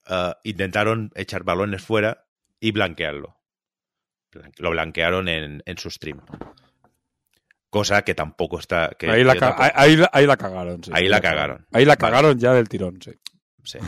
eh, 0.07 0.33
intentaron 0.45 1.11
echar 1.15 1.45
balones 1.45 1.83
fuera 1.83 2.27
y 2.61 2.73
blanquearlo. 2.73 3.39
Blan- 4.33 4.53
Lo 4.59 4.71
blanquearon 4.71 5.29
en, 5.29 5.63
en 5.67 5.79
su 5.79 5.91
stream. 5.91 6.21
Cosa 7.71 8.03
que 8.03 8.15
tampoco 8.15 8.59
está. 8.59 8.91
Que, 8.99 9.09
ahí, 9.11 9.23
la 9.25 9.35
que 9.35 9.39
ca- 9.41 9.55
tampoco- 9.57 9.73
ahí, 9.75 9.97
la- 9.97 10.11
ahí 10.13 10.27
la 10.27 10.37
cagaron. 10.37 10.83
sí. 10.83 10.91
Ahí 10.93 11.09
la 11.09 11.21
cagaron. 11.21 11.67
Ahí 11.73 11.85
la 11.85 11.95
Vale. 11.95 11.99
cagaron 11.99 12.39
ya 12.39 12.53
del 12.53 12.69
tirón, 12.69 13.01
sí. 13.01 13.13
Sí. 13.65 13.79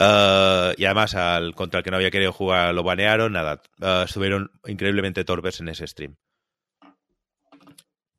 Eh, 0.00 0.74
y 0.76 0.84
además, 0.84 1.14
al 1.16 1.54
contra 1.54 1.78
el 1.78 1.84
que 1.84 1.90
no 1.90 1.96
había 1.96 2.10
querido 2.10 2.32
jugar 2.32 2.72
lo 2.74 2.82
banearon, 2.84 3.32
nada. 3.32 3.60
eh, 3.82 4.02
estuvieron 4.06 4.50
increíblemente 4.66 5.24
torpes 5.24 5.58
en 5.60 5.68
ese 5.68 5.86
stream. 5.86 6.16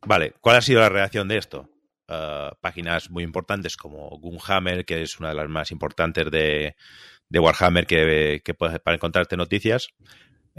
Vale, 0.05 0.33
¿cuál 0.41 0.57
ha 0.57 0.61
sido 0.61 0.81
la 0.81 0.89
reacción 0.89 1.27
de 1.27 1.37
esto? 1.37 1.69
Eh, 2.07 2.49
páginas 2.61 3.09
muy 3.09 3.23
importantes 3.23 3.77
como 3.77 4.09
Gunhammer, 4.19 4.85
que 4.85 5.01
es 5.03 5.19
una 5.19 5.29
de 5.29 5.35
las 5.35 5.47
más 5.49 5.71
importantes 5.71 6.29
de, 6.31 6.75
de 7.29 7.39
Warhammer 7.39 7.85
que, 7.85 8.41
que 8.43 8.53
puedes 8.53 8.79
para 8.79 8.95
encontrarte 8.95 9.37
noticias. 9.37 9.89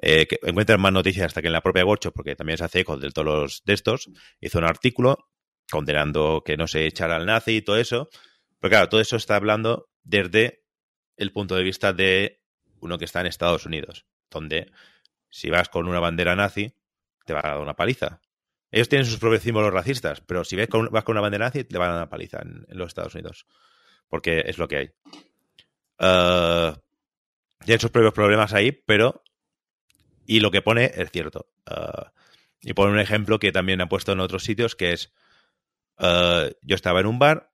Eh, 0.03 0.26
que 0.26 0.38
encuentran 0.42 0.80
más 0.80 0.92
noticias 0.92 1.26
hasta 1.26 1.40
que 1.40 1.48
en 1.48 1.53
la 1.53 1.62
propia 1.62 1.84
Gorcho, 1.84 2.12
porque 2.12 2.36
también 2.36 2.59
se 2.59 2.64
hace 2.64 2.80
eco 2.80 2.96
de 2.96 3.11
todos 3.11 3.26
los 3.26 3.62
de 3.64 3.74
estos. 3.74 4.11
Hizo 4.40 4.59
un 4.59 4.64
artículo 4.64 5.28
condenando 5.70 6.42
que 6.44 6.57
no 6.57 6.66
se 6.66 6.86
echara 6.86 7.16
al 7.16 7.26
nazi 7.26 7.57
y 7.57 7.62
todo 7.62 7.76
eso. 7.76 8.09
Pero 8.59 8.70
claro, 8.70 8.88
todo 8.88 9.01
eso 9.01 9.16
está 9.16 9.36
hablando 9.36 9.88
desde 10.03 10.64
el 11.16 11.32
punto 11.32 11.55
de 11.55 11.62
vista 11.62 11.92
de 11.92 12.40
uno 12.80 12.98
que 12.98 13.05
está 13.05 13.20
en 13.20 13.26
Estados 13.26 13.66
Unidos, 13.66 14.07
donde 14.30 14.70
si 15.28 15.51
vas 15.51 15.68
con 15.68 15.86
una 15.86 16.01
bandera 16.01 16.34
nazi, 16.34 16.74
te 17.24 17.32
van 17.32 17.46
a 17.46 17.51
dar 17.51 17.61
una 17.61 17.76
paliza. 17.76 18.20
Ellos 18.70 18.88
tienen 18.88 19.07
sus 19.07 19.18
propios 19.18 19.42
símbolos 19.42 19.72
racistas, 19.72 20.20
pero 20.20 20.44
si 20.44 20.57
ves 20.57 20.68
con- 20.68 20.88
vas 20.90 21.05
con 21.05 21.14
una 21.14 21.22
bandera 21.22 21.46
nazi, 21.46 21.64
te 21.64 21.76
van 21.78 21.90
a 21.90 21.92
dar 21.92 22.03
una 22.03 22.09
paliza 22.11 22.40
en, 22.42 22.66
los 22.68 22.88
Estados 22.88 23.14
Unidos. 23.14 23.46
Porque 24.09 24.44
es 24.46 24.59
lo 24.59 24.68
que 24.68 24.76
hay. 24.76 24.90
Eh, 25.98 26.72
tienen 27.64 27.80
sus 27.80 27.90
propios 27.90 28.14
problemas 28.14 28.53
ahí, 28.55 28.72
pero. 28.72 29.22
Y 30.31 30.39
lo 30.39 30.53
que 30.53 30.62
pone 30.62 30.93
es 30.95 31.11
cierto. 31.11 31.49
Eh, 31.68 32.05
y 32.61 32.72
pone 32.74 32.93
un 32.93 33.01
ejemplo 33.01 33.41
que 33.41 33.51
también 33.51 33.81
ha 33.81 33.89
puesto 33.89 34.12
en 34.12 34.20
otros 34.20 34.45
sitios, 34.45 34.76
que 34.76 34.93
es. 34.93 35.12
eh, 35.99 36.55
yo 36.62 36.76
estaba 36.76 37.01
en 37.01 37.07
un 37.07 37.18
bar, 37.18 37.51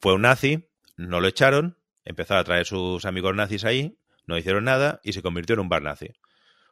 fue 0.00 0.14
un 0.14 0.22
nazi, 0.22 0.68
no 0.96 1.18
lo 1.20 1.26
echaron, 1.26 1.78
empezó 2.04 2.36
a 2.36 2.44
traer 2.44 2.64
sus 2.64 3.04
amigos 3.06 3.34
nazis 3.34 3.64
ahí, 3.64 3.98
no 4.26 4.38
hicieron 4.38 4.66
nada 4.66 5.00
y 5.02 5.14
se 5.14 5.22
convirtió 5.22 5.54
en 5.54 5.60
un 5.62 5.68
bar 5.68 5.82
nazi. 5.82 6.12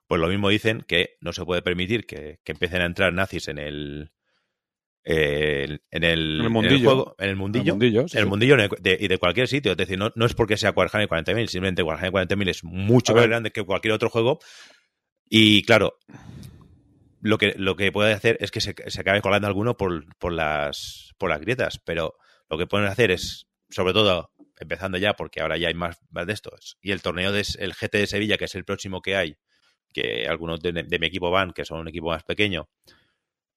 Pues 0.06 0.20
lo 0.20 0.28
mismo 0.28 0.50
dicen 0.50 0.82
que 0.86 1.16
no 1.20 1.32
se 1.32 1.44
puede 1.44 1.62
permitir 1.62 2.06
que, 2.06 2.38
que 2.44 2.52
empiecen 2.52 2.80
a 2.82 2.86
entrar 2.86 3.12
nazis 3.12 3.48
en 3.48 3.58
el. 3.58 4.12
Eh, 5.04 5.78
en, 5.90 6.04
el, 6.04 6.36
En 6.38 6.44
el 6.44 6.50
mundillo. 6.50 6.84
juego, 6.84 7.14
en 7.18 7.28
el 7.30 7.36
mundillo, 7.36 7.64
El 7.64 7.78
mundillo, 7.78 8.08
sí, 8.08 8.16
en 8.16 8.18
el 8.20 8.24
sí. 8.24 8.30
mundillo 8.30 8.56
de- 8.56 8.68
de- 8.80 8.98
y 9.00 9.08
de 9.08 9.18
cualquier 9.18 9.48
sitio. 9.48 9.72
Es 9.72 9.76
decir, 9.76 9.98
no, 9.98 10.10
no 10.14 10.24
es 10.26 10.34
porque 10.34 10.56
sea 10.56 10.70
Warhammer 10.70 11.08
40.000, 11.08 11.46
simplemente 11.48 11.82
Warhammer 11.82 12.12
40.000 12.12 12.48
es 12.48 12.64
mucho 12.64 13.14
más 13.14 13.26
grande 13.26 13.50
que 13.50 13.62
cualquier 13.64 13.92
otro 13.94 14.08
juego. 14.10 14.38
Y 15.28 15.62
claro, 15.62 15.98
lo 17.20 17.38
que, 17.38 17.54
lo 17.56 17.76
que 17.76 17.90
puede 17.92 18.12
hacer 18.12 18.36
es 18.40 18.50
que 18.50 18.60
se, 18.60 18.74
se 18.86 19.00
acabe 19.00 19.20
colando 19.22 19.46
alguno 19.48 19.76
por, 19.76 20.04
por, 20.16 20.32
las, 20.32 21.12
por 21.18 21.30
las 21.30 21.40
grietas, 21.40 21.80
pero 21.84 22.14
lo 22.50 22.58
que 22.58 22.66
pueden 22.66 22.86
hacer 22.86 23.10
es, 23.10 23.46
sobre 23.70 23.92
todo, 23.94 24.30
empezando 24.58 24.98
ya, 24.98 25.14
porque 25.14 25.40
ahora 25.40 25.56
ya 25.56 25.68
hay 25.68 25.74
más, 25.74 25.98
más 26.10 26.26
de 26.26 26.32
estos, 26.34 26.76
y 26.82 26.92
el 26.92 27.02
torneo 27.02 27.32
del 27.32 27.44
el 27.58 27.72
GT 27.74 27.98
de 27.98 28.06
Sevilla, 28.06 28.36
que 28.36 28.44
es 28.44 28.54
el 28.54 28.64
próximo 28.64 29.00
que 29.00 29.16
hay, 29.16 29.36
que 29.92 30.26
algunos 30.28 30.60
de, 30.60 30.72
de 30.72 30.98
mi 30.98 31.06
equipo 31.06 31.30
van, 31.30 31.52
que 31.52 31.64
son 31.64 31.80
un 31.80 31.88
equipo 31.88 32.08
más 32.08 32.24
pequeño, 32.24 32.68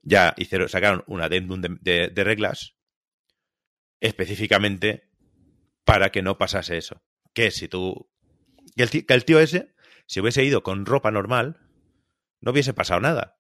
ya 0.07 0.33
hicieron, 0.37 0.69
sacaron 0.69 1.03
un 1.07 1.21
adendum 1.21 1.59
de, 1.61 2.09
de- 2.09 2.23
reglas 2.23 2.75
específicamente 3.99 5.09
para 5.83 6.11
que 6.11 6.21
no 6.21 6.37
pasase 6.37 6.77
eso. 6.77 7.03
Que 7.33 7.51
si 7.51 7.67
tú... 7.67 8.09
Que 8.75 8.83
el, 8.83 8.89
ti- 8.89 9.03
que 9.03 9.13
el 9.13 9.25
tío 9.25 9.39
ese, 9.39 9.73
si 10.05 10.19
hubiese 10.21 10.43
ido 10.43 10.63
con 10.63 10.85
ropa 10.85 11.11
normal, 11.11 11.59
no 12.41 12.51
hubiese 12.51 12.73
pasado 12.73 12.99
nada. 13.01 13.36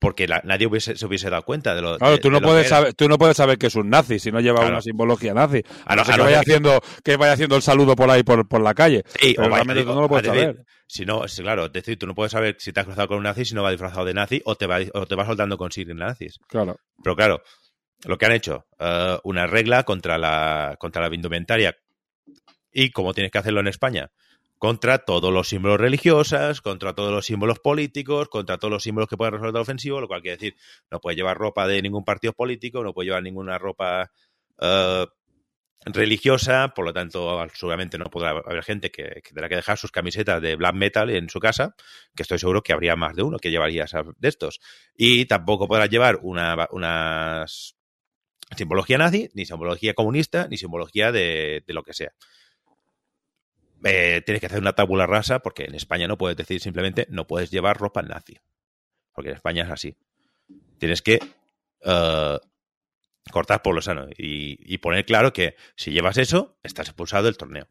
Porque 0.00 0.26
la- 0.26 0.40
nadie 0.44 0.66
hubiese, 0.66 0.96
se 0.96 1.04
hubiese 1.06 1.28
dado 1.30 1.42
cuenta 1.44 1.74
de 1.74 1.82
lo 1.82 1.98
Claro, 1.98 2.14
de- 2.14 2.20
tú 2.20 2.30
no, 2.30 2.40
puedes 2.40 2.68
saber, 2.68 2.94
tú 2.94 3.06
no 3.06 3.18
puedes 3.18 3.36
saber 3.36 3.58
que 3.58 3.66
es 3.66 3.74
un 3.76 3.90
nazi 3.90 4.18
si 4.18 4.32
no 4.32 4.40
lleva 4.40 4.56
Claro. 4.60 4.72
una 4.72 4.80
simbología 4.82 5.34
nazi. 5.34 5.62
A 5.84 5.92
A 5.92 5.96
no- 5.96 6.00
no 6.02 6.04
ser 6.06 6.14
a 6.14 6.16
que 6.16 6.22
vaya, 6.22 6.40
haciendo, 6.40 6.80
que 7.04 7.16
vaya 7.16 7.32
haciendo 7.34 7.54
el 7.56 7.62
saludo 7.62 7.94
por 7.94 8.10
ahí, 8.10 8.22
por, 8.22 8.48
por 8.48 8.62
la 8.62 8.72
calle. 8.74 9.02
Sí, 9.20 9.34
Pero 9.36 9.48
o 9.48 9.50
vaya- 9.50 9.56
realmente 9.64 9.84
tú 9.84 9.94
no 9.94 10.00
lo 10.00 10.08
puedes 10.08 10.24
decir, 10.24 10.40
saber. 10.40 10.64
Si 10.86 11.04
no, 11.04 11.28
sí, 11.28 11.42
claro, 11.42 11.66
es 11.66 11.72
decir, 11.72 11.98
tú 11.98 12.06
no 12.06 12.14
puedes 12.14 12.32
saber 12.32 12.56
si 12.58 12.72
te 12.72 12.80
has 12.80 12.86
cruzado 12.86 13.08
con 13.08 13.18
un 13.18 13.24
nazi 13.24 13.44
si 13.44 13.54
no 13.54 13.62
va 13.62 13.70
disfrazado 13.70 14.06
de 14.06 14.14
nazi 14.14 14.40
o 14.46 14.56
te 14.56 14.66
va, 14.66 14.78
o 14.94 15.06
te 15.06 15.14
va 15.14 15.26
soltando 15.26 15.56
consignas 15.58 15.96
nazis. 15.96 16.38
Claro. 16.48 16.76
Pero 17.04 17.14
claro, 17.14 17.42
lo 18.06 18.16
que 18.16 18.24
han 18.24 18.32
hecho, 18.32 18.64
eh, 18.78 19.18
una 19.24 19.46
regla 19.46 19.82
contra 19.84 20.16
la, 20.16 20.76
contra 20.78 21.06
la 21.06 21.14
indumentaria. 21.14 21.76
Y 22.72 22.90
como 22.90 23.12
tienes 23.12 23.30
que 23.30 23.38
hacerlo 23.38 23.60
en 23.60 23.68
España, 23.68 24.10
contra 24.60 24.98
todos 24.98 25.32
los 25.32 25.48
símbolos 25.48 25.80
religiosos, 25.80 26.60
contra 26.60 26.94
todos 26.94 27.10
los 27.10 27.24
símbolos 27.24 27.58
políticos, 27.60 28.28
contra 28.28 28.58
todos 28.58 28.70
los 28.70 28.82
símbolos 28.82 29.08
que 29.08 29.16
pueden 29.16 29.32
resultar 29.32 29.62
ofensivos, 29.62 30.02
lo 30.02 30.06
cual 30.06 30.20
quiere 30.20 30.36
decir, 30.36 30.54
no 30.90 31.00
puedes 31.00 31.16
llevar 31.16 31.38
ropa 31.38 31.66
de 31.66 31.80
ningún 31.80 32.04
partido 32.04 32.34
político, 32.34 32.84
no 32.84 32.92
puedes 32.92 33.06
llevar 33.06 33.22
ninguna 33.22 33.56
ropa 33.56 34.12
eh, 34.60 35.06
religiosa, 35.86 36.74
por 36.76 36.84
lo 36.84 36.92
tanto, 36.92 37.42
seguramente 37.54 37.96
no 37.96 38.10
podrá 38.10 38.32
haber 38.32 38.62
gente 38.62 38.90
que, 38.90 39.22
tendrá 39.26 39.48
que 39.48 39.56
dejar 39.56 39.78
sus 39.78 39.90
camisetas 39.90 40.42
de 40.42 40.56
black 40.56 40.74
metal 40.74 41.08
en 41.08 41.30
su 41.30 41.40
casa, 41.40 41.74
que 42.14 42.22
estoy 42.22 42.38
seguro 42.38 42.62
que 42.62 42.74
habría 42.74 42.96
más 42.96 43.16
de 43.16 43.22
uno 43.22 43.38
que 43.38 43.50
llevaría 43.50 43.86
de 44.18 44.28
estos. 44.28 44.60
Y 44.94 45.24
tampoco 45.24 45.68
podrás 45.68 45.88
llevar 45.88 46.18
una, 46.20 47.46
simbología 48.54 48.98
nazi, 48.98 49.30
ni 49.32 49.46
simbología 49.46 49.94
comunista, 49.94 50.48
ni 50.48 50.58
simbología 50.58 51.12
de, 51.12 51.64
de 51.66 51.72
lo 51.72 51.82
que 51.82 51.94
sea. 51.94 52.12
Eh, 53.84 54.22
tienes 54.24 54.40
que 54.40 54.46
hacer 54.46 54.60
una 54.60 54.74
tabula 54.74 55.06
rasa 55.06 55.38
porque 55.40 55.64
en 55.64 55.74
España 55.74 56.06
no 56.06 56.18
puedes 56.18 56.36
decir 56.36 56.60
simplemente 56.60 57.06
no 57.10 57.26
puedes 57.26 57.50
llevar 57.50 57.78
ropa 57.78 58.02
nazi. 58.02 58.38
Porque 59.12 59.30
en 59.30 59.36
España 59.36 59.64
es 59.64 59.70
así. 59.70 59.96
Tienes 60.78 61.02
que 61.02 61.18
eh, 61.82 62.38
cortar 63.32 63.62
por 63.62 63.74
lo 63.74 63.82
sano 63.82 64.08
y, 64.16 64.58
y 64.72 64.78
poner 64.78 65.04
claro 65.06 65.32
que 65.32 65.56
si 65.76 65.92
llevas 65.92 66.18
eso, 66.18 66.58
estás 66.62 66.88
expulsado 66.88 67.24
del 67.24 67.36
torneo. 67.36 67.68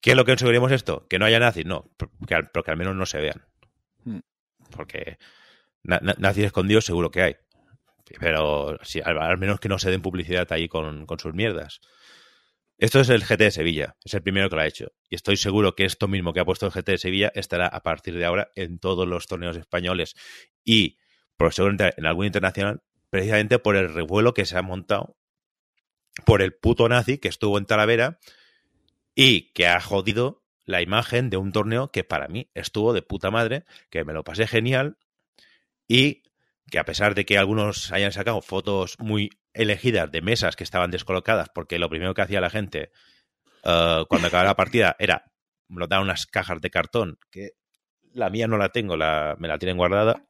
¿Qué 0.00 0.10
es 0.12 0.16
lo 0.16 0.24
que 0.24 0.32
conseguiremos 0.32 0.72
esto? 0.72 1.06
Que 1.08 1.18
no 1.18 1.24
haya 1.26 1.38
nazis, 1.38 1.66
no, 1.66 1.90
porque 1.96 2.34
al, 2.34 2.50
pero 2.50 2.64
que 2.64 2.70
al 2.70 2.76
menos 2.76 2.96
no 2.96 3.06
se 3.06 3.20
vean. 3.20 3.44
Hmm. 4.04 4.20
Porque 4.70 5.18
na- 5.82 6.00
na- 6.02 6.14
nazis 6.18 6.44
escondidos 6.46 6.84
seguro 6.84 7.10
que 7.10 7.22
hay. 7.22 7.36
Pero 8.18 8.78
sí, 8.82 9.00
al, 9.04 9.18
al 9.18 9.38
menos 9.38 9.60
que 9.60 9.68
no 9.68 9.78
se 9.78 9.90
den 9.90 10.02
publicidad 10.02 10.50
ahí 10.52 10.68
con, 10.68 11.06
con 11.06 11.18
sus 11.18 11.34
mierdas. 11.34 11.80
Esto 12.76 13.00
es 13.00 13.08
el 13.08 13.22
GT 13.22 13.38
de 13.38 13.50
Sevilla, 13.50 13.96
es 14.04 14.14
el 14.14 14.22
primero 14.22 14.50
que 14.50 14.56
lo 14.56 14.62
ha 14.62 14.66
hecho. 14.66 14.92
Y 15.08 15.14
estoy 15.14 15.36
seguro 15.36 15.76
que 15.76 15.84
esto 15.84 16.08
mismo 16.08 16.32
que 16.32 16.40
ha 16.40 16.44
puesto 16.44 16.66
el 16.66 16.72
GT 16.72 16.92
de 16.92 16.98
Sevilla 16.98 17.32
estará 17.34 17.66
a 17.68 17.82
partir 17.82 18.16
de 18.16 18.24
ahora 18.24 18.50
en 18.56 18.78
todos 18.78 19.06
los 19.06 19.26
torneos 19.26 19.56
españoles 19.56 20.16
y 20.64 20.98
por 21.36 21.52
seguramente 21.52 21.94
en 21.96 22.06
algún 22.06 22.26
internacional, 22.26 22.82
precisamente 23.10 23.58
por 23.58 23.76
el 23.76 23.92
revuelo 23.92 24.34
que 24.34 24.44
se 24.44 24.56
ha 24.56 24.62
montado 24.62 25.16
por 26.24 26.42
el 26.42 26.52
puto 26.52 26.88
nazi 26.88 27.18
que 27.18 27.28
estuvo 27.28 27.58
en 27.58 27.66
Talavera 27.66 28.18
y 29.14 29.52
que 29.52 29.66
ha 29.66 29.80
jodido 29.80 30.42
la 30.64 30.80
imagen 30.82 31.30
de 31.30 31.36
un 31.36 31.52
torneo 31.52 31.90
que 31.90 32.04
para 32.04 32.28
mí 32.28 32.50
estuvo 32.54 32.92
de 32.92 33.02
puta 33.02 33.30
madre, 33.30 33.64
que 33.90 34.04
me 34.04 34.12
lo 34.12 34.24
pasé 34.24 34.46
genial 34.46 34.96
y 35.86 36.22
que 36.74 36.80
a 36.80 36.84
pesar 36.84 37.14
de 37.14 37.24
que 37.24 37.38
algunos 37.38 37.92
hayan 37.92 38.10
sacado 38.10 38.42
fotos 38.42 38.96
muy 38.98 39.30
elegidas 39.52 40.10
de 40.10 40.22
mesas 40.22 40.56
que 40.56 40.64
estaban 40.64 40.90
descolocadas, 40.90 41.48
porque 41.54 41.78
lo 41.78 41.88
primero 41.88 42.14
que 42.14 42.22
hacía 42.22 42.40
la 42.40 42.50
gente 42.50 42.90
uh, 43.62 44.04
cuando 44.08 44.26
acababa 44.26 44.48
la 44.48 44.56
partida 44.56 44.96
era 44.98 45.30
daban 45.68 46.02
unas 46.02 46.26
cajas 46.26 46.60
de 46.60 46.70
cartón, 46.70 47.20
que 47.30 47.50
la 48.12 48.28
mía 48.28 48.48
no 48.48 48.58
la 48.58 48.70
tengo, 48.70 48.96
la, 48.96 49.36
me 49.38 49.46
la 49.46 49.56
tienen 49.58 49.76
guardada, 49.76 50.26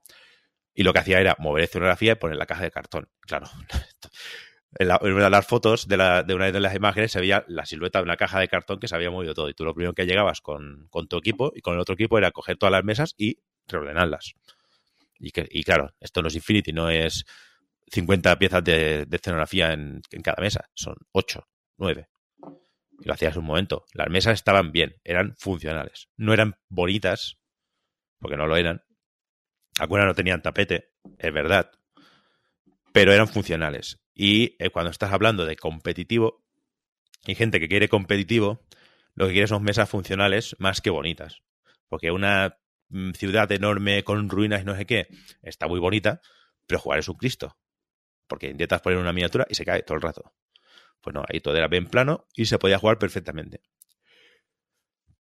y 0.75 0.83
lo 0.83 0.93
que 0.93 0.99
hacía 0.99 1.19
era 1.19 1.35
mover 1.39 1.65
escenografía 1.65 2.13
y 2.13 2.17
poner 2.17 2.37
la 2.37 2.45
caja 2.45 2.65
de 2.65 2.71
cartón. 2.71 3.09
Claro, 3.21 3.47
en, 4.79 4.89
la, 4.89 4.99
una 5.01 5.25
de 5.25 5.31
las 5.31 5.47
fotos 5.47 5.89
de, 5.89 5.97
la, 5.97 6.25
de 6.25 6.35
una 6.35 6.53
de 6.53 6.61
las 6.61 6.75
imágenes 6.75 7.11
se 7.11 7.21
veía 7.21 7.47
la 7.49 7.65
silueta 7.65 8.01
de 8.01 8.05
una 8.05 8.19
caja 8.19 8.39
de 8.39 8.49
cartón 8.49 8.81
que 8.81 8.89
se 8.89 8.95
había 8.95 9.11
movido 9.11 9.33
todo, 9.33 9.49
y 9.49 9.55
tú 9.55 9.65
lo 9.65 9.73
primero 9.73 9.95
que 9.95 10.05
llegabas 10.05 10.43
con, 10.43 10.89
con 10.91 11.09
tu 11.09 11.17
equipo 11.17 11.53
y 11.55 11.63
con 11.63 11.73
el 11.73 11.81
otro 11.81 11.95
equipo 11.95 12.19
era 12.19 12.33
coger 12.33 12.59
todas 12.59 12.73
las 12.73 12.85
mesas 12.85 13.15
y 13.17 13.39
reordenarlas. 13.67 14.35
Y, 15.27 15.64
claro, 15.64 15.95
esto 16.01 16.22
no 16.22 16.29
es 16.29 16.35
Infinity, 16.35 16.72
no 16.72 16.91
es 16.91 17.25
50 17.89 18.39
piezas 18.39 18.64
de, 18.64 19.07
escenografía 19.11 19.72
en, 19.72 20.03
cada 20.22 20.41
mesa, 20.41 20.68
son 20.75 20.95
8, 21.12 21.47
9. 21.79 22.09
Y 23.01 23.09
lo 23.09 23.14
hacías 23.14 23.37
un 23.37 23.45
momento. 23.45 23.85
Las 23.93 24.09
mesas 24.09 24.35
estaban 24.35 24.72
bien, 24.72 24.97
eran 25.05 25.35
funcionales. 25.37 26.09
No 26.16 26.33
eran 26.33 26.57
bonitas, 26.68 27.39
porque 28.18 28.37
no 28.37 28.47
lo 28.47 28.57
eran. 28.57 28.83
Algunas 29.79 30.07
no 30.07 30.14
tenían 30.14 30.43
tapete, 30.43 30.93
es 31.18 31.33
verdad. 31.33 31.70
Pero 32.93 33.12
eran 33.12 33.29
funcionales. 33.29 34.01
Y 34.14 34.57
eh, 34.62 34.70
cuando 34.70 34.91
estás 34.91 35.12
hablando 35.12 35.45
de 35.45 35.57
competitivo, 35.57 36.45
hay 37.27 37.35
gente 37.35 37.59
que 37.59 37.68
quiere 37.68 37.89
competitivo, 37.89 38.64
lo 39.14 39.27
que 39.27 39.33
quiere 39.33 39.49
son 39.49 39.62
mesas 39.62 39.89
funcionales 39.89 40.55
más 40.59 40.81
que 40.81 40.91
bonitas. 40.91 41.43
Porque 41.89 42.11
una 42.11 42.59
ciudad 43.15 43.51
enorme 43.53 44.05
con 44.05 44.29
ruinas 44.29 44.63
y 44.63 44.65
no 44.65 44.77
sé 44.77 44.87
qué 44.87 45.09
está 45.43 45.67
muy 45.67 45.81
bonita, 45.81 46.21
pero 46.67 46.81
jugar 46.81 46.99
es 46.99 47.09
un 47.09 47.17
Cristo. 47.17 47.57
Porque 48.27 48.49
intentas 48.49 48.81
poner 48.81 48.99
una 48.99 49.13
miniatura 49.13 49.47
y 49.49 49.55
se 49.55 49.65
cae 49.65 49.83
todo 49.83 49.97
el 49.97 50.03
rato. 50.03 50.33
Pues 51.01 51.13
no, 51.13 51.23
ahí 51.29 51.41
todo 51.41 51.57
era 51.57 51.69
bien 51.69 51.87
plano 51.87 52.27
y 52.35 52.47
se 52.47 52.59
podía 52.59 52.79
jugar 52.79 52.99
perfectamente. 52.99 53.61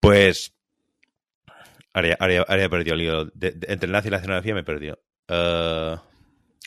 Pues. 0.00 0.54
Ahora, 1.92 2.16
he 2.48 2.68
perdido 2.70 2.94
el 2.94 3.00
lío. 3.00 3.32
Entre 3.40 3.90
nazi 3.90 4.08
y 4.08 4.10
la 4.10 4.16
escenografía 4.18 4.54
me 4.54 4.60
he 4.60 4.64
perdido. 4.64 5.02
Uh, 5.28 5.98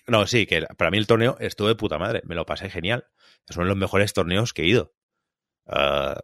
no, 0.08 0.28
sí, 0.28 0.45
que 0.45 0.62
para 0.78 0.91
mí 0.91 0.97
el 0.97 1.08
torneo 1.08 1.38
estuvo 1.39 1.68
de 1.68 1.76
puta 1.76 1.97
madre. 1.97 2.22
Me 2.26 2.36
lo 2.36 2.45
pasé 2.45 2.70
genial. 2.70 3.08
Es 3.47 3.56
uno 3.56 3.66
de 3.66 3.70
los 3.70 3.78
mejores 3.78 4.14
torneos 4.14 4.53
que 4.53 4.64
he 4.64 4.68
ido. 4.68 4.93
Uh, 5.66 6.20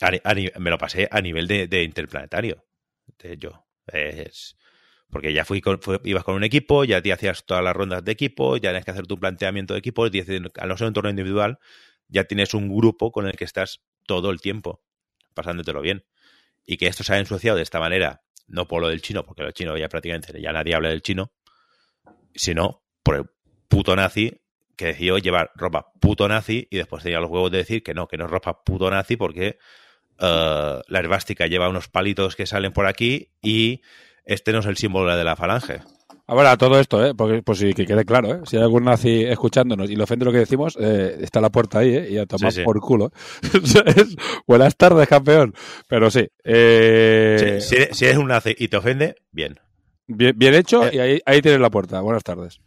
a, 0.00 0.34
me 0.58 0.70
lo 0.70 0.78
pasé 0.78 1.08
a 1.10 1.20
nivel 1.20 1.46
de 1.46 1.82
interplanetario. 1.84 2.64
Yo. 3.38 3.66
Es, 3.86 4.56
porque 5.10 5.32
ya 5.32 5.44
fui 5.44 5.60
con, 5.60 5.78
ibas 6.04 6.24
con 6.24 6.34
un 6.34 6.44
equipo, 6.44 6.84
ya 6.84 7.02
te 7.02 7.12
hacías 7.12 7.44
todas 7.44 7.62
las 7.62 7.76
rondas 7.76 8.02
de 8.04 8.12
equipo, 8.12 8.56
ya 8.56 8.70
tienes 8.70 8.84
que 8.84 8.92
hacer 8.92 9.06
tu 9.06 9.18
planteamiento 9.20 9.74
de 9.74 9.80
equipo. 9.80 10.04
Al 10.04 10.68
no 10.68 10.76
ser 10.76 10.86
un 10.86 10.94
torneo 10.94 11.10
individual, 11.10 11.58
ya 12.08 12.24
tienes 12.24 12.54
un 12.54 12.74
grupo 12.74 13.12
con 13.12 13.26
el 13.26 13.36
que 13.36 13.44
estás 13.44 13.82
todo 14.06 14.30
el 14.30 14.40
tiempo, 14.40 14.82
pasándotelo 15.34 15.82
bien. 15.82 16.04
Y 16.64 16.78
que 16.78 16.86
esto 16.86 17.04
se 17.04 17.12
ha 17.12 17.18
ensuciado 17.18 17.56
de 17.56 17.62
esta 17.62 17.78
manera, 17.78 18.22
no 18.46 18.66
por 18.66 18.80
lo 18.80 18.88
del 18.88 19.02
chino, 19.02 19.24
porque 19.24 19.42
el 19.42 19.52
chino 19.52 19.76
ya 19.76 19.88
prácticamente 19.88 20.40
ya 20.40 20.52
nadie 20.52 20.74
habla 20.74 20.88
del 20.88 21.02
chino, 21.02 21.32
sino 22.34 22.82
por 23.02 23.16
el 23.16 23.24
puto 23.68 23.94
nazi 23.94 24.40
que 24.76 24.86
decidió 24.86 25.18
llevar 25.18 25.50
ropa 25.54 25.92
puto 26.00 26.26
nazi 26.26 26.66
y 26.70 26.76
después 26.76 27.02
tenía 27.02 27.20
los 27.20 27.30
huevos 27.30 27.50
de 27.50 27.58
decir 27.58 27.82
que 27.82 27.92
no, 27.94 28.08
que 28.08 28.16
no 28.16 28.24
es 28.24 28.30
ropa 28.30 28.64
puto 28.64 28.90
nazi 28.90 29.16
porque 29.16 29.58
uh, 30.20 30.80
la 30.86 30.98
herbástica 30.98 31.46
lleva 31.46 31.68
unos 31.68 31.88
palitos 31.88 32.36
que 32.36 32.46
salen 32.46 32.72
por 32.72 32.86
aquí 32.86 33.30
y 33.42 33.82
este 34.24 34.52
no 34.52 34.60
es 34.60 34.66
el 34.66 34.76
símbolo 34.76 35.16
de 35.16 35.24
la 35.24 35.36
falange. 35.36 35.80
Ahora, 36.26 36.56
todo 36.56 36.78
esto, 36.78 37.04
¿eh? 37.04 37.14
Porque, 37.14 37.42
pues 37.42 37.58
sí, 37.58 37.74
que 37.74 37.84
quede 37.84 38.04
claro, 38.04 38.36
¿eh? 38.36 38.40
Si 38.44 38.56
hay 38.56 38.62
algún 38.62 38.84
nazi 38.84 39.24
escuchándonos 39.24 39.90
y 39.90 39.96
le 39.96 40.04
ofende 40.04 40.24
lo 40.24 40.32
que 40.32 40.38
decimos, 40.38 40.78
eh, 40.80 41.18
está 41.20 41.40
la 41.40 41.50
puerta 41.50 41.80
ahí, 41.80 41.94
¿eh? 41.94 42.08
Y 42.10 42.18
a 42.18 42.26
tomar 42.26 42.52
sí, 42.52 42.60
sí. 42.60 42.64
por 42.64 42.80
culo. 42.80 43.12
Buenas 44.46 44.76
tardes, 44.76 45.08
campeón. 45.08 45.52
Pero 45.88 46.10
sí. 46.10 46.28
Eh... 46.44 47.58
Sí, 47.60 47.76
si, 47.76 47.94
si, 47.94 48.04
eres 48.04 48.18
un 48.18 48.28
nazi 48.28 48.54
y 48.56 48.68
te 48.68 48.76
ofende, 48.76 49.16
bien. 49.32 49.58
Bien, 50.06 50.32
bien 50.36 50.54
hecho 50.54 50.90
y 50.92 50.98
ahí, 51.00 51.20
ahí 51.26 51.42
tienes 51.42 51.60
la 51.60 51.70
puerta. 51.70 52.00
Buenas 52.00 52.22
tardes. 52.22 52.60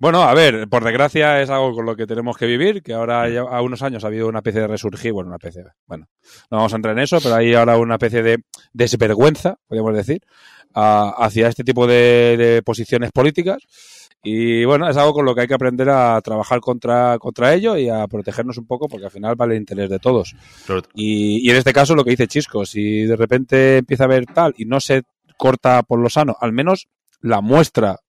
Bueno, 0.00 0.22
a 0.22 0.32
ver, 0.32 0.68
por 0.68 0.84
desgracia 0.84 1.42
es 1.42 1.50
algo 1.50 1.74
con 1.74 1.84
lo 1.84 1.96
que 1.96 2.06
tenemos 2.06 2.36
que 2.36 2.46
vivir, 2.46 2.82
que 2.84 2.94
ahora 2.94 3.28
ya 3.28 3.40
a 3.40 3.62
unos 3.62 3.82
años 3.82 4.04
ha 4.04 4.06
habido 4.06 4.28
una 4.28 4.38
especie 4.38 4.60
de 4.60 4.68
resurgir, 4.68 5.12
bueno, 5.12 5.28
una 5.28 5.38
especie, 5.38 5.64
bueno, 5.86 6.06
no 6.50 6.58
vamos 6.58 6.72
a 6.72 6.76
entrar 6.76 6.96
en 6.96 7.02
eso, 7.02 7.18
pero 7.20 7.34
hay 7.34 7.52
ahora 7.54 7.76
una 7.78 7.96
especie 7.96 8.22
de 8.22 8.38
desvergüenza, 8.72 9.56
podríamos 9.66 9.96
decir, 9.96 10.20
a, 10.72 11.08
hacia 11.18 11.48
este 11.48 11.64
tipo 11.64 11.88
de, 11.88 12.36
de, 12.38 12.62
posiciones 12.62 13.10
políticas. 13.10 13.58
Y 14.22 14.64
bueno, 14.64 14.88
es 14.88 14.96
algo 14.96 15.14
con 15.14 15.24
lo 15.24 15.34
que 15.34 15.42
hay 15.42 15.46
que 15.48 15.54
aprender 15.54 15.88
a 15.90 16.20
trabajar 16.20 16.60
contra, 16.60 17.18
contra 17.18 17.54
ello 17.54 17.76
y 17.76 17.88
a 17.88 18.06
protegernos 18.06 18.58
un 18.58 18.66
poco, 18.66 18.88
porque 18.88 19.06
al 19.06 19.12
final 19.12 19.34
vale 19.36 19.54
el 19.54 19.60
interés 19.60 19.90
de 19.90 19.98
todos. 19.98 20.34
Y, 20.94 21.46
y 21.46 21.50
en 21.50 21.56
este 21.56 21.72
caso, 21.72 21.94
lo 21.96 22.04
que 22.04 22.10
dice 22.10 22.26
Chisco, 22.28 22.64
si 22.66 23.04
de 23.04 23.16
repente 23.16 23.78
empieza 23.78 24.04
a 24.04 24.06
haber 24.06 24.26
tal 24.26 24.54
y 24.58 24.64
no 24.64 24.80
se 24.80 25.02
corta 25.36 25.82
por 25.82 25.98
lo 26.00 26.08
sano, 26.08 26.36
al 26.40 26.52
menos 26.52 26.88
la 27.20 27.40
muestra 27.40 28.00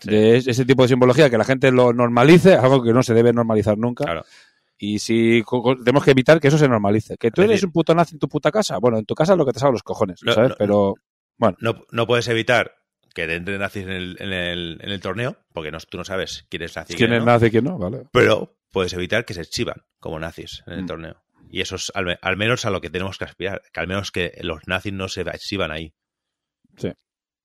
Sí. 0.00 0.10
de 0.10 0.36
ese 0.38 0.64
tipo 0.64 0.82
de 0.82 0.88
simbología, 0.88 1.28
que 1.30 1.38
la 1.38 1.44
gente 1.44 1.70
lo 1.72 1.92
normalice, 1.92 2.54
algo 2.54 2.82
que 2.82 2.92
no 2.92 3.02
se 3.02 3.14
debe 3.14 3.32
normalizar 3.32 3.76
nunca. 3.78 4.04
Claro. 4.04 4.24
Y 4.80 5.00
si 5.00 5.42
tenemos 5.84 6.04
que 6.04 6.12
evitar 6.12 6.38
que 6.40 6.48
eso 6.48 6.58
se 6.58 6.68
normalice. 6.68 7.16
Que 7.16 7.30
tú 7.32 7.42
eres 7.42 7.62
un 7.64 7.72
puto 7.72 7.94
nazi 7.94 8.14
en 8.14 8.20
tu 8.20 8.28
puta 8.28 8.52
casa, 8.52 8.78
bueno, 8.78 8.98
en 8.98 9.04
tu 9.06 9.14
casa 9.14 9.32
es 9.32 9.38
lo 9.38 9.44
que 9.44 9.52
te 9.52 9.58
salga 9.58 9.72
los 9.72 9.82
cojones, 9.82 10.20
no, 10.22 10.32
¿sabes? 10.32 10.50
No, 10.50 10.56
Pero, 10.56 10.94
bueno. 11.36 11.56
No, 11.60 11.82
no 11.90 12.06
puedes 12.06 12.28
evitar 12.28 12.76
que 13.12 13.26
te 13.26 13.34
entren 13.34 13.58
nazis 13.58 13.82
en 13.82 13.90
el, 13.90 14.16
en 14.20 14.32
el, 14.32 14.78
en 14.80 14.90
el 14.90 15.00
torneo, 15.00 15.36
porque 15.52 15.72
no, 15.72 15.78
tú 15.80 15.98
no 15.98 16.04
sabes 16.04 16.46
quién 16.48 16.62
es 16.62 16.76
nazi. 16.76 16.94
¿Quién 16.94 17.12
es 17.12 17.24
nazi 17.24 17.46
y 17.46 17.50
quién 17.50 17.64
no? 17.64 17.76
Vale. 17.76 18.04
Pero 18.12 18.56
puedes 18.70 18.92
evitar 18.92 19.24
que 19.24 19.34
se 19.34 19.44
chivan 19.46 19.82
como 19.98 20.20
nazis 20.20 20.62
en 20.66 20.74
el 20.74 20.82
Mm. 20.84 20.86
torneo. 20.86 21.16
Y 21.50 21.60
eso 21.62 21.74
es 21.76 21.90
al, 21.94 22.16
al, 22.22 22.36
menos 22.36 22.64
a 22.66 22.70
lo 22.70 22.80
que 22.80 22.90
tenemos 22.90 23.18
que 23.18 23.24
aspirar, 23.24 23.62
que 23.72 23.80
al 23.80 23.88
menos 23.88 24.12
que 24.12 24.38
los 24.42 24.68
nazis 24.68 24.92
no 24.92 25.08
se 25.08 25.22
exhiban 25.22 25.72
ahí. 25.72 25.92
Sí. 26.76 26.92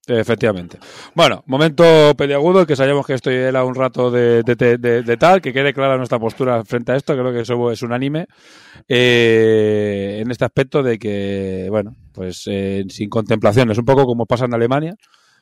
Efectivamente. 0.05 0.79
Bueno, 1.15 1.43
momento 1.47 2.13
peliagudo, 2.17 2.65
que 2.65 2.75
sabemos 2.75 3.05
que 3.05 3.13
esto 3.13 3.29
era 3.31 3.63
un 3.63 3.73
rato 3.73 4.11
de, 4.11 4.43
de, 4.43 4.77
de, 4.77 5.01
de, 5.01 5.17
tal, 5.17 5.41
que 5.41 5.53
quede 5.53 5.73
clara 5.73 5.95
nuestra 5.95 6.19
postura 6.19 6.65
frente 6.65 6.91
a 6.91 6.97
esto, 6.97 7.13
creo 7.13 7.31
que 7.31 7.41
eso 7.41 7.71
es 7.71 7.81
unánime, 7.83 8.27
eh, 8.89 10.19
en 10.21 10.29
este 10.29 10.43
aspecto 10.43 10.83
de 10.83 10.99
que, 10.99 11.67
bueno, 11.69 11.95
pues 12.11 12.43
eh, 12.47 12.83
sin 12.89 13.09
contemplaciones, 13.09 13.77
un 13.77 13.85
poco 13.85 14.05
como 14.05 14.25
pasa 14.25 14.43
en 14.43 14.53
Alemania, 14.53 14.93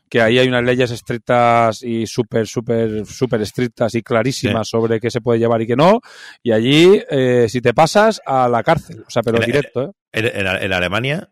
que 0.08 0.22
ahí 0.22 0.38
hay 0.38 0.48
unas 0.48 0.64
leyes 0.64 0.92
estrictas 0.92 1.82
y 1.82 2.06
súper, 2.06 2.46
súper, 2.46 3.04
súper 3.08 3.42
estrictas 3.42 3.96
y 3.96 4.04
clarísimas 4.04 4.68
sí. 4.68 4.72
sobre 4.72 5.00
qué 5.00 5.10
se 5.10 5.22
puede 5.22 5.40
llevar 5.40 5.64
y 5.64 5.68
qué 5.68 5.76
no, 5.76 6.02
y 6.44 6.52
allí, 6.52 7.02
eh, 7.10 7.48
si 7.50 7.62
te 7.62 7.74
pasas, 7.74 8.22
a 8.28 8.48
la 8.48 8.62
cárcel, 8.62 9.06
o 9.08 9.10
sea, 9.10 9.24
pero 9.24 9.38
en, 9.38 9.46
directo. 9.46 9.86
¿eh? 9.86 9.92
En, 10.12 10.26
en, 10.26 10.48
en 10.48 10.74
Alemania 10.74 11.31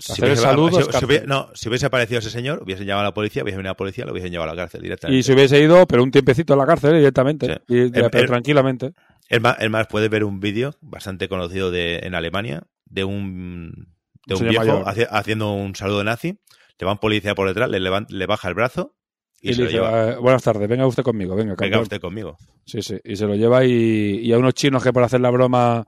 si 0.00 0.22
hubiese, 0.22 0.42
saludo, 0.42 0.82
si, 0.82 0.98
si 0.98 1.04
hubiese, 1.04 1.26
no, 1.26 1.48
si 1.54 1.68
hubiese 1.68 1.86
aparecido 1.86 2.18
ese 2.18 2.30
señor, 2.30 2.62
hubiesen 2.64 2.86
llamado 2.86 3.06
a 3.06 3.10
la 3.10 3.14
policía, 3.14 3.42
hubiesen 3.42 3.58
venido 3.58 3.70
a 3.70 3.74
la 3.74 3.76
policía, 3.76 4.04
lo 4.04 4.12
hubiesen 4.12 4.32
llevado 4.32 4.50
a 4.50 4.54
la 4.54 4.62
cárcel 4.62 4.82
directamente. 4.82 5.18
Y 5.18 5.22
si 5.22 5.32
hubiese 5.32 5.60
ido, 5.60 5.86
pero 5.86 6.02
un 6.02 6.10
tiempecito 6.10 6.54
a 6.54 6.56
la 6.56 6.66
cárcel 6.66 6.96
directamente, 6.96 7.46
sí. 7.46 7.74
y, 7.74 7.78
el, 7.78 7.90
pero 7.92 8.08
el, 8.12 8.26
tranquilamente. 8.26 8.92
El 9.28 9.40
más, 9.40 9.56
más 9.70 9.86
puede 9.86 10.08
ver 10.08 10.24
un 10.24 10.40
vídeo 10.40 10.74
bastante 10.80 11.28
conocido 11.28 11.70
de, 11.70 12.00
en 12.02 12.14
Alemania 12.14 12.64
de 12.86 13.04
un, 13.04 13.94
de 14.26 14.34
un, 14.34 14.48
viejo 14.48 14.82
haci, 14.86 15.02
haciendo 15.08 15.52
un 15.52 15.76
saludo 15.76 16.02
nazi, 16.02 16.40
le 16.78 16.86
va 16.86 16.92
un 16.92 16.98
policía 16.98 17.34
por 17.34 17.46
detrás, 17.46 17.70
le, 17.70 18.26
baja 18.26 18.48
el 18.48 18.54
brazo 18.54 18.96
y, 19.40 19.50
y 19.50 19.54
se 19.54 19.58
le 19.58 19.64
lo 19.64 19.70
dice, 19.70 19.82
lleva. 19.82 20.10
Eh, 20.10 20.16
buenas 20.16 20.42
tardes, 20.42 20.68
venga 20.68 20.86
usted 20.86 21.02
conmigo, 21.02 21.36
venga. 21.36 21.52
Venga 21.52 21.56
campeón. 21.56 21.82
usted 21.82 22.00
conmigo. 22.00 22.36
Sí, 22.64 22.82
sí, 22.82 22.98
y 23.04 23.16
se 23.16 23.26
lo 23.26 23.34
lleva 23.36 23.64
y, 23.64 24.20
y 24.22 24.32
a 24.32 24.38
unos 24.38 24.54
chinos 24.54 24.82
que 24.82 24.92
por 24.92 25.02
hacer 25.02 25.20
la 25.20 25.30
broma 25.30 25.86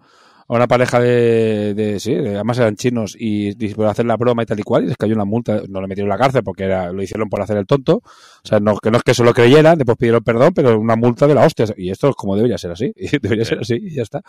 a 0.48 0.54
una 0.54 0.66
pareja 0.66 1.00
de, 1.00 1.74
de 1.74 2.00
sí, 2.00 2.14
de, 2.14 2.34
además 2.34 2.58
eran 2.58 2.76
chinos 2.76 3.16
y, 3.18 3.50
y, 3.64 3.74
por 3.74 3.86
hacer 3.86 4.06
la 4.06 4.16
broma 4.16 4.42
y 4.42 4.46
tal 4.46 4.60
y 4.60 4.62
cual 4.62 4.84
y 4.84 4.88
les 4.88 4.96
cayó 4.96 5.14
una 5.14 5.24
multa, 5.24 5.62
no 5.68 5.80
le 5.80 5.88
metieron 5.88 6.10
en 6.10 6.18
la 6.18 6.22
cárcel 6.22 6.42
porque 6.42 6.64
era, 6.64 6.92
lo 6.92 7.02
hicieron 7.02 7.28
por 7.28 7.40
hacer 7.40 7.56
el 7.56 7.66
tonto, 7.66 7.96
o 7.96 8.02
sea, 8.42 8.60
no, 8.60 8.76
que 8.78 8.90
no 8.90 8.98
es 8.98 9.02
que 9.02 9.14
se 9.14 9.24
lo 9.24 9.32
creyeran, 9.32 9.78
después 9.78 9.96
pidieron 9.96 10.22
perdón, 10.22 10.52
pero 10.54 10.78
una 10.78 10.96
multa 10.96 11.26
de 11.26 11.34
la 11.34 11.44
hostia, 11.44 11.66
y 11.76 11.90
esto 11.90 12.08
es 12.08 12.16
como 12.16 12.36
debería 12.36 12.58
ser 12.58 12.72
así, 12.72 12.92
y 12.96 13.18
debería 13.18 13.44
ser 13.44 13.60
así, 13.60 13.74
y 13.74 13.94
ya 13.94 14.02
está, 14.02 14.22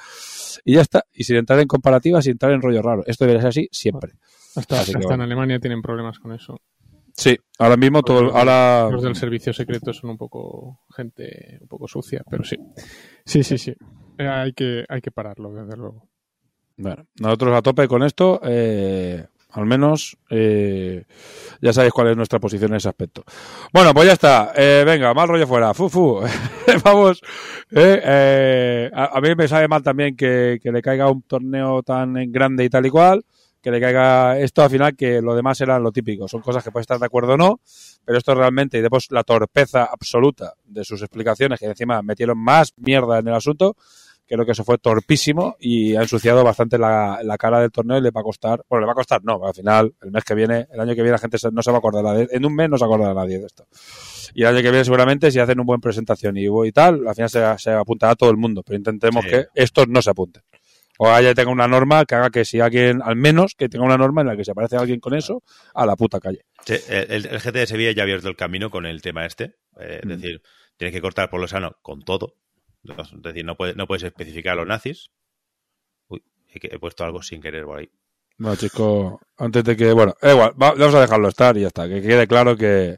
y 0.63 0.73
ya 0.73 0.81
está, 0.81 1.03
y 1.13 1.23
sin 1.23 1.37
entrar 1.37 1.59
en 1.59 1.67
comparativas, 1.67 2.23
sin 2.23 2.31
entrar 2.31 2.51
en 2.51 2.61
rollo 2.61 2.81
raro, 2.81 3.03
esto 3.05 3.25
debería 3.25 3.41
ser 3.41 3.49
así 3.49 3.69
siempre. 3.71 4.13
Hasta, 4.55 4.81
hasta 4.81 4.99
bueno. 4.99 5.15
en 5.15 5.21
Alemania 5.21 5.59
tienen 5.59 5.81
problemas 5.81 6.19
con 6.19 6.31
eso. 6.31 6.59
Sí, 7.15 7.37
ahora 7.59 7.77
mismo 7.77 8.01
todo, 8.01 8.23
los, 8.23 8.35
ahora 8.35 8.89
los 8.89 9.03
del 9.03 9.15
servicio 9.15 9.53
secreto 9.53 9.93
son 9.93 10.11
un 10.11 10.17
poco 10.17 10.79
gente 10.95 11.59
un 11.61 11.67
poco 11.67 11.87
sucia, 11.87 12.23
pero 12.27 12.43
sí, 12.43 12.57
sí, 13.23 13.43
sí, 13.43 13.57
sí, 13.59 13.75
eh, 14.17 14.27
hay 14.27 14.53
que 14.53 14.85
hay 14.87 15.01
que 15.01 15.11
pararlo 15.11 15.53
desde 15.53 15.77
luego. 15.77 16.07
Bueno, 16.77 17.05
nosotros 17.19 17.55
a 17.55 17.61
tope 17.61 17.87
con 17.87 18.03
esto, 18.03 18.41
eh, 18.43 19.25
al 19.51 19.65
menos 19.65 20.17
eh, 20.29 21.05
ya 21.61 21.71
sabéis 21.71 21.93
cuál 21.93 22.09
es 22.09 22.17
nuestra 22.17 22.39
posición 22.39 22.71
en 22.71 22.77
ese 22.77 22.89
aspecto. 22.89 23.23
Bueno, 23.71 23.93
pues 23.93 24.07
ya 24.07 24.13
está. 24.13 24.53
Eh, 24.55 24.83
venga, 24.85 25.13
mal 25.13 25.27
rollo 25.27 25.45
fuera. 25.45 25.73
Fu, 25.73 25.87
fu. 25.87 26.19
Vamos. 26.83 27.21
A, 27.75 29.17
a, 29.17 29.21
mí 29.21 29.35
me 29.35 29.47
sabe 29.47 29.67
mal 29.67 29.83
también 29.83 30.15
que, 30.15 30.59
que, 30.61 30.71
le 30.71 30.81
caiga 30.81 31.09
un 31.11 31.21
torneo 31.21 31.83
tan 31.83 32.31
grande 32.31 32.65
y 32.65 32.69
tal 32.69 32.85
y 32.85 32.89
cual. 32.89 33.23
Que 33.61 33.71
le 33.71 33.79
caiga 33.79 34.39
esto 34.39 34.63
al 34.63 34.69
final, 34.69 34.95
que 34.95 35.21
lo 35.21 35.35
demás 35.35 35.61
era 35.61 35.79
lo 35.79 35.91
típico. 35.91 36.27
Son 36.27 36.41
cosas 36.41 36.63
que 36.63 36.71
puedes 36.71 36.83
estar 36.83 36.99
de 36.99 37.05
acuerdo 37.05 37.33
o 37.33 37.37
no, 37.37 37.61
pero 38.05 38.17
esto 38.17 38.35
realmente, 38.35 38.77
y 38.77 38.81
después 38.81 39.07
la 39.11 39.23
torpeza 39.23 39.85
absoluta 39.85 40.53
de 40.65 40.83
sus 40.83 41.01
explicaciones, 41.01 41.59
que 41.59 41.65
encima 41.65 42.01
metieron 42.01 42.37
más 42.37 42.73
mierda 42.77 43.19
en 43.19 43.27
el 43.27 43.33
asunto, 43.33 43.75
creo 44.27 44.45
que 44.45 44.53
eso 44.53 44.63
fue 44.63 44.77
torpísimo 44.77 45.55
y 45.59 45.95
ha 45.95 46.01
ensuciado 46.01 46.43
bastante 46.43 46.77
la, 46.77 47.19
la, 47.23 47.37
cara 47.37 47.59
del 47.59 47.71
torneo 47.71 47.97
y 47.97 48.01
le 48.01 48.11
va 48.11 48.21
a 48.21 48.23
costar, 48.23 48.63
bueno, 48.69 48.81
le 48.81 48.87
va 48.87 48.93
a 48.93 48.95
costar, 48.95 49.23
no, 49.23 49.45
al 49.45 49.53
final, 49.53 49.93
el 50.01 50.11
mes 50.11 50.23
que 50.23 50.33
viene, 50.33 50.67
el 50.71 50.79
año 50.79 50.95
que 50.95 51.01
viene 51.01 51.11
la 51.11 51.17
gente 51.19 51.37
no 51.51 51.61
se 51.61 51.71
va 51.71 51.77
a 51.77 51.79
acordar 51.79 52.17
de, 52.17 52.27
en 52.31 52.45
un 52.45 52.55
mes 52.55 52.69
no 52.69 52.77
se 52.77 52.85
acordará 52.85 53.13
nadie 53.13 53.39
de 53.39 53.45
esto. 53.45 53.67
Y 54.33 54.41
el 54.41 54.47
año 54.47 54.57
que 54.57 54.71
viene 54.71 54.85
seguramente 54.85 55.31
si 55.31 55.39
hacen 55.39 55.59
una 55.59 55.65
buena 55.65 55.81
presentación 55.81 56.37
y, 56.37 56.45
y 56.45 56.71
tal, 56.71 57.07
al 57.07 57.15
final 57.15 57.29
se, 57.29 57.57
se 57.59 57.71
apuntará 57.71 58.15
todo 58.15 58.29
el 58.29 58.37
mundo, 58.37 58.63
pero 58.65 58.77
intentemos 58.77 59.23
sí. 59.23 59.31
que 59.31 59.45
estos 59.53 59.87
no 59.87 60.01
se 60.01 60.09
apunten. 60.09 60.43
O 61.05 61.11
haya 61.11 61.33
tenga 61.33 61.51
una 61.51 61.67
norma 61.67 62.05
que 62.05 62.15
haga 62.15 62.29
que 62.29 62.45
si 62.45 62.59
alguien, 62.61 63.01
al 63.03 63.15
menos 63.15 63.55
que 63.57 63.67
tenga 63.67 63.83
una 63.85 63.97
norma 63.97 64.21
en 64.21 64.27
la 64.27 64.37
que 64.37 64.45
se 64.45 64.51
aparece 64.51 64.77
alguien 64.77 64.99
con 64.99 65.13
eso, 65.13 65.43
a 65.73 65.85
la 65.85 65.95
puta 65.97 66.19
calle. 66.19 66.45
Sí, 66.65 66.75
el, 66.87 67.25
el 67.25 67.39
GT 67.41 67.51
de 67.59 67.67
Sevilla 67.67 67.91
ya 67.91 68.03
ha 68.03 68.05
abierto 68.05 68.29
el 68.29 68.35
camino 68.37 68.69
con 68.69 68.85
el 68.85 69.01
tema 69.01 69.25
este. 69.25 69.55
eh, 69.79 69.99
es 70.01 70.05
Mm. 70.05 70.09
decir, 70.09 70.41
tienes 70.77 70.93
que 70.93 71.01
cortar 71.01 71.29
por 71.29 71.41
lo 71.41 71.47
sano 71.47 71.75
con 71.81 72.03
todo. 72.03 72.35
Es 72.85 73.21
decir, 73.21 73.43
no, 73.43 73.55
puede- 73.55 73.75
no 73.75 73.85
puedes 73.87 74.03
especificar 74.03 74.53
a 74.53 74.55
los 74.55 74.67
nazis. 74.67 75.09
Uy, 76.07 76.23
he, 76.53 76.79
puesto 76.79 77.03
algo 77.03 77.21
sin 77.21 77.41
querer 77.41 77.65
por 77.65 77.79
ahí. 77.79 77.89
Bueno, 78.37 78.55
chico, 78.55 79.19
antes 79.37 79.63
de 79.63 79.75
que, 79.75 79.91
bueno, 79.93 80.13
da 80.21 80.31
igual, 80.31 80.51
va- 80.61 80.73
vamos 80.73 80.95
a 80.95 81.01
dejarlo 81.01 81.27
estar 81.27 81.57
y 81.57 81.61
ya 81.61 81.67
está, 81.67 81.87
que 81.87 82.01
quede 82.01 82.27
claro 82.27 82.55
que, 82.57 82.97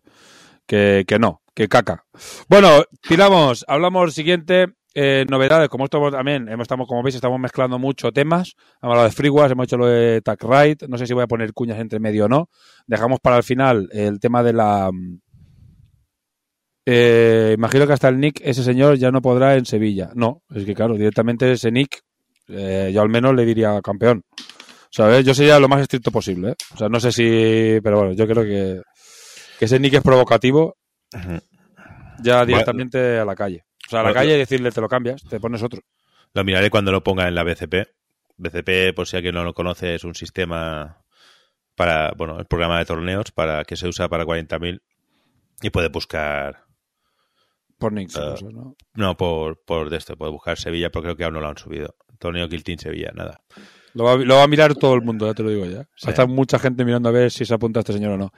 que, 0.66 1.06
que 1.08 1.20
no, 1.20 1.42
que 1.54 1.68
caca. 1.68 2.06
Bueno, 2.50 2.84
tiramos, 3.08 3.66
hablamos 3.68 4.14
siguiente, 4.14 4.68
eh, 4.96 5.26
novedades, 5.30 5.68
como 5.70 5.84
esto 5.86 6.10
también, 6.10 6.48
hemos- 6.48 6.64
estamos, 6.64 6.88
como 6.88 7.04
veis, 7.04 7.16
estamos 7.16 7.40
mezclando 7.40 7.78
mucho 7.78 8.12
temas, 8.12 8.56
hemos 8.82 8.92
hablado 8.94 9.04
de 9.08 9.12
FreeWAS, 9.12 9.52
hemos 9.52 9.66
hecho 9.66 9.78
lo 9.78 9.88
de 9.88 10.22
TagRite, 10.22 10.88
no 10.88 10.98
sé 10.98 11.06
si 11.06 11.14
voy 11.14 11.24
a 11.24 11.28
poner 11.28 11.54
cuñas 11.54 11.80
entre 11.80 12.00
medio 12.00 12.26
o 12.26 12.30
no, 12.30 12.50
dejamos 12.88 13.20
para 13.20 13.38
el 13.38 13.44
final 13.44 13.90
el 13.92 14.20
tema 14.20 14.42
de 14.42 14.54
la... 14.54 14.90
mm, 14.92 15.20
eh, 16.88 17.54
imagino 17.58 17.88
que 17.88 17.94
hasta 17.94 18.10
el 18.10 18.20
Nick, 18.20 18.42
ese 18.44 18.64
señor 18.64 18.96
ya 18.98 19.12
no 19.12 19.22
podrá 19.22 19.56
en 19.56 19.66
Sevilla. 19.66 20.12
No, 20.14 20.44
es 20.54 20.66
que 20.66 20.74
claro, 20.76 20.94
directamente 20.96 21.52
ese 21.52 21.72
Nick, 21.72 22.02
eh, 22.48 22.92
yo 22.94 23.02
al 23.02 23.10
menos 23.10 23.34
le 23.36 23.44
diría 23.46 23.82
campeón. 23.82 24.22
¿Sabes? 24.92 25.26
Yo 25.26 25.34
sería 25.34 25.60
lo 25.60 25.68
más 25.68 25.82
estricto 25.82 26.10
posible. 26.12 26.52
¿eh? 26.52 26.56
O 26.74 26.78
sea, 26.78 26.88
no 26.88 27.00
sé 27.02 27.12
si. 27.12 27.80
Pero 27.84 27.98
bueno, 27.98 28.14
yo 28.14 28.26
creo 28.28 28.44
que, 28.44 28.82
que 29.60 29.66
ese 29.66 29.78
nick 29.80 29.96
es 29.96 30.02
provocativo 30.02 30.78
ya 32.24 32.46
directamente 32.46 33.18
a 33.20 33.26
la 33.26 33.36
calle. 33.36 33.64
O 33.88 33.90
sea, 33.90 34.00
a 34.00 34.04
la 34.04 34.10
Bueno, 34.10 34.22
calle 34.22 34.36
y 34.36 34.40
decirle 34.40 34.72
te 34.72 34.82
lo 34.82 34.90
cambias, 34.90 35.22
te 35.24 35.40
pones 35.40 35.62
otro. 35.64 35.82
Lo 36.34 36.44
miraré 36.44 36.70
cuando 36.70 36.92
lo 36.92 37.04
ponga 37.04 37.28
en 37.28 37.36
la 37.36 37.44
BCP. 37.44 37.88
BCP, 38.38 38.94
por 38.96 39.08
si 39.08 39.16
alguien 39.16 39.36
no 39.36 39.44
lo 39.44 39.54
conoce, 39.54 39.96
es 39.96 40.04
un 40.04 40.16
sistema 40.16 41.06
para, 41.76 42.12
bueno, 42.18 42.40
el 42.40 42.46
programa 42.46 42.80
de 42.80 42.86
torneos 42.86 43.32
para 43.32 43.64
que 43.64 43.76
se 43.76 43.88
usa 43.88 44.10
para 44.10 44.26
40.000 44.26 44.82
y 45.62 45.70
puede 45.70 45.90
buscar, 45.90 46.66
Por. 47.78 47.98
Ah. 47.98 48.04
cosas, 48.06 48.44
¿no? 48.44 48.76
no 48.94 49.18
por, 49.18 49.64
por 49.64 49.90
de 49.90 49.98
esto, 49.98 50.18
puede 50.18 50.32
buscar 50.32 50.58
Sevilla, 50.58 50.90
pero 50.90 51.04
creo 51.04 51.16
que 51.16 51.24
aún 51.24 51.34
no 51.36 51.42
lo 51.42 51.48
han 51.48 51.58
subido. 51.58 51.96
Torneo 52.20 52.48
Team 52.50 52.78
Sevilla, 52.80 53.12
nada. 53.14 53.42
Lo, 53.94 54.04
va, 54.04 54.16
lo 54.18 54.36
va 54.36 54.44
a 54.44 54.48
mirar 54.48 54.76
todo 54.76 54.94
el 54.96 55.02
mundo, 55.02 55.26
ya 55.28 55.34
te 55.34 55.44
lo 55.44 55.50
digo 55.50 55.66
ya. 55.66 55.88
Sí. 55.96 56.10
Está 56.10 56.26
mucha 56.26 56.60
gente 56.60 56.84
mirando 56.84 57.08
a 57.10 57.12
ver 57.12 57.32
si 57.32 57.46
se 57.46 57.54
apunta 57.54 57.80
este 57.80 57.94
señor 57.94 58.14
o 58.14 58.18
no. 58.18 58.32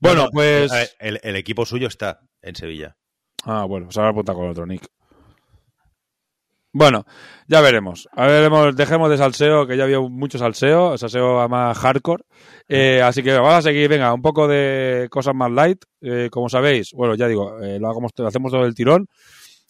Bueno, 0.00 0.20
No, 0.20 0.24
no, 0.24 0.30
pues. 0.30 0.70
a 0.72 0.76
ver, 0.76 0.90
el, 0.98 1.20
el 1.22 1.36
equipo 1.36 1.64
suyo 1.64 1.88
está 1.88 2.20
en 2.42 2.56
Sevilla. 2.56 2.96
Ah, 3.44 3.64
bueno, 3.64 3.90
se 3.90 4.00
va 4.00 4.08
a 4.08 4.10
apuntar 4.10 4.34
con 4.34 4.48
otro 4.48 4.66
nick. 4.66 4.88
Bueno, 6.72 7.06
ya 7.46 7.60
veremos. 7.60 8.08
A 8.12 8.26
veremos, 8.26 8.76
dejemos 8.76 9.08
de 9.08 9.16
salseo, 9.16 9.66
que 9.66 9.76
ya 9.76 9.84
había 9.84 10.00
mucho 10.00 10.38
salseo, 10.38 10.98
salseo 10.98 11.48
más 11.48 11.76
hardcore. 11.78 12.24
Eh, 12.68 13.00
así 13.02 13.22
que 13.22 13.32
vamos 13.32 13.54
a 13.54 13.62
seguir, 13.62 13.88
venga, 13.88 14.12
un 14.12 14.20
poco 14.20 14.46
de 14.46 15.08
cosas 15.10 15.34
más 15.34 15.50
light. 15.50 15.82
Eh, 16.02 16.28
como 16.30 16.48
sabéis, 16.48 16.92
bueno, 16.92 17.14
ya 17.14 17.26
digo, 17.26 17.58
eh, 17.60 17.78
lo, 17.80 17.88
hagamos, 17.88 18.12
lo 18.16 18.26
hacemos 18.26 18.52
todo 18.52 18.66
el 18.66 18.74
tirón. 18.74 19.08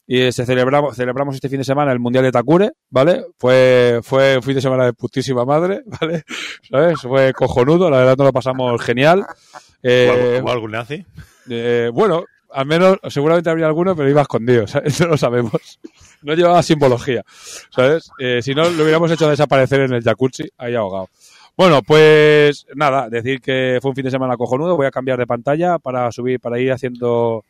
Y 0.07 0.33
se 0.33 0.45
celebramos, 0.45 0.97
celebramos 0.97 1.35
este 1.35 1.49
fin 1.49 1.59
de 1.59 1.65
semana 1.65 1.93
el 1.93 2.01
Mundial 2.01 2.25
de 2.25 2.33
Takure, 2.33 2.73
¿vale? 2.91 3.27
Fue, 3.39 4.01
fue 4.03 4.37
un 4.37 4.43
fin 4.43 4.55
de 4.55 4.63
semana 4.63 4.87
de 4.87 4.95
putísima 4.95 5.45
madre, 5.45 5.83
¿vale? 6.01 6.25
¿Sabes? 6.69 7.01
Fue 7.01 7.33
cojonudo, 7.33 7.91
la 7.91 7.99
verdad 7.99 8.17
nos 8.17 8.27
lo 8.27 8.33
pasamos 8.33 8.83
genial. 8.83 9.25
¿Hubo 9.83 10.51
algún 10.51 10.73
nazi? 10.73 11.07
bueno, 11.93 12.25
al 12.51 12.67
menos, 12.67 12.99
seguramente 13.09 13.51
habría 13.51 13.67
alguno, 13.67 13.95
pero 13.95 14.09
iba 14.09 14.23
escondido, 14.23 14.67
¿sabes? 14.67 15.01
No 15.01 15.09
lo 15.09 15.17
sabemos. 15.17 15.79
No 16.23 16.35
llevaba 16.35 16.63
simbología, 16.63 17.25
¿sabes? 17.71 18.11
Eh, 18.19 18.41
si 18.43 18.55
no, 18.55 18.69
lo 18.69 18.83
hubiéramos 18.83 19.11
hecho 19.11 19.29
desaparecer 19.29 19.81
en 19.81 19.95
el 19.95 20.03
jacuzzi, 20.03 20.49
ahí 20.59 20.75
ahogado. 20.75 21.09
Bueno, 21.57 21.83
pues 21.83 22.67
nada, 22.77 23.09
decir 23.11 23.41
que 23.41 23.79
fue 23.83 23.91
un 23.91 23.97
fin 23.97 24.05
de 24.05 24.13
semana 24.13 24.37
cojonudo. 24.37 24.77
Voy 24.77 24.87
a 24.87 24.93
cambiar 24.93 25.19
de 25.19 25.27
pantalla 25.27 25.81
para 25.81 26.13
subir, 26.13 26.39
para 26.39 26.61
ir 26.61 26.71
haciendo. 26.71 27.45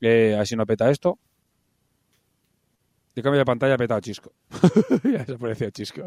Eh, 0.00 0.36
así 0.38 0.54
no 0.54 0.64
peta 0.64 0.88
esto. 0.90 1.18
De 3.16 3.22
cambio 3.22 3.40
de 3.40 3.44
pantalla 3.44 3.76
petado 3.76 4.00
Chisco. 4.00 4.32
ya 5.04 5.24
desapareció 5.24 5.70
Chisco. 5.70 6.02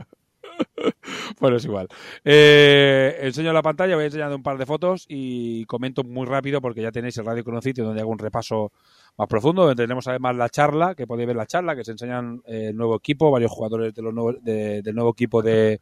bueno, 1.40 1.58
es 1.58 1.66
igual. 1.66 1.88
Eh, 2.24 3.18
enseño 3.22 3.54
la 3.54 3.62
pantalla, 3.62 3.96
voy 3.96 4.06
enseñando 4.06 4.36
un 4.36 4.44
par 4.44 4.58
de 4.58 4.66
fotos 4.66 5.06
y 5.08 5.66
comento 5.66 6.04
muy 6.04 6.26
rápido 6.26 6.62
porque 6.62 6.82
ya 6.82 6.92
tenéis 6.92 7.18
el 7.18 7.26
radio 7.26 7.44
sitio 7.62 7.86
donde 7.86 8.02
hago 8.02 8.12
un 8.12 8.20
repaso 8.20 8.72
más 9.18 9.28
profundo, 9.28 9.64
donde 9.66 9.82
tenemos 9.84 10.08
además 10.08 10.36
la 10.36 10.50
charla, 10.50 10.96
que 10.96 11.08
podéis 11.08 11.28
ver 11.28 11.36
la 11.36 11.46
charla, 11.46 11.76
que 11.76 11.84
se 11.84 11.92
enseñan 11.92 12.42
eh, 12.46 12.68
el 12.70 12.76
nuevo 12.76 12.96
equipo, 12.96 13.32
varios 13.32 13.52
jugadores 13.52 13.94
de 13.94 14.02
los 14.02 14.14
nuevos, 14.14 14.44
de- 14.44 14.82
del 14.82 14.96
nuevo 14.96 15.12
equipo 15.12 15.42
de 15.42 15.82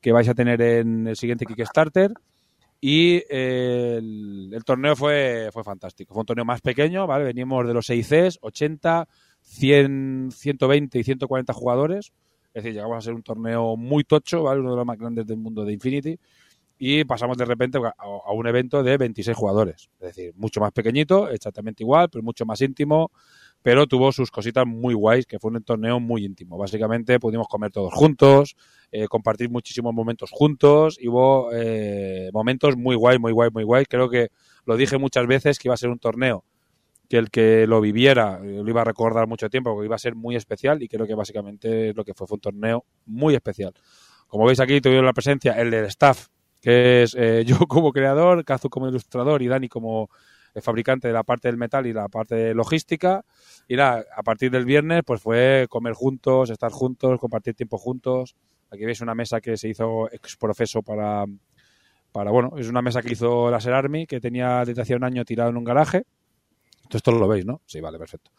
que 0.00 0.12
vais 0.12 0.28
a 0.28 0.34
tener 0.34 0.60
en 0.62 1.06
el 1.08 1.16
siguiente 1.16 1.44
Kickstarter. 1.44 2.12
Y 2.80 3.24
eh, 3.28 3.96
el, 3.98 4.62
torneo 4.64 4.94
fue, 4.94 5.48
fue 5.52 5.64
fantástico. 5.64 6.14
Fue 6.14 6.20
un 6.20 6.26
torneo 6.26 6.44
más 6.44 6.60
pequeño, 6.60 7.08
¿vale? 7.08 7.24
Venimos 7.24 7.66
de 7.66 7.74
los 7.74 7.86
6 7.86 8.06
Cs, 8.08 8.38
80, 8.40 9.08
100, 9.42 10.28
120 10.32 10.98
y 10.98 11.04
140 11.04 11.52
jugadores. 11.52 12.12
Es 12.54 12.62
decir, 12.62 12.74
llegamos 12.74 12.98
a 12.98 13.00
ser 13.00 13.14
un 13.14 13.22
torneo 13.22 13.76
muy 13.76 14.04
tocho, 14.04 14.44
¿vale? 14.44 14.60
Uno 14.60 14.70
de 14.72 14.76
los 14.76 14.86
más 14.86 14.98
grandes 14.98 15.26
del 15.26 15.38
mundo 15.38 15.64
de 15.64 15.72
Infinity. 15.72 16.18
Y 16.80 17.04
pasamos 17.04 17.36
de 17.36 17.44
repente 17.44 17.78
a, 17.78 18.32
un 18.32 18.46
evento 18.46 18.82
de 18.82 18.96
26 18.96 19.36
jugadores. 19.36 19.90
Es 19.98 20.14
decir, 20.14 20.32
mucho 20.36 20.60
más 20.60 20.70
pequeñito, 20.72 21.28
exactamente 21.28 21.82
igual, 21.82 22.08
pero 22.08 22.22
mucho 22.22 22.46
más 22.46 22.60
íntimo. 22.60 23.10
Pero 23.62 23.88
tuvo 23.88 24.12
sus 24.12 24.30
cositas 24.30 24.64
muy 24.64 24.94
guays, 24.94 25.26
que 25.26 25.40
fue 25.40 25.50
un 25.50 25.62
torneo 25.64 25.98
muy 25.98 26.24
íntimo. 26.24 26.56
Básicamente 26.56 27.18
pudimos 27.18 27.48
comer 27.48 27.72
todos 27.72 27.92
juntos, 27.92 28.54
eh, 28.92 29.08
compartir 29.08 29.50
muchísimos 29.50 29.92
momentos 29.92 30.30
juntos 30.30 30.96
y 31.00 31.08
hubo 31.08 31.50
eh, 31.52 32.30
momentos 32.32 32.76
muy 32.76 32.94
guay, 32.94 33.18
muy 33.18 33.32
guay, 33.32 33.50
muy 33.52 33.64
guay. 33.64 33.84
Creo 33.86 34.08
que 34.08 34.28
lo 34.64 34.76
dije 34.76 34.96
muchas 34.96 35.26
veces 35.26 35.58
que 35.58 35.66
iba 35.66 35.74
a 35.74 35.78
ser 35.78 35.90
un 35.90 35.98
torneo 35.98 36.44
que 37.08 37.16
el 37.16 37.30
que 37.30 37.66
lo 37.66 37.80
viviera 37.80 38.38
eh, 38.42 38.60
lo 38.62 38.68
iba 38.68 38.82
a 38.82 38.84
recordar 38.84 39.26
mucho 39.26 39.48
tiempo 39.48 39.72
porque 39.72 39.86
iba 39.86 39.96
a 39.96 39.98
ser 39.98 40.14
muy 40.14 40.36
especial 40.36 40.82
y 40.82 40.88
creo 40.88 41.06
que 41.06 41.14
básicamente 41.14 41.94
lo 41.94 42.04
que 42.04 42.14
fue 42.14 42.26
fue 42.26 42.36
un 42.36 42.40
torneo 42.40 42.84
muy 43.06 43.34
especial. 43.34 43.72
Como 44.26 44.44
veis 44.44 44.60
aquí 44.60 44.80
tuvieron 44.80 45.06
la 45.06 45.14
presencia 45.14 45.52
el 45.52 45.70
del 45.70 45.86
staff, 45.86 46.28
que 46.60 47.02
es 47.02 47.14
eh, 47.18 47.44
yo 47.46 47.58
como 47.66 47.92
creador, 47.92 48.44
Kazu 48.44 48.68
como 48.68 48.88
ilustrador 48.88 49.42
y 49.42 49.48
Dani 49.48 49.68
como 49.68 50.10
el 50.54 50.62
fabricante 50.62 51.08
de 51.08 51.14
la 51.14 51.22
parte 51.22 51.48
del 51.48 51.56
metal 51.56 51.86
y 51.86 51.92
la 51.92 52.08
parte 52.08 52.34
de 52.34 52.54
logística. 52.54 53.24
Y 53.68 53.76
nada, 53.76 54.04
a 54.14 54.22
partir 54.22 54.50
del 54.50 54.64
viernes 54.64 55.02
pues 55.04 55.22
fue 55.22 55.66
comer 55.70 55.94
juntos, 55.94 56.50
estar 56.50 56.70
juntos, 56.70 57.18
compartir 57.18 57.54
tiempo 57.54 57.78
juntos. 57.78 58.36
Aquí 58.70 58.84
veis 58.84 59.00
una 59.00 59.14
mesa 59.14 59.40
que 59.40 59.56
se 59.56 59.68
hizo 59.68 60.12
ex 60.12 60.36
profeso 60.36 60.82
para, 60.82 61.24
para, 62.12 62.30
bueno, 62.30 62.52
es 62.58 62.68
una 62.68 62.82
mesa 62.82 63.00
que 63.00 63.12
hizo 63.12 63.50
Laser 63.50 63.72
Army, 63.72 64.06
que 64.06 64.20
tenía 64.20 64.62
desde 64.66 64.82
hace 64.82 64.94
un 64.94 65.04
año 65.04 65.24
tirado 65.24 65.48
en 65.48 65.56
un 65.56 65.64
garaje. 65.64 66.04
Esto, 66.88 66.96
esto 66.96 67.12
lo 67.12 67.28
veis, 67.28 67.44
¿no? 67.44 67.60
Sí, 67.66 67.80
vale, 67.80 67.98
perfecto. 67.98 68.30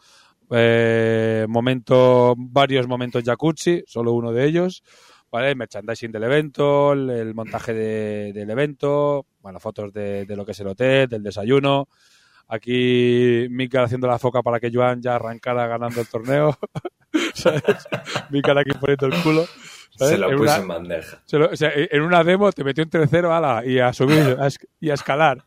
Eh, 0.50 1.46
momento, 1.48 2.34
varios 2.36 2.88
momentos 2.88 3.22
jacuzzi, 3.24 3.84
solo 3.86 4.12
uno 4.12 4.32
de 4.32 4.44
ellos. 4.44 4.82
¿Vale? 5.30 5.54
Merchandising 5.54 6.10
del 6.10 6.24
evento, 6.24 6.92
el, 6.92 7.08
el 7.08 7.34
montaje 7.36 7.72
de- 7.72 8.32
del 8.32 8.50
evento, 8.50 9.26
bueno, 9.40 9.60
fotos 9.60 9.92
de, 9.92 10.24
de 10.26 10.34
lo 10.36 10.44
que 10.44 10.50
es 10.50 10.58
el 10.58 10.66
hotel, 10.66 11.08
del 11.08 11.22
desayuno. 11.22 11.88
Aquí 12.48 13.46
Mika 13.48 13.84
haciendo 13.84 14.08
la 14.08 14.18
foca 14.18 14.42
para 14.42 14.58
que 14.58 14.72
Joan 14.74 15.00
ya 15.00 15.14
arrancara 15.14 15.68
ganando 15.68 16.00
el 16.00 16.08
torneo. 16.08 16.58
¿Sabes? 17.34 17.62
Mika 18.30 18.58
aquí 18.58 18.72
poniendo 18.80 19.06
el 19.06 19.22
culo. 19.22 19.44
¿Sabes? 19.90 20.14
Se 20.14 20.18
lo 20.18 20.30
En 20.30 20.38
puso 20.38 20.44
una- 20.52 20.56
en 20.62 20.68
bandeja. 20.68 21.22
se 21.26 21.38
lo- 21.38 21.50
o 21.50 21.56
sea, 21.56 21.70
en 21.74 22.02
una 22.02 22.24
demo 22.24 22.50
te 22.52 22.64
metió 22.64 22.82
un 22.84 22.90
tercero 22.90 23.34
ala, 23.34 23.62
y 23.66 23.78
a 23.78 23.92
subir 23.92 24.36
a 24.40 24.48
y 24.80 24.90
a 24.90 24.94
escalar. 24.94 25.44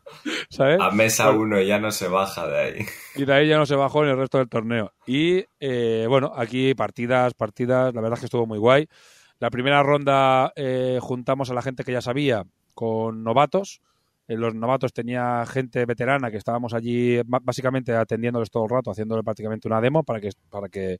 ¿Sabes? 0.48 0.78
A 0.80 0.90
mesa 0.90 1.30
uno 1.30 1.60
ya 1.60 1.78
no 1.78 1.90
se 1.90 2.08
baja 2.08 2.46
de 2.46 2.58
ahí. 2.58 2.86
Y 3.16 3.24
de 3.24 3.32
ahí 3.34 3.48
ya 3.48 3.58
no 3.58 3.66
se 3.66 3.74
bajó 3.74 4.04
en 4.04 4.10
el 4.10 4.16
resto 4.16 4.38
del 4.38 4.48
torneo. 4.48 4.92
Y 5.06 5.44
eh, 5.60 6.06
bueno, 6.08 6.32
aquí 6.36 6.74
partidas, 6.74 7.34
partidas, 7.34 7.92
la 7.94 8.00
verdad 8.00 8.14
es 8.16 8.20
que 8.20 8.26
estuvo 8.26 8.46
muy 8.46 8.58
guay. 8.58 8.86
La 9.40 9.50
primera 9.50 9.82
ronda 9.82 10.52
eh, 10.56 10.98
juntamos 11.02 11.50
a 11.50 11.54
la 11.54 11.62
gente 11.62 11.82
que 11.84 11.92
ya 11.92 12.00
sabía 12.00 12.44
con 12.74 13.24
novatos. 13.24 13.80
En 14.26 14.40
los 14.40 14.54
novatos 14.54 14.92
tenía 14.94 15.44
gente 15.46 15.84
veterana 15.84 16.30
que 16.30 16.38
estábamos 16.38 16.72
allí 16.72 17.20
básicamente 17.26 17.92
atendiéndoles 17.94 18.50
todo 18.50 18.64
el 18.64 18.70
rato, 18.70 18.90
haciéndole 18.90 19.22
prácticamente 19.22 19.68
una 19.68 19.82
demo 19.82 20.02
para 20.02 20.18
que, 20.20 20.30
para 20.48 20.68
que 20.70 20.98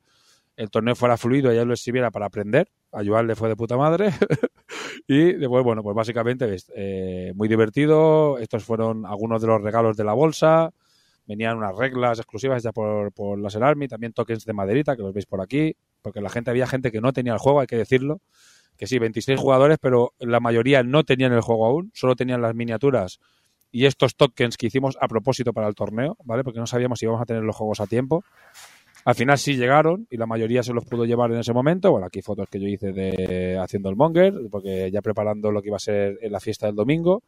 el 0.57 0.71
torneo 0.71 0.95
fuera 0.95 1.17
fluido 1.17 1.53
y 1.53 1.57
ellos 1.57 1.67
les 1.67 1.81
sirviera 1.81 2.11
para 2.11 2.27
aprender. 2.27 2.71
A 2.93 3.05
Joan 3.05 3.27
le 3.27 3.35
fue 3.35 3.49
de 3.49 3.57
puta 3.57 3.77
madre. 3.77 4.11
y 5.09 5.33
después, 5.33 5.65
bueno, 5.65 5.83
pues 5.83 5.97
básicamente 5.97 6.47
ves, 6.47 6.71
eh, 6.77 7.33
muy 7.35 7.49
divertido. 7.49 8.39
Estos 8.39 8.65
fueron 8.65 9.05
algunos 9.07 9.41
de 9.43 9.49
los 9.49 9.61
regalos 9.61 9.97
de 9.97 10.05
la 10.05 10.13
bolsa. 10.13 10.71
Venían 11.27 11.57
unas 11.57 11.77
reglas 11.77 12.19
exclusivas 12.19 12.63
ya 12.63 12.73
por, 12.73 13.13
por 13.13 13.39
Laser 13.39 13.65
Army, 13.65 13.89
también 13.89 14.13
tokens 14.13 14.45
de 14.45 14.53
maderita, 14.53 14.95
que 14.95 15.03
los 15.03 15.15
veis 15.15 15.27
por 15.27 15.41
aquí, 15.41 15.75
porque 16.03 16.21
la 16.21 16.29
gente 16.29 16.51
había 16.51 16.67
gente 16.67 16.93
que 16.93 17.01
no 17.01 17.13
tenía 17.13 17.33
el 17.33 17.39
juego, 17.39 17.61
hay 17.61 17.67
que 17.67 17.77
decirlo. 17.77 18.21
Que 18.77 18.87
sí, 18.87 18.99
26 18.99 19.39
jugadores, 19.39 19.79
pero 19.81 20.13
la 20.19 20.41
mayoría 20.41 20.83
no 20.83 21.05
tenían 21.05 21.33
el 21.33 21.41
juego 21.41 21.67
aún, 21.67 21.93
solo 21.95 22.17
tenían 22.17 22.43
las 22.43 22.55
miniaturas 22.55 23.21
y 23.75 23.87
estos 23.87 24.15
tokens 24.15 24.57
que 24.57 24.69
hicimos 24.69 24.97
a 25.01 25.09
propósito 25.09 25.53
para 25.53 25.67
el 25.67 25.75
torneo, 25.75 26.17
¿vale? 26.23 26.45
Porque 26.45 26.61
no 26.61 26.67
sabíamos 26.69 27.01
si 27.01 27.07
íbamos 27.07 27.21
a 27.21 27.25
tener 27.25 27.43
los 27.43 27.57
juegos 27.57 27.81
a 27.81 27.89
tiempo. 27.89 28.25
Al 29.05 29.15
final 29.15 29.37
sí 29.39 29.57
llegaron 29.57 30.07
y 30.11 30.17
la 30.17 30.27
mayoría 30.27 30.63
se 30.63 30.73
los 30.73 30.85
pudo 30.85 31.05
llevar 31.05 31.31
en 31.33 31.39
ese 31.39 31.53
momento. 31.53 31.91
Bueno, 31.91 32.07
aquí 32.07 32.23
fotos 32.23 32.49
que 32.51 32.59
yo 32.59 32.67
hice 32.69 32.93
de 32.93 33.59
haciendo 33.59 33.91
el 33.91 33.97
monger, 33.97 34.33
porque 34.51 34.91
ya 34.91 35.03
preparando 35.03 35.51
lo 35.51 35.61
que 35.61 35.69
iba 35.69 35.77
a 35.77 35.81
ser 35.81 36.19
en 36.23 36.33
la 36.33 36.41
fiesta 36.41 36.67
del 36.67 36.75
domingo. 36.75 37.23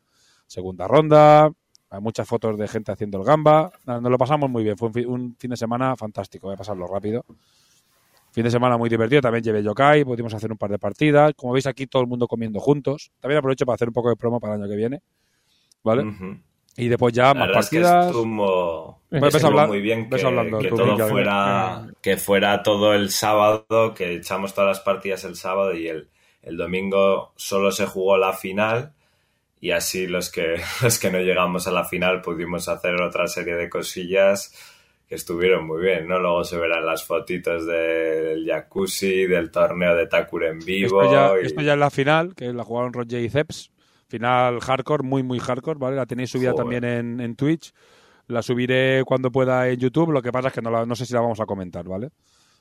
Segunda 0.47 0.89
ronda, 0.89 1.51
hay 1.90 2.01
muchas 2.01 2.27
fotos 2.27 2.59
de 2.59 2.66
gente 2.69 2.93
haciendo 2.93 3.19
el 3.19 3.24
gamba. 3.24 3.70
Nos 3.85 4.03
lo 4.03 4.16
pasamos 4.16 4.48
muy 4.48 4.65
bien. 4.65 4.77
Fue 4.78 4.89
un 4.89 4.94
fi- 4.94 5.05
un 5.05 5.36
fin 5.39 5.51
de 5.51 5.57
semana 5.57 5.94
fantástico. 5.97 6.47
Voy 6.47 6.55
a 6.55 6.59
pasarlo 6.59 6.86
rápido. 6.86 7.24
Fin 8.32 8.44
de 8.44 8.51
semana 8.51 8.77
muy 8.78 8.89
divertido. 8.89 9.20
También 9.20 9.43
llevé 9.44 9.62
yokai. 9.62 10.05
Pudimos 10.05 10.32
hacer 10.35 10.51
un 10.53 10.59
par 10.59 10.70
de 10.70 10.78
partidas. 10.78 11.32
Como 11.36 11.53
veis 11.53 11.66
aquí, 11.66 11.86
todo 11.86 12.03
el 12.03 12.09
mundo 12.09 12.27
comiendo 12.27 12.59
juntos. 12.61 13.11
También 13.20 13.39
aprovecho 13.39 13.66
para 13.66 13.74
hacer 13.74 13.89
un 13.89 13.94
poco 13.94 14.09
de 14.11 14.16
promo 14.16 14.40
para 14.40 14.55
el 14.55 14.62
año 14.62 14.70
que 14.70 14.77
viene. 14.77 15.03
¿Vale? 15.82 16.03
Y 16.77 16.89
después 16.89 17.12
ya 17.15 17.32
más 17.35 17.48
verdad 17.48 17.62
es 17.62 17.70
que 17.70 17.77
partidas. 17.81 18.07
estuvo, 18.07 19.01
estuvo 19.39 19.48
habla- 19.48 19.66
muy 19.66 19.81
bien 19.81 20.09
que, 20.11 20.27
hablando 20.27 20.59
que 20.59 20.69
todo 20.69 20.97
fuera 21.09 21.86
que 22.03 22.16
fuera 22.16 22.62
todo 22.62 22.94
el 22.94 23.11
sábado, 23.11 23.94
que 23.94 24.15
echamos 24.15 24.53
todas 24.55 24.69
las 24.77 24.81
partidas 24.81 25.24
el 25.24 25.36
sábado 25.36 25.74
y 25.74 25.89
el, 25.89 26.09
el 26.43 26.57
domingo 26.57 27.32
solo 27.36 27.73
se 27.73 27.86
jugó 27.86 28.19
la 28.19 28.32
final 28.35 28.93
y 29.61 29.70
así 29.70 30.07
los 30.07 30.31
que 30.31 30.57
los 30.82 30.98
que 30.98 31.11
no 31.11 31.19
llegamos 31.20 31.66
a 31.66 31.73
la 31.73 31.85
final 31.85 32.20
pudimos 32.20 32.69
hacer 32.69 33.01
otra 33.01 33.27
serie 33.27 33.55
de 33.55 33.70
cosillas 33.70 34.53
que 35.09 35.15
estuvieron 35.15 35.65
muy 35.66 35.81
bien, 35.81 36.09
¿no? 36.09 36.19
Luego 36.19 36.43
se 36.43 36.59
verán 36.59 36.85
las 36.85 37.05
fotitos 37.05 37.65
del 37.65 38.44
jacuzzi, 38.44 39.27
del 39.27 39.53
torneo 39.53 39.94
de 39.94 40.09
Takure 40.09 40.48
en 40.48 40.59
vivo. 40.59 41.01
Esto 41.01 41.12
ya, 41.15 41.40
y- 41.40 41.47
esto 41.47 41.61
ya 41.62 41.73
es 41.74 41.78
la 41.78 41.90
final, 41.90 42.35
que 42.35 42.53
la 42.53 42.65
jugaron 42.65 42.93
Roger 42.93 43.20
y 43.23 43.31
Ceps. 43.31 43.70
Final 44.08 44.60
hardcore, 44.60 45.02
muy, 45.02 45.22
muy 45.22 45.38
hardcore, 45.40 45.78
¿vale? 45.78 45.96
La 45.96 46.06
tenéis 46.06 46.30
subida 46.30 46.52
Joder. 46.52 46.62
también 46.64 46.84
en, 46.84 47.20
en 47.20 47.34
Twitch. 47.36 47.72
La 48.28 48.42
subiré 48.42 49.02
cuando 49.04 49.30
pueda 49.30 49.68
en 49.68 49.78
YouTube. 49.78 50.10
Lo 50.12 50.22
que 50.22 50.32
pasa 50.32 50.48
es 50.48 50.54
que 50.54 50.62
no, 50.62 50.70
la- 50.70 50.86
no 50.86 50.94
sé 50.96 51.06
si 51.06 51.14
la 51.14 51.20
vamos 51.20 51.40
a 51.40 51.46
comentar, 51.46 51.84
¿vale? 51.86 52.10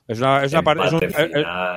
Es, 0.08 0.18
una, 0.20 0.44
es, 0.44 0.52
una 0.52 0.60
es, 0.84 0.92
un, 0.92 1.00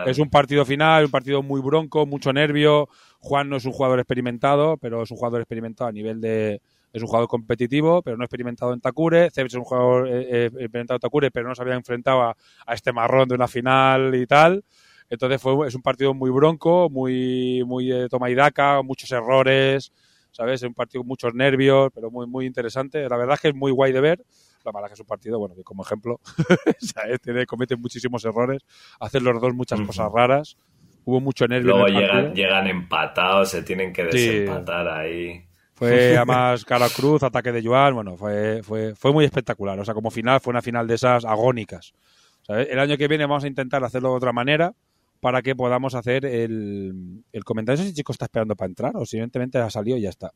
es- 0.05 0.19
un 0.19 0.29
partido 0.29 0.63
final, 0.63 1.05
un 1.05 1.11
partido 1.11 1.41
muy 1.41 1.61
bronco, 1.61 2.05
mucho 2.05 2.31
nervio. 2.31 2.87
Juan 3.19 3.49
no 3.49 3.55
es 3.57 3.65
un 3.65 3.71
jugador 3.71 3.99
experimentado, 3.99 4.77
pero 4.77 5.01
es 5.03 5.11
un 5.11 5.17
jugador 5.17 5.41
experimentado 5.41 5.87
a 5.89 5.91
nivel 5.91 6.21
de. 6.21 6.61
Es 6.93 7.01
un 7.03 7.07
jugador 7.07 7.27
competitivo, 7.27 8.01
pero 8.01 8.17
no 8.17 8.23
experimentado 8.23 8.73
en 8.73 8.81
Takure. 8.81 9.29
Ceps 9.31 9.53
es 9.53 9.57
un 9.57 9.63
jugador 9.63 10.07
eh, 10.07 10.27
eh, 10.29 10.45
experimentado 10.45 10.95
en 10.95 11.01
Takure, 11.01 11.29
pero 11.31 11.47
no 11.47 11.53
se 11.53 11.61
había 11.61 11.75
enfrentado 11.75 12.21
a, 12.23 12.35
a 12.65 12.73
este 12.73 12.91
marrón 12.91 13.27
de 13.27 13.35
una 13.35 13.47
final 13.47 14.13
y 14.15 14.25
tal. 14.25 14.63
Entonces 15.09 15.41
fue, 15.41 15.67
es 15.67 15.75
un 15.75 15.81
partido 15.81 16.13
muy 16.13 16.29
bronco, 16.29 16.89
muy, 16.89 17.63
muy 17.65 17.87
de 17.87 18.09
toma 18.09 18.29
y 18.29 18.35
daca, 18.35 18.81
muchos 18.83 19.11
errores, 19.11 19.91
¿sabes? 20.31 20.61
Es 20.61 20.67
un 20.67 20.73
partido 20.75 21.01
con 21.01 21.07
muchos 21.07 21.33
nervios, 21.33 21.89
pero 21.93 22.11
muy, 22.11 22.27
muy 22.27 22.45
interesante. 22.45 23.07
La 23.09 23.17
verdad 23.17 23.35
es 23.35 23.41
que 23.41 23.47
es 23.49 23.55
muy 23.55 23.71
guay 23.71 23.91
de 23.91 24.01
ver. 24.01 24.23
La 24.63 24.71
verdad 24.71 24.85
es 24.85 24.89
que 24.89 24.93
es 24.95 24.99
un 24.99 25.05
partido, 25.07 25.39
bueno, 25.39 25.55
que 25.55 25.63
como 25.63 25.83
ejemplo, 25.83 26.19
¿sabes? 26.79 27.19
Tiene, 27.21 27.45
comete 27.45 27.75
muchísimos 27.75 28.23
errores, 28.25 28.61
hacen 28.99 29.23
los 29.23 29.41
dos 29.41 29.53
muchas 29.53 29.81
cosas 29.81 30.11
raras. 30.11 30.57
Hubo 31.05 31.19
mucho 31.21 31.47
nervio. 31.47 31.71
Luego 31.71 31.87
en 31.87 31.95
el 31.95 32.01
llegan, 32.01 32.35
llegan 32.35 32.67
empatados, 32.67 33.49
se 33.49 33.63
tienen 33.63 33.93
que 33.93 34.03
Sí. 34.11 34.27
desempatar 34.29 34.87
ahí. 34.89 35.45
Fue 35.73 36.17
además 36.17 36.65
cara 36.65 36.89
cruz, 36.89 37.23
ataque 37.23 37.53
de 37.53 37.63
Joan, 37.63 37.95
bueno, 37.95 38.17
fue, 38.17 38.61
fue, 38.63 38.93
fue 38.95 39.13
muy 39.13 39.23
espectacular. 39.23 39.79
O 39.79 39.85
sea, 39.85 39.93
como 39.93 40.11
final, 40.11 40.41
fue 40.41 40.51
una 40.51 40.61
final 40.61 40.85
de 40.85 40.95
esas 40.95 41.23
agónicas. 41.23 41.93
¿sabes? 42.41 42.67
El 42.69 42.79
año 42.79 42.97
que 42.97 43.07
viene 43.07 43.25
vamos 43.25 43.45
a 43.45 43.47
intentar 43.47 43.81
hacerlo 43.83 44.09
de 44.09 44.15
otra 44.17 44.33
manera 44.33 44.73
para 45.19 45.41
que 45.41 45.55
podamos 45.55 45.95
hacer 45.95 46.25
el, 46.25 47.23
el 47.31 47.43
comentario. 47.43 47.77
No 47.79 47.83
sé 47.83 47.89
si 47.89 47.95
Chico 47.95 48.11
está 48.11 48.25
esperando 48.25 48.55
para 48.55 48.69
entrar 48.69 48.91
o 48.95 49.05
si 49.05 49.17
evidentemente 49.17 49.57
ha 49.57 49.69
salido 49.69 49.97
y 49.97 50.01
ya 50.01 50.09
está. 50.09 50.31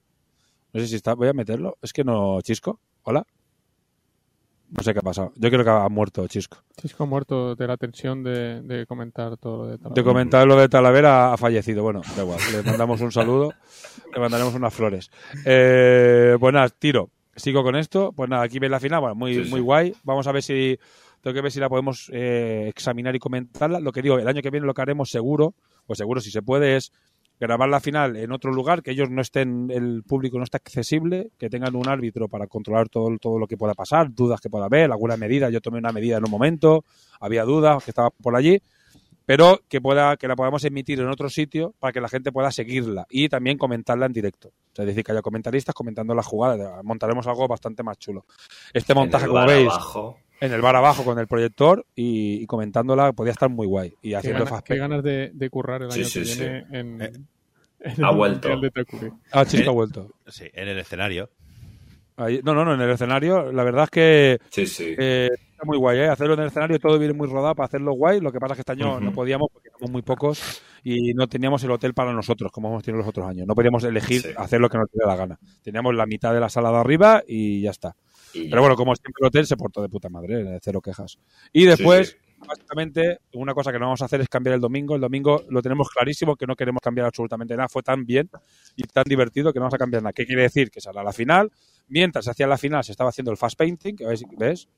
No 0.73 0.79
sé 0.79 0.87
si 0.87 0.95
está, 0.95 1.13
voy 1.13 1.27
a 1.27 1.33
meterlo. 1.33 1.77
Es 1.81 1.93
que 1.93 2.03
no, 2.03 2.41
Chisco, 2.41 2.79
hola. 3.03 3.25
No 4.75 4.81
sé 4.81 4.91
qué 4.93 4.99
ha 4.99 5.03
pasado. 5.03 5.31
Yo 5.35 5.51
creo 5.51 5.63
que 5.63 5.69
ha 5.69 5.87
muerto 5.87 6.27
Chisco. 6.27 6.57
Chisco 6.81 7.05
muerto 7.05 7.55
de 7.55 7.67
la 7.67 7.77
tensión 7.77 8.23
de, 8.23 8.61
de 8.63 8.87
comentar 8.87 9.37
todo 9.37 9.57
lo 9.57 9.65
de 9.67 9.71
De 9.73 9.77
Talavera. 9.77 10.03
comentar 10.03 10.47
lo 10.47 10.55
de 10.55 10.67
Talavera 10.67 11.31
ha 11.33 11.37
fallecido. 11.37 11.83
Bueno, 11.83 12.01
da 12.15 12.23
igual. 12.23 12.39
Le 12.51 12.63
mandamos 12.63 12.99
un 13.01 13.11
saludo. 13.11 13.53
le 14.13 14.19
mandaremos 14.19 14.55
unas 14.55 14.73
flores. 14.73 15.11
Eh, 15.45 16.35
pues 16.39 16.53
nada, 16.53 16.69
tiro. 16.69 17.11
Sigo 17.35 17.61
con 17.61 17.75
esto. 17.75 18.13
Pues 18.13 18.27
nada, 18.31 18.43
aquí 18.43 18.57
veis 18.57 18.71
la 18.71 18.79
final. 18.79 18.99
Bueno, 19.01 19.15
muy, 19.15 19.35
Sí, 19.35 19.43
sí. 19.45 19.49
muy 19.51 19.59
guay. 19.61 19.93
Vamos 20.03 20.25
a 20.25 20.31
ver 20.31 20.41
si. 20.41 20.79
Tengo 21.23 21.35
que 21.35 21.41
ver 21.41 21.53
si 21.53 21.61
la 21.61 21.69
podemos 21.69 22.11
eh, 22.11 22.65
examinar 22.67 23.15
y 23.15 23.19
comentarla. 23.19 23.79
Lo 23.79 23.93
que 23.93 24.01
digo, 24.01 24.19
el 24.19 24.27
año 24.27 24.41
que 24.41 24.49
viene 24.49 24.67
lo 24.67 24.73
que 24.73 24.81
haremos 24.81 25.09
seguro, 25.09 25.55
pues 25.87 25.97
seguro 25.97 26.19
si 26.19 26.29
se 26.29 26.41
puede, 26.41 26.75
es 26.75 26.91
grabar 27.39 27.69
la 27.69 27.79
final 27.79 28.17
en 28.17 28.33
otro 28.33 28.51
lugar, 28.51 28.83
que 28.83 28.91
ellos 28.91 29.09
no 29.09 29.21
estén, 29.21 29.71
el 29.71 30.03
público 30.03 30.37
no 30.37 30.43
esté 30.43 30.57
accesible, 30.57 31.31
que 31.37 31.49
tengan 31.49 31.77
un 31.77 31.87
árbitro 31.87 32.27
para 32.27 32.47
controlar 32.47 32.89
todo, 32.89 33.17
todo 33.19 33.39
lo 33.39 33.47
que 33.47 33.55
pueda 33.55 33.73
pasar, 33.73 34.13
dudas 34.13 34.41
que 34.41 34.49
pueda 34.49 34.65
haber, 34.65 34.91
alguna 34.91 35.15
medida. 35.15 35.49
Yo 35.49 35.61
tomé 35.61 35.77
una 35.77 35.93
medida 35.93 36.17
en 36.17 36.25
un 36.25 36.31
momento, 36.31 36.83
había 37.21 37.45
dudas, 37.45 37.85
que 37.85 37.91
estaba 37.91 38.09
por 38.09 38.35
allí, 38.35 38.61
pero 39.25 39.61
que 39.69 39.79
pueda 39.79 40.17
que 40.17 40.27
la 40.27 40.35
podamos 40.35 40.65
emitir 40.65 40.99
en 40.99 41.07
otro 41.07 41.29
sitio 41.29 41.73
para 41.79 41.93
que 41.93 42.01
la 42.01 42.09
gente 42.09 42.33
pueda 42.33 42.51
seguirla 42.51 43.07
y 43.09 43.29
también 43.29 43.57
comentarla 43.57 44.07
en 44.07 44.11
directo. 44.11 44.49
O 44.49 44.75
sea, 44.75 44.83
es 44.83 44.87
decir, 44.87 45.05
que 45.05 45.13
haya 45.13 45.21
comentaristas 45.21 45.73
comentando 45.73 46.13
la 46.13 46.23
jugada. 46.23 46.81
Montaremos 46.83 47.25
algo 47.27 47.47
bastante 47.47 47.81
más 47.81 47.97
chulo. 47.97 48.25
Este 48.73 48.93
montaje, 48.93 49.27
como 49.27 49.45
veis, 49.45 49.69
abajo. 49.69 50.17
En 50.45 50.53
el 50.53 50.61
bar 50.61 50.75
abajo 50.75 51.03
con 51.03 51.17
el 51.19 51.27
proyector 51.27 51.85
y, 51.95 52.41
y 52.41 52.45
comentándola 52.45 53.13
podía 53.13 53.31
estar 53.31 53.49
muy 53.49 53.67
guay. 53.67 53.93
Y 54.01 54.09
Qué, 54.09 54.15
haciendo 54.17 54.39
gana- 54.45 54.49
fast 54.49 54.65
qué 54.67 54.75
ganas 54.77 55.03
de, 55.03 55.31
de 55.33 55.49
currar 55.49 55.83
el 55.83 55.91
Sí, 55.91 55.99
año 56.01 56.09
sí, 56.09 56.19
que 56.19 56.25
sí. 56.25 56.39
viene 56.39 56.65
en, 56.71 57.01
Eh, 57.01 57.11
en 57.79 58.05
ha 58.05 58.09
el 58.09 58.15
vuelto. 58.15 58.49
De. 58.59 58.71
Ah, 59.31 59.45
Chisco 59.45 59.65
Eh, 59.65 59.69
ha 59.69 59.73
vuelto. 59.73 60.09
Sí, 60.27 60.45
en 60.53 60.67
el 60.67 60.79
escenario. 60.79 61.29
Ahí- 62.15 62.41
no, 62.43 62.53
no, 62.53 62.63
no, 62.63 62.75
en 62.75 62.81
el 62.81 62.89
escenario. 62.91 63.51
La 63.51 63.63
verdad 63.63 63.85
es 63.85 63.89
que 63.89 64.37
Sí, 64.51 64.67
sí. 64.67 64.93
eh, 64.97 65.29
está 65.51 65.65
muy 65.65 65.77
guay, 65.77 65.97
¿eh? 65.99 66.07
Hacerlo 66.09 66.35
en 66.35 66.41
el 66.41 66.47
escenario, 66.47 66.77
todo 66.79 66.99
viene 66.99 67.13
muy 67.13 67.27
rodado 67.27 67.55
para 67.55 67.65
hacerlo 67.65 67.93
guay. 67.93 68.19
Lo 68.19 68.31
que 68.31 68.39
pasa 68.39 68.53
es 68.53 68.57
que 68.57 68.61
este 68.61 68.71
año 68.73 68.99
no 68.99 69.11
podíamos 69.11 69.47
porque 69.51 69.69
éramos 69.69 69.89
muy 69.91 70.03
pocos 70.03 70.61
y 70.83 71.13
no 71.15 71.27
teníamos 71.27 71.63
el 71.63 71.71
hotel 71.71 71.93
para 71.95 72.13
nosotros, 72.13 72.51
como 72.51 72.67
hemos 72.69 72.83
tenido 72.83 72.99
los 72.99 73.07
otros 73.07 73.27
años. 73.27 73.47
No 73.47 73.55
podíamos 73.55 73.83
elegir 73.83 74.21
Sí. 74.21 74.29
hacer 74.37 74.61
lo 74.61 74.69
que 74.69 74.77
nos 74.77 74.91
diera 74.91 75.07
la 75.07 75.15
gana. 75.15 75.39
Teníamos 75.63 75.95
la 75.95 76.05
mitad 76.05 76.33
de 76.33 76.39
la 76.39 76.49
sala 76.49 76.69
de 76.71 76.77
arriba 76.77 77.23
y 77.27 77.61
ya 77.61 77.71
está. 77.71 77.95
Y 78.33 78.49
Pero 78.49 78.61
bueno, 78.61 78.75
como 78.75 78.95
siempre 78.95 79.19
el 79.21 79.27
hotel 79.27 79.45
se 79.45 79.57
portó 79.57 79.81
de 79.81 79.89
puta 79.89 80.09
madre, 80.09 80.55
eh, 80.55 80.59
cero 80.61 80.81
quejas. 80.81 81.17
Y 81.51 81.65
después, 81.65 82.17
Sí, 82.43 82.47
básicamente, 82.47 83.19
una 83.33 83.53
cosa 83.53 83.71
que 83.71 83.79
no 83.79 83.85
vamos 83.85 84.01
a 84.01 84.05
hacer 84.05 84.21
es 84.21 84.29
cambiar 84.29 84.55
el 84.55 84.61
domingo. 84.61 84.95
El 84.95 85.01
domingo 85.01 85.43
lo 85.49 85.61
tenemos 85.61 85.89
clarísimo 85.89 86.35
que 86.35 86.45
no 86.45 86.55
queremos 86.55 86.81
cambiar 86.81 87.07
absolutamente 87.07 87.55
nada. 87.55 87.69
Fue 87.69 87.83
tan 87.83 88.05
bien 88.05 88.29
y 88.75 88.83
tan 88.83 89.03
divertido 89.05 89.53
que 89.53 89.59
no 89.59 89.63
vamos 89.63 89.75
a 89.75 89.77
cambiar 89.77 90.03
nada. 90.03 90.13
¿Qué 90.13 90.25
quiere 90.25 90.43
decir? 90.43 90.69
Que 90.69 90.81
será 90.81 91.03
la 91.03 91.13
final. 91.13 91.51
Mientras 91.87 92.25
se 92.25 92.31
hacía 92.31 92.47
la 92.47 92.57
final, 92.57 92.83
se 92.83 92.91
estaba 92.91 93.09
haciendo 93.09 93.31
el 93.31 93.37
fast 93.37 93.57
painting, 93.57 93.95
que 93.95 94.05
ves, 94.05 94.23
¿ves? 94.37 94.69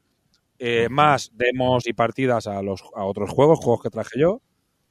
Eh, 0.58 0.88
más 0.90 1.32
demos 1.34 1.86
y 1.86 1.94
partidas 1.94 2.48
a, 2.48 2.62
los, 2.62 2.82
a 2.96 3.04
otros 3.04 3.30
juegos, 3.30 3.60
juegos 3.60 3.82
que 3.82 3.90
traje 3.90 4.20
yo. 4.20 4.42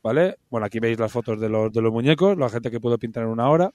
¿Vale? 0.02 0.36
Bueno, 0.50 0.66
aquí 0.66 0.80
veis 0.80 0.98
las 0.98 1.10
fotos 1.10 1.40
de 1.40 1.48
los, 1.48 1.72
de 1.72 1.80
los 1.80 1.90
muñecos, 1.90 2.36
la 2.36 2.50
gente 2.50 2.70
que 2.70 2.78
pudo 2.78 2.98
pintar 2.98 3.22
en 3.22 3.30
una 3.30 3.48
hora. 3.48 3.72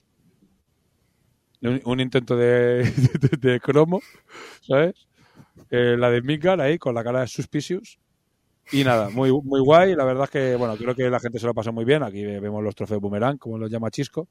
Un, 1.61 1.81
un 1.85 1.99
intento 1.99 2.37
de, 2.37 2.83
de, 3.41 3.49
de 3.51 3.59
cromo, 3.59 4.01
¿sabes? 4.61 4.95
Eh, 5.71 5.95
la 5.97 6.09
de 6.09 6.21
Midgar 6.21 6.61
ahí 6.61 6.77
con 6.77 6.95
la 6.95 7.03
cara 7.03 7.21
de 7.21 7.27
Suspicious. 7.27 7.99
Y 8.71 8.83
nada, 8.83 9.09
muy, 9.09 9.31
muy 9.31 9.61
guay. 9.61 9.95
La 9.95 10.05
verdad 10.05 10.25
es 10.25 10.29
que, 10.31 10.55
bueno, 10.55 10.77
creo 10.77 10.95
que 10.95 11.09
la 11.09 11.19
gente 11.19 11.39
se 11.39 11.47
lo 11.47 11.53
pasó 11.55 11.73
muy 11.73 11.85
bien. 11.85 12.03
Aquí 12.03 12.23
vemos 12.23 12.63
los 12.63 12.75
trofeos 12.75 13.01
Boomerang, 13.01 13.37
como 13.37 13.57
los 13.57 13.71
llama 13.71 13.91
Chisco. 13.91 14.27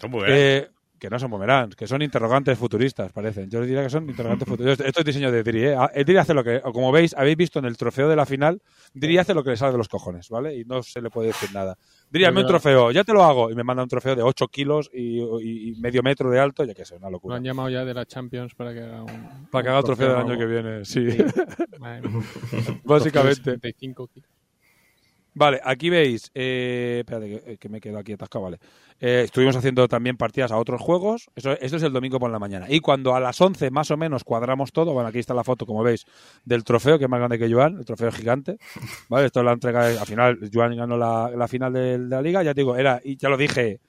Son 0.00 0.10
muy 0.10 0.20
buenas. 0.20 0.38
Eh, 0.38 0.70
que 1.02 1.10
no 1.10 1.18
son 1.18 1.32
boomerangs, 1.32 1.74
que 1.74 1.88
son 1.88 2.00
interrogantes 2.00 2.56
futuristas, 2.56 3.10
parecen. 3.10 3.50
Yo 3.50 3.60
diría 3.62 3.82
que 3.82 3.90
son 3.90 4.08
interrogantes 4.08 4.48
futuristas. 4.48 4.86
Esto 4.86 5.00
es 5.00 5.04
diseño 5.04 5.32
de 5.32 5.42
Dri, 5.42 5.64
¿eh? 5.64 5.74
Ah, 5.76 5.90
eh, 5.92 6.04
Dri 6.04 6.16
hace 6.16 6.32
lo 6.32 6.44
que, 6.44 6.62
o 6.62 6.72
como 6.72 6.92
veis, 6.92 7.12
habéis 7.18 7.36
visto 7.36 7.58
en 7.58 7.64
el 7.64 7.76
trofeo 7.76 8.08
de 8.08 8.14
la 8.14 8.24
final, 8.24 8.62
Dri 8.94 9.18
hace 9.18 9.34
lo 9.34 9.42
que 9.42 9.50
le 9.50 9.56
sale 9.56 9.72
de 9.72 9.78
los 9.78 9.88
cojones, 9.88 10.28
¿vale? 10.28 10.56
Y 10.56 10.64
no 10.64 10.80
se 10.84 11.02
le 11.02 11.10
puede 11.10 11.28
decir 11.28 11.52
nada. 11.52 11.76
Dri, 12.08 12.24
hazme 12.24 12.42
un 12.42 12.46
trofeo, 12.46 12.92
ya 12.92 13.02
te 13.02 13.12
lo 13.12 13.24
hago. 13.24 13.50
Y 13.50 13.56
me 13.56 13.64
manda 13.64 13.82
un 13.82 13.88
trofeo 13.88 14.14
de 14.14 14.22
8 14.22 14.46
kilos 14.46 14.90
y, 14.94 15.74
medio 15.80 16.04
metro 16.04 16.30
de 16.30 16.38
alto, 16.38 16.62
ya 16.62 16.72
que 16.72 16.84
sé, 16.84 16.94
una 16.94 17.08
Lo 17.08 17.14
locura. 17.14 17.34
han 17.34 17.42
llamado 17.42 17.68
ya 17.68 17.84
de 17.84 17.94
la 17.94 18.06
Champions 18.06 18.54
para 18.54 18.72
que 18.72 18.82
haga 18.82 19.02
un. 19.02 19.48
Para 19.50 19.62
que 19.64 19.68
un 19.70 19.72
haga 19.72 19.78
el 19.78 19.84
trofeo 19.84 20.08
del 20.08 20.18
año 20.18 20.38
que 20.38 20.46
viene, 20.46 20.84
sí. 20.84 21.08
Básicamente. 22.84 23.42
75 23.42 24.06
kilos. 24.06 24.41
Vale, 25.34 25.60
aquí 25.64 25.88
veis. 25.90 26.30
Eh, 26.34 26.98
espérate, 27.00 27.28
que, 27.28 27.58
que 27.58 27.68
me 27.68 27.80
quedo 27.80 27.98
aquí 27.98 28.12
atascado, 28.12 28.44
vale. 28.44 28.58
Eh, 29.00 29.22
estuvimos 29.24 29.56
haciendo 29.56 29.88
también 29.88 30.16
partidas 30.16 30.52
a 30.52 30.58
otros 30.58 30.80
juegos. 30.80 31.30
Eso, 31.34 31.52
esto 31.52 31.76
es 31.76 31.82
el 31.82 31.92
domingo 31.92 32.20
por 32.20 32.30
la 32.30 32.38
mañana. 32.38 32.66
Y 32.68 32.80
cuando 32.80 33.14
a 33.14 33.20
las 33.20 33.40
11 33.40 33.70
más 33.70 33.90
o 33.90 33.96
menos 33.96 34.24
cuadramos 34.24 34.72
todo, 34.72 34.92
bueno, 34.92 35.08
aquí 35.08 35.18
está 35.18 35.34
la 35.34 35.44
foto, 35.44 35.66
como 35.66 35.82
veis, 35.82 36.04
del 36.44 36.64
trofeo, 36.64 36.98
que 36.98 37.04
es 37.04 37.10
más 37.10 37.18
grande 37.18 37.38
que 37.38 37.52
Joan, 37.52 37.78
el 37.78 37.84
trofeo 37.84 38.12
gigante. 38.12 38.58
Vale, 39.08 39.26
esto 39.26 39.40
es 39.40 39.46
la 39.46 39.52
entrega. 39.52 39.86
al 39.86 40.06
final, 40.06 40.38
Joan 40.52 40.76
ganó 40.76 40.96
la, 40.96 41.30
la 41.34 41.48
final 41.48 41.72
de, 41.72 41.98
de 41.98 42.08
la 42.08 42.22
liga. 42.22 42.42
Ya 42.42 42.54
te 42.54 42.60
digo, 42.60 42.76
era, 42.76 43.00
y 43.02 43.16
ya 43.16 43.28
lo 43.28 43.36
dije, 43.36 43.80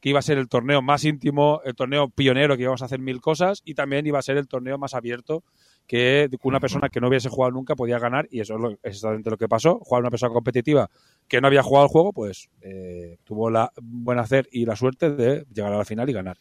que 0.00 0.08
iba 0.08 0.18
a 0.18 0.22
ser 0.22 0.38
el 0.38 0.48
torneo 0.48 0.82
más 0.82 1.04
íntimo, 1.04 1.60
el 1.64 1.74
torneo 1.74 2.08
pionero, 2.08 2.56
que 2.56 2.62
íbamos 2.62 2.82
a 2.82 2.86
hacer 2.86 2.98
mil 2.98 3.20
cosas, 3.20 3.62
y 3.64 3.74
también 3.74 4.06
iba 4.06 4.18
a 4.18 4.22
ser 4.22 4.36
el 4.36 4.48
torneo 4.48 4.78
más 4.78 4.94
abierto 4.94 5.44
que 5.90 6.28
una 6.44 6.60
persona 6.60 6.88
que 6.88 7.00
no 7.00 7.08
hubiese 7.08 7.28
jugado 7.28 7.50
nunca 7.50 7.74
podía 7.74 7.98
ganar, 7.98 8.28
y 8.30 8.38
eso 8.38 8.54
es, 8.54 8.60
lo- 8.60 8.78
exactamente 8.84 9.28
lo 9.28 9.36
que 9.36 9.48
pasó. 9.48 9.80
Jugar 9.80 10.02
una 10.02 10.10
persona 10.10 10.32
competitiva 10.32 10.88
que 11.26 11.40
no 11.40 11.48
había 11.48 11.64
jugado 11.64 11.86
el 11.86 11.90
juego, 11.90 12.12
pues 12.12 12.48
eh, 12.60 13.16
tuvo 13.24 13.50
la 13.50 13.72
buen 13.82 14.20
hacer 14.20 14.46
y 14.52 14.66
la 14.66 14.76
suerte 14.76 15.10
de 15.10 15.44
llegar 15.52 15.72
a 15.72 15.78
la 15.78 15.84
final 15.84 16.08
y 16.08 16.12
ganar. 16.12 16.36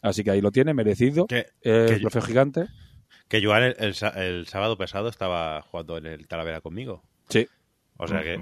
Así 0.00 0.24
que 0.24 0.30
ahí 0.30 0.40
lo 0.40 0.50
tiene, 0.50 0.72
merecido. 0.72 1.26
Que, 1.26 1.40
Eh, 1.60 1.84
que 1.88 1.94
el 1.96 2.00
trofeo 2.00 2.22
gigante. 2.22 2.68
Que 3.28 3.44
Joan 3.44 3.64
el, 3.64 3.76
el 3.80 3.94
sa- 3.94 4.14
el 4.24 4.46
sábado 4.46 4.78
pasado 4.78 5.10
estaba 5.10 5.60
jugando 5.60 5.98
en 5.98 6.06
el 6.06 6.26
Talavera 6.26 6.62
conmigo. 6.62 7.02
Sí. 7.28 7.46
O 7.98 8.08
sea 8.08 8.22
que. 8.22 8.40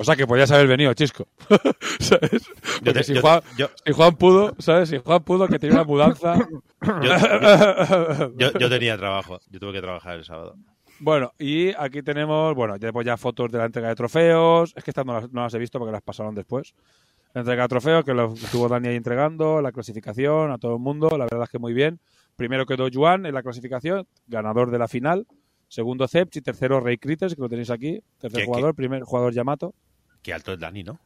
O 0.00 0.04
sea 0.04 0.14
que 0.16 0.26
podías 0.26 0.50
haber 0.52 0.68
venido, 0.68 0.94
Chisco. 0.94 1.26
¿Sabes? 1.98 2.48
Yo, 2.82 2.92
te- 2.92 3.02
si, 3.02 3.14
yo- 3.14 3.20
Juan, 3.20 3.40
yo- 3.56 3.68
si 3.84 3.92
Juan 3.92 4.14
pudo, 4.16 4.54
¿sabes? 4.58 4.88
Si 4.88 4.98
Juan 4.98 5.22
pudo, 5.24 5.48
que 5.48 5.58
tenía 5.58 5.74
una 5.74 5.84
mudanza. 5.84 6.48
yo- 8.36 8.68
tenía 8.70 8.96
trabajo. 8.96 9.40
Yo 9.50 9.58
tuve 9.60 9.72
que 9.72 9.80
trabajar 9.80 10.16
el 10.16 10.24
sábado. 10.24 10.54
Bueno, 11.00 11.32
y 11.38 11.70
aquí 11.78 12.02
tenemos, 12.02 12.54
bueno, 12.54 12.76
ya 12.76 12.86
después 12.86 13.06
ya 13.06 13.16
fotos 13.16 13.50
de 13.52 13.58
la 13.58 13.66
entrega 13.66 13.88
de 13.88 13.94
trofeos. 13.94 14.72
Es 14.76 14.82
que 14.84 14.90
estas 14.90 15.06
no 15.06 15.14
las, 15.14 15.32
no 15.32 15.42
las 15.42 15.54
he 15.54 15.58
visto 15.58 15.78
porque 15.78 15.92
las 15.92 16.02
pasaron 16.02 16.34
después. 16.34 16.74
La 17.34 17.42
entrega 17.42 17.62
de 17.64 17.68
trofeos, 17.68 18.04
que 18.04 18.14
lo 18.14 18.32
estuvo 18.34 18.68
Dani 18.68 18.88
ahí 18.88 18.96
entregando, 18.96 19.60
la 19.60 19.70
clasificación 19.70 20.50
a 20.50 20.58
todo 20.58 20.74
el 20.74 20.80
mundo, 20.80 21.08
la 21.10 21.24
verdad 21.24 21.42
es 21.44 21.50
que 21.50 21.58
muy 21.58 21.72
bien. 21.72 22.00
Primero 22.36 22.66
quedó 22.66 22.88
Juan 22.92 23.26
en 23.26 23.34
la 23.34 23.42
clasificación, 23.42 24.06
ganador 24.26 24.70
de 24.70 24.78
la 24.78 24.88
final. 24.88 25.26
Segundo 25.68 26.08
Ceps 26.08 26.36
y 26.36 26.40
tercero 26.40 26.80
Rey 26.80 26.96
Critters, 26.96 27.34
que 27.34 27.42
lo 27.42 27.48
tenéis 27.48 27.70
aquí. 27.70 28.00
Tercer 28.18 28.40
¿Qué- 28.40 28.46
jugador, 28.46 28.74
primer 28.74 29.02
jugador 29.02 29.34
Yamato. 29.34 29.74
Qué 30.28 30.34
alto 30.34 30.52
es 30.52 30.58
Dani, 30.60 30.84
¿no? 30.84 31.00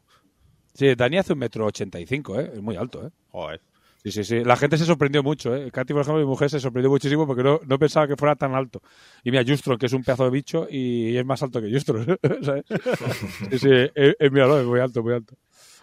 Sí, 0.74 0.96
Dani 0.96 1.16
hace 1.18 1.32
un 1.34 1.38
metro 1.38 1.64
ochenta 1.64 2.00
y 2.00 2.06
cinco, 2.06 2.40
¿eh? 2.40 2.50
Es 2.54 2.60
muy 2.60 2.74
alto, 2.74 3.06
¿eh? 3.06 3.10
Joder. 3.30 3.60
Sí, 4.02 4.10
sí, 4.10 4.24
sí. 4.24 4.42
La 4.42 4.56
gente 4.56 4.76
se 4.76 4.84
sorprendió 4.84 5.22
mucho, 5.22 5.54
¿eh? 5.54 5.70
Katy, 5.70 5.92
por 5.92 6.02
ejemplo, 6.02 6.20
mi 6.20 6.26
mujer 6.26 6.50
se 6.50 6.58
sorprendió 6.58 6.90
muchísimo 6.90 7.24
porque 7.24 7.44
no, 7.44 7.60
no 7.64 7.78
pensaba 7.78 8.08
que 8.08 8.16
fuera 8.16 8.34
tan 8.34 8.52
alto. 8.56 8.82
Y 9.22 9.30
mira, 9.30 9.44
Justron, 9.46 9.78
que 9.78 9.86
es 9.86 9.92
un 9.92 10.02
pedazo 10.02 10.24
de 10.24 10.30
bicho 10.30 10.66
y 10.68 11.16
es 11.16 11.24
más 11.24 11.40
alto 11.40 11.60
que 11.62 11.70
Justron, 11.72 12.18
¿sabes? 12.42 12.64
Sí, 13.52 13.58
sí, 13.60 13.68
eh, 13.70 14.16
míralo, 14.32 14.58
es 14.58 14.66
muy 14.66 14.80
alto, 14.80 15.04
muy 15.04 15.12
alto. 15.14 15.36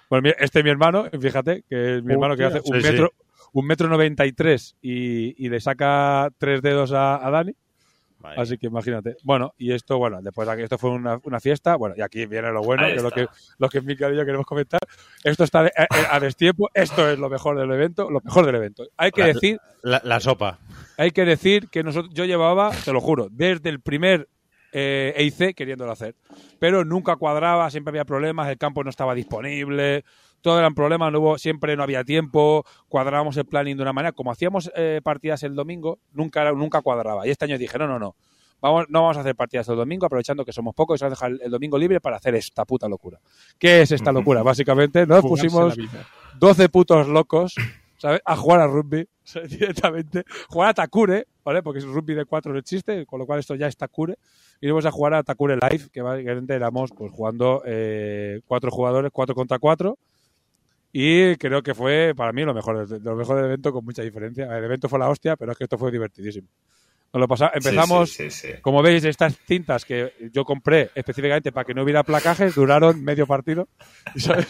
Bueno, 0.10 0.24
mira, 0.24 0.36
este 0.38 0.60
es 0.60 0.66
mi 0.66 0.72
hermano, 0.72 1.06
fíjate, 1.18 1.64
que 1.70 1.96
es 2.00 2.04
mi 2.04 2.12
hermano 2.12 2.36
que 2.36 2.44
hace 2.44 2.58
un 2.58 2.76
Sí, 2.76 2.82
sí. 2.82 2.92
metro, 2.92 3.14
un 3.54 3.66
metro 3.66 3.88
noventa 3.88 4.26
y 4.26 4.34
tres 4.34 4.76
y, 4.82 5.46
y 5.46 5.48
le 5.48 5.62
saca 5.62 6.30
tres 6.38 6.62
dedos 6.62 6.92
a, 6.92 7.26
a 7.26 7.32
Dani. 7.32 7.56
Así 8.38 8.58
que 8.58 8.68
imagínate. 8.68 9.16
Bueno, 9.24 9.54
y 9.58 9.72
esto, 9.72 9.98
bueno, 9.98 10.22
después 10.22 10.48
de 10.48 10.56
que 10.58 10.64
esto 10.64 10.78
fue 10.78 10.90
una, 10.92 11.20
una 11.24 11.40
fiesta, 11.40 11.76
bueno, 11.76 11.96
y 11.98 12.02
aquí 12.02 12.26
viene 12.26 12.52
lo 12.52 12.62
bueno, 12.62 12.86
que 12.88 12.96
lo 13.02 13.12
que, 13.12 13.28
lo 13.58 13.70
que 13.70 13.82
Mikel 13.82 14.14
y 14.14 14.18
yo 14.18 14.26
queremos 14.26 14.46
comentar. 14.46 14.80
Esto 15.24 15.44
está 15.44 15.64
de- 15.64 15.72
a, 15.78 16.16
a 16.16 16.20
destiempo, 16.20 16.70
esto 16.74 17.10
es 17.10 17.18
lo 17.18 17.30
mejor 17.30 17.58
del 17.58 17.72
evento, 17.72 18.10
lo 18.12 18.20
mejor 18.24 18.46
del 18.46 18.56
evento. 18.56 18.84
Hay 18.98 19.12
que 19.12 19.22
La- 19.22 19.28
decir, 19.28 19.60
La, 19.82 20.02
la 20.04 20.20
sopa. 20.20 20.60
hay 20.98 21.12
que 21.12 21.24
decir 21.26 21.70
que 21.70 21.84
nosotros, 21.84 22.14
yo 22.14 22.26
llevaba, 22.26 22.72
te 22.84 22.92
lo 22.94 23.00
juro, 23.02 23.28
desde 23.32 23.70
el 23.70 23.80
primer 23.80 24.28
eh, 24.72 25.14
EIC 25.16 25.56
queriéndolo 25.56 25.92
hacer, 25.92 26.16
pero 26.60 26.86
nunca 26.86 27.16
cuadraba, 27.16 27.70
siempre 27.72 27.92
había 27.92 28.06
problemas, 28.06 28.50
el 28.50 28.58
campo 28.58 28.84
no 28.84 28.90
estaba 28.90 29.16
disponible, 29.16 30.04
todo 30.42 30.60
eran 30.60 30.74
problemas, 30.74 31.12
no 31.12 31.20
hubo, 31.20 31.38
siempre 31.38 31.76
no 31.76 31.84
había 31.84 32.04
tiempo, 32.04 32.66
cuadrábamos 32.88 33.36
el 33.38 33.46
planning 33.46 33.76
de 33.76 33.84
una 33.84 33.94
manera, 33.94 34.12
como 34.12 34.32
hacíamos 34.32 34.72
eh, 34.76 35.02
partidas 35.04 35.44
el 35.44 35.56
domingo, 35.56 36.00
nunca, 36.14 36.52
nunca 36.54 36.82
cuadraba. 36.82 37.28
Y 37.28 37.32
este 37.32 37.46
año 37.46 37.58
dije, 37.58 37.78
no, 37.78 37.88
no, 37.88 38.00
no, 38.00 38.16
vamos, 38.62 38.86
no 38.90 39.02
vamos 39.02 39.18
a 39.18 39.22
hacer 39.22 39.36
partidas 39.36 39.68
el 39.70 39.76
domingo, 39.76 40.06
aprovechando 40.06 40.46
que 40.46 40.54
somos 40.54 40.74
pocos 40.74 41.00
y 41.00 41.04
vamos 41.04 41.22
a 41.22 41.28
dejar 41.28 41.42
el, 41.44 41.52
domingo 41.52 41.78
libre 41.78 42.00
para 42.00 42.18
hacer 42.18 42.36
esta 42.36 42.66
puta 42.66 42.88
locura. 42.88 43.20
¿Qué 43.58 43.82
es 43.82 43.92
esta 43.92 44.12
locura? 44.12 44.44
Básicamente 44.44 45.06
nos 45.06 45.22
pusimos 45.22 45.78
la 45.78 45.84
vida. 45.84 46.08
12 46.40 46.70
putos 46.70 47.08
locos, 47.08 47.56
¿sabes? 47.98 48.22
A 48.26 48.36
jugar 48.36 48.62
a 48.62 48.68
rugby, 48.68 49.08
¿sabes? 49.24 49.50
directamente. 49.52 50.24
Jugar 50.48 50.70
a 50.70 50.74
Takure, 50.74 51.28
¿vale? 51.44 51.62
Porque 51.62 51.80
es 51.80 51.86
rugby 51.86 52.14
de 52.14 52.26
4 52.26 52.54
no 52.54 52.60
existe, 52.60 53.06
con 53.06 53.20
lo 53.20 53.26
cual 53.26 53.40
esto 53.40 53.56
ya 53.56 53.68
es 53.68 53.76
Takure. 53.76 54.18
Y 54.62 54.68
vamos 54.68 54.86
a 54.86 54.92
jugar 54.92 55.14
a 55.14 55.24
Takure 55.24 55.56
Live, 55.56 55.90
que 55.92 56.02
básicamente 56.02 56.54
éramos 56.54 56.92
pues 56.92 57.12
jugando 57.12 57.62
eh, 57.66 58.42
cuatro 58.46 58.72
jugadores, 58.72 59.10
4 59.14 59.34
contra 59.36 59.58
4. 59.60 59.98
Y 60.92 61.36
creo 61.36 61.62
que 61.62 61.74
fue 61.76 62.14
para 62.16 62.34
mí 62.34 62.44
lo 62.44 62.54
mejor, 62.54 62.90
lo 63.02 63.16
mejor 63.16 63.36
del 63.38 63.46
evento 63.46 63.72
con 63.72 63.86
mucha 63.86 64.02
diferencia. 64.02 64.46
El 64.58 64.64
evento 64.64 64.90
fue 64.90 65.00
la 65.00 65.08
hostia, 65.10 65.36
pero 65.36 65.52
es 65.52 65.58
que 65.58 65.66
esto 65.66 65.78
fue 65.78 65.92
divertidísimo. 65.92 66.48
Nos 67.14 67.22
lo 67.22 67.28
pasa- 67.28 67.50
Sí, 67.54 67.58
empezamos, 67.70 68.10
Sí, 68.12 68.30
sí, 68.30 68.48
sí. 68.54 68.62
como 68.62 68.82
veis, 68.84 69.04
estas 69.04 69.36
cintas 69.48 69.84
que 69.86 70.14
yo 70.32 70.44
compré 70.46 70.92
específicamente 70.94 71.52
para 71.52 71.66
que 71.66 71.74
no 71.74 71.84
hubiera 71.84 72.04
placajes 72.04 72.54
duraron 72.54 73.04
medio 73.04 73.26
partido. 73.28 73.68
¿sabes? 74.16 74.48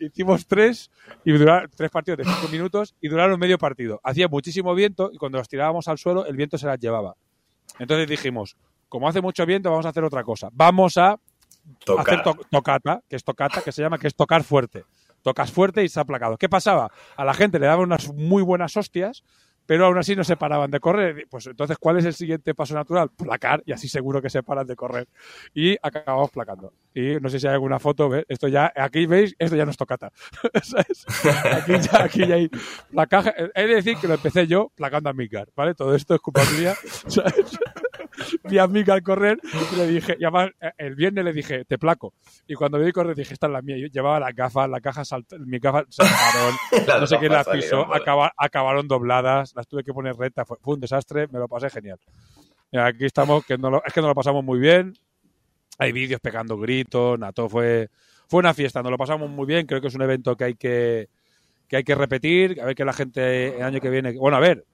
Hicimos 0.00 0.46
tres 0.46 0.90
y 1.24 1.32
duraron 1.32 1.70
tres 1.74 1.90
partidos 1.90 2.18
de 2.18 2.24
cinco 2.24 2.48
minutos 2.48 2.94
y 3.00 3.08
duraron 3.08 3.38
medio 3.38 3.56
partido. 3.58 4.00
Hacía 4.02 4.28
muchísimo 4.28 4.74
viento 4.74 5.10
y 5.12 5.18
cuando 5.18 5.38
las 5.38 5.48
tirábamos 5.48 5.88
al 5.88 5.98
suelo 5.98 6.26
el 6.26 6.36
viento 6.36 6.58
se 6.58 6.66
las 6.66 6.78
llevaba. 6.80 7.14
Entonces 7.78 8.08
dijimos, 8.08 8.56
como 8.88 9.08
hace 9.08 9.20
mucho 9.20 9.44
viento, 9.46 9.70
vamos 9.70 9.86
a 9.86 9.90
hacer 9.90 10.04
otra 10.04 10.22
cosa. 10.24 10.48
Vamos 10.52 10.96
a 10.96 11.16
Tocar. 11.84 12.06
hacer 12.06 12.22
to- 12.22 12.40
tocata, 12.50 13.02
que 13.08 13.16
es 13.16 13.24
tocata, 13.24 13.60
que 13.62 13.72
se 13.72 13.82
llama 13.82 13.98
que 13.98 14.06
es 14.08 14.14
tocar 14.14 14.44
fuerte. 14.44 14.84
Tocas 15.22 15.50
fuerte 15.50 15.82
y 15.82 15.88
se 15.88 15.98
ha 15.98 16.02
aplacado. 16.02 16.36
¿Qué 16.36 16.48
pasaba? 16.48 16.90
A 17.16 17.24
la 17.24 17.34
gente 17.34 17.58
le 17.58 17.66
daban 17.66 17.86
unas 17.86 18.12
muy 18.14 18.42
buenas 18.44 18.76
hostias, 18.76 19.24
pero 19.66 19.86
aún 19.86 19.98
así 19.98 20.14
no 20.14 20.22
se 20.22 20.36
paraban 20.36 20.70
de 20.70 20.78
correr. 20.78 21.26
Pues 21.28 21.48
entonces, 21.48 21.76
¿cuál 21.80 21.98
es 21.98 22.04
el 22.04 22.14
siguiente 22.14 22.54
paso 22.54 22.74
natural? 22.74 23.10
Placar, 23.10 23.64
y 23.66 23.72
así 23.72 23.88
seguro 23.88 24.22
que 24.22 24.30
se 24.30 24.44
paran 24.44 24.68
de 24.68 24.76
correr. 24.76 25.08
Y 25.52 25.76
acabamos 25.82 26.30
placando. 26.30 26.72
Y 26.94 27.16
no 27.20 27.28
sé 27.28 27.40
si 27.40 27.48
hay 27.48 27.54
alguna 27.54 27.80
foto, 27.80 28.08
¿ves? 28.08 28.24
Esto 28.28 28.46
ya, 28.46 28.72
aquí 28.76 29.06
veis, 29.06 29.34
esto 29.40 29.56
ya 29.56 29.64
no 29.64 29.72
es 29.72 29.76
tocata. 29.76 30.12
Aquí 31.52 31.72
ya, 31.80 32.04
aquí 32.04 32.26
ya 32.26 32.34
hay 32.36 32.48
placaje. 32.90 33.34
He 33.54 33.66
de 33.66 33.74
decir 33.74 33.96
que 33.98 34.06
lo 34.08 34.14
empecé 34.14 34.46
yo 34.46 34.70
placando 34.76 35.10
a 35.10 35.12
Midgar, 35.12 35.48
¿vale? 35.56 35.74
Todo 35.74 35.94
esto 35.96 36.14
es 36.14 36.20
culpa 36.20 36.42
mía, 36.58 36.74
¿sabes? 37.08 37.58
Vi 38.44 38.58
a 38.58 38.66
Midgar 38.66 39.02
correr 39.02 39.38
y 39.72 39.76
le 39.76 39.86
dije, 39.86 40.16
y 40.18 40.24
además, 40.24 40.50
eh, 40.60 40.70
el 40.78 40.94
viernes 40.94 41.24
le 41.24 41.32
dije, 41.32 41.64
te 41.64 41.78
placo. 41.78 42.14
Y 42.46 42.54
cuando 42.54 42.78
vi 42.78 42.92
correr 42.92 43.14
dije, 43.16 43.34
esta 43.34 43.46
es 43.46 43.52
la 43.52 43.62
mía. 43.62 43.76
Yo 43.76 43.86
llevaba 43.88 44.20
las 44.20 44.34
gafas, 44.34 44.68
las 44.68 44.80
cajas 44.80 45.08
saltaron, 45.08 45.48
mis 45.48 45.60
gafas 45.60 45.84
saltaron, 45.90 46.54
no 47.00 47.06
sé 47.06 47.18
quién 47.18 47.32
las 47.32 47.46
pisó, 47.62 47.84
acaba- 47.94 48.32
acabaron 48.36 48.88
dobladas, 48.88 49.52
las 49.54 49.66
tuve 49.66 49.82
que 49.84 49.92
poner 49.92 50.14
rectas, 50.16 50.46
fue, 50.46 50.56
fue 50.60 50.74
un 50.74 50.80
desastre, 50.80 51.26
me 51.30 51.38
lo 51.38 51.48
pasé 51.48 51.70
genial. 51.70 51.98
Y 52.72 52.78
aquí 52.78 53.04
estamos, 53.04 53.44
que 53.44 53.56
no 53.58 53.70
lo- 53.70 53.82
es 53.84 53.92
que 53.92 54.00
nos 54.00 54.08
lo 54.08 54.14
pasamos 54.14 54.42
muy 54.44 54.58
bien, 54.58 54.92
hay 55.78 55.92
vídeos 55.92 56.20
pegando 56.20 56.56
gritos, 56.58 57.18
nada, 57.18 57.32
todo 57.32 57.48
fue, 57.48 57.90
fue 58.28 58.40
una 58.40 58.54
fiesta, 58.54 58.82
nos 58.82 58.90
lo 58.90 58.98
pasamos 58.98 59.28
muy 59.30 59.46
bien, 59.46 59.66
creo 59.66 59.80
que 59.80 59.88
es 59.88 59.94
un 59.94 60.02
evento 60.02 60.36
que 60.36 60.44
hay 60.44 60.54
que, 60.54 61.08
que 61.68 61.76
hay 61.76 61.84
que 61.84 61.94
repetir, 61.94 62.60
a 62.60 62.64
ver 62.66 62.74
que 62.74 62.84
la 62.84 62.92
gente 62.92 63.56
el 63.56 63.62
año 63.62 63.80
que 63.80 63.90
viene, 63.90 64.12
bueno, 64.12 64.36
a 64.36 64.40
ver, 64.40 64.64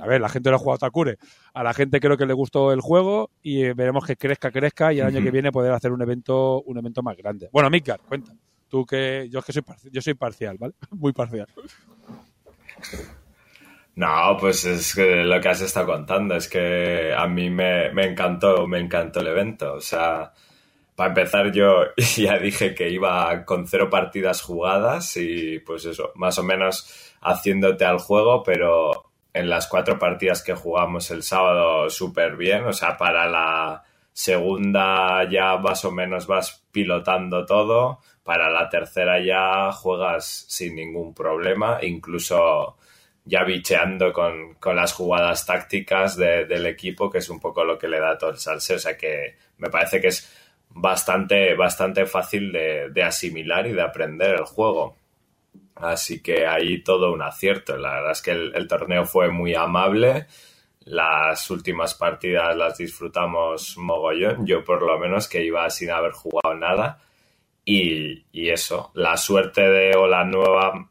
a 0.00 0.06
ver, 0.06 0.20
la 0.20 0.28
gente 0.28 0.50
lo 0.50 0.56
ha 0.56 0.58
jugado 0.58 0.78
Takure, 0.78 1.18
a 1.54 1.62
la 1.62 1.74
gente 1.74 2.00
creo 2.00 2.16
que 2.16 2.26
le 2.26 2.32
gustó 2.32 2.72
el 2.72 2.80
juego 2.80 3.30
y 3.42 3.64
eh, 3.64 3.74
veremos 3.74 4.04
que 4.06 4.16
crezca, 4.16 4.50
crezca 4.50 4.92
y 4.92 5.00
el 5.00 5.06
año 5.06 5.22
que 5.22 5.30
viene 5.30 5.52
poder 5.52 5.72
hacer 5.72 5.92
un 5.92 6.02
evento, 6.02 6.62
un 6.62 6.78
evento 6.78 7.02
más 7.02 7.16
grande. 7.16 7.48
Bueno, 7.52 7.70
Midgar, 7.70 8.00
cuenta. 8.00 8.32
Tú 8.68 8.86
que 8.86 9.28
yo 9.30 9.40
es 9.40 9.44
que 9.44 9.52
soy 9.52 9.64
yo 9.90 10.00
soy 10.00 10.14
parcial, 10.14 10.56
¿vale? 10.58 10.74
Muy 10.90 11.12
parcial. 11.12 11.48
No, 13.96 14.36
pues 14.38 14.64
es 14.64 14.94
que 14.94 15.24
lo 15.24 15.40
que 15.40 15.48
has 15.48 15.60
estado 15.60 15.86
contando 15.86 16.36
es 16.36 16.48
que 16.48 17.12
a 17.12 17.26
mí 17.26 17.50
me, 17.50 17.92
me 17.92 18.06
encantó, 18.06 18.66
me 18.66 18.78
encantó 18.78 19.20
el 19.20 19.26
evento. 19.26 19.74
O 19.74 19.80
sea, 19.80 20.32
para 20.94 21.08
empezar 21.08 21.50
yo 21.52 21.84
ya 22.16 22.38
dije 22.38 22.74
que 22.74 22.90
iba 22.90 23.44
con 23.44 23.66
cero 23.66 23.90
partidas 23.90 24.42
jugadas 24.42 25.16
y 25.16 25.58
pues 25.60 25.84
eso, 25.84 26.12
más 26.14 26.38
o 26.38 26.42
menos 26.42 27.16
haciéndote 27.20 27.84
al 27.84 27.98
juego, 27.98 28.42
pero 28.42 29.09
en 29.32 29.48
las 29.48 29.66
cuatro 29.68 29.98
partidas 29.98 30.42
que 30.42 30.54
jugamos 30.54 31.10
el 31.10 31.22
sábado 31.22 31.88
súper 31.90 32.36
bien. 32.36 32.64
O 32.64 32.72
sea, 32.72 32.96
para 32.96 33.28
la 33.28 33.82
segunda 34.12 35.28
ya 35.30 35.56
más 35.56 35.84
o 35.84 35.90
menos 35.92 36.26
vas 36.26 36.64
pilotando 36.72 37.46
todo. 37.46 37.98
Para 38.24 38.50
la 38.50 38.68
tercera 38.68 39.18
ya 39.24 39.72
juegas 39.72 40.44
sin 40.48 40.76
ningún 40.76 41.14
problema, 41.14 41.78
incluso 41.82 42.76
ya 43.24 43.44
bicheando 43.44 44.12
con, 44.12 44.54
con 44.54 44.76
las 44.76 44.92
jugadas 44.92 45.46
tácticas 45.46 46.16
de- 46.16 46.46
del 46.46 46.66
equipo, 46.66 47.10
que 47.10 47.18
es 47.18 47.28
un 47.30 47.40
poco 47.40 47.64
lo 47.64 47.78
que 47.78 47.88
le 47.88 48.00
da 48.00 48.16
todo 48.18 48.30
el 48.30 48.38
salseo. 48.38 48.76
O 48.76 48.78
sea 48.78 48.96
que 48.96 49.36
me 49.58 49.68
parece 49.70 50.00
que 50.00 50.08
es 50.08 50.32
bastante, 50.70 51.54
bastante 51.54 52.06
fácil 52.06 52.52
de, 52.52 52.90
de 52.90 53.02
asimilar 53.02 53.66
y 53.66 53.72
de 53.72 53.82
aprender 53.82 54.34
el 54.36 54.44
juego. 54.44 54.96
Así 55.80 56.22
que 56.22 56.46
ahí 56.46 56.82
todo 56.82 57.12
un 57.12 57.22
acierto. 57.22 57.76
La 57.76 57.94
verdad 57.94 58.12
es 58.12 58.22
que 58.22 58.32
el, 58.32 58.52
el 58.54 58.68
torneo 58.68 59.04
fue 59.04 59.30
muy 59.30 59.54
amable. 59.54 60.26
Las 60.80 61.50
últimas 61.50 61.94
partidas 61.94 62.56
las 62.56 62.78
disfrutamos 62.78 63.76
mogollón. 63.76 64.46
Yo 64.46 64.64
por 64.64 64.82
lo 64.82 64.98
menos 64.98 65.28
que 65.28 65.44
iba 65.44 65.68
sin 65.70 65.90
haber 65.90 66.12
jugado 66.12 66.54
nada. 66.54 66.98
Y, 67.64 68.24
y 68.32 68.50
eso, 68.50 68.90
la 68.94 69.16
suerte 69.16 69.62
de 69.62 69.96
o 69.96 70.06
la 70.06 70.24
nueva 70.24 70.90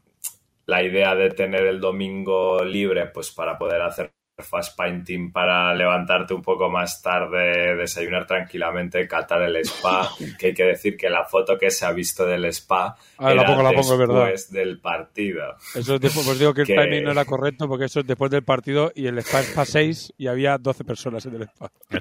la 0.70 0.84
idea 0.84 1.16
de 1.16 1.30
tener 1.30 1.66
el 1.66 1.80
domingo 1.80 2.64
libre, 2.64 3.06
pues 3.06 3.32
para 3.32 3.58
poder 3.58 3.82
hacer 3.82 4.12
fast 4.42 4.76
painting, 4.76 5.32
para 5.32 5.74
levantarte 5.74 6.34
un 6.34 6.42
poco 6.42 6.68
más 6.70 7.02
tarde, 7.02 7.76
desayunar 7.76 8.26
tranquilamente, 8.26 9.06
catar 9.08 9.42
el 9.42 9.56
spa, 9.56 10.08
que 10.38 10.48
hay 10.48 10.54
que 10.54 10.64
decir 10.64 10.96
que 10.96 11.08
la 11.10 11.24
foto 11.24 11.56
que 11.58 11.70
se 11.70 11.84
ha 11.86 11.92
visto 11.92 12.26
del 12.26 12.44
spa 12.46 12.96
Ah, 13.18 13.34
la 13.34 13.42
era 13.42 13.46
pongo, 13.46 13.62
la 13.62 13.70
pongo, 13.72 13.92
es 13.92 13.98
verdad. 13.98 14.14
después 14.26 14.50
del 14.52 14.80
partido. 14.80 15.56
Eso 15.74 15.94
es 15.96 16.00
después, 16.00 16.26
pues 16.26 16.38
digo 16.38 16.54
que 16.54 16.62
el 16.62 16.66
Que- 16.66 16.74
timing 16.74 17.04
no 17.04 17.10
era 17.12 17.24
correcto 17.24 17.68
porque 17.68 17.84
eso 17.86 18.00
es 18.00 18.06
después 18.06 18.30
del 18.30 18.42
partido 18.42 18.92
y 18.94 19.06
el 19.06 19.18
spa 19.18 19.40
es 19.40 19.50
para 19.52 19.64
6 19.66 20.14
y 20.18 20.26
había 20.26 20.56
12 20.58 20.84
personas 20.84 21.26
en 21.26 21.34
el 21.36 21.42
spa. 21.42 21.70
Eh, 21.90 22.00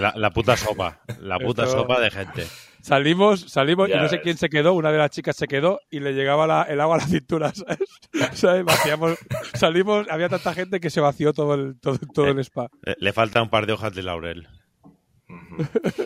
la, 0.00 0.12
la 0.16 0.30
puta 0.30 0.56
sopa. 0.56 1.00
La 1.20 1.38
puta 1.38 1.64
Esto- 1.64 1.78
sopa 1.78 2.00
de 2.00 2.10
gente. 2.10 2.46
Salimos, 2.82 3.40
salimos 3.50 3.88
y 3.88 3.92
no 3.92 4.08
sé 4.08 4.16
ves. 4.16 4.22
quién 4.24 4.36
se 4.36 4.48
quedó, 4.48 4.74
una 4.74 4.90
de 4.92 4.98
las 4.98 5.10
chicas 5.10 5.36
se 5.36 5.46
quedó 5.46 5.80
y 5.88 6.00
le 6.00 6.12
llegaba 6.14 6.46
la- 6.46 6.64
el 6.64 6.80
agua 6.80 6.96
a 6.96 6.98
la 6.98 7.06
cintura, 7.06 7.52
¿sabes? 8.34 8.64
Vaciamos, 8.64 9.18
salimos, 9.54 10.06
había 10.10 10.28
tanta 10.28 10.52
gente 10.52 10.80
que 10.80 10.90
se 10.90 11.00
vació 11.00 11.32
todo 11.32 11.54
el, 11.54 11.78
todo, 11.80 11.98
todo 12.12 12.26
el 12.28 12.38
spa. 12.40 12.68
Le, 12.82 12.96
le 12.98 13.12
falta 13.12 13.40
un 13.40 13.48
par 13.50 13.66
de 13.66 13.72
hojas 13.72 13.94
de 13.94 14.02
laurel. 14.02 14.48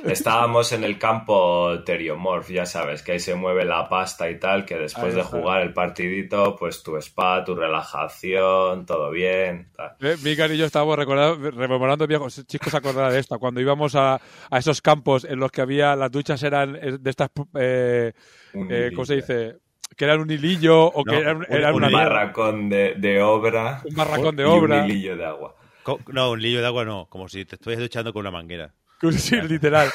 Estábamos 0.04 0.72
en 0.72 0.84
el 0.84 0.98
campo 0.98 1.82
Teriomorph, 1.84 2.50
ya 2.50 2.66
sabes, 2.66 3.02
que 3.02 3.12
ahí 3.12 3.20
se 3.20 3.34
mueve 3.34 3.64
la 3.64 3.88
pasta 3.88 4.28
y 4.30 4.38
tal, 4.38 4.64
que 4.64 4.76
después 4.76 5.14
de 5.14 5.22
jugar 5.22 5.62
el 5.62 5.72
partidito, 5.72 6.56
pues 6.56 6.82
tu 6.82 6.96
spa, 6.96 7.44
tu 7.44 7.54
relajación, 7.54 8.86
todo 8.86 9.10
bien. 9.10 9.70
tal. 9.76 9.92
Eh, 10.00 10.16
Mican 10.22 10.52
y 10.52 10.56
yo 10.56 10.66
estábamos 10.66 10.96
recordando, 10.96 11.50
rememorando 11.50 12.06
viejos. 12.06 12.44
Chicos, 12.46 12.70
se 12.70 12.76
acordará 12.76 13.10
de 13.10 13.18
esto. 13.20 13.38
Cuando 13.38 13.60
íbamos 13.60 13.94
a, 13.94 14.14
a 14.50 14.58
esos 14.58 14.80
campos 14.82 15.24
en 15.24 15.38
los 15.38 15.50
que 15.50 15.60
había, 15.62 15.96
las 15.96 16.10
duchas 16.10 16.42
eran 16.42 16.76
eh, 16.76 16.98
de 17.00 17.10
estas, 17.10 17.30
eh, 17.58 18.12
Un 18.54 18.68
eh, 18.70 18.90
¿cómo 18.94 19.04
se 19.06 19.14
hilillo. 19.14 19.26
dice? 19.26 19.58
Que 19.96 20.04
eran 20.04 20.20
un 20.20 20.30
hilillo 20.30 20.84
o 20.86 21.04
que 21.04 21.16
eran, 21.16 21.36
un- 21.38 21.46
eran 21.48 21.70
un 21.70 21.76
una 21.76 21.86
Un 21.86 21.92
mierda, 21.92 22.08
barracón 22.08 22.68
de, 22.68 22.94
de 22.96 23.22
obra 23.22 23.82
un 23.84 23.94
barracón 23.94 24.36
de 24.36 24.42
y 24.42 24.46
obra. 24.46 24.76
un 24.84 24.90
hilillo 24.90 25.16
de 25.16 25.24
agua. 25.24 25.54
Co- 25.84 26.00
No, 26.08 26.32
un 26.32 26.42
lillo 26.42 26.60
de 26.60 26.66
agua 26.66 26.84
no, 26.84 27.06
como 27.08 27.28
si 27.28 27.44
te 27.44 27.54
estuvieras 27.54 27.82
duchando 27.84 28.12
con 28.12 28.20
una 28.20 28.32
manguera. 28.32 28.74
Sí, 29.12 29.36
literal. 29.42 29.90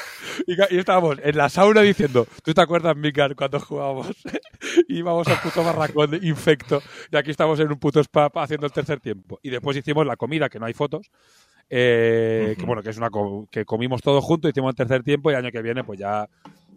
Y, 0.46 0.54
y 0.74 0.78
estábamos 0.78 1.18
en 1.22 1.36
la 1.36 1.48
sauna 1.48 1.80
diciendo, 1.82 2.26
¿tú 2.44 2.54
te 2.54 2.60
acuerdas, 2.60 2.96
Mikan, 2.96 3.34
cuando 3.34 3.58
jugábamos? 3.60 4.08
Íbamos 4.88 5.26
al 5.28 5.40
puto 5.40 5.64
barracón 5.64 6.10
de 6.12 6.18
infecto 6.26 6.80
y 7.10 7.16
aquí 7.16 7.30
estamos 7.32 7.58
en 7.60 7.68
un 7.72 7.78
puto 7.78 8.00
spa 8.00 8.30
haciendo 8.36 8.66
el 8.66 8.72
tercer 8.72 9.00
tiempo. 9.00 9.38
Y 9.42 9.50
después 9.50 9.76
hicimos 9.76 10.06
la 10.06 10.16
comida, 10.16 10.48
que 10.48 10.58
no 10.60 10.66
hay 10.66 10.72
fotos, 10.72 11.10
eh, 11.68 12.54
que 12.56 12.62
Ujú. 12.62 12.66
bueno, 12.66 12.82
que 12.82 12.90
es 12.90 12.96
una 12.98 13.10
co- 13.10 13.48
que 13.50 13.64
comimos 13.64 14.00
todos 14.02 14.22
juntos, 14.24 14.50
hicimos 14.50 14.70
el 14.70 14.76
tercer 14.76 15.02
tiempo 15.02 15.30
y 15.30 15.34
el 15.34 15.40
año 15.44 15.50
que 15.52 15.62
viene 15.62 15.82
pues 15.84 15.98
ya... 15.98 16.28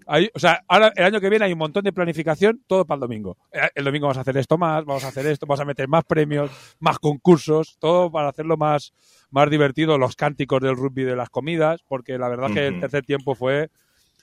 Hay, 0.08 0.30
o 0.36 0.40
sea, 0.40 0.64
ahora 0.68 0.94
el 0.96 1.04
año 1.06 1.20
que 1.20 1.30
viene 1.32 1.46
hay 1.46 1.54
un 1.54 1.58
montón 1.58 1.84
de 1.84 1.92
planificación, 1.92 2.62
todo 2.68 2.86
para 2.86 2.98
el 2.98 3.02
domingo. 3.02 3.38
Eh, 3.52 3.70
El 3.74 3.86
domingo 3.86 4.06
vamos 4.06 4.18
a 4.18 4.22
hacer 4.22 4.38
esto 4.38 4.56
más, 4.58 4.86
vamos 4.86 5.04
a 5.04 5.08
hacer 5.08 5.26
esto, 5.26 5.48
vamos 5.48 5.62
a 5.62 5.66
meter 5.66 5.88
más 5.88 6.04
premios, 6.04 6.52
más 6.80 7.00
concursos, 7.00 7.78
todo 7.80 8.12
para 8.12 8.30
hacerlo 8.30 8.56
más, 8.56 8.94
más 9.32 9.50
divertido, 9.50 9.98
los 9.98 10.16
cánticos 10.16 10.62
del 10.62 10.76
rugby 10.76 11.04
de 11.04 11.16
las 11.16 11.30
comidas, 11.30 11.82
porque 11.88 12.18
la 12.18 12.30
verdad 12.30 12.52
que 12.54 12.68
el 12.68 12.80
tercer 12.80 13.06
tiempo 13.06 13.36
fue, 13.36 13.70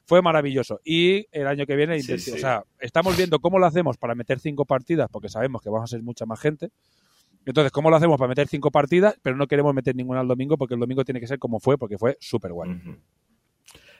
fue 0.06 0.22
maravilloso. 0.22 0.80
Y 0.84 1.26
el 1.32 1.46
año 1.46 1.66
que 1.66 1.76
viene, 1.76 2.00
Sí, 2.00 2.12
intenti- 2.12 2.18
sí. 2.18 2.30
o 2.32 2.38
sea, 2.38 2.64
estamos 2.80 3.16
viendo 3.16 3.38
cómo 3.40 3.58
lo 3.58 3.66
hacemos 3.66 3.96
para 3.98 4.14
meter 4.14 4.38
cinco 4.40 4.64
partidas, 4.64 5.08
porque 5.10 5.28
sabemos 5.28 5.62
que 5.62 5.70
vamos 5.70 5.84
a 5.90 5.94
ser 5.94 6.02
mucha 6.02 6.26
más 6.26 6.40
gente. 6.40 6.70
Entonces, 7.44 7.72
¿cómo 7.72 7.90
lo 7.90 7.96
hacemos 7.96 8.18
para 8.18 8.28
meter 8.28 8.46
cinco 8.48 8.70
partidas? 8.70 9.16
Pero 9.22 9.36
no 9.36 9.46
queremos 9.48 9.74
meter 9.74 9.96
ninguna 9.96 10.20
al 10.20 10.28
domingo, 10.28 10.56
porque 10.56 10.74
el 10.74 10.80
domingo 10.80 11.04
tiene 11.04 11.18
que 11.20 11.26
ser 11.26 11.38
como 11.38 11.58
fue, 11.60 11.76
porque 11.76 11.98
fue 11.98 12.16
súper 12.20 12.52
guay. 12.52 12.70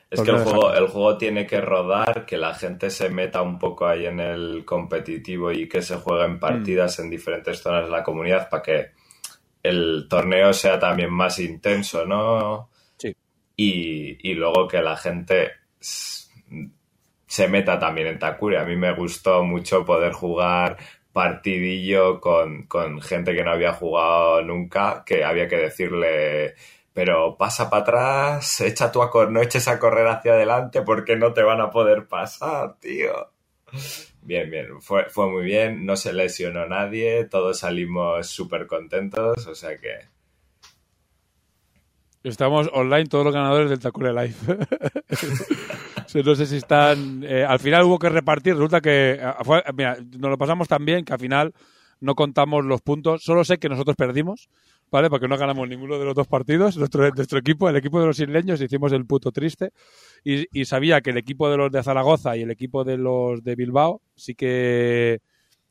Es 0.09 0.21
que 0.21 0.29
el 0.31 0.37
juego, 0.43 0.67
deja- 0.69 0.79
el 0.79 0.87
juego 0.87 1.17
tiene 1.17 1.47
que 1.47 1.59
rodar, 1.59 2.25
que 2.25 2.37
la 2.37 2.53
gente 2.53 2.89
se 2.91 3.09
meta 3.09 3.41
un 3.41 3.57
poco 3.57 3.87
ahí 3.87 4.05
en 4.05 4.19
el 4.19 4.63
competitivo 4.63 5.51
y 5.51 5.67
que 5.67 5.81
se 5.81 5.95
Mm. 5.95 5.99
jueguen 6.01 6.39
partidas 6.39 6.99
en 6.99 7.09
diferentes 7.09 7.59
zonas 7.59 7.85
de 7.85 7.91
la 7.91 8.03
comunidad 8.03 8.47
para 8.49 8.61
que 8.61 8.91
el 9.63 10.07
torneo 10.09 10.53
sea 10.53 10.77
también 10.77 11.11
más 11.11 11.39
intenso, 11.39 12.05
¿no? 12.05 12.69
Sí. 12.97 13.15
Y, 13.55 14.29
y 14.29 14.33
luego 14.35 14.67
que 14.67 14.81
la 14.81 14.97
gente 14.97 15.53
se 15.79 17.47
meta 17.47 17.79
también 17.79 18.07
en 18.07 18.19
Takuri. 18.19 18.57
A 18.57 18.63
mí 18.65 18.75
me 18.75 18.93
gustó 18.93 19.43
mucho 19.43 19.83
poder 19.85 20.13
jugar 20.13 20.77
partidillo 21.13 22.19
con, 22.19 22.67
con 22.67 23.01
gente 23.01 23.33
que 23.33 23.43
no 23.43 23.51
había 23.51 23.73
jugado 23.73 24.41
nunca, 24.41 25.03
que 25.05 25.23
había 25.23 25.47
que 25.47 25.57
decirle, 25.57 26.55
pero 26.93 27.37
pasa 27.37 27.69
para 27.69 27.81
atrás, 27.81 28.61
echa 28.61 28.91
tú 28.91 29.01
a 29.01 29.09
cor 29.09 29.31
no 29.31 29.41
eches 29.41 29.67
a 29.67 29.79
correr 29.79 30.07
hacia 30.07 30.33
adelante 30.33 30.81
porque 30.81 31.15
no 31.15 31.33
te 31.33 31.43
van 31.43 31.61
a 31.61 31.69
poder 31.69 32.07
pasar, 32.07 32.75
tío. 32.79 33.31
Bien, 34.25 34.49
bien, 34.49 34.81
fue, 34.81 35.07
fue 35.11 35.29
muy 35.29 35.43
bien, 35.43 35.85
no 35.85 35.95
se 35.95 36.13
lesionó 36.13 36.65
nadie, 36.67 37.25
todos 37.25 37.59
salimos 37.59 38.25
súper 38.27 38.65
contentos, 38.65 39.45
o 39.45 39.53
sea 39.53 39.77
que... 39.77 40.07
Estamos 42.23 42.69
online 42.73 43.07
todos 43.07 43.25
los 43.25 43.33
ganadores 43.33 43.69
del 43.69 43.79
Takure 43.79 44.13
Live. 44.13 44.35
No 46.25 46.35
sé 46.35 46.45
si 46.45 46.57
están. 46.57 47.23
eh, 47.23 47.43
al 47.43 47.59
final 47.59 47.83
hubo 47.83 47.97
que 47.99 48.09
repartir. 48.09 48.53
Resulta 48.53 48.81
que. 48.81 49.17
eh, 49.19 49.33
fue- 49.43 49.63
mira, 49.75 49.97
nos 50.19 50.29
lo 50.31 50.37
pasamos 50.37 50.67
tan 50.67 50.85
bien 50.85 51.05
que 51.05 51.13
al 51.13 51.19
final 51.19 51.53
no 51.99 52.13
contamos 52.15 52.63
los 52.65 52.81
puntos. 52.81 53.23
Solo 53.23 53.43
sé 53.43 53.57
que 53.57 53.69
nosotros 53.69 53.95
perdimos, 53.95 54.49
¿vale? 54.93 55.09
Porque 55.09 55.27
no 55.27 55.37
ganamos 55.39 55.67
ninguno 55.67 55.97
de 55.97 56.05
los 56.05 56.13
dos 56.13 56.27
partidos. 56.27 56.77
Nuestro, 56.77 57.09
nuestro 57.09 57.39
equipo, 57.39 57.67
el 57.67 57.75
equipo 57.75 57.99
de 57.99 58.05
los 58.05 58.19
isleños, 58.19 58.61
hicimos 58.61 58.93
el 58.93 59.07
puto 59.07 59.31
triste. 59.31 59.71
Y, 60.23 60.47
y 60.57 60.65
sabía 60.65 61.01
que 61.01 61.09
el 61.09 61.17
equipo 61.17 61.49
de 61.49 61.57
los 61.57 61.71
de 61.71 61.81
Zaragoza 61.81 62.37
y 62.37 62.43
el 62.43 62.51
equipo 62.51 62.83
de 62.83 62.97
los 62.97 63.43
de 63.43 63.55
Bilbao 63.55 64.01
sí 64.15 64.35
que. 64.35 65.19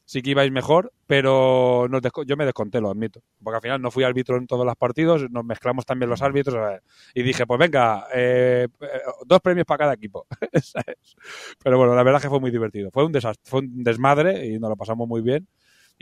Sí 0.04 0.20
que 0.20 0.30
ibais 0.30 0.50
mejor, 0.50 0.92
pero 1.06 1.88
yo 2.26 2.36
me 2.36 2.44
desconté, 2.44 2.80
lo 2.80 2.90
admito. 2.90 3.22
Porque 3.42 3.56
al 3.56 3.62
final 3.62 3.80
no 3.80 3.92
fui 3.92 4.02
árbitro 4.02 4.36
en 4.36 4.48
todos 4.48 4.66
los 4.66 4.74
partidos, 4.76 5.30
nos 5.30 5.44
mezclamos 5.44 5.86
también 5.86 6.10
los 6.10 6.20
árbitros. 6.20 6.80
y 7.14 7.22
dije, 7.22 7.46
pues 7.46 7.58
venga, 7.58 8.08
eh, 8.12 8.66
eh, 8.80 8.86
dos 9.24 9.40
premios 9.40 9.64
para 9.64 9.78
cada 9.78 9.94
equipo. 9.94 10.26
Pero 11.64 11.78
bueno, 11.78 11.94
la 11.94 12.02
verdad 12.02 12.18
es 12.18 12.24
que 12.24 12.28
fue 12.30 12.40
muy 12.40 12.50
divertido. 12.50 12.90
Fue 12.90 13.06
un 13.06 13.12
desastre, 13.12 13.48
fue 13.48 13.60
un 13.60 13.84
desmadre 13.84 14.44
y 14.44 14.58
nos 14.58 14.70
lo 14.70 14.76
pasamos 14.76 15.06
muy 15.08 15.22
bien. 15.22 15.46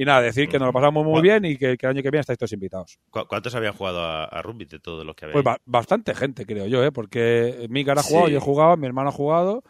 Y 0.00 0.04
nada, 0.06 0.22
decir 0.22 0.48
que 0.48 0.58
nos 0.58 0.68
lo 0.68 0.72
pasamos 0.72 1.04
muy 1.04 1.20
bien 1.20 1.44
y 1.44 1.58
que, 1.58 1.76
que 1.76 1.84
el 1.84 1.90
año 1.90 2.02
que 2.02 2.10
viene 2.10 2.20
estáis 2.22 2.38
todos 2.38 2.52
invitados. 2.54 2.98
¿Cu- 3.10 3.26
¿Cuántos 3.28 3.54
habían 3.54 3.74
jugado 3.74 4.00
a, 4.00 4.24
a 4.24 4.40
rugby 4.40 4.64
de 4.64 4.78
todos 4.78 5.04
los 5.04 5.14
que 5.14 5.26
habéis? 5.26 5.34
Pues 5.34 5.44
ba- 5.44 5.58
bastante 5.66 6.14
gente, 6.14 6.46
creo 6.46 6.66
yo, 6.66 6.82
¿eh? 6.82 6.90
porque 6.90 7.66
Mika 7.68 7.92
ha 7.92 7.96
Sí. 8.02 8.08
jugado, 8.08 8.28
yo 8.30 8.38
he 8.38 8.40
jugado, 8.40 8.76
mi 8.78 8.86
hermano 8.86 9.10
ha 9.10 9.12
jugado. 9.12 9.62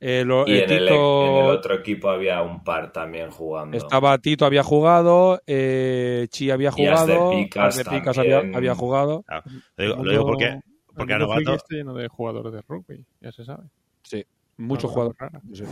eh, 0.00 0.24
lo- 0.24 0.48
Y 0.48 0.52
eh, 0.56 0.64
en 0.64 0.70
el, 0.72 0.88
Tito- 0.88 1.26
en 1.28 1.36
el 1.44 1.50
otro 1.50 1.74
equipo 1.76 2.08
había 2.10 2.42
un 2.42 2.64
par 2.64 2.90
también 2.92 3.30
jugando. 3.30 3.76
Estaba 3.76 4.18
Tito, 4.18 4.46
había 4.46 4.64
jugado, 4.64 5.40
eh, 5.46 6.26
Chi 6.30 6.50
había 6.50 6.70
Y 6.70 6.72
jugado, 6.72 7.30
Picas 7.30 7.64
As 7.68 7.76
de 7.76 7.84
Picas 7.84 8.18
había, 8.18 8.74
jugado. 8.74 9.24
Ah, 9.28 9.42
lo, 9.76 9.84
digo, 9.84 10.02
lo 10.04 10.10
digo 10.10 10.26
porque, 10.26 10.60
porque 10.92 11.14
a 11.14 11.18
Novato, 11.18 11.54
está 11.54 11.74
lleno 11.76 11.94
de 11.94 12.08
jugadores 12.08 12.52
de 12.52 12.62
rugby, 12.66 13.04
ya 13.20 13.30
se 13.30 13.44
sabe. 13.44 13.62
Sí, 14.02 14.24
muchos 14.56 14.90
jugadores. 14.90 15.16
Sí. 15.52 15.62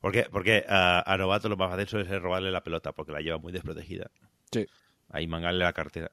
Porque, 0.00 0.26
porque 0.30 0.64
a, 0.68 1.02
a 1.12 1.16
Novato 1.16 1.48
lo 1.48 1.56
más 1.56 1.70
fácil 1.70 1.88
suele 1.88 2.06
ser 2.08 2.20
robarle 2.22 2.50
la 2.50 2.62
pelota 2.62 2.92
porque 2.92 3.12
la 3.12 3.20
lleva 3.20 3.38
muy 3.38 3.52
desprotegida. 3.52 4.10
Sí. 4.52 4.66
Ahí 5.10 5.26
mangarle 5.26 5.64
la 5.64 5.72
cartera. 5.72 6.10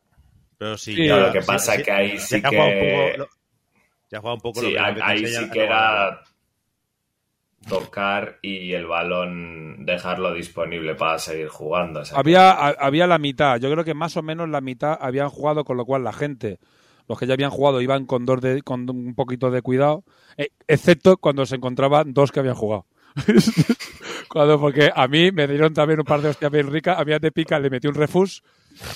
Pero 0.58 0.78
sí, 0.78 0.96
Sí, 0.96 1.08
ya- 1.08 1.18
lo 1.18 1.32
que 1.34 1.42
sí, 1.42 1.48
pasa 1.48 1.76
sí, 1.76 1.84
que 1.84 1.92
ahí 1.92 2.18
sí 2.20 2.42
que 2.42 2.48
ha 2.48 2.50
jugado 2.50 2.70
un 2.70 2.80
poco 2.80 3.18
lo- 3.18 3.30
ya 4.12 4.18
ha 4.18 4.22
jugado 4.22 4.36
un 4.36 4.42
poco 4.42 4.62
lo 4.62 4.68
Sí, 4.70 4.74
que- 4.76 4.80
lo 4.80 4.88
que 4.88 4.94
te 4.96 5.02
ahí 5.04 5.26
sí 5.28 5.50
que 5.52 5.64
era 5.64 6.24
tocar 7.68 8.40
y 8.42 8.74
el 8.74 8.86
balón 8.86 9.86
dejarlo 9.86 10.34
disponible 10.34 10.96
para 10.96 11.18
seguir 11.18 11.48
jugando. 11.48 12.02
o 12.02 12.06
sea 12.06 12.16
que- 12.16 12.20
Había, 12.20 12.52
a- 12.52 12.76
había 12.80 13.08
la 13.08 13.18
mitad, 13.18 13.58
yo 13.60 13.72
creo 13.72 13.84
que 13.86 13.94
más 13.94 14.18
o 14.18 14.22
menos 14.22 14.50
la 14.50 14.60
mitad 14.62 14.98
habían 15.00 15.30
jugado, 15.30 15.64
con 15.64 15.78
lo 15.78 15.86
cual 15.86 16.04
la 16.04 16.12
gente, 16.12 16.60
los 17.08 17.18
que 17.18 17.26
ya 17.26 17.34
habían 17.36 17.52
jugado, 17.52 17.80
iban 17.82 18.06
con, 18.06 18.26
dos 18.26 18.42
de, 18.42 18.62
con 18.64 18.90
un 18.90 19.16
poquito 19.16 19.50
de 19.50 19.62
cuidado, 19.62 20.04
eh, 20.38 20.50
excepto 20.68 21.16
cuando 21.18 21.46
se 21.46 21.56
encontraban 21.56 22.14
dos 22.14 22.32
que 22.34 22.42
habían 22.42 22.56
jugado. 22.56 22.86
cuando, 24.30 24.60
porque 24.60 24.90
a 24.94 25.08
mí 25.08 25.32
me 25.32 25.48
dieron 25.48 25.74
también 25.74 26.00
un 26.00 26.06
par 26.06 26.22
de 26.22 26.30
hostias 26.30 26.52
bien 26.52 26.72
ricas, 26.72 26.98
a 27.00 27.06
mí 27.06 27.14
de 27.20 27.32
pica 27.32 27.60
le 27.60 27.70
metí 27.70 27.88
un 27.88 27.96
refus 27.96 28.44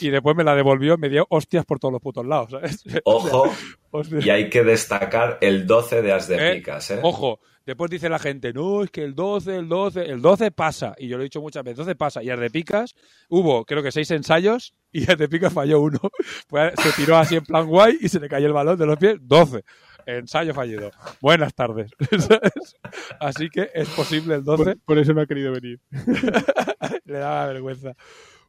y 0.02 0.10
después 0.10 0.36
me 0.36 0.44
la 0.44 0.56
devolvió 0.56 0.96
y 0.96 0.98
me 0.98 1.10
dio 1.10 1.26
hostias 1.30 1.66
por 1.66 1.80
todos 1.80 1.92
los 1.92 2.02
putos 2.02 2.26
lados. 2.26 2.50
¿sabes? 2.52 2.84
Ojo, 3.06 3.52
Hostia. 3.92 4.20
y 4.22 4.30
hay 4.30 4.50
que 4.50 4.64
destacar 4.64 5.38
el 5.42 5.68
12 5.68 6.02
de 6.02 6.14
as 6.14 6.28
de 6.28 6.36
Eh, 6.52 6.56
picas, 6.56 6.90
¿eh? 6.92 7.00
Ojo, 7.04 7.40
después 7.66 7.92
dice 7.92 8.10
la 8.10 8.18
gente, 8.20 8.54
no, 8.54 8.84
es 8.84 8.90
que 8.90 9.04
el 9.04 9.14
12, 9.14 9.58
el 9.58 9.68
12, 9.70 10.06
el 10.10 10.22
12 10.22 10.52
pasa. 10.52 10.96
Y 10.98 11.08
yo 11.08 11.18
lo 11.18 11.24
he 11.24 11.26
dicho 11.26 11.42
muchas 11.42 11.64
veces, 11.64 11.78
12 11.78 11.96
pasa. 11.96 12.24
Y 12.24 12.30
al 12.32 12.40
de 12.40 12.50
picas 12.50 12.96
hubo, 13.30 13.66
creo 13.66 13.84
que 13.84 13.92
seis 13.92 14.10
ensayos 14.12 14.74
y 14.92 15.10
al 15.10 15.18
de 15.18 15.30
picas 15.30 15.54
falló 15.54 15.80
uno. 15.82 16.00
Fue- 16.48 16.74
se 16.82 16.92
tiró 16.94 17.18
así 17.18 17.36
en 17.36 17.44
plan 17.46 17.68
guay 17.68 17.98
y 18.02 18.10
se 18.10 18.20
le 18.20 18.28
cayó 18.28 18.48
el 18.48 18.54
balón 18.54 18.78
de 18.80 18.86
los 18.88 18.98
pies, 18.98 19.18
12. 19.22 19.64
Ensayo 20.08 20.54
fallido. 20.54 20.90
Buenas 21.22 21.54
tardes. 21.54 21.92
¿Sabes? 22.18 22.76
Así 23.20 23.50
que 23.50 23.70
es 23.74 23.90
posible 23.90 24.36
el 24.36 24.44
12. 24.44 24.64
Por, 24.64 24.80
por 24.80 24.98
eso 24.98 25.14
no 25.14 25.22
ha 25.22 25.26
querido 25.28 25.52
venir. 25.52 25.80
Le 27.06 27.20
daba 27.20 27.48
vergüenza. 27.48 27.94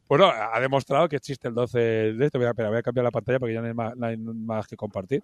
Bueno, 0.07 0.31
ha 0.31 0.59
demostrado 0.59 1.07
que 1.09 1.17
existe 1.17 1.49
el 1.49 1.53
12 1.53 1.77
de 1.79 2.25
esto. 2.25 2.39
Voy 2.39 2.47
a, 2.47 2.51
espera, 2.51 2.69
voy 2.69 2.79
a 2.79 2.81
cambiar 2.81 3.03
la 3.03 3.11
pantalla 3.11 3.39
porque 3.39 3.53
ya 3.53 3.61
no 3.61 3.67
hay 3.67 3.73
más, 3.73 3.95
no 3.95 4.05
hay 4.07 4.17
más 4.17 4.67
que 4.67 4.75
compartir. 4.75 5.21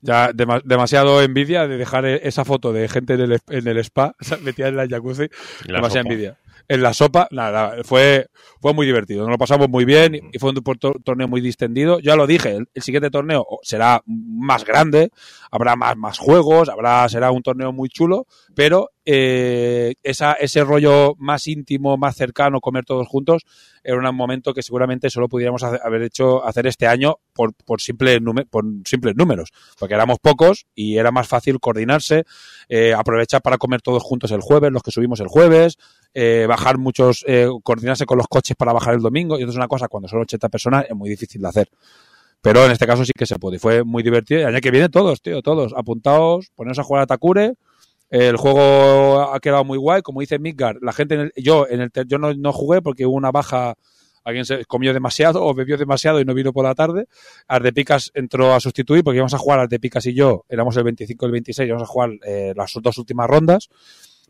Ya 0.00 0.32
dema- 0.32 0.62
demasiado 0.64 1.20
envidia 1.22 1.68
de 1.68 1.76
dejar 1.76 2.06
e- 2.06 2.26
esa 2.26 2.44
foto 2.46 2.72
de 2.72 2.88
gente 2.88 3.14
en 3.14 3.20
el, 3.20 3.38
en 3.48 3.68
el 3.68 3.76
spa 3.78 4.14
metida 4.42 4.68
en 4.68 4.76
la 4.76 4.88
jacuzzi. 4.88 5.28
la 5.66 5.76
demasiada 5.76 6.02
sopa. 6.04 6.12
envidia. 6.14 6.38
En 6.70 6.82
la 6.82 6.94
sopa. 6.94 7.26
Nada, 7.32 7.82
fue, 7.82 8.28
fue 8.60 8.72
muy 8.72 8.86
divertido. 8.86 9.22
Nos 9.22 9.30
lo 9.30 9.38
pasamos 9.38 9.68
muy 9.68 9.84
bien 9.84 10.30
y 10.32 10.38
fue 10.38 10.50
un 10.50 10.62
torneo 11.04 11.26
muy 11.26 11.40
distendido. 11.40 11.98
Ya 11.98 12.14
lo 12.14 12.28
dije, 12.28 12.58
el, 12.72 12.82
siguiente 12.82 13.10
torneo 13.10 13.44
será 13.62 14.02
más 14.06 14.64
grande, 14.64 15.10
habrá 15.50 15.74
más, 15.74 15.96
más 15.96 16.18
juegos, 16.18 16.68
habrá, 16.68 17.08
será 17.08 17.32
un 17.32 17.42
torneo 17.42 17.72
muy 17.72 17.88
chulo, 17.88 18.26
pero 18.54 18.90
eh, 19.04 19.94
esa, 20.04 20.34
ese 20.34 20.62
rollo 20.62 21.16
más 21.18 21.48
íntimo, 21.48 21.96
más 21.96 22.14
cercano, 22.14 22.60
comer 22.60 22.84
todos 22.84 23.08
juntos, 23.08 23.44
era 23.82 23.96
un 23.96 24.14
momento 24.14 24.54
que 24.54 24.62
seguramente 24.62 25.10
solo 25.10 25.28
pudiéramos 25.28 25.64
haber 25.64 26.02
hecho 26.02 26.44
hacer 26.46 26.68
este 26.68 26.86
año 26.86 27.16
por, 27.32 27.52
por, 27.54 27.80
simple 27.80 28.20
por 28.48 28.64
simples 28.84 29.16
números, 29.16 29.50
porque 29.78 29.94
éramos 29.94 30.18
pocos 30.20 30.66
y 30.74 30.98
era 30.98 31.10
más 31.10 31.26
fácil 31.26 31.58
coordinarse, 31.58 32.24
eh, 32.68 32.94
aprovechar 32.94 33.42
para 33.42 33.58
comer 33.58 33.82
todos 33.82 34.02
juntos 34.04 34.30
el 34.30 34.40
jueves, 34.40 34.70
los 34.70 34.82
que 34.82 34.92
subimos 34.92 35.18
el 35.18 35.28
jueves, 35.28 35.76
eh, 36.14 36.46
bajar 36.48 36.78
muchos, 36.78 37.24
eh, 37.26 37.48
coordinarse 37.62 38.06
con 38.06 38.18
los 38.18 38.26
coches 38.28 38.56
para 38.56 38.72
bajar 38.72 38.94
el 38.94 39.00
domingo, 39.00 39.38
y 39.38 39.42
eso 39.42 39.50
es 39.50 39.56
una 39.56 39.68
cosa, 39.68 39.88
cuando 39.88 40.08
son 40.08 40.20
80 40.20 40.48
personas 40.48 40.86
es 40.88 40.96
muy 40.96 41.10
difícil 41.10 41.42
de 41.42 41.48
hacer. 41.48 41.68
Pero 42.42 42.64
en 42.64 42.72
este 42.72 42.86
caso 42.86 43.04
sí 43.04 43.12
que 43.16 43.26
se 43.26 43.38
puede. 43.38 43.56
Y 43.56 43.58
fue 43.58 43.84
muy 43.84 44.02
divertido. 44.02 44.40
Y 44.40 44.44
año 44.44 44.60
que 44.60 44.70
viene 44.70 44.88
todos, 44.88 45.20
tío, 45.20 45.42
todos. 45.42 45.74
Apuntados, 45.76 46.50
ponernos 46.54 46.78
a 46.78 46.84
jugar 46.84 47.02
a 47.02 47.06
Takure. 47.06 47.54
El 48.08 48.36
juego 48.36 49.20
ha 49.34 49.38
quedado 49.40 49.64
muy 49.64 49.78
guay. 49.78 50.02
Como 50.02 50.20
dice 50.20 50.38
Midgar, 50.38 50.78
la 50.80 50.92
gente, 50.92 51.14
en 51.14 51.20
el, 51.20 51.32
yo 51.36 51.66
en 51.68 51.80
el 51.80 51.90
yo 52.06 52.18
no, 52.18 52.32
no, 52.34 52.52
jugué 52.52 52.82
porque 52.82 53.06
hubo 53.06 53.16
una 53.16 53.30
baja. 53.30 53.74
Alguien 54.22 54.44
se 54.44 54.64
comió 54.66 54.92
demasiado 54.92 55.44
o 55.44 55.54
bebió 55.54 55.78
demasiado 55.78 56.20
y 56.20 56.24
no 56.24 56.34
vino 56.34 56.52
por 56.52 56.64
la 56.64 56.74
tarde. 56.74 57.06
Ardepicas 57.46 58.10
entró 58.14 58.54
a 58.54 58.60
sustituir 58.60 59.02
porque 59.02 59.16
íbamos 59.16 59.32
a 59.34 59.38
jugar 59.38 59.60
Ardepicas 59.60 60.04
y 60.06 60.14
yo. 60.14 60.44
Éramos 60.48 60.76
el 60.76 60.84
25 60.84 61.24
y 61.24 61.26
el 61.26 61.32
26. 61.32 61.68
Íbamos 61.68 61.88
a 61.88 61.92
jugar 61.92 62.10
eh, 62.26 62.52
las 62.54 62.72
dos 62.82 62.98
últimas 62.98 63.28
rondas. 63.28 63.68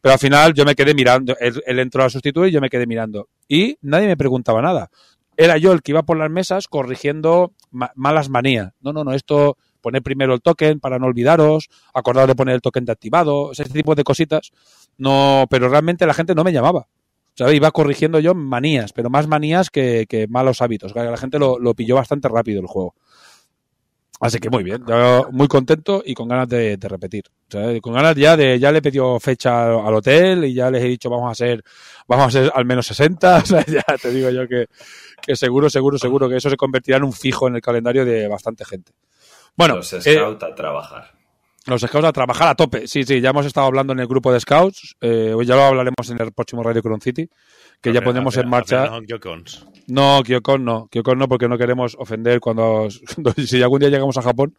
Pero 0.01 0.13
al 0.13 0.19
final 0.19 0.55
yo 0.55 0.65
me 0.65 0.75
quedé 0.75 0.95
mirando. 0.95 1.37
Él, 1.39 1.79
entró 1.79 2.05
a 2.05 2.11
sustituir 2.11 2.49
y 2.49 2.53
yo 2.53 2.61
me 2.61 2.71
quedé 2.71 2.87
mirando. 2.87 3.29
Y 3.49 3.77
nadie 3.83 4.07
me 4.07 4.17
preguntaba 4.17 4.63
nada 4.63 4.91
era 5.37 5.57
yo 5.57 5.73
el 5.73 5.81
que 5.81 5.93
iba 5.93 6.03
por 6.03 6.19
las 6.19 6.29
mesas 6.29 6.69
corrigiendo 6.69 7.55
ma 7.71 7.93
malas 7.95 8.29
manías. 8.29 8.75
No, 8.81 8.93
no, 8.93 9.05
no, 9.05 9.15
esto 9.15 9.57
poner 9.81 10.03
primero 10.03 10.35
el 10.35 10.43
token 10.43 10.81
para 10.81 10.99
no 10.99 11.07
olvidaros, 11.07 11.71
acordaros 11.95 12.29
de 12.29 12.35
poner 12.35 12.55
el 12.57 12.61
token 12.61 12.85
de 12.85 12.93
activado, 12.93 13.53
ese 13.53 13.65
tipo 13.65 13.95
de 13.95 14.05
cositas. 14.05 14.53
No, 14.99 15.47
pero 15.49 15.71
realmente 15.71 16.05
la 16.05 16.13
gente 16.13 16.35
no 16.35 16.45
me 16.45 16.53
llamaba. 16.53 16.89
¿sabes? 17.35 17.55
Iba 17.55 17.71
corrigiendo 17.71 18.19
yo 18.19 18.35
manías, 18.35 18.93
pero 18.93 19.09
más 19.09 19.27
manías 19.27 19.71
que, 19.71 20.05
que 20.07 20.29
malos 20.29 20.61
hábitos. 20.61 20.95
La 20.95 21.17
gente 21.17 21.39
lo, 21.39 21.75
pilló 21.75 21.95
bastante 21.95 22.29
rápido 22.29 22.61
el 22.61 22.67
juego. 22.67 22.95
Así 24.21 24.39
que 24.39 24.51
muy 24.51 24.63
bien, 24.63 24.85
muy 25.33 25.49
contento 25.49 26.03
y 26.05 26.13
con 26.13 26.29
ganas 26.29 26.47
de, 26.47 26.77
de 26.77 26.89
repetir. 26.89 27.25
O 27.49 27.51
sea, 27.51 27.81
con 27.81 27.95
ganas 27.95 28.15
ya 28.15 28.37
de, 28.37 28.59
ya 28.59 28.71
le 28.71 28.79
he 28.79 28.83
pedido 28.83 29.19
fecha 29.19 29.63
al 29.63 29.95
hotel 29.95 30.45
y 30.45 30.53
ya 30.53 30.71
les 30.71 30.85
he 30.85 30.89
dicho 30.89 31.09
vamos 31.09 31.29
a 31.29 31.33
hacer, 31.33 31.65
vamos 32.07 32.27
a 32.27 32.31
ser 32.31 32.53
al 32.55 32.67
menos 32.67 32.87
60. 32.87 33.39
O 33.43 33.47
sea, 33.47 33.65
ya 33.65 33.83
te 34.01 34.11
digo 34.11 34.29
yo 34.29 34.47
que, 34.47 34.67
que 35.23 35.35
seguro, 35.35 35.71
seguro, 35.71 35.97
seguro 35.97 36.29
que 36.29 36.37
eso 36.37 36.51
se 36.51 36.57
convertirá 36.59 36.99
en 36.99 37.05
un 37.05 37.15
fijo 37.15 37.49
en 37.49 37.57
el 37.57 37.63
calendario 37.63 38.05
de 38.05 38.29
bastante 38.29 38.65
gente. 38.67 38.93
Bueno, 39.57 39.77
los 39.77 39.89
scouts 39.89 40.07
eh, 40.07 40.19
a 40.19 40.55
trabajar. 40.55 41.13
Los 41.67 41.81
scouts 41.81 42.07
a 42.07 42.13
trabajar 42.13 42.49
a 42.49 42.55
tope. 42.55 42.87
Sí, 42.87 43.05
sí, 43.05 43.23
ya 43.23 43.31
hemos 43.31 43.47
estado 43.47 43.67
hablando 43.67 43.95
en 43.95 44.01
el 44.01 44.07
grupo 44.07 44.33
de 44.33 44.41
scouts. 44.41 44.97
Eh, 45.01 45.33
hoy 45.35 45.47
ya 45.47 45.57
lo 45.57 45.63
hablaremos 45.63 46.11
en 46.11 46.21
el 46.21 46.33
próximo 46.33 46.63
Radio 46.63 46.83
Crown 46.83 47.01
City, 47.01 47.29
que 47.81 47.93
ya 47.93 48.03
ponemos 48.03 48.37
en 48.37 48.49
marcha. 48.49 48.87
No, 48.87 49.01
Kyokons. 49.03 49.67
No, 49.89 50.23
Kyokon 50.23 50.65
no. 50.65 50.89
Kyokon 50.91 51.19
no, 51.19 51.29
porque 51.29 51.49
no 51.49 51.59
queremos 51.59 51.97
ofender 51.99 52.41
cuando. 52.41 52.89
si 53.47 53.63
algún 53.63 53.81
día 53.81 53.89
llegamos 53.89 54.17
a 54.19 54.23
Japón, 54.23 54.57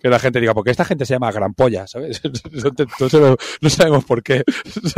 que 0.00 0.08
la 0.08 0.18
gente 0.18 0.40
diga, 0.40 0.54
porque 0.54 0.70
esta 0.70 0.84
gente 0.84 1.06
se 1.06 1.14
llama 1.14 1.32
Gran 1.32 1.54
Polla, 1.54 1.86
¿sabes? 1.86 2.20
Entonces 2.24 3.14
no, 3.20 3.36
no 3.60 3.70
sabemos 3.70 4.04
por 4.04 4.22
qué. 4.22 4.42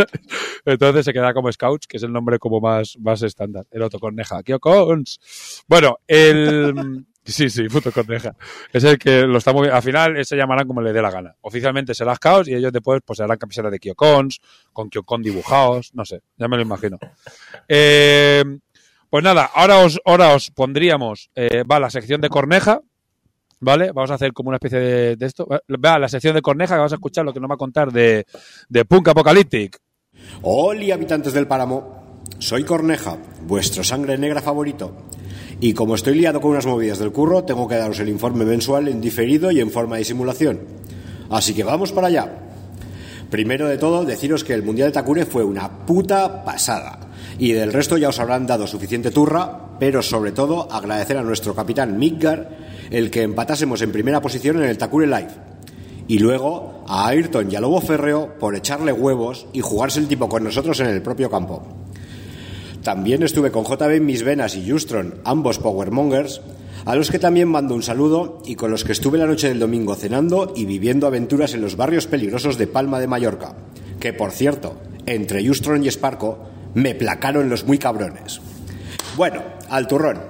Entonces 0.64 1.04
se 1.04 1.12
queda 1.12 1.34
como 1.34 1.52
Scouts, 1.52 1.86
que 1.86 1.98
es 1.98 2.02
el 2.02 2.12
nombre 2.12 2.38
como 2.38 2.60
más, 2.60 2.96
más 2.98 3.22
estándar. 3.22 3.66
El 3.70 3.82
otro 3.82 4.00
corneja. 4.00 4.42
Kyokons. 4.42 5.64
Bueno, 5.68 5.98
el. 6.06 7.06
Sí, 7.26 7.50
sí, 7.50 7.68
puto 7.68 7.90
corneja. 7.90 8.34
Es 8.72 8.84
el 8.84 8.98
que 8.98 9.22
lo 9.22 9.38
está 9.38 9.52
moviendo. 9.52 9.76
Al 9.76 9.82
final 9.82 10.24
se 10.24 10.36
llamarán 10.36 10.66
como 10.66 10.80
le 10.80 10.92
dé 10.92 11.02
la 11.02 11.10
gana. 11.10 11.34
Oficialmente 11.40 11.92
será 11.92 12.14
Scouts 12.14 12.48
y 12.48 12.54
ellos 12.54 12.72
después 12.72 13.00
pues 13.04 13.18
harán 13.20 13.36
camisetas 13.36 13.72
de 13.72 13.80
Kyokons, 13.80 14.40
con 14.72 14.88
Kyokon 14.88 15.22
dibujados, 15.22 15.92
no 15.94 16.04
sé, 16.04 16.20
ya 16.36 16.46
me 16.46 16.56
lo 16.56 16.62
imagino. 16.62 16.98
Eh, 17.68 18.44
pues 19.10 19.24
nada, 19.24 19.50
ahora 19.54 19.78
os, 19.78 20.00
ahora 20.04 20.34
os 20.34 20.50
pondríamos, 20.50 21.30
eh, 21.34 21.64
va 21.64 21.80
la 21.80 21.90
sección 21.90 22.20
de 22.20 22.28
corneja, 22.28 22.80
¿vale? 23.58 23.90
Vamos 23.92 24.10
a 24.12 24.14
hacer 24.14 24.32
como 24.32 24.50
una 24.50 24.56
especie 24.56 24.78
de, 24.78 25.16
de 25.16 25.26
esto. 25.26 25.48
Va 25.48 25.98
la 25.98 26.08
sección 26.08 26.34
de 26.34 26.42
corneja 26.42 26.74
que 26.74 26.78
vamos 26.78 26.92
a 26.92 26.96
escuchar 26.96 27.24
lo 27.24 27.32
que 27.32 27.40
nos 27.40 27.50
va 27.50 27.54
a 27.54 27.58
contar 27.58 27.92
de, 27.92 28.24
de 28.68 28.84
Punk 28.84 29.08
Apocalyptic. 29.08 29.78
Hola, 30.42 30.94
habitantes 30.94 31.32
del 31.32 31.46
páramo. 31.46 32.22
Soy 32.38 32.64
Corneja, 32.64 33.16
vuestro 33.42 33.82
sangre 33.82 34.18
negra 34.18 34.42
favorito. 34.42 34.94
Y 35.60 35.72
como 35.72 35.94
estoy 35.94 36.16
liado 36.16 36.40
con 36.40 36.50
unas 36.50 36.66
movidas 36.66 36.98
del 36.98 37.12
curro, 37.12 37.44
tengo 37.44 37.66
que 37.66 37.76
daros 37.76 37.98
el 38.00 38.10
informe 38.10 38.44
mensual 38.44 38.88
en 38.88 39.00
diferido 39.00 39.50
y 39.50 39.60
en 39.60 39.70
forma 39.70 39.96
de 39.96 40.04
simulación. 40.04 40.60
Así 41.30 41.54
que 41.54 41.64
vamos 41.64 41.92
para 41.92 42.08
allá. 42.08 42.30
Primero 43.30 43.66
de 43.66 43.78
todo, 43.78 44.04
deciros 44.04 44.44
que 44.44 44.54
el 44.54 44.62
Mundial 44.62 44.88
de 44.88 44.92
Takure 44.92 45.24
fue 45.24 45.42
una 45.44 45.86
puta 45.86 46.44
pasada. 46.44 47.00
Y 47.38 47.52
del 47.52 47.72
resto 47.72 47.96
ya 47.96 48.10
os 48.10 48.20
habrán 48.20 48.46
dado 48.46 48.66
suficiente 48.66 49.10
turra, 49.10 49.78
pero 49.80 50.02
sobre 50.02 50.32
todo 50.32 50.70
agradecer 50.70 51.16
a 51.16 51.22
nuestro 51.22 51.54
capitán 51.54 51.98
Midgar 51.98 52.50
el 52.90 53.10
que 53.10 53.22
empatásemos 53.22 53.82
en 53.82 53.92
primera 53.92 54.20
posición 54.20 54.58
en 54.58 54.68
el 54.68 54.78
Takure 54.78 55.06
Live. 55.06 55.30
Y 56.06 56.18
luego 56.18 56.84
a 56.86 57.08
Ayrton 57.08 57.50
y 57.50 57.56
a 57.56 57.60
Lobo 57.60 57.80
Ferreo 57.80 58.38
por 58.38 58.54
echarle 58.54 58.92
huevos 58.92 59.46
y 59.52 59.60
jugarse 59.60 59.98
el 59.98 60.06
tipo 60.06 60.28
con 60.28 60.44
nosotros 60.44 60.78
en 60.80 60.86
el 60.86 61.02
propio 61.02 61.28
campo. 61.28 61.85
También 62.86 63.24
estuve 63.24 63.50
con 63.50 63.64
JB 63.64 64.00
mis 64.00 64.22
venas 64.22 64.54
y 64.54 64.70
Justron, 64.70 65.16
ambos 65.24 65.58
Powermongers, 65.58 66.40
a 66.84 66.94
los 66.94 67.10
que 67.10 67.18
también 67.18 67.48
mando 67.48 67.74
un 67.74 67.82
saludo 67.82 68.40
y 68.46 68.54
con 68.54 68.70
los 68.70 68.84
que 68.84 68.92
estuve 68.92 69.18
la 69.18 69.26
noche 69.26 69.48
del 69.48 69.58
domingo 69.58 69.96
cenando 69.96 70.52
y 70.54 70.66
viviendo 70.66 71.08
aventuras 71.08 71.52
en 71.54 71.62
los 71.62 71.74
barrios 71.74 72.06
peligrosos 72.06 72.58
de 72.58 72.68
Palma 72.68 73.00
de 73.00 73.08
Mallorca, 73.08 73.56
que 73.98 74.12
por 74.12 74.30
cierto, 74.30 74.76
entre 75.04 75.44
Justron 75.44 75.82
y 75.82 75.90
Sparco, 75.90 76.38
me 76.74 76.94
placaron 76.94 77.48
los 77.48 77.66
muy 77.66 77.78
cabrones. 77.78 78.40
Bueno, 79.16 79.42
al 79.68 79.88
turrón. 79.88 80.20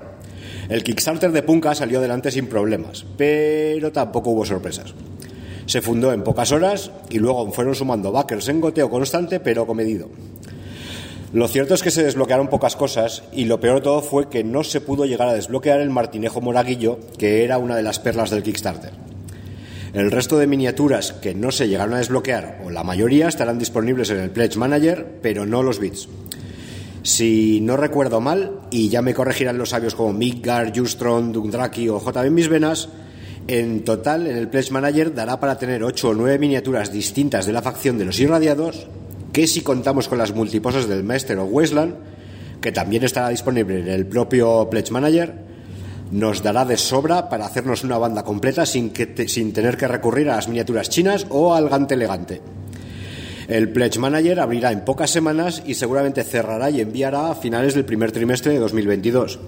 El 0.71 0.83
Kickstarter 0.83 1.33
de 1.33 1.43
Punka 1.43 1.75
salió 1.75 1.99
adelante 1.99 2.31
sin 2.31 2.47
problemas, 2.47 3.05
pero 3.19 3.93
tampoco 3.93 4.31
hubo 4.31 4.47
sorpresas. 4.47 4.95
Se 5.67 5.83
fundó 5.83 6.11
en 6.11 6.25
pocas 6.25 6.53
horas 6.53 6.91
y 7.11 7.19
luego 7.19 7.53
fueron 7.53 7.75
sumando 7.75 8.13
backers 8.13 8.49
en 8.49 8.63
goteo 8.63 8.89
constante 8.89 9.41
pero 9.41 9.67
comedido. 9.67 10.09
Lo 11.33 11.49
cierto 11.49 11.75
es 11.75 11.83
que 11.83 11.91
se 11.91 12.05
desbloquearon 12.05 12.49
pocas 12.49 12.77
cosas 12.77 13.25
y 13.33 13.47
lo 13.47 13.59
peor 13.59 13.77
de 13.77 13.83
todo 13.83 14.01
fue 14.01 14.29
que 14.29 14.45
no 14.45 14.63
se 14.63 14.81
pudo 14.81 15.07
llegar 15.07 15.29
a 15.29 15.35
desbloquear 15.35 15.81
el 15.81 15.91
martinejo 15.91 16.41
moraguillo, 16.41 17.01
que 17.19 17.43
era 17.43 17.59
una 17.59 17.75
de 17.77 17.83
las 17.83 17.99
perlas 17.99 18.31
del 18.31 18.45
Kickstarter. 18.45 18.93
El 19.93 20.11
resto 20.13 20.39
de 20.39 20.47
miniaturas 20.47 21.13
que 21.13 21.35
no 21.35 21.51
se 21.51 21.69
llegaron 21.69 21.95
a 21.95 21.99
desbloquear, 21.99 22.61
o 22.65 22.71
la 22.71 22.85
mayoría, 22.85 23.29
estarán 23.29 23.59
disponibles 23.59 24.11
en 24.11 24.19
el 24.19 24.31
Pledge 24.31 24.57
Manager, 24.57 25.19
pero 25.21 25.47
no 25.47 25.63
los 25.63 25.81
bits. 25.81 26.09
Si 27.03 27.61
no 27.61 27.77
recuerdo 27.77 28.21
mal, 28.21 28.61
y 28.71 28.89
ya 28.89 29.03
me 29.03 29.15
corregirán 29.15 29.59
los 29.59 29.71
sabios 29.71 29.95
como 29.95 30.13
Midgar, 30.13 30.73
Justron, 30.77 31.33
Dundraki 31.33 31.89
o 31.89 32.01
JB 32.01 32.31
Mis 32.31 32.49
Venas, 32.49 32.89
en 33.49 33.85
total 33.85 34.27
en 34.27 34.37
el 34.37 34.49
Pledge 34.49 34.71
Manager 34.71 35.15
dará 35.15 35.41
para 35.41 35.59
tener 35.59 35.83
8 35.83 36.09
o 36.09 36.15
9 36.15 36.39
miniaturas 36.39 36.93
distintas 36.93 37.47
de 37.47 37.53
la 37.53 37.63
facción 37.63 37.97
de 37.97 38.05
los 38.05 38.19
irradiados 38.19 38.87
que 39.37 39.47
si 39.47 39.61
contamos 39.61 40.09
con 40.09 40.17
las 40.17 40.33
multiposas 40.33 40.89
del 40.89 41.05
Master 41.05 41.39
o 41.41 41.51
que 42.59 42.73
también 42.73 43.05
estará 43.05 43.29
disponible 43.29 43.81
en 43.81 43.89
el 43.89 44.07
propio 44.07 44.67
Pledge 44.71 44.91
Manager, 44.91 45.31
nos 46.11 46.43
dará 46.43 46.65
de 46.65 46.79
sobra 46.79 47.29
para 47.29 47.45
hacernos 47.45 47.85
una 47.85 47.99
banda 47.99 48.23
completa 48.25 48.65
sin, 48.65 48.89
que 48.95 49.29
sin 49.29 49.53
tener 49.53 49.77
que 49.77 49.89
recurrir 49.89 50.31
a 50.31 50.37
las 50.37 50.49
miniaturas 50.49 50.89
chinas 50.89 51.27
o 51.29 51.55
al 51.55 51.69
gante 51.69 51.93
elegante. 51.93 52.41
El 53.47 53.69
Pledge 53.69 53.99
Manager 53.99 54.41
abrirá 54.41 54.73
en 54.73 54.87
pocas 54.87 55.11
semanas 55.11 55.63
y 55.67 55.75
seguramente 55.75 56.25
cerrará 56.25 56.71
y 56.71 56.81
enviará 56.81 57.31
a 57.31 57.35
finales 57.35 57.75
del 57.75 57.85
primer 57.85 58.13
trimestre 58.13 58.55
de 58.55 58.59
2022. 58.59 59.39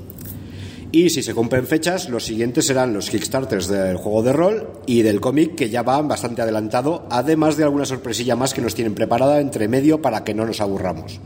Y 0.90 1.10
si 1.10 1.22
se 1.22 1.34
cumplen 1.34 1.66
fechas, 1.66 2.08
los 2.08 2.24
siguientes 2.24 2.66
serán 2.66 2.94
los 2.94 3.10
Kickstarters 3.10 3.68
del 3.68 3.98
juego 3.98 4.22
de 4.22 4.32
rol 4.32 4.68
y 4.86 5.02
del 5.02 5.20
cómic, 5.20 5.54
que 5.54 5.68
ya 5.68 5.82
van 5.82 6.08
bastante 6.08 6.40
adelantado, 6.40 7.06
además 7.10 7.58
de 7.58 7.64
alguna 7.64 7.84
sorpresilla 7.84 8.36
más 8.36 8.54
que 8.54 8.62
nos 8.62 8.74
tienen 8.74 8.94
preparada 8.94 9.40
entre 9.40 9.68
medio 9.68 10.00
para 10.00 10.24
que 10.24 10.32
no 10.32 10.46
nos 10.46 10.62
aburramos. 10.62 11.20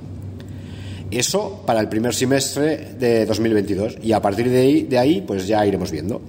Eso 1.12 1.62
para 1.64 1.78
el 1.78 1.88
primer 1.88 2.12
semestre 2.12 2.94
de 2.98 3.24
2022 3.26 3.98
y 4.02 4.12
a 4.12 4.20
partir 4.20 4.48
de 4.50 4.98
ahí, 4.98 5.22
pues 5.24 5.46
ya 5.46 5.64
iremos 5.64 5.92
viendo. 5.92 6.20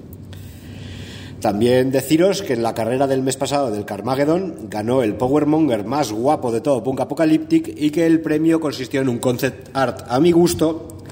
También 1.39 1.91
deciros 1.91 2.41
que 2.41 2.53
en 2.53 2.63
la 2.63 2.73
carrera 2.73 3.07
del 3.07 3.23
mes 3.23 3.35
pasado 3.35 3.71
del 3.71 3.83
Carmageddon 3.83 4.69
ganó 4.69 5.01
el 5.03 5.15
Powermonger 5.15 5.83
más 5.85 6.11
guapo 6.11 6.51
de 6.51 6.61
todo 6.61 6.83
Punk 6.83 7.01
Apocalyptic 7.01 7.73
y 7.75 7.89
que 7.89 8.05
el 8.05 8.21
premio 8.21 8.61
consistió 8.61 9.01
en 9.01 9.09
un 9.09 9.17
concept 9.17 9.69
art 9.73 10.05
a 10.07 10.19
mi 10.19 10.31
gusto 10.31 11.02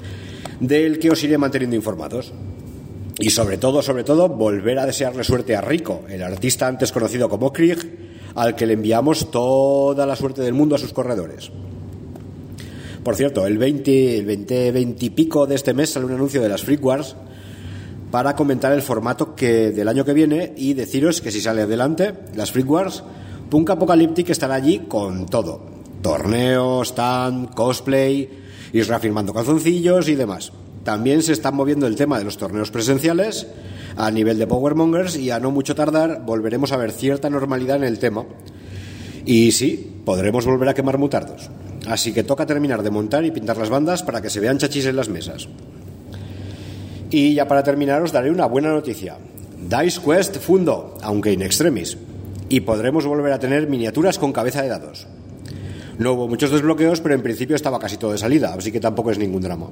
del 0.62 0.98
que 0.98 1.10
os 1.10 1.22
iré 1.24 1.36
manteniendo 1.36 1.76
informados. 1.76 2.32
Y 3.18 3.30
sobre 3.30 3.58
todo, 3.58 3.82
sobre 3.82 4.04
todo, 4.04 4.28
volver 4.28 4.78
a 4.78 4.86
desearle 4.86 5.24
suerte 5.24 5.54
a 5.54 5.60
Rico, 5.60 6.02
el 6.08 6.22
artista 6.22 6.66
antes 6.66 6.92
conocido 6.92 7.28
como 7.28 7.52
Krieg, 7.52 7.78
al 8.34 8.54
que 8.54 8.66
le 8.66 8.74
enviamos 8.74 9.30
toda 9.30 10.06
la 10.06 10.16
suerte 10.16 10.40
del 10.40 10.54
mundo 10.54 10.76
a 10.76 10.78
sus 10.78 10.92
corredores. 10.92 11.50
Por 13.04 13.16
cierto, 13.16 13.46
el 13.46 13.58
20, 13.58 14.18
el 14.18 14.24
20, 14.24 14.72
20 14.72 15.06
y 15.06 15.10
pico 15.10 15.46
de 15.46 15.56
este 15.56 15.74
mes 15.74 15.90
sale 15.90 16.06
un 16.06 16.12
anuncio 16.12 16.40
de 16.40 16.48
las 16.48 16.62
Freak 16.62 16.84
Wars 16.84 17.16
para 18.12 18.36
comentar 18.36 18.72
el 18.72 18.82
formato 18.82 19.34
que 19.34 19.72
del 19.72 19.88
año 19.88 20.04
que 20.04 20.12
viene 20.12 20.52
y 20.56 20.74
deciros 20.74 21.20
que 21.20 21.32
si 21.32 21.40
sale 21.40 21.62
adelante, 21.62 22.14
las 22.36 22.52
Freak 22.52 22.70
Wars, 22.70 23.02
Punk 23.50 23.70
Apocalyptic 23.70 24.30
estará 24.30 24.54
allí 24.54 24.82
con 24.88 25.26
todo. 25.26 25.81
Torneos, 26.02 26.88
stand, 26.88 27.54
cosplay, 27.54 28.28
Isra 28.72 28.98
firmando 28.98 29.32
calzoncillos 29.32 30.08
y 30.08 30.14
demás. 30.14 30.52
También 30.84 31.22
se 31.22 31.32
está 31.32 31.52
moviendo 31.52 31.86
el 31.86 31.94
tema 31.94 32.18
de 32.18 32.24
los 32.24 32.38
torneos 32.38 32.70
presenciales 32.70 33.46
a 33.96 34.10
nivel 34.10 34.38
de 34.38 34.46
Powermongers 34.46 35.16
y 35.16 35.30
a 35.30 35.38
no 35.38 35.50
mucho 35.50 35.74
tardar 35.74 36.22
volveremos 36.24 36.72
a 36.72 36.76
ver 36.76 36.90
cierta 36.90 37.30
normalidad 37.30 37.76
en 37.76 37.84
el 37.84 37.98
tema. 37.98 38.24
Y 39.24 39.52
sí, 39.52 40.00
podremos 40.04 40.44
volver 40.46 40.68
a 40.68 40.74
quemar 40.74 40.98
mutardos. 40.98 41.50
Así 41.86 42.12
que 42.12 42.24
toca 42.24 42.46
terminar 42.46 42.82
de 42.82 42.90
montar 42.90 43.24
y 43.24 43.30
pintar 43.30 43.56
las 43.56 43.70
bandas 43.70 44.02
para 44.02 44.20
que 44.20 44.30
se 44.30 44.40
vean 44.40 44.58
chachis 44.58 44.86
en 44.86 44.96
las 44.96 45.08
mesas. 45.08 45.48
Y 47.10 47.34
ya 47.34 47.46
para 47.46 47.62
terminar 47.62 48.02
os 48.02 48.12
daré 48.12 48.30
una 48.30 48.46
buena 48.46 48.70
noticia. 48.70 49.18
Dice 49.58 50.00
Quest 50.00 50.38
fundó, 50.38 50.94
aunque 51.02 51.32
in 51.32 51.42
extremis, 51.42 51.96
y 52.48 52.60
podremos 52.60 53.06
volver 53.06 53.32
a 53.32 53.38
tener 53.38 53.68
miniaturas 53.68 54.18
con 54.18 54.32
cabeza 54.32 54.62
de 54.62 54.68
dados. 54.68 55.06
No 55.98 56.12
hubo 56.12 56.28
muchos 56.28 56.50
desbloqueos, 56.50 57.00
pero 57.00 57.14
en 57.14 57.22
principio 57.22 57.56
estaba 57.56 57.78
casi 57.78 57.96
todo 57.96 58.12
de 58.12 58.18
salida, 58.18 58.54
así 58.54 58.72
que 58.72 58.80
tampoco 58.80 59.10
es 59.10 59.18
ningún 59.18 59.42
drama. 59.42 59.68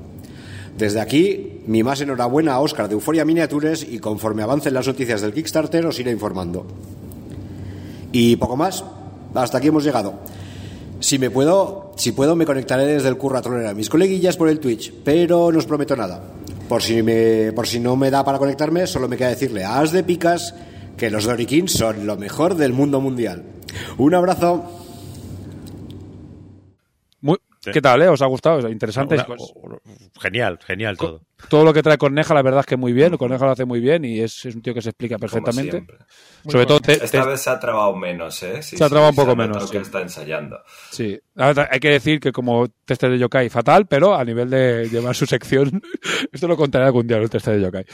Desde 0.76 1.00
aquí, 1.00 1.60
mi 1.66 1.82
más 1.82 2.00
enhorabuena 2.00 2.54
a 2.54 2.60
Oscar 2.60 2.88
de 2.88 2.94
Euforia 2.94 3.24
Miniatures 3.24 3.86
y 3.88 3.98
conforme 3.98 4.42
avancen 4.42 4.74
las 4.74 4.86
noticias 4.86 5.20
del 5.20 5.32
Kickstarter 5.32 5.84
os 5.86 5.98
iré 5.98 6.10
informando. 6.10 6.66
Y 8.12 8.36
poco 8.36 8.56
más, 8.56 8.84
hasta 9.34 9.58
aquí 9.58 9.68
hemos 9.68 9.84
llegado. 9.84 10.14
Si 11.00 11.18
me 11.18 11.30
puedo, 11.30 11.92
si 11.96 12.12
puedo 12.12 12.36
me 12.36 12.46
conectaré 12.46 12.86
desde 12.86 13.08
el 13.08 13.16
curro 13.16 13.38
a 13.38 13.74
mis 13.74 13.88
coleguillas 13.88 14.36
por 14.36 14.48
el 14.48 14.60
Twitch, 14.60 14.92
pero 15.04 15.50
no 15.50 15.58
os 15.58 15.66
prometo 15.66 15.96
nada. 15.96 16.22
Por 16.68 16.82
si, 16.82 17.02
por 17.54 17.66
si 17.66 17.80
no 17.80 17.96
me 17.96 18.10
da 18.10 18.24
para 18.24 18.38
conectarme, 18.38 18.86
solo 18.86 19.08
me 19.08 19.16
queda 19.16 19.30
decirle 19.30 19.64
a 19.64 19.80
As 19.80 19.92
de 19.92 20.04
Picas 20.04 20.54
que 20.96 21.10
los 21.10 21.24
Dorikins 21.24 21.72
son 21.72 22.06
lo 22.06 22.16
mejor 22.16 22.54
del 22.54 22.72
mundo 22.72 23.00
mundial. 23.00 23.42
Un 23.98 24.14
abrazo. 24.14 24.89
¿Qué 27.62 27.80
tal, 27.82 28.00
eh? 28.02 28.08
¿Os 28.08 28.22
ha 28.22 28.26
gustado? 28.26 28.68
Interesante. 28.68 29.16
Una- 29.16 29.78
genial, 30.20 30.58
genial 30.64 30.96
todo. 30.96 31.22
Todo 31.48 31.64
lo 31.64 31.72
que 31.72 31.82
trae 31.82 31.98
Corneja, 31.98 32.32
la 32.34 32.42
verdad 32.42 32.60
es 32.60 32.66
que 32.66 32.76
muy 32.76 32.92
bien. 32.92 33.16
Corneja 33.16 33.44
lo 33.44 33.50
hace 33.52 33.64
muy 33.64 33.80
bien 33.80 34.04
y 34.04 34.20
es, 34.20 34.44
es 34.44 34.54
un 34.54 34.62
tío 34.62 34.72
que 34.74 34.82
se 34.82 34.90
explica 34.90 35.18
perfectamente. 35.18 35.84
Sobre 36.48 36.66
todo, 36.66 36.80
te- 36.80 36.92
Esta 37.04 37.22
te- 37.22 37.28
vez 37.28 37.40
se 37.40 37.50
ha 37.50 37.58
trabado 37.58 37.94
menos, 37.96 38.42
¿eh? 38.42 38.62
Sí, 38.62 38.76
Se 38.76 38.84
ha 38.84 38.88
sí, 38.88 38.90
trabado 38.92 39.10
un 39.10 39.16
poco 39.16 39.34
menos, 39.36 39.70
que 39.70 39.78
sí. 39.78 39.82
está 39.82 40.00
ensayando. 40.00 40.58
Sí, 40.90 41.18
Ahora, 41.36 41.68
hay 41.72 41.80
que 41.80 41.88
decir 41.90 42.20
que 42.20 42.32
como 42.32 42.68
tester 42.84 43.10
de 43.10 43.18
yokai 43.18 43.48
fatal, 43.48 43.86
pero 43.86 44.14
a 44.14 44.24
nivel 44.24 44.50
de 44.50 44.88
llevar 44.90 45.14
su 45.14 45.24
sección, 45.26 45.80
esto 46.32 46.46
lo 46.46 46.56
contaré 46.56 46.84
algún 46.84 47.06
día 47.06 47.16
el 47.16 47.30
tester 47.30 47.56
de 47.56 47.62
yokai, 47.62 47.84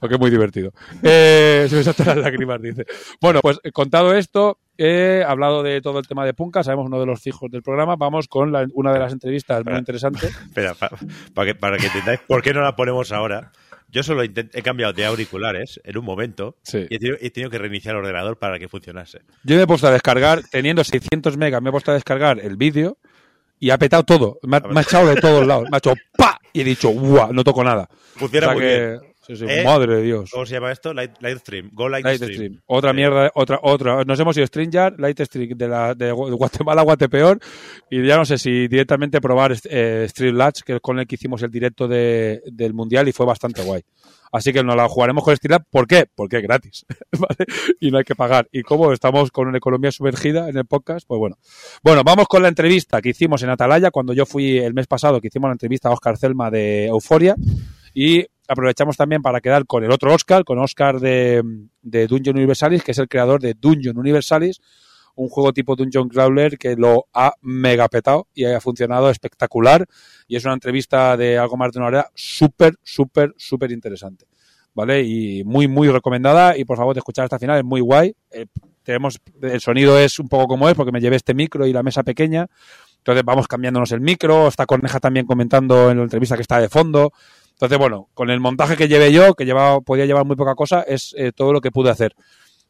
porque 0.00 0.14
es 0.16 0.20
muy 0.20 0.30
divertido. 0.30 0.72
Eh, 1.02 1.66
se 1.70 1.76
me 1.76 1.82
saltan 1.84 2.06
las 2.08 2.16
lágrimas, 2.18 2.60
dice. 2.60 2.84
Bueno, 3.20 3.40
pues 3.40 3.58
eh, 3.62 3.70
contado 3.70 4.12
esto, 4.14 4.58
he 4.78 5.22
hablado 5.26 5.62
de 5.62 5.80
todo 5.80 5.98
el 6.00 6.06
tema 6.08 6.24
de 6.24 6.34
Punka, 6.34 6.62
sabemos 6.64 6.86
uno 6.86 6.98
de 7.00 7.06
los 7.06 7.20
fijos 7.20 7.50
del 7.50 7.62
programa, 7.62 7.94
vamos 7.96 8.26
con 8.28 8.50
la- 8.52 8.66
una 8.74 8.92
de 8.92 8.98
las 8.98 9.12
entrevistas 9.12 9.58
muy 9.64 9.74
Espera. 9.74 9.78
interesante. 9.78 10.26
Espera, 10.48 10.74
pa- 10.74 10.90
para 11.34 11.46
que, 11.52 11.54
para 11.54 11.76
que 11.78 11.86
entendáis 11.86 12.20
por 12.26 12.42
qué 12.42 12.52
no 12.52 12.60
la 12.62 12.74
ponemos 12.74 12.95
ahora. 13.12 13.52
Yo 13.88 14.02
solo 14.02 14.22
he 14.24 14.62
cambiado 14.62 14.92
de 14.92 15.06
auriculares 15.06 15.80
en 15.84 15.96
un 15.96 16.04
momento 16.04 16.56
Sí. 16.62 16.86
y 16.90 16.96
he 16.96 16.98
tenido, 16.98 17.16
he 17.20 17.30
tenido 17.30 17.50
que 17.50 17.58
reiniciar 17.58 17.94
el 17.94 18.00
ordenador 18.00 18.36
para 18.38 18.58
que 18.58 18.68
funcionase. 18.68 19.20
Yo 19.44 19.56
me 19.56 19.62
he 19.62 19.66
puesto 19.66 19.86
a 19.86 19.90
descargar, 19.92 20.42
teniendo 20.50 20.82
600 20.82 21.36
megas, 21.36 21.62
me 21.62 21.68
he 21.68 21.72
puesto 21.72 21.92
a 21.92 21.94
descargar 21.94 22.40
el 22.40 22.56
vídeo 22.56 22.98
y 23.60 23.70
ha 23.70 23.78
petado 23.78 24.02
todo. 24.02 24.38
Me 24.42 24.56
ha, 24.56 24.60
me 24.60 24.80
ha 24.80 24.82
echado 24.82 25.06
de 25.06 25.16
todos 25.20 25.46
lados. 25.46 25.68
Me 25.70 25.76
ha 25.76 25.78
hecho 25.78 25.94
¡pa! 26.16 26.38
Y 26.52 26.60
he 26.62 26.64
dicho 26.64 26.88
¡guau! 26.90 27.32
No 27.32 27.44
toco 27.44 27.62
nada. 27.62 27.88
Funciona 28.16 28.48
O 28.48 28.50
sea 28.50 28.54
muy 28.58 28.64
que- 28.66 28.86
bien. 28.86 29.00
Sí, 29.26 29.36
sí, 29.36 29.44
¿Eh? 29.48 29.64
Madre 29.64 29.96
de 29.96 30.02
Dios. 30.02 30.30
¿Cómo 30.32 30.46
se 30.46 30.54
llama 30.54 30.72
esto? 30.72 30.92
Light, 30.94 31.12
Lightstream. 31.20 31.70
Go 31.72 31.88
Lightstream. 31.88 32.20
Lightstream. 32.20 32.60
Otra 32.66 32.90
Eh, 32.90 32.94
mierda, 32.94 33.30
otra, 33.34 33.58
otra. 33.62 34.04
Nos 34.04 34.18
hemos 34.20 34.36
ido 34.36 34.46
StreamYard, 34.46 34.98
Lightstream 34.98 35.56
de, 35.56 35.68
la, 35.68 35.94
de 35.94 36.12
Gu- 36.12 36.28
de 36.30 36.36
Guatemala 36.36 36.80
a 36.80 36.84
Guatepeor. 36.84 37.38
Y 37.90 38.06
ya 38.06 38.16
no 38.16 38.24
sé 38.24 38.38
si 38.38 38.68
directamente 38.68 39.20
probar 39.20 39.54
eh, 39.70 40.06
Streamlabs, 40.08 40.62
que 40.62 40.74
es 40.76 40.80
con 40.80 40.98
el 40.98 41.06
que 41.06 41.16
hicimos 41.16 41.42
el 41.42 41.50
directo 41.50 41.88
de- 41.88 42.40
del 42.46 42.74
Mundial 42.74 43.08
y 43.08 43.12
fue 43.12 43.26
bastante 43.26 43.62
guay. 43.62 43.82
Así 44.32 44.52
que 44.52 44.62
nos 44.62 44.76
la 44.76 44.88
jugaremos 44.88 45.22
con 45.24 45.34
Streamlabs. 45.36 45.66
¿Por 45.70 45.86
qué? 45.86 46.04
Porque 46.14 46.38
es 46.38 46.42
gratis. 46.42 46.84
¿vale? 47.12 47.46
Y 47.80 47.90
no 47.90 47.98
hay 47.98 48.04
que 48.04 48.14
pagar. 48.14 48.48
Y 48.52 48.62
como 48.62 48.92
estamos 48.92 49.30
con 49.30 49.48
una 49.48 49.58
economía 49.58 49.92
sumergida 49.92 50.48
en 50.48 50.56
el 50.58 50.66
podcast, 50.66 51.06
pues 51.06 51.18
bueno. 51.18 51.38
Bueno, 51.82 52.02
vamos 52.04 52.26
con 52.26 52.42
la 52.42 52.48
entrevista 52.48 53.00
que 53.00 53.10
hicimos 53.10 53.42
en 53.42 53.50
Atalaya 53.50 53.90
cuando 53.90 54.12
yo 54.12 54.26
fui 54.26 54.58
el 54.58 54.74
mes 54.74 54.86
pasado, 54.88 55.20
que 55.20 55.28
hicimos 55.28 55.48
la 55.48 55.52
entrevista 55.52 55.88
a 55.88 55.92
Oscar 55.92 56.18
Celma 56.18 56.50
de 56.50 56.86
Euforia. 56.86 57.34
Y 57.94 58.26
aprovechamos 58.48 58.96
también 58.96 59.22
para 59.22 59.40
quedar 59.40 59.66
con 59.66 59.84
el 59.84 59.90
otro 59.90 60.14
Oscar, 60.14 60.44
con 60.44 60.58
Oscar 60.58 61.00
de, 61.00 61.42
Dungeon 61.82 62.36
Universalis, 62.36 62.82
que 62.82 62.92
es 62.92 62.98
el 62.98 63.08
creador 63.08 63.40
de 63.40 63.54
Dungeon 63.54 63.98
Universalis, 63.98 64.60
un 65.14 65.28
juego 65.28 65.52
tipo 65.52 65.76
Dungeon 65.76 66.08
Crawler 66.08 66.58
que 66.58 66.76
lo 66.76 67.06
ha 67.14 67.32
megapetado 67.40 68.28
y 68.34 68.44
ha 68.44 68.60
funcionado 68.60 69.08
espectacular. 69.10 69.86
Y 70.28 70.36
es 70.36 70.44
una 70.44 70.54
entrevista 70.54 71.16
de 71.16 71.38
algo 71.38 71.56
más 71.56 71.72
de 71.72 71.78
una 71.78 71.88
hora 71.88 72.10
súper, 72.14 72.74
súper, 72.82 73.34
súper 73.36 73.72
interesante. 73.72 74.26
¿Vale? 74.74 75.02
Y 75.02 75.42
muy, 75.44 75.68
muy 75.68 75.88
recomendada. 75.88 76.56
Y 76.58 76.66
por 76.66 76.76
favor, 76.76 76.94
de 76.94 76.98
escuchar 76.98 77.24
hasta 77.24 77.38
final, 77.38 77.56
es 77.56 77.64
muy 77.64 77.80
guay. 77.80 78.14
Eh, 78.30 78.44
tenemos, 78.82 79.18
el 79.40 79.60
sonido 79.62 79.98
es 79.98 80.18
un 80.18 80.28
poco 80.28 80.46
como 80.46 80.68
es, 80.68 80.74
porque 80.74 80.92
me 80.92 81.00
llevé 81.00 81.16
este 81.16 81.32
micro 81.32 81.66
y 81.66 81.72
la 81.72 81.82
mesa 81.82 82.02
pequeña. 82.02 82.46
Entonces 82.98 83.24
vamos 83.24 83.48
cambiándonos 83.48 83.92
el 83.92 84.00
micro. 84.00 84.48
Está 84.48 84.66
Corneja 84.66 85.00
también 85.00 85.26
comentando 85.26 85.90
en 85.90 85.96
la 85.96 86.02
entrevista 86.02 86.36
que 86.36 86.42
está 86.42 86.60
de 86.60 86.68
fondo. 86.68 87.12
Entonces, 87.56 87.78
bueno, 87.78 88.08
con 88.12 88.28
el 88.28 88.38
montaje 88.38 88.76
que 88.76 88.86
llevé 88.86 89.10
yo, 89.12 89.32
que 89.34 89.46
llevaba, 89.46 89.80
podía 89.80 90.04
llevar 90.04 90.26
muy 90.26 90.36
poca 90.36 90.54
cosa, 90.54 90.82
es 90.82 91.14
eh, 91.16 91.32
todo 91.34 91.54
lo 91.54 91.62
que 91.62 91.70
pude 91.70 91.90
hacer. 91.90 92.14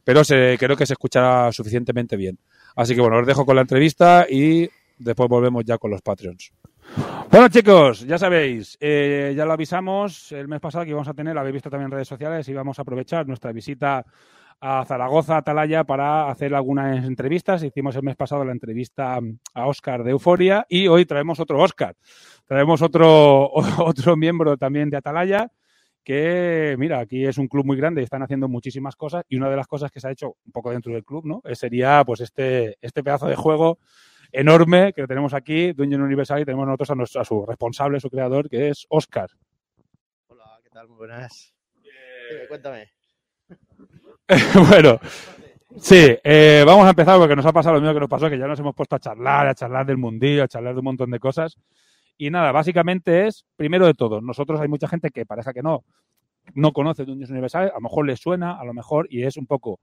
Pero 0.05 0.23
se, 0.23 0.57
creo 0.57 0.77
que 0.77 0.85
se 0.85 0.93
escuchará 0.93 1.51
suficientemente 1.51 2.15
bien. 2.15 2.39
Así 2.73 2.95
que 2.95 3.01
bueno, 3.01 3.17
os 3.17 3.27
dejo 3.27 3.45
con 3.45 3.57
la 3.57 3.63
entrevista 3.63 4.25
y 4.29 4.69
después 4.97 5.27
volvemos 5.27 5.65
ya 5.65 5.77
con 5.77 5.91
los 5.91 6.01
Patreons. 6.01 6.53
Bueno 7.29 7.49
chicos, 7.49 8.07
ya 8.07 8.17
sabéis, 8.17 8.77
eh, 8.79 9.33
ya 9.35 9.43
lo 9.45 9.51
avisamos 9.51 10.31
el 10.31 10.47
mes 10.47 10.61
pasado 10.61 10.85
que 10.85 10.91
íbamos 10.91 11.09
a 11.09 11.13
tener, 11.13 11.33
lo 11.33 11.41
habéis 11.41 11.55
visto 11.55 11.69
también 11.69 11.87
en 11.87 11.91
redes 11.91 12.07
sociales, 12.07 12.47
y 12.47 12.53
vamos 12.53 12.79
a 12.79 12.83
aprovechar 12.83 13.27
nuestra 13.27 13.51
visita 13.51 14.05
a 14.59 14.85
Zaragoza, 14.85 15.37
Atalaya, 15.37 15.83
para 15.83 16.29
hacer 16.29 16.55
algunas 16.55 17.05
entrevistas. 17.05 17.63
Hicimos 17.63 17.95
el 17.95 18.03
mes 18.03 18.15
pasado 18.15 18.43
la 18.43 18.51
entrevista 18.51 19.19
a 19.53 19.67
Oscar 19.67 20.03
de 20.03 20.11
Euforia 20.11 20.65
y 20.69 20.87
hoy 20.87 21.05
traemos 21.05 21.39
otro 21.39 21.59
Oscar. 21.59 21.95
Traemos 22.45 22.81
otro, 22.81 23.51
otro 23.79 24.15
miembro 24.15 24.57
también 24.57 24.89
de 24.89 24.97
Atalaya 24.97 25.51
que, 26.07 26.77
mira, 26.79 26.99
aquí 26.99 27.25
es 27.25 27.37
un 27.37 27.49
club 27.49 27.65
muy 27.65 27.75
grande 27.75 27.99
y 27.99 28.05
están 28.05 28.23
haciendo 28.23 28.47
muchísimas 28.47 28.95
cosas 28.95 29.25
y 29.27 29.35
una 29.35 29.49
de 29.49 29.57
las 29.57 29.67
cosas 29.67 29.91
que 29.91 29.99
se 29.99 30.07
ha 30.07 30.11
hecho 30.11 30.37
un 30.45 30.53
poco 30.53 30.71
dentro 30.71 30.93
del 30.93 31.03
club, 31.03 31.25
¿no? 31.25 31.41
Eh, 31.43 31.53
Sería 31.53 32.01
pues 32.05 32.21
este, 32.21 32.77
este 32.79 33.03
pedazo 33.03 33.27
de 33.27 33.35
juego 33.35 33.79
enorme 34.31 34.93
que 34.93 35.05
tenemos 35.05 35.33
aquí, 35.33 35.73
Dungeon 35.73 36.01
Universal, 36.01 36.41
y 36.41 36.45
tenemos 36.45 36.65
nosotros 36.65 36.91
a, 36.91 36.95
nuestro, 36.95 37.19
a 37.19 37.25
su 37.25 37.45
responsable, 37.45 37.99
su 37.99 38.09
creador, 38.09 38.49
que 38.49 38.69
es 38.69 38.85
Oscar. 38.87 39.29
Hola, 40.27 40.59
¿qué 40.63 40.69
tal? 40.69 40.87
Muy 40.87 40.95
buenas. 40.95 41.53
Dime, 41.75 42.47
cuéntame. 42.47 42.96
bueno, 44.69 44.99
sí, 45.79 46.17
eh, 46.21 46.63
vamos 46.65 46.85
a 46.85 46.89
empezar 46.89 47.17
porque 47.17 47.35
nos 47.35 47.45
ha 47.45 47.53
pasado 47.53 47.75
lo 47.75 47.81
mismo 47.81 47.93
que 47.93 48.01
nos 48.01 48.09
pasó, 48.09 48.29
que 48.29 48.37
ya 48.37 48.47
nos 48.47 48.59
hemos 48.59 48.75
puesto 48.75 48.97
a 48.97 48.99
charlar, 48.99 49.47
a 49.47 49.55
charlar 49.55 49.85
del 49.85 49.97
mundillo, 49.97 50.43
a 50.43 50.47
charlar 50.49 50.73
de 50.73 50.79
un 50.79 50.85
montón 50.85 51.11
de 51.11 51.19
cosas. 51.19 51.57
Y 52.17 52.29
nada, 52.29 52.51
básicamente 52.51 53.27
es, 53.27 53.45
primero 53.55 53.85
de 53.85 53.93
todo, 53.93 54.19
nosotros 54.19 54.59
hay 54.59 54.67
mucha 54.67 54.87
gente 54.87 55.11
que 55.11 55.25
parece 55.25 55.53
que 55.53 55.63
no, 55.63 55.85
no 56.55 56.73
conoce 56.73 57.05
Dungeons 57.05 57.31
Universales, 57.31 57.71
a 57.71 57.75
lo 57.75 57.81
mejor 57.81 58.05
le 58.05 58.17
suena, 58.17 58.59
a 58.59 58.65
lo 58.65 58.73
mejor, 58.73 59.07
y 59.09 59.23
es 59.23 59.37
un 59.37 59.45
poco 59.45 59.79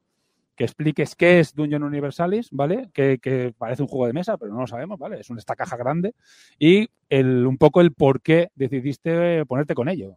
que 0.57 0.65
expliques 0.65 1.17
qué 1.17 1.41
es 1.41 1.55
Dungeon 1.55 1.83
Universalis, 1.83 2.49
¿vale? 2.53 2.91
Que, 2.93 3.19
que 3.19 3.55
parece 3.57 3.83
un 3.83 3.89
juego 3.89 4.07
de 4.07 4.13
mesa, 4.13 4.37
pero 4.37 4.53
no 4.53 4.61
lo 4.61 4.67
sabemos, 4.67 4.99
¿vale? 4.99 5.21
Es 5.21 5.31
esta 5.31 5.57
caja 5.57 5.77
grande. 5.77 6.15
Y 6.59 6.89
el, 7.09 7.47
un 7.47 7.57
poco 7.57 7.81
el 7.81 7.93
por 7.93 8.21
qué 8.21 8.51
decidiste 8.55 9.45
ponerte 9.47 9.75
con 9.75 9.89
ello. 9.89 10.17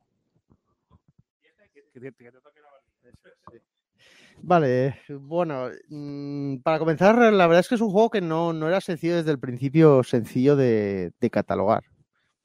Vale, 4.42 5.00
bueno, 5.10 5.70
mm, 5.90 6.58
para 6.58 6.80
comenzar, 6.80 7.16
la 7.34 7.48
verdad 7.48 7.60
es 7.60 7.68
que 7.68 7.76
es 7.76 7.82
un 7.82 7.92
juego 7.92 8.10
que 8.10 8.22
no, 8.22 8.54
no 8.54 8.68
era 8.68 8.80
sencillo 8.82 9.18
desde 9.18 9.32
el 9.32 9.40
principio, 9.40 10.04
sencillo 10.04 10.56
de, 10.56 11.12
catalogar. 11.32 11.84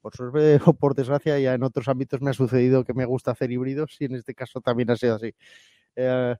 Por 0.01 0.15
suerte 0.15 0.59
o 0.65 0.73
por 0.73 0.95
desgracia, 0.95 1.39
ya 1.39 1.53
en 1.53 1.63
otros 1.63 1.87
ámbitos 1.87 2.21
me 2.21 2.31
ha 2.31 2.33
sucedido 2.33 2.83
que 2.83 2.93
me 2.93 3.05
gusta 3.05 3.31
hacer 3.31 3.51
híbridos 3.51 3.95
y 3.99 4.05
en 4.05 4.15
este 4.15 4.35
caso 4.35 4.59
también 4.61 4.91
ha 4.91 4.97
sido 4.97 5.15
así. 5.15 5.33
Eh, 5.95 6.35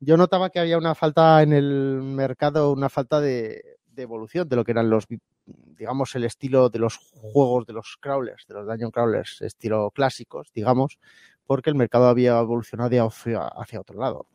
yo 0.00 0.16
notaba 0.16 0.50
que 0.50 0.60
había 0.60 0.78
una 0.78 0.94
falta 0.94 1.42
en 1.42 1.52
el 1.52 2.00
mercado, 2.02 2.72
una 2.72 2.88
falta 2.88 3.20
de, 3.20 3.62
de 3.94 4.02
evolución 4.02 4.48
de 4.48 4.56
lo 4.56 4.64
que 4.64 4.72
eran 4.72 4.90
los, 4.90 5.06
digamos, 5.46 6.14
el 6.14 6.24
estilo 6.24 6.70
de 6.70 6.78
los 6.78 6.96
juegos 6.96 7.66
de 7.66 7.72
los 7.74 7.96
crawlers, 8.00 8.46
de 8.46 8.54
los 8.54 8.66
dungeon 8.66 8.90
crawlers, 8.90 9.42
estilo 9.42 9.90
clásicos, 9.90 10.50
digamos, 10.54 10.98
porque 11.46 11.70
el 11.70 11.76
mercado 11.76 12.06
había 12.06 12.38
evolucionado 12.38 13.06
hacia, 13.06 13.46
hacia 13.46 13.80
otro 13.80 13.98
lado. 14.00 14.26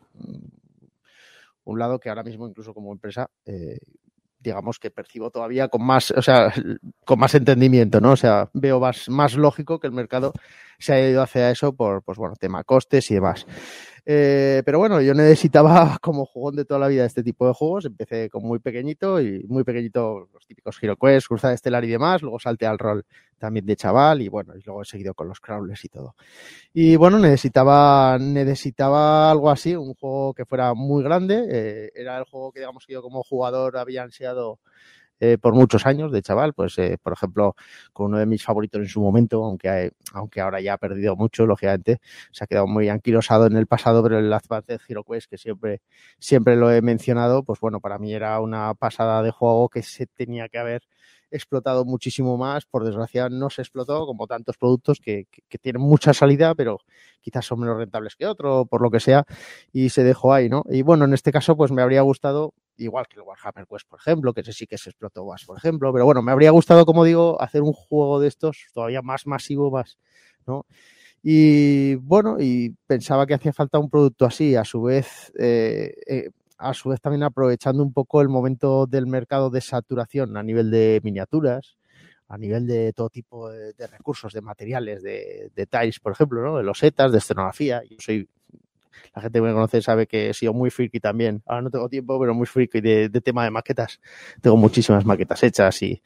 Un 1.67 1.79
lado 1.79 1.99
que 1.99 2.07
ahora 2.07 2.23
mismo, 2.23 2.47
incluso 2.47 2.73
como 2.73 2.93
empresa, 2.93 3.29
eh, 3.45 3.77
digamos 4.39 4.79
que 4.79 4.89
percibo 4.89 5.31
todavía 5.31 5.67
con 5.67 5.85
más, 5.85 6.11
o 6.11 6.21
sea, 6.21 6.53
con 7.05 7.19
más 7.19 7.35
entendimiento, 7.35 7.99
¿no? 7.99 8.11
O 8.11 8.15
sea, 8.15 8.49
veo 8.53 8.79
más, 8.79 9.09
más 9.09 9.35
lógico 9.35 9.77
que 9.77 9.87
el 9.87 9.93
mercado 9.93 10.31
se 10.79 10.93
haya 10.93 11.09
ido 11.09 11.21
hacia 11.21 11.51
eso 11.51 11.75
por, 11.75 12.03
pues 12.03 12.17
bueno, 12.17 12.35
tema 12.39 12.63
costes 12.63 13.11
y 13.11 13.15
demás. 13.15 13.45
Eh, 14.09 14.61
pero 14.63 14.79
bueno, 14.79 15.01
yo 15.01 15.13
necesitaba 15.13 15.97
como 16.01 16.25
jugón 16.25 16.55
de 16.55 16.63
toda 16.63 16.79
la 16.79 16.87
vida 16.87 17.03
este 17.05 17.23
tipo 17.23 17.45
de 17.45 17.53
juegos. 17.53 17.83
Empecé 17.83 18.29
con 18.29 18.41
muy 18.41 18.59
pequeñito 18.59 19.19
y 19.19 19.43
muy 19.49 19.65
pequeñito 19.65 20.29
los 20.33 20.47
típicos 20.47 20.77
Hero 20.81 20.95
Cruzada 20.95 21.53
Estelar 21.53 21.83
y 21.83 21.89
demás. 21.89 22.21
Luego 22.21 22.39
salté 22.39 22.65
al 22.65 22.79
rol 22.79 23.05
también 23.37 23.65
de 23.65 23.75
chaval 23.75 24.21
y 24.21 24.29
bueno, 24.29 24.55
y 24.55 24.61
luego 24.61 24.81
he 24.81 24.85
seguido 24.85 25.13
con 25.13 25.27
los 25.27 25.41
crawlers 25.41 25.83
y 25.83 25.89
todo. 25.89 26.15
Y 26.73 26.95
bueno, 26.95 27.19
necesitaba, 27.19 28.17
necesitaba 28.17 29.29
algo 29.29 29.49
así, 29.49 29.75
un 29.75 29.93
juego 29.93 30.33
que 30.33 30.45
fuera 30.45 30.73
muy 30.73 31.03
grande. 31.03 31.45
Eh, 31.51 31.91
era 31.93 32.17
el 32.17 32.23
juego 32.23 32.53
que 32.53 32.61
digamos 32.61 32.85
que 32.85 32.93
yo 32.93 33.01
como 33.01 33.23
jugador 33.23 33.75
había 33.75 34.03
ansiado 34.03 34.59
eh, 35.19 35.37
por 35.37 35.53
muchos 35.53 35.85
años 35.85 36.11
de 36.11 36.21
chaval, 36.21 36.53
pues 36.53 36.77
eh, 36.77 36.97
por 37.01 37.13
ejemplo, 37.13 37.55
con 37.93 38.07
uno 38.07 38.19
de 38.19 38.25
mis 38.25 38.43
favoritos 38.43 38.81
en 38.81 38.87
su 38.87 39.01
momento, 39.01 39.43
aunque, 39.43 39.91
aunque 40.13 40.41
ahora 40.41 40.61
ya 40.61 40.73
ha 40.73 40.77
perdido 40.77 41.15
mucho, 41.15 41.45
lógicamente, 41.45 41.99
se 42.31 42.43
ha 42.43 42.47
quedado 42.47 42.67
muy 42.67 42.89
anquilosado 42.89 43.47
en 43.47 43.57
el 43.57 43.67
pasado, 43.67 44.03
pero 44.03 44.19
el 44.19 44.31
Advanced 44.31 44.79
Hero 44.87 45.03
Quest, 45.03 45.29
que 45.29 45.37
siempre, 45.37 45.81
siempre 46.19 46.55
lo 46.55 46.71
he 46.71 46.81
mencionado, 46.81 47.43
pues 47.43 47.59
bueno, 47.59 47.79
para 47.79 47.97
mí 47.97 48.13
era 48.13 48.39
una 48.39 48.73
pasada 48.75 49.23
de 49.23 49.31
juego 49.31 49.69
que 49.69 49.83
se 49.83 50.05
tenía 50.07 50.49
que 50.49 50.59
haber 50.59 50.83
explotado 51.31 51.85
muchísimo 51.85 52.37
más. 52.37 52.65
Por 52.65 52.85
desgracia, 52.85 53.29
no 53.29 53.49
se 53.49 53.61
explotó 53.61 54.05
como 54.05 54.27
tantos 54.27 54.57
productos 54.57 54.99
que, 54.99 55.27
que, 55.49 55.57
tienen 55.57 55.81
mucha 55.81 56.13
salida, 56.13 56.55
pero 56.55 56.79
quizás 57.21 57.45
son 57.45 57.59
menos 57.59 57.77
rentables 57.77 58.15
que 58.15 58.25
otro, 58.25 58.65
por 58.65 58.81
lo 58.81 58.91
que 58.91 58.99
sea, 58.99 59.25
y 59.71 59.89
se 59.89 60.03
dejó 60.03 60.33
ahí, 60.33 60.49
¿no? 60.49 60.63
Y 60.69 60.81
bueno, 60.81 61.05
en 61.05 61.13
este 61.13 61.31
caso, 61.31 61.57
pues 61.57 61.71
me 61.71 61.81
habría 61.81 62.01
gustado, 62.01 62.53
igual 62.77 63.07
que 63.07 63.19
el 63.19 63.23
Warhammer 63.23 63.67
Quest, 63.67 63.87
por 63.87 63.99
ejemplo, 63.99 64.33
que 64.33 64.41
ese 64.41 64.53
sí 64.53 64.67
que 64.67 64.77
se 64.77 64.89
explotó 64.89 65.25
más, 65.25 65.45
por 65.45 65.57
ejemplo, 65.57 65.91
pero 65.93 66.05
bueno, 66.05 66.21
me 66.21 66.31
habría 66.31 66.51
gustado, 66.51 66.85
como 66.85 67.03
digo, 67.03 67.41
hacer 67.41 67.61
un 67.61 67.73
juego 67.73 68.19
de 68.19 68.27
estos 68.27 68.67
todavía 68.73 69.01
más 69.01 69.27
masivo, 69.27 69.71
más, 69.71 69.97
¿no? 70.45 70.65
Y 71.23 71.95
bueno, 71.95 72.37
y 72.39 72.75
pensaba 72.87 73.25
que 73.25 73.33
hacía 73.33 73.53
falta 73.53 73.79
un 73.79 73.89
producto 73.89 74.25
así, 74.25 74.55
a 74.55 74.63
su 74.63 74.81
vez, 74.83 75.31
eh, 75.37 75.93
eh, 76.07 76.29
a 76.57 76.73
su 76.73 76.89
vez 76.89 77.01
también 77.01 77.23
aprovechando 77.23 77.83
un 77.83 77.93
poco 77.93 78.21
el 78.21 78.29
momento 78.29 78.85
del 78.87 79.07
mercado 79.07 79.49
de 79.49 79.61
saturación 79.61 80.37
a 80.37 80.43
nivel 80.43 80.71
de 80.71 81.01
miniaturas, 81.03 81.77
a 82.29 82.37
nivel 82.37 82.67
de 82.67 82.93
todo 82.93 83.09
tipo 83.09 83.49
de, 83.49 83.73
recursos, 83.87 84.33
de 84.33 84.41
materiales, 84.41 85.01
de, 85.01 85.51
de 85.55 85.65
tiles, 85.65 85.99
por 85.99 86.11
ejemplo, 86.11 86.41
¿no? 86.41 86.57
de 86.57 86.63
losetas, 86.63 87.11
de 87.11 87.19
escenografía. 87.19 87.81
Yo 87.89 87.97
soy, 87.99 88.29
la 89.15 89.21
gente 89.21 89.39
que 89.39 89.43
me 89.43 89.53
conoce 89.53 89.81
sabe 89.81 90.07
que 90.07 90.29
he 90.29 90.33
sido 90.33 90.53
muy 90.53 90.69
friki 90.69 90.99
también. 90.99 91.41
Ahora 91.45 91.63
no 91.63 91.69
tengo 91.69 91.89
tiempo, 91.89 92.19
pero 92.19 92.33
muy 92.33 92.45
friki 92.45 92.81
de, 92.81 93.09
tema 93.21 93.43
de 93.43 93.51
maquetas. 93.51 93.99
Tengo 94.41 94.57
muchísimas 94.57 95.05
maquetas 95.05 95.43
hechas 95.43 95.81
y, 95.81 96.01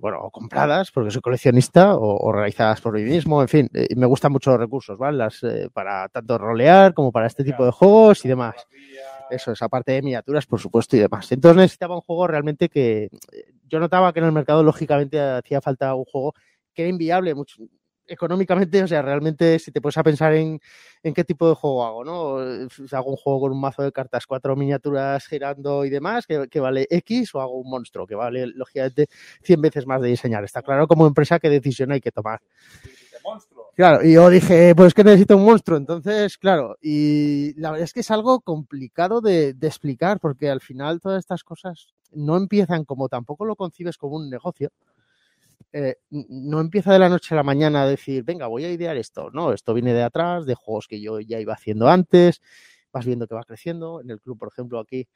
bueno, 0.00 0.18
o 0.20 0.30
compradas 0.30 0.90
porque 0.90 1.10
soy 1.10 1.20
coleccionista 1.20 1.94
o, 1.96 2.32
realizadas 2.32 2.80
por 2.80 2.94
mí 2.94 3.02
mismo, 3.02 3.42
en 3.42 3.48
fin, 3.48 3.70
eh, 3.74 3.88
me 3.96 4.06
gustan 4.06 4.32
mucho 4.32 4.50
los 4.50 4.60
recursos, 4.60 4.98
¿vale? 4.98 5.18
Las, 5.18 5.42
eh, 5.42 5.68
para 5.72 6.08
tanto 6.08 6.38
rolear 6.38 6.94
como 6.94 7.12
para 7.12 7.26
este 7.26 7.44
tipo 7.44 7.64
de 7.64 7.70
juegos 7.70 8.24
y 8.24 8.28
demás. 8.28 8.54
Eso 9.30 9.52
es, 9.52 9.62
aparte 9.62 9.92
de 9.92 10.02
miniaturas, 10.02 10.46
por 10.46 10.58
supuesto, 10.58 10.96
y 10.96 11.00
demás. 11.00 11.30
Entonces 11.30 11.56
necesitaba 11.56 11.94
un 11.94 12.00
juego 12.00 12.26
realmente 12.26 12.68
que 12.68 13.10
yo 13.68 13.78
notaba 13.78 14.12
que 14.12 14.18
en 14.18 14.26
el 14.26 14.32
mercado, 14.32 14.62
lógicamente, 14.62 15.20
hacía 15.20 15.60
falta 15.60 15.94
un 15.94 16.04
juego 16.04 16.34
que 16.74 16.82
era 16.82 16.90
inviable 16.90 17.34
económicamente, 18.10 18.82
o 18.82 18.88
sea, 18.88 19.02
realmente 19.02 19.58
si 19.58 19.70
te 19.70 19.80
pones 19.80 19.96
a 19.96 20.02
pensar 20.02 20.34
en, 20.34 20.60
en 21.02 21.14
qué 21.14 21.24
tipo 21.24 21.48
de 21.48 21.54
juego 21.54 21.84
hago, 21.84 22.04
¿no? 22.04 22.68
Si 22.68 22.94
hago 22.94 23.10
un 23.10 23.16
juego 23.16 23.40
con 23.40 23.52
un 23.52 23.60
mazo 23.60 23.82
de 23.82 23.92
cartas, 23.92 24.26
cuatro 24.26 24.56
miniaturas 24.56 25.26
girando 25.26 25.84
y 25.84 25.90
demás, 25.90 26.26
que, 26.26 26.48
que, 26.48 26.60
vale 26.60 26.86
X, 26.90 27.34
o 27.34 27.40
hago 27.40 27.58
un 27.58 27.70
monstruo, 27.70 28.06
que 28.06 28.14
vale, 28.14 28.46
lógicamente, 28.48 29.08
100 29.42 29.60
veces 29.60 29.86
más 29.86 30.02
de 30.02 30.08
diseñar. 30.08 30.44
Está 30.44 30.62
claro 30.62 30.86
como 30.88 31.06
empresa 31.06 31.38
qué 31.38 31.48
decisión 31.48 31.92
hay 31.92 32.00
que 32.00 32.10
tomar. 32.10 32.40
Claro, 33.76 34.04
y 34.04 34.14
yo 34.14 34.28
dije, 34.28 34.74
pues 34.74 34.92
que 34.92 35.04
necesito 35.04 35.36
un 35.36 35.44
monstruo. 35.44 35.78
Entonces, 35.78 36.36
claro, 36.36 36.76
y 36.82 37.54
la 37.60 37.70
verdad 37.70 37.84
es 37.84 37.92
que 37.92 38.00
es 38.00 38.10
algo 38.10 38.40
complicado 38.40 39.20
de, 39.20 39.54
de, 39.54 39.66
explicar, 39.66 40.20
porque 40.20 40.50
al 40.50 40.60
final 40.60 41.00
todas 41.00 41.20
estas 41.20 41.44
cosas 41.44 41.94
no 42.12 42.36
empiezan 42.36 42.84
como 42.84 43.08
tampoco 43.08 43.44
lo 43.44 43.56
concibes 43.56 43.96
como 43.96 44.16
un 44.16 44.28
negocio. 44.28 44.70
Eh, 45.72 45.96
no 46.10 46.60
empieza 46.60 46.92
de 46.92 46.98
la 46.98 47.08
noche 47.08 47.34
a 47.34 47.36
la 47.36 47.42
mañana 47.42 47.82
a 47.82 47.86
decir, 47.86 48.24
venga, 48.24 48.46
voy 48.46 48.64
a 48.64 48.72
idear 48.72 48.96
esto. 48.96 49.30
No, 49.32 49.52
esto 49.52 49.74
viene 49.74 49.94
de 49.94 50.02
atrás, 50.02 50.46
de 50.46 50.54
juegos 50.54 50.86
que 50.88 51.00
yo 51.00 51.20
ya 51.20 51.38
iba 51.40 51.54
haciendo 51.54 51.88
antes, 51.88 52.40
vas 52.92 53.06
viendo 53.06 53.26
que 53.26 53.34
va 53.34 53.44
creciendo. 53.44 54.00
En 54.00 54.10
el 54.10 54.20
club, 54.20 54.38
por 54.38 54.48
ejemplo, 54.48 54.80
aquí 54.80 55.08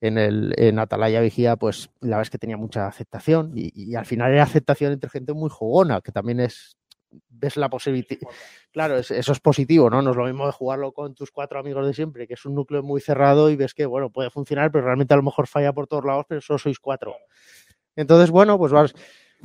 en, 0.00 0.18
el, 0.18 0.54
en 0.58 0.78
Atalaya 0.78 1.20
Vigía, 1.20 1.56
pues 1.56 1.90
la 2.00 2.16
verdad 2.16 2.22
es 2.22 2.30
que 2.30 2.38
tenía 2.38 2.56
mucha 2.56 2.86
aceptación 2.86 3.52
y, 3.54 3.72
y 3.74 3.94
al 3.94 4.06
final 4.06 4.32
era 4.32 4.42
aceptación 4.42 4.92
entre 4.92 5.10
gente 5.10 5.32
muy 5.32 5.50
jugona, 5.50 6.00
que 6.00 6.12
también 6.12 6.40
es 6.40 6.76
ves 7.28 7.56
la 7.56 7.68
posibilidad. 7.68 8.18
Claro, 8.72 8.96
eso 8.96 9.32
es 9.32 9.40
positivo, 9.40 9.90
¿no? 9.90 10.02
No 10.02 10.10
es 10.10 10.16
lo 10.16 10.24
mismo 10.24 10.46
de 10.46 10.52
jugarlo 10.52 10.92
con 10.92 11.14
tus 11.14 11.30
cuatro 11.30 11.58
amigos 11.58 11.86
de 11.86 11.94
siempre, 11.94 12.26
que 12.26 12.34
es 12.34 12.44
un 12.44 12.54
núcleo 12.54 12.82
muy 12.82 13.00
cerrado 13.00 13.50
y 13.50 13.56
ves 13.56 13.74
que, 13.74 13.86
bueno, 13.86 14.10
puede 14.10 14.30
funcionar, 14.30 14.70
pero 14.72 14.84
realmente 14.84 15.14
a 15.14 15.16
lo 15.16 15.22
mejor 15.22 15.46
falla 15.46 15.72
por 15.72 15.86
todos 15.86 16.04
lados, 16.04 16.26
pero 16.28 16.40
solo 16.40 16.58
sois 16.58 16.78
cuatro. 16.78 17.14
Entonces, 17.96 18.30
bueno, 18.30 18.58
pues 18.58 18.72
vas, 18.72 18.94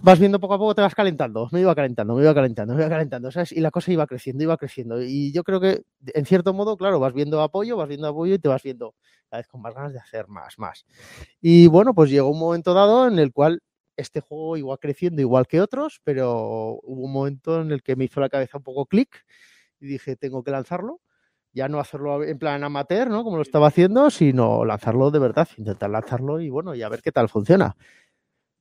vas 0.01 0.19
viendo 0.19 0.39
poco 0.39 0.53
a 0.53 0.57
poco, 0.57 0.75
te 0.75 0.81
vas 0.81 0.95
calentando. 0.95 1.49
Me 1.51 1.61
iba 1.61 1.73
calentando, 1.75 2.15
me 2.15 2.23
iba 2.23 2.33
calentando, 2.33 2.73
me 2.73 2.81
iba 2.81 2.89
calentando, 2.89 3.31
¿sabes? 3.31 3.51
Y 3.51 3.59
la 3.59 3.71
cosa 3.71 3.91
iba 3.91 4.05
creciendo, 4.07 4.43
iba 4.43 4.57
creciendo. 4.57 5.01
Y 5.01 5.31
yo 5.31 5.43
creo 5.43 5.59
que, 5.59 5.83
en 6.13 6.25
cierto 6.25 6.53
modo, 6.53 6.77
claro, 6.77 6.99
vas 6.99 7.13
viendo 7.13 7.41
apoyo, 7.41 7.77
vas 7.77 7.87
viendo 7.87 8.07
apoyo 8.07 8.35
y 8.35 8.39
te 8.39 8.49
vas 8.49 8.63
viendo 8.63 8.95
cada 9.29 9.41
vez 9.41 9.47
con 9.47 9.61
más 9.61 9.73
ganas 9.73 9.93
de 9.93 9.99
hacer 9.99 10.27
más, 10.27 10.57
más. 10.57 10.85
Y 11.41 11.67
bueno, 11.67 11.93
pues 11.93 12.09
llegó 12.09 12.29
un 12.29 12.39
momento 12.39 12.73
dado 12.73 13.07
en 13.07 13.19
el 13.19 13.31
cual 13.31 13.61
este 13.97 14.21
juego 14.21 14.57
iba 14.57 14.77
creciendo 14.77 15.21
igual 15.21 15.47
que 15.47 15.61
otros, 15.61 16.01
pero 16.03 16.79
hubo 16.83 17.03
un 17.03 17.11
momento 17.11 17.61
en 17.61 17.71
el 17.71 17.83
que 17.83 17.95
me 17.95 18.05
hizo 18.05 18.21
la 18.21 18.29
cabeza 18.29 18.57
un 18.57 18.63
poco 18.63 18.85
clic 18.85 19.25
y 19.79 19.87
dije, 19.87 20.15
tengo 20.15 20.43
que 20.43 20.51
lanzarlo. 20.51 21.01
Ya 21.51 21.67
no 21.67 21.79
hacerlo 21.79 22.23
en 22.23 22.37
plan 22.37 22.63
amateur, 22.63 23.09
¿no? 23.09 23.23
Como 23.23 23.37
lo 23.37 23.41
estaba 23.41 23.67
haciendo, 23.67 24.11
sino 24.11 24.63
lanzarlo 24.65 25.09
de 25.09 25.17
verdad, 25.19 25.47
intentar 25.57 25.89
lanzarlo 25.89 26.39
y 26.39 26.49
bueno, 26.49 26.75
y 26.75 26.83
a 26.83 26.89
ver 26.89 27.01
qué 27.01 27.11
tal 27.11 27.27
funciona. 27.27 27.75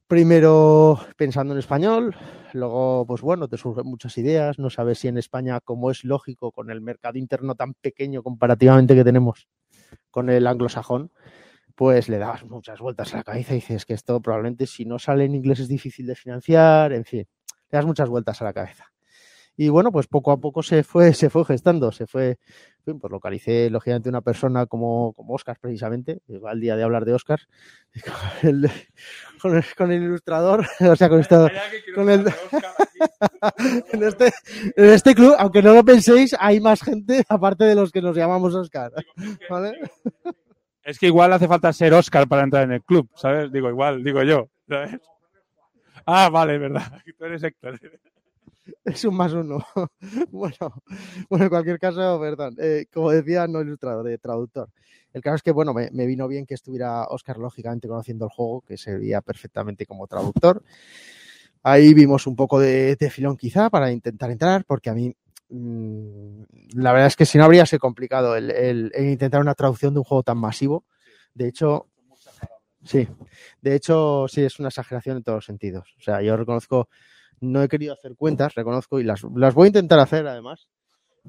Primero 0.08 0.98
pensando 1.18 1.52
en 1.52 1.58
español, 1.58 2.16
luego, 2.54 3.04
pues 3.06 3.20
bueno, 3.20 3.46
te 3.46 3.58
surgen 3.58 3.84
muchas 3.84 4.16
ideas, 4.16 4.58
no 4.58 4.70
sabes 4.70 5.00
si 5.00 5.08
en 5.08 5.18
España, 5.18 5.60
como 5.60 5.90
es 5.90 6.02
lógico, 6.02 6.50
con 6.50 6.70
el 6.70 6.80
mercado 6.80 7.18
interno 7.18 7.54
tan 7.54 7.74
pequeño 7.74 8.22
comparativamente 8.22 8.94
que 8.94 9.04
tenemos 9.04 9.48
con 10.10 10.30
el 10.30 10.46
anglosajón, 10.46 11.12
pues 11.74 12.08
le 12.08 12.18
dabas 12.18 12.44
muchas 12.44 12.80
vueltas 12.80 13.14
a 13.14 13.18
la 13.18 13.24
cabeza 13.24 13.52
y 13.52 13.56
dices 13.56 13.84
que 13.86 13.94
esto 13.94 14.20
probablemente 14.22 14.66
si 14.66 14.86
no 14.86 14.98
sale 14.98 15.26
en 15.26 15.34
inglés 15.34 15.60
es 15.60 15.68
difícil 15.68 16.06
de 16.06 16.14
financiar, 16.14 16.94
en 16.94 17.04
fin, 17.04 17.28
le 17.70 17.76
das 17.76 17.84
muchas 17.84 18.08
vueltas 18.08 18.40
a 18.40 18.44
la 18.46 18.54
cabeza. 18.54 18.86
Y 19.60 19.70
bueno, 19.70 19.90
pues 19.90 20.06
poco 20.06 20.30
a 20.30 20.36
poco 20.36 20.62
se 20.62 20.84
fue, 20.84 21.12
se 21.12 21.30
fue 21.30 21.44
gestando, 21.44 21.90
se 21.90 22.06
fue, 22.06 22.38
pues 22.84 23.10
localicé 23.10 23.68
lógicamente 23.70 24.08
una 24.08 24.20
persona 24.20 24.66
como, 24.66 25.12
como 25.14 25.34
Oscar 25.34 25.58
precisamente, 25.60 26.20
va 26.28 26.52
el 26.52 26.60
día 26.60 26.76
de 26.76 26.84
hablar 26.84 27.04
de 27.04 27.14
Oscar, 27.14 27.40
con 28.40 28.48
el, 28.48 28.70
con 29.42 29.56
el, 29.56 29.64
con 29.76 29.90
el 29.90 30.04
ilustrador, 30.04 30.64
o 30.88 30.94
sea, 30.94 31.08
con, 31.08 31.18
esto, 31.18 31.48
con 31.92 32.08
el, 32.08 32.20
en, 33.92 34.02
este, 34.04 34.32
en 34.76 34.84
este 34.90 35.16
club, 35.16 35.34
aunque 35.36 35.60
no 35.60 35.74
lo 35.74 35.84
penséis, 35.84 36.36
hay 36.38 36.60
más 36.60 36.80
gente 36.80 37.24
aparte 37.28 37.64
de 37.64 37.74
los 37.74 37.90
que 37.90 38.00
nos 38.00 38.16
llamamos 38.16 38.54
Oscar, 38.54 38.92
¿vale? 39.50 39.76
Es 40.84 41.00
que 41.00 41.06
igual 41.06 41.32
hace 41.32 41.48
falta 41.48 41.72
ser 41.72 41.94
Oscar 41.94 42.28
para 42.28 42.44
entrar 42.44 42.62
en 42.62 42.74
el 42.74 42.84
club, 42.84 43.10
¿sabes? 43.16 43.50
Digo, 43.50 43.68
igual, 43.68 44.04
digo 44.04 44.22
yo, 44.22 44.50
¿sabes? 44.68 45.00
Ah, 46.06 46.28
vale, 46.30 46.58
verdad. 46.58 47.02
Tú 47.18 47.24
eres 47.24 47.42
Héctor. 47.42 47.80
Es 48.84 49.04
un 49.04 49.16
más 49.16 49.32
uno. 49.32 49.64
bueno, 50.30 50.82
bueno, 51.28 51.44
en 51.44 51.50
cualquier 51.50 51.78
caso, 51.78 52.20
perdón. 52.20 52.56
Eh, 52.58 52.86
como 52.92 53.10
decía, 53.10 53.46
no 53.46 53.60
ilustrador, 53.60 54.04
de 54.06 54.18
traductor. 54.18 54.70
El 55.12 55.22
caso 55.22 55.36
es 55.36 55.42
que, 55.42 55.52
bueno, 55.52 55.72
me, 55.72 56.06
vino 56.06 56.28
bien 56.28 56.46
que 56.46 56.54
estuviera 56.54 57.04
Oscar, 57.04 57.38
lógicamente, 57.38 57.88
conociendo 57.88 58.26
el 58.26 58.30
juego, 58.30 58.60
que 58.60 58.76
servía 58.76 59.20
perfectamente 59.20 59.86
como 59.86 60.06
traductor. 60.06 60.62
Ahí 61.62 61.94
vimos 61.94 62.26
un 62.26 62.36
poco 62.36 62.60
de, 62.60 62.96
filón, 63.10 63.36
quizá, 63.36 63.70
para 63.70 63.90
intentar 63.90 64.30
entrar, 64.30 64.64
porque 64.64 64.90
a 64.90 64.94
mí 64.94 65.14
mmm, 65.48 66.42
la 66.74 66.92
verdad 66.92 67.08
es 67.08 67.16
que 67.16 67.26
si 67.26 67.38
no 67.38 67.44
habría 67.44 67.66
sido 67.66 67.80
complicado 67.80 68.36
el, 68.36 68.50
el, 68.50 68.92
el, 68.94 69.06
intentar 69.06 69.40
una 69.40 69.54
traducción 69.54 69.94
de 69.94 70.00
un 70.00 70.04
juego 70.04 70.22
tan 70.22 70.38
masivo. 70.38 70.84
De 71.34 71.48
hecho, 71.48 71.88
sí, 72.84 73.08
de 73.62 73.74
hecho, 73.74 74.26
sí, 74.28 74.42
es 74.42 74.58
una 74.58 74.68
exageración 74.68 75.16
en 75.16 75.22
todos 75.22 75.38
los 75.38 75.44
sentidos. 75.46 75.94
O 75.98 76.02
sea, 76.02 76.22
yo 76.22 76.36
reconozco, 76.36 76.88
no 77.40 77.62
he 77.62 77.68
querido 77.68 77.92
hacer 77.92 78.14
cuentas, 78.16 78.54
reconozco, 78.54 79.00
y 79.00 79.04
las, 79.04 79.22
las 79.34 79.54
voy 79.54 79.66
a 79.66 79.68
intentar 79.68 79.98
hacer 80.00 80.26
además. 80.26 80.68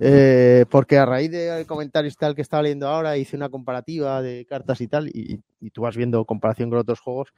Eh, 0.01 0.65
porque 0.69 0.97
a 0.97 1.05
raíz 1.05 1.29
del 1.29 1.65
comentario 1.65 2.09
tal 2.17 2.33
que 2.33 2.41
estaba 2.41 2.63
leyendo 2.63 2.87
ahora 2.87 3.17
hice 3.17 3.35
una 3.35 3.49
comparativa 3.49 4.21
de 4.21 4.45
cartas 4.45 4.79
y 4.79 4.87
tal 4.87 5.09
y, 5.09 5.41
y, 5.59 5.71
tú 5.71 5.81
vas 5.81 5.97
viendo 5.97 6.23
comparación 6.23 6.69
con 6.69 6.79
otros 6.79 7.01
juegos 7.01 7.33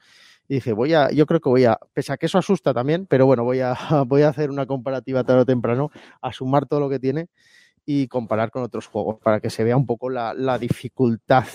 y 0.46 0.54
dije 0.56 0.72
voy 0.72 0.94
a 0.94 1.10
yo 1.10 1.26
creo 1.26 1.40
que 1.40 1.48
voy 1.48 1.64
a 1.64 1.76
pese 1.92 2.12
a 2.12 2.16
que 2.16 2.26
eso 2.26 2.38
asusta 2.38 2.72
también 2.72 3.06
pero 3.06 3.26
bueno 3.26 3.42
voy 3.42 3.60
a 3.60 3.74
voy 4.06 4.22
a 4.22 4.28
hacer 4.28 4.50
una 4.50 4.66
comparativa 4.66 5.24
tarde 5.24 5.40
o 5.40 5.46
temprano 5.46 5.90
a 6.20 6.32
sumar 6.32 6.66
todo 6.66 6.78
lo 6.78 6.88
que 6.88 7.00
tiene 7.00 7.30
y 7.84 8.06
comparar 8.06 8.52
con 8.52 8.62
otros 8.62 8.86
juegos 8.86 9.18
para 9.20 9.40
que 9.40 9.50
se 9.50 9.64
vea 9.64 9.76
un 9.76 9.86
poco 9.86 10.08
la, 10.08 10.32
la 10.32 10.56
dificultad 10.56 11.46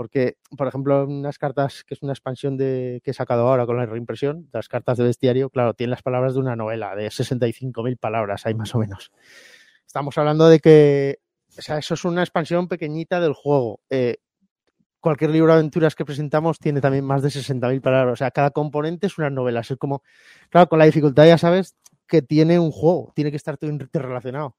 Porque, 0.00 0.38
por 0.56 0.66
ejemplo, 0.66 1.04
unas 1.04 1.36
cartas, 1.36 1.84
que 1.84 1.92
es 1.92 2.02
una 2.02 2.14
expansión 2.14 2.56
que 2.56 3.02
he 3.04 3.12
sacado 3.12 3.46
ahora 3.46 3.66
con 3.66 3.76
la 3.76 3.84
reimpresión, 3.84 4.48
las 4.50 4.66
cartas 4.66 4.96
de 4.96 5.04
bestiario, 5.04 5.50
claro, 5.50 5.74
tienen 5.74 5.90
las 5.90 6.00
palabras 6.00 6.32
de 6.32 6.40
una 6.40 6.56
novela, 6.56 6.96
de 6.96 7.08
65.000 7.08 7.98
palabras, 7.98 8.46
hay 8.46 8.54
más 8.54 8.74
o 8.74 8.78
menos. 8.78 9.12
Estamos 9.86 10.16
hablando 10.16 10.48
de 10.48 10.58
que, 10.58 11.18
o 11.54 11.60
sea, 11.60 11.76
eso 11.76 11.92
es 11.92 12.04
una 12.06 12.22
expansión 12.22 12.66
pequeñita 12.66 13.20
del 13.20 13.34
juego. 13.34 13.82
Eh, 13.90 14.16
cualquier 15.00 15.32
libro 15.32 15.52
de 15.52 15.58
aventuras 15.58 15.94
que 15.94 16.06
presentamos 16.06 16.58
tiene 16.58 16.80
también 16.80 17.04
más 17.04 17.20
de 17.20 17.28
60.000 17.28 17.82
palabras. 17.82 18.14
O 18.14 18.16
sea, 18.16 18.30
cada 18.30 18.52
componente 18.52 19.06
es 19.06 19.18
una 19.18 19.28
novela. 19.28 19.60
Es 19.60 19.76
como, 19.78 20.02
claro, 20.48 20.66
con 20.70 20.78
la 20.78 20.86
dificultad 20.86 21.26
ya 21.26 21.36
sabes 21.36 21.76
que 22.06 22.22
tiene 22.22 22.58
un 22.58 22.70
juego, 22.70 23.12
tiene 23.14 23.30
que 23.30 23.36
estar 23.36 23.58
todo 23.58 23.68
interrelacionado. 23.68 24.56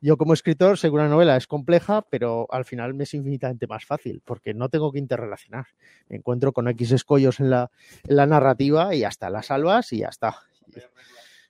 Yo 0.00 0.16
como 0.16 0.34
escritor 0.34 0.76
sé 0.76 0.88
que 0.88 0.94
una 0.94 1.08
novela 1.08 1.36
es 1.36 1.46
compleja, 1.46 2.02
pero 2.02 2.46
al 2.50 2.64
final 2.64 2.94
me 2.94 3.04
es 3.04 3.14
infinitamente 3.14 3.66
más 3.66 3.84
fácil, 3.86 4.20
porque 4.24 4.52
no 4.52 4.68
tengo 4.68 4.92
que 4.92 4.98
interrelacionar. 4.98 5.66
Me 6.08 6.16
encuentro 6.16 6.52
con 6.52 6.68
X 6.68 6.92
escollos 6.92 7.40
en 7.40 7.50
la, 7.50 7.70
la 8.04 8.26
narrativa 8.26 8.94
y 8.94 9.04
hasta 9.04 9.30
las 9.30 9.46
salvas 9.46 9.92
y 9.92 9.98
ya 9.98 10.08
está. 10.08 10.36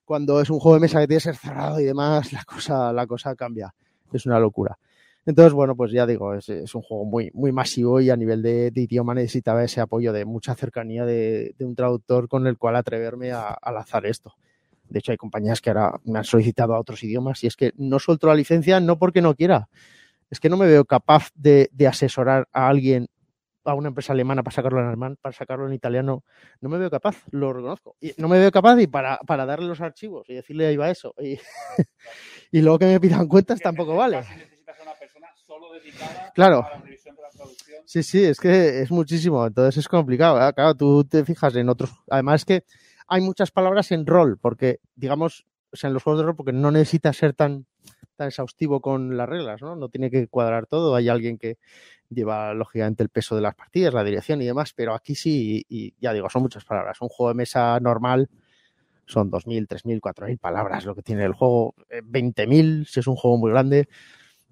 Cuando 0.04 0.40
es 0.40 0.50
un 0.50 0.60
juego 0.60 0.76
de 0.76 0.80
mesa 0.82 1.00
que 1.00 1.08
tiene 1.08 1.18
que 1.18 1.24
ser 1.24 1.36
cerrado 1.36 1.80
y 1.80 1.84
demás, 1.84 2.32
la 2.32 2.44
cosa, 2.44 2.92
la 2.92 3.06
cosa 3.06 3.34
cambia. 3.34 3.74
Es 4.12 4.26
una 4.26 4.38
locura. 4.38 4.78
Entonces, 5.26 5.54
bueno, 5.54 5.74
pues 5.74 5.90
ya 5.90 6.06
digo, 6.06 6.34
es, 6.34 6.48
un 6.74 6.82
juego 6.82 7.04
muy, 7.06 7.30
masivo 7.52 8.00
y 8.00 8.10
a 8.10 8.16
nivel 8.16 8.42
de, 8.42 8.70
idioma 8.74 9.14
necesitaba 9.14 9.64
ese 9.64 9.80
apoyo 9.80 10.12
de 10.12 10.26
mucha 10.26 10.54
cercanía 10.54 11.06
de, 11.06 11.54
de 11.58 11.64
un 11.64 11.74
traductor 11.74 12.28
con 12.28 12.46
el 12.46 12.58
cual 12.58 12.76
atreverme 12.76 13.32
a, 13.32 13.48
a 13.48 13.72
lanzar 13.72 14.04
esto. 14.04 14.34
De 14.94 15.00
hecho, 15.00 15.10
hay 15.10 15.18
compañías 15.18 15.60
que 15.60 15.70
ahora 15.70 16.00
me 16.04 16.20
han 16.20 16.24
solicitado 16.24 16.72
a 16.72 16.78
otros 16.78 17.02
idiomas 17.02 17.42
y 17.42 17.48
es 17.48 17.56
que 17.56 17.72
no 17.74 17.98
suelto 17.98 18.28
la 18.28 18.34
licencia 18.36 18.78
no 18.78 18.96
porque 18.96 19.20
no 19.20 19.34
quiera, 19.34 19.68
es 20.30 20.38
que 20.38 20.48
no 20.48 20.56
me 20.56 20.68
veo 20.68 20.84
capaz 20.84 21.30
de, 21.34 21.68
de 21.72 21.88
asesorar 21.88 22.46
a 22.52 22.68
alguien, 22.68 23.08
a 23.64 23.74
una 23.74 23.88
empresa 23.88 24.12
alemana 24.12 24.44
para 24.44 24.54
sacarlo 24.54 24.78
en 24.78 24.86
alemán, 24.86 25.18
para 25.20 25.32
sacarlo 25.32 25.66
en 25.66 25.72
italiano. 25.72 26.22
No 26.60 26.68
me 26.68 26.78
veo 26.78 26.90
capaz, 26.90 27.16
lo 27.32 27.52
reconozco. 27.52 27.96
Y 28.00 28.12
no 28.18 28.28
me 28.28 28.38
veo 28.38 28.52
capaz 28.52 28.80
y 28.80 28.86
para, 28.86 29.18
para 29.26 29.44
darle 29.44 29.66
los 29.66 29.80
archivos 29.80 30.30
y 30.30 30.34
decirle 30.34 30.66
ahí 30.66 30.76
va 30.76 30.88
eso. 30.90 31.12
Y, 31.18 31.40
y 32.52 32.62
luego 32.62 32.78
que 32.78 32.86
me 32.86 33.00
pidan 33.00 33.26
cuentas 33.26 33.58
tampoco 33.60 33.96
vale. 33.96 34.18
Claro. 36.36 36.64
Sí, 37.84 38.04
sí, 38.04 38.24
es 38.24 38.38
que 38.38 38.82
es 38.82 38.92
muchísimo, 38.92 39.44
entonces 39.44 39.78
es 39.78 39.88
complicado. 39.88 40.40
¿eh? 40.40 40.52
Claro, 40.54 40.76
tú 40.76 41.02
te 41.02 41.24
fijas 41.24 41.56
en 41.56 41.68
otros. 41.68 41.90
Además, 42.08 42.42
es 42.42 42.44
que 42.44 42.64
hay 43.06 43.20
muchas 43.20 43.50
palabras 43.50 43.92
en 43.92 44.06
rol, 44.06 44.38
porque, 44.38 44.80
digamos, 44.94 45.46
o 45.72 45.76
sea, 45.76 45.88
en 45.88 45.94
los 45.94 46.02
juegos 46.02 46.20
de 46.20 46.26
rol, 46.26 46.36
porque 46.36 46.52
no 46.52 46.70
necesita 46.70 47.12
ser 47.12 47.34
tan, 47.34 47.66
tan 48.16 48.28
exhaustivo 48.28 48.80
con 48.80 49.16
las 49.16 49.28
reglas, 49.28 49.60
¿no? 49.62 49.76
No 49.76 49.88
tiene 49.88 50.10
que 50.10 50.28
cuadrar 50.28 50.66
todo. 50.66 50.94
Hay 50.94 51.08
alguien 51.08 51.36
que 51.38 51.58
lleva, 52.08 52.54
lógicamente, 52.54 53.02
el 53.02 53.08
peso 53.08 53.34
de 53.34 53.42
las 53.42 53.54
partidas, 53.54 53.92
la 53.92 54.04
dirección 54.04 54.40
y 54.40 54.46
demás, 54.46 54.72
pero 54.74 54.94
aquí 54.94 55.14
sí, 55.14 55.64
y, 55.68 55.94
ya 56.00 56.12
digo, 56.12 56.30
son 56.30 56.42
muchas 56.42 56.64
palabras. 56.64 57.00
Un 57.00 57.08
juego 57.08 57.30
de 57.30 57.34
mesa 57.34 57.78
normal 57.80 58.28
son 59.06 59.30
2.000, 59.30 59.66
3.000, 59.66 60.00
4.000 60.00 60.38
palabras 60.38 60.84
lo 60.86 60.94
que 60.94 61.02
tiene 61.02 61.24
el 61.24 61.34
juego, 61.34 61.74
20.000 61.90 62.86
si 62.86 63.00
es 63.00 63.06
un 63.06 63.16
juego 63.16 63.36
muy 63.36 63.50
grande. 63.50 63.88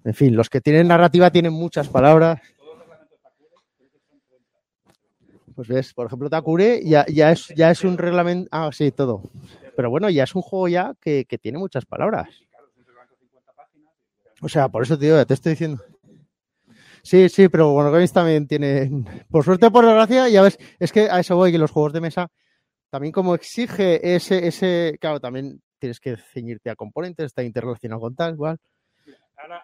En 0.03 0.13
fin, 0.13 0.35
los 0.35 0.49
que 0.49 0.61
tienen 0.61 0.89
narrativa 0.89 1.31
tienen 1.31 1.53
muchas 1.53 1.87
palabras. 1.87 2.41
Pues 5.55 5.67
ves, 5.67 5.93
por 5.93 6.07
ejemplo, 6.07 6.29
Takure 6.29 6.81
ya, 6.83 7.05
ya, 7.07 7.31
es, 7.31 7.47
ya 7.55 7.71
es 7.71 7.83
un 7.83 7.97
reglamento. 7.97 8.49
Ah, 8.51 8.69
sí, 8.71 8.91
todo. 8.91 9.23
Pero 9.75 9.89
bueno, 9.89 10.09
ya 10.09 10.23
es 10.23 10.35
un 10.35 10.41
juego 10.41 10.67
ya 10.67 10.93
que, 10.99 11.25
que 11.25 11.37
tiene 11.37 11.57
muchas 11.57 11.85
palabras. 11.85 12.29
O 14.41 14.49
sea, 14.49 14.69
por 14.69 14.83
eso, 14.83 14.97
tío, 14.97 15.15
ya 15.15 15.25
te 15.25 15.33
estoy 15.33 15.51
diciendo. 15.51 15.81
Sí, 17.01 17.27
sí, 17.29 17.49
pero 17.49 17.71
bueno, 17.71 17.91
Games 17.91 18.13
también 18.13 18.47
tiene. 18.47 18.89
Por 19.29 19.43
suerte, 19.43 19.69
por 19.69 19.85
desgracia, 19.85 20.29
ya 20.29 20.41
ves, 20.41 20.57
es 20.79 20.91
que 20.91 21.09
a 21.09 21.19
eso 21.19 21.35
voy, 21.35 21.51
que 21.51 21.57
los 21.57 21.71
juegos 21.71 21.93
de 21.93 22.01
mesa 22.01 22.29
también 22.93 23.11
como 23.11 23.33
exige 23.33 24.15
ese, 24.15 24.47
ese, 24.47 24.97
claro, 25.01 25.19
también 25.19 25.59
tienes 25.79 25.99
que 25.99 26.15
ceñirte 26.15 26.69
a 26.69 26.75
componentes, 26.75 27.25
está 27.25 27.41
interrelacionado 27.41 27.99
con 27.99 28.15
tal, 28.15 28.35
igual. 28.35 28.59
Ahora, 29.35 29.63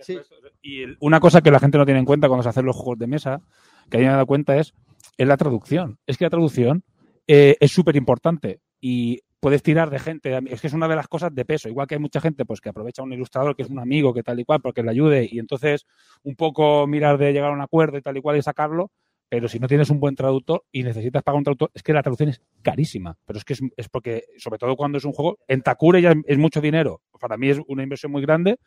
sí. 0.00 0.18
Y 0.62 0.84
una 1.00 1.20
cosa 1.20 1.42
que 1.42 1.50
la 1.50 1.60
gente 1.60 1.76
no 1.76 1.84
tiene 1.84 2.00
en 2.00 2.06
cuenta 2.06 2.28
cuando 2.28 2.42
se 2.42 2.48
hacen 2.48 2.64
los 2.64 2.74
juegos 2.74 2.98
de 2.98 3.06
mesa, 3.06 3.42
que 3.90 3.98
a 3.98 4.00
mí 4.00 4.06
me 4.06 4.10
he 4.10 4.14
dado 4.14 4.26
cuenta 4.26 4.56
es, 4.56 4.72
es 5.16 5.26
la 5.26 5.36
traducción. 5.36 5.98
Es 6.06 6.18
que 6.18 6.24
la 6.24 6.30
traducción 6.30 6.84
eh, 7.26 7.56
es 7.60 7.72
súper 7.72 7.96
importante 7.96 8.60
y 8.80 9.20
puedes 9.40 9.62
tirar 9.62 9.90
de 9.90 9.98
gente. 9.98 10.38
Es 10.46 10.60
que 10.60 10.68
es 10.68 10.72
una 10.72 10.88
de 10.88 10.96
las 10.96 11.08
cosas 11.08 11.34
de 11.34 11.44
peso. 11.44 11.68
Igual 11.68 11.86
que 11.86 11.96
hay 11.96 12.00
mucha 12.00 12.20
gente 12.20 12.44
pues 12.44 12.60
que 12.60 12.68
aprovecha 12.68 13.02
a 13.02 13.04
un 13.04 13.12
ilustrador 13.12 13.56
que 13.56 13.62
es 13.62 13.70
un 13.70 13.78
amigo, 13.78 14.14
que 14.14 14.22
tal 14.22 14.38
y 14.38 14.44
cual, 14.44 14.60
porque 14.60 14.82
le 14.82 14.90
ayude 14.90 15.28
y 15.30 15.38
entonces 15.38 15.86
un 16.22 16.36
poco 16.36 16.86
mirar 16.86 17.18
de 17.18 17.32
llegar 17.32 17.50
a 17.50 17.54
un 17.54 17.60
acuerdo 17.60 17.98
y 17.98 18.02
tal 18.02 18.16
y 18.16 18.20
cual 18.20 18.36
y 18.36 18.42
sacarlo. 18.42 18.90
Pero 19.28 19.48
si 19.48 19.58
no 19.58 19.66
tienes 19.66 19.88
un 19.88 19.98
buen 19.98 20.14
traductor 20.14 20.62
y 20.70 20.82
necesitas 20.82 21.22
pagar 21.22 21.38
un 21.38 21.44
traductor, 21.44 21.70
es 21.72 21.82
que 21.82 21.94
la 21.94 22.02
traducción 22.02 22.28
es 22.28 22.42
carísima. 22.60 23.16
Pero 23.24 23.38
es 23.38 23.44
que 23.44 23.54
es, 23.54 23.60
es 23.78 23.88
porque, 23.88 24.24
sobre 24.36 24.58
todo 24.58 24.76
cuando 24.76 24.98
es 24.98 25.04
un 25.06 25.12
juego, 25.12 25.38
en 25.48 25.62
Takure 25.62 26.02
ya 26.02 26.14
es 26.26 26.38
mucho 26.38 26.60
dinero. 26.60 27.00
Para 27.18 27.38
mí 27.38 27.48
es 27.48 27.58
una 27.66 27.82
inversión 27.82 28.12
muy 28.12 28.20
grande. 28.20 28.58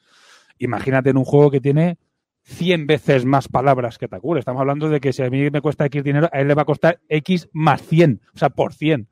Imagínate 0.58 1.12
en 1.12 1.18
un 1.18 1.26
juego 1.26 1.52
que 1.52 1.62
tiene 1.62 2.00
100 2.46 2.86
veces 2.86 3.26
más 3.26 3.48
palabras 3.48 3.98
que 3.98 4.08
Takure. 4.08 4.40
Estamos 4.40 4.60
hablando 4.60 4.88
de 4.88 5.00
que 5.00 5.12
si 5.12 5.24
a 5.24 5.30
mí 5.30 5.50
me 5.50 5.62
cuesta 5.62 5.86
X 5.86 6.04
dinero, 6.04 6.30
a 6.32 6.40
él 6.40 6.48
le 6.48 6.54
va 6.54 6.62
a 6.62 6.66
costar 6.66 7.02
X 7.10 7.50
más 7.54 7.82
100, 7.82 8.22
o 8.34 8.38
sea, 8.38 8.50
por 8.50 8.74
100. 8.74 9.10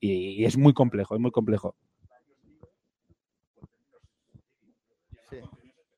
Y, 0.00 0.44
es 0.44 0.56
muy 0.56 0.72
complejo, 0.72 1.14
es 1.14 1.20
muy 1.20 1.30
complejo. 1.30 1.76
Sí, 5.30 5.36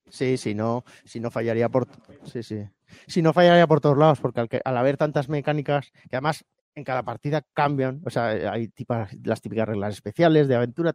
sí 0.08 0.36
si 0.36 0.54
no, 0.54 0.84
si 1.04 1.20
no 1.20 1.30
fallaría 1.30 1.68
por. 1.68 1.86
Sí, 2.24 2.42
sí. 2.42 2.68
Si 3.06 3.22
no 3.22 3.32
fallaría 3.32 3.66
por 3.66 3.80
todos 3.80 3.96
lados, 3.96 4.20
porque 4.20 4.60
al, 4.64 4.76
haber 4.76 4.96
tantas 4.96 5.28
mecánicas, 5.28 5.92
que 6.10 6.16
además 6.16 6.44
en 6.74 6.82
cada 6.82 7.04
partida 7.04 7.42
cambian, 7.54 8.02
o 8.04 8.10
sea, 8.10 8.30
hay 8.52 8.68
tipas, 8.68 9.16
las 9.22 9.40
típicas 9.40 9.68
reglas 9.68 9.94
especiales 9.94 10.48
de 10.48 10.56
aventura. 10.56 10.92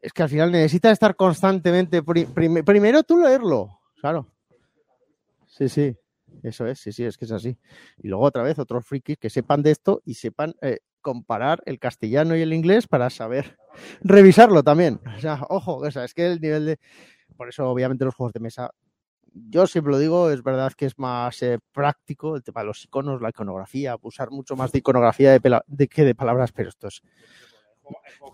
Es 0.00 0.12
que 0.12 0.22
al 0.24 0.28
final 0.28 0.50
necesitas 0.50 0.92
estar 0.92 1.14
constantemente. 1.14 2.02
Prim, 2.02 2.64
primero 2.64 3.04
tú 3.04 3.18
leerlo, 3.18 3.78
claro. 4.00 4.32
Sí, 5.60 5.68
sí. 5.68 5.96
Eso 6.42 6.66
es, 6.66 6.78
sí, 6.80 6.90
sí, 6.90 7.04
es 7.04 7.18
que 7.18 7.26
es 7.26 7.32
así. 7.32 7.58
Y 7.98 8.08
luego 8.08 8.24
otra 8.24 8.42
vez 8.42 8.58
otros 8.58 8.86
frikis 8.86 9.18
que 9.18 9.28
sepan 9.28 9.62
de 9.62 9.72
esto 9.72 10.00
y 10.06 10.14
sepan 10.14 10.54
eh, 10.62 10.78
comparar 11.02 11.62
el 11.66 11.78
castellano 11.78 12.34
y 12.34 12.40
el 12.40 12.54
inglés 12.54 12.86
para 12.86 13.10
saber 13.10 13.58
revisarlo 14.00 14.62
también. 14.62 15.00
O 15.16 15.20
sea, 15.20 15.44
ojo, 15.50 15.76
o 15.76 15.90
sea, 15.90 16.04
es 16.04 16.14
que 16.14 16.26
el 16.26 16.40
nivel 16.40 16.64
de... 16.64 16.78
Por 17.36 17.50
eso, 17.50 17.68
obviamente, 17.68 18.06
los 18.06 18.14
juegos 18.14 18.32
de 18.32 18.40
mesa, 18.40 18.70
yo 19.32 19.66
siempre 19.66 19.92
lo 19.92 19.98
digo, 19.98 20.30
es 20.30 20.42
verdad 20.42 20.72
que 20.72 20.86
es 20.86 20.98
más 20.98 21.42
eh, 21.42 21.58
práctico 21.72 22.36
el 22.36 22.42
tema 22.42 22.62
de 22.62 22.68
los 22.68 22.82
iconos, 22.84 23.20
la 23.20 23.28
iconografía, 23.28 23.96
usar 24.00 24.30
mucho 24.30 24.56
más 24.56 24.72
de 24.72 24.78
iconografía 24.78 25.38
de, 25.38 25.60
de 25.66 25.88
que 25.88 26.04
de 26.04 26.14
palabras, 26.14 26.52
pero 26.52 26.70
esto 26.70 26.88
es... 26.88 27.02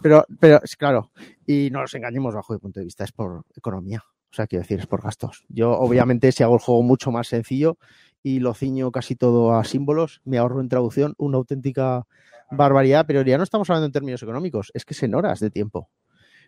Pero, 0.01 0.27
pero, 0.39 0.61
claro, 0.79 1.11
y 1.47 1.71
no 1.71 1.81
nos 1.81 1.95
engañemos 1.95 2.35
bajo 2.35 2.53
mi 2.53 2.59
punto 2.59 2.79
de 2.79 2.85
vista, 2.85 3.05
es 3.05 3.13
por 3.13 3.45
economía. 3.57 4.05
O 4.37 4.43
sea, 4.45 4.47
quiero 4.47 4.65
decir, 4.65 4.79
es 4.79 4.87
por 4.87 5.01
gastos. 5.01 5.47
Yo, 5.49 5.71
obviamente, 5.73 6.31
si 6.31 6.43
hago 6.43 6.57
el 6.57 6.61
juego 6.61 6.83
mucho 6.83 7.11
más 7.11 7.29
sencillo 7.29 7.79
y 8.23 8.41
lo 8.41 8.53
ciño 8.53 8.93
casi 8.93 9.17
todo 9.17 9.55
a 9.55 9.65
símbolos, 9.65 10.21
me 10.27 10.37
ahorro 10.37 10.61
en 10.61 10.69
traducción 10.69 11.15
una 11.17 11.39
auténtica 11.39 12.07
barbaridad, 12.51 13.07
pero 13.09 13.23
ya 13.23 13.39
no 13.39 13.45
estamos 13.45 13.71
hablando 13.71 13.87
en 13.87 13.93
términos 13.93 14.23
económicos, 14.23 14.73
es 14.75 14.85
que 14.85 14.93
es 14.93 15.03
en 15.03 15.15
horas 15.15 15.41
de 15.41 15.49
tiempo, 15.49 15.89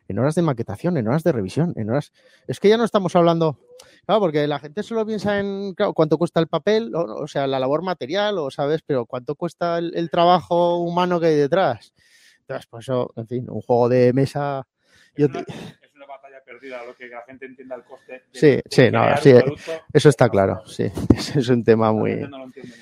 en 0.06 0.18
horas 0.18 0.34
de 0.34 0.42
maquetación, 0.42 0.98
en 0.98 1.08
horas 1.08 1.24
de 1.24 1.32
revisión, 1.32 1.72
en 1.76 1.88
horas. 1.88 2.12
Es 2.46 2.60
que 2.60 2.68
ya 2.68 2.76
no 2.76 2.84
estamos 2.84 3.16
hablando. 3.16 3.58
Claro, 4.04 4.20
porque 4.20 4.46
la 4.46 4.58
gente 4.58 4.82
solo 4.82 5.06
piensa 5.06 5.40
en 5.40 5.72
claro, 5.72 5.94
cuánto 5.94 6.18
cuesta 6.18 6.40
el 6.40 6.46
papel, 6.48 6.94
o, 6.94 7.22
o, 7.22 7.26
sea, 7.26 7.46
la 7.46 7.58
labor 7.58 7.80
material, 7.80 8.36
o 8.36 8.50
sabes, 8.50 8.82
pero 8.84 9.06
cuánto 9.06 9.34
cuesta 9.34 9.78
el, 9.78 9.96
el 9.96 10.10
trabajo 10.10 10.76
humano 10.76 11.20
que 11.20 11.28
hay 11.28 11.36
detrás. 11.36 11.94
Entonces, 12.40 12.66
pues 12.68 12.84
eso, 12.84 13.14
en 13.16 13.26
fin, 13.26 13.46
un 13.48 13.62
juego 13.62 13.88
de 13.88 14.12
mesa. 14.12 14.68
Yo 15.16 15.30
te, 15.30 15.42
perdida, 16.48 16.84
lo 16.84 16.96
que 16.96 17.08
la 17.08 17.22
gente 17.22 17.46
entienda 17.46 17.76
el 17.76 17.84
coste. 17.84 18.12
De, 18.12 18.22
sí, 18.32 18.46
de 18.46 18.64
sí, 18.70 18.90
no, 18.90 19.16
sí, 19.18 19.32
eso 19.92 20.08
está 20.08 20.28
claro, 20.28 20.62
sí, 20.66 20.84
es 21.36 21.48
un 21.48 21.62
tema 21.62 21.92
muy... 21.92 22.16
No 22.16 22.44
entiende, 22.44 22.74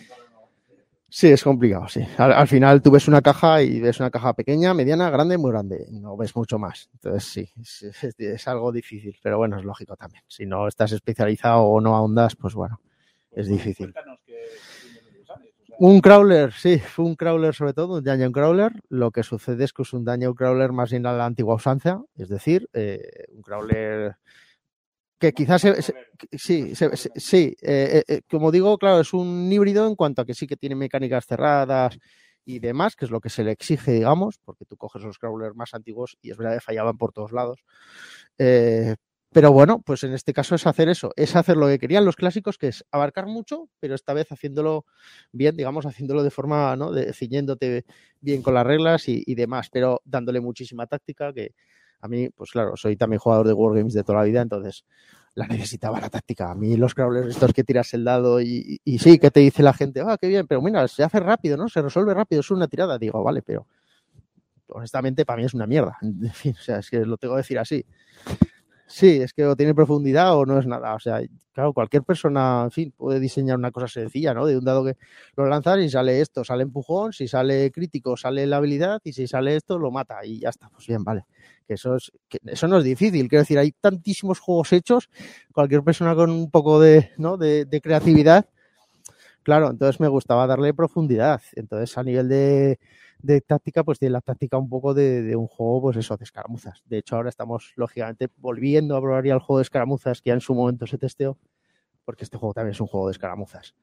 sí, 1.09 1.29
es 1.29 1.43
complicado, 1.43 1.89
sí. 1.89 2.07
Al, 2.19 2.33
al, 2.33 2.47
final 2.47 2.83
tú 2.83 2.91
ves 2.91 3.09
una 3.09 3.23
caja 3.23 3.63
y 3.63 3.81
ves 3.81 3.99
una 4.01 4.11
caja 4.11 4.35
pequeña, 4.35 4.75
mediana, 4.75 5.11
grande, 5.11 5.39
muy 5.39 5.51
grande, 5.51 5.87
no 5.91 6.17
ves 6.17 6.37
mucho 6.37 6.59
más. 6.59 6.91
Entonces 6.95 7.25
sí, 7.25 7.53
es, 7.61 7.83
es, 7.83 8.15
es 8.19 8.49
algo 8.49 8.71
difícil, 8.71 9.19
pero 9.23 9.39
bueno, 9.39 9.59
es 9.59 9.65
lógico 9.65 9.97
también. 9.97 10.23
Si 10.29 10.47
no 10.47 10.69
estás 10.69 10.93
especializado 10.93 11.63
o 11.63 11.81
no 11.81 11.97
ahondas, 11.97 12.37
pues 12.37 12.55
bueno, 12.55 12.81
es 13.33 13.49
difícil. 13.49 13.93
Un 15.79 16.01
crawler, 16.01 16.53
sí, 16.53 16.79
fue 16.79 17.05
un 17.05 17.17
crawler 17.17 17.55
sobre 17.55 17.75
todo, 17.75 17.99
un 17.99 18.05
dungeon 18.05 18.33
crawler. 18.33 18.73
Lo 18.89 19.11
que 19.11 19.23
sucede 19.23 19.65
es 19.65 19.73
que 19.73 19.83
es 19.83 19.93
un 19.93 20.05
dungeon 20.05 20.35
crawler 20.35 20.73
más 20.73 20.91
bien 20.91 21.05
a 21.07 21.13
la 21.13 21.27
antigua 21.27 21.57
usanza, 21.57 22.03
es 22.17 22.29
decir, 22.29 22.69
eh, 22.73 23.27
un 23.35 23.43
crawler 23.43 24.17
que 25.19 25.33
quizás 25.33 25.63
se, 25.63 25.83
se, 25.83 25.95
sí, 26.33 26.75
se, 26.75 26.91
sí 27.17 27.57
eh, 27.63 28.03
eh, 28.07 28.21
como 28.31 28.51
digo, 28.51 28.77
claro, 28.79 29.01
es 29.01 29.13
un 29.15 29.51
híbrido 29.51 29.87
en 29.87 29.95
cuanto 29.97 30.23
a 30.23 30.27
que 30.27 30.35
sí 30.35 30.47
que 30.47 30.57
tiene 30.57 30.75
mecánicas 30.75 31.25
cerradas 31.27 31.99
y 32.45 32.59
demás, 32.61 32.97
que 32.97 33.07
es 33.07 33.11
lo 33.11 33.21
que 33.21 33.31
se 33.31 33.43
le 33.43 33.53
exige, 33.53 33.93
digamos, 33.93 34.39
porque 34.45 34.65
tú 34.67 34.77
coges 34.77 35.03
los 35.03 35.19
crawlers 35.19 35.57
más 35.57 35.75
antiguos 35.75 36.17
y 36.23 36.31
es 36.31 36.37
verdad 36.37 36.55
que 36.55 36.61
fallaban 36.61 36.99
por 36.99 37.13
todos 37.13 37.33
lados. 37.33 37.65
Eh, 38.39 38.95
pero 39.33 39.53
bueno, 39.53 39.81
pues 39.85 40.03
en 40.05 40.13
este 40.13 40.33
caso 40.33 40.55
es 40.55 40.67
hacer 40.67 40.89
eso, 40.89 41.13
es 41.17 41.37
hacer 41.37 41.57
lo 41.57 41.67
que 41.67 41.79
querían 41.79 42.05
los 42.05 42.17
clásicos, 42.17 42.59
que 42.59 42.69
es 42.69 42.85
abarcar 42.91 43.27
mucho, 43.27 43.69
pero 43.81 43.95
esta 43.95 44.15
vez 44.15 44.31
haciéndolo 44.31 44.87
bien, 45.33 45.57
digamos, 45.57 45.85
haciéndolo 45.85 46.23
de 46.23 46.31
forma, 46.31 46.75
¿no? 46.77 46.93
De, 46.93 47.13
ciñéndote 47.13 47.85
bien 48.21 48.43
con 48.43 48.55
las 48.55 48.67
reglas 48.67 49.09
y, 49.09 49.35
demás, 49.35 49.69
pero 49.71 50.01
dándole 50.05 50.41
muchísima 50.41 50.87
táctica, 50.87 51.33
que 51.33 51.55
a 52.01 52.09
mí, 52.09 52.31
pues 52.31 52.51
claro, 52.51 52.77
soy 52.77 52.97
también 52.97 53.21
jugador 53.21 53.47
de 53.47 53.53
Wargames 53.53 53.95
de 53.95 54.05
toda 54.05 54.21
la 54.21 54.25
vida, 54.25 54.41
entonces 54.41 54.85
la 55.35 55.47
necesitaba 55.47 56.01
la 56.01 56.09
táctica. 56.09 56.51
A 56.51 56.55
mí 56.55 56.77
los 56.77 56.95
crawlers 56.95 57.29
estos 57.29 57.53
que 57.53 57.65
tiras 57.65 57.93
el 57.93 58.05
dado 58.05 58.41
y, 58.41 58.81
y 58.85 58.99
sí, 59.01 59.19
que 59.19 59.31
te 59.31 59.41
dice 59.41 59.63
la 59.63 59.75
gente, 59.75 60.03
ah, 60.07 60.17
qué 60.19 60.29
bien, 60.29 60.47
pero 60.47 60.63
mira, 60.63 60.89
se 60.89 61.05
hace 61.05 61.21
rápido, 61.21 61.59
¿no? 61.59 61.69
Se 61.69 61.83
resuelve 61.83 62.15
rápido, 62.15 62.41
es 62.41 62.51
una 62.51 62.69
tirada. 62.69 62.99
Digo, 62.99 63.23
vale, 63.23 63.43
pero 63.43 63.67
honestamente 64.69 65.25
para 65.25 65.39
mí 65.39 65.45
es 65.45 65.55
una 65.55 65.67
mierda. 65.67 65.99
O 66.59 66.63
sea, 66.63 66.79
es 66.79 66.91
que 66.91 67.05
lo 67.05 67.17
tengo 67.17 67.35
que 67.35 67.39
decir 67.39 67.59
así. 67.59 67.85
Sí, 68.89 69.21
es 69.21 69.33
que 69.33 69.45
o 69.45 69.57
tiene 69.57 69.75
profundidad 69.75 70.37
o 70.37 70.47
no 70.47 70.59
es 70.61 70.67
nada. 70.67 70.95
O 70.95 71.01
sea, 71.01 71.21
claro, 71.53 71.73
cualquier 71.73 72.05
persona, 72.05 72.63
en 72.65 72.71
fin, 72.71 72.95
puede 72.97 73.19
diseñar 73.19 73.59
una 73.59 73.73
cosa 73.73 73.89
sencilla, 73.89 74.33
¿no? 74.33 74.47
De 74.47 74.57
un 74.57 74.65
dado 74.65 74.85
que 74.85 74.97
lo 75.37 75.47
lanzas 75.47 75.79
y 75.81 75.91
sale 75.91 76.21
esto, 76.21 76.45
sale 76.45 76.63
empujón, 76.63 77.13
si 77.13 77.27
sale 77.27 77.73
crítico, 77.73 78.17
sale 78.17 78.47
la 78.47 78.59
habilidad 78.59 79.01
y 79.03 79.13
si 79.13 79.27
sale 79.27 79.57
esto, 79.57 79.79
lo 79.79 79.91
mata 79.91 80.25
y 80.25 80.41
ya 80.41 80.51
está. 80.51 80.69
Pues 80.71 80.87
bien, 80.87 81.03
vale. 81.03 81.25
Que 81.67 81.75
eso, 81.75 81.97
es, 81.97 82.13
que 82.29 82.39
eso 82.47 82.69
no 82.69 82.79
es 82.79 82.85
difícil. 82.85 83.29
Quiero 83.29 83.43
decir, 83.43 83.59
hay 83.59 83.73
tantísimos 83.73 84.39
juegos 84.39 84.73
hechos, 84.73 85.11
cualquier 85.53 85.83
persona 85.83 86.15
con 86.15 86.31
un 86.31 86.51
poco 86.51 86.79
de, 86.81 87.11
¿no? 87.19 87.37
de, 87.37 87.65
de 87.65 87.81
creatividad. 87.81 88.47
Claro, 89.43 89.71
entonces 89.71 90.01
me 90.01 90.09
gustaba 90.09 90.47
darle 90.47 90.75
profundidad. 90.75 91.41
Entonces, 91.55 91.97
a 91.99 92.05
nivel 92.05 92.29
de, 92.29 92.79
de 93.27 93.41
táctica, 93.41 93.85
pues 93.85 93.99
tiene 93.99 94.13
la 94.13 94.21
táctica 94.21 94.57
un 94.57 94.69
poco 94.69 94.95
de, 94.95 95.35
un 95.37 95.47
juego, 95.47 95.83
pues 95.83 95.97
eso, 95.97 96.17
de 96.17 96.25
escaramuzas. 96.25 96.83
De 96.87 96.99
hecho, 96.99 97.17
ahora 97.17 97.29
estamos, 97.29 97.73
lógicamente, 97.77 98.29
volviendo 98.37 98.97
a 98.97 99.01
probar 99.01 99.25
ya 99.25 99.35
el 99.35 99.41
juego 99.41 99.59
de 99.59 99.63
escaramuzas 99.63 100.23
que 100.23 100.29
ya 100.29 100.35
en 100.35 100.41
su 100.41 100.55
momento 100.55 100.87
se 100.87 100.99
testeó, 100.99 101.39
porque 102.05 102.25
este 102.25 102.39
juego 102.39 102.55
también 102.55 102.73
es 102.73 102.81
un 102.81 102.87
juego 102.87 103.09
de 103.09 103.13
escaramuzas. 103.13 103.75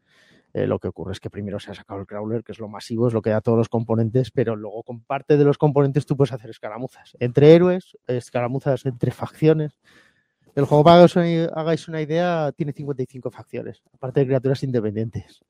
Eh, 0.54 0.68
lo 0.68 0.78
que 0.80 0.88
ocurre 0.88 1.14
es 1.14 1.20
que 1.20 1.32
primero 1.32 1.60
se 1.60 1.72
ha 1.72 1.74
sacado 1.74 2.00
el 2.00 2.06
crawler, 2.06 2.44
que 2.44 2.52
es 2.52 2.60
lo 2.60 2.68
masivo, 2.68 3.08
es 3.08 3.14
lo 3.14 3.22
que 3.24 3.32
da 3.32 3.42
todos 3.42 3.58
los 3.58 3.70
componentes, 3.70 4.30
pero 4.30 4.56
luego 4.56 4.84
con 4.84 5.02
parte 5.02 5.36
de 5.36 5.44
los 5.44 5.58
componentes 5.58 6.06
tú 6.06 6.16
puedes 6.16 6.32
hacer 6.32 6.52
escaramuzas. 6.52 7.18
Entre 7.20 7.54
héroes, 7.54 7.98
escaramuzas 8.08 8.86
entre 8.86 9.12
facciones. 9.12 9.80
El 10.56 10.66
juego, 10.66 10.84
para 10.84 11.00
que 11.00 11.06
os 11.06 11.18
hagáis 11.18 11.88
una 11.88 12.02
idea, 12.02 12.52
tiene 12.56 12.72
55 12.72 13.32
facciones, 13.32 13.82
aparte 13.94 14.20
de 14.20 14.28
criaturas 14.28 14.62
independientes. 14.62 15.44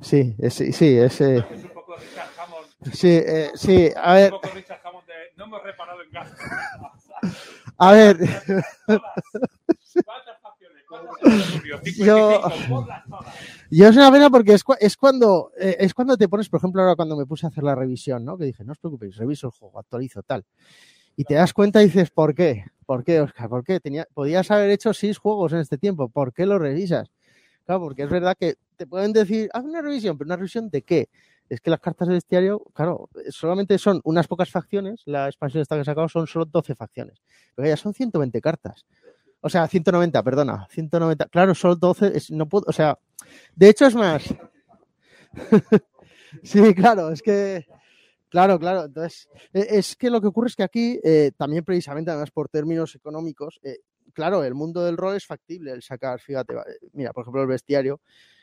Sí, 0.00 0.34
es, 0.38 0.54
sí, 0.54 0.98
es... 0.98 1.20
Eh... 1.20 1.44
Sí, 2.92 3.08
eh, 3.08 3.50
sí, 3.54 3.90
a 3.96 4.14
ver. 4.14 4.32
No 5.36 5.44
hemos 5.44 5.62
reparado 5.62 6.02
en 6.02 6.10
casa. 6.10 6.36
A 7.78 7.92
ver. 7.92 8.16
¿Cuántas 10.04 10.40
facciones? 10.40 10.82
¿Cuántas 10.88 11.94
Yo, 11.96 12.42
yo 13.70 13.88
es 13.88 13.96
una 13.96 14.10
pena 14.10 14.30
porque 14.30 14.54
es, 14.54 14.64
es 14.80 14.96
cuando 14.96 15.52
eh, 15.58 15.76
es 15.80 15.94
cuando 15.94 16.16
te 16.16 16.28
pones, 16.28 16.48
por 16.48 16.58
ejemplo, 16.58 16.82
ahora 16.82 16.96
cuando 16.96 17.16
me 17.16 17.26
puse 17.26 17.46
a 17.46 17.48
hacer 17.50 17.64
la 17.64 17.74
revisión, 17.74 18.24
¿no? 18.24 18.36
Que 18.36 18.46
dije, 18.46 18.64
no 18.64 18.72
os 18.72 18.78
preocupéis, 18.78 19.16
reviso 19.16 19.46
el 19.48 19.52
juego, 19.52 19.78
actualizo 19.78 20.22
tal. 20.22 20.44
Y 21.16 21.24
te 21.24 21.34
das 21.34 21.52
cuenta 21.52 21.82
y 21.82 21.86
dices, 21.86 22.10
¿por 22.10 22.34
qué? 22.34 22.64
¿Por 22.86 23.04
qué, 23.04 23.20
Oscar? 23.20 23.48
¿Por 23.48 23.64
qué? 23.64 23.80
Tenía, 23.80 24.06
podías 24.12 24.50
haber 24.50 24.70
hecho 24.70 24.92
seis 24.94 25.18
juegos 25.18 25.52
en 25.52 25.60
este 25.60 25.78
tiempo. 25.78 26.08
¿Por 26.08 26.32
qué 26.32 26.46
lo 26.46 26.58
revisas? 26.58 27.10
Claro, 27.64 27.82
porque 27.82 28.02
es 28.02 28.10
verdad 28.10 28.36
que 28.38 28.56
te 28.76 28.86
pueden 28.86 29.12
decir, 29.12 29.48
haz 29.52 29.64
una 29.64 29.82
revisión, 29.82 30.18
pero 30.18 30.28
una 30.28 30.36
revisión 30.36 30.68
de 30.70 30.82
qué? 30.82 31.08
Es 31.52 31.60
que 31.60 31.68
las 31.68 31.80
cartas 31.80 32.08
de 32.08 32.14
bestiario, 32.14 32.64
claro, 32.72 33.10
solamente 33.28 33.76
son 33.76 34.00
unas 34.04 34.26
pocas 34.26 34.50
facciones, 34.50 35.02
la 35.04 35.26
expansión 35.26 35.60
esta 35.60 35.74
que 35.74 35.82
he 35.82 35.84
sacado 35.84 36.08
son 36.08 36.26
solo 36.26 36.46
12 36.46 36.74
facciones, 36.74 37.20
pero 37.54 37.68
ya 37.68 37.76
son 37.76 37.92
120 37.92 38.40
cartas. 38.40 38.86
O 39.42 39.50
sea, 39.50 39.68
190, 39.68 40.22
perdona, 40.22 40.66
190, 40.70 41.26
claro, 41.26 41.54
solo 41.54 41.76
12, 41.76 42.16
es, 42.16 42.30
no 42.30 42.48
puedo, 42.48 42.64
o 42.68 42.72
sea, 42.72 42.98
de 43.54 43.68
hecho 43.68 43.84
es 43.84 43.94
más. 43.94 44.34
sí, 46.42 46.74
claro, 46.74 47.10
es 47.10 47.20
que, 47.20 47.66
claro, 48.30 48.58
claro, 48.58 48.84
entonces, 48.84 49.28
es 49.52 49.94
que 49.94 50.08
lo 50.08 50.22
que 50.22 50.28
ocurre 50.28 50.48
es 50.48 50.56
que 50.56 50.62
aquí, 50.62 51.00
eh, 51.04 51.32
también 51.36 51.66
precisamente, 51.66 52.10
además 52.10 52.30
por 52.30 52.48
términos 52.48 52.94
económicos, 52.94 53.60
eh, 53.62 53.80
claro, 54.14 54.42
el 54.42 54.54
mundo 54.54 54.82
del 54.86 54.96
rol 54.96 55.16
es 55.16 55.26
factible 55.26 55.72
el 55.72 55.82
sacar, 55.82 56.18
fíjate, 56.18 56.54
mira, 56.94 57.12
por 57.12 57.24
ejemplo, 57.24 57.42
el 57.42 57.48
bestiario, 57.48 58.00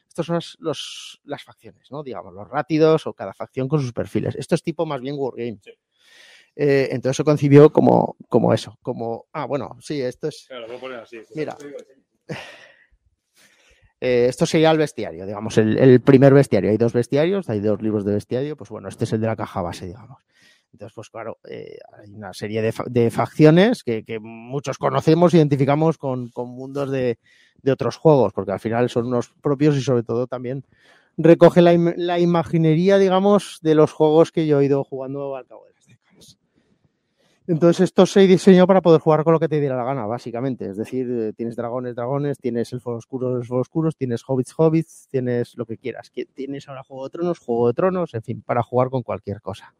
estos 0.10 0.26
son 0.26 0.36
los, 0.36 0.58
los, 0.60 1.22
las 1.24 1.44
facciones, 1.44 1.90
¿no? 1.92 2.04
Digamos, 2.04 2.34
los 2.34 2.50
rátidos 2.50 3.08
o 3.08 3.14
cada 3.14 3.34
facción 3.34 3.68
con 3.70 3.80
sus 3.80 3.94
perfiles. 3.94 4.36
Esto 4.36 4.56
es 4.56 4.64
tipo 4.64 4.86
más 4.86 5.00
bien 5.00 5.16
Wargame. 5.18 5.60
Sí. 5.64 5.72
Eh, 6.56 6.90
entonces 6.92 7.16
se 7.16 7.24
concibió 7.24 7.72
como, 7.72 8.18
como 8.28 8.54
eso, 8.54 8.78
como, 8.82 9.28
ah, 9.32 9.46
bueno, 9.46 9.78
sí, 9.80 10.02
esto 10.02 10.28
es... 10.28 10.46
Claro, 10.48 10.64
lo 10.64 10.68
voy 10.68 10.78
a 10.78 10.80
poner 10.82 11.00
así. 11.00 11.22
Mira. 11.36 11.56
Eh, 14.02 14.28
esto 14.30 14.46
sería 14.46 14.72
el 14.72 14.78
bestiario, 14.78 15.26
digamos, 15.26 15.58
el, 15.58 15.78
el, 15.78 16.00
primer 16.00 16.34
bestiario. 16.34 16.70
Hay 16.70 16.78
dos 16.78 16.94
bestiarios, 16.94 17.50
hay 17.50 17.60
dos 17.60 17.82
libros 17.82 18.06
de 18.06 18.14
bestiario, 18.14 18.56
pues 18.56 18.70
bueno, 18.70 18.88
este 18.88 19.04
es 19.04 19.12
el 19.12 19.20
de 19.20 19.28
la 19.28 19.36
caja 19.36 19.62
base, 19.62 19.88
digamos. 19.88 20.24
Entonces, 20.72 20.94
pues 20.96 21.10
claro, 21.10 21.40
eh, 21.50 21.78
hay 21.98 22.14
una 22.14 22.34
serie 22.34 22.62
de, 22.62 22.72
fa 22.72 22.84
de 22.88 23.10
facciones 23.10 23.84
que, 23.84 24.04
muchos 24.22 24.78
conocemos, 24.78 25.34
identificamos 25.34 25.98
con, 25.98 26.32
mundos 26.36 26.92
de, 26.92 27.18
otros 27.70 27.98
juegos, 27.98 28.34
porque 28.34 28.52
al 28.52 28.60
final 28.60 28.90
son 28.90 29.08
unos 29.08 29.34
propios 29.42 29.76
y 29.76 29.82
sobre 29.82 30.04
todo 30.04 30.28
también 30.28 30.64
recoge 31.18 31.62
la, 31.62 32.20
imaginería, 32.20 32.98
digamos, 32.98 33.60
de 33.62 33.76
los 33.76 33.92
juegos 33.92 34.32
que 34.32 34.48
yo 34.48 34.62
he 34.62 34.66
ido 34.66 34.84
jugando 34.84 35.36
al 35.36 35.46
cabo 35.46 35.66
de 35.66 35.74
las 35.74 35.86
décadas. 35.88 36.38
Entonces, 37.48 37.86
esto 37.86 38.06
se 38.06 38.22
diseñó 38.22 38.68
para 38.68 38.82
poder 38.82 39.02
jugar 39.02 39.24
con 39.24 39.34
lo 39.34 39.40
que 39.40 39.50
te 39.50 39.60
diera 39.60 39.76
la 39.76 39.84
gana, 39.84 40.06
básicamente. 40.06 40.70
Es 40.70 40.78
decir, 40.78 41.10
eh, 41.10 41.34
tienes 41.34 41.56
dragones, 41.56 41.96
dragones, 41.96 42.38
tienes 42.38 42.72
elfos 42.72 43.00
oscuros, 43.00 43.42
elfos 43.42 43.62
oscuros, 43.62 43.96
tienes 43.98 44.24
hobbits, 44.26 44.54
hobbits, 44.56 45.08
tienes 45.10 45.58
lo 45.58 45.66
que 45.66 45.78
quieras. 45.78 46.12
Tienes 46.36 46.70
ahora 46.70 46.84
Juego 46.84 47.06
de 47.06 47.10
Tronos, 47.10 47.40
Juego 47.40 47.68
de 47.68 47.74
Tronos, 47.74 48.14
en 48.14 48.22
fin, 48.22 48.42
para 48.44 48.64
jugar 48.64 48.90
con 48.90 49.02
cualquier 49.02 49.42
cosa. 49.42 49.74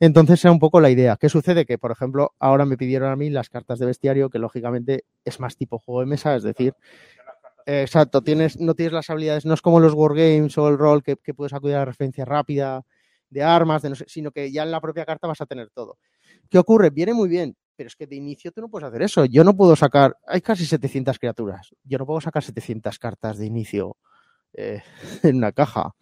Entonces 0.00 0.44
era 0.44 0.52
un 0.52 0.58
poco 0.58 0.80
la 0.80 0.90
idea. 0.90 1.16
¿Qué 1.16 1.28
sucede? 1.28 1.64
Que, 1.66 1.78
por 1.78 1.90
ejemplo, 1.92 2.34
ahora 2.38 2.64
me 2.64 2.76
pidieron 2.76 3.10
a 3.10 3.16
mí 3.16 3.30
las 3.30 3.48
cartas 3.48 3.78
de 3.78 3.86
bestiario, 3.86 4.30
que 4.30 4.38
lógicamente 4.38 5.04
es 5.24 5.40
más 5.40 5.56
tipo 5.56 5.78
juego 5.78 6.00
de 6.00 6.06
mesa, 6.06 6.34
es 6.36 6.42
decir, 6.42 6.74
exacto, 7.66 8.22
tienes, 8.22 8.58
no 8.60 8.74
tienes 8.74 8.92
las 8.92 9.10
habilidades, 9.10 9.46
no 9.46 9.54
es 9.54 9.62
como 9.62 9.80
los 9.80 9.94
wargames 9.94 10.56
o 10.58 10.68
el 10.68 10.78
rol 10.78 11.02
que, 11.02 11.16
que 11.16 11.34
puedes 11.34 11.52
acudir 11.52 11.76
a 11.76 11.80
la 11.80 11.84
referencia 11.86 12.24
rápida 12.24 12.82
de 13.30 13.42
armas, 13.42 13.82
de 13.82 13.90
no 13.90 13.94
sé, 13.96 14.04
sino 14.08 14.30
que 14.30 14.52
ya 14.52 14.62
en 14.62 14.70
la 14.70 14.80
propia 14.80 15.04
carta 15.04 15.26
vas 15.26 15.40
a 15.40 15.46
tener 15.46 15.70
todo. 15.70 15.98
¿Qué 16.50 16.58
ocurre? 16.58 16.90
Viene 16.90 17.14
muy 17.14 17.28
bien, 17.28 17.56
pero 17.76 17.88
es 17.88 17.96
que 17.96 18.06
de 18.06 18.16
inicio 18.16 18.52
tú 18.52 18.60
no 18.60 18.68
puedes 18.68 18.88
hacer 18.88 19.02
eso. 19.02 19.24
Yo 19.24 19.44
no 19.44 19.56
puedo 19.56 19.76
sacar, 19.76 20.16
hay 20.26 20.40
casi 20.40 20.66
700 20.66 21.18
criaturas, 21.18 21.74
yo 21.82 21.98
no 21.98 22.06
puedo 22.06 22.20
sacar 22.20 22.42
700 22.42 22.98
cartas 22.98 23.38
de 23.38 23.46
inicio 23.46 23.96
eh, 24.52 24.82
en 25.22 25.36
una 25.36 25.52
caja. 25.52 25.94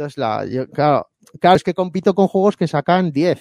Entonces, 0.00 0.16
la, 0.16 0.46
yo, 0.46 0.66
claro, 0.70 1.10
claro, 1.38 1.56
es 1.56 1.62
que 1.62 1.74
compito 1.74 2.14
con 2.14 2.26
juegos 2.26 2.56
que 2.56 2.66
sacan 2.66 3.12
10. 3.12 3.38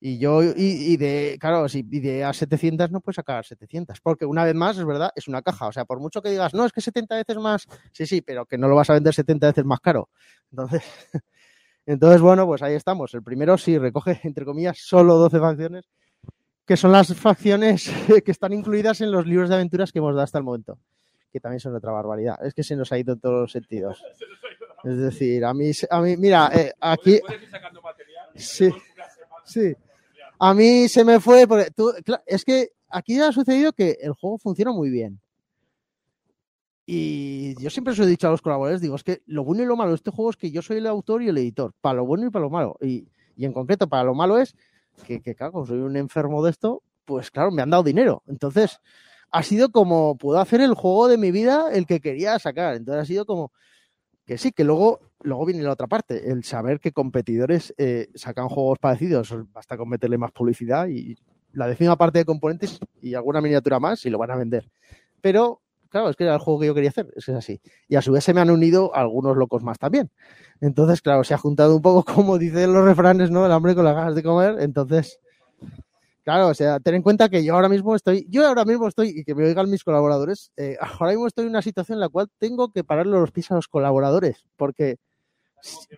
Y 0.00 0.18
yo, 0.18 0.42
y, 0.42 0.96
de, 0.96 1.36
claro, 1.38 1.68
si 1.68 1.80
y 1.80 2.00
de 2.00 2.24
a 2.24 2.32
700 2.32 2.90
no 2.90 3.00
puedes 3.00 3.16
sacar 3.16 3.44
700. 3.44 4.00
Porque 4.00 4.24
una 4.24 4.42
vez 4.44 4.54
más, 4.54 4.78
es 4.78 4.86
verdad, 4.86 5.10
es 5.14 5.28
una 5.28 5.42
caja. 5.42 5.66
O 5.66 5.72
sea, 5.72 5.84
por 5.84 6.00
mucho 6.00 6.22
que 6.22 6.30
digas, 6.30 6.54
no, 6.54 6.64
es 6.64 6.72
que 6.72 6.80
70 6.80 7.16
veces 7.16 7.36
más, 7.36 7.66
sí, 7.92 8.06
sí, 8.06 8.22
pero 8.22 8.46
que 8.46 8.56
no 8.56 8.68
lo 8.68 8.74
vas 8.74 8.88
a 8.88 8.94
vender 8.94 9.12
70 9.12 9.48
veces 9.48 9.66
más 9.66 9.80
caro. 9.80 10.08
Entonces, 10.50 10.82
entonces 11.86 12.22
bueno, 12.22 12.46
pues 12.46 12.62
ahí 12.62 12.74
estamos. 12.74 13.12
El 13.12 13.22
primero 13.22 13.58
sí 13.58 13.76
recoge, 13.76 14.18
entre 14.24 14.46
comillas, 14.46 14.78
solo 14.78 15.16
12 15.16 15.40
facciones, 15.40 15.84
que 16.64 16.78
son 16.78 16.90
las 16.90 17.14
facciones 17.14 17.90
que 18.24 18.30
están 18.30 18.54
incluidas 18.54 19.02
en 19.02 19.10
los 19.10 19.26
libros 19.26 19.50
de 19.50 19.56
aventuras 19.56 19.92
que 19.92 19.98
hemos 19.98 20.14
dado 20.14 20.24
hasta 20.24 20.38
el 20.38 20.44
momento. 20.44 20.78
Que 21.30 21.40
también 21.40 21.60
son 21.60 21.76
otra 21.76 21.92
barbaridad. 21.92 22.42
Es 22.42 22.54
que 22.54 22.62
se 22.62 22.76
nos 22.76 22.92
ha 22.92 22.98
ido 22.98 23.12
en 23.12 23.20
todos 23.20 23.42
los 23.42 23.52
sentidos. 23.52 24.02
Es 24.86 24.98
decir, 24.98 25.44
a 25.44 25.52
mí, 25.52 25.72
a 25.90 26.00
mí 26.00 26.16
mira, 26.16 26.48
eh, 26.54 26.72
aquí... 26.80 27.20
Sí, 28.36 28.70
sí. 29.44 29.74
A 30.38 30.54
mí 30.54 30.88
se 30.88 31.04
me 31.04 31.18
fue, 31.18 31.48
porque 31.48 31.72
tú, 31.72 31.92
es 32.24 32.44
que 32.44 32.68
aquí 32.88 33.18
ha 33.18 33.32
sucedido 33.32 33.72
que 33.72 33.98
el 34.00 34.12
juego 34.12 34.38
funciona 34.38 34.70
muy 34.70 34.90
bien. 34.90 35.18
Y 36.84 37.60
yo 37.60 37.68
siempre 37.68 37.94
os 37.94 37.98
he 37.98 38.06
dicho 38.06 38.28
a 38.28 38.30
los 38.30 38.42
colaboradores, 38.42 38.80
digo, 38.80 38.94
es 38.94 39.02
que 39.02 39.22
lo 39.26 39.42
bueno 39.42 39.64
y 39.64 39.66
lo 39.66 39.74
malo 39.74 39.90
de 39.90 39.96
este 39.96 40.12
juego 40.12 40.30
es 40.30 40.36
que 40.36 40.52
yo 40.52 40.62
soy 40.62 40.76
el 40.76 40.86
autor 40.86 41.20
y 41.20 41.30
el 41.30 41.38
editor, 41.38 41.72
para 41.80 41.96
lo 41.96 42.06
bueno 42.06 42.26
y 42.26 42.30
para 42.30 42.44
lo 42.44 42.50
malo. 42.50 42.76
Y, 42.80 43.08
y 43.36 43.44
en 43.44 43.52
concreto, 43.52 43.88
para 43.88 44.04
lo 44.04 44.14
malo 44.14 44.38
es 44.38 44.54
que, 45.04 45.20
que, 45.20 45.34
claro, 45.34 45.66
soy 45.66 45.78
un 45.78 45.96
enfermo 45.96 46.44
de 46.44 46.52
esto, 46.52 46.84
pues 47.04 47.32
claro, 47.32 47.50
me 47.50 47.62
han 47.62 47.70
dado 47.70 47.82
dinero. 47.82 48.22
Entonces, 48.28 48.78
ha 49.32 49.42
sido 49.42 49.70
como, 49.72 50.16
puedo 50.16 50.38
hacer 50.38 50.60
el 50.60 50.74
juego 50.74 51.08
de 51.08 51.18
mi 51.18 51.32
vida, 51.32 51.72
el 51.72 51.86
que 51.86 52.00
quería 52.00 52.38
sacar. 52.38 52.76
Entonces 52.76 53.02
ha 53.02 53.06
sido 53.06 53.26
como, 53.26 53.50
que 54.26 54.38
sí, 54.38 54.52
que 54.52 54.64
luego, 54.64 55.00
luego 55.22 55.46
viene 55.46 55.62
la 55.62 55.72
otra 55.72 55.86
parte, 55.86 56.30
el 56.30 56.42
saber 56.42 56.80
que 56.80 56.92
competidores 56.92 57.72
eh, 57.78 58.08
sacan 58.14 58.48
juegos 58.48 58.78
parecidos, 58.78 59.34
basta 59.52 59.76
con 59.76 59.88
meterle 59.88 60.18
más 60.18 60.32
publicidad 60.32 60.88
y 60.88 61.16
la 61.52 61.68
décima 61.68 61.96
parte 61.96 62.18
de 62.18 62.24
componentes 62.24 62.78
y 63.00 63.14
alguna 63.14 63.40
miniatura 63.40 63.78
más 63.78 64.04
y 64.04 64.10
lo 64.10 64.18
van 64.18 64.32
a 64.32 64.36
vender. 64.36 64.68
Pero, 65.20 65.62
claro, 65.88 66.10
es 66.10 66.16
que 66.16 66.24
era 66.24 66.34
el 66.34 66.40
juego 66.40 66.60
que 66.60 66.66
yo 66.66 66.74
quería 66.74 66.90
hacer, 66.90 67.08
es 67.14 67.24
que 67.24 67.30
es 67.30 67.38
así. 67.38 67.60
Y 67.88 67.94
a 67.94 68.02
su 68.02 68.12
vez 68.12 68.24
se 68.24 68.34
me 68.34 68.40
han 68.40 68.50
unido 68.50 68.94
algunos 68.94 69.36
locos 69.36 69.62
más 69.62 69.78
también. 69.78 70.10
Entonces, 70.60 71.00
claro, 71.00 71.22
se 71.22 71.34
ha 71.34 71.38
juntado 71.38 71.76
un 71.76 71.82
poco, 71.82 72.04
como 72.14 72.36
dicen 72.36 72.72
los 72.72 72.84
refranes, 72.84 73.30
¿no? 73.30 73.46
El 73.46 73.52
hambre 73.52 73.74
con 73.74 73.84
las 73.84 73.94
ganas 73.94 74.14
de 74.14 74.22
comer. 74.22 74.56
Entonces, 74.58 75.20
Claro, 76.26 76.48
o 76.48 76.54
sea, 76.54 76.80
ten 76.80 76.96
en 76.96 77.02
cuenta 77.02 77.28
que 77.28 77.44
yo 77.44 77.54
ahora 77.54 77.68
mismo 77.68 77.94
estoy, 77.94 78.26
yo 78.28 78.44
ahora 78.48 78.64
mismo 78.64 78.88
estoy, 78.88 79.10
y 79.10 79.22
que 79.22 79.36
me 79.36 79.44
oigan 79.44 79.70
mis 79.70 79.84
colaboradores, 79.84 80.50
eh, 80.56 80.76
ahora 80.80 81.12
mismo 81.12 81.28
estoy 81.28 81.44
en 81.44 81.50
una 81.50 81.62
situación 81.62 81.98
en 81.98 82.00
la 82.00 82.08
cual 82.08 82.28
tengo 82.36 82.72
que 82.72 82.82
pararle 82.82 83.12
los 83.12 83.30
pies 83.30 83.48
a 83.52 83.54
los 83.54 83.68
colaboradores, 83.68 84.44
porque 84.56 84.96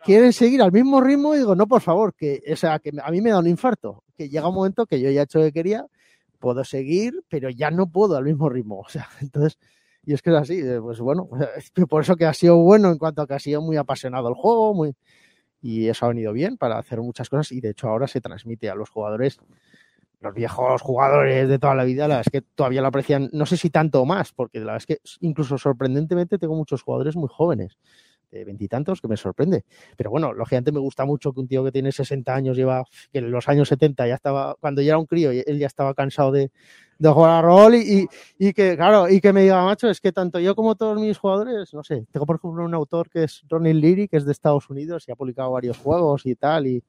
quieren 0.05 0.35
seguir 0.35 0.61
al 0.61 0.71
mismo 0.71 1.01
ritmo 1.01 1.33
digo, 1.33 1.55
no, 1.55 1.67
por 1.67 1.81
favor, 1.81 2.13
que, 2.15 2.43
o 2.53 2.57
sea, 2.57 2.79
que 2.79 2.93
a 3.03 3.11
mí 3.11 3.23
me 3.23 3.31
da 3.31 3.39
un 3.39 3.47
infarto, 3.47 4.05
que 4.19 4.29
llega 4.29 4.49
un 4.49 4.55
momento 4.55 4.85
que 4.85 5.01
yo 5.01 5.11
ya 5.11 5.23
he 5.23 5.25
hecho 5.25 5.39
lo 5.39 5.47
que 5.47 5.53
quería, 5.53 5.87
puedo 6.39 6.63
seguir, 6.63 7.15
pero 7.31 7.49
ya 7.49 7.71
no 7.71 7.91
puedo 7.91 8.15
al 8.15 8.25
mismo 8.25 8.51
ritmo, 8.51 8.81
o 8.87 8.89
sea, 8.91 9.09
entonces, 9.23 9.59
y 10.05 10.13
es 10.13 10.21
que 10.21 10.29
es 10.29 10.37
así, 10.37 10.59
eh, 10.61 10.79
pues 10.79 11.01
bueno, 11.01 11.27
por 11.89 12.03
eso 12.03 12.17
que 12.17 12.27
ha 12.27 12.35
sido 12.35 12.59
bueno 12.59 12.91
en 12.91 12.99
cuanto 12.99 13.23
a 13.23 13.27
que 13.27 13.33
ha 13.33 13.39
sido 13.39 13.63
muy 13.63 13.79
apasionado 13.79 14.29
el 14.29 14.35
juego, 14.35 14.75
muy, 14.75 14.95
y 15.63 15.89
eso 15.89 16.05
ha 16.05 16.11
venido 16.11 16.35
bien 16.35 16.59
para 16.59 16.79
hacer 16.79 17.01
muchas 17.01 17.31
cosas 17.31 17.51
y 17.53 17.63
de 17.63 17.71
hecho 17.71 17.89
ahora 17.89 18.07
se 18.07 18.21
transmite 18.21 18.69
a 18.69 18.75
los 18.75 18.91
jugadores 18.91 19.39
los 20.20 20.35
viejos 20.35 20.82
jugadores 20.82 21.49
de 21.49 21.59
toda 21.59 21.74
la 21.74 21.85
vida, 21.85 22.09
la 22.09 22.16
verdad 22.16 22.32
es 22.32 22.32
que 22.32 22.47
todavía 22.55 22.81
lo 22.81 22.89
aprecian, 22.89 23.31
no 23.32 23.47
sé 23.47 23.57
si 23.57 23.70
tanto 23.70 24.03
o 24.03 24.07
más, 24.07 24.32
porque 24.32 24.59
la 24.59 24.73
verdad 24.73 24.78
es 24.78 24.86
que 24.86 24.99
incluso 25.20 25.59
sorprendentemente 25.59 26.39
tengo 26.39 26.55
muchos 26.55 26.82
jugadores 26.82 27.16
muy 27.16 27.28
jóvenes, 27.31 27.78
de 28.31 28.45
veintitantos, 28.45 29.01
que 29.01 29.09
me 29.09 29.16
sorprende. 29.16 29.65
Pero 29.97 30.11
bueno, 30.11 30.32
lógicamente 30.32 30.73
me 30.73 30.81
gusta 30.81 31.05
mucho 31.05 31.32
que 31.32 31.40
un 31.40 31.49
tío 31.49 31.65
que 31.65 31.73
tiene 31.73 31.93
60 31.93 32.35
años 32.35 32.57
lleva, 32.57 32.85
que 33.12 33.19
en 33.20 33.31
los 33.31 33.49
años 33.49 33.69
70 33.69 34.07
ya 34.07 34.15
estaba, 34.15 34.55
cuando 34.61 34.82
ya 34.82 34.90
era 34.90 34.99
un 34.99 35.07
crío, 35.07 35.31
él 35.31 35.59
ya 35.59 35.66
estaba 35.66 35.95
cansado 35.95 36.32
de, 36.32 36.51
de 36.99 37.09
jugar 37.09 37.31
a 37.31 37.43
rol 37.43 37.74
y, 37.77 38.07
y, 38.39 38.53
que, 38.53 38.77
claro, 38.77 39.09
y 39.09 39.20
que 39.20 39.32
me 39.32 39.43
diga, 39.43 39.65
macho, 39.65 39.89
es 39.89 40.01
que 40.01 40.12
tanto 40.12 40.39
yo 40.40 40.55
como 40.55 40.74
todos 40.74 41.01
mis 41.01 41.16
jugadores, 41.16 41.73
no 41.73 41.82
sé, 41.82 42.07
tengo 42.11 42.27
por 42.27 42.36
ejemplo 42.36 42.65
un 42.65 42.74
autor 42.74 43.09
que 43.09 43.24
es 43.24 43.43
Ronnie 43.49 43.74
Leary, 43.74 44.09
que 44.09 44.16
es 44.16 44.24
de 44.24 44.32
Estados 44.32 44.69
Unidos 44.69 45.05
y 45.09 45.12
ha 45.12 45.16
publicado 45.16 45.53
varios 45.53 45.78
juegos 45.78 46.27
y 46.27 46.35
tal, 46.35 46.66
y 46.66 46.82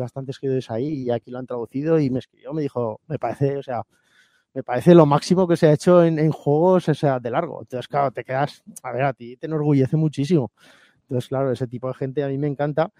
de 0.00 0.02
bastantes 0.02 0.70
ahí, 0.70 1.04
y 1.04 1.10
aquí 1.10 1.30
lo 1.30 1.38
han 1.38 1.46
traducido 1.46 1.98
y 1.98 2.10
me 2.10 2.20
escribió, 2.20 2.52
me 2.52 2.62
dijo, 2.62 3.00
me 3.06 3.18
parece, 3.18 3.56
o 3.56 3.62
sea, 3.62 3.82
me 4.56 4.62
parece 4.62 4.94
lo 4.94 5.04
máximo 5.04 5.46
que 5.46 5.56
se 5.56 5.66
ha 5.66 5.72
hecho 5.72 6.02
en, 6.02 6.30
juegos, 6.30 6.88
o 6.88 6.94
sea, 6.94 7.20
de 7.20 7.30
largo. 7.30 7.60
Entonces, 7.60 7.88
claro, 7.88 8.10
te 8.10 8.24
quedas, 8.24 8.62
a 8.82 8.90
ver, 8.90 9.02
a 9.02 9.12
ti 9.12 9.36
te 9.36 9.46
enorgullece 9.46 9.98
muchísimo. 9.98 10.50
Entonces, 11.02 11.28
claro, 11.28 11.52
ese 11.52 11.66
tipo 11.66 11.88
de 11.88 11.94
gente 11.94 12.24
a 12.24 12.28
mí 12.28 12.38
me 12.38 12.46
encanta 12.46 12.90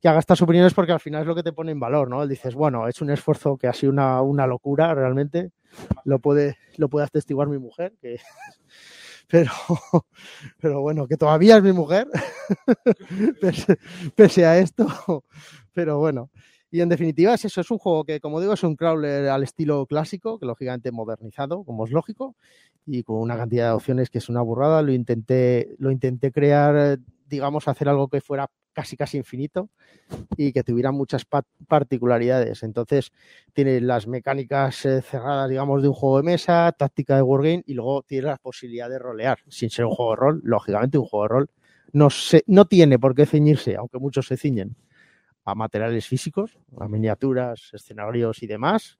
que 0.00 0.08
haga 0.08 0.18
estas 0.18 0.42
opiniones 0.42 0.74
porque 0.74 0.90
al 0.90 1.00
final 1.00 1.22
es 1.22 1.26
lo 1.28 1.36
que 1.36 1.44
te 1.44 1.52
pone 1.52 1.70
en 1.70 1.78
valor, 1.78 2.10
¿no? 2.10 2.26
Dices, 2.26 2.54
bueno, 2.54 2.86
he 2.86 2.90
hecho 2.90 3.04
un 3.04 3.12
esfuerzo 3.12 3.56
que 3.56 3.68
ha 3.68 3.72
sido 3.72 3.92
una, 3.92 4.20
una 4.22 4.46
locura 4.46 4.92
realmente, 4.92 5.52
lo 6.04 6.18
puede, 6.18 6.58
lo 6.78 6.88
puede 6.88 7.06
atestiguar 7.06 7.48
mi 7.48 7.58
mujer, 7.58 7.94
que, 8.02 8.18
pero, 9.28 9.52
pero 10.60 10.80
bueno, 10.80 11.06
que 11.06 11.16
todavía 11.16 11.58
es 11.58 11.62
mi 11.62 11.72
mujer, 11.72 12.08
pese 14.16 14.46
a 14.46 14.58
esto, 14.58 15.24
pero 15.74 15.98
bueno. 15.98 16.30
Y 16.70 16.80
en 16.80 16.88
definitiva 16.88 17.34
es 17.34 17.44
eso, 17.44 17.60
es 17.60 17.70
un 17.70 17.78
juego 17.78 18.04
que, 18.04 18.18
como 18.18 18.40
digo, 18.40 18.54
es 18.54 18.62
un 18.64 18.74
crawler 18.74 19.28
al 19.28 19.44
estilo 19.44 19.86
clásico, 19.86 20.40
que 20.40 20.46
lógicamente 20.46 20.90
modernizado, 20.90 21.62
como 21.62 21.84
es 21.84 21.92
lógico, 21.92 22.34
y 22.84 23.04
con 23.04 23.18
una 23.18 23.36
cantidad 23.36 23.68
de 23.68 23.74
opciones 23.74 24.10
que 24.10 24.18
es 24.18 24.28
una 24.28 24.42
burrada. 24.42 24.82
Lo 24.82 24.92
intenté, 24.92 25.76
lo 25.78 25.92
intenté 25.92 26.32
crear, 26.32 26.98
digamos, 27.28 27.68
hacer 27.68 27.88
algo 27.88 28.08
que 28.08 28.20
fuera 28.20 28.48
casi 28.72 28.96
casi 28.96 29.18
infinito 29.18 29.70
y 30.36 30.52
que 30.52 30.64
tuviera 30.64 30.90
muchas 30.90 31.24
particularidades. 31.68 32.64
Entonces, 32.64 33.12
tiene 33.52 33.80
las 33.80 34.08
mecánicas 34.08 34.84
eh, 34.84 35.00
cerradas, 35.00 35.48
digamos, 35.48 35.80
de 35.80 35.88
un 35.88 35.94
juego 35.94 36.16
de 36.16 36.24
mesa, 36.24 36.74
táctica 36.76 37.14
de 37.14 37.22
wargame 37.22 37.62
y 37.66 37.74
luego 37.74 38.02
tiene 38.02 38.26
la 38.26 38.36
posibilidad 38.36 38.90
de 38.90 38.98
rolear. 38.98 39.38
Sin 39.48 39.70
ser 39.70 39.84
un 39.84 39.92
juego 39.92 40.10
de 40.10 40.16
rol, 40.16 40.40
lógicamente 40.42 40.98
un 40.98 41.04
juego 41.04 41.22
de 41.22 41.28
rol 41.28 41.50
no, 41.92 42.10
se, 42.10 42.42
no 42.48 42.64
tiene 42.64 42.98
por 42.98 43.14
qué 43.14 43.26
ceñirse, 43.26 43.76
aunque 43.76 43.98
muchos 44.00 44.26
se 44.26 44.36
ciñen 44.36 44.74
a 45.44 45.54
materiales 45.54 46.06
físicos, 46.06 46.58
a 46.78 46.88
miniaturas, 46.88 47.70
escenarios 47.72 48.42
y 48.42 48.46
demás. 48.46 48.98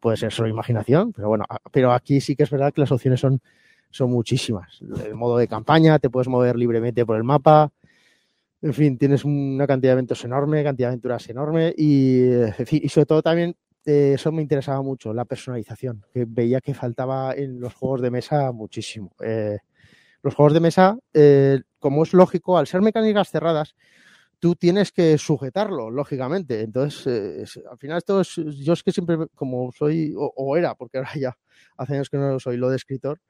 Puede 0.00 0.16
ser 0.16 0.32
solo 0.32 0.48
imaginación, 0.48 1.12
pero 1.12 1.28
bueno, 1.28 1.44
pero 1.70 1.92
aquí 1.92 2.20
sí 2.20 2.34
que 2.34 2.42
es 2.42 2.50
verdad 2.50 2.72
que 2.72 2.80
las 2.80 2.92
opciones 2.92 3.20
son, 3.20 3.40
son 3.90 4.10
muchísimas. 4.10 4.80
El 5.04 5.14
modo 5.14 5.38
de 5.38 5.46
campaña, 5.48 5.98
te 5.98 6.10
puedes 6.10 6.28
mover 6.28 6.56
libremente 6.56 7.06
por 7.06 7.16
el 7.16 7.24
mapa. 7.24 7.70
En 8.60 8.74
fin, 8.74 8.98
tienes 8.98 9.24
una 9.24 9.66
cantidad 9.66 9.90
de 9.90 9.94
eventos 9.94 10.24
enorme, 10.24 10.62
cantidad 10.62 10.88
de 10.88 10.92
aventuras 10.92 11.28
enorme 11.28 11.74
y, 11.76 12.24
en 12.30 12.66
fin, 12.66 12.80
y 12.82 12.88
sobre 12.88 13.06
todo 13.06 13.22
también 13.22 13.56
eh, 13.84 14.12
eso 14.14 14.30
me 14.30 14.42
interesaba 14.42 14.80
mucho, 14.82 15.12
la 15.12 15.24
personalización, 15.24 16.04
que 16.12 16.24
veía 16.26 16.60
que 16.60 16.74
faltaba 16.74 17.34
en 17.34 17.60
los 17.60 17.74
juegos 17.74 18.00
de 18.00 18.10
mesa 18.10 18.52
muchísimo. 18.52 19.12
Eh, 19.20 19.58
los 20.22 20.34
juegos 20.34 20.52
de 20.52 20.60
mesa, 20.60 20.98
eh, 21.12 21.62
como 21.80 22.04
es 22.04 22.12
lógico, 22.12 22.56
al 22.56 22.68
ser 22.68 22.80
mecánicas 22.80 23.30
cerradas, 23.30 23.74
tú 24.42 24.56
tienes 24.56 24.90
que 24.90 25.16
sujetarlo, 25.18 25.88
lógicamente. 25.88 26.62
Entonces, 26.62 27.56
eh, 27.56 27.62
al 27.70 27.78
final 27.78 27.98
esto 27.98 28.20
es, 28.20 28.34
yo 28.34 28.72
es 28.72 28.82
que 28.82 28.90
siempre, 28.90 29.16
como 29.36 29.70
soy, 29.70 30.14
o, 30.16 30.56
era, 30.56 30.74
porque 30.74 30.98
ahora 30.98 31.12
ya 31.14 31.38
hace 31.76 31.94
años 31.94 32.10
que 32.10 32.16
no 32.16 32.40
soy 32.40 32.56
lo 32.56 32.68
de 32.68 32.74
escritor, 32.74 33.20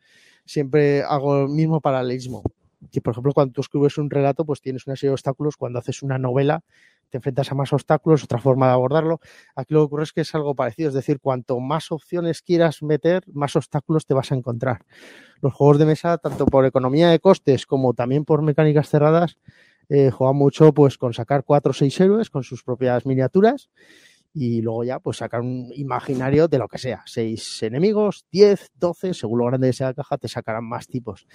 siempre 0.47 1.03
hago 1.03 1.43
el 1.43 1.49
mismo 1.51 1.83
paralelismo. 1.83 2.43
Que, 2.91 3.03
por 3.03 3.13
ejemplo, 3.13 3.35
cuando 3.35 3.53
tú 3.53 3.61
escribes 3.61 3.99
un 3.99 4.09
relato, 4.09 4.47
pues 4.47 4.63
tienes 4.63 4.87
una 4.87 4.97
serie 4.97 5.11
de 5.11 5.15
obstáculos. 5.15 5.59
Cuando 5.59 5.81
haces 5.81 6.03
una 6.03 6.17
novela, 6.17 6.65
te 7.11 7.19
enfrentas 7.19 7.53
a 7.53 7.55
más 7.55 7.75
obstáculos, 7.75 8.25
otra 8.25 8.39
forma 8.39 8.69
de 8.69 8.73
abordarlo. 8.73 9.21
Aquí 9.55 9.75
lo 9.75 9.81
que 9.81 9.85
ocurre 9.85 10.05
es 10.05 10.13
que 10.15 10.23
es 10.23 10.35
algo 10.35 10.55
parecido, 10.55 10.89
es 10.89 10.95
decir, 10.95 11.21
cuanto 11.21 11.61
más 11.61 11.93
opciones 11.93 12.41
quieras 12.41 12.83
meter, 12.83 13.23
más 13.35 13.55
obstáculos 13.55 14.07
te 14.07 14.15
vas 14.15 14.33
a 14.33 14.35
encontrar. 14.35 14.87
Los 15.43 15.53
juegos 15.53 15.79
de 15.79 15.85
mesa, 15.85 16.17
tanto 16.17 16.47
por 16.47 16.65
economía 16.65 17.11
de 17.11 17.21
costes 17.21 17.67
como 17.67 17.93
también 17.93 18.25
por 18.25 18.41
mecánicas 18.41 18.89
cerradas, 18.89 19.37
eh, 19.89 20.11
juega 20.11 20.33
mucho 20.33 20.73
pues 20.73 20.99
con 20.99 21.13
sacar 21.13 21.45
cuatro 21.45 21.71
o 21.71 21.75
seis 21.75 21.99
héroes 22.01 22.31
con 22.31 22.43
sus 22.43 22.63
propias 22.63 23.05
miniaturas 23.07 23.71
y 24.35 24.63
luego 24.63 24.85
ya 24.85 24.99
pues 24.99 25.19
sacar 25.19 25.41
un 25.41 25.71
imaginario 25.75 26.49
de 26.49 26.59
lo 26.59 26.69
que 26.69 26.79
sea, 26.79 27.03
seis 27.07 27.63
enemigos, 27.63 28.27
diez, 28.31 28.71
doce, 28.75 29.15
según 29.15 29.41
lo 29.41 29.47
grande 29.47 29.73
sea 29.73 29.89
la 29.89 29.95
caja, 29.95 30.19
te 30.19 30.29
sacarán 30.29 30.65
más 30.65 30.87
tipos. 30.87 31.27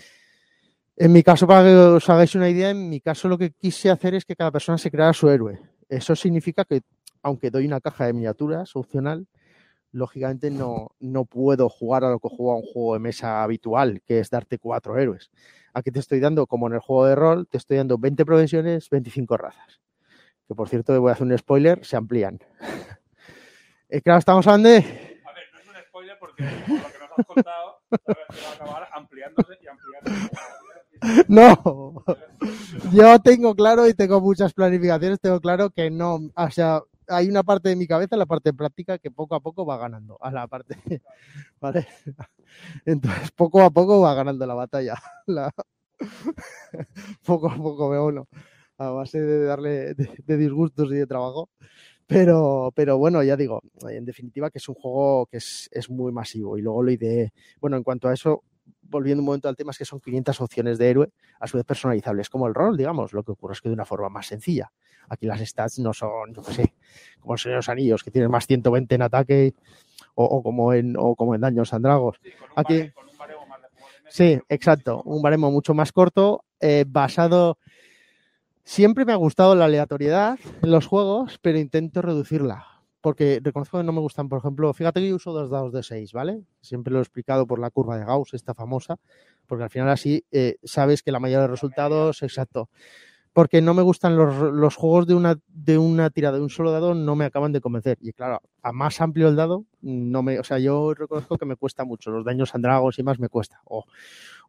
En 0.96 1.12
mi 1.12 1.22
caso, 1.22 1.46
para 1.46 1.64
que 1.64 1.76
os 1.76 2.10
hagáis 2.10 2.34
una 2.34 2.50
idea, 2.50 2.72
en 2.72 2.90
mi 2.90 3.00
caso 3.00 3.28
lo 3.28 3.38
que 3.38 3.52
quise 3.52 3.92
hacer 3.92 4.16
es 4.16 4.26
que 4.26 4.36
cada 4.36 4.52
persona 4.52 4.80
se 4.80 4.90
creara 4.90 5.14
su 5.14 5.30
héroe. 5.30 5.60
Eso 5.88 6.16
significa 6.16 6.66
que, 6.66 6.82
aunque 7.22 7.52
doy 7.52 7.68
una 7.68 7.80
caja 7.80 8.08
de 8.08 8.14
miniaturas 8.14 8.76
opcional, 8.76 9.28
lógicamente 9.92 10.50
no, 10.50 10.96
no 11.00 11.26
puedo 11.26 11.70
jugar 11.70 12.04
a 12.04 12.10
lo 12.10 12.20
que 12.20 12.30
juega 12.30 12.56
un 12.56 12.64
juego 12.64 12.94
de 12.96 13.00
mesa 13.00 13.44
habitual, 13.44 14.02
que 14.08 14.20
es 14.20 14.32
darte 14.32 14.58
cuatro 14.58 14.98
héroes. 14.98 15.30
Aquí 15.78 15.92
te 15.92 16.00
estoy 16.00 16.20
dando, 16.20 16.48
como 16.48 16.66
en 16.66 16.74
el 16.74 16.80
juego 16.80 17.06
de 17.06 17.14
rol, 17.14 17.48
te 17.48 17.60
estoy 17.60 17.78
dando 17.78 18.00
20 18.00 18.26
profesiones, 18.26 18.90
25 18.90 19.38
razas. 19.38 19.80
Que 20.48 20.56
por 20.56 20.70
cierto, 20.70 21.00
voy 21.00 21.12
a 21.12 21.14
hacer 21.14 21.28
un 21.28 21.38
spoiler, 21.38 21.86
se 21.86 21.96
amplían. 21.96 22.40
Eh, 23.90 24.02
claro, 24.02 24.20
estamos 24.20 24.46
hablando 24.46 24.68
de. 24.68 24.76
A 24.76 24.82
ver, 25.32 25.46
no 25.54 25.60
es 25.60 25.68
un 25.70 25.76
spoiler 25.88 26.18
porque 26.20 26.44
por 26.44 26.78
lo 26.78 26.92
que 26.92 27.00
nos 27.00 27.20
has 27.20 27.26
contado, 27.26 27.80
va 27.90 28.50
a 28.50 28.54
acabar 28.54 28.90
ampliándose 28.92 29.58
y 29.62 29.68
ampliándose. 29.68 30.30
No, 31.30 32.04
yo 32.92 33.20
tengo 33.20 33.56
claro 33.56 33.88
y 33.88 33.94
tengo 33.94 34.20
muchas 34.20 34.52
planificaciones, 34.54 35.22
tengo 35.22 35.40
claro 35.40 35.70
que 35.70 35.90
no, 35.90 36.20
o 36.36 36.50
sea, 36.50 36.82
hay 37.08 37.28
una 37.28 37.44
parte 37.44 37.70
de 37.70 37.76
mi 37.76 37.88
cabeza, 37.88 38.18
la 38.18 38.26
parte 38.26 38.54
práctica, 38.54 38.98
que 38.98 39.12
poco 39.12 39.36
a 39.36 39.40
poco 39.40 39.66
va 39.66 39.78
ganando 39.78 40.18
a 40.22 40.32
la 40.32 40.48
parte, 40.48 40.76
¿vale? 41.62 41.88
Entonces, 42.86 43.32
poco 43.32 43.62
a 43.62 43.70
poco 43.70 44.02
va 44.02 44.14
ganando 44.14 44.46
la 44.46 44.54
batalla. 44.54 44.96
La... 45.28 45.52
poco 47.26 47.50
a 47.50 47.56
poco 47.56 47.90
me 47.90 48.00
uno, 48.00 48.28
a 48.78 48.90
base 48.92 49.20
de 49.20 49.46
darle 49.46 49.96
de, 49.96 50.16
de, 50.26 50.38
disgustos 50.38 50.92
y 50.92 50.96
de 50.96 51.08
trabajo. 51.08 51.50
Pero, 52.06 52.72
pero 52.76 52.98
bueno, 52.98 53.22
ya 53.24 53.36
digo, 53.36 53.62
en 53.90 54.06
definitiva 54.06 54.50
que 54.50 54.60
es 54.60 54.70
un 54.70 54.76
juego 54.76 55.26
que 55.26 55.38
es, 55.38 55.70
es 55.72 55.90
muy 55.90 56.12
masivo. 56.14 56.58
Y 56.58 56.62
luego 56.62 56.84
lo 56.84 56.92
ideé, 56.92 57.34
bueno, 57.60 57.78
en 57.78 57.84
cuanto 57.84 58.08
a 58.08 58.14
eso, 58.14 58.44
volviendo 58.82 59.22
un 59.22 59.26
momento 59.26 59.50
al 59.50 59.56
tema, 59.56 59.72
es 59.72 59.78
que 59.78 59.86
son 59.86 60.00
500 60.00 60.40
opciones 60.42 60.78
de 60.78 60.90
héroe, 60.90 61.12
a 61.40 61.48
su 61.48 61.58
vez 61.58 61.66
personalizables, 61.66 62.30
como 62.30 62.48
el 62.48 62.54
rol, 62.56 62.78
digamos. 62.78 63.14
Lo 63.14 63.24
que 63.24 63.32
ocurre 63.32 63.54
es 63.54 63.62
que 63.62 63.70
de 63.70 63.74
una 63.74 63.86
forma 63.86 64.10
más 64.10 64.28
sencilla. 64.28 64.72
Aquí 65.10 65.26
las 65.26 65.40
stats 65.42 65.80
no 65.80 65.94
son, 65.94 66.34
yo 66.34 66.42
qué 66.42 66.54
sé, 66.54 66.74
como 67.20 67.34
el 67.34 67.40
Señor 67.40 67.54
de 67.54 67.58
los 67.58 67.70
Anillos, 67.70 68.04
que 68.04 68.12
tienen 68.12 68.30
más 68.32 68.46
120 68.48 68.96
en 68.96 69.02
ataque 69.02 69.54
o, 70.16 70.26
o 70.26 70.44
como 70.44 70.74
en 70.74 70.96
o 70.98 71.16
como 71.16 71.36
en 71.36 71.42
Daños 71.42 71.74
and 71.74 71.86
Dragons. 71.86 72.18
Sí, 72.22 72.30
Aquí, 72.56 72.74
bare- 72.80 72.94
con 72.94 73.08
un 73.10 73.18
baremo 73.18 73.46
más 73.48 73.62
de 73.62 73.68
juego 73.70 73.88
de 73.96 74.02
mesa. 74.04 74.18
sí, 74.18 74.40
exacto, 74.50 75.02
un 75.04 75.22
baremo 75.22 75.52
mucho 75.52 75.74
más 75.74 75.92
corto, 75.92 76.44
eh, 76.60 76.86
basado... 76.88 77.58
Siempre 78.64 79.06
me 79.06 79.14
ha 79.14 79.16
gustado 79.16 79.56
la 79.56 79.66
aleatoriedad 79.66 80.38
en 80.62 80.72
los 80.72 80.88
juegos, 80.88 81.40
pero 81.42 81.58
intento 81.58 82.02
reducirla. 82.02 82.77
Porque 83.02 83.40
reconozco 83.44 83.78
que 83.78 83.84
no 83.84 83.92
me 83.94 84.00
gustan, 84.02 84.28
por 84.28 84.40
ejemplo, 84.40 84.74
fíjate 84.74 85.00
que 85.00 85.10
yo 85.10 85.16
uso 85.16 85.32
dos 85.32 85.50
dados 85.50 85.72
de 85.72 85.84
6, 85.84 86.14
¿vale? 86.14 86.42
Siempre 86.62 86.92
lo 86.92 87.00
he 87.00 87.02
explicado 87.02 87.46
por 87.48 87.60
la 87.60 87.70
curva 87.70 87.98
de 87.98 88.06
Gauss, 88.06 88.34
esta 88.34 88.54
famosa, 88.54 88.98
porque 89.46 89.64
al 89.64 89.70
final 89.70 89.90
así 89.90 90.26
eh, 90.32 90.58
sabes 90.64 91.04
que 91.04 91.12
la 91.12 91.20
mayoría 91.20 91.42
de 91.44 91.48
los 91.48 91.60
resultados, 91.60 92.24
exacto. 92.24 92.70
Porque 93.38 93.62
no 93.62 93.76
me 93.76 93.84
gustan 93.84 94.18
los, 94.18 94.52
los 94.52 94.76
juegos 94.76 95.06
de 95.06 95.14
una, 95.14 95.38
de 95.46 95.78
una 95.78 96.10
tirada 96.10 96.38
de 96.38 96.44
un 96.44 96.50
solo 96.50 96.72
dado, 96.72 96.96
no 96.96 97.16
me 97.16 97.24
acaban 97.24 97.52
de 97.52 97.62
convencer. 97.62 98.00
Y 98.02 98.12
claro, 98.12 98.42
a 98.64 98.72
más 98.72 99.00
amplio 99.00 99.28
el 99.28 99.36
dado, 99.36 99.64
no 99.84 100.24
me, 100.24 100.40
o 100.40 100.44
sea, 100.44 100.58
yo 100.58 100.96
reconozco 100.96 101.38
que 101.38 101.46
me 101.46 101.56
cuesta 101.56 101.86
mucho. 101.86 102.10
Los 102.10 102.26
daños 102.26 102.56
a 102.56 102.58
dragos 102.58 102.98
y 102.98 103.04
más 103.04 103.20
me 103.20 103.30
cuesta. 103.30 103.62
O, 103.66 103.86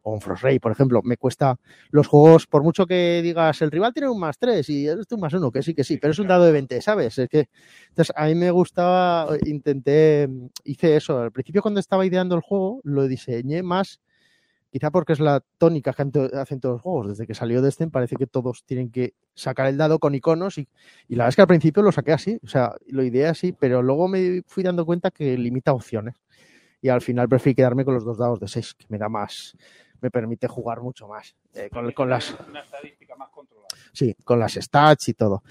o 0.01 0.11
un 0.11 0.21
Frost 0.21 0.41
Ray, 0.41 0.57
por 0.57 0.71
ejemplo, 0.71 1.01
me 1.03 1.17
cuesta 1.17 1.59
los 1.91 2.07
juegos, 2.07 2.47
por 2.47 2.63
mucho 2.63 2.87
que 2.87 3.21
digas, 3.21 3.61
el 3.61 3.69
rival 3.69 3.93
tiene 3.93 4.09
un 4.09 4.19
más 4.19 4.39
3 4.39 4.67
y 4.71 4.87
eres 4.87 5.05
tú 5.05 5.17
un 5.17 5.21
más 5.21 5.35
1, 5.35 5.51
que 5.51 5.61
sí, 5.61 5.75
que 5.75 5.83
sí, 5.83 5.97
pero 5.97 6.09
es 6.11 6.17
un 6.17 6.25
dado 6.25 6.45
de 6.45 6.51
20, 6.51 6.81
¿sabes? 6.81 7.19
Es 7.19 7.29
que, 7.29 7.47
entonces, 7.89 8.11
a 8.17 8.25
mí 8.25 8.33
me 8.33 8.49
gustaba, 8.49 9.27
intenté, 9.45 10.27
hice 10.63 10.95
eso. 10.95 11.19
Al 11.19 11.31
principio, 11.31 11.61
cuando 11.61 11.79
estaba 11.79 12.07
ideando 12.07 12.33
el 12.33 12.41
juego, 12.41 12.81
lo 12.83 13.07
diseñé 13.07 13.61
más 13.61 14.01
quizá 14.71 14.91
porque 14.91 15.13
es 15.13 15.19
la 15.19 15.41
tónica 15.57 15.93
que 15.93 16.01
hacen 16.37 16.59
todos 16.59 16.75
los 16.75 16.81
juegos. 16.81 17.07
Desde 17.09 17.27
que 17.27 17.33
salió 17.33 17.61
Destin 17.61 17.91
parece 17.91 18.15
que 18.15 18.27
todos 18.27 18.63
tienen 18.65 18.91
que 18.91 19.13
sacar 19.35 19.67
el 19.67 19.77
dado 19.77 19.99
con 19.99 20.15
iconos 20.15 20.57
y, 20.57 20.67
y, 21.07 21.15
la 21.15 21.23
verdad 21.23 21.29
es 21.29 21.35
que 21.35 21.41
al 21.41 21.47
principio 21.47 21.83
lo 21.83 21.91
saqué 21.91 22.13
así, 22.13 22.39
o 22.43 22.47
sea, 22.47 22.75
lo 22.87 23.03
ideé 23.03 23.27
así, 23.27 23.51
pero 23.51 23.81
luego 23.81 24.07
me 24.07 24.41
fui 24.47 24.63
dando 24.63 24.85
cuenta 24.85 25.11
que 25.11 25.37
limita 25.37 25.73
opciones 25.73 26.15
y 26.81 26.89
al 26.89 27.01
final 27.01 27.27
preferí 27.27 27.55
quedarme 27.55 27.85
con 27.85 27.93
los 27.93 28.05
dos 28.05 28.17
dados 28.17 28.39
de 28.39 28.47
6, 28.47 28.75
que 28.75 28.85
me 28.89 28.97
da 28.97 29.09
más, 29.09 29.57
me 30.01 30.11
permite 30.11 30.47
jugar 30.47 30.81
mucho 30.81 31.07
más 31.07 31.35
eh, 31.53 31.69
con, 31.71 31.91
con, 31.91 32.09
las... 32.09 32.35
Una 32.47 32.61
estadística 32.61 33.15
más 33.15 33.29
controlada. 33.29 33.67
Sí, 33.93 34.15
con 34.23 34.39
las 34.39 34.53
stats 34.53 35.09
y 35.09 35.13
todo. 35.13 35.43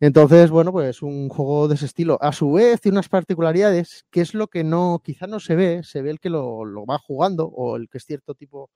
Entonces, 0.00 0.50
bueno, 0.50 0.72
pues 0.72 1.02
un 1.02 1.28
juego 1.28 1.68
de 1.68 1.74
ese 1.76 1.86
estilo. 1.86 2.18
A 2.20 2.32
su 2.32 2.52
vez, 2.52 2.80
tiene 2.80 2.96
unas 2.96 3.08
particularidades 3.08 4.06
que 4.10 4.20
es 4.20 4.34
lo 4.34 4.48
que 4.48 4.64
no, 4.64 5.00
quizá 5.02 5.26
no 5.26 5.40
se 5.40 5.56
ve, 5.56 5.82
se 5.82 6.02
ve 6.02 6.10
el 6.10 6.20
que 6.20 6.30
lo, 6.30 6.64
lo 6.64 6.84
va 6.86 6.98
jugando 6.98 7.46
o 7.46 7.76
el 7.76 7.88
que 7.88 7.98
es 7.98 8.04
cierto 8.04 8.34
tipo 8.34 8.70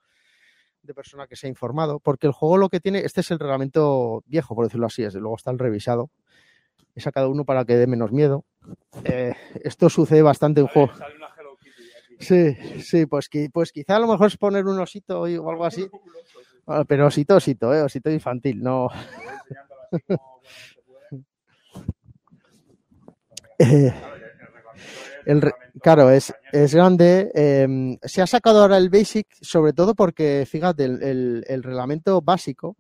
de 0.82 0.94
persona 0.94 1.27
que 1.27 1.36
se 1.36 1.47
ha 1.47 1.51
informado, 1.51 2.01
porque 2.01 2.27
el 2.27 2.32
juego 2.32 2.57
lo 2.57 2.69
que 2.69 2.81
tiene, 2.81 3.01
este 3.01 3.20
es 3.20 3.31
el 3.31 3.39
reglamento 3.39 4.23
viejo, 4.27 4.55
por 4.55 4.65
decirlo 4.65 4.86
así, 4.86 5.02
desde 5.02 5.20
luego 5.20 5.36
está 5.36 5.51
el 5.51 5.59
revisado. 5.59 6.11
He 6.94 7.01
sacado 7.01 7.31
uno 7.31 7.44
para 7.44 7.65
que 7.65 7.77
dé 7.77 7.86
menos 7.86 8.12
miedo. 8.12 8.44
Eh, 9.05 9.35
esto 9.62 9.89
sucede 9.89 10.23
bastante 10.23 10.61
en 10.61 10.66
juegos. 10.66 10.98
Sí, 12.20 12.55
sí, 12.82 13.06
pues, 13.06 13.28
pues 13.52 13.72
quizá 13.72 13.97
a 13.97 13.98
lo 13.98 14.06
mejor 14.06 14.28
es 14.28 14.36
poner 14.36 14.66
un 14.66 14.78
osito 14.78 15.22
o 15.22 15.51
algo 15.51 15.64
así. 15.64 15.88
Pero 16.86 17.06
osito, 17.06 17.36
osito, 17.36 17.74
eh, 17.74 17.80
osito 17.82 18.10
infantil, 18.10 18.62
no. 18.62 18.88
eh, 23.59 23.92
el, 25.24 25.51
claro, 25.82 26.10
es, 26.10 26.32
es 26.52 26.74
grande. 26.74 27.32
Eh, 27.34 27.98
se 28.02 28.22
ha 28.22 28.26
sacado 28.26 28.60
ahora 28.60 28.76
el 28.76 28.90
Basic, 28.90 29.26
sobre 29.40 29.72
todo 29.72 29.94
porque, 29.94 30.47
fíjate, 30.48 30.84
el, 30.84 31.02
el, 31.02 31.44
el, 31.48 31.62
reglamento 31.62 32.20
básico 32.20 32.76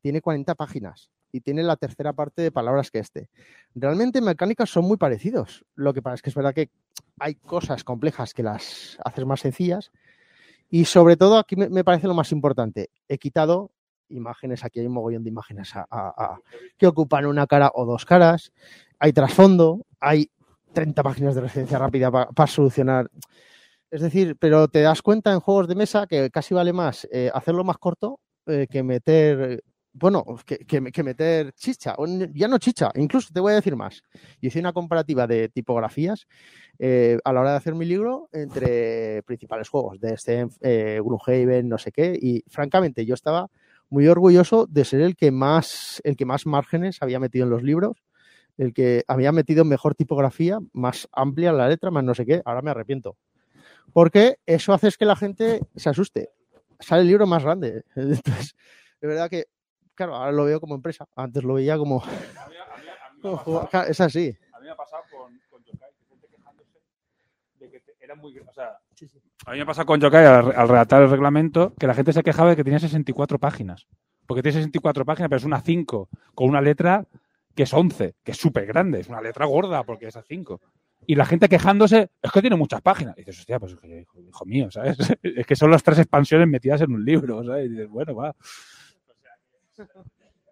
tiene 0.00 0.22
40 0.22 0.54
páginas 0.54 1.10
y 1.30 1.42
tiene 1.42 1.62
la 1.62 1.76
tercera 1.76 2.14
parte 2.14 2.40
de 2.42 2.50
palabras 2.50 2.90
que 2.90 3.00
este. 3.00 3.28
Realmente 3.74 4.18
en 4.18 4.24
mecánicas 4.24 4.70
son 4.70 4.86
muy 4.86 4.96
parecidos. 4.96 5.66
Lo 5.74 5.92
que 5.92 6.02
pasa 6.02 6.14
es 6.14 6.22
que 6.22 6.30
es 6.30 6.36
verdad 6.36 6.54
que 6.54 6.70
hay 7.20 7.34
cosas 7.34 7.84
complejas 7.84 8.34
que 8.34 8.42
las 8.42 8.98
haces 9.04 9.26
más 9.26 9.40
sencillas. 9.40 9.90
Y 10.70 10.84
sobre 10.84 11.16
todo, 11.16 11.38
aquí 11.38 11.56
me, 11.56 11.84
parece 11.84 12.06
lo 12.06 12.14
más 12.14 12.32
importante. 12.32 12.90
He 13.08 13.18
quitado 13.18 13.70
imágenes, 14.10 14.64
aquí 14.64 14.80
hay 14.80 14.86
un 14.86 14.92
mogollón 14.92 15.22
de 15.24 15.30
imágenes 15.30 15.72
que 16.76 16.86
ocupan 16.86 17.26
una 17.26 17.46
cara 17.46 17.70
o 17.74 17.84
dos 17.84 18.04
caras. 18.04 18.52
Hay 18.98 19.12
trasfondo, 19.12 19.86
hay 20.00 20.30
30 20.72 21.02
páginas 21.02 21.34
de 21.34 21.40
referencia 21.40 21.78
rápida 21.78 22.10
para 22.10 22.30
pa 22.30 22.46
solucionar. 22.46 23.10
Es 23.90 24.02
decir, 24.02 24.36
pero 24.38 24.68
te 24.68 24.82
das 24.82 25.00
cuenta 25.00 25.32
en 25.32 25.40
juegos 25.40 25.68
de 25.68 25.74
mesa 25.74 26.06
que 26.06 26.30
casi 26.30 26.54
vale 26.54 26.72
más 26.72 27.08
eh, 27.10 27.30
hacerlo 27.32 27.64
más 27.64 27.78
corto 27.78 28.20
eh, 28.46 28.66
que 28.70 28.82
meter, 28.82 29.62
bueno, 29.92 30.24
que, 30.44 31.02
meter 31.02 31.52
chicha, 31.52 31.96
ya 32.32 32.48
no 32.48 32.58
chicha, 32.58 32.90
incluso 32.94 33.30
te 33.32 33.40
voy 33.40 33.52
a 33.52 33.56
decir 33.56 33.74
más. 33.74 34.02
Yo 34.40 34.48
hice 34.48 34.60
una 34.60 34.72
comparativa 34.72 35.26
de 35.26 35.48
tipografías 35.48 36.26
eh, 36.78 37.18
a 37.24 37.32
la 37.32 37.40
hora 37.40 37.50
de 37.52 37.56
hacer 37.56 37.74
mi 37.74 37.84
libro 37.84 38.28
entre 38.32 39.22
principales 39.24 39.68
juegos, 39.68 40.00
de 40.00 40.16
Sten, 40.16 40.50
eh, 40.60 41.00
Gloomhaven, 41.02 41.68
no 41.68 41.78
sé 41.78 41.90
qué, 41.90 42.18
y 42.20 42.44
francamente 42.48 43.04
yo 43.04 43.14
estaba 43.14 43.50
muy 43.90 44.06
orgulloso 44.06 44.66
de 44.66 44.84
ser 44.84 45.00
el 45.00 45.16
que 45.16 45.30
más, 45.30 46.00
el 46.04 46.16
que 46.16 46.26
más 46.26 46.46
márgenes 46.46 46.98
había 47.00 47.18
metido 47.18 47.44
en 47.44 47.50
los 47.50 47.62
libros 47.62 47.96
el 48.58 48.74
que 48.74 49.04
había 49.06 49.32
metido 49.32 49.64
mejor 49.64 49.94
tipografía, 49.94 50.58
más 50.72 51.08
amplia 51.12 51.52
la 51.52 51.68
letra, 51.68 51.90
más 51.90 52.04
no 52.04 52.14
sé 52.14 52.26
qué, 52.26 52.42
ahora 52.44 52.60
me 52.60 52.72
arrepiento. 52.72 53.16
Porque 53.92 54.38
eso 54.44 54.72
hace 54.72 54.90
que 54.98 55.04
la 55.06 55.16
gente 55.16 55.60
se 55.76 55.88
asuste. 55.88 56.30
Sale 56.80 57.02
el 57.02 57.08
libro 57.08 57.26
más 57.26 57.44
grande. 57.44 57.84
Entonces, 57.94 58.56
de 59.00 59.08
verdad 59.08 59.30
que, 59.30 59.46
claro, 59.98 60.14
ahora 60.14 60.32
lo 60.32 60.44
veo 60.44 60.60
como 60.60 60.76
empresa. 60.76 61.06
Antes 61.16 61.42
lo 61.42 61.54
veía 61.54 61.76
como. 61.76 62.02
A 62.02 62.06
mí, 62.06 62.12
a 62.12 62.48
mí, 62.48 62.54
a 62.56 63.12
mí 63.12 63.20
como 63.20 63.36
pasado, 63.64 63.90
es 63.90 64.00
así. 64.00 64.34
A 64.52 64.60
mí 64.60 64.66
me 64.66 64.70
ha 64.70 64.76
pasado 64.76 65.02
con, 65.10 65.38
con 65.50 65.64
Yokai, 65.64 65.90
gente 66.08 66.28
quejándose 66.28 66.78
de 67.58 67.70
que 67.70 67.82
era 68.00 68.14
muy. 68.14 68.38
O 68.38 68.52
sea, 68.52 68.78
sí, 68.94 69.08
sí. 69.08 69.20
a 69.44 69.50
mí 69.50 69.56
me 69.56 69.62
ha 69.64 69.66
pasado 69.66 69.86
con 69.86 70.00
Yokai 70.00 70.24
al, 70.24 70.52
al 70.56 70.68
redactar 70.68 71.02
el 71.02 71.10
reglamento 71.10 71.74
que 71.78 71.88
la 71.88 71.94
gente 71.94 72.12
se 72.12 72.22
quejaba 72.22 72.50
de 72.50 72.56
que 72.56 72.64
tenía 72.64 72.78
64 72.78 73.38
páginas. 73.40 73.88
Porque 74.26 74.42
tiene 74.42 74.58
64 74.58 75.04
páginas, 75.04 75.28
pero 75.28 75.38
es 75.38 75.44
una 75.44 75.60
5 75.60 76.08
con 76.34 76.48
una 76.48 76.60
letra 76.60 77.06
que 77.56 77.64
es 77.64 77.74
11, 77.74 78.14
que 78.22 78.32
es 78.32 78.38
súper 78.38 78.66
grande, 78.66 79.00
es 79.00 79.08
una 79.08 79.20
letra 79.20 79.46
gorda 79.46 79.82
porque 79.82 80.06
es 80.06 80.16
a 80.16 80.22
5. 80.22 80.60
Y 81.06 81.14
la 81.14 81.24
gente 81.24 81.48
quejándose, 81.48 82.10
es 82.22 82.30
que 82.30 82.40
tiene 82.40 82.54
muchas 82.54 82.82
páginas. 82.82 83.16
Y 83.16 83.22
dices, 83.22 83.40
hostia, 83.40 83.58
pues 83.58 83.72
hijo, 83.72 84.20
hijo 84.20 84.44
mío, 84.44 84.70
¿sabes? 84.70 84.96
Es 85.22 85.46
que 85.46 85.56
son 85.56 85.70
las 85.70 85.82
tres 85.82 85.98
expansiones 85.98 86.46
metidas 86.46 86.82
en 86.82 86.92
un 86.92 87.04
libro, 87.04 87.42
¿sabes? 87.42 87.66
Y 87.66 87.70
dices, 87.70 87.88
bueno, 87.88 88.14
va. 88.14 88.36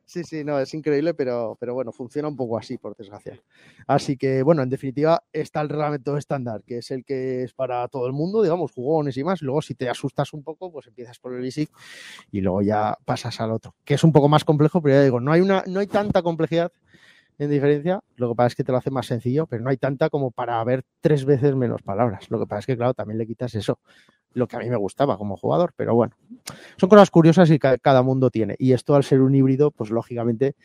Sí, 0.08 0.22
sí, 0.22 0.44
no, 0.44 0.60
es 0.60 0.72
increíble, 0.72 1.14
pero, 1.14 1.56
pero 1.58 1.74
bueno, 1.74 1.90
funciona 1.90 2.28
un 2.28 2.36
poco 2.36 2.56
así, 2.56 2.78
por 2.78 2.94
desgracia. 2.96 3.42
Así 3.88 4.16
que, 4.16 4.44
bueno, 4.44 4.62
en 4.62 4.70
definitiva, 4.70 5.24
está 5.32 5.60
el 5.62 5.68
reglamento 5.68 6.16
estándar, 6.16 6.62
que 6.64 6.78
es 6.78 6.92
el 6.92 7.04
que 7.04 7.42
es 7.42 7.52
para 7.52 7.88
todo 7.88 8.06
el 8.06 8.12
mundo, 8.12 8.40
digamos, 8.40 8.70
jugones 8.70 9.16
y 9.16 9.24
más. 9.24 9.42
Luego, 9.42 9.62
si 9.62 9.74
te 9.74 9.88
asustas 9.88 10.32
un 10.32 10.44
poco, 10.44 10.70
pues 10.70 10.86
empiezas 10.86 11.18
por 11.18 11.34
el 11.34 11.42
basic 11.42 11.70
y 12.30 12.40
luego 12.40 12.62
ya 12.62 12.96
pasas 13.04 13.40
al 13.40 13.50
otro, 13.50 13.74
que 13.84 13.94
es 13.94 14.04
un 14.04 14.12
poco 14.12 14.28
más 14.28 14.44
complejo, 14.44 14.80
pero 14.80 14.94
ya 14.94 15.02
digo, 15.02 15.18
no 15.18 15.32
hay, 15.32 15.40
una, 15.40 15.64
no 15.66 15.80
hay 15.80 15.88
tanta 15.88 16.22
complejidad 16.22 16.70
en 17.38 17.50
diferencia. 17.50 18.00
Lo 18.14 18.28
que 18.28 18.36
pasa 18.36 18.46
es 18.46 18.54
que 18.54 18.62
te 18.64 18.70
lo 18.70 18.78
hace 18.78 18.92
más 18.92 19.06
sencillo, 19.06 19.46
pero 19.46 19.64
no 19.64 19.70
hay 19.70 19.76
tanta 19.76 20.08
como 20.08 20.30
para 20.30 20.62
ver 20.62 20.84
tres 21.00 21.24
veces 21.24 21.56
menos 21.56 21.82
palabras. 21.82 22.30
Lo 22.30 22.38
que 22.38 22.46
pasa 22.46 22.60
es 22.60 22.66
que, 22.66 22.76
claro, 22.76 22.94
también 22.94 23.18
le 23.18 23.26
quitas 23.26 23.56
eso, 23.56 23.80
lo 24.36 24.46
que 24.46 24.56
a 24.56 24.58
mí 24.58 24.68
me 24.68 24.76
gustaba 24.76 25.16
como 25.16 25.36
jugador, 25.36 25.72
pero 25.74 25.94
bueno, 25.94 26.14
son 26.76 26.90
cosas 26.90 27.10
curiosas 27.10 27.50
y 27.50 27.58
cada 27.58 28.02
mundo 28.02 28.30
tiene. 28.30 28.54
Y 28.58 28.72
esto 28.72 28.94
al 28.94 29.02
ser 29.02 29.22
un 29.22 29.34
híbrido, 29.34 29.70
pues 29.70 29.90
lógicamente, 29.90 30.56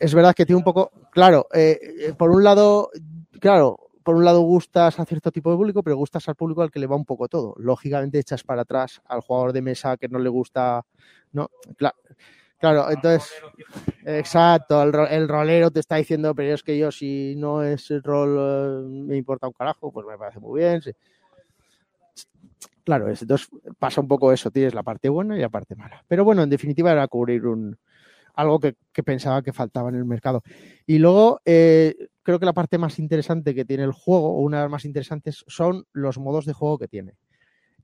es 0.00 0.12
verdad 0.12 0.34
que 0.34 0.44
tiene 0.44 0.58
un 0.58 0.64
poco, 0.64 0.90
claro, 1.12 1.46
eh, 1.54 2.12
por 2.18 2.32
un 2.32 2.42
lado, 2.42 2.90
claro, 3.38 3.78
por 4.02 4.16
un 4.16 4.24
lado 4.24 4.40
gustas 4.40 4.98
a 4.98 5.04
cierto 5.04 5.30
tipo 5.30 5.52
de 5.52 5.56
público, 5.56 5.84
pero 5.84 5.96
gustas 5.96 6.28
al 6.28 6.34
público 6.34 6.62
al 6.62 6.72
que 6.72 6.80
le 6.80 6.88
va 6.88 6.96
un 6.96 7.04
poco 7.04 7.28
todo. 7.28 7.54
Lógicamente 7.58 8.18
echas 8.18 8.42
para 8.42 8.62
atrás 8.62 9.00
al 9.06 9.20
jugador 9.20 9.52
de 9.52 9.62
mesa 9.62 9.96
que 9.96 10.08
no 10.08 10.18
le 10.18 10.28
gusta, 10.28 10.84
no, 11.32 11.48
claro. 11.76 11.96
Claro, 12.58 12.90
entonces, 12.90 13.30
exacto, 14.06 14.82
el, 14.82 14.94
el, 15.10 15.28
rolero 15.28 15.70
te 15.70 15.80
está 15.80 15.96
diciendo, 15.96 16.34
pero 16.34 16.54
es 16.54 16.62
que 16.62 16.78
yo 16.78 16.90
si 16.90 17.34
no 17.36 17.62
es 17.62 17.90
el 17.90 18.02
rol 18.02 18.38
eh, 18.40 18.88
me 18.88 19.16
importa 19.16 19.46
un 19.46 19.52
carajo, 19.52 19.92
pues 19.92 20.06
me 20.06 20.16
parece 20.16 20.40
muy 20.40 20.60
bien. 20.60 20.80
Sí. 20.80 20.92
Claro, 22.84 23.08
es, 23.08 23.22
entonces 23.22 23.48
pasa 23.78 24.00
un 24.00 24.08
poco 24.08 24.32
eso, 24.32 24.50
tienes 24.50 24.74
la 24.74 24.82
parte 24.82 25.08
buena 25.08 25.36
y 25.36 25.40
la 25.40 25.48
parte 25.48 25.74
mala. 25.74 26.04
Pero 26.06 26.24
bueno, 26.24 26.42
en 26.42 26.50
definitiva 26.50 26.92
era 26.92 27.08
cubrir 27.08 27.46
un 27.46 27.78
algo 28.34 28.58
que, 28.58 28.74
que 28.92 29.02
pensaba 29.02 29.42
que 29.42 29.52
faltaba 29.52 29.88
en 29.88 29.94
el 29.94 30.04
mercado. 30.04 30.42
Y 30.86 30.98
luego, 30.98 31.40
eh, 31.44 32.08
creo 32.22 32.38
que 32.38 32.46
la 32.46 32.52
parte 32.52 32.78
más 32.78 32.98
interesante 32.98 33.54
que 33.54 33.64
tiene 33.64 33.84
el 33.84 33.92
juego, 33.92 34.36
o 34.36 34.40
una 34.40 34.58
de 34.58 34.64
las 34.64 34.70
más 34.70 34.84
interesantes, 34.84 35.44
son 35.46 35.86
los 35.92 36.18
modos 36.18 36.44
de 36.44 36.52
juego 36.52 36.78
que 36.78 36.88
tiene. 36.88 37.14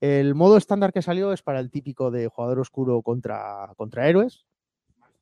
El 0.01 0.35
modo 0.35 0.57
estándar 0.57 0.93
que 0.93 1.03
salió 1.03 1.33
es 1.33 1.43
para 1.43 1.61
el 1.61 1.71
típico 1.71 2.11
de 2.11 2.27
jugador 2.27 2.59
oscuro 2.59 3.01
contra, 3.03 3.73
contra 3.77 4.09
héroes, 4.09 4.45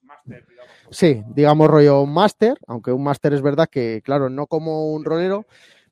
Master, 0.09 0.47
digamos. 0.49 0.73
Sí, 0.91 1.23
digamos 1.35 1.69
rollo 1.69 2.07
máster, 2.07 2.59
aunque 2.67 2.93
un 2.93 3.05
máster 3.05 3.35
es 3.35 3.43
verdad 3.43 3.69
que, 3.71 4.01
claro, 4.03 4.31
no 4.31 4.47
como 4.47 4.93
un 4.93 5.05
rolero, 5.05 5.47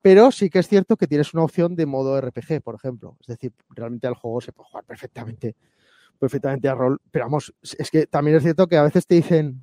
pero 0.06 0.30
sí 0.30 0.50
que 0.50 0.60
es 0.60 0.68
cierto 0.68 0.96
que 0.96 1.08
tienes 1.08 1.34
una 1.34 1.42
opción 1.42 1.74
de 1.74 1.84
modo 1.84 2.16
RPG, 2.20 2.62
por 2.62 2.76
ejemplo. 2.76 3.16
Es 3.22 3.26
decir, 3.26 3.52
realmente 3.70 4.06
al 4.06 4.14
juego 4.14 4.40
se 4.40 4.52
puede 4.52 4.68
jugar 4.68 4.84
perfectamente, 4.84 5.56
perfectamente 6.16 6.68
a 6.68 6.76
rol. 6.76 7.00
Pero 7.10 7.24
vamos, 7.24 7.52
es 7.60 7.90
que 7.90 8.06
también 8.06 8.36
es 8.36 8.44
cierto 8.44 8.68
que 8.68 8.76
a 8.76 8.84
veces 8.84 9.04
te 9.04 9.16
dicen, 9.16 9.60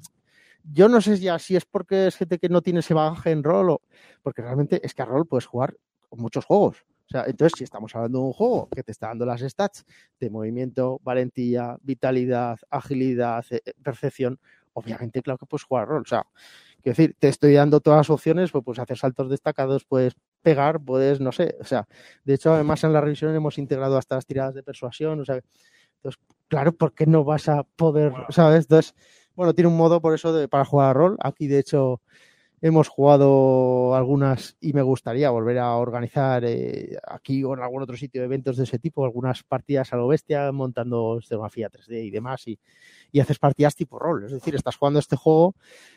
yo 0.65 0.89
no 0.89 0.99
sé 0.99 1.15
si 1.39 1.55
es 1.55 1.63
porque 1.63 2.07
es 2.07 2.17
gente 2.17 2.39
que 2.39 2.49
no 2.49 2.61
tiene 2.61 2.81
ese 2.81 2.93
bagaje 2.93 3.31
en 3.31 3.41
rol 3.41 3.69
o 3.69 3.81
porque 4.21 4.41
realmente 4.41 4.85
es 4.85 4.93
que 4.93 5.01
a 5.03 5.05
rol 5.05 5.25
puedes 5.25 5.45
jugar 5.45 5.77
con 6.09 6.19
muchos 6.19 6.43
juegos. 6.43 6.83
O 7.05 7.09
sea, 7.09 7.23
entonces, 7.25 7.53
si 7.57 7.63
estamos 7.63 7.95
hablando 7.95 8.19
de 8.19 8.25
un 8.25 8.33
juego 8.33 8.67
que 8.67 8.83
te 8.83 8.91
está 8.91 9.07
dando 9.07 9.25
las 9.25 9.39
stats 9.39 9.85
de 10.19 10.29
movimiento, 10.29 10.99
valentía, 11.05 11.77
vitalidad, 11.83 12.59
agilidad, 12.69 13.45
eh, 13.49 13.61
percepción, 13.81 14.37
obviamente, 14.73 15.21
claro 15.21 15.37
que 15.37 15.45
puedes 15.45 15.63
jugar 15.63 15.87
rol. 15.87 16.01
O 16.01 16.05
sea, 16.05 16.27
quiero 16.81 16.97
decir, 16.97 17.15
te 17.17 17.29
estoy 17.29 17.53
dando 17.53 17.79
todas 17.79 17.99
las 17.99 18.09
opciones, 18.09 18.51
pues 18.51 18.65
puedes 18.65 18.79
hacer 18.79 18.97
saltos 18.97 19.29
destacados, 19.29 19.85
puedes 19.85 20.15
pegar, 20.43 20.79
puedes, 20.79 21.19
no 21.19 21.31
sé, 21.31 21.55
o 21.59 21.65
sea, 21.65 21.87
de 22.23 22.35
hecho, 22.35 22.53
además 22.53 22.83
en 22.83 22.93
la 22.93 23.01
revisión 23.01 23.33
hemos 23.35 23.57
integrado 23.57 23.97
hasta 23.97 24.15
las 24.15 24.25
tiradas 24.25 24.53
de 24.53 24.61
persuasión, 24.63 25.19
o 25.21 25.25
sea, 25.25 25.39
entonces, 25.95 26.21
claro, 26.47 26.73
¿por 26.73 26.93
qué 26.93 27.05
no 27.07 27.23
vas 27.23 27.49
a 27.49 27.63
poder, 27.63 28.13
sabes? 28.29 28.65
Entonces, 28.65 28.93
Bueno, 29.35 29.53
tiene 29.55 29.69
un 29.69 29.77
modo 29.77 29.99
por 30.01 30.13
eso 30.13 30.31
de, 30.33 30.47
para 30.47 30.65
jugar 30.65 30.91
a 30.91 30.93
rol. 30.93 31.17
Aquí, 31.23 31.47
de 31.47 31.59
hecho, 31.59 32.01
hemos 32.63 32.87
jugado 32.87 33.93
algunas 33.93 34.55
y 34.61 34.71
me 34.71 34.81
gustaría 34.81 35.29
volver 35.29 35.59
a 35.59 35.75
organizar 35.75 36.45
eh, 36.45 36.97
aquí 37.05 37.43
o 37.43 37.53
en 37.53 37.59
algún 37.59 37.83
otro 37.83 37.97
sitio 37.97 38.23
eventos 38.23 38.55
de 38.55 38.63
ese 38.63 38.79
tipo, 38.79 39.03
algunas 39.03 39.43
partidas 39.43 39.91
a 39.91 39.97
lo 39.97 40.07
bestia, 40.07 40.49
montando 40.53 41.19
escenografía 41.19 41.69
3D 41.69 42.05
y 42.05 42.09
demás, 42.09 42.47
y, 42.47 42.57
haces 43.19 43.37
partidas 43.37 43.75
tipo 43.75 43.99
rol. 43.99 44.23
Es 44.23 44.31
decir, 44.31 44.55
estás 44.55 44.77
jugando 44.77 44.99
este 44.99 45.17
juego, 45.17 45.55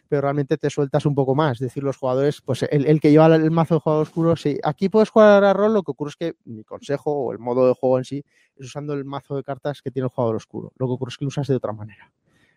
pero 0.09 0.23
realmente 0.23 0.59
te 0.59 0.69
sueltas 0.69 1.07
un 1.07 1.15
poco 1.15 1.37
más. 1.37 1.53
Es 1.53 1.61
decir, 1.61 1.85
los 1.85 1.97
jugadores, 1.97 2.41
pues 2.43 2.65
el, 2.65 2.85
el 2.85 3.01
que 3.01 3.13
lleva 3.13 3.27
el 3.27 3.51
mazo 3.53 3.75
de 3.75 3.81
juego 3.81 4.01
oscuro, 4.01 4.35
sí. 4.35 4.59
Aquí 4.65 4.89
puedes 4.89 5.11
jugar 5.11 5.45
a 5.45 5.53
rol, 5.53 5.73
lo 5.73 5.85
que 5.85 5.93
ocurre 5.93 6.11
es 6.11 6.17
que 6.17 6.35
mi 6.45 6.65
consejo 6.65 7.13
o 7.13 7.33
el 7.33 7.39
modo 7.39 7.69
de 7.69 7.75
juego 7.75 7.99
en 7.99 8.05
sí 8.05 8.25
es 8.57 8.67
usando 8.67 8.93
el 8.93 9.05
mazo 9.05 9.37
de 9.37 9.45
cartas 9.45 9.83
que 9.83 9.93
tiene 9.93 10.07
el 10.07 10.11
jugador 10.11 10.35
oscuro. 10.35 10.73
Lo 10.79 10.89
que 10.89 10.93
ocurre 10.95 11.11
es 11.11 11.17
que 11.17 11.25
lo 11.25 11.29
usas 11.29 11.47
de 11.47 11.55
otra 11.55 11.73
manera. 11.73 12.13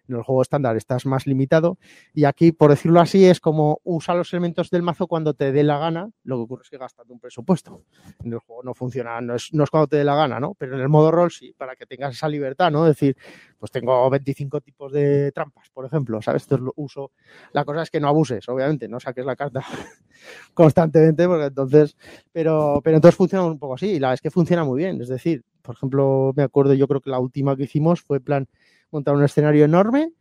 En 0.10 0.16
el 0.16 0.24
juego 0.24 0.42
estándar 0.42 0.76
estás 0.76 1.06
más 1.06 1.28
limitado 1.28 1.78
y 2.14 2.26
aquí, 2.26 2.52
por 2.52 2.72
decirlo 2.72 3.00
así, 3.00 3.26
es 3.26 3.40
como 3.40 3.80
usar 3.84 4.16
los 4.16 4.34
elementos 4.34 4.70
del 4.70 4.82
mazo 4.82 5.08
cuando 5.08 5.34
te 5.34 5.52
dé 5.52 5.64
la 5.64 5.78
gana. 5.78 6.10
Lo 6.24 6.38
que 6.38 6.42
ocurre 6.42 6.64
es 6.64 6.70
que 6.70 6.78
gastas 6.78 7.08
un 7.10 7.20
presupuesto. 7.20 7.84
En 8.24 8.34
el 8.34 8.40
juego 8.40 8.64
no 8.64 8.74
funciona, 8.74 9.22
no 9.22 9.36
es, 9.36 9.54
no 9.54 9.64
es 9.64 9.70
cuando 9.70 9.88
te 9.88 9.98
dé 9.98 10.04
la 10.04 10.16
gana, 10.16 10.40
¿no? 10.40 10.56
Pero 10.56 10.76
en 10.76 10.82
el 10.82 10.90
modo 10.90 11.12
rol 11.12 11.32
sí, 11.32 11.54
para 11.56 11.76
que 11.76 11.86
tengas 11.86 12.16
esa 12.16 12.28
libertad, 12.28 12.72
¿no? 12.72 12.88
Es 12.88 12.96
decir, 12.96 13.16
pues 13.60 13.72
tengo 13.72 14.10
25 14.10 14.62
tipos 14.62 14.92
de 14.92 15.32
trampas, 15.32 15.70
por 15.70 15.86
ejemplo, 15.86 16.22
¿sabes? 16.22 16.44
Esto 16.44 16.56
es 16.56 16.62
lo 16.62 16.74
uso. 16.78 17.12
La 17.54 17.64
cosa 17.66 17.84
es 17.84 17.92
que 17.92 18.00
no 18.00 18.08
abuses, 18.08 18.48
obviamente, 18.50 18.88
no 18.88 19.00
saques 19.00 19.26
la 19.26 19.36
carta 19.36 19.62
constantemente, 20.54 21.28
porque 21.28 21.46
entonces, 21.46 21.96
pero, 22.32 22.82
pero 22.84 22.98
entonces 22.98 23.16
funciona 23.16 23.46
un 23.46 23.60
poco 23.60 23.76
así, 23.76 23.88
y 23.88 24.00
la 24.00 24.08
verdad 24.08 24.16
es 24.16 24.22
que 24.22 24.32
funciona 24.32 24.64
muy 24.64 24.80
bien. 24.80 25.02
Es 25.02 25.10
decir, 25.10 25.44
por 25.62 25.76
ejemplo, 25.76 26.34
me 26.36 26.44
acuerdo, 26.44 26.74
yo 26.74 26.88
creo 26.88 27.02
que 27.02 27.10
la 27.10 27.20
última 27.20 27.56
que 27.56 27.64
hicimos 27.64 28.02
fue 28.02 28.20
plan 28.20 28.48
montar 28.92 29.16
un 29.16 29.24
escenario 29.24 29.66
enorme 29.66 30.14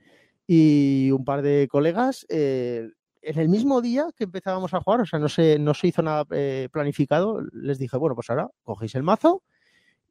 y 0.47 1.11
un 1.11 1.24
par 1.24 1.43
de 1.43 1.69
colegas 1.70 2.27
eh, 2.28 2.89
en 3.23 3.39
el 3.39 3.49
mismo 3.49 3.81
día 3.82 4.07
que 4.16 4.24
empezábamos 4.24 4.73
a 4.74 4.81
jugar, 4.81 5.03
o 5.03 5.07
sea, 5.07 5.19
no 5.19 5.28
se, 5.28 5.59
no 5.59 5.74
se 5.74 5.89
hizo 5.89 6.03
nada 6.03 6.24
eh, 6.31 6.69
planificado, 6.73 7.43
les 7.53 7.78
dije, 7.78 7.97
bueno, 7.97 8.15
pues 8.15 8.31
ahora 8.31 8.49
cogéis 8.62 8.95
el 8.95 9.03
mazo 9.03 9.43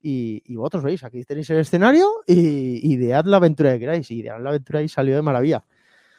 y, 0.01 0.43
y 0.45 0.55
vosotros 0.55 0.83
veis, 0.83 1.03
aquí 1.03 1.23
tenéis 1.23 1.49
el 1.49 1.57
escenario 1.57 2.07
y 2.27 2.93
idead 2.93 3.25
la 3.25 3.37
aventura 3.37 3.73
que 3.73 3.79
queráis. 3.79 4.11
Y 4.11 4.19
idearon 4.19 4.43
la 4.43 4.49
aventura 4.49 4.81
y 4.81 4.89
salió 4.89 5.15
de 5.15 5.21
maravilla, 5.21 5.65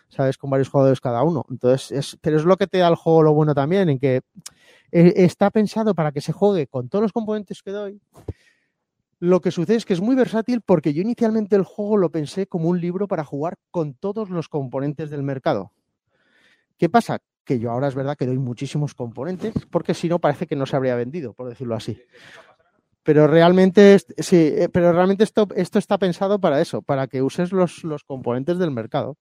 ¿sabes? 0.09 0.36
Con 0.36 0.51
varios 0.51 0.69
jugadores 0.69 1.01
cada 1.01 1.23
uno. 1.23 1.44
Entonces, 1.51 1.93
es, 1.93 2.19
pero 2.20 2.36
es 2.36 2.44
lo 2.44 2.56
que 2.56 2.66
te 2.66 2.78
da 2.78 2.89
el 2.89 2.97
juego 2.97 3.23
lo 3.23 3.35
bueno 3.35 3.55
también, 3.55 3.89
en 3.89 3.98
que 3.98 4.23
eh, 4.90 5.12
está 5.16 5.51
pensado 5.51 5.94
para 5.94 6.12
que 6.12 6.20
se 6.20 6.32
juegue 6.32 6.66
con 6.66 6.89
todos 6.89 7.02
los 7.02 7.12
componentes 7.12 7.62
que 7.62 7.70
doy. 7.70 8.01
Lo 9.20 9.40
que 9.40 9.51
sucede 9.51 9.77
es 9.77 9.85
que 9.85 9.95
es 9.95 10.01
muy 10.01 10.15
versátil 10.15 10.61
porque 10.61 10.95
yo 10.95 11.03
inicialmente 11.03 11.57
el 11.57 11.65
juego 11.65 11.97
lo 11.97 12.11
pensé 12.11 12.47
como 12.47 12.69
un 12.69 12.81
libro 12.81 13.09
para 13.09 13.24
jugar 13.24 13.57
con 13.70 13.95
todos 13.95 14.31
los 14.31 14.49
componentes 14.49 15.11
del 15.11 15.24
mercado. 15.24 15.73
¿Qué 16.77 16.89
pasa? 16.89 17.19
Que 17.45 17.59
yo 17.59 17.73
ahora 17.73 17.89
es 17.89 17.97
verdad 17.97 18.16
que 18.16 18.27
doy 18.27 18.39
muchísimos 18.39 18.95
componentes 18.95 19.53
porque 19.70 19.95
si 19.95 20.09
no 20.09 20.20
parece 20.20 20.47
que 20.47 20.55
no 20.55 20.66
se 20.66 20.77
habría 20.77 20.95
vendido, 20.95 21.32
por 21.32 21.49
decirlo 21.49 21.74
así. 21.74 21.99
Pero 23.03 23.27
realmente, 23.27 23.99
sí, 24.19 24.36
eh, 24.36 24.69
pero 24.70 24.93
realmente 24.93 25.24
esto, 25.24 25.49
esto 25.57 25.78
está 25.78 25.99
pensado 25.99 26.39
para 26.39 26.61
eso, 26.61 26.82
para 26.82 27.09
que 27.09 27.23
uses 27.23 27.53
los, 27.53 27.82
los 27.82 28.05
componentes 28.05 28.59
del 28.59 28.70
mercado. 28.70 29.16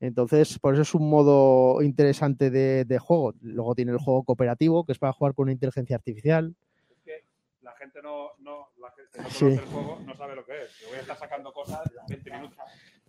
Entonces, 0.00 0.58
por 0.58 0.74
eso 0.74 0.82
es 0.82 0.94
un 0.94 1.08
modo 1.08 1.82
interesante 1.82 2.50
de, 2.50 2.84
de 2.84 2.98
juego. 2.98 3.34
Luego 3.42 3.74
tiene 3.74 3.92
el 3.92 3.98
juego 3.98 4.24
cooperativo, 4.24 4.84
que 4.84 4.92
es 4.92 4.98
para 4.98 5.12
jugar 5.12 5.34
con 5.34 5.44
una 5.44 5.52
inteligencia 5.52 5.96
artificial. 5.96 6.56
La 7.84 7.90
gente 7.90 8.02
no, 8.02 8.28
no, 8.38 8.68
la 8.80 8.90
gente 8.92 9.20
no 9.22 9.28
Sí. 9.28 9.44
conoce 9.44 9.62
el 9.62 9.68
juego, 9.68 9.98
no 10.06 10.16
sabe 10.16 10.36
lo 10.36 10.44
que 10.46 10.62
es. 10.62 10.80
Yo 10.80 10.88
voy 10.88 10.96
a 10.96 11.00
estar 11.02 11.18
sacando 11.18 11.52
cosas 11.52 11.80
20 12.08 12.30
minutos. 12.30 12.56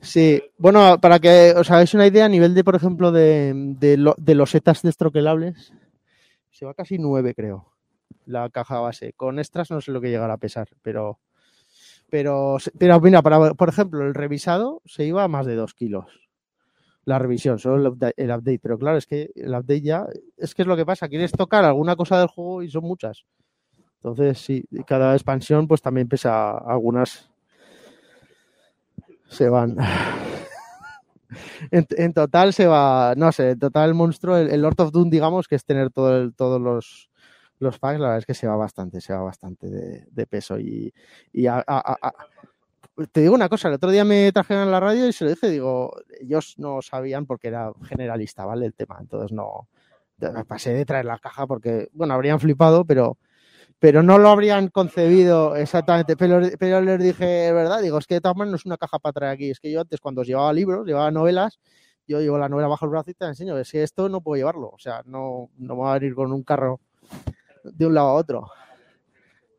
Sí, 0.02 0.44
bueno, 0.58 1.00
para 1.00 1.20
que 1.20 1.54
os 1.56 1.72
hagáis 1.72 1.94
una 1.94 2.06
idea, 2.08 2.26
a 2.26 2.30
nivel 2.30 2.54
de, 2.54 2.64
por 2.66 2.76
ejemplo, 2.76 3.14
de, 3.14 3.54
de, 3.56 3.96
lo- 3.96 4.16
de 4.18 4.36
losetas 4.36 4.82
destroquelables, 4.82 5.72
se 6.52 6.66
va 6.66 6.74
casi 6.74 6.98
9, 6.98 7.34
creo, 7.34 7.72
la 8.26 8.50
caja 8.50 8.80
base. 8.82 9.14
Con 9.14 9.40
extras 9.40 9.72
no 9.72 9.80
sé 9.80 9.94
lo 9.94 10.02
que 10.02 10.10
llegará 10.10 10.34
a 10.34 10.38
pesar, 10.38 10.68
pero, 10.82 11.20
pero, 12.10 12.58
pero 12.78 13.00
mira, 13.00 13.22
para, 13.22 13.54
por 13.54 13.70
ejemplo, 13.70 14.06
el 14.06 14.14
revisado 14.14 14.82
se 14.86 15.06
iba 15.06 15.24
a 15.24 15.30
más 15.30 15.46
de 15.46 15.56
2 15.56 15.74
kilos. 15.74 16.06
La 17.06 17.18
revisión, 17.18 17.60
solo 17.60 17.78
el 17.78 17.88
update. 18.32 18.60
Pero 18.62 18.78
claro, 18.78 18.98
es 18.98 19.06
que 19.08 19.30
el 19.36 19.52
update 19.52 19.82
ya, 19.82 20.06
es 20.36 20.54
que 20.54 20.64
es 20.64 20.68
lo 20.68 20.76
que 20.76 20.86
pasa, 20.86 21.08
quieres 21.08 21.32
tocar 21.32 21.64
alguna 21.64 21.96
cosa 21.96 22.20
del 22.20 22.28
juego 22.28 22.62
y 22.62 22.70
son 22.70 22.84
muchas. 22.84 23.26
Entonces, 24.06 24.38
sí, 24.38 24.64
cada 24.86 25.14
expansión 25.16 25.68
pues 25.68 25.82
también 25.82 26.08
pesa 26.08 26.60
algunas 26.60 27.28
se 29.30 29.50
van. 29.50 29.76
En, 31.72 32.14
total 32.14 32.54
se 32.54 32.68
va, 32.68 33.14
no 33.18 33.32
sé, 33.32 33.50
en 33.52 33.60
total 33.60 33.90
el 33.90 33.96
monstruo, 33.96 34.38
el, 34.38 34.62
Lord 34.62 34.80
of 34.80 34.92
Doom, 34.92 35.10
digamos, 35.10 35.48
que 35.48 35.56
es 35.56 35.66
tener 35.66 35.90
todo 35.90 36.16
el- 36.16 36.34
todos 36.36 36.62
los, 36.62 37.10
los 37.60 37.80
packs, 37.80 38.00
la 38.00 38.06
verdad 38.08 38.20
es 38.20 38.26
que 38.26 38.36
se 38.36 38.48
va 38.48 38.56
bastante, 38.56 39.02
se 39.02 39.12
va 39.12 39.22
bastante 39.22 39.68
de, 39.68 40.28
peso. 40.28 40.60
Y, 40.60 40.94
y 41.34 41.48
a- 41.48 41.66
te 43.12 43.22
digo 43.22 43.34
una 43.34 43.50
cosa, 43.50 43.68
el 43.68 43.74
otro 43.74 43.90
día 43.90 44.06
me 44.06 44.32
trajeron 44.32 44.68
a 44.68 44.72
la 44.72 44.80
radio 44.80 45.08
y 45.08 45.14
se 45.14 45.26
lo 45.26 45.32
dije, 45.32 45.50
digo, 45.50 45.94
ellos 46.22 46.54
no 46.58 46.82
sabían 46.82 47.26
porque 47.26 47.48
era 47.48 47.74
generalista, 47.84 48.46
¿vale? 48.46 48.68
El 48.68 48.74
tema, 48.76 48.98
entonces 49.02 49.32
no, 49.32 49.68
me 50.20 50.46
pasé 50.46 50.74
de 50.74 50.86
traer 50.86 51.06
la 51.06 51.18
caja 51.18 51.48
porque, 51.48 51.90
bueno, 51.92 52.14
habrían 52.14 52.40
flipado, 52.40 52.86
pero 52.86 53.18
pero 53.80 54.02
no 54.04 54.18
lo 54.18 54.30
habrían 54.30 54.70
concebido 54.70 55.56
exactamente. 55.56 56.16
Pero, 56.18 56.42
pero 56.60 56.82
les 56.82 57.00
dije, 57.02 57.52
¿verdad? 57.52 57.82
Digo, 57.82 57.98
es 57.98 58.08
que 58.08 58.16
de 58.16 58.22
todas 58.22 58.38
maneras 58.38 58.52
no 58.52 58.56
es 58.58 58.66
una 58.66 58.78
caja 58.78 59.00
para 59.00 59.14
traer 59.14 59.34
aquí. 59.34 59.50
Es 59.52 59.60
que 59.60 59.72
yo 59.72 59.82
antes, 59.82 60.00
cuando 60.00 60.22
os 60.22 60.28
llevaba 60.28 60.52
libros, 60.54 60.86
llevaba 60.88 61.12
novelas, 61.12 61.60
yo 62.08 62.20
llevo 62.22 62.38
la 62.38 62.50
novela 62.50 62.68
bajo 62.68 62.86
el 62.86 62.92
brazo 62.92 63.12
y 63.12 63.14
te 63.14 63.26
la 63.26 63.30
enseño. 63.32 63.58
Es 63.58 63.72
que 63.72 63.84
esto 63.84 64.10
no 64.10 64.22
puedo 64.22 64.38
llevarlo. 64.38 64.70
O 64.70 64.80
sea, 64.80 65.02
no, 65.06 65.50
no 65.58 65.76
me 65.76 65.82
va 65.82 65.92
a 65.96 66.00
venir 66.00 66.16
con 66.16 66.32
un 66.32 66.44
carro 66.44 66.80
de 67.64 67.86
un 67.86 67.94
lado 67.94 68.10
a 68.10 68.14
otro. 68.14 68.48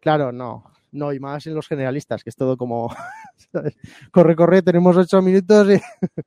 Claro, 0.01 0.33
no. 0.33 0.65
No, 0.93 1.13
y 1.13 1.21
más 1.21 1.47
en 1.47 1.55
los 1.55 1.69
generalistas, 1.69 2.23
que 2.25 2.31
es 2.31 2.37
todo 2.37 2.57
como. 2.57 2.89
¿sabes? 3.53 3.77
Corre, 4.13 4.35
corre, 4.35 4.63
tenemos 4.63 4.97
ocho 4.97 5.21
minutos 5.23 5.69
y. 5.71 5.81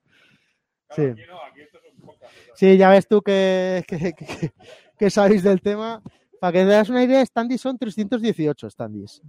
Sí. 0.96 1.04
Aquí 1.04 1.22
no, 1.30 1.38
aquí 1.44 1.62
esto 1.62 1.78
es 1.78 1.94
un 1.94 2.02
podcast. 2.02 2.34
Sí, 2.56 2.76
ya 2.76 2.90
ves 2.90 3.08
tú 3.08 3.22
que, 3.22 3.84
que, 3.88 4.14
que- 4.14 4.52
que 4.98 5.10
sabéis 5.12 5.44
del 5.44 5.62
tema. 5.62 6.02
Para 6.40 6.54
que 6.54 6.60
te 6.60 6.66
das 6.66 6.90
una 6.90 7.04
idea, 7.04 7.26
standees 7.26 7.62
son 7.62 7.78
318 7.78 8.70
standees. 8.70 9.22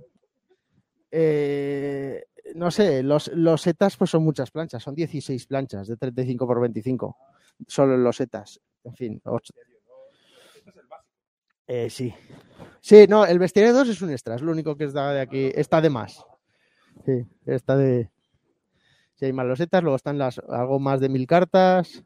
Eh, 1.10 2.24
no 2.54 2.70
sé, 2.70 3.02
los, 3.02 3.28
los 3.34 3.62
setas 3.62 3.96
pues 3.96 4.10
son 4.10 4.22
muchas 4.22 4.50
planchas, 4.50 4.82
son 4.82 4.94
16 4.94 5.46
planchas 5.46 5.88
de 5.88 5.96
35 5.96 6.46
por 6.46 6.60
25. 6.60 7.16
Solo 7.66 7.96
los 7.96 8.16
setas. 8.16 8.60
En 8.84 8.94
fin, 8.94 9.20
ocho. 9.24 9.52
Eh, 11.66 11.88
sí. 11.88 12.12
Sí, 12.80 13.06
no, 13.08 13.24
el 13.26 13.38
bestiario 13.38 13.72
2 13.72 13.90
es 13.90 14.02
un 14.02 14.10
extra, 14.10 14.34
es 14.34 14.42
lo 14.42 14.50
único 14.50 14.76
que 14.76 14.84
está 14.84 15.12
de 15.12 15.20
aquí. 15.20 15.52
Está 15.54 15.80
de 15.80 15.90
más. 15.90 16.24
Sí, 17.04 17.24
está 17.46 17.76
de. 17.76 18.10
Si 19.14 19.26
hay 19.26 19.32
más 19.32 19.46
losetas, 19.46 19.82
luego 19.82 19.96
están 19.96 20.18
las 20.18 20.38
algo 20.38 20.80
más 20.80 20.98
de 20.98 21.08
mil 21.08 21.26
cartas. 21.26 22.02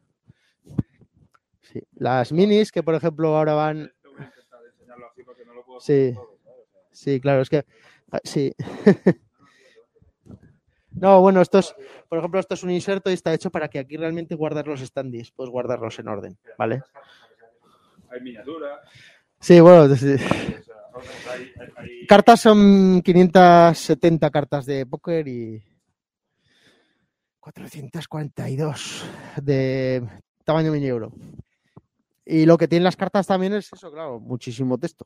Las 1.95 2.31
minis, 2.31 2.71
que 2.71 2.83
por 2.83 2.95
ejemplo 2.95 3.35
ahora 3.35 3.53
van. 3.53 3.91
Voy 4.03 4.21
a 4.21 4.25
intentar 4.25 4.59
enseñarlo 4.65 5.07
así 5.07 5.23
porque 5.23 5.45
no 5.45 5.53
lo 5.53 5.64
puedo 5.75 5.81
Sí. 5.81 6.15
Sí, 6.91 7.19
claro, 7.19 7.41
es 7.41 7.49
que. 7.49 7.65
ah, 8.11 8.19
Sí. 8.23 8.53
No, 10.97 11.19
bueno, 11.19 11.41
esto 11.41 11.59
es, 11.59 11.75
por 12.07 12.19
ejemplo, 12.19 12.39
esto 12.39 12.53
es 12.53 12.63
un 12.63 12.71
inserto 12.71 13.09
y 13.09 13.13
está 13.13 13.33
hecho 13.33 13.51
para 13.51 13.67
que 13.67 13.79
aquí 13.79 13.97
realmente 13.97 14.33
guardar 14.33 14.65
los 14.65 14.79
standees, 14.79 15.29
puedes 15.31 15.51
guardarlos 15.51 15.99
en 15.99 16.07
orden, 16.07 16.37
¿vale? 16.57 16.83
Hay 18.09 18.21
miniaturas, 18.21 18.79
Sí, 19.41 19.59
bueno, 19.59 19.93
sí. 19.95 20.15
cartas 22.07 22.39
son 22.39 23.01
570 23.01 24.29
cartas 24.29 24.65
de 24.65 24.85
póker 24.85 25.27
y 25.27 25.61
442 27.41 29.05
de 29.41 30.01
tamaño 30.45 30.71
mini 30.71 30.87
euro. 30.87 31.11
Y 32.25 32.45
lo 32.45 32.57
que 32.57 32.67
tienen 32.67 32.83
las 32.83 32.95
cartas 32.95 33.27
también 33.27 33.53
es 33.53 33.71
eso, 33.71 33.91
claro, 33.91 34.19
muchísimo 34.19 34.77
texto. 34.79 35.05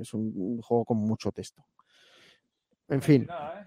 Es 0.00 0.14
un, 0.14 0.60
juego 0.62 0.84
con 0.86 0.96
mucho 0.98 1.30
texto. 1.32 1.64
En 2.88 3.02
fin, 3.02 3.26
nada, 3.26 3.60
¿eh? 3.62 3.66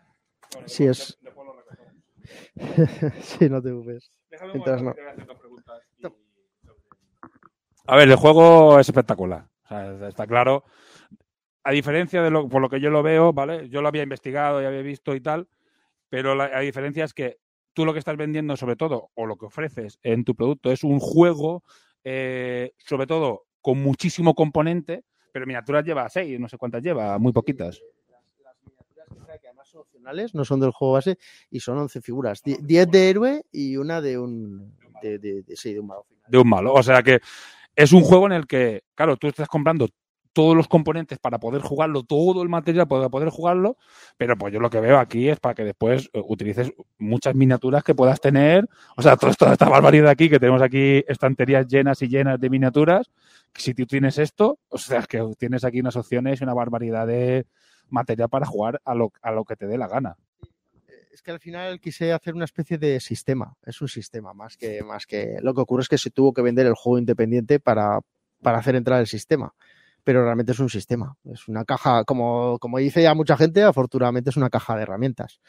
Bueno, 0.54 0.68
Sí, 0.68 0.86
después- 0.86 1.10
es- 1.10 1.20
lo 1.24 1.54
recogemos. 1.54 1.96
sí, 3.24 3.50
no 3.50 3.62
te. 3.62 3.70
Déjame 3.70 4.52
un 4.52 4.54
Mientras 4.54 4.82
momento 4.82 4.84
no. 4.84 4.94
que 4.94 4.96
te 4.96 5.02
voy 5.02 5.10
a 5.10 5.14
hacer 5.14 5.28
dos 5.28 5.38
preguntas. 5.38 5.82
y- 5.98 6.08
A 7.88 7.96
ver, 7.96 8.10
el 8.10 8.16
juego 8.16 8.80
es 8.80 8.88
espectacular. 8.90 9.48
O 9.66 9.68
sea, 9.68 10.08
está 10.08 10.28
claro. 10.28 10.64
A 11.64 11.72
diferencia 11.72 12.22
de 12.24 12.32
lo, 12.32 12.50
por 12.50 12.62
lo 12.62 12.70
que 12.70 12.80
yo 12.80 12.90
lo 12.90 13.04
veo, 13.04 13.34
¿vale? 13.34 13.70
Yo 13.70 13.82
lo 13.82 13.88
había 13.88 14.04
investigado 14.04 14.62
y 14.62 14.66
había 14.66 14.82
visto 14.82 15.14
y 15.14 15.22
tal, 15.22 15.48
pero 16.10 16.34
la, 16.36 16.48
la 16.50 16.60
diferencia 16.62 17.04
es 17.04 17.14
que 17.14 17.38
tú 17.74 17.86
lo 17.86 17.94
que 17.94 18.00
estás 18.00 18.18
vendiendo, 18.18 18.58
sobre 18.58 18.76
todo, 18.76 19.12
o 19.14 19.26
lo 19.28 19.38
que 19.38 19.46
ofreces 19.46 20.00
en 20.02 20.24
tu 20.26 20.36
producto, 20.36 20.72
es 20.72 20.84
un 20.84 21.00
juego, 21.00 21.64
eh, 22.04 22.74
sobre 22.78 23.08
todo, 23.08 23.46
con 23.62 23.82
muchísimo 23.82 24.34
componente, 24.34 25.04
pero 25.32 25.46
miniaturas 25.46 25.86
lleva 25.86 26.10
seis, 26.10 26.40
no 26.40 26.50
sé 26.50 26.58
cuántas 26.58 26.82
lleva, 26.84 27.18
muy 27.20 27.32
poquitas. 27.32 27.80
Las, 28.10 28.22
las 28.44 28.56
miniaturas 28.66 29.08
que 29.10 29.26
trae, 29.26 29.40
que 29.40 29.48
además 29.48 29.74
opcionales, 29.76 30.34
no 30.36 30.44
son 30.46 30.60
del 30.60 30.72
juego 30.72 30.94
base, 30.96 31.18
y 31.50 31.60
son 31.60 31.78
11 31.78 32.02
figuras. 32.02 32.42
Die- 32.44 32.58
10 32.62 32.90
de 32.92 33.10
héroe 33.10 33.46
y 33.52 33.78
una 33.78 34.02
de 34.02 34.18
un. 34.18 34.76
De, 35.02 35.18
de, 35.20 35.42
de- 35.44 35.56
sí, 35.56 35.74
de 35.74 35.80
un 35.80 35.88
malo 35.88 36.04
final. 36.04 36.24
de 36.28 36.38
un 36.38 36.50
malo. 36.50 36.74
O 36.74 36.84
sea 36.84 37.02
que 37.02 37.20
es 37.76 37.92
un 37.94 38.02
juego 38.02 38.26
en 38.28 38.34
el 38.34 38.46
que, 38.48 38.84
claro, 38.94 39.16
tú 39.18 39.28
estás 39.28 39.48
comprando 39.48 39.88
todos 40.34 40.56
los 40.56 40.68
componentes 40.68 41.20
para 41.20 41.40
poder 41.40 41.62
jugarlo, 41.62 42.04
todo 42.04 42.42
el 42.44 42.50
material 42.50 42.88
para 42.88 43.10
poder 43.10 43.30
jugarlo, 43.30 43.78
pero 44.18 44.38
pues 44.38 44.54
yo 44.54 44.60
lo 44.60 44.70
que 44.70 44.80
veo 44.80 44.98
aquí 44.98 45.30
es 45.30 45.40
para 45.40 45.56
que 45.56 45.64
después 45.64 46.10
eh, 46.14 46.22
utilices 46.26 46.72
muchas 46.98 47.36
miniaturas 47.36 47.84
que 47.84 47.96
puedas 47.96 48.22
tener, 48.22 48.68
o 48.96 49.02
sea, 49.02 49.18
toda 49.18 49.54
esta 49.54 49.70
barbaridad 49.70 50.10
aquí, 50.10 50.30
que 50.30 50.40
tenemos 50.40 50.62
aquí 50.62 51.04
estanterías 51.08 51.68
llenas 51.68 52.02
y 52.02 52.08
llenas 52.08 52.40
de 52.40 52.50
miniaturas, 52.50 53.10
si 53.56 53.74
tú 53.74 53.86
tienes 53.86 54.18
esto, 54.18 54.60
o 54.70 54.78
sea, 54.78 55.04
que 55.04 55.22
tienes 55.38 55.64
aquí 55.64 55.80
unas 55.80 55.96
opciones 55.96 56.40
y 56.40 56.44
una 56.44 56.54
barbaridad 56.54 57.08
de 57.08 57.46
material 57.90 58.30
para 58.30 58.46
jugar 58.46 58.82
a 58.86 58.96
lo, 58.96 59.12
a 59.22 59.32
lo 59.32 59.44
que 59.44 59.56
te 59.56 59.68
dé 59.68 59.78
la 59.78 59.88
gana. 59.88 60.18
Es 61.12 61.22
que 61.22 61.32
al 61.32 61.40
final 61.40 61.80
quise 61.82 62.14
hacer 62.14 62.34
una 62.34 62.46
especie 62.46 62.78
de 62.78 63.00
sistema. 63.02 63.58
Es 63.66 63.82
un 63.82 63.90
sistema 63.90 64.34
más 64.34 64.56
que, 64.56 64.82
más 64.82 65.06
que. 65.06 65.38
Lo 65.42 65.54
que 65.54 65.62
ocurre 65.62 65.82
es 65.82 65.90
que 65.90 65.98
se 65.98 66.10
tuvo 66.10 66.34
que 66.34 66.42
vender 66.42 66.66
el 66.66 66.74
juego 66.74 67.00
independiente 67.00 67.60
para, 67.60 68.00
para 68.42 68.60
hacer 68.60 68.76
entrar 68.76 69.02
el 69.02 69.08
sistema. 69.08 69.54
Pero 70.04 70.24
realmente 70.24 70.52
es 70.54 70.60
un 70.60 70.70
sistema. 70.70 71.16
Es 71.26 71.48
una 71.48 71.66
caja, 71.66 72.04
como, 72.04 72.58
como 72.60 72.80
dice 72.80 73.04
ya 73.04 73.14
mucha 73.14 73.38
gente, 73.38 73.64
afortunadamente 73.64 74.30
es 74.30 74.38
una 74.38 74.50
caja 74.50 74.76
de 74.76 74.84
herramientas. 74.84 75.42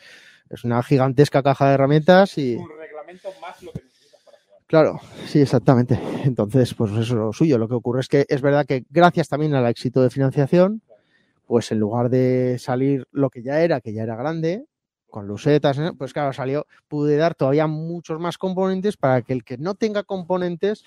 Es 0.50 0.64
una 0.64 0.82
gigantesca 0.82 1.42
caja 1.42 1.68
de 1.68 1.74
herramientas 1.74 2.36
y. 2.38 2.56
reglamento 2.78 3.28
más 3.40 3.62
lo 3.62 3.72
que 3.72 3.82
necesitas 3.82 4.20
para 4.24 4.38
jugar. 4.44 4.62
Claro, 4.66 5.00
sí, 5.26 5.40
exactamente. 5.40 5.98
Entonces, 6.24 6.74
pues 6.74 6.92
eso 6.92 7.00
es 7.00 7.10
lo 7.10 7.32
suyo. 7.32 7.58
Lo 7.58 7.68
que 7.68 7.74
ocurre 7.74 8.00
es 8.00 8.08
que 8.08 8.26
es 8.28 8.42
verdad 8.42 8.66
que 8.66 8.84
gracias 8.90 9.28
también 9.28 9.54
al 9.54 9.66
éxito 9.66 10.02
de 10.02 10.10
financiación, 10.10 10.82
pues 11.46 11.72
en 11.72 11.78
lugar 11.78 12.10
de 12.10 12.58
salir 12.58 13.06
lo 13.12 13.30
que 13.30 13.42
ya 13.42 13.60
era, 13.60 13.80
que 13.80 13.92
ya 13.92 14.02
era 14.02 14.16
grande, 14.16 14.66
con 15.12 15.28
lucetas, 15.28 15.78
¿eh? 15.78 15.92
pues 15.96 16.14
claro, 16.14 16.32
salió, 16.32 16.66
pude 16.88 17.16
dar 17.16 17.34
todavía 17.34 17.66
muchos 17.66 18.18
más 18.18 18.38
componentes 18.38 18.96
para 18.96 19.20
que 19.20 19.34
el 19.34 19.44
que 19.44 19.58
no 19.58 19.74
tenga 19.74 20.02
componentes 20.02 20.84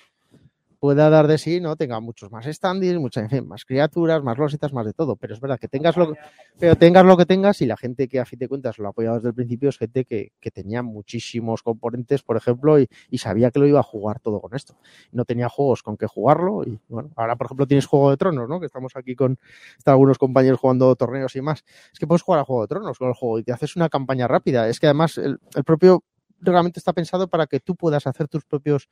pueda 0.78 1.10
dar 1.10 1.26
de 1.26 1.38
sí, 1.38 1.60
¿no? 1.60 1.76
Tenga 1.76 2.00
muchos 2.00 2.30
más 2.30 2.46
standings, 2.46 2.98
muchas, 2.98 3.24
en 3.24 3.30
fin, 3.30 3.48
más 3.48 3.64
criaturas, 3.64 4.22
más 4.22 4.38
losetas, 4.38 4.72
más 4.72 4.86
de 4.86 4.92
todo. 4.92 5.16
Pero 5.16 5.34
es 5.34 5.40
verdad 5.40 5.58
que 5.58 5.68
tengas 5.68 5.96
lo, 5.96 6.14
pero 6.58 6.76
tengas 6.76 7.04
lo 7.04 7.16
que 7.16 7.26
tengas 7.26 7.60
y 7.62 7.66
la 7.66 7.76
gente 7.76 8.08
que 8.08 8.20
a 8.20 8.24
fin 8.24 8.38
de 8.38 8.48
cuentas 8.48 8.78
lo 8.78 8.86
ha 8.86 8.90
apoyado 8.90 9.16
desde 9.16 9.28
el 9.28 9.34
principio 9.34 9.68
es 9.68 9.78
gente 9.78 10.04
que, 10.04 10.32
que 10.40 10.50
tenía 10.50 10.82
muchísimos 10.82 11.62
componentes, 11.62 12.22
por 12.22 12.36
ejemplo, 12.36 12.78
y, 12.80 12.88
y 13.10 13.18
sabía 13.18 13.50
que 13.50 13.58
lo 13.58 13.66
iba 13.66 13.80
a 13.80 13.82
jugar 13.82 14.20
todo 14.20 14.40
con 14.40 14.54
esto. 14.54 14.76
No 15.12 15.24
tenía 15.24 15.48
juegos 15.48 15.82
con 15.82 15.96
que 15.96 16.06
jugarlo 16.06 16.64
y 16.64 16.78
bueno, 16.88 17.10
ahora 17.16 17.36
por 17.36 17.46
ejemplo 17.46 17.66
tienes 17.66 17.86
Juego 17.86 18.10
de 18.10 18.16
Tronos, 18.16 18.48
¿no? 18.48 18.60
Que 18.60 18.66
estamos 18.66 18.96
aquí 18.96 19.14
con 19.14 19.38
están 19.78 19.92
algunos 19.92 20.18
compañeros 20.18 20.60
jugando 20.60 20.94
torneos 20.96 21.34
y 21.36 21.40
más. 21.40 21.64
Es 21.92 21.98
que 21.98 22.06
puedes 22.06 22.22
jugar 22.22 22.40
a 22.40 22.44
Juego 22.44 22.62
de 22.62 22.68
Tronos 22.68 22.98
con 22.98 23.08
el 23.08 23.14
juego 23.14 23.38
y 23.38 23.42
te 23.42 23.52
haces 23.52 23.76
una 23.76 23.88
campaña 23.88 24.28
rápida. 24.28 24.68
Es 24.68 24.80
que 24.80 24.86
además 24.86 25.18
el, 25.18 25.38
el 25.54 25.64
propio 25.64 26.04
reglamento 26.40 26.78
está 26.78 26.92
pensado 26.92 27.28
para 27.28 27.46
que 27.46 27.60
tú 27.60 27.76
puedas 27.76 28.06
hacer 28.06 28.28
tus 28.28 28.44
propios 28.44 28.88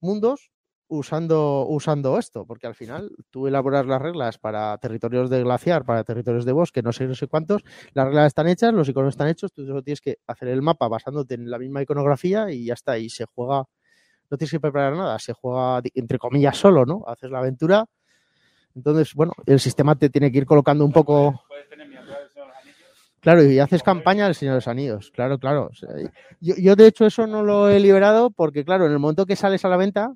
mundos 0.00 0.50
usando, 0.88 1.66
usando 1.66 2.18
esto, 2.18 2.44
porque 2.46 2.66
al 2.66 2.74
final 2.74 3.10
tú 3.30 3.46
elaboras 3.46 3.86
las 3.86 4.00
reglas 4.00 4.38
para 4.38 4.76
territorios 4.78 5.30
de 5.30 5.42
glaciar, 5.42 5.84
para 5.84 6.04
territorios 6.04 6.44
de 6.44 6.52
bosque, 6.52 6.82
no 6.82 6.92
sé, 6.92 7.06
no 7.06 7.14
sé 7.14 7.26
cuántos, 7.26 7.62
las 7.92 8.06
reglas 8.06 8.26
están 8.26 8.48
hechas, 8.48 8.72
los 8.72 8.88
iconos 8.88 9.14
están 9.14 9.28
hechos, 9.28 9.52
tú 9.52 9.66
solo 9.66 9.82
tienes 9.82 10.00
que 10.00 10.18
hacer 10.26 10.48
el 10.48 10.62
mapa 10.62 10.88
basándote 10.88 11.34
en 11.34 11.50
la 11.50 11.58
misma 11.58 11.82
iconografía 11.82 12.50
y 12.50 12.66
ya 12.66 12.74
está, 12.74 12.98
y 12.98 13.08
se 13.08 13.24
juega, 13.24 13.64
no 14.30 14.36
tienes 14.36 14.50
que 14.50 14.60
preparar 14.60 14.94
nada, 14.94 15.18
se 15.18 15.32
juega 15.32 15.80
entre 15.94 16.18
comillas 16.18 16.56
solo, 16.56 16.84
¿no? 16.84 17.04
Haces 17.06 17.30
la 17.30 17.38
aventura, 17.38 17.86
entonces, 18.74 19.14
bueno, 19.14 19.32
el 19.46 19.60
sistema 19.60 19.94
te 19.96 20.10
tiene 20.10 20.32
que 20.32 20.38
ir 20.38 20.46
colocando 20.46 20.84
un 20.84 20.92
poco... 20.92 21.42
Claro, 23.20 23.42
y 23.42 23.58
haces 23.58 23.82
campaña 23.82 24.26
del 24.26 24.34
Señor 24.34 24.52
de 24.52 24.56
los 24.58 24.68
Anillos, 24.68 25.10
claro, 25.10 25.38
claro. 25.38 25.70
Yo, 26.40 26.56
yo, 26.56 26.76
de 26.76 26.86
hecho, 26.86 27.06
eso 27.06 27.26
no 27.26 27.42
lo 27.42 27.70
he 27.70 27.80
liberado 27.80 28.28
porque, 28.28 28.66
claro, 28.66 28.84
en 28.84 28.92
el 28.92 28.98
momento 28.98 29.24
que 29.24 29.34
sales 29.34 29.64
a 29.64 29.70
la 29.70 29.78
venta, 29.78 30.12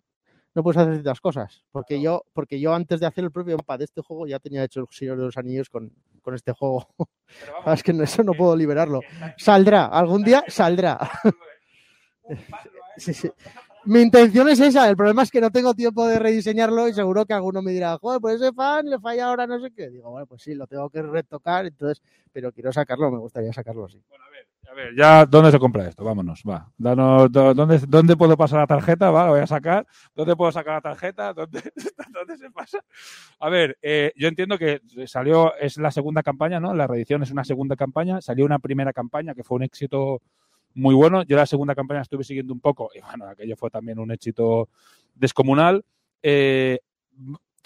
no 0.54 0.62
puedes 0.62 0.78
hacer 0.78 0.94
ciertas 0.94 1.20
cosas. 1.20 1.64
Porque 1.70 2.00
yo, 2.00 2.24
porque 2.32 2.60
yo 2.60 2.74
antes 2.74 3.00
de 3.00 3.06
hacer 3.06 3.24
el 3.24 3.30
propio 3.30 3.56
mapa 3.56 3.78
de 3.78 3.84
este 3.84 4.02
juego 4.02 4.26
ya 4.26 4.38
tenía 4.38 4.64
hecho 4.64 4.80
el 4.80 4.86
Señor 4.90 5.18
de 5.18 5.24
los 5.24 5.36
Anillos 5.36 5.68
con, 5.68 5.92
con 6.22 6.34
este 6.34 6.52
juego. 6.52 6.88
es 7.66 7.82
que 7.82 7.92
eso 7.92 8.22
no 8.22 8.32
puedo 8.32 8.56
liberarlo. 8.56 9.00
Saldrá, 9.36 9.86
algún 9.86 10.22
día 10.24 10.44
saldrá. 10.48 10.98
Sí, 12.96 13.14
sí. 13.14 13.30
Mi 13.88 14.02
intención 14.02 14.46
es 14.50 14.60
esa, 14.60 14.86
el 14.90 14.98
problema 14.98 15.22
es 15.22 15.30
que 15.30 15.40
no 15.40 15.50
tengo 15.50 15.72
tiempo 15.72 16.06
de 16.06 16.18
rediseñarlo 16.18 16.88
y 16.88 16.92
seguro 16.92 17.24
que 17.24 17.32
alguno 17.32 17.62
me 17.62 17.72
dirá, 17.72 17.96
joder, 17.96 18.20
pues 18.20 18.34
ese 18.34 18.52
fan 18.52 18.84
le 18.84 18.98
falla 18.98 19.28
ahora 19.28 19.46
no 19.46 19.58
sé 19.60 19.70
qué. 19.74 19.88
Digo, 19.88 20.10
bueno, 20.10 20.26
pues 20.26 20.42
sí, 20.42 20.54
lo 20.54 20.66
tengo 20.66 20.90
que 20.90 21.00
retocar, 21.00 21.64
entonces, 21.64 22.02
pero 22.30 22.52
quiero 22.52 22.70
sacarlo, 22.70 23.10
me 23.10 23.16
gustaría 23.16 23.50
sacarlo 23.50 23.86
así. 23.86 23.98
A 24.70 24.74
ver, 24.74 24.94
ya, 24.94 25.24
¿dónde 25.24 25.50
se 25.50 25.58
compra 25.58 25.88
esto? 25.88 26.04
Vámonos, 26.04 26.42
va. 26.46 26.70
Danos, 26.76 27.32
¿dónde, 27.32 27.78
¿Dónde 27.88 28.14
puedo 28.14 28.36
pasar 28.36 28.58
la 28.58 28.66
tarjeta? 28.66 29.10
Va, 29.10 29.24
la 29.24 29.30
voy 29.30 29.40
a 29.40 29.46
sacar. 29.46 29.86
¿Dónde 30.14 30.36
puedo 30.36 30.52
sacar 30.52 30.74
la 30.74 30.80
tarjeta? 30.82 31.32
¿Dónde, 31.32 31.62
dónde 32.12 32.36
se 32.36 32.50
pasa? 32.50 32.84
A 33.40 33.48
ver, 33.48 33.78
eh, 33.80 34.12
yo 34.16 34.28
entiendo 34.28 34.58
que 34.58 34.82
salió, 35.06 35.56
es 35.56 35.78
la 35.78 35.90
segunda 35.90 36.22
campaña, 36.22 36.60
¿no? 36.60 36.74
La 36.74 36.86
reedición 36.86 37.22
es 37.22 37.30
una 37.30 37.42
segunda 37.42 37.74
campaña. 37.74 38.20
Salió 38.20 38.44
una 38.44 38.58
primera 38.58 38.92
campaña 38.92 39.34
que 39.34 39.44
fue 39.44 39.56
un 39.56 39.62
éxito 39.62 40.20
muy 40.78 40.94
bueno. 40.94 41.24
Yo 41.24 41.36
la 41.36 41.46
segunda 41.46 41.74
campaña 41.74 42.02
estuve 42.02 42.24
siguiendo 42.24 42.54
un 42.54 42.60
poco 42.60 42.90
y 42.94 43.00
bueno, 43.00 43.26
aquello 43.26 43.56
fue 43.56 43.70
también 43.70 43.98
un 43.98 44.10
éxito 44.12 44.68
descomunal. 45.14 45.84
Eh, 46.22 46.78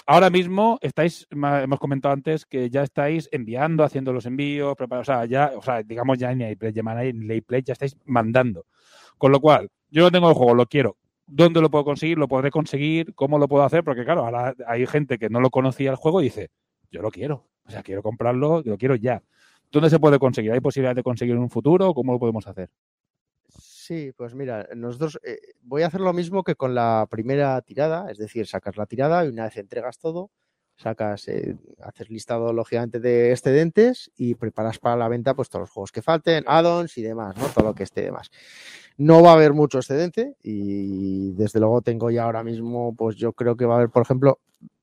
ahora 0.06 0.30
mismo 0.30 0.78
estáis, 0.80 1.26
hemos 1.30 1.78
comentado 1.78 2.14
antes 2.14 2.46
que 2.46 2.70
ya 2.70 2.82
estáis 2.82 3.28
enviando, 3.30 3.84
haciendo 3.84 4.12
los 4.12 4.26
envíos, 4.26 4.74
preparados, 4.76 5.08
o 5.08 5.12
sea, 5.12 5.24
ya, 5.26 5.52
o 5.54 5.62
sea, 5.62 5.82
digamos 5.82 6.18
ya 6.18 6.32
en 6.32 6.38
lay 7.28 7.40
play, 7.42 7.62
ya 7.62 7.74
estáis 7.74 7.96
mandando. 8.06 8.64
Con 9.18 9.30
lo 9.30 9.40
cual, 9.40 9.68
yo 9.90 10.02
no 10.02 10.10
tengo 10.10 10.28
el 10.28 10.34
juego, 10.34 10.54
lo 10.54 10.66
quiero. 10.66 10.96
¿Dónde 11.26 11.60
lo 11.60 11.70
puedo 11.70 11.84
conseguir? 11.84 12.18
¿Lo 12.18 12.28
podré 12.28 12.50
conseguir? 12.50 13.14
¿Cómo 13.14 13.38
lo 13.38 13.46
puedo 13.46 13.62
hacer? 13.62 13.84
Porque 13.84 14.04
claro, 14.04 14.24
ahora 14.24 14.54
hay 14.66 14.86
gente 14.86 15.18
que 15.18 15.28
no 15.28 15.40
lo 15.40 15.50
conocía 15.50 15.90
el 15.90 15.96
juego 15.96 16.20
y 16.20 16.24
dice, 16.24 16.50
yo 16.90 17.02
lo 17.02 17.10
quiero. 17.10 17.46
O 17.64 17.70
sea, 17.70 17.82
quiero 17.82 18.02
comprarlo, 18.02 18.62
lo 18.64 18.76
quiero 18.76 18.96
ya. 18.96 19.22
¿Dónde 19.70 19.88
se 19.88 19.98
puede 19.98 20.18
conseguir? 20.18 20.52
¿Hay 20.52 20.60
posibilidad 20.60 20.94
de 20.94 21.02
conseguir 21.02 21.34
en 21.34 21.40
un 21.42 21.48
futuro? 21.48 21.94
¿Cómo 21.94 22.12
lo 22.12 22.18
podemos 22.18 22.46
hacer? 22.46 22.68
Sí, 23.84 24.12
pues 24.16 24.32
mira, 24.36 24.68
nosotros 24.76 25.18
eh, 25.24 25.40
voy 25.60 25.82
a 25.82 25.88
hacer 25.88 26.00
lo 26.00 26.12
mismo 26.12 26.44
que 26.44 26.54
con 26.54 26.72
la 26.72 27.08
primera 27.10 27.60
tirada, 27.62 28.12
es 28.12 28.16
decir, 28.16 28.46
sacas 28.46 28.76
la 28.76 28.86
tirada 28.86 29.24
y 29.24 29.28
una 29.28 29.46
vez 29.46 29.56
entregas 29.56 29.98
todo, 29.98 30.30
sacas, 30.76 31.26
eh, 31.26 31.56
haces 31.82 32.08
listado 32.08 32.52
lógicamente 32.52 33.00
de 33.00 33.32
excedentes 33.32 34.12
y 34.16 34.36
preparas 34.36 34.78
para 34.78 34.94
la 34.94 35.08
venta 35.08 35.34
pues 35.34 35.48
todos 35.48 35.62
los 35.62 35.70
juegos 35.70 35.90
que 35.90 36.00
falten, 36.00 36.44
add-ons 36.46 36.96
y 36.96 37.02
demás, 37.02 37.36
¿no? 37.36 37.46
Todo 37.48 37.64
lo 37.64 37.74
que 37.74 37.82
esté 37.82 38.02
demás. 38.02 38.30
No 38.98 39.20
va 39.20 39.30
a 39.30 39.34
haber 39.34 39.52
mucho 39.52 39.78
excedente 39.78 40.36
y 40.44 41.32
desde 41.32 41.58
luego 41.58 41.82
tengo 41.82 42.08
ya 42.12 42.22
ahora 42.22 42.44
mismo, 42.44 42.94
pues 42.94 43.16
yo 43.16 43.32
creo 43.32 43.56
que 43.56 43.64
va 43.64 43.74
a 43.74 43.76
haber, 43.78 43.90
por 43.90 44.02
ejemplo, 44.02 44.38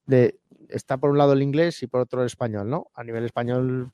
de, 0.08 0.38
está 0.68 0.98
por 0.98 1.12
un 1.12 1.18
lado 1.18 1.32
el 1.32 1.42
inglés 1.42 1.82
y 1.84 1.88
por 1.88 2.02
otro 2.02 2.20
el 2.20 2.26
español, 2.26 2.70
¿no? 2.70 2.88
A 2.96 3.06
nivel 3.06 3.24
español 3.24 3.92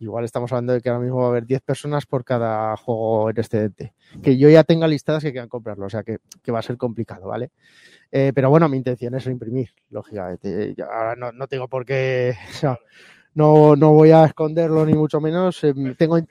Igual 0.00 0.24
estamos 0.24 0.50
hablando 0.50 0.72
de 0.72 0.80
que 0.80 0.88
ahora 0.88 1.02
mismo 1.02 1.18
va 1.18 1.26
a 1.26 1.28
haber 1.28 1.44
10 1.46 1.60
personas 1.60 2.06
por 2.06 2.24
cada 2.24 2.74
juego 2.78 3.28
en 3.30 3.38
excedente. 3.38 3.92
Que 4.22 4.38
yo 4.38 4.48
ya 4.48 4.64
tenga 4.64 4.88
listadas 4.88 5.22
que 5.22 5.30
quieran 5.30 5.48
comprarlo, 5.50 5.86
o 5.86 5.90
sea 5.90 6.02
que, 6.02 6.18
que 6.42 6.50
va 6.50 6.58
a 6.60 6.62
ser 6.62 6.78
complicado, 6.78 7.28
¿vale? 7.28 7.50
Eh, 8.10 8.32
pero 8.34 8.48
bueno, 8.50 8.66
mi 8.68 8.78
intención 8.78 9.14
es 9.14 9.26
imprimir, 9.26 9.70
lógicamente. 9.90 10.74
Yo 10.74 10.90
ahora 10.90 11.14
no, 11.16 11.32
no 11.32 11.46
tengo 11.46 11.68
por 11.68 11.84
qué. 11.84 12.34
O 12.50 12.52
sea, 12.54 12.78
no, 13.34 13.76
no 13.76 13.92
voy 13.92 14.10
a 14.10 14.24
esconderlo 14.24 14.84
ni 14.86 14.94
mucho 14.94 15.20
menos. 15.20 15.62
Eh, 15.64 15.74
tengo, 15.98 16.18
in- 16.18 16.26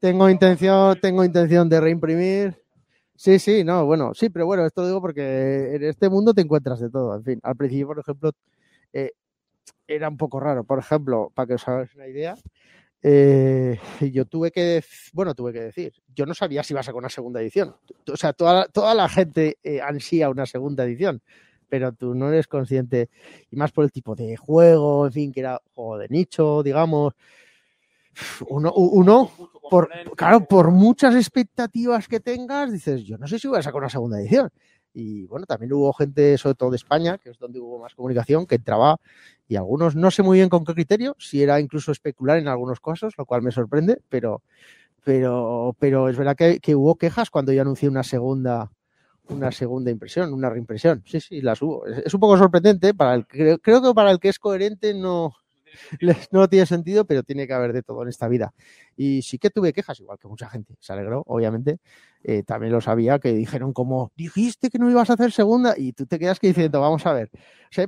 tengo 0.00 0.28
intención, 0.30 0.98
tengo 1.00 1.22
intención 1.22 1.68
de 1.68 1.80
reimprimir. 1.80 2.62
Sí, 3.14 3.38
sí, 3.38 3.62
no, 3.62 3.84
bueno, 3.86 4.14
sí, 4.14 4.30
pero 4.30 4.46
bueno, 4.46 4.66
esto 4.66 4.80
lo 4.80 4.88
digo 4.88 5.00
porque 5.02 5.76
en 5.76 5.84
este 5.84 6.08
mundo 6.08 6.32
te 6.34 6.40
encuentras 6.40 6.80
de 6.80 6.90
todo. 6.90 7.14
En 7.14 7.22
fin, 7.22 7.40
al 7.42 7.56
principio, 7.56 7.86
por 7.88 7.98
ejemplo, 8.00 8.30
eh, 8.92 9.12
era 9.86 10.08
un 10.08 10.16
poco 10.16 10.40
raro. 10.40 10.64
Por 10.64 10.78
ejemplo, 10.80 11.30
para 11.34 11.46
que 11.46 11.54
os 11.54 11.68
hagáis 11.68 11.94
una 11.94 12.08
idea, 12.08 12.34
eh, 13.02 13.80
yo 14.12 14.24
tuve 14.26 14.52
que, 14.52 14.84
bueno, 15.12 15.34
tuve 15.34 15.52
que 15.52 15.60
decir, 15.60 15.92
yo 16.14 16.24
no 16.24 16.34
sabía 16.34 16.62
si 16.62 16.72
iba 16.72 16.80
a 16.80 16.84
sacar 16.84 16.98
una 16.98 17.08
segunda 17.08 17.40
edición. 17.40 17.74
O 18.10 18.16
sea, 18.16 18.32
toda, 18.32 18.66
toda 18.68 18.94
la 18.94 19.08
gente 19.08 19.58
eh, 19.62 19.80
ansía 19.80 20.30
una 20.30 20.46
segunda 20.46 20.84
edición, 20.84 21.20
pero 21.68 21.92
tú 21.92 22.14
no 22.14 22.28
eres 22.28 22.46
consciente, 22.46 23.10
y 23.50 23.56
más 23.56 23.72
por 23.72 23.84
el 23.84 23.92
tipo 23.92 24.14
de 24.14 24.36
juego, 24.36 25.06
en 25.06 25.12
fin, 25.12 25.32
que 25.32 25.40
era 25.40 25.60
juego 25.74 25.98
de 25.98 26.08
nicho, 26.08 26.62
digamos. 26.62 27.14
Uno, 28.46 28.72
uno 28.74 29.30
por, 29.70 29.88
claro, 30.16 30.44
por 30.44 30.70
muchas 30.70 31.14
expectativas 31.14 32.06
que 32.06 32.20
tengas, 32.20 32.70
dices, 32.70 33.04
yo 33.04 33.16
no 33.16 33.26
sé 33.26 33.38
si 33.38 33.48
voy 33.48 33.58
a 33.58 33.62
sacar 33.62 33.80
una 33.80 33.88
segunda 33.88 34.20
edición. 34.20 34.50
Y 34.94 35.26
bueno, 35.26 35.46
también 35.46 35.72
hubo 35.72 35.92
gente, 35.92 36.36
sobre 36.38 36.54
todo 36.54 36.70
de 36.70 36.76
España, 36.76 37.18
que 37.18 37.30
es 37.30 37.38
donde 37.38 37.60
hubo 37.60 37.78
más 37.78 37.94
comunicación, 37.94 38.46
que 38.46 38.56
entraba 38.56 38.98
y 39.48 39.56
algunos 39.56 39.96
no 39.96 40.10
sé 40.10 40.22
muy 40.22 40.38
bien 40.38 40.48
con 40.48 40.64
qué 40.64 40.74
criterio, 40.74 41.16
si 41.18 41.42
era 41.42 41.60
incluso 41.60 41.92
especular 41.92 42.38
en 42.38 42.48
algunos 42.48 42.80
casos, 42.80 43.14
lo 43.16 43.26
cual 43.26 43.42
me 43.42 43.50
sorprende, 43.50 44.00
pero, 44.08 44.42
pero, 45.04 45.76
pero 45.78 46.08
es 46.08 46.16
verdad 46.16 46.36
que, 46.36 46.74
hubo 46.74 46.96
quejas 46.96 47.30
cuando 47.30 47.52
yo 47.52 47.62
anuncié 47.62 47.88
una 47.88 48.02
segunda, 48.02 48.72
una 49.28 49.50
segunda 49.52 49.90
impresión, 49.90 50.32
una 50.32 50.50
reimpresión. 50.50 51.02
Sí, 51.06 51.20
sí, 51.20 51.40
las 51.40 51.60
hubo. 51.62 51.86
Es, 51.86 52.12
un 52.12 52.20
poco 52.20 52.36
sorprendente, 52.38 52.94
para 52.94 53.14
el, 53.14 53.26
creo, 53.26 53.58
creo 53.58 53.82
que 53.82 53.94
para 53.94 54.10
el 54.10 54.20
que 54.20 54.28
es 54.28 54.38
coherente 54.38 54.94
no, 54.94 55.34
no 56.30 56.48
tiene 56.48 56.66
sentido, 56.66 57.04
pero 57.04 57.22
tiene 57.22 57.46
que 57.46 57.52
haber 57.52 57.72
de 57.72 57.82
todo 57.82 58.02
en 58.02 58.08
esta 58.08 58.28
vida. 58.28 58.52
Y 58.96 59.22
sí 59.22 59.38
que 59.38 59.50
tuve 59.50 59.72
quejas, 59.72 60.00
igual 60.00 60.18
que 60.18 60.28
mucha 60.28 60.48
gente. 60.48 60.74
Se 60.80 60.92
alegró, 60.92 61.22
obviamente. 61.26 61.78
Eh, 62.24 62.42
también 62.44 62.72
lo 62.72 62.80
sabía, 62.80 63.18
que 63.18 63.32
dijeron 63.32 63.72
como, 63.72 64.12
dijiste 64.16 64.70
que 64.70 64.78
no 64.78 64.90
ibas 64.90 65.10
a 65.10 65.14
hacer 65.14 65.32
segunda, 65.32 65.74
y 65.76 65.92
tú 65.92 66.06
te 66.06 66.18
quedas 66.18 66.38
que 66.38 66.48
diciendo, 66.48 66.80
vamos 66.80 67.04
a 67.06 67.12
ver. 67.12 67.30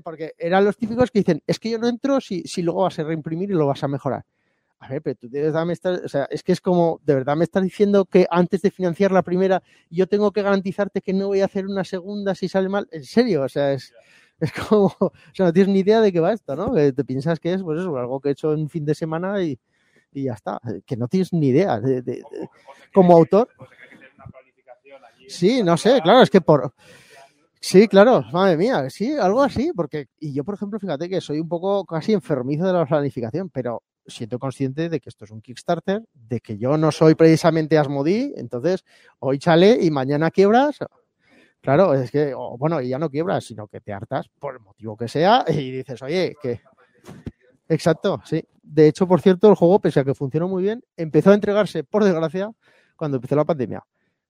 Porque 0.02 0.32
eran 0.38 0.64
los 0.64 0.76
típicos 0.76 1.10
que 1.10 1.20
dicen, 1.20 1.42
es 1.46 1.58
que 1.58 1.70
yo 1.70 1.78
no 1.78 1.88
entro 1.88 2.20
si, 2.20 2.42
si 2.42 2.62
luego 2.62 2.82
vas 2.82 2.98
a 2.98 3.04
reimprimir 3.04 3.50
y 3.50 3.54
lo 3.54 3.66
vas 3.66 3.84
a 3.84 3.88
mejorar. 3.88 4.24
A 4.84 4.88
ver, 4.88 5.00
pero 5.00 5.16
tú 5.16 5.30
de 5.30 5.40
verdad 5.40 5.64
me 5.64 5.72
estás, 5.72 6.00
o 6.04 6.08
sea, 6.08 6.24
es 6.30 6.42
que 6.42 6.52
es 6.52 6.60
como, 6.60 7.00
de 7.04 7.14
verdad 7.14 7.36
me 7.36 7.44
estás 7.44 7.62
diciendo 7.62 8.04
que 8.04 8.26
antes 8.30 8.60
de 8.60 8.70
financiar 8.70 9.12
la 9.12 9.22
primera, 9.22 9.62
yo 9.88 10.06
tengo 10.06 10.30
que 10.30 10.42
garantizarte 10.42 11.00
que 11.00 11.14
no 11.14 11.28
voy 11.28 11.40
a 11.40 11.46
hacer 11.46 11.66
una 11.66 11.84
segunda 11.84 12.34
si 12.34 12.48
sale 12.48 12.68
mal. 12.68 12.86
En 12.90 13.02
serio, 13.04 13.42
o 13.42 13.48
sea, 13.48 13.72
es, 13.72 13.94
es 14.40 14.52
como, 14.52 14.86
o 15.00 15.12
sea, 15.32 15.46
no 15.46 15.52
tienes 15.52 15.72
ni 15.72 15.80
idea 15.80 16.00
de 16.00 16.12
qué 16.12 16.20
va 16.20 16.32
esto, 16.32 16.54
¿no? 16.56 16.72
Que 16.74 16.92
te 16.92 17.04
piensas 17.04 17.38
que 17.40 17.52
es, 17.52 17.62
pues 17.62 17.80
eso, 17.80 17.96
algo 17.96 18.20
que 18.20 18.30
he 18.30 18.32
hecho 18.32 18.52
en 18.52 18.68
fin 18.68 18.84
de 18.84 18.94
semana 18.94 19.42
y, 19.42 19.58
y 20.12 20.24
ya 20.24 20.34
está. 20.34 20.60
Que 20.86 20.96
no 20.96 21.08
tienes 21.08 21.32
ni 21.32 21.48
idea 21.48 21.80
de- 21.80 22.02
de- 22.02 22.12
de- 22.30 22.48
como 22.92 23.16
autor. 23.16 23.48
Sí, 25.28 25.62
no 25.62 25.76
sé, 25.76 26.00
claro, 26.02 26.22
es 26.22 26.30
que 26.30 26.40
por. 26.40 26.74
Sí, 27.60 27.88
claro, 27.88 28.22
madre 28.30 28.58
mía, 28.58 28.90
sí, 28.90 29.14
algo 29.16 29.42
así, 29.42 29.72
porque. 29.74 30.08
Y 30.20 30.34
yo, 30.34 30.44
por 30.44 30.54
ejemplo, 30.54 30.78
fíjate 30.78 31.08
que 31.08 31.20
soy 31.22 31.40
un 31.40 31.48
poco 31.48 31.84
casi 31.86 32.12
enfermizo 32.12 32.66
de 32.66 32.74
la 32.74 32.84
planificación, 32.84 33.48
pero 33.48 33.82
siento 34.06 34.38
consciente 34.38 34.90
de 34.90 35.00
que 35.00 35.08
esto 35.08 35.24
es 35.24 35.30
un 35.30 35.40
Kickstarter, 35.40 36.02
de 36.12 36.40
que 36.40 36.58
yo 36.58 36.76
no 36.76 36.92
soy 36.92 37.14
precisamente 37.14 37.78
Asmodee, 37.78 38.34
entonces 38.36 38.84
hoy 39.18 39.38
chale 39.38 39.78
y 39.80 39.90
mañana 39.90 40.30
quiebras. 40.30 40.76
Claro, 41.64 41.94
es 41.94 42.10
que, 42.10 42.34
o, 42.36 42.56
bueno, 42.58 42.80
y 42.80 42.88
ya 42.90 42.98
no 42.98 43.08
quiebras, 43.10 43.44
sino 43.44 43.66
que 43.66 43.80
te 43.80 43.92
hartas 43.92 44.28
por 44.38 44.54
el 44.54 44.60
motivo 44.60 44.96
que 44.96 45.08
sea 45.08 45.44
y 45.48 45.70
dices, 45.70 46.00
oye, 46.02 46.36
que. 46.40 46.60
Exacto, 47.68 48.20
sí. 48.24 48.44
De 48.62 48.86
hecho, 48.88 49.06
por 49.08 49.20
cierto, 49.20 49.48
el 49.48 49.54
juego, 49.56 49.78
pese 49.78 50.00
a 50.00 50.04
que 50.04 50.14
funcionó 50.14 50.48
muy 50.48 50.62
bien, 50.62 50.82
empezó 50.96 51.30
a 51.30 51.34
entregarse, 51.34 51.82
por 51.84 52.04
desgracia, 52.04 52.50
cuando 52.96 53.16
empezó 53.16 53.34
la 53.36 53.44
pandemia. 53.44 53.82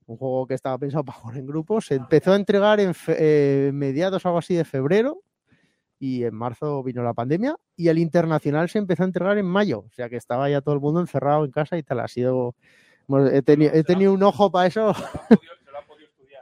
Un 0.06 0.16
juego 0.16 0.46
que 0.46 0.54
estaba 0.54 0.78
pensado 0.78 1.04
para 1.04 1.18
jugar 1.18 1.38
en 1.38 1.46
grupo, 1.46 1.80
se 1.80 1.96
empezó 1.96 2.32
a 2.32 2.36
entregar 2.36 2.78
en 2.80 2.94
fe- 2.94 3.16
eh, 3.18 3.72
mediados 3.72 4.24
algo 4.26 4.38
así 4.38 4.54
de 4.54 4.64
febrero 4.64 5.20
y 5.98 6.24
en 6.24 6.34
marzo 6.34 6.82
vino 6.82 7.02
la 7.02 7.14
pandemia 7.14 7.56
y 7.76 7.88
el 7.88 7.98
internacional 7.98 8.68
se 8.68 8.78
empezó 8.78 9.02
a 9.02 9.06
entregar 9.06 9.38
en 9.38 9.46
mayo, 9.46 9.80
o 9.80 9.90
sea 9.92 10.08
que 10.08 10.16
estaba 10.16 10.48
ya 10.50 10.60
todo 10.60 10.74
el 10.74 10.80
mundo 10.80 11.00
encerrado 11.00 11.44
en 11.44 11.50
casa 11.50 11.76
y 11.78 11.82
tal, 11.82 12.00
ha 12.00 12.08
sido... 12.08 12.54
bueno, 13.06 13.28
he, 13.28 13.42
teni- 13.42 13.70
he 13.72 13.82
tenido 13.84 14.12
un 14.12 14.22
ojo 14.22 14.50
para 14.50 14.66
eso. 14.66 14.92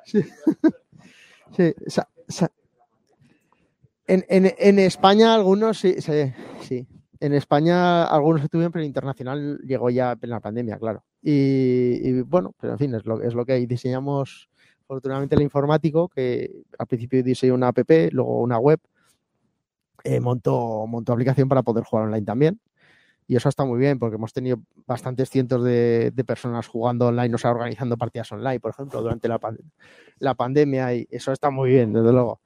Sí. 0.05 0.21
Sí, 1.57 1.75
sa- 1.87 2.09
En, 4.07 4.79
España 4.79 5.35
algunos 5.35 5.79
sí, 5.79 5.95
sí, 6.01 6.33
sí. 6.61 6.87
En 7.21 7.33
España 7.35 8.05
algunos 8.05 8.43
estuvieron, 8.43 8.73
pero 8.73 8.83
el 8.83 8.89
internacional 8.89 9.59
llegó 9.65 9.91
ya 9.91 10.19
en 10.21 10.31
la 10.31 10.41
pandemia, 10.41 10.77
claro. 10.79 11.05
Y, 11.23 12.01
y, 12.03 12.21
bueno, 12.23 12.53
pero 12.61 12.73
en 12.73 12.79
fin, 12.81 12.95
es 12.95 13.07
lo, 13.07 13.23
es 13.23 13.33
lo 13.35 13.47
que 13.47 13.53
hay. 13.53 13.67
Diseñamos, 13.67 14.51
afortunadamente, 14.85 15.37
el 15.37 15.43
informático, 15.43 16.09
que 16.09 16.51
al 16.79 16.87
principio 16.89 17.23
diseñó 17.23 17.55
una 17.55 17.69
app, 17.69 17.79
luego 18.11 18.41
una 18.43 18.59
web, 18.59 18.81
eh, 20.05 20.19
montó, 20.19 20.85
montó 20.89 21.13
aplicación 21.13 21.49
para 21.49 21.63
poder 21.63 21.85
jugar 21.85 22.07
online 22.07 22.27
también. 22.27 22.61
Y 23.33 23.37
eso 23.37 23.49
está 23.49 23.65
muy 23.65 23.79
bien, 23.79 23.99
porque 23.99 24.17
hemos 24.17 24.35
tenido 24.35 24.59
bastantes 24.87 25.31
cientos 25.31 25.65
de, 25.65 26.11
de 26.11 26.23
personas 26.23 26.69
jugando 26.69 27.07
online, 27.07 27.35
o 27.35 27.39
sea, 27.39 27.51
organizando 27.51 27.97
partidas 27.97 28.31
online, 28.31 28.61
por 28.61 28.73
ejemplo, 28.73 29.01
durante 29.01 29.27
la, 29.27 29.39
pan- 29.39 29.57
la 30.19 30.35
pandemia, 30.35 30.95
y 30.95 31.09
eso 31.11 31.33
está 31.33 31.49
muy 31.49 31.71
bien, 31.71 31.95
desde 31.95 32.13
luego. 32.13 32.43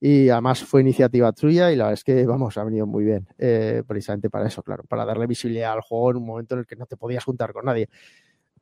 Y 0.00 0.28
además 0.28 0.62
fue 0.62 0.80
iniciativa 0.82 1.32
tuya 1.32 1.72
y 1.72 1.74
la 1.74 1.86
verdad 1.86 1.94
es 1.94 2.04
que, 2.04 2.24
vamos, 2.24 2.56
ha 2.56 2.62
venido 2.62 2.86
muy 2.86 3.04
bien, 3.04 3.26
eh, 3.36 3.82
precisamente 3.84 4.30
para 4.30 4.46
eso, 4.46 4.62
claro, 4.62 4.84
para 4.84 5.04
darle 5.04 5.26
visibilidad 5.26 5.72
al 5.72 5.80
juego 5.80 6.12
en 6.12 6.18
un 6.18 6.26
momento 6.26 6.54
en 6.54 6.60
el 6.60 6.66
que 6.68 6.76
no 6.76 6.86
te 6.86 6.96
podías 6.96 7.24
juntar 7.24 7.52
con 7.52 7.64
nadie. 7.64 7.88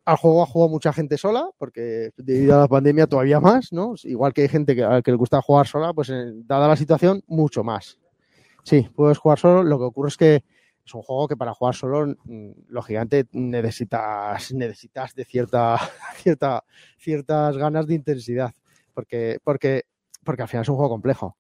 Al 0.06 0.16
juego 0.16 0.42
ha 0.42 0.46
jugado 0.46 0.70
mucha 0.70 0.94
gente 0.94 1.18
sola, 1.18 1.50
porque 1.58 2.12
debido 2.16 2.56
a 2.56 2.60
la 2.60 2.68
pandemia 2.68 3.06
todavía 3.06 3.38
más, 3.38 3.70
¿no? 3.70 3.96
Igual 4.04 4.32
que 4.32 4.40
hay 4.40 4.48
gente 4.48 4.74
que, 4.74 4.82
al 4.82 5.02
que 5.02 5.10
le 5.10 5.18
gusta 5.18 5.42
jugar 5.42 5.66
sola, 5.66 5.92
pues 5.92 6.08
eh, 6.08 6.32
dada 6.36 6.68
la 6.68 6.76
situación, 6.76 7.22
mucho 7.26 7.62
más. 7.62 7.98
Sí, 8.62 8.88
puedes 8.96 9.18
jugar 9.18 9.38
solo, 9.38 9.62
lo 9.62 9.76
que 9.76 9.84
ocurre 9.84 10.08
es 10.08 10.16
que 10.16 10.42
es 10.86 10.94
un 10.94 11.02
juego 11.02 11.26
que 11.26 11.36
para 11.36 11.52
jugar 11.52 11.74
solo, 11.74 12.06
mm, 12.06 12.50
lógicamente, 12.68 13.26
necesitas, 13.32 14.52
necesitas 14.54 15.14
de 15.14 15.24
cierta, 15.24 15.76
cierta, 16.16 16.64
ciertas 16.96 17.56
ganas 17.56 17.86
de 17.86 17.94
intensidad, 17.94 18.52
porque, 18.94 19.38
porque, 19.42 19.84
porque 20.24 20.42
al 20.42 20.48
final 20.48 20.62
es 20.62 20.68
un 20.68 20.76
juego 20.76 20.90
complejo. 20.90 21.36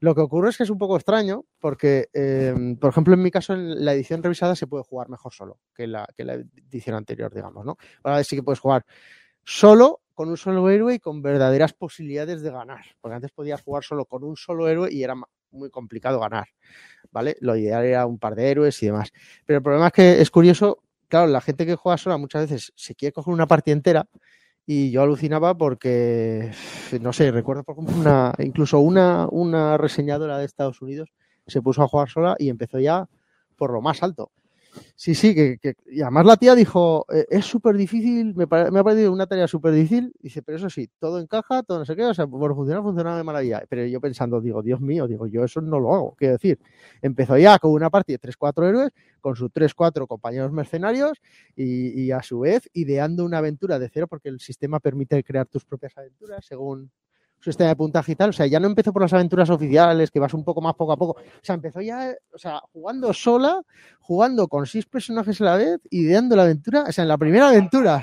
Lo 0.00 0.14
que 0.14 0.20
ocurre 0.20 0.50
es 0.50 0.56
que 0.56 0.62
es 0.62 0.70
un 0.70 0.78
poco 0.78 0.96
extraño, 0.96 1.44
porque, 1.58 2.08
eh, 2.12 2.54
por 2.80 2.90
ejemplo, 2.90 3.14
en 3.14 3.22
mi 3.22 3.32
caso, 3.32 3.54
en 3.54 3.84
la 3.84 3.94
edición 3.94 4.22
revisada 4.22 4.54
se 4.54 4.68
puede 4.68 4.84
jugar 4.84 5.08
mejor 5.08 5.32
solo 5.32 5.58
que 5.74 5.88
la, 5.88 6.06
que 6.16 6.24
la 6.24 6.34
edición 6.34 6.94
anterior, 6.94 7.34
digamos, 7.34 7.64
¿no? 7.64 7.76
Ahora 8.04 8.22
sí 8.22 8.36
que 8.36 8.44
puedes 8.44 8.60
jugar 8.60 8.84
solo 9.42 10.02
con 10.14 10.28
un 10.28 10.36
solo 10.36 10.68
héroe 10.70 10.94
y 10.94 10.98
con 11.00 11.22
verdaderas 11.22 11.72
posibilidades 11.72 12.42
de 12.42 12.50
ganar, 12.50 12.84
porque 13.00 13.16
antes 13.16 13.32
podías 13.32 13.62
jugar 13.62 13.82
solo 13.82 14.04
con 14.04 14.22
un 14.22 14.36
solo 14.36 14.68
héroe 14.68 14.92
y 14.92 15.02
era 15.02 15.16
muy 15.50 15.70
complicado 15.70 16.20
ganar, 16.20 16.48
¿vale? 17.10 17.36
Lo 17.40 17.56
ideal 17.56 17.84
era 17.84 18.06
un 18.06 18.18
par 18.18 18.34
de 18.34 18.50
héroes 18.50 18.82
y 18.82 18.86
demás. 18.86 19.12
Pero 19.46 19.58
el 19.58 19.62
problema 19.62 19.86
es 19.88 19.92
que 19.92 20.20
es 20.20 20.30
curioso, 20.30 20.82
claro, 21.08 21.26
la 21.28 21.40
gente 21.40 21.66
que 21.66 21.76
juega 21.76 21.98
sola 21.98 22.16
muchas 22.16 22.48
veces 22.48 22.72
se 22.76 22.94
quiere 22.94 23.12
coger 23.12 23.32
una 23.32 23.46
partida 23.46 23.74
entera 23.74 24.08
y 24.66 24.90
yo 24.90 25.02
alucinaba 25.02 25.56
porque, 25.56 26.52
no 27.00 27.12
sé, 27.12 27.30
recuerdo 27.30 27.64
por 27.64 27.74
ejemplo 27.76 27.96
una, 27.96 28.34
incluso 28.38 28.80
una, 28.80 29.26
una 29.30 29.76
reseñadora 29.76 30.38
de 30.38 30.44
Estados 30.44 30.82
Unidos 30.82 31.10
se 31.46 31.62
puso 31.62 31.82
a 31.82 31.88
jugar 31.88 32.08
sola 32.08 32.36
y 32.38 32.50
empezó 32.50 32.78
ya 32.78 33.08
por 33.56 33.72
lo 33.72 33.80
más 33.80 34.02
alto. 34.02 34.30
Sí, 34.96 35.14
sí, 35.14 35.34
que, 35.34 35.74
y 35.86 36.00
además 36.02 36.26
la 36.26 36.36
tía 36.36 36.54
dijo, 36.54 37.06
eh, 37.12 37.24
es 37.30 37.44
súper 37.44 37.76
difícil, 37.76 38.34
me, 38.34 38.46
me 38.46 38.78
ha 38.80 38.84
parecido 38.84 39.12
una 39.12 39.26
tarea 39.26 39.46
súper 39.46 39.72
difícil, 39.72 40.12
dice, 40.20 40.42
pero 40.42 40.58
eso 40.58 40.68
sí, 40.68 40.88
todo 40.98 41.20
encaja, 41.20 41.62
todo 41.62 41.78
no 41.78 41.84
sé 41.84 41.94
qué, 41.94 42.04
o 42.04 42.14
sea, 42.14 42.26
por 42.26 42.54
funcionar, 42.54 42.82
funciona 42.82 43.16
de 43.16 43.22
maravilla. 43.24 43.62
Pero 43.68 43.86
yo 43.86 44.00
pensando, 44.00 44.40
digo, 44.40 44.62
Dios 44.62 44.80
mío, 44.80 45.06
digo, 45.06 45.26
yo 45.26 45.44
eso 45.44 45.60
no 45.60 45.78
lo 45.78 45.94
hago, 45.94 46.14
quiero 46.16 46.32
decir, 46.32 46.58
empezó 47.02 47.38
ya 47.38 47.58
con 47.58 47.72
una 47.72 47.90
partida 47.90 48.18
de 48.20 48.28
3-4 48.28 48.68
héroes, 48.68 48.90
con 49.20 49.36
sus 49.36 49.50
3-4 49.52 50.06
compañeros 50.06 50.52
mercenarios 50.52 51.18
y 51.56 52.10
a 52.10 52.22
su 52.22 52.40
vez 52.40 52.68
ideando 52.72 53.24
una 53.24 53.38
aventura 53.38 53.78
de 53.78 53.88
cero, 53.92 54.06
porque 54.08 54.28
el 54.28 54.40
sistema 54.40 54.80
permite 54.80 55.22
crear 55.24 55.46
tus 55.46 55.64
propias 55.64 55.96
aventuras 55.96 56.44
según 56.44 56.90
su 57.40 57.50
sistema 57.50 57.70
de 57.70 57.76
puntaje 57.76 58.12
y 58.12 58.16
tal. 58.16 58.30
O 58.30 58.32
sea, 58.32 58.46
ya 58.46 58.60
no 58.60 58.66
empezó 58.66 58.92
por 58.92 59.02
las 59.02 59.12
aventuras 59.12 59.50
oficiales, 59.50 60.10
que 60.10 60.20
vas 60.20 60.34
un 60.34 60.44
poco 60.44 60.60
más 60.60 60.74
poco 60.74 60.92
a 60.92 60.96
poco. 60.96 61.20
O 61.20 61.40
sea, 61.44 61.54
empezó 61.54 61.80
ya, 61.80 62.14
o 62.32 62.38
sea, 62.38 62.60
jugando 62.72 63.12
sola, 63.12 63.62
jugando 64.00 64.48
con 64.48 64.66
seis 64.66 64.86
personajes 64.86 65.40
a 65.40 65.44
la 65.44 65.56
vez, 65.56 65.80
ideando 65.90 66.36
la 66.36 66.42
aventura. 66.42 66.84
O 66.88 66.92
sea, 66.92 67.02
en 67.02 67.08
la 67.08 67.18
primera 67.18 67.48
aventura. 67.48 68.00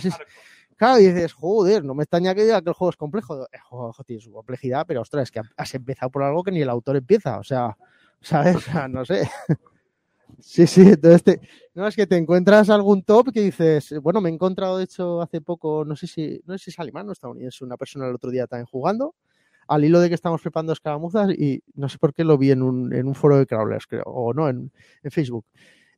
Claro, 0.77 0.99
y 0.99 1.07
dices, 1.07 1.33
joder, 1.33 1.85
no 1.85 1.93
me 1.93 2.03
extraña 2.03 2.35
que 2.35 2.43
diga 2.43 2.61
que 2.61 2.69
el 2.69 2.73
juego 2.73 2.89
es 2.89 2.97
complejo. 2.97 3.47
El 3.51 3.61
juego 3.61 3.93
tiene 4.05 4.21
su 4.21 4.31
complejidad, 4.31 4.85
pero 4.85 5.01
ostras, 5.01 5.23
es 5.23 5.31
que 5.31 5.41
has 5.55 5.73
empezado 5.73 6.09
por 6.11 6.23
algo 6.23 6.43
que 6.43 6.51
ni 6.51 6.61
el 6.61 6.69
autor 6.69 6.97
empieza. 6.97 7.39
O 7.39 7.43
sea, 7.43 7.77
¿sabes? 8.21 8.55
O 8.57 8.59
sea, 8.59 8.87
no 8.87 9.05
sé. 9.05 9.29
Sí, 10.39 10.67
sí, 10.67 10.81
entonces 10.81 11.23
te, 11.23 11.41
no 11.73 11.87
es 11.87 11.95
que 11.95 12.07
te 12.07 12.17
encuentras 12.17 12.69
algún 12.69 13.03
top 13.03 13.31
que 13.31 13.41
dices, 13.41 13.93
bueno, 14.01 14.21
me 14.21 14.29
he 14.29 14.33
encontrado 14.33 14.77
de 14.77 14.83
hecho 14.83 15.21
hace 15.21 15.41
poco, 15.41 15.85
no 15.85 15.95
sé 15.95 16.07
si, 16.07 16.41
no 16.45 16.57
sé 16.57 16.65
si 16.65 16.69
es 16.71 16.79
alemán 16.79 17.07
o 17.09 17.11
estadounidense, 17.11 17.63
una 17.63 17.77
persona 17.77 18.07
el 18.07 18.15
otro 18.15 18.31
día 18.31 18.47
también 18.47 18.65
jugando, 18.65 19.15
al 19.67 19.83
hilo 19.83 19.99
de 19.99 20.09
que 20.09 20.15
estamos 20.15 20.41
preparando 20.41 20.73
escaramuzas 20.73 21.31
y 21.31 21.63
no 21.73 21.89
sé 21.89 21.97
por 21.97 22.13
qué 22.13 22.23
lo 22.23 22.37
vi 22.37 22.51
en 22.51 22.61
un, 22.61 22.93
en 22.93 23.07
un 23.07 23.15
foro 23.15 23.37
de 23.37 23.45
crawlers, 23.45 23.87
creo, 23.87 24.03
o 24.05 24.33
no, 24.33 24.49
en, 24.49 24.71
en 25.03 25.11
Facebook. 25.11 25.45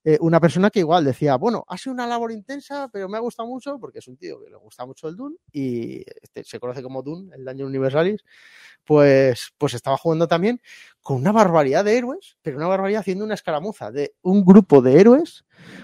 Eh, 0.09 0.17
una 0.21 0.39
persona 0.39 0.69
que 0.69 0.79
igual 0.79 1.03
decía, 1.03 1.35
bueno, 1.35 1.65
ha 1.67 1.77
sido 1.77 1.93
una 1.93 2.07
labor 2.07 2.31
intensa, 2.31 2.87
pero 2.93 3.09
me 3.09 3.17
ha 3.17 3.19
gustado 3.19 3.49
mucho, 3.49 3.77
porque 3.77 3.99
es 3.99 4.07
un 4.07 4.15
tío 4.15 4.39
que 4.41 4.49
le 4.49 4.55
gusta 4.55 4.85
mucho 4.85 5.09
el 5.09 5.17
Dune 5.17 5.35
y 5.51 6.01
este, 6.21 6.45
se 6.45 6.61
conoce 6.61 6.81
como 6.81 7.03
Dune, 7.03 7.35
el 7.35 7.43
Daño 7.43 7.65
Universalis, 7.65 8.23
pues, 8.85 9.51
pues 9.57 9.73
estaba 9.73 9.97
jugando 9.97 10.29
también 10.29 10.61
con 11.01 11.17
una 11.17 11.33
barbaridad 11.33 11.83
de 11.83 11.97
héroes, 11.97 12.37
pero 12.41 12.55
una 12.55 12.67
barbaridad 12.67 13.01
haciendo 13.01 13.25
una 13.25 13.33
escaramuza 13.33 13.91
de 13.91 14.15
un 14.21 14.45
grupo 14.45 14.81
de 14.81 14.97
héroes 14.97 15.43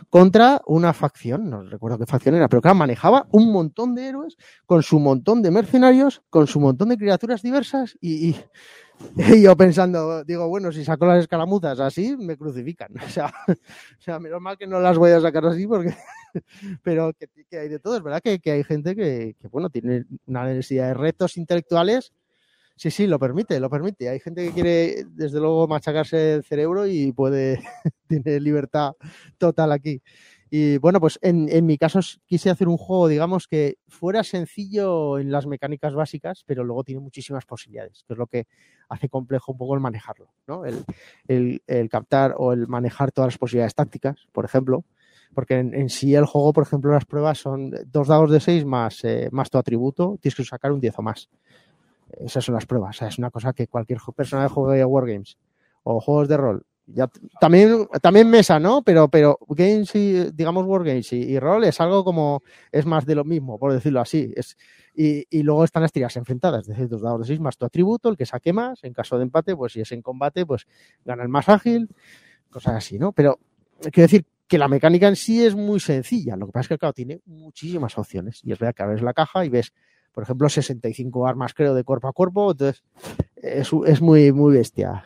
contra 0.09 0.61
una 0.67 0.93
facción, 0.93 1.49
no 1.49 1.63
recuerdo 1.63 1.97
qué 1.97 2.05
facción 2.05 2.35
era, 2.35 2.47
pero 2.47 2.61
claro, 2.61 2.75
manejaba 2.75 3.27
un 3.29 3.51
montón 3.51 3.93
de 3.93 4.07
héroes 4.07 4.37
con 4.65 4.83
su 4.83 4.99
montón 4.99 5.41
de 5.41 5.51
mercenarios, 5.51 6.21
con 6.29 6.47
su 6.47 6.61
montón 6.61 6.87
de 6.87 6.97
criaturas 6.97 7.41
diversas 7.41 7.97
y, 7.99 8.29
y, 8.29 8.35
y 9.35 9.41
yo 9.41 9.55
pensando, 9.55 10.23
digo, 10.23 10.47
bueno, 10.47 10.71
si 10.71 10.83
saco 10.83 11.05
las 11.05 11.21
escaramuzas 11.21 11.79
así, 11.79 12.15
me 12.17 12.37
crucifican. 12.37 12.91
O 13.03 13.09
sea, 13.09 13.33
o 13.47 14.01
sea 14.01 14.19
menos 14.19 14.41
mal 14.41 14.57
que 14.57 14.67
no 14.67 14.79
las 14.79 14.97
voy 14.97 15.11
a 15.11 15.21
sacar 15.21 15.45
así 15.45 15.67
porque... 15.67 15.93
Pero 16.83 17.13
que, 17.13 17.27
que 17.47 17.59
hay 17.59 17.69
de 17.69 17.77
todo, 17.77 17.95
es 17.95 18.01
verdad 18.01 18.21
que, 18.23 18.39
que 18.39 18.51
hay 18.51 18.63
gente 18.63 18.95
que, 18.95 19.35
que, 19.39 19.47
bueno, 19.49 19.69
tiene 19.69 20.05
una 20.25 20.45
necesidad 20.45 20.87
de 20.87 20.93
retos 20.95 21.37
intelectuales 21.37 22.11
Sí, 22.75 22.89
sí, 22.89 23.05
lo 23.07 23.19
permite, 23.19 23.59
lo 23.59 23.69
permite. 23.69 24.09
Hay 24.09 24.19
gente 24.19 24.45
que 24.47 24.51
quiere, 24.51 25.05
desde 25.11 25.39
luego, 25.39 25.67
machacarse 25.67 26.35
el 26.35 26.43
cerebro 26.43 26.87
y 26.87 27.11
puede, 27.11 27.61
tiene 28.07 28.39
libertad 28.39 28.93
total 29.37 29.71
aquí. 29.71 30.01
Y 30.55 30.77
bueno, 30.77 30.99
pues 30.99 31.17
en, 31.23 31.49
en 31.49 31.65
mi 31.65 31.79
caso 31.79 31.99
quise 32.27 32.51
hacer 32.51 32.67
un 32.67 32.77
juego, 32.77 33.07
digamos, 33.07 33.47
que 33.47 33.77
fuera 33.87 34.23
sencillo 34.23 35.17
en 35.17 35.31
las 35.31 35.47
mecánicas 35.47 35.95
básicas, 35.95 36.43
pero 36.45 36.63
luego 36.63 36.83
tiene 36.83 37.01
muchísimas 37.01 37.43
posibilidades, 37.45 38.03
que 38.07 38.13
es 38.13 38.19
lo 38.19 38.27
que 38.27 38.45
hace 38.87 39.09
complejo 39.09 39.51
un 39.53 39.57
poco 39.57 39.73
el 39.73 39.79
manejarlo, 39.79 40.31
¿no? 40.45 40.63
El, 40.65 40.85
el- 41.65 41.89
captar 41.89 42.35
o 42.37 42.53
el 42.53 42.67
manejar 42.67 43.11
todas 43.11 43.29
las 43.33 43.39
posibilidades 43.39 43.73
tácticas, 43.73 44.27
por 44.31 44.45
ejemplo, 44.45 44.85
porque 45.33 45.55
en, 45.57 45.89
sí 45.89 46.13
el 46.13 46.25
juego, 46.27 46.53
por 46.53 46.63
ejemplo, 46.63 46.91
las 46.91 47.05
pruebas 47.05 47.39
son 47.39 47.71
dos 47.87 48.07
dados 48.07 48.29
de 48.29 48.39
seis 48.39 48.63
más, 48.63 49.03
eh, 49.05 49.29
más 49.31 49.49
tu 49.49 49.57
atributo, 49.57 50.19
tienes 50.21 50.35
que 50.35 50.43
sacar 50.43 50.71
un 50.71 50.79
10 50.79 50.93
o 50.99 51.01
más. 51.01 51.29
Esas 52.19 52.45
son 52.45 52.55
las 52.55 52.65
pruebas, 52.67 53.01
es 53.01 53.17
una 53.17 53.31
cosa 53.31 53.53
que 53.53 53.67
cualquier 53.67 53.99
persona 54.15 54.43
que 54.47 54.53
juegue 54.53 54.85
Wargames 54.85 55.37
o 55.83 55.99
juegos 55.99 56.27
de 56.27 56.37
rol 56.37 56.65
ya 56.85 57.09
también 57.39 57.87
también 58.01 58.29
mesa 58.29 58.59
no 58.59 58.81
pero 58.81 59.07
pero 59.07 59.39
games 59.47 59.95
y 59.95 60.31
digamos 60.31 60.65
wargames 60.65 61.13
y, 61.13 61.17
y 61.17 61.39
rol 61.39 61.63
es 61.63 61.79
algo 61.79 62.03
como 62.03 62.43
es 62.71 62.85
más 62.85 63.05
de 63.05 63.15
lo 63.15 63.23
mismo 63.23 63.57
por 63.57 63.71
decirlo 63.73 64.01
así. 64.01 64.33
Es 64.35 64.57
y, 64.93 65.25
y 65.29 65.43
luego 65.43 65.63
están 65.63 65.81
las 65.81 65.91
tiras 65.91 66.15
enfrentadas 66.17 66.63
es 66.63 66.67
decir 66.67 66.89
dos 66.89 67.01
dados 67.01 67.21
de 67.21 67.27
seis 67.27 67.39
más 67.39 67.57
tu 67.57 67.65
atributo 67.65 68.09
el 68.09 68.17
que 68.17 68.25
saque 68.25 68.51
más 68.51 68.83
en 68.83 68.93
caso 68.93 69.17
de 69.17 69.23
empate 69.23 69.55
pues 69.55 69.73
si 69.73 69.81
es 69.81 69.91
en 69.91 70.01
combate 70.01 70.45
pues 70.45 70.67
gana 71.05 71.23
el 71.23 71.29
más 71.29 71.47
ágil 71.47 71.89
cosas 72.49 72.75
así 72.75 72.99
no 72.99 73.13
pero 73.13 73.39
quiero 73.79 74.03
decir 74.03 74.25
que 74.47 74.57
la 74.57 74.67
mecánica 74.67 75.07
en 75.07 75.15
sí 75.15 75.43
es 75.43 75.55
muy 75.55 75.79
sencilla 75.79 76.35
lo 76.35 76.47
que 76.47 76.51
pasa 76.51 76.61
es 76.63 76.69
que 76.69 76.77
claro 76.77 76.93
tiene 76.93 77.21
muchísimas 77.25 77.97
opciones 77.97 78.41
y 78.43 78.51
es 78.51 78.59
verdad 78.59 78.75
que 78.75 78.83
abres 78.83 79.01
la 79.01 79.13
caja 79.13 79.45
y 79.45 79.49
ves 79.49 79.73
por 80.11 80.23
ejemplo 80.23 80.49
65 80.49 81.25
armas 81.27 81.53
creo 81.53 81.73
de 81.73 81.83
cuerpo 81.85 82.09
a 82.09 82.13
cuerpo 82.13 82.51
entonces 82.51 82.83
es, 83.37 83.71
es 83.87 84.01
muy 84.01 84.33
muy 84.33 84.53
bestia 84.53 85.05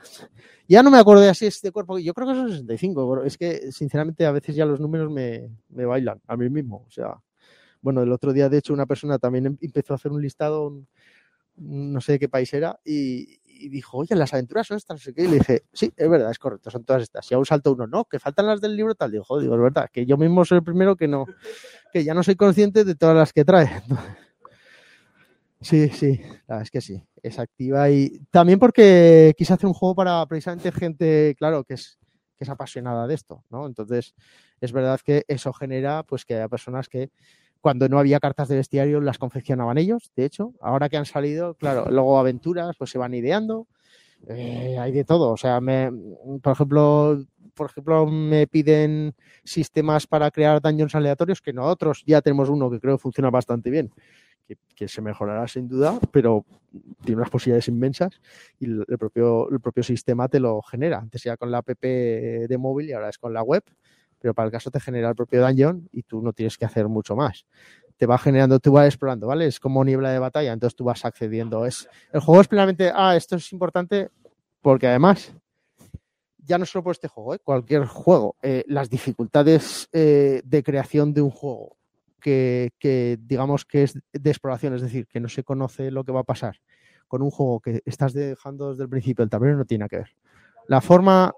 ya 0.68 0.84
no 0.84 0.92
me 0.92 0.98
acuerdo 1.00 1.24
de 1.24 1.34
si 1.36 1.48
es 1.48 1.62
de 1.62 1.72
cuerpo. 1.72 2.00
Yo 2.00 2.14
creo 2.14 2.28
que 2.28 2.36
son 2.36 2.50
65. 2.52 3.10
pero 3.10 3.26
Es 3.26 3.38
que, 3.38 3.72
sinceramente, 3.72 4.26
a 4.26 4.32
veces 4.32 4.56
ya 4.56 4.66
los 4.66 4.80
números 4.80 5.12
me, 5.12 5.50
me 5.70 5.86
bailan 5.86 6.22
a 6.28 6.38
mí 6.38 6.50
mismo. 6.50 6.86
O 6.88 6.92
sea, 6.92 7.16
bueno, 7.82 8.02
el 8.04 8.12
otro 8.12 8.34
día, 8.34 8.50
de 8.50 8.60
hecho, 8.60 8.74
una 8.74 8.86
persona 8.88 9.20
también 9.20 9.48
em- 9.48 9.58
empezó 9.62 9.94
a 9.94 9.98
hacer 9.98 10.12
un 10.12 10.22
listado, 10.22 10.74
no 11.58 12.02
sé 12.02 12.14
de 12.14 12.20
qué 12.20 12.30
país 12.30 12.54
era, 12.54 12.80
y, 12.86 13.40
dijo, 13.70 13.98
oye, 13.98 14.16
las 14.16 14.34
aventuras 14.34 14.68
son 14.68 14.78
estas, 14.78 14.96
no 14.96 15.00
sé 15.00 15.14
qué. 15.14 15.24
Y 15.24 15.28
le 15.28 15.40
dije, 15.40 15.64
sí, 15.74 15.92
es 15.96 16.10
verdad, 16.10 16.32
es 16.32 16.40
correcto, 16.40 16.70
son 16.72 16.84
todas 16.86 17.04
estas. 17.04 17.30
Y 17.32 17.36
aún 17.36 17.46
salta 17.46 17.72
uno, 17.72 17.88
no, 17.88 18.06
que 18.06 18.20
faltan 18.20 18.46
las 18.48 18.62
del 18.62 18.76
libro 18.76 18.96
tal. 18.96 19.12
Digo, 19.12 19.24
"Joder", 19.24 19.46
es 19.52 19.60
verdad, 19.62 19.90
que 19.92 20.06
yo 20.06 20.18
mismo 20.18 20.46
soy 20.46 20.60
el 20.60 20.64
primero 20.64 20.96
que 20.96 21.08
no, 21.08 21.26
que 21.94 22.04
ya 22.04 22.14
no 22.14 22.24
soy 22.24 22.36
consciente 22.36 22.86
de 22.86 22.96
todas 22.96 23.16
las 23.18 23.34
que 23.34 23.46
trae. 23.46 23.70
Sí, 25.62 25.90
sí, 25.90 26.20
la 26.48 26.56
verdad 26.58 26.62
es 26.62 26.72
que 26.72 26.82
sí, 26.82 27.04
es 27.24 27.40
activa 27.40 27.90
y 27.90 28.22
también 28.30 28.60
porque 28.60 29.34
quise 29.38 29.54
hacer 29.54 29.66
un 29.66 29.74
juego 29.74 29.96
para 29.96 30.24
precisamente 30.28 30.72
gente, 30.72 31.36
claro, 31.38 31.64
que 31.64 31.74
es, 31.74 31.98
que 32.38 32.44
es 32.44 32.50
apasionada 32.50 33.08
de 33.08 33.16
esto, 33.16 33.44
¿no? 33.50 33.66
Entonces, 33.66 34.14
es 34.62 34.72
verdad 34.72 35.00
que 35.04 35.26
eso 35.28 35.52
genera, 35.54 36.04
pues, 36.04 36.26
que 36.26 36.36
haya 36.36 36.48
personas 36.48 36.90
que 36.90 37.10
cuando 37.60 37.90
no 37.90 37.98
había 37.98 38.20
cartas 38.20 38.50
de 38.50 38.58
bestiario 38.58 39.02
las 39.02 39.18
confeccionaban 39.18 39.80
ellos, 39.80 40.12
de 40.16 40.26
hecho, 40.26 40.54
ahora 40.62 40.90
que 40.90 40.98
han 40.98 41.08
salido, 41.08 41.56
claro, 41.56 41.88
luego 41.90 42.20
aventuras, 42.20 42.76
pues 42.78 42.92
se 42.92 43.00
van 43.00 43.16
ideando, 43.16 43.68
eh, 44.28 44.78
hay 44.80 44.92
de 44.92 45.06
todo, 45.06 45.32
o 45.32 45.38
sea, 45.38 45.60
me, 45.60 45.92
por 46.42 46.54
ejemplo, 46.54 47.20
por 47.56 47.72
ejemplo, 47.72 48.06
me 48.06 48.46
piden 48.46 49.16
sistemas 49.44 50.06
para 50.06 50.30
crear 50.30 50.62
dungeons 50.62 50.94
aleatorios 50.94 51.42
que 51.42 51.54
nosotros 51.54 52.04
ya 52.06 52.22
tenemos 52.22 52.48
uno 52.50 52.70
que 52.70 52.80
creo 52.80 52.98
que 52.98 53.02
funciona 53.02 53.32
bastante 53.32 53.72
bien 53.72 53.92
que, 54.76 54.88
se 54.88 55.02
mejorará 55.02 55.48
sin 55.48 55.68
duda, 55.68 56.00
pero 56.12 56.46
tiene 57.04 57.20
unas 57.20 57.30
posibilidades 57.30 57.68
inmensas 57.68 58.22
y 58.60 58.66
el, 58.66 58.86
el 58.88 58.98
propio, 58.98 59.50
el 59.50 59.60
propio 59.60 59.84
sistema 59.84 60.28
te 60.28 60.40
lo 60.40 60.62
genera. 60.62 61.00
Antes 61.00 61.26
era 61.26 61.38
con 61.38 61.52
la 61.52 61.60
app 61.60 61.70
de 61.70 62.58
móvil 62.60 62.90
y 62.90 62.94
ahora 62.94 63.10
es 63.10 63.18
con 63.18 63.34
la 63.34 63.44
web, 63.44 63.64
pero 64.20 64.34
para 64.34 64.48
el 64.48 64.52
caso 64.52 64.72
te 64.72 64.80
genera 64.80 65.10
el 65.10 65.16
propio 65.16 65.46
dungeon 65.46 65.90
y 65.92 66.04
tú 66.04 66.22
no 66.22 66.34
tienes 66.34 66.58
que 66.58 66.66
hacer 66.66 66.88
mucho 66.88 67.16
más. 67.16 67.46
Te 67.98 68.06
va 68.06 68.18
generando, 68.18 68.60
tú 68.60 68.72
vas 68.72 68.86
explorando, 68.86 69.28
¿vale? 69.28 69.48
Es 69.48 69.60
como 69.60 69.84
niebla 69.84 70.12
de 70.12 70.20
batalla, 70.20 70.54
entonces 70.54 70.76
tú 70.76 70.84
vas 70.84 71.04
accediendo. 71.04 71.66
Es, 71.66 71.90
el 72.12 72.22
juego 72.22 72.42
es 72.42 72.48
plenamente, 72.48 72.92
ah, 72.94 73.16
esto 73.16 73.36
es 73.36 73.52
importante 73.52 74.10
porque 74.62 74.88
además 74.88 75.34
ya 76.38 76.58
no 76.58 76.66
solo 76.66 76.84
por 76.84 76.92
este 76.92 77.08
juego, 77.08 77.36
¿eh? 77.36 77.40
cualquier 77.40 77.86
juego, 77.86 78.36
eh, 78.42 78.64
las 78.68 78.90
dificultades 78.90 79.90
eh, 79.92 80.42
de 80.46 80.64
creación 80.64 81.14
de 81.14 81.22
un 81.22 81.30
juego 81.30 81.77
que, 82.20 83.18
digamos 83.22 83.66
que 83.66 83.84
es 83.84 84.00
de 84.12 84.30
exploración, 84.30 84.74
es 84.74 84.82
decir, 84.82 85.08
que 85.08 85.20
no 85.20 85.30
se 85.30 85.44
conoce 85.44 85.92
lo 85.92 86.04
que 86.04 86.12
va 86.12 86.22
a 86.22 86.26
pasar 86.26 86.60
con 87.08 87.22
un 87.22 87.32
juego 87.32 87.62
que 87.62 87.82
estás 87.86 88.14
dejando 88.14 88.72
desde 88.72 88.84
el 88.84 88.90
principio 88.90 89.24
el 89.24 89.30
tablero 89.30 89.58
no 89.58 89.66
tiene 89.66 89.84
nada 89.84 89.90
que 89.90 89.98
ver. 89.98 90.16
La 90.68 90.82
forma, 90.82 91.34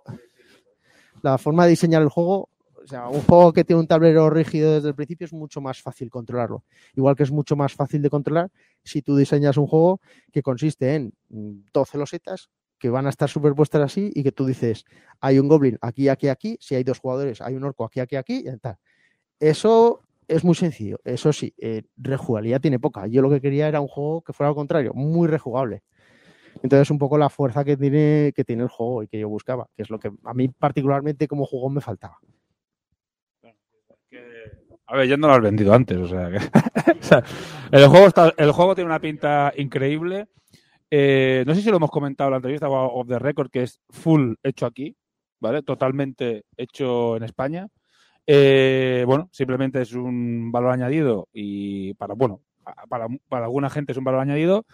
la 1.22 1.38
forma 1.38 1.66
de 1.66 1.69
diseñar 1.72 2.01
el 2.01 2.09
juego, 2.09 2.49
o 2.83 2.88
sea, 2.88 3.08
un 3.08 3.22
juego 3.22 3.53
que 3.53 3.64
tiene 3.64 3.80
un 3.80 3.88
tablero 3.88 4.32
rígido 4.32 4.74
desde 4.74 4.88
el 4.90 4.95
principio 4.95 5.25
es 5.25 5.33
mucho 5.33 5.61
más 5.61 5.80
fácil 5.80 6.09
controlarlo. 6.09 6.64
Igual 6.95 7.16
que 7.16 7.22
es 7.22 7.32
mucho 7.32 7.56
más 7.56 7.74
fácil 7.74 8.01
de 8.01 8.09
controlar 8.09 8.49
si 8.83 9.03
tú 9.03 9.16
diseñas 9.16 9.58
un 9.58 9.67
juego 9.67 10.01
que 10.32 10.41
consiste 10.41 10.95
en 10.95 11.14
12 11.30 11.98
losetas 11.99 12.49
que 12.80 12.90
van 12.90 13.06
a 13.06 13.09
estar 13.09 13.30
superpuestas 13.30 13.82
así 13.82 14.11
y 14.16 14.24
que 14.24 14.32
tú 14.32 14.45
dices, 14.45 14.85
hay 15.19 15.38
un 15.38 15.48
goblin 15.48 15.77
aquí, 15.82 16.08
aquí, 16.08 16.30
aquí, 16.30 16.58
si 16.61 16.75
hay 16.75 16.83
dos 16.83 16.99
jugadores, 16.99 17.41
hay 17.41 17.56
un 17.56 17.64
orco 17.66 17.83
aquí, 17.83 17.99
aquí, 17.99 18.16
aquí, 18.16 18.45
y 18.48 18.58
tal. 18.58 18.77
Eso 19.40 20.01
es 20.30 20.43
muy 20.43 20.56
sencillo. 20.56 20.99
Eso 21.03 21.33
sí, 21.33 21.53
eh, 21.58 21.83
rejugabilidad 21.98 22.61
tiene 22.61 22.80
poca. 22.80 23.08
Yo 23.08 23.22
lo 23.22 23.30
que 23.30 23.41
quería 23.41 23.67
era 23.67 23.82
un 23.82 23.88
juego 23.88 24.22
que 24.22 24.32
fuera 24.32 24.49
al 24.49 24.56
contrario, 24.56 24.93
muy 24.93 25.27
rejugable. 25.27 25.82
Entonces, 26.61 26.90
un 26.91 26.99
poco 26.99 27.17
la 27.17 27.30
fuerza 27.30 27.64
que 27.66 27.75
tiene, 27.75 28.32
que 28.35 28.43
tiene 28.43 28.64
el 28.64 28.69
juego 28.69 29.03
y 29.03 29.08
que 29.08 29.19
yo 29.19 29.27
buscaba, 29.27 29.67
que 29.75 29.83
es 29.83 29.90
lo 29.90 29.99
que 29.99 30.11
a 30.24 30.33
mí 30.33 30.48
particularmente 30.49 31.27
como 31.27 31.45
juego 31.45 31.69
me 31.69 31.82
faltaba. 31.82 32.17
A 34.88 34.95
ver, 34.95 35.08
ya 35.08 35.17
no 35.17 35.27
lo 35.27 35.33
has 35.33 35.41
vendido 35.41 35.74
antes, 35.74 35.98
o 35.98 36.08
sea, 36.08 36.30
que... 36.32 36.38
el, 37.72 37.88
juego 37.88 38.08
está, 38.08 38.33
el 38.38 38.51
juego 38.51 38.75
tiene 38.75 38.90
una 38.90 38.99
pinta 38.99 39.53
increíble. 39.56 40.27
Eh, 40.90 41.43
no 41.45 41.53
sé 41.53 41.61
si 41.61 41.69
lo 41.69 41.77
hemos 41.77 41.91
comentado 41.91 42.30
en 42.30 42.32
la 42.32 42.38
entrevista 42.38 42.69
o 42.69 42.99
off 42.99 43.08
the 43.08 43.19
record, 43.19 43.51
que 43.51 43.64
es 43.64 43.80
full 43.90 44.33
hecho 44.43 44.66
aquí, 44.66 44.95
¿vale? 45.40 45.61
Totalmente 45.61 46.43
hecho 46.58 47.17
en 47.17 47.24
España. 47.24 47.67
Eh, 48.32 49.06
bueno, 49.08 49.27
simplemente 49.32 49.82
es 49.82 49.93
un 49.93 50.51
valor 50.51 50.72
añadido 50.72 51.30
y 51.33 51.95
para, 51.95 52.14
bueno, 52.14 52.41
para, 52.88 53.08
para 53.27 53.45
alguna 53.45 53.72
gente 53.72 53.91
es 53.91 53.98
un 53.98 54.03
valor 54.03 54.22
añadido. 54.22 54.67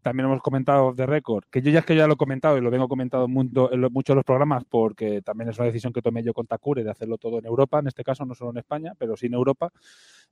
También 0.00 0.26
hemos 0.26 0.40
comentado 0.40 0.92
de 0.92 1.06
récord, 1.06 1.42
que 1.50 1.60
yo 1.60 1.72
ya 1.72 1.80
es 1.80 1.84
que 1.84 1.96
ya 1.96 2.06
lo 2.06 2.14
he 2.14 2.16
comentado 2.16 2.56
y 2.56 2.60
lo 2.60 2.70
vengo 2.70 2.86
comentado 2.86 3.24
en, 3.24 3.32
mucho, 3.32 3.72
en 3.72 3.80
muchos 3.80 4.14
de 4.14 4.18
los 4.18 4.24
programas 4.24 4.62
porque 4.64 5.22
también 5.22 5.50
es 5.50 5.58
una 5.58 5.66
decisión 5.66 5.92
que 5.92 6.02
tomé 6.02 6.22
yo 6.22 6.32
con 6.32 6.46
Takure 6.46 6.84
de 6.84 6.90
hacerlo 6.92 7.18
todo 7.18 7.40
en 7.40 7.46
Europa, 7.46 7.80
en 7.80 7.88
este 7.88 8.04
caso 8.04 8.24
no 8.24 8.36
solo 8.36 8.52
en 8.52 8.58
España, 8.58 8.92
pero 8.96 9.16
sí 9.16 9.26
en 9.26 9.34
Europa, 9.34 9.72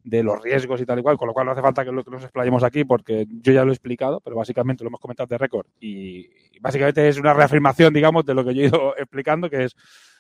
de 0.05 0.23
los 0.23 0.41
riesgos 0.41 0.81
y 0.81 0.87
tal 0.87 1.01
y 1.01 1.03
cual, 1.03 1.19
con 1.19 1.27
lo 1.27 1.35
cual 1.35 1.47
no 1.47 1.53
hace 1.53 1.63
falta 1.63 1.85
que, 1.85 1.91
lo, 1.91 2.05
que 2.05 2.13
nos 2.13 2.23
explayemos 2.23 2.63
aquí 2.63 2.85
porque 2.85 3.27
yo 3.29 3.53
ya 3.53 3.65
lo 3.65 3.73
he 3.73 3.75
explicado, 3.75 4.21
pero 4.21 4.37
básicamente 4.37 4.85
lo 4.85 4.89
hemos 4.89 5.01
comentado 5.01 5.27
de 5.27 5.37
récord 5.37 5.67
y, 5.81 6.31
y 6.53 6.61
básicamente 6.61 7.09
es 7.09 7.19
una 7.19 7.35
reafirmación, 7.35 7.93
digamos, 7.93 8.25
de 8.25 8.35
lo 8.35 8.45
que 8.45 8.55
yo 8.55 8.63
he 8.63 8.67
ido 8.67 8.97
explicando, 8.97 9.51
que 9.51 9.65
es 9.65 9.75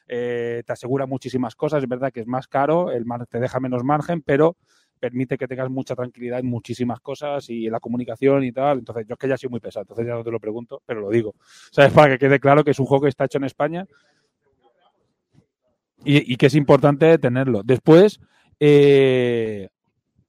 eh, 0.08 0.62
te 0.66 0.72
asegura 0.72 1.06
muchísimas 1.06 1.54
cosas, 1.54 1.82
es 1.82 1.88
verdad 1.88 2.12
que 2.12 2.20
es 2.20 2.26
más 2.26 2.48
caro, 2.48 2.88
te 3.28 3.38
deja 3.38 3.60
menos 3.60 3.84
margen, 3.84 4.22
pero 4.22 4.56
permite 4.98 5.38
que 5.38 5.46
tengas 5.46 5.70
mucha 5.70 5.94
tranquilidad 5.94 6.40
en 6.40 6.46
muchísimas 6.46 7.00
cosas 7.00 7.48
y 7.50 7.66
en 7.66 7.72
la 7.72 7.80
comunicación 7.80 8.42
y 8.44 8.52
tal. 8.52 8.78
Entonces, 8.78 9.06
yo 9.06 9.14
es 9.14 9.18
que 9.18 9.28
ya 9.28 9.36
soy 9.36 9.48
muy 9.48 9.60
pesado, 9.60 9.82
entonces 9.82 10.06
ya 10.06 10.14
no 10.14 10.24
te 10.24 10.30
lo 10.30 10.40
pregunto, 10.40 10.82
pero 10.84 11.00
lo 11.00 11.10
digo. 11.10 11.34
¿Sabes? 11.70 11.92
Para 11.92 12.12
que 12.12 12.18
quede 12.18 12.40
claro 12.40 12.64
que 12.64 12.72
es 12.72 12.78
un 12.80 12.86
juego 12.86 13.02
que 13.02 13.08
está 13.10 13.24
hecho 13.24 13.38
en 13.38 13.44
España 13.44 13.86
y, 16.04 16.32
y 16.32 16.36
que 16.36 16.46
es 16.46 16.54
importante 16.54 17.16
tenerlo. 17.18 17.62
Después, 17.62 18.20
eh, 18.60 19.68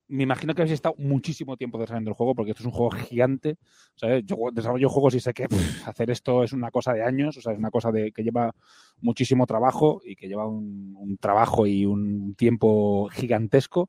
me 0.09 0.23
imagino 0.23 0.53
que 0.53 0.61
habéis 0.61 0.73
estado 0.73 0.95
muchísimo 0.97 1.55
tiempo 1.55 1.77
desarrollando 1.77 2.09
el 2.09 2.15
juego 2.15 2.35
porque 2.35 2.51
esto 2.51 2.63
es 2.63 2.67
un 2.67 2.71
juego 2.71 2.91
gigante. 2.91 3.57
¿sabes? 3.95 4.23
Yo 4.25 4.35
desarrollo 4.51 4.89
juegos 4.89 5.15
y 5.15 5.19
sé 5.19 5.33
que 5.33 5.47
hacer 5.85 6.09
esto 6.09 6.43
es 6.43 6.51
una 6.51 6.71
cosa 6.71 6.93
de 6.93 7.03
años, 7.03 7.37
o 7.37 7.41
sea, 7.41 7.53
es 7.53 7.59
una 7.59 7.71
cosa 7.71 7.91
de, 7.91 8.11
que 8.11 8.23
lleva 8.23 8.53
muchísimo 9.01 9.45
trabajo 9.45 10.01
y 10.03 10.15
que 10.15 10.27
lleva 10.27 10.47
un, 10.47 10.95
un 10.97 11.17
trabajo 11.17 11.65
y 11.67 11.85
un 11.85 12.35
tiempo 12.35 13.07
gigantesco. 13.11 13.87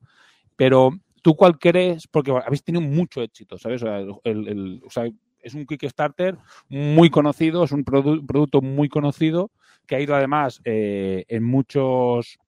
Pero 0.57 0.93
tú 1.23 1.35
cuál 1.37 1.59
crees, 1.59 2.07
porque 2.07 2.31
habéis 2.31 2.63
tenido 2.63 2.83
mucho 2.83 3.23
éxito, 3.23 3.59
¿sabes? 3.59 3.83
O 3.83 3.87
sea, 3.87 3.99
el, 4.25 4.83
es 5.43 5.55
un 5.55 5.67
Kickstarter 5.67 6.37
muy 6.69 7.11
conocido, 7.11 7.65
es 7.65 7.73
un 7.73 7.85
produ 7.85 8.25
producto 8.27 8.61
muy 8.61 8.89
conocido 8.89 9.51
que 9.87 9.97
ha 9.97 10.01
ido 10.01 10.15
además 10.15 10.61
eh, 10.65 11.25
en 11.29 11.45
muchos 11.45 12.39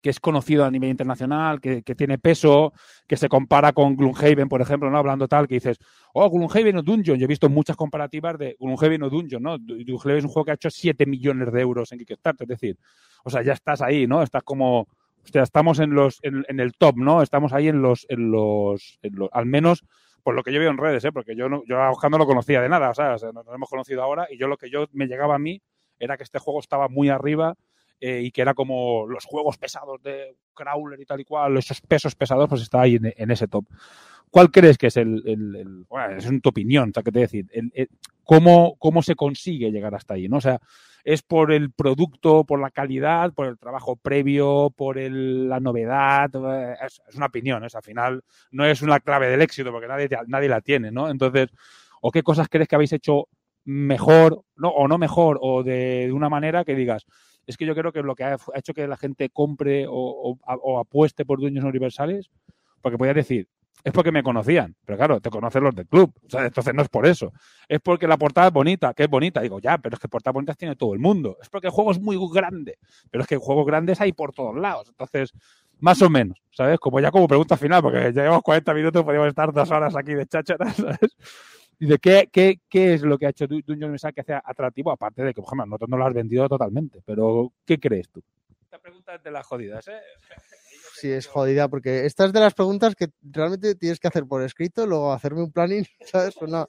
que 0.00 0.10
es 0.10 0.20
conocido 0.20 0.64
a 0.64 0.70
nivel 0.70 0.90
internacional, 0.90 1.60
que, 1.60 1.82
que, 1.82 1.94
tiene 1.94 2.18
peso, 2.18 2.72
que 3.06 3.16
se 3.16 3.28
compara 3.28 3.72
con 3.72 3.96
Gloomhaven, 3.96 4.48
por 4.48 4.60
ejemplo, 4.60 4.90
¿no? 4.90 4.98
Hablando 4.98 5.26
tal, 5.26 5.48
que 5.48 5.54
dices, 5.54 5.78
oh, 6.12 6.30
Gloomhaven 6.30 6.78
o 6.78 6.82
Dungeon. 6.82 7.18
Yo 7.18 7.24
he 7.24 7.28
visto 7.28 7.48
muchas 7.48 7.76
comparativas 7.76 8.38
de 8.38 8.56
Gloomhaven 8.60 9.02
o 9.02 9.10
Dungeon, 9.10 9.42
¿no? 9.42 9.58
Gloomhaven 9.58 10.18
es 10.18 10.24
un 10.24 10.30
juego 10.30 10.44
que 10.44 10.50
ha 10.52 10.54
hecho 10.54 10.70
7 10.70 11.06
millones 11.06 11.52
de 11.52 11.60
euros 11.60 11.90
en 11.92 11.98
Kickstarter, 11.98 12.44
es 12.44 12.60
decir, 12.60 12.78
o 13.24 13.30
sea, 13.30 13.42
ya 13.42 13.52
estás 13.54 13.82
ahí, 13.82 14.06
¿no? 14.06 14.22
Estás 14.22 14.42
como, 14.44 14.80
o 14.80 14.88
sea, 15.32 15.42
estamos 15.42 15.80
en 15.80 15.90
los, 15.90 16.20
en, 16.22 16.60
el 16.60 16.72
top, 16.74 16.96
¿no? 16.96 17.22
Estamos 17.22 17.52
ahí 17.52 17.68
en 17.68 17.82
los, 17.82 18.06
en 18.08 18.30
los, 18.30 18.98
en 19.02 19.16
los, 19.16 19.28
al 19.32 19.46
menos 19.46 19.84
por 20.22 20.34
lo 20.34 20.42
que 20.42 20.52
yo 20.52 20.60
veo 20.60 20.70
en 20.70 20.78
redes, 20.78 21.04
¿eh? 21.04 21.12
Porque 21.12 21.34
yo, 21.34 21.48
no, 21.48 21.62
yo 21.66 21.80
a 21.80 22.08
no 22.08 22.18
lo 22.18 22.26
conocía 22.26 22.60
de 22.60 22.68
nada, 22.68 22.90
o 22.90 22.94
sea, 22.94 23.16
nos 23.32 23.46
hemos 23.54 23.68
conocido 23.68 24.02
ahora 24.02 24.26
y 24.30 24.38
yo 24.38 24.46
lo 24.46 24.56
que 24.56 24.70
yo 24.70 24.86
me 24.92 25.06
llegaba 25.06 25.34
a 25.34 25.38
mí 25.38 25.60
era 25.98 26.16
que 26.16 26.22
este 26.22 26.38
juego 26.38 26.60
estaba 26.60 26.88
muy 26.88 27.08
arriba 27.08 27.54
eh, 28.00 28.20
y 28.22 28.30
que 28.30 28.42
era 28.42 28.54
como 28.54 29.06
los 29.06 29.24
juegos 29.24 29.58
pesados 29.58 30.02
de 30.02 30.36
Crawler 30.54 31.00
y 31.00 31.04
tal 31.06 31.20
y 31.20 31.24
cual, 31.24 31.56
esos 31.56 31.80
pesos 31.80 32.14
pesados, 32.14 32.48
pues 32.48 32.62
está 32.62 32.80
ahí 32.82 32.96
en, 32.96 33.12
en 33.16 33.30
ese 33.30 33.48
top. 33.48 33.64
¿Cuál 34.30 34.50
crees 34.50 34.76
que 34.76 34.88
es 34.88 34.96
el, 34.96 35.22
el- 35.26 35.56
el- 35.56 35.84
bueno, 35.88 36.16
es 36.16 36.42
tu 36.42 36.50
opinión, 36.50 36.90
o 36.90 36.92
sea, 36.92 37.02
¿qué 37.02 37.12
te 37.12 37.20
decir? 37.20 37.46
El- 37.52 37.72
el- 37.74 37.88
¿cómo, 38.24 38.76
¿Cómo 38.78 39.02
se 39.02 39.14
consigue 39.14 39.70
llegar 39.70 39.94
hasta 39.94 40.14
ahí? 40.14 40.28
¿no? 40.28 40.36
O 40.36 40.40
sea, 40.40 40.60
¿es 41.02 41.22
por 41.22 41.50
el 41.50 41.70
producto, 41.72 42.44
por 42.44 42.60
la 42.60 42.70
calidad, 42.70 43.32
por 43.32 43.46
el 43.46 43.58
trabajo 43.58 43.96
previo, 43.96 44.70
por 44.76 44.98
el- 44.98 45.48
la 45.48 45.60
novedad? 45.60 46.30
Eh, 46.34 46.74
Es, 46.84 47.00
es 47.08 47.14
una 47.14 47.26
opinión, 47.26 47.66
sea, 47.68 47.78
al 47.78 47.84
final 47.84 48.22
no 48.50 48.66
es 48.66 48.82
una 48.82 49.00
clave 49.00 49.28
del 49.28 49.40
éxito 49.40 49.72
porque 49.72 49.88
nadie, 49.88 50.08
nadie 50.26 50.48
la 50.48 50.60
tiene, 50.60 50.90
¿no? 50.90 51.08
Entonces, 51.08 51.48
¿o 52.02 52.10
qué 52.10 52.22
cosas 52.22 52.48
crees 52.50 52.68
que 52.68 52.74
habéis 52.74 52.92
hecho 52.92 53.28
mejor, 53.64 54.42
no, 54.56 54.68
o 54.68 54.88
no 54.88 54.98
mejor, 54.98 55.38
o 55.40 55.62
de, 55.62 56.06
de 56.06 56.12
una 56.12 56.28
manera 56.28 56.64
que 56.64 56.74
digas, 56.74 57.06
es 57.48 57.56
que 57.56 57.66
yo 57.66 57.74
creo 57.74 57.90
que 57.90 58.02
lo 58.02 58.14
que 58.14 58.22
ha, 58.24 58.34
ha 58.34 58.58
hecho 58.58 58.72
que 58.74 58.86
la 58.86 58.96
gente 58.96 59.30
compre 59.30 59.86
o, 59.88 59.92
o- 59.92 60.38
o 60.46 60.78
apueste 60.78 61.24
por 61.24 61.40
dueños 61.40 61.64
universales, 61.64 62.30
porque 62.80 62.96
podías 62.96 63.16
decir, 63.16 63.48
es 63.84 63.92
porque 63.92 64.10
me 64.12 64.22
conocían, 64.24 64.74
pero 64.84 64.96
claro, 64.98 65.20
te 65.20 65.30
conocen 65.30 65.62
los 65.62 65.74
del 65.74 65.86
club, 65.86 66.12
o 66.26 66.28
sea, 66.30 66.44
entonces 66.46 66.74
no 66.74 66.82
es 66.82 66.88
por 66.88 67.06
eso. 67.06 67.32
Es 67.68 67.80
porque 67.80 68.08
la 68.08 68.16
portada 68.16 68.48
es 68.48 68.52
bonita, 68.52 68.92
que 68.92 69.04
es 69.04 69.08
bonita, 69.08 69.40
digo, 69.40 69.60
ya, 69.60 69.78
pero 69.78 69.94
es 69.94 70.00
que 70.00 70.08
portadas 70.08 70.34
bonitas 70.34 70.56
tiene 70.56 70.74
todo 70.76 70.94
el 70.94 70.98
mundo. 71.00 71.36
Es 71.40 71.48
porque 71.48 71.68
el 71.68 71.72
juego 71.72 71.92
es 71.92 72.00
muy 72.00 72.16
grande, 72.32 72.76
pero 73.10 73.22
es 73.22 73.28
que 73.28 73.36
juegos 73.36 73.64
grandes 73.66 74.00
hay 74.00 74.12
por 74.12 74.32
todos 74.32 74.56
lados. 74.56 74.88
Entonces, 74.88 75.32
más 75.78 76.02
o 76.02 76.10
menos, 76.10 76.38
¿sabes? 76.50 76.78
Como 76.80 76.98
ya 76.98 77.12
como 77.12 77.28
pregunta 77.28 77.56
final, 77.56 77.80
porque 77.80 78.00
ya 78.12 78.22
llevamos 78.22 78.42
40 78.42 78.74
minutos, 78.74 79.04
podríamos 79.04 79.28
estar 79.28 79.52
dos 79.52 79.70
horas 79.70 79.94
aquí 79.96 80.12
de 80.12 80.26
cháchara, 80.26 80.70
¿sabes? 80.72 81.16
De 81.80 81.98
qué, 81.98 82.28
qué, 82.32 82.60
qué 82.68 82.94
es 82.94 83.02
lo 83.02 83.16
que 83.18 83.26
ha 83.26 83.30
hecho 83.30 83.46
Du- 83.46 83.60
Dungeon 83.64 83.84
Universal 83.90 84.12
que 84.12 84.22
sea 84.24 84.42
atractivo, 84.44 84.90
aparte 84.90 85.22
de 85.22 85.32
que, 85.32 85.40
por 85.40 85.48
ejemplo, 85.48 85.66
nosotros 85.66 85.88
no 85.90 85.96
lo 85.96 86.06
has 86.06 86.14
vendido 86.14 86.48
totalmente, 86.48 87.00
pero 87.04 87.52
¿qué 87.64 87.78
crees 87.78 88.08
tú? 88.08 88.20
Esta 88.64 88.78
pregunta 88.78 89.14
es 89.14 89.22
de 89.22 89.30
las 89.30 89.46
jodidas, 89.46 89.86
¿eh? 89.88 90.00
Sí, 90.94 91.10
es 91.12 91.28
jodida, 91.28 91.68
porque 91.68 92.06
esta 92.06 92.24
es 92.24 92.32
de 92.32 92.40
las 92.40 92.54
preguntas 92.54 92.96
que 92.96 93.06
realmente 93.22 93.76
tienes 93.76 94.00
que 94.00 94.08
hacer 94.08 94.26
por 94.26 94.42
escrito, 94.42 94.84
luego 94.84 95.12
hacerme 95.12 95.42
un 95.42 95.52
planning, 95.52 95.84
¿sabes? 96.00 96.36
Una- 96.40 96.66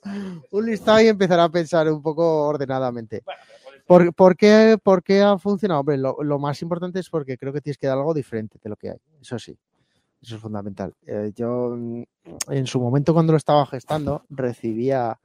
un 0.52 0.66
listado 0.66 1.02
y 1.02 1.08
empezar 1.08 1.40
a 1.40 1.50
pensar 1.50 1.92
un 1.92 2.02
poco 2.04 2.44
ordenadamente. 2.48 3.24
¿Por, 3.88 4.14
por 4.14 4.36
qué, 4.36 4.78
por 4.84 5.02
qué 5.02 5.22
ha 5.22 5.40
funcionado? 5.40 5.80
Hombre, 5.80 5.98
lo, 5.98 6.18
lo 6.22 6.38
más 6.38 6.62
importante 6.62 7.00
es 7.00 7.10
porque 7.10 7.38
creo 7.38 7.52
que 7.52 7.62
tienes 7.62 7.80
que 7.80 7.88
dar 7.88 7.98
algo 7.98 8.14
diferente 8.14 8.60
de 8.64 8.70
lo 8.70 8.76
que 8.76 8.92
hay. 8.92 8.98
Eso 9.20 9.40
sí, 9.40 9.58
eso 10.22 10.36
es 10.36 10.42
fundamental. 10.42 10.94
Eh, 11.06 11.32
yo, 11.36 11.76
mm, 11.78 12.04
en 12.50 12.68
su 12.68 12.80
momento, 12.80 13.14
cuando 13.14 13.34
lo 13.34 13.38
estaba 13.38 13.66
gestando, 13.66 14.26
recibía, 14.30 15.20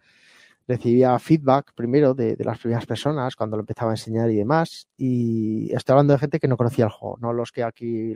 recibía 0.67 1.19
feedback 1.19 1.73
primero 1.75 2.15
de, 2.15 2.37
de 2.37 2.45
las 2.45 2.59
primeras 2.59 2.87
personas 2.87 3.37
cuando 3.37 3.57
lo 3.57 3.63
empezaba 3.63 3.91
a 3.91 3.95
enseñar 3.95 4.31
y 4.31 4.37
demás. 4.37 4.89
Y 4.97 5.73
estoy 5.75 5.93
hablando 5.95 6.15
de 6.15 6.19
gente 6.21 6.41
que 6.41 6.49
no 6.49 6.57
conocía 6.57 6.87
el 6.87 6.91
juego, 6.91 7.19
no 7.21 7.33
los 7.33 7.53
que 7.53 7.63
aquí, 7.63 8.15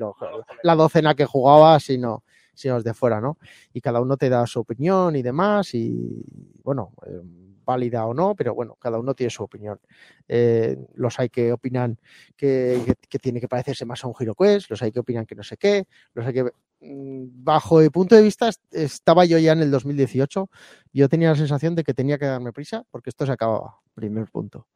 la 0.62 0.74
docena 0.74 1.15
que 1.15 1.26
jugaba, 1.26 1.78
sino, 1.81 2.23
sino 2.55 2.74
los 2.74 2.84
de 2.84 2.94
fuera, 2.94 3.20
¿no? 3.20 3.39
Y 3.73 3.81
cada 3.81 4.00
uno 4.00 4.16
te 4.16 4.28
da 4.28 4.47
su 4.47 4.60
opinión 4.60 5.15
y 5.16 5.23
demás. 5.23 5.74
Y 5.74 6.24
bueno, 6.62 6.92
eh, 7.07 7.20
válida 7.66 8.07
o 8.07 8.15
no, 8.15 8.34
pero 8.34 8.55
bueno, 8.55 8.76
cada 8.81 8.98
uno 8.98 9.12
tiene 9.12 9.28
su 9.28 9.42
opinión. 9.42 9.78
Eh, 10.26 10.74
los 10.94 11.18
hay 11.18 11.28
que 11.28 11.52
opinan 11.52 11.98
que, 12.34 12.81
que- 12.86 12.94
que 13.10 13.18
tiene 13.18 13.40
que 13.42 13.48
parecerse 13.48 13.84
más 13.84 14.02
a 14.02 14.08
un 14.08 14.15
HeroQuest, 14.18 14.70
los 14.70 14.81
hay 14.82 14.90
que 14.90 15.00
opinan 15.00 15.26
que 15.26 15.34
no 15.34 15.42
sé 15.42 15.58
qué, 15.58 15.86
los 16.15 16.26
hay 16.26 16.32
que... 16.32 16.50
mm, 16.81 17.24
Bajo 17.44 17.81
el 17.81 17.90
punto 17.90 18.15
de 18.15 18.23
vista, 18.23 18.48
est- 18.48 18.62
estaba 18.74 19.24
yo 19.24 19.39
ya 19.39 19.52
en 19.52 19.60
el 19.60 19.70
2018, 19.70 20.48
yo 20.92 21.08
tenía 21.08 21.31
la 21.31 21.36
sensación 21.36 21.74
de 21.74 21.84
que 21.84 21.94
tenía 21.94 22.18
que 22.18 22.26
darme 22.26 22.52
prisa 22.52 22.84
porque 22.90 23.10
esto 23.10 23.24
se 23.26 23.32
acababa, 23.32 23.76
primer 23.94 24.31
punto. 24.31 24.66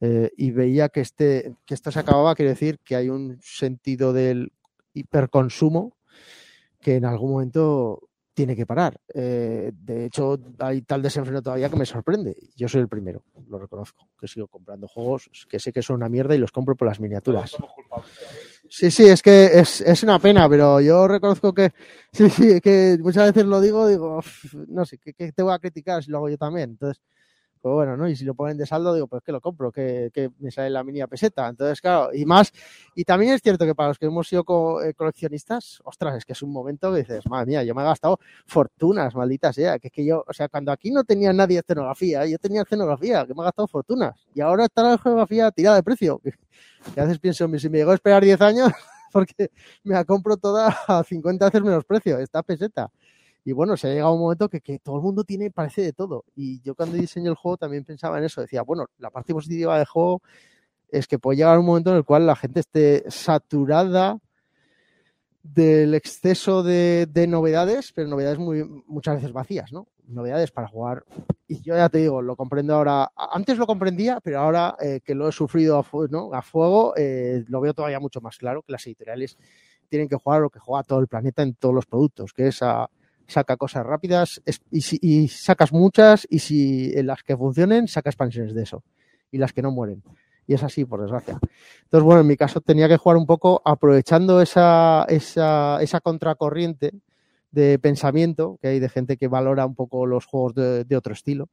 Eh, 0.00 0.30
y 0.36 0.50
veía 0.52 0.88
que, 0.88 1.00
este, 1.00 1.54
que 1.66 1.74
esto 1.74 1.90
se 1.90 1.98
acababa, 1.98 2.34
quiere 2.36 2.50
decir 2.50 2.78
que 2.84 2.94
hay 2.96 3.08
un 3.08 3.38
sentido 3.42 4.12
del 4.12 4.52
hiperconsumo 4.94 5.96
que 6.80 6.94
en 6.96 7.04
algún 7.04 7.32
momento 7.32 8.08
tiene 8.32 8.54
que 8.54 8.64
parar. 8.66 9.00
Eh, 9.12 9.72
de 9.74 10.04
hecho, 10.04 10.38
hay 10.60 10.82
tal 10.82 11.02
desenfreno 11.02 11.42
todavía 11.42 11.68
que 11.68 11.74
me 11.74 11.84
sorprende. 11.84 12.36
Yo 12.54 12.68
soy 12.68 12.80
el 12.82 12.88
primero, 12.88 13.24
lo 13.48 13.58
reconozco, 13.58 14.08
que 14.16 14.28
sigo 14.28 14.46
comprando 14.46 14.86
juegos 14.86 15.28
que 15.48 15.58
sé 15.58 15.72
que 15.72 15.82
son 15.82 15.96
una 15.96 16.08
mierda 16.08 16.36
y 16.36 16.38
los 16.38 16.52
compro 16.52 16.76
por 16.76 16.86
las 16.86 17.00
miniaturas. 17.00 17.56
Sí, 18.70 18.90
sí, 18.90 19.04
es 19.08 19.22
que 19.22 19.46
es, 19.58 19.80
es 19.80 20.02
una 20.02 20.18
pena, 20.18 20.48
pero 20.48 20.80
yo 20.80 21.08
reconozco 21.08 21.54
que 21.54 21.70
sí, 22.12 22.28
sí, 22.30 22.60
que 22.60 22.98
muchas 23.00 23.32
veces 23.32 23.46
lo 23.48 23.60
digo, 23.60 23.86
digo, 23.88 24.18
"Uf, 24.18 24.44
no 24.68 24.84
sé, 24.84 24.98
¿qué, 24.98 25.14
qué 25.14 25.32
te 25.32 25.42
voy 25.42 25.54
a 25.54 25.58
criticar 25.58 26.02
si 26.04 26.10
lo 26.10 26.18
hago 26.18 26.28
yo 26.28 26.36
también? 26.36 26.70
Entonces, 26.70 27.02
pues 27.60 27.72
bueno, 27.74 27.96
¿no? 27.96 28.08
Y 28.08 28.16
si 28.16 28.24
lo 28.24 28.34
ponen 28.34 28.56
de 28.58 28.66
saldo, 28.66 28.94
digo, 28.94 29.06
pues 29.08 29.22
que 29.22 29.32
lo 29.32 29.40
compro, 29.40 29.70
que, 29.72 30.10
que 30.12 30.30
me 30.38 30.50
sale 30.50 30.70
la 30.70 30.84
mini 30.84 31.04
peseta. 31.06 31.48
Entonces, 31.48 31.80
claro, 31.80 32.10
y 32.14 32.24
más, 32.24 32.52
y 32.94 33.04
también 33.04 33.32
es 33.34 33.42
cierto 33.42 33.64
que 33.66 33.74
para 33.74 33.88
los 33.88 33.98
que 33.98 34.06
hemos 34.06 34.28
sido 34.28 34.44
co- 34.44 34.82
eh, 34.82 34.94
coleccionistas, 34.94 35.80
ostras, 35.84 36.16
es 36.16 36.24
que 36.24 36.32
es 36.32 36.42
un 36.42 36.52
momento 36.52 36.92
que 36.92 36.98
dices, 37.00 37.26
madre 37.28 37.46
mía, 37.46 37.62
yo 37.64 37.74
me 37.74 37.82
he 37.82 37.84
gastado 37.84 38.18
fortunas, 38.46 39.14
maldita 39.14 39.52
sea, 39.52 39.78
que 39.78 39.88
es 39.88 39.92
que 39.92 40.04
yo, 40.04 40.24
o 40.26 40.32
sea, 40.32 40.48
cuando 40.48 40.72
aquí 40.72 40.90
no 40.90 41.04
tenía 41.04 41.32
nadie 41.32 41.58
escenografía, 41.58 42.26
yo 42.26 42.38
tenía 42.38 42.62
escenografía, 42.62 43.26
que 43.26 43.34
me 43.34 43.42
he 43.42 43.44
gastado 43.44 43.68
fortunas, 43.68 44.26
y 44.34 44.40
ahora 44.40 44.64
está 44.64 44.82
la 44.82 44.94
escenografía 44.94 45.50
tirada 45.50 45.76
de 45.76 45.82
precio, 45.82 46.20
que 46.94 47.00
a 47.00 47.04
veces 47.04 47.18
pienso, 47.18 47.48
si 47.58 47.68
me 47.68 47.78
llegó 47.78 47.90
a 47.92 47.94
esperar 47.94 48.24
10 48.24 48.40
años, 48.40 48.70
porque 49.12 49.50
me 49.84 49.94
la 49.94 50.04
compro 50.04 50.36
toda 50.36 50.68
a 50.86 51.02
50 51.04 51.46
veces 51.46 51.62
menos 51.62 51.84
precio, 51.84 52.18
esta 52.18 52.42
peseta. 52.42 52.90
Y 53.48 53.52
bueno, 53.52 53.78
se 53.78 53.88
ha 53.88 53.90
llegado 53.90 54.12
un 54.12 54.20
momento 54.20 54.50
que, 54.50 54.60
que 54.60 54.78
todo 54.78 54.96
el 54.96 55.02
mundo 55.02 55.24
tiene, 55.24 55.50
parece 55.50 55.80
de 55.80 55.94
todo. 55.94 56.26
Y 56.36 56.60
yo 56.60 56.74
cuando 56.74 56.98
diseñé 56.98 57.30
el 57.30 57.34
juego 57.34 57.56
también 57.56 57.82
pensaba 57.82 58.18
en 58.18 58.24
eso. 58.24 58.42
Decía, 58.42 58.60
bueno, 58.60 58.84
la 58.98 59.08
parte 59.08 59.32
positiva 59.32 59.78
del 59.78 59.86
juego 59.86 60.20
es 60.90 61.06
que 61.06 61.18
puede 61.18 61.38
llegar 61.38 61.58
un 61.58 61.64
momento 61.64 61.88
en 61.88 61.96
el 61.96 62.04
cual 62.04 62.26
la 62.26 62.36
gente 62.36 62.60
esté 62.60 63.10
saturada 63.10 64.18
del 65.42 65.94
exceso 65.94 66.62
de, 66.62 67.06
de 67.10 67.26
novedades, 67.26 67.92
pero 67.94 68.06
novedades 68.06 68.38
muy, 68.38 68.64
muchas 68.86 69.14
veces 69.14 69.32
vacías, 69.32 69.72
¿no? 69.72 69.88
Novedades 70.06 70.50
para 70.50 70.68
jugar. 70.68 71.06
Y 71.46 71.62
yo 71.62 71.74
ya 71.74 71.88
te 71.88 71.96
digo, 71.96 72.20
lo 72.20 72.36
comprendo 72.36 72.74
ahora. 72.74 73.10
Antes 73.16 73.56
lo 73.56 73.66
comprendía, 73.66 74.20
pero 74.22 74.40
ahora 74.40 74.76
eh, 74.78 75.00
que 75.02 75.14
lo 75.14 75.26
he 75.26 75.32
sufrido 75.32 75.78
a 75.78 76.42
fuego, 76.42 76.92
eh, 76.98 77.46
lo 77.48 77.62
veo 77.62 77.72
todavía 77.72 77.98
mucho 77.98 78.20
más 78.20 78.36
claro 78.36 78.60
que 78.60 78.72
las 78.72 78.86
editoriales 78.86 79.38
tienen 79.88 80.06
que 80.06 80.16
jugar 80.16 80.42
lo 80.42 80.50
que 80.50 80.58
juega 80.58 80.82
todo 80.82 81.00
el 81.00 81.08
planeta 81.08 81.42
en 81.42 81.54
todos 81.54 81.74
los 81.74 81.86
productos, 81.86 82.34
que 82.34 82.48
es 82.48 82.62
a 82.62 82.90
saca 83.28 83.56
cosas 83.56 83.86
rápidas 83.86 84.42
y, 84.70 84.80
si- 84.80 84.98
y 85.02 85.28
sacas 85.28 85.72
muchas 85.72 86.26
y 86.30 86.40
si 86.40 86.92
en 86.94 87.06
las 87.06 87.22
que 87.22 87.36
funcionen 87.36 87.86
saca 87.88 88.10
expansiones 88.10 88.54
de 88.54 88.62
eso 88.64 88.82
y 89.30 89.38
las 89.38 89.52
que 89.52 89.62
no 89.62 89.70
mueren. 89.70 90.02
Y 90.46 90.54
es 90.54 90.62
así, 90.62 90.86
por 90.86 91.02
desgracia. 91.02 91.38
Entonces, 91.84 92.04
bueno, 92.04 92.22
en 92.22 92.26
mi 92.26 92.36
caso 92.36 92.60
tenía 92.62 92.88
que 92.88 92.96
jugar 92.96 93.18
un 93.18 93.26
poco 93.26 93.60
aprovechando 93.64 94.40
esa, 94.40 95.04
esa, 95.08 95.78
esa 95.82 96.00
contracorriente 96.00 96.92
de 97.50 97.78
pensamiento 97.78 98.58
que 98.60 98.68
hay 98.68 98.80
de 98.80 98.88
gente 98.88 99.16
que 99.18 99.28
valora 99.28 99.66
un 99.66 99.74
poco 99.74 100.06
los 100.06 100.24
juegos 100.26 100.54
de, 100.54 100.84
de 100.84 100.96
otro 100.96 101.12
estilo. 101.12 101.48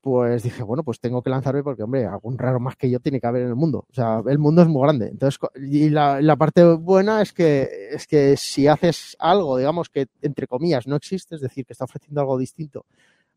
Pues 0.00 0.44
dije, 0.44 0.62
bueno, 0.62 0.84
pues 0.84 1.00
tengo 1.00 1.22
que 1.22 1.30
lanzarme 1.30 1.64
porque, 1.64 1.82
hombre, 1.82 2.06
algún 2.06 2.38
raro 2.38 2.60
más 2.60 2.76
que 2.76 2.88
yo 2.88 3.00
tiene 3.00 3.20
que 3.20 3.26
haber 3.26 3.42
en 3.42 3.48
el 3.48 3.56
mundo. 3.56 3.86
O 3.90 3.94
sea, 3.94 4.22
el 4.26 4.38
mundo 4.38 4.62
es 4.62 4.68
muy 4.68 4.82
grande. 4.82 5.08
Entonces, 5.08 5.40
y 5.56 5.90
la, 5.90 6.20
la 6.20 6.36
parte 6.36 6.64
buena 6.64 7.20
es 7.20 7.32
que, 7.32 7.68
es 7.90 8.06
que 8.06 8.36
si 8.36 8.68
haces 8.68 9.16
algo, 9.18 9.58
digamos, 9.58 9.88
que 9.88 10.06
entre 10.22 10.46
comillas 10.46 10.86
no 10.86 10.94
existe, 10.96 11.34
es 11.34 11.40
decir, 11.40 11.66
que 11.66 11.72
está 11.72 11.84
ofreciendo 11.84 12.20
algo 12.20 12.38
distinto 12.38 12.86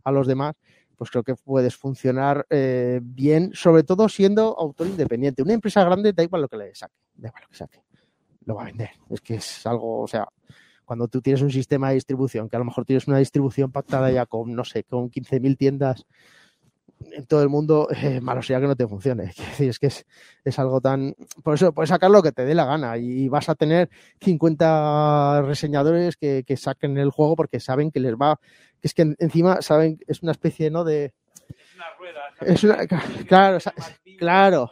a 0.03 0.11
los 0.11 0.27
demás, 0.27 0.56
pues 1.01 1.09
creo 1.09 1.23
que 1.23 1.33
puedes 1.33 1.75
funcionar 1.75 2.45
eh, 2.51 2.99
bien, 3.01 3.49
sobre 3.56 3.81
todo 3.81 4.07
siendo 4.07 4.56
autor 4.59 4.85
independiente. 4.85 5.41
Una 5.41 5.53
empresa 5.53 5.83
grande 5.83 6.14
da 6.14 6.22
igual 6.22 6.43
lo 6.43 6.48
que 6.48 6.57
le 6.57 6.75
saque, 6.75 6.93
da 7.15 7.30
igual 7.30 7.41
lo 7.41 7.49
que 7.49 7.56
saque, 7.56 7.81
lo 8.45 8.53
va 8.53 8.61
a 8.61 8.65
vender. 8.65 8.91
Es 9.09 9.19
que 9.19 9.33
es 9.33 9.65
algo, 9.65 10.01
o 10.01 10.07
sea, 10.07 10.27
cuando 10.85 11.07
tú 11.07 11.19
tienes 11.19 11.41
un 11.41 11.49
sistema 11.49 11.90
de 11.90 11.95
distribución, 11.95 12.49
que 12.49 12.56
a 12.56 12.59
lo 12.59 12.65
mejor 12.65 12.85
tienes 12.85 13.07
una 13.07 13.17
distribución 13.17 13.72
pactada 13.72 14.11
ya 14.11 14.27
con, 14.27 14.53
no 14.53 14.64
sé, 14.64 14.83
con 14.83 15.09
15.000 15.09 15.57
tiendas 15.57 16.06
en 17.13 17.25
todo 17.25 17.41
el 17.43 17.49
mundo, 17.49 17.88
eh, 18.03 18.21
malo 18.21 18.41
sería 18.41 18.61
que 18.61 18.67
no 18.67 18.75
te 18.75 18.88
funcione. 18.88 19.31
Es 19.53 19.61
es 19.61 19.80
que 19.80 19.88
es, 19.88 20.05
es 20.43 20.59
algo 20.59 20.81
tan... 20.81 21.15
Por 21.43 21.53
eso 21.55 21.73
puedes 21.73 21.89
sacar 21.89 22.11
lo 22.11 22.21
que 22.21 22.31
te 22.31 22.45
dé 22.45 22.55
la 22.55 22.65
gana 22.65 22.97
y 22.97 23.27
vas 23.30 23.49
a 23.49 23.55
tener 23.55 23.89
50 24.21 25.41
reseñadores 25.43 26.17
que, 26.17 26.43
que 26.45 26.57
saquen 26.57 26.97
el 26.97 27.09
juego 27.11 27.35
porque 27.35 27.59
saben 27.59 27.91
que 27.91 27.99
les 27.99 28.13
va... 28.15 28.39
Que 28.81 28.88
es 28.88 28.93
que 28.93 29.03
en- 29.03 29.15
encima 29.19 29.61
saben, 29.61 29.99
es 30.07 30.23
una 30.23 30.31
especie, 30.31 30.69
¿no? 30.71 30.83
De... 30.83 31.13
Es 32.41 32.63
una, 32.63 32.77
claro, 33.27 33.59
sa- 33.59 33.73
claro. 34.17 34.71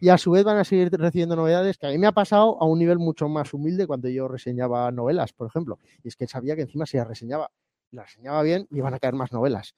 Y 0.00 0.08
a 0.10 0.18
su 0.18 0.30
vez 0.30 0.44
van 0.44 0.58
a 0.58 0.64
seguir 0.64 0.90
recibiendo 0.92 1.36
novedades 1.36 1.78
que 1.78 1.86
a 1.86 1.90
mí 1.90 1.98
me 1.98 2.06
ha 2.06 2.12
pasado 2.12 2.60
a 2.60 2.66
un 2.66 2.78
nivel 2.78 2.98
mucho 2.98 3.28
más 3.28 3.52
humilde 3.54 3.86
cuando 3.86 4.08
yo 4.08 4.28
reseñaba 4.28 4.90
novelas, 4.92 5.32
por 5.32 5.46
ejemplo. 5.48 5.78
Y 6.04 6.08
es 6.08 6.16
que 6.16 6.26
sabía 6.26 6.54
que 6.54 6.62
encima 6.62 6.86
si 6.86 6.96
las 6.96 7.08
reseñaba, 7.08 7.50
y 7.96 7.98
las 7.98 8.06
reseñaba 8.06 8.42
bien, 8.42 8.66
me 8.70 8.78
iban 8.78 8.94
a 8.94 8.98
caer 8.98 9.14
más 9.14 9.32
novelas. 9.32 9.74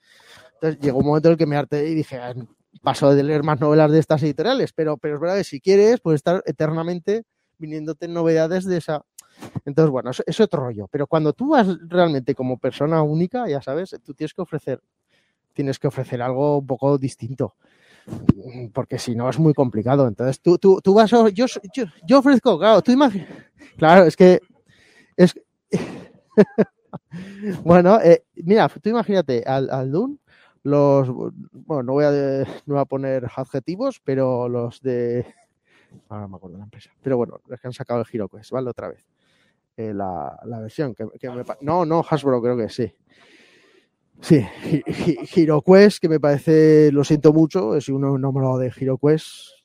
Entonces 0.55 0.81
llegó 0.81 0.99
un 0.99 1.07
momento 1.07 1.29
en 1.29 1.33
el 1.33 1.39
que 1.39 1.47
me 1.47 1.57
harté 1.57 1.89
y 1.89 1.95
dije, 1.95 2.19
"Ah, 2.19 2.35
paso 2.83 3.15
de 3.15 3.23
leer 3.23 3.43
más 3.43 3.61
novelas 3.61 3.91
de 3.91 3.99
estas 3.99 4.23
editoriales, 4.23 4.73
pero, 4.73 4.97
pero 4.97 5.15
es 5.17 5.21
verdad 5.21 5.37
que 5.37 5.45
si 5.45 5.61
quieres, 5.61 6.01
puedes 6.01 6.19
estar 6.19 6.43
eternamente 6.47 7.25
viniéndote 7.59 8.09
novedades 8.09 8.65
de 8.65 8.77
esa. 8.79 9.03
Entonces, 9.65 9.91
bueno, 9.91 10.11
eso 10.11 10.23
es 10.27 10.41
otro 10.41 10.63
rollo. 10.65 10.89
Pero 10.91 11.07
cuando 11.07 11.33
tú 11.33 11.51
vas 11.51 11.67
realmente 11.89 12.35
como 12.35 12.59
persona 12.59 13.03
única, 13.03 13.49
ya 13.49 13.63
sabes, 13.63 13.97
tú 14.05 14.15
tienes 14.15 14.35
que 14.35 14.43
ofrecer, 14.43 14.81
tienes 15.55 15.79
que 15.79 15.89
ofrecer 15.89 16.23
algo 16.23 16.59
un 16.59 16.67
poco 16.67 16.99
distinto. 16.99 17.55
Porque 18.73 18.99
si 18.99 19.15
no 19.15 19.29
es 19.29 19.39
muy 19.39 19.55
complicado. 19.55 20.07
Entonces 20.09 20.41
tú, 20.41 20.59
tú, 20.59 20.81
tú 20.83 20.95
vas, 20.95 21.11
yo, 21.11 21.29
yo, 21.29 21.47
yo 22.07 22.19
ofrezco, 22.19 22.59
claro, 22.59 22.83
tú 22.83 22.93
imaginas. 22.93 23.29
Claro, 23.77 24.05
es 24.05 24.17
que. 24.17 24.41
Es, 25.17 25.35
bueno, 27.65 28.01
eh, 28.01 28.25
mira, 28.37 28.69
tú 28.69 28.89
imagínate 28.91 29.43
al, 29.47 29.71
al 29.71 29.91
Dune, 29.91 30.19
los. 30.63 31.09
Bueno, 31.11 31.83
no 31.83 31.93
voy, 31.95 32.05
a, 32.05 32.11
no 32.67 32.75
voy 32.75 32.81
a 32.81 32.85
poner 32.85 33.27
adjetivos, 33.37 34.01
pero 34.05 34.49
los 34.49 34.81
de. 34.83 35.27
Ahora 36.09 36.29
me 36.29 36.37
acuerdo 36.37 36.55
de 36.57 36.59
la 36.59 36.65
empresa. 36.65 36.91
Pero 37.03 37.17
bueno, 37.17 37.41
los 37.47 37.61
que 37.61 37.67
han 37.67 37.73
sacado 37.73 38.01
el 38.01 38.07
HeroQuest, 38.11 38.51
¿vale? 38.51 38.71
Otra 38.71 38.89
vez. 38.89 39.05
Eh, 39.77 39.95
la, 39.95 40.39
la 40.45 40.61
versión 40.61 40.95
que, 40.95 41.07
que 41.21 41.31
me 41.31 41.45
No, 41.61 41.85
no, 41.87 42.05
Hasbro 42.09 42.43
creo 42.43 42.57
que 42.57 42.69
sí. 42.69 42.93
Sí, 44.21 44.45
HeroQuest, 45.35 46.01
que 46.01 46.09
me 46.09 46.19
parece, 46.19 46.91
lo 46.93 47.05
siento 47.05 47.33
mucho, 47.33 47.81
soy 47.81 47.95
un 47.95 48.17
enamorado 48.19 48.59
de 48.59 48.71
HeroQuest. 48.71 49.58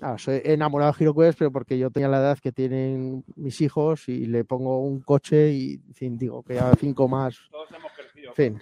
Ah, 0.00 0.16
soy 0.18 0.42
enamorado 0.44 0.92
de 0.92 0.98
HeroQuest, 0.98 1.38
pero 1.38 1.50
porque 1.50 1.78
yo 1.78 1.90
tenía 1.90 2.08
la 2.08 2.18
edad 2.18 2.38
que 2.38 2.52
tienen 2.52 3.24
mis 3.34 3.60
hijos 3.62 4.08
y 4.08 4.26
le 4.26 4.44
pongo 4.44 4.80
un 4.80 5.00
coche 5.00 5.52
y, 5.52 5.74
en 5.74 5.94
fin, 5.94 6.18
digo 6.18 6.42
que 6.42 6.58
a 6.58 6.74
cinco 6.74 7.08
más. 7.08 7.38
En 8.14 8.34
fin. 8.34 8.60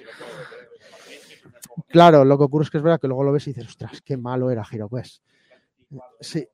Claro, 1.89 2.25
lo 2.25 2.39
que 2.39 2.45
ocurre 2.45 2.65
es 2.65 2.71
que 2.71 2.77
es 2.77 2.85
verdad 2.85 3.01
que 3.01 3.09
luego 3.09 3.25
lo 3.25 3.33
ves 3.33 3.49
y 3.49 3.51
dices, 3.53 3.67
ostras, 3.67 4.01
qué 4.03 4.17
malo 4.17 4.51
era 4.51 4.65
HeroQuest. 4.65 5.23
Sí, 6.21 6.47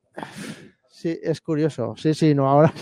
sí, 0.87 1.19
es 1.21 1.41
curioso. 1.41 1.95
Sí, 1.95 2.13
sí, 2.15 2.33
no, 2.33 2.49
ahora. 2.49 2.73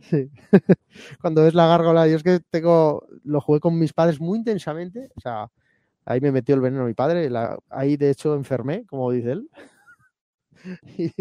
Sí. 0.00 0.30
Cuando 1.20 1.42
ves 1.42 1.54
la 1.54 1.66
gárgola, 1.66 2.06
yo 2.06 2.16
es 2.16 2.22
que 2.22 2.40
tengo, 2.50 3.06
lo 3.24 3.40
jugué 3.40 3.60
con 3.60 3.78
mis 3.78 3.92
padres 3.92 4.20
muy 4.20 4.38
intensamente, 4.38 5.10
o 5.16 5.20
sea, 5.20 5.50
ahí 6.08 6.20
me 6.20 6.32
metió 6.32 6.54
el 6.54 6.60
veneno 6.60 6.84
mi 6.84 6.94
padre, 6.94 7.28
la- 7.30 7.58
ahí 7.70 7.96
de 7.96 8.10
hecho 8.10 8.34
enfermé, 8.34 8.84
como 8.86 9.10
dice 9.12 9.32
él. 9.32 9.48
Y 10.98 11.12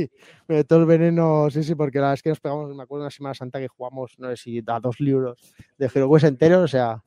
me 0.48 0.56
metió 0.58 0.78
el 0.78 0.86
veneno, 0.86 1.50
sí, 1.52 1.64
sí, 1.64 1.76
porque 1.76 2.00
la 2.00 2.14
es 2.14 2.22
que 2.24 2.30
nos 2.30 2.40
pegamos, 2.40 2.74
me 2.76 2.84
acuerdo 2.84 3.04
una 3.04 3.12
Semana 3.12 3.34
Santa 3.36 3.60
que 3.60 3.68
jugamos, 3.68 4.16
no 4.18 4.30
sé 4.30 4.38
si 4.38 4.64
a 4.66 4.80
dos 4.80 5.00
libros 5.00 5.54
de 5.78 5.88
HeroQuest 5.94 6.26
enteros, 6.26 6.64
o 6.64 6.68
sea, 6.68 7.04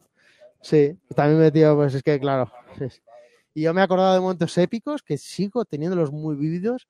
sí, 0.61 0.97
también 1.15 1.39
me 1.39 1.45
metió, 1.47 1.75
pues 1.77 1.95
es 1.95 2.03
que 2.03 2.21
claro. 2.21 2.51
Y 3.53 3.63
yo 3.63 3.75
me 3.75 3.81
he 3.81 3.85
acordado 3.85 4.15
de 4.15 4.21
momentos 4.21 4.57
épicos 4.59 5.03
que 5.03 5.19
sigo 5.19 5.65
teniéndolos 5.65 6.13
muy 6.13 6.37
vívidos 6.37 6.87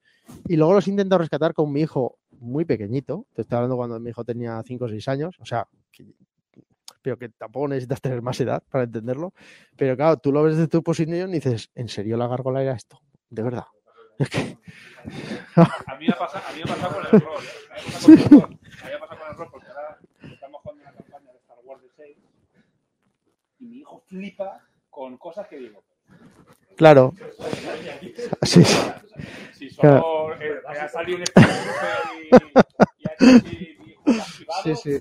y 0.47 0.57
luego 0.57 0.75
los 0.75 0.89
intento 0.89 1.17
rescatar 1.17 1.55
con 1.55 1.73
mi 1.73 1.81
hijo 1.81 2.19
muy 2.39 2.65
pequeñito. 2.67 3.27
Te 3.35 3.43
estoy 3.43 3.57
hablando 3.57 3.77
cuando 3.77 3.99
mi 3.99 4.10
hijo 4.10 4.25
tenía 4.25 4.62
5 4.67 4.85
o 4.85 4.89
6 4.89 5.09
años, 5.09 5.36
o 5.41 5.47
sea, 5.47 5.67
pero 7.02 7.18
que 7.18 7.28
tampoco 7.30 7.68
necesitas 7.68 8.00
tener 8.00 8.22
más 8.22 8.40
edad 8.40 8.62
para 8.70 8.84
entenderlo. 8.84 9.32
Pero 9.76 9.96
claro, 9.96 10.16
tú 10.18 10.32
lo 10.32 10.42
ves 10.42 10.56
desde 10.56 10.68
tu 10.68 10.82
posición 10.82 11.30
y 11.30 11.34
dices, 11.34 11.70
¿en 11.74 11.88
serio 11.88 12.16
la 12.16 12.26
gárgola 12.28 12.62
era 12.62 12.74
esto? 12.74 13.00
De 13.28 13.42
verdad. 13.42 13.64
Es 14.18 14.28
que, 14.28 14.58
A 15.86 15.96
mí 15.96 16.06
me 16.06 16.12
ha 16.12 16.18
pasado, 16.18 16.44
a 16.46 16.52
mí 16.52 16.60
me 16.62 16.70
ha 16.70 16.74
pasado 16.74 16.94
con 16.94 17.04
el 17.06 17.20
rol. 17.22 17.42
A 17.72 18.08
mí 18.08 18.16
me 18.16 18.20
ha 18.20 18.20
pasado 18.20 18.26
con 18.26 18.26
el 18.26 18.42
rol. 18.42 18.42
A 18.42 18.48
mí 18.48 18.90
me 18.90 18.94
ha 18.94 19.00
pasado 19.00 19.18
con 19.20 19.28
el 19.30 19.36
rol 19.36 19.48
porque 19.50 19.66
ahora 19.68 19.98
estamos 20.22 20.60
jugando 20.62 20.82
una 20.82 20.92
campaña 20.92 21.32
de 21.32 21.38
Star 21.38 21.58
Wars 21.64 21.82
de 21.82 21.88
6 21.96 22.16
y 23.60 23.64
mi 23.66 23.76
hijo 23.78 24.02
flipa 24.06 24.60
con 24.90 25.16
cosas 25.16 25.46
que 25.48 25.56
digo. 25.58 25.82
claro. 26.76 27.14
Sí, 28.42 28.62
sí. 28.64 28.90
Si 29.54 29.70
solo 29.70 30.34
eh, 30.40 30.60
ha 30.66 30.88
salido 30.88 31.18
un 31.18 31.24
y, 31.24 32.34
y 32.98 33.08
ha 33.08 33.12
hecho 33.12 33.36
así, 33.36 33.76
mi 33.84 33.92
hijo 33.92 34.02
lo 34.06 34.22
ha 34.22 34.24
activado, 34.24 34.62
Sí, 34.64 34.74
sí. 34.76 35.00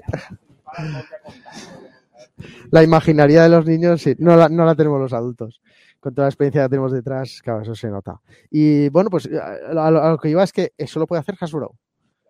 La 2.72 2.84
imaginaría 2.84 3.44
de 3.44 3.50
los 3.50 3.66
niños, 3.66 4.02
sí, 4.02 4.16
no 4.20 4.36
la, 4.36 4.50
no 4.50 4.66
la 4.66 4.76
tenemos 4.76 5.00
los 5.00 5.14
adultos. 5.14 5.62
Con 6.00 6.14
toda 6.14 6.26
la 6.26 6.30
experiencia 6.30 6.64
que 6.64 6.70
tenemos 6.70 6.92
detrás, 6.92 7.42
claro, 7.44 7.62
eso 7.62 7.76
se 7.76 7.90
nota. 7.90 8.22
Y 8.50 8.90
bueno, 8.90 9.10
pues 9.10 9.28
a, 9.28 9.92
lo, 9.92 10.18
que 10.18 10.30
iba 10.30 10.44
es 10.44 10.54
que 10.54 10.74
eso 10.78 11.00
lo 11.00 11.08
puede 11.08 11.20
hacer 11.20 11.36
Hasbro. 11.40 11.76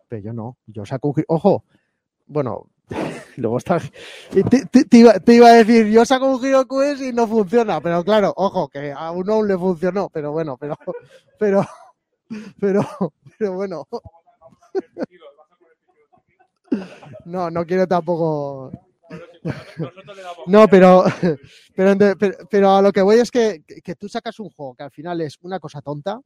Pero 0.08 0.22
yo 0.24 0.34
no. 0.34 0.58
Yo 0.66 0.86
saco 0.86 1.10
un. 1.10 1.24
Ojo, 1.28 1.66
bueno, 2.26 2.68
luego 3.38 3.58
está. 3.58 3.80
Te, 4.32 4.98
iba, 4.98 5.12
a 5.48 5.54
decir, 5.54 5.88
yo 5.88 6.04
saco 6.04 6.36
un 6.36 6.44
Hero 6.44 6.66
Quest 6.68 7.04
y 7.04 7.14
no 7.14 7.28
funciona. 7.28 7.80
Pero 7.80 8.04
claro, 8.04 8.34
ojo, 8.36 8.70
que 8.70 8.92
a 8.92 9.12
uno 9.12 9.34
aún 9.34 9.48
le 9.48 9.58
funcionó. 9.58 10.10
Pero 10.10 10.32
bueno, 10.32 10.58
pero. 10.58 10.76
Pero. 11.38 11.64
Pero. 12.60 12.84
Pero 13.38 13.54
bueno. 13.54 13.88
No, 17.26 17.50
no 17.50 17.66
quiero 17.66 17.88
tampoco. 17.88 18.72
Nosotros 19.43 20.18
le 20.18 20.22
damos 20.24 20.48
No, 20.48 20.68
pero, 20.68 21.03
pero, 21.76 21.95
pero, 22.19 22.38
pero 22.50 22.72
a 22.72 22.82
lo 22.82 22.92
que 22.92 23.01
voy 23.01 23.19
es 23.19 23.32
que, 23.32 23.64
que 23.84 23.95
tú 23.95 24.09
sacas 24.09 24.40
un 24.40 24.50
juego 24.50 24.76
que 24.76 24.84
al 24.84 24.92
final 24.92 25.22
es 25.22 25.38
una 25.42 25.59
cosa 25.59 25.82
tonta 25.82 26.22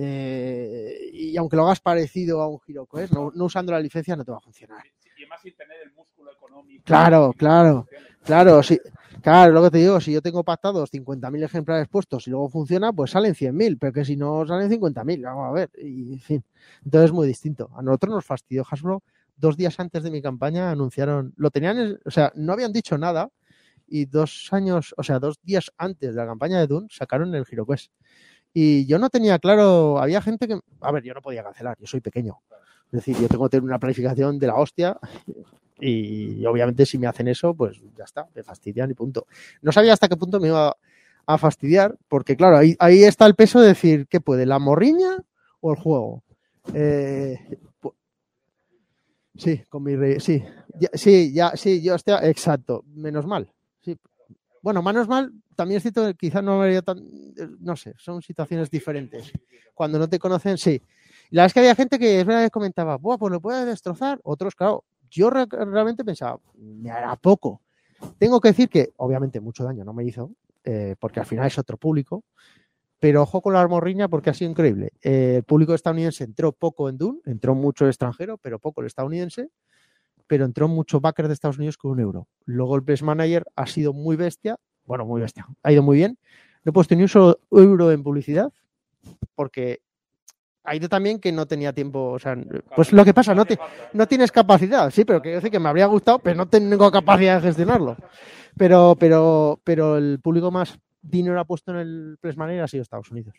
eh, 0.00 1.10
y 1.12 1.36
aunque 1.36 1.56
lo 1.56 1.64
hagas 1.64 1.80
parecido 1.80 2.40
a 2.40 2.46
un 2.46 2.60
HeroQuest, 2.64 3.12
no, 3.12 3.32
no 3.34 3.46
usando 3.46 3.72
la 3.72 3.80
licencia 3.80 4.14
no 4.14 4.24
te 4.24 4.30
va 4.30 4.36
a 4.36 4.40
funcionar. 4.40 4.84
y 5.18 5.26
más 5.26 5.42
sin 5.42 5.56
tener 5.56 5.76
el 5.84 5.92
músculo 5.92 6.30
económico. 6.30 6.84
Claro, 6.84 7.34
claro, 7.36 7.88
claro, 8.22 8.62
sí, 8.62 8.78
claro, 9.20 9.52
lo 9.52 9.60
que 9.64 9.70
te 9.72 9.78
digo, 9.78 10.00
si 10.00 10.12
yo 10.12 10.22
tengo 10.22 10.44
pactados 10.44 10.92
50.000 10.92 11.42
ejemplares 11.42 11.88
puestos 11.88 12.28
y 12.28 12.30
luego 12.30 12.48
funciona, 12.48 12.92
pues 12.92 13.10
salen 13.10 13.34
100.000, 13.34 13.76
pero 13.76 13.92
que 13.92 14.04
si 14.04 14.14
no 14.14 14.46
salen 14.46 14.70
50.000, 14.70 15.20
vamos 15.20 15.48
a 15.48 15.52
ver, 15.52 15.70
y 15.76 16.12
en 16.12 16.20
fin, 16.20 16.44
entonces 16.84 17.06
es 17.06 17.12
muy 17.12 17.26
distinto. 17.26 17.68
A 17.74 17.82
nosotros 17.82 18.14
nos 18.14 18.24
fastidió 18.24 18.64
Hasbro, 18.70 19.02
dos 19.38 19.56
días 19.56 19.78
antes 19.80 20.02
de 20.02 20.10
mi 20.10 20.20
campaña 20.20 20.70
anunciaron, 20.70 21.32
lo 21.36 21.50
tenían, 21.50 21.78
en- 21.78 22.00
o 22.04 22.10
sea, 22.10 22.32
no 22.34 22.52
habían 22.52 22.72
dicho 22.72 22.98
nada 22.98 23.30
y 23.86 24.04
dos 24.04 24.48
años, 24.52 24.94
o 24.98 25.02
sea, 25.02 25.18
dos 25.18 25.38
días 25.42 25.72
antes 25.78 26.10
de 26.14 26.20
la 26.20 26.26
campaña 26.26 26.60
de 26.60 26.66
Dune 26.66 26.88
sacaron 26.90 27.34
el 27.34 27.44
HeroQuest. 27.50 27.90
Y 28.52 28.86
yo 28.86 28.98
no 28.98 29.10
tenía 29.10 29.38
claro, 29.38 29.98
había 29.98 30.20
gente 30.20 30.48
que, 30.48 30.58
a 30.80 30.92
ver, 30.92 31.02
yo 31.04 31.14
no 31.14 31.22
podía 31.22 31.42
cancelar, 31.44 31.76
yo 31.78 31.86
soy 31.86 32.00
pequeño. 32.00 32.38
Es 32.86 33.04
decir, 33.04 33.16
yo 33.20 33.28
tengo 33.28 33.44
que 33.44 33.50
tener 33.50 33.64
una 33.64 33.78
planificación 33.78 34.38
de 34.38 34.46
la 34.46 34.56
hostia 34.56 34.98
y 35.80 36.44
obviamente 36.46 36.84
si 36.86 36.98
me 36.98 37.06
hacen 37.06 37.28
eso, 37.28 37.54
pues 37.54 37.80
ya 37.96 38.04
está, 38.04 38.26
me 38.34 38.42
fastidian 38.42 38.90
y 38.90 38.94
punto. 38.94 39.26
No 39.62 39.70
sabía 39.72 39.92
hasta 39.92 40.08
qué 40.08 40.16
punto 40.16 40.40
me 40.40 40.48
iba 40.48 40.76
a 41.26 41.38
fastidiar, 41.38 41.96
porque 42.08 42.36
claro, 42.36 42.56
ahí, 42.56 42.74
ahí 42.78 43.04
está 43.04 43.26
el 43.26 43.34
peso 43.34 43.60
de 43.60 43.68
decir, 43.68 44.06
¿qué 44.08 44.20
puede? 44.20 44.46
¿La 44.46 44.58
morriña 44.58 45.18
o 45.60 45.70
el 45.72 45.78
juego? 45.78 46.24
Eh, 46.74 47.38
sí, 49.38 49.62
con 49.70 49.82
mi 49.82 49.96
rey, 49.96 50.20
sí, 50.20 50.42
ya, 50.78 50.90
sí, 50.92 51.32
ya, 51.32 51.52
sí, 51.56 51.82
yo 51.82 51.94
estoy, 51.94 52.14
exacto, 52.22 52.84
menos 52.86 53.26
mal, 53.26 53.50
sí. 53.80 53.96
Bueno, 54.60 54.82
menos 54.82 55.08
mal, 55.08 55.32
también 55.56 55.76
es 55.78 55.82
cierto 55.84 56.04
que 56.06 56.14
quizás 56.14 56.42
no 56.42 56.60
habría 56.60 56.82
tan, 56.82 56.98
no 57.60 57.76
sé, 57.76 57.94
son 57.96 58.20
situaciones 58.20 58.68
diferentes. 58.70 59.32
Cuando 59.72 59.98
no 60.00 60.08
te 60.08 60.18
conocen, 60.18 60.58
sí. 60.58 60.82
La 61.30 61.42
verdad 61.42 61.46
es 61.46 61.54
que 61.54 61.60
había 61.60 61.74
gente 61.76 61.98
que 61.98 62.20
es 62.20 62.26
verdad 62.26 62.44
que 62.44 62.50
comentaba, 62.50 62.96
Buah, 62.96 63.18
pues 63.18 63.30
lo 63.32 63.40
puedes 63.40 63.64
destrozar. 63.66 64.20
Otros, 64.24 64.56
claro, 64.56 64.84
yo 65.10 65.30
re- 65.30 65.46
realmente 65.46 66.04
pensaba, 66.04 66.40
me 66.56 66.90
hará 66.90 67.14
poco. 67.16 67.62
Tengo 68.18 68.40
que 68.40 68.48
decir 68.48 68.68
que, 68.68 68.92
obviamente, 68.96 69.40
mucho 69.40 69.62
daño 69.64 69.84
no 69.84 69.92
me 69.92 70.04
hizo, 70.04 70.32
eh, 70.64 70.96
porque 70.98 71.20
al 71.20 71.26
final 71.26 71.46
es 71.46 71.58
otro 71.58 71.76
público. 71.76 72.24
Pero 73.00 73.22
ojo 73.22 73.40
con 73.40 73.52
la 73.52 73.60
armorriña 73.60 74.08
porque 74.08 74.30
ha 74.30 74.34
sido 74.34 74.50
increíble. 74.50 74.92
Eh, 75.02 75.36
el 75.36 75.42
público 75.44 75.74
estadounidense 75.74 76.24
entró 76.24 76.52
poco 76.52 76.88
en 76.88 76.98
Dune, 76.98 77.20
entró 77.26 77.54
mucho 77.54 77.84
el 77.84 77.90
extranjero, 77.90 78.38
pero 78.38 78.58
poco 78.58 78.80
el 78.80 78.88
estadounidense. 78.88 79.50
Pero 80.26 80.44
entró 80.44 80.68
mucho 80.68 81.00
backer 81.00 81.26
de 81.26 81.34
Estados 81.34 81.58
Unidos 81.58 81.78
con 81.78 81.92
un 81.92 82.00
euro. 82.00 82.28
Luego 82.44 82.76
el 82.76 82.82
Best 82.82 83.02
Manager 83.02 83.44
ha 83.56 83.66
sido 83.66 83.92
muy 83.92 84.16
bestia. 84.16 84.58
Bueno, 84.84 85.06
muy 85.06 85.20
bestia. 85.20 85.46
Ha 85.62 85.72
ido 85.72 85.82
muy 85.82 85.96
bien. 85.96 86.18
No 86.64 86.70
he 86.70 86.72
puesto 86.72 86.94
ni 86.94 87.02
un 87.02 87.08
solo 87.08 87.40
euro 87.50 87.90
en 87.92 88.02
publicidad 88.02 88.52
porque 89.34 89.80
ha 90.64 90.76
ido 90.76 90.88
también 90.88 91.18
que 91.18 91.32
no 91.32 91.46
tenía 91.46 91.72
tiempo. 91.72 92.10
O 92.10 92.18
sea, 92.18 92.36
pues 92.76 92.92
lo 92.92 93.04
que 93.04 93.14
pasa, 93.14 93.34
no, 93.34 93.44
no 93.92 94.08
tienes 94.08 94.30
capacidad. 94.30 94.90
Sí, 94.90 95.04
pero 95.04 95.22
quiero 95.22 95.36
decir 95.36 95.50
que 95.50 95.58
me 95.58 95.68
habría 95.68 95.86
gustado, 95.86 96.18
pero 96.18 96.36
no 96.36 96.46
tengo 96.46 96.90
capacidad 96.90 97.36
de 97.36 97.48
gestionarlo. 97.48 97.96
Pero, 98.56 98.96
pero, 98.98 99.60
pero 99.64 99.96
el 99.96 100.20
público 100.20 100.50
más 100.50 100.78
dinero 101.02 101.40
ha 101.40 101.44
puesto 101.44 101.72
en 101.72 101.78
el 101.78 102.18
Press 102.20 102.36
Manager 102.36 102.62
ha 102.62 102.68
sido 102.68 102.82
Estados 102.82 103.10
Unidos. 103.10 103.34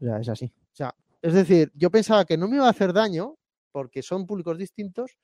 O 0.00 0.04
sea, 0.04 0.18
es 0.18 0.28
así. 0.28 0.46
O 0.46 0.76
sea, 0.76 0.94
es 1.22 1.34
decir, 1.34 1.72
yo 1.74 1.90
pensaba 1.90 2.24
que 2.24 2.36
no 2.36 2.48
me 2.48 2.56
iba 2.56 2.66
a 2.66 2.70
hacer 2.70 2.92
daño 2.92 3.36
porque 3.72 4.02
son 4.02 4.26
públicos 4.26 4.58
distintos, 4.58 5.18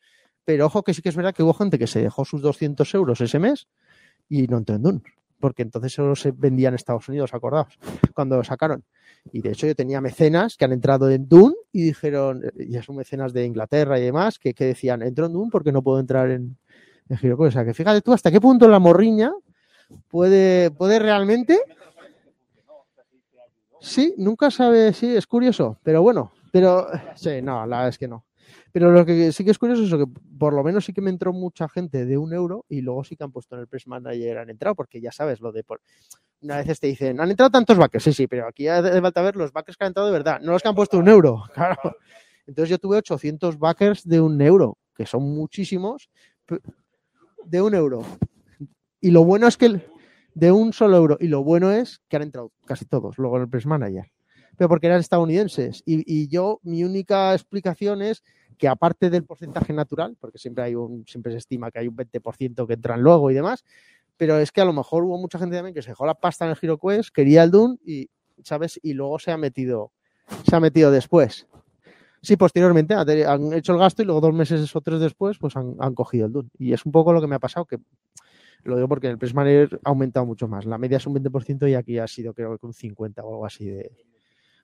pero 0.44 0.66
ojo 0.66 0.82
que 0.82 0.94
sí 0.94 1.02
que 1.02 1.10
es 1.10 1.16
verdad 1.16 1.34
que 1.34 1.42
hubo 1.42 1.54
gente 1.54 1.78
que 1.78 1.86
se 1.86 2.00
dejó 2.00 2.24
sus 2.24 2.42
200 2.42 2.94
euros 2.94 3.20
ese 3.20 3.38
mes 3.38 3.68
y 4.28 4.46
no 4.46 4.58
entró 4.58 4.76
en 4.76 5.02
porque 5.40 5.62
entonces 5.62 5.92
solo 5.92 6.14
se 6.14 6.30
vendía 6.32 6.68
en 6.68 6.74
Estados 6.74 7.08
Unidos, 7.08 7.34
acordaos, 7.34 7.78
cuando 8.14 8.36
lo 8.36 8.44
sacaron. 8.44 8.84
Y 9.32 9.40
de 9.40 9.50
hecho 9.50 9.66
yo 9.66 9.74
tenía 9.74 10.00
mecenas 10.00 10.56
que 10.56 10.66
han 10.66 10.72
entrado 10.72 11.10
en 11.10 11.28
Dune 11.28 11.54
y 11.72 11.82
dijeron, 11.82 12.42
ya 12.56 12.82
son 12.82 12.96
mecenas 12.96 13.32
de 13.32 13.46
Inglaterra 13.46 13.98
y 13.98 14.02
demás, 14.02 14.38
que, 14.38 14.54
que 14.54 14.66
decían, 14.66 15.02
entro 15.02 15.26
en 15.26 15.32
Dune 15.32 15.48
porque 15.50 15.72
no 15.72 15.82
puedo 15.82 15.98
entrar 15.98 16.30
en, 16.30 16.56
en. 17.08 17.32
O 17.32 17.50
sea, 17.50 17.64
que 17.64 17.74
fíjate 17.74 18.02
tú 18.02 18.12
hasta 18.12 18.30
qué 18.30 18.40
punto 18.40 18.68
la 18.68 18.78
morriña 18.78 19.32
puede, 20.08 20.70
puede 20.70 20.98
realmente... 20.98 21.60
Sí, 23.80 24.14
nunca 24.18 24.50
sabe, 24.50 24.92
sí, 24.92 25.16
es 25.16 25.26
curioso, 25.26 25.78
pero 25.82 26.02
bueno, 26.02 26.32
pero 26.52 26.86
sí, 27.16 27.40
no, 27.42 27.64
la 27.66 27.76
verdad 27.78 27.88
es 27.88 27.98
que 27.98 28.08
no. 28.08 28.26
Pero 28.72 28.90
lo 28.92 29.06
que 29.06 29.32
sí 29.32 29.42
que 29.44 29.50
es 29.52 29.58
curioso 29.58 29.82
es 29.84 29.90
que 29.90 30.06
por 30.38 30.52
lo 30.52 30.62
menos 30.62 30.84
sí 30.84 30.92
que 30.92 31.00
me 31.00 31.08
entró 31.10 31.32
mucha 31.32 31.66
gente 31.68 32.04
de 32.04 32.18
un 32.18 32.32
euro 32.34 32.66
y 32.68 32.82
luego 32.82 33.04
sí 33.04 33.16
que 33.16 33.24
han 33.24 33.32
puesto 33.32 33.54
en 33.54 33.62
el 33.62 33.68
Press 33.68 33.86
Manager, 33.86 34.38
han 34.38 34.50
entrado, 34.50 34.74
porque 34.74 35.00
ya 35.00 35.10
sabes, 35.12 35.40
lo 35.40 35.50
de 35.50 35.64
por- 35.64 35.80
a 36.48 36.56
veces 36.58 36.78
te 36.78 36.88
dicen, 36.88 37.20
han 37.20 37.30
entrado 37.30 37.50
tantos 37.50 37.76
backers, 37.78 38.04
sí, 38.04 38.12
sí, 38.12 38.26
pero 38.26 38.46
aquí 38.46 38.68
hace 38.68 39.00
falta 39.00 39.22
ver 39.22 39.36
los 39.36 39.50
backers 39.52 39.76
que 39.78 39.84
han 39.84 39.88
entrado 39.88 40.08
de 40.08 40.12
verdad, 40.12 40.40
no 40.40 40.52
los 40.52 40.62
que 40.62 40.68
han 40.68 40.74
puesto 40.74 40.98
un 40.98 41.08
euro, 41.08 41.44
claro. 41.54 41.78
Entonces 42.46 42.68
yo 42.68 42.78
tuve 42.78 42.98
800 42.98 43.58
backers 43.58 44.06
de 44.06 44.20
un 44.20 44.40
euro, 44.42 44.76
que 44.94 45.06
son 45.06 45.22
muchísimos, 45.22 46.10
de 47.44 47.62
un 47.62 47.74
euro. 47.74 48.04
Y 49.00 49.10
lo 49.10 49.24
bueno 49.24 49.46
es 49.46 49.56
que 49.56 49.80
de 50.34 50.52
un 50.52 50.72
solo 50.72 50.96
euro, 50.96 51.16
y 51.20 51.28
lo 51.28 51.42
bueno 51.42 51.72
es 51.72 52.00
que 52.08 52.16
han 52.16 52.22
entrado 52.22 52.52
casi 52.66 52.84
todos, 52.84 53.18
luego 53.18 53.36
en 53.36 53.42
el 53.42 53.48
Press 53.48 53.66
Manager, 53.66 54.10
pero 54.56 54.68
porque 54.68 54.86
eran 54.86 55.00
estadounidenses. 55.00 55.82
Y, 55.86 56.28
yo, 56.28 56.60
mi 56.62 56.84
única 56.84 57.34
explicación 57.34 58.02
es 58.02 58.22
que 58.58 58.68
aparte 58.68 59.10
del 59.10 59.24
porcentaje 59.24 59.72
natural, 59.72 60.16
porque 60.20 60.38
siempre 60.38 60.64
hay 60.64 60.74
un, 60.74 61.04
siempre 61.06 61.32
se 61.32 61.38
estima 61.38 61.70
que 61.70 61.78
hay 61.78 61.88
un 61.88 61.96
20% 61.96 62.66
que 62.66 62.74
entran 62.74 63.00
luego 63.00 63.30
y 63.30 63.34
demás, 63.34 63.64
pero 64.16 64.38
es 64.38 64.52
que 64.52 64.60
a 64.60 64.66
lo 64.66 64.74
mejor 64.74 65.04
hubo 65.04 65.16
mucha 65.16 65.38
gente 65.38 65.56
también 65.56 65.74
que 65.74 65.80
se 65.80 65.90
dejó 65.90 66.04
la 66.04 66.14
pasta 66.14 66.44
en 66.44 66.50
el 66.50 66.58
HeroQuest, 66.60 67.08
quería 67.08 67.42
el 67.42 67.50
Doom 67.50 67.78
y, 67.84 68.10
¿sabes? 68.44 68.78
Y 68.82 68.92
luego 68.92 69.18
se 69.18 69.30
ha 69.30 69.38
metido, 69.38 69.92
se 70.46 70.54
ha 70.54 70.60
metido 70.60 70.90
después. 70.90 71.46
Sí, 72.22 72.36
posteriormente 72.36 72.92
han 72.92 73.52
hecho 73.54 73.72
el 73.72 73.78
gasto 73.78 74.02
y 74.02 74.04
luego 74.04 74.20
dos 74.20 74.34
meses 74.34 74.76
o 74.76 74.80
tres 74.82 75.00
después, 75.00 75.38
pues 75.38 75.56
han, 75.56 75.94
cogido 75.94 76.26
el 76.26 76.32
Doom. 76.32 76.48
Y 76.58 76.74
es 76.74 76.84
un 76.84 76.92
poco 76.92 77.14
lo 77.14 77.20
que 77.22 77.26
me 77.26 77.36
ha 77.36 77.38
pasado, 77.38 77.64
que 77.64 77.78
lo 78.64 78.76
digo 78.76 78.88
porque 78.88 79.06
en 79.06 79.12
el 79.12 79.18
Press 79.18 79.34
Manager 79.34 79.80
ha 79.84 79.88
aumentado 79.90 80.26
mucho 80.26 80.48
más. 80.48 80.64
La 80.66 80.78
media 80.78 80.98
es 80.98 81.06
un 81.06 81.14
20% 81.14 81.68
y 81.70 81.74
aquí 81.74 81.98
ha 81.98 82.06
sido 82.06 82.34
creo 82.34 82.58
que 82.58 82.66
un 82.66 82.72
50 82.72 83.22
o 83.22 83.30
algo 83.30 83.46
así 83.46 83.66
de, 83.66 83.92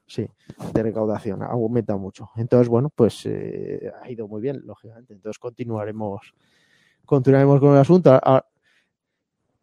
sí, 0.07 0.29
de 0.73 0.83
recaudación. 0.83 1.43
Ha 1.43 1.47
aumentado 1.47 1.99
mucho. 1.99 2.31
Entonces, 2.37 2.69
bueno, 2.69 2.91
pues 2.95 3.27
eh, 3.27 3.91
ha 4.03 4.11
ido 4.11 4.29
muy 4.29 4.41
bien, 4.41 4.63
lógicamente. 4.65 5.15
Entonces 5.15 5.39
continuaremos, 5.39 6.35
continuaremos 7.05 7.61
con 7.61 7.73
el 7.73 7.79
asunto. 7.79 8.19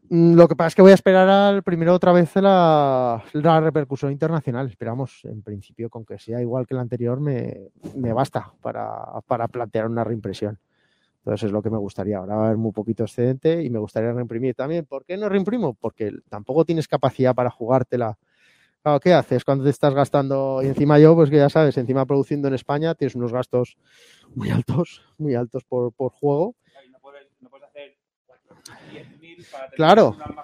Mm, 0.09 0.35
Lo 0.35 0.47
que 0.47 0.55
pasa 0.55 0.67
es 0.67 0.75
que 0.75 0.81
voy 0.81 0.91
a 0.91 0.95
esperar 0.95 1.29
al 1.29 1.63
primero 1.63 1.93
otra 1.93 2.11
vez 2.11 2.35
la, 2.35 3.23
la 3.33 3.61
repercusión 3.61 4.11
internacional. 4.11 4.67
Esperamos, 4.67 5.21
en 5.23 5.41
principio, 5.41 5.89
con 5.89 6.05
que 6.05 6.19
sea 6.19 6.41
igual 6.41 6.67
que 6.67 6.73
el 6.73 6.79
anterior, 6.79 7.19
me, 7.19 7.69
me 7.95 8.13
basta 8.13 8.53
para, 8.61 9.05
para 9.27 9.47
plantear 9.47 9.87
una 9.87 10.03
reimpresión. 10.03 10.59
Entonces 11.25 11.47
es 11.47 11.51
lo 11.53 11.61
que 11.61 11.69
me 11.69 11.77
gustaría. 11.77 12.17
Ahora 12.17 12.35
va 12.35 12.43
a 12.43 12.45
haber 12.47 12.57
muy 12.57 12.73
poquito 12.73 13.03
excedente 13.03 13.63
y 13.63 13.69
me 13.69 13.79
gustaría 13.79 14.11
reimprimir 14.11 14.55
también. 14.55 14.85
¿Por 14.85 15.05
qué 15.05 15.15
no 15.15 15.29
reimprimo? 15.29 15.73
Porque 15.73 16.11
tampoco 16.27 16.65
tienes 16.65 16.85
capacidad 16.89 17.33
para 17.33 17.49
jugártela. 17.49 18.17
Claro, 18.81 18.99
¿qué 18.99 19.13
haces 19.13 19.45
cuando 19.45 19.63
te 19.63 19.69
estás 19.69 19.93
gastando? 19.93 20.59
Y 20.61 20.67
encima 20.67 20.99
yo, 20.99 21.15
pues 21.15 21.29
que 21.29 21.37
ya 21.37 21.49
sabes, 21.49 21.77
encima 21.77 22.05
produciendo 22.05 22.49
en 22.49 22.55
España 22.55 22.93
tienes 22.93 23.15
unos 23.15 23.31
gastos 23.31 23.77
muy 24.35 24.49
altos, 24.49 25.01
muy 25.17 25.33
altos 25.35 25.63
por, 25.63 25.93
por 25.93 26.11
juego. 26.11 26.55
Claro. 29.75 30.15
Claro, 30.17 30.35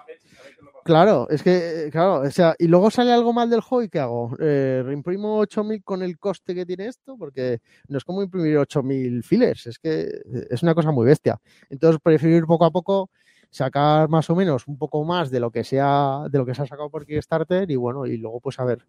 es 1.30 1.42
que, 1.42 1.86
eh, 1.86 1.90
claro, 1.90 2.20
o 2.22 2.30
sea, 2.30 2.54
y 2.58 2.66
luego 2.66 2.90
sale 2.90 3.12
algo 3.12 3.32
mal 3.32 3.50
del 3.50 3.60
juego 3.60 3.82
y 3.82 3.88
¿qué 3.88 3.98
hago? 4.00 4.34
Eh, 4.40 4.82
reimprimo 4.84 5.38
8000 5.38 5.82
con 5.84 6.02
el 6.02 6.18
coste 6.18 6.54
que 6.54 6.64
tiene 6.66 6.86
esto, 6.86 7.16
porque 7.18 7.60
no 7.88 7.98
es 7.98 8.04
como 8.04 8.22
imprimir 8.22 8.56
8000 8.58 9.22
fillers, 9.22 9.66
es 9.66 9.78
que 9.78 10.00
eh, 10.02 10.46
es 10.50 10.62
una 10.62 10.74
cosa 10.74 10.90
muy 10.90 11.06
bestia. 11.06 11.38
Entonces 11.68 12.00
prefiero 12.02 12.36
ir 12.36 12.44
poco 12.46 12.64
a 12.64 12.70
poco, 12.70 13.10
sacar 13.50 14.08
más 14.08 14.30
o 14.30 14.34
menos 14.36 14.66
un 14.68 14.78
poco 14.78 15.04
más 15.04 15.30
de 15.30 15.40
lo 15.40 15.50
que 15.50 15.64
sea, 15.64 16.24
de 16.30 16.38
lo 16.38 16.46
que 16.46 16.54
se 16.54 16.62
ha 16.62 16.66
sacado 16.66 16.90
por 16.90 17.04
Kickstarter 17.06 17.70
y 17.70 17.76
bueno, 17.76 18.06
y 18.06 18.16
luego 18.16 18.40
pues 18.40 18.58
a 18.58 18.64
ver 18.64 18.86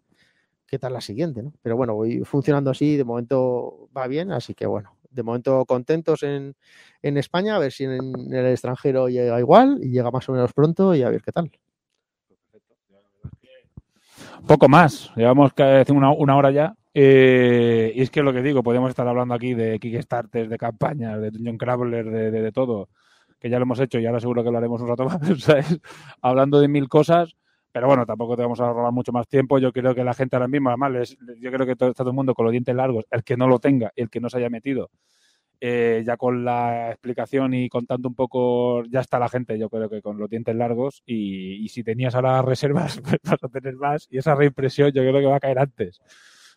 qué 0.66 0.78
tal 0.78 0.92
la 0.94 1.00
siguiente, 1.02 1.42
¿no? 1.42 1.52
Pero 1.62 1.76
bueno, 1.76 1.94
voy 1.94 2.20
funcionando 2.24 2.70
así, 2.70 2.96
de 2.96 3.04
momento 3.04 3.88
va 3.96 4.06
bien, 4.08 4.32
así 4.32 4.54
que 4.54 4.66
bueno, 4.66 4.96
de 5.10 5.22
momento 5.22 5.64
contentos 5.66 6.22
en, 6.24 6.54
en 7.02 7.16
España, 7.18 7.56
a 7.56 7.58
ver 7.60 7.72
si 7.72 7.84
en, 7.84 7.92
en 7.94 8.34
el 8.34 8.46
extranjero 8.52 9.08
llega 9.08 9.38
igual 9.40 9.80
y 9.82 9.90
llega 9.92 10.10
más 10.10 10.28
o 10.28 10.32
menos 10.32 10.52
pronto 10.54 10.94
y 10.94 11.02
a 11.02 11.10
ver 11.10 11.22
qué 11.22 11.32
tal. 11.32 11.52
Poco 14.46 14.68
más. 14.68 15.10
Llevamos 15.16 15.52
casi 15.52 15.92
una, 15.92 16.10
una 16.12 16.36
hora 16.36 16.50
ya. 16.50 16.74
Eh, 16.94 17.92
y 17.94 18.02
es 18.02 18.10
que 18.10 18.22
lo 18.22 18.32
que 18.32 18.42
digo, 18.42 18.62
podríamos 18.62 18.90
estar 18.90 19.06
hablando 19.08 19.34
aquí 19.34 19.54
de 19.54 19.78
Kickstarter, 19.78 20.48
de 20.48 20.58
campañas, 20.58 21.20
de 21.20 21.30
Dungeon 21.30 21.56
Crawler, 21.56 22.04
de, 22.10 22.30
de, 22.30 22.42
de 22.42 22.52
todo, 22.52 22.90
que 23.40 23.48
ya 23.48 23.58
lo 23.58 23.62
hemos 23.62 23.80
hecho 23.80 23.98
y 23.98 24.04
ahora 24.06 24.20
seguro 24.20 24.44
que 24.44 24.50
lo 24.50 24.58
haremos 24.58 24.80
un 24.82 24.88
rato 24.88 25.04
más. 25.06 25.18
Hablando 26.20 26.60
de 26.60 26.68
mil 26.68 26.88
cosas. 26.88 27.34
Pero 27.74 27.86
bueno, 27.86 28.04
tampoco 28.04 28.36
te 28.36 28.42
vamos 28.42 28.60
a 28.60 28.70
robar 28.70 28.92
mucho 28.92 29.12
más 29.12 29.26
tiempo. 29.26 29.58
Yo 29.58 29.72
creo 29.72 29.94
que 29.94 30.04
la 30.04 30.12
gente 30.12 30.36
ahora 30.36 30.46
mismo, 30.48 30.68
además, 30.68 30.90
les- 30.92 31.18
yo 31.40 31.50
creo 31.50 31.66
que 31.66 31.74
todo, 31.74 31.88
está 31.88 32.02
todo 32.02 32.10
el 32.10 32.16
mundo 32.16 32.34
con 32.34 32.44
los 32.44 32.52
dientes 32.52 32.74
largos, 32.74 33.06
el 33.10 33.24
que 33.24 33.38
no 33.38 33.48
lo 33.48 33.58
tenga 33.60 33.90
el 33.96 34.10
que 34.10 34.20
no 34.20 34.28
se 34.28 34.36
haya 34.36 34.50
metido, 34.50 34.90
eh, 35.64 36.02
ya 36.04 36.16
con 36.16 36.44
la 36.44 36.90
explicación 36.90 37.54
y 37.54 37.68
contando 37.68 38.08
un 38.08 38.16
poco, 38.16 38.82
ya 38.86 38.98
está 38.98 39.20
la 39.20 39.28
gente, 39.28 39.56
yo 39.56 39.70
creo 39.70 39.88
que 39.88 40.02
con 40.02 40.18
los 40.18 40.28
dientes 40.28 40.56
largos. 40.56 41.04
Y, 41.06 41.68
si 41.68 41.84
tenías 41.84 42.16
ahora 42.16 42.42
reservas, 42.42 43.00
pues 43.04 43.20
vas 43.22 43.44
a 43.44 43.48
tener 43.48 43.76
más. 43.76 44.08
Y 44.10 44.18
esa 44.18 44.34
reimpresión 44.34 44.90
yo 44.90 45.02
creo 45.02 45.20
que 45.20 45.26
va 45.26 45.36
a 45.36 45.40
caer 45.40 45.60
antes. 45.60 46.00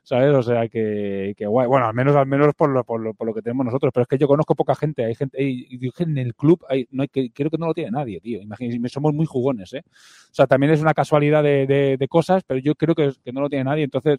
¿Sabes? 0.01 0.33
O 0.33 0.41
sea 0.41 0.67
que, 0.69 1.35
guay. 1.39 1.67
Bueno, 1.67 1.85
al 1.85 1.93
menos, 1.93 2.15
al 2.15 2.25
menos 2.25 2.55
por 2.55 2.69
lo, 2.71 2.83
por, 2.83 2.99
lo, 2.99 3.13
por 3.13 3.27
lo 3.27 3.33
que 3.35 3.43
tenemos 3.43 3.67
nosotros. 3.67 3.91
Pero 3.93 4.03
es 4.03 4.07
que 4.07 4.17
yo 4.17 4.27
conozco 4.27 4.55
poca 4.55 4.73
gente. 4.73 5.05
Hay 5.05 5.13
gente, 5.13 5.37
hay- 5.39 5.67
en 5.99 6.17
el 6.17 6.33
club, 6.33 6.65
hay, 6.67 6.87
no 6.89 7.05
creo 7.07 7.51
que 7.51 7.57
no 7.59 7.67
lo 7.67 7.75
tiene 7.75 7.91
nadie, 7.91 8.19
tío. 8.21 8.41
Imagínense, 8.41 8.89
somos 8.89 9.13
muy 9.13 9.27
jugones, 9.27 9.71
¿eh? 9.73 9.83
O 9.85 10.33
sea, 10.33 10.47
también 10.47 10.73
es 10.73 10.81
una 10.81 10.95
casualidad 10.95 11.43
de, 11.43 12.07
cosas, 12.09 12.43
pero 12.47 12.59
yo 12.59 12.73
creo 12.73 12.95
que 12.95 13.13
no 13.31 13.41
lo 13.41 13.49
tiene 13.49 13.65
nadie. 13.65 13.83
Entonces, 13.83 14.17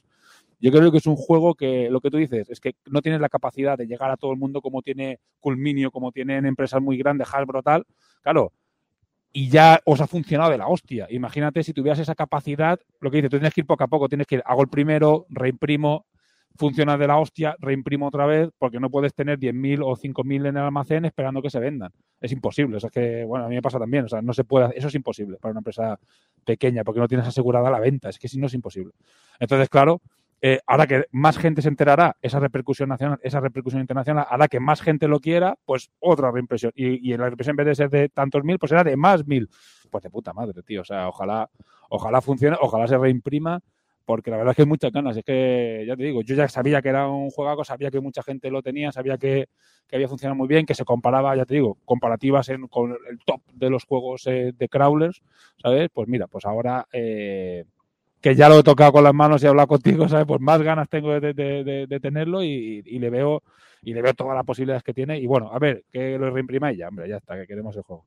yo 0.58 0.70
creo 0.70 0.90
que 0.90 0.98
es 0.98 1.06
un 1.06 1.16
juego 1.16 1.54
que 1.54 1.90
lo 1.90 2.00
que 2.00 2.10
tú 2.10 2.16
dices 2.16 2.48
es 2.50 2.60
que 2.60 2.74
no 2.86 3.02
tienes 3.02 3.20
la 3.20 3.28
capacidad 3.28 3.76
de 3.76 3.86
llegar 3.86 4.10
a 4.10 4.16
todo 4.16 4.32
el 4.32 4.38
mundo 4.38 4.60
como 4.60 4.82
tiene 4.82 5.20
Culminio, 5.40 5.90
como 5.90 6.12
tienen 6.12 6.46
empresas 6.46 6.80
muy 6.80 6.96
grandes, 6.96 7.28
Hasbro, 7.32 7.62
tal. 7.62 7.84
Claro, 8.22 8.52
y 9.32 9.50
ya 9.50 9.80
os 9.84 10.00
ha 10.00 10.06
funcionado 10.06 10.50
de 10.50 10.56
la 10.56 10.66
hostia. 10.66 11.06
Imagínate 11.10 11.62
si 11.62 11.74
tuvieras 11.74 11.98
esa 11.98 12.14
capacidad, 12.14 12.80
lo 13.00 13.10
que 13.10 13.18
dices, 13.18 13.30
tú 13.30 13.36
tienes 13.36 13.52
que 13.52 13.60
ir 13.60 13.66
poco 13.66 13.84
a 13.84 13.88
poco, 13.88 14.08
tienes 14.08 14.26
que 14.26 14.36
ir, 14.36 14.42
hago 14.46 14.62
el 14.62 14.68
primero, 14.68 15.26
reimprimo, 15.28 16.06
funciona 16.56 16.96
de 16.96 17.06
la 17.06 17.18
hostia, 17.18 17.54
reimprimo 17.58 18.06
otra 18.06 18.24
vez, 18.24 18.48
porque 18.56 18.80
no 18.80 18.88
puedes 18.88 19.14
tener 19.14 19.38
10.000 19.38 19.82
o 19.84 19.94
5.000 19.94 20.48
en 20.48 20.56
el 20.56 20.62
almacén 20.62 21.04
esperando 21.04 21.42
que 21.42 21.50
se 21.50 21.60
vendan. 21.60 21.92
Es 22.18 22.32
imposible. 22.32 22.78
Es 22.78 22.86
que, 22.90 23.24
bueno, 23.24 23.44
a 23.44 23.48
mí 23.48 23.56
me 23.56 23.60
pasa 23.60 23.78
también. 23.78 24.06
O 24.06 24.08
sea, 24.08 24.22
no 24.22 24.32
se 24.32 24.44
puede, 24.44 24.76
eso 24.76 24.88
es 24.88 24.94
imposible 24.94 25.36
para 25.36 25.52
una 25.52 25.60
empresa 25.60 25.98
pequeña, 26.44 26.82
porque 26.82 27.00
no 27.00 27.08
tienes 27.08 27.26
asegurada 27.26 27.70
la 27.70 27.78
venta. 27.78 28.08
Es 28.08 28.18
que 28.18 28.28
si 28.28 28.38
no 28.38 28.46
es 28.46 28.54
imposible. 28.54 28.94
Entonces, 29.38 29.68
claro, 29.68 30.00
eh, 30.48 30.60
ahora 30.64 30.86
que 30.86 31.06
más 31.10 31.38
gente 31.38 31.60
se 31.60 31.68
enterará, 31.68 32.16
esa 32.22 32.38
repercusión 32.38 32.88
nacional, 32.88 33.18
esa 33.20 33.40
repercusión 33.40 33.80
internacional, 33.80 34.26
hará 34.30 34.46
que 34.46 34.60
más 34.60 34.80
gente 34.80 35.08
lo 35.08 35.18
quiera, 35.18 35.56
pues 35.64 35.90
otra 35.98 36.30
reimpresión. 36.30 36.70
Y, 36.76 37.10
y 37.10 37.16
la 37.16 37.24
reimpresión 37.24 37.54
en 37.54 37.56
vez 37.56 37.66
de 37.66 37.74
ser 37.74 37.90
de 37.90 38.08
tantos 38.10 38.44
mil, 38.44 38.56
pues 38.56 38.70
será 38.70 38.84
de 38.84 38.96
más 38.96 39.26
mil. 39.26 39.50
Pues 39.90 40.04
de 40.04 40.10
puta 40.10 40.32
madre, 40.32 40.62
tío. 40.62 40.82
O 40.82 40.84
sea, 40.84 41.08
ojalá, 41.08 41.50
ojalá 41.88 42.20
funcione, 42.20 42.56
ojalá 42.60 42.86
se 42.86 42.96
reimprima, 42.96 43.60
porque 44.04 44.30
la 44.30 44.36
verdad 44.36 44.52
es 44.52 44.56
que 44.56 44.62
hay 44.62 44.68
muchas 44.68 44.92
ganas. 44.92 45.16
Es 45.16 45.24
que, 45.24 45.84
ya 45.84 45.96
te 45.96 46.04
digo, 46.04 46.22
yo 46.22 46.36
ya 46.36 46.46
sabía 46.46 46.80
que 46.80 46.90
era 46.90 47.08
un 47.08 47.30
juegaco, 47.30 47.64
sabía 47.64 47.90
que 47.90 47.98
mucha 47.98 48.22
gente 48.22 48.48
lo 48.48 48.62
tenía, 48.62 48.92
sabía 48.92 49.18
que, 49.18 49.48
que 49.88 49.96
había 49.96 50.06
funcionado 50.06 50.36
muy 50.36 50.46
bien, 50.46 50.64
que 50.64 50.74
se 50.74 50.84
comparaba, 50.84 51.34
ya 51.34 51.44
te 51.44 51.54
digo, 51.54 51.76
comparativas 51.84 52.48
en, 52.50 52.68
con 52.68 52.92
el 52.92 53.18
top 53.24 53.40
de 53.52 53.68
los 53.68 53.84
juegos 53.84 54.28
eh, 54.28 54.52
de 54.56 54.68
crawlers, 54.68 55.22
¿sabes? 55.60 55.88
Pues 55.92 56.06
mira, 56.06 56.28
pues 56.28 56.44
ahora 56.44 56.86
eh, 56.92 57.64
que 58.28 58.34
ya 58.34 58.48
lo 58.48 58.58
he 58.58 58.62
tocado 58.64 58.90
con 58.90 59.04
las 59.04 59.14
manos 59.14 59.40
y 59.40 59.46
he 59.46 59.48
hablado 59.48 59.68
contigo, 59.68 60.08
¿sabes? 60.08 60.26
Pues 60.26 60.40
más 60.40 60.60
ganas 60.60 60.88
tengo 60.88 61.12
de, 61.20 61.32
de- 61.32 61.62
de- 61.62 61.86
de 61.86 62.00
tenerlo 62.00 62.42
y, 62.42 62.82
y 62.84 62.98
le 62.98 63.08
veo 63.08 63.40
y 63.82 63.94
le 63.94 64.02
veo 64.02 64.14
todas 64.14 64.34
las 64.34 64.44
posibilidades 64.44 64.82
que 64.82 64.92
tiene. 64.92 65.16
Y 65.20 65.26
bueno, 65.26 65.52
a 65.52 65.60
ver, 65.60 65.84
que 65.92 66.18
lo 66.18 66.28
reimprimáis 66.30 66.76
ya, 66.76 66.88
hombre, 66.88 67.08
ya 67.08 67.18
está, 67.18 67.36
que 67.36 67.46
queremos 67.46 67.76
el 67.76 67.82
juego. 67.82 68.06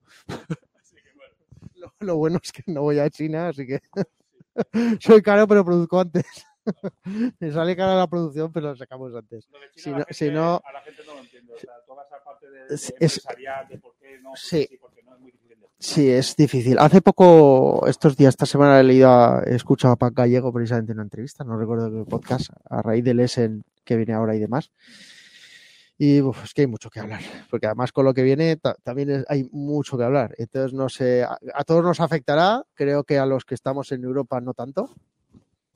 Lo, 1.76 1.94
lo 2.00 2.18
bueno 2.18 2.40
es 2.44 2.52
que 2.52 2.64
no 2.68 2.82
voy 2.82 3.00
a 3.00 3.10
China, 3.10 3.48
así 3.48 3.66
que 3.66 3.80
soy 5.00 5.22
caro, 5.22 5.48
pero 5.48 5.64
produzco 5.64 6.02
antes. 6.02 6.26
Me 7.40 7.52
sale 7.52 7.76
cara 7.78 7.96
la 7.96 8.08
producción, 8.08 8.52
pero 8.52 8.68
lo 8.72 8.76
sacamos 8.76 9.16
antes. 9.16 9.48
Si 9.76 9.90
no, 9.90 10.04
si 10.10 10.30
no, 10.30 10.62
a 10.66 10.72
la 10.74 10.82
gente 10.82 11.02
no 11.08 11.14
lo 11.14 11.20
entiende. 11.22 11.54
O 11.54 11.58
sea, 11.58 11.72
toda 11.88 12.04
esa 12.04 12.22
parte 12.24 12.50
de, 12.50 12.60
de 12.66 12.76
Es- 12.76 12.94
es- 13.00 13.18
empresarial, 13.18 13.68
de 13.70 13.78
por 13.80 13.96
qué 13.96 14.20
no, 14.20 14.36
Sí. 14.36 14.68
porque 14.82 15.02
no 15.04 15.14
es 15.16 15.22
muy 15.22 15.32
difícil. 15.32 15.49
Sí, 15.80 16.10
es 16.10 16.36
difícil. 16.36 16.78
Hace 16.80 17.02
poco, 17.02 17.86
estos 17.88 18.16
días, 18.18 18.30
esta 18.34 18.46
semana 18.46 18.80
he 18.80 18.84
leído, 18.84 19.10
a- 19.10 19.44
he 19.46 19.56
escuchado 19.56 19.94
a 19.94 19.98
Pac 19.98 20.14
Gallego 20.14 20.52
precisamente 20.54 20.92
en 20.92 20.98
una 20.98 21.04
entrevista, 21.04 21.44
no 21.44 21.58
recuerdo 21.58 21.90
qué 21.92 22.10
podcast, 22.10 22.50
a 22.70 22.82
raíz 22.82 23.04
del 23.04 23.20
Essen 23.20 23.64
que 23.84 23.96
viene 23.96 24.14
ahora 24.14 24.36
y 24.36 24.40
demás. 24.40 24.72
Y 25.98 26.22
uf, 26.22 26.46
es 26.46 26.54
que 26.54 26.62
hay 26.62 26.68
mucho 26.68 26.90
que 26.90 27.02
hablar, 27.02 27.20
porque 27.50 27.66
además 27.66 27.92
con 27.92 28.06
lo 28.06 28.14
que 28.14 28.24
viene 28.24 28.56
ta- 28.56 28.76
también 28.84 29.10
es- 29.10 29.26
hay 29.28 29.50
mucho 29.52 29.98
que 29.98 30.04
hablar. 30.06 30.34
Entonces, 30.38 30.74
no 30.74 30.88
sé, 30.88 31.24
a, 31.24 31.38
a 31.54 31.64
todos 31.66 31.84
nos 31.84 32.00
afectará, 32.00 32.64
creo 32.74 33.04
que 33.04 33.18
a 33.20 33.26
los 33.26 33.44
que 33.44 33.56
estamos 33.56 33.92
en 33.92 34.04
Europa 34.04 34.40
no 34.40 34.54
tanto. 34.54 34.90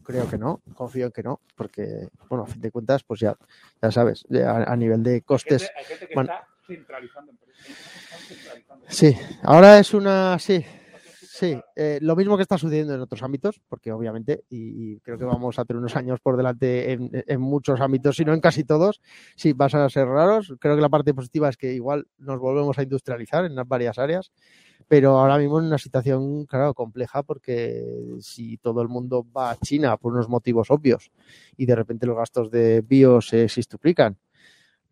Creo 0.06 0.30
que 0.30 0.38
no, 0.38 0.62
confío 0.76 1.06
en 1.06 1.12
que 1.14 1.24
no, 1.24 1.40
porque, 1.56 2.10
bueno, 2.30 2.44
a 2.44 2.48
fin 2.48 2.60
de 2.62 2.72
cuentas, 2.72 3.04
pues 3.06 3.22
ya, 3.22 3.36
ya 3.82 3.90
sabes, 3.90 4.26
ya 4.28 4.52
a, 4.52 4.64
a 4.74 4.76
nivel 4.76 5.02
de 5.02 5.22
costes. 5.22 5.72
Hay 5.78 5.86
gente 5.86 6.08
que 6.08 6.14
está 6.34 6.48
Sí, 8.88 9.16
ahora 9.44 9.80
es 9.80 9.94
una, 9.94 10.38
sí, 10.40 10.64
Sí, 11.36 11.60
eh, 11.76 11.98
lo 12.00 12.16
mismo 12.16 12.38
que 12.38 12.44
está 12.44 12.60
sucediendo 12.60 12.94
en 12.94 13.02
otros 13.02 13.24
ámbitos, 13.24 13.60
porque 13.68 13.92
obviamente, 13.92 14.44
y, 14.52 15.00
creo 15.00 15.18
que 15.18 15.26
vamos 15.26 15.58
a 15.58 15.66
tener 15.66 15.80
unos 15.80 15.96
años 15.96 16.20
por 16.20 16.38
delante 16.38 16.92
en, 16.92 17.42
muchos 17.42 17.82
ámbitos, 17.82 18.18
si 18.18 18.24
no 18.24 18.36
en 18.36 18.40
casi 18.40 18.64
todos, 18.64 19.02
sí, 19.36 19.52
van 19.54 19.76
a 19.76 19.90
ser 19.90 20.06
raros. 20.08 20.54
Creo 20.60 20.76
que 20.76 20.82
la 20.84 20.90
parte 20.90 21.12
positiva 21.12 21.50
es 21.50 21.58
que 21.58 21.74
igual 21.74 22.06
nos 22.20 22.40
volvemos 22.40 22.78
a 22.78 22.84
industrializar 22.84 23.46
en 23.46 23.56
varias 23.66 23.98
áreas, 23.98 24.32
pero 24.88 25.18
ahora 25.18 25.40
mismo 25.40 25.58
en 25.58 25.66
una 25.66 25.80
situación, 25.80 26.46
claro, 26.46 26.76
compleja, 26.76 27.24
porque 27.24 27.84
si 28.20 28.58
todo 28.58 28.84
el 28.84 28.88
mundo 28.88 29.26
va 29.36 29.50
a 29.50 29.58
China 29.58 29.98
por 29.98 30.14
unos 30.14 30.30
motivos 30.30 30.70
obvios 30.70 31.12
y 31.58 31.66
de 31.66 31.76
repente 31.76 32.06
los 32.06 32.16
gastos 32.16 32.52
de 32.52 32.82
bio 32.82 33.22
se 33.22 33.50
sextuplican, 33.50 34.20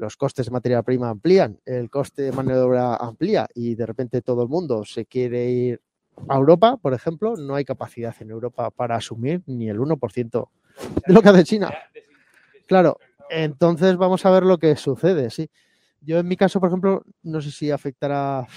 los 0.01 0.17
costes 0.17 0.47
de 0.47 0.51
materia 0.51 0.81
prima 0.81 1.09
amplían, 1.09 1.59
el 1.63 1.89
coste 1.91 2.23
de 2.23 2.31
mano 2.31 2.55
de 2.55 2.61
obra 2.61 2.95
amplía 2.95 3.47
y 3.53 3.75
de 3.75 3.85
repente 3.85 4.23
todo 4.23 4.41
el 4.41 4.49
mundo 4.49 4.83
se 4.83 5.05
quiere 5.05 5.49
ir 5.49 5.81
a 6.27 6.35
Europa, 6.35 6.77
por 6.77 6.95
ejemplo, 6.95 7.35
no 7.37 7.53
hay 7.53 7.63
capacidad 7.63 8.15
en 8.19 8.31
Europa 8.31 8.71
para 8.71 8.95
asumir 8.95 9.43
ni 9.45 9.69
el 9.69 9.79
1% 9.79 10.49
de 11.05 11.13
lo 11.13 11.21
que 11.21 11.29
hace 11.29 11.43
China. 11.43 11.71
Claro, 12.65 12.97
entonces 13.29 13.95
vamos 13.95 14.25
a 14.25 14.31
ver 14.31 14.43
lo 14.43 14.57
que 14.57 14.75
sucede, 14.75 15.29
sí. 15.29 15.49
Yo 16.01 16.17
en 16.17 16.27
mi 16.27 16.35
caso, 16.35 16.59
por 16.59 16.69
ejemplo, 16.69 17.03
no 17.21 17.39
sé 17.39 17.51
si 17.51 17.69
afectará, 17.69 18.47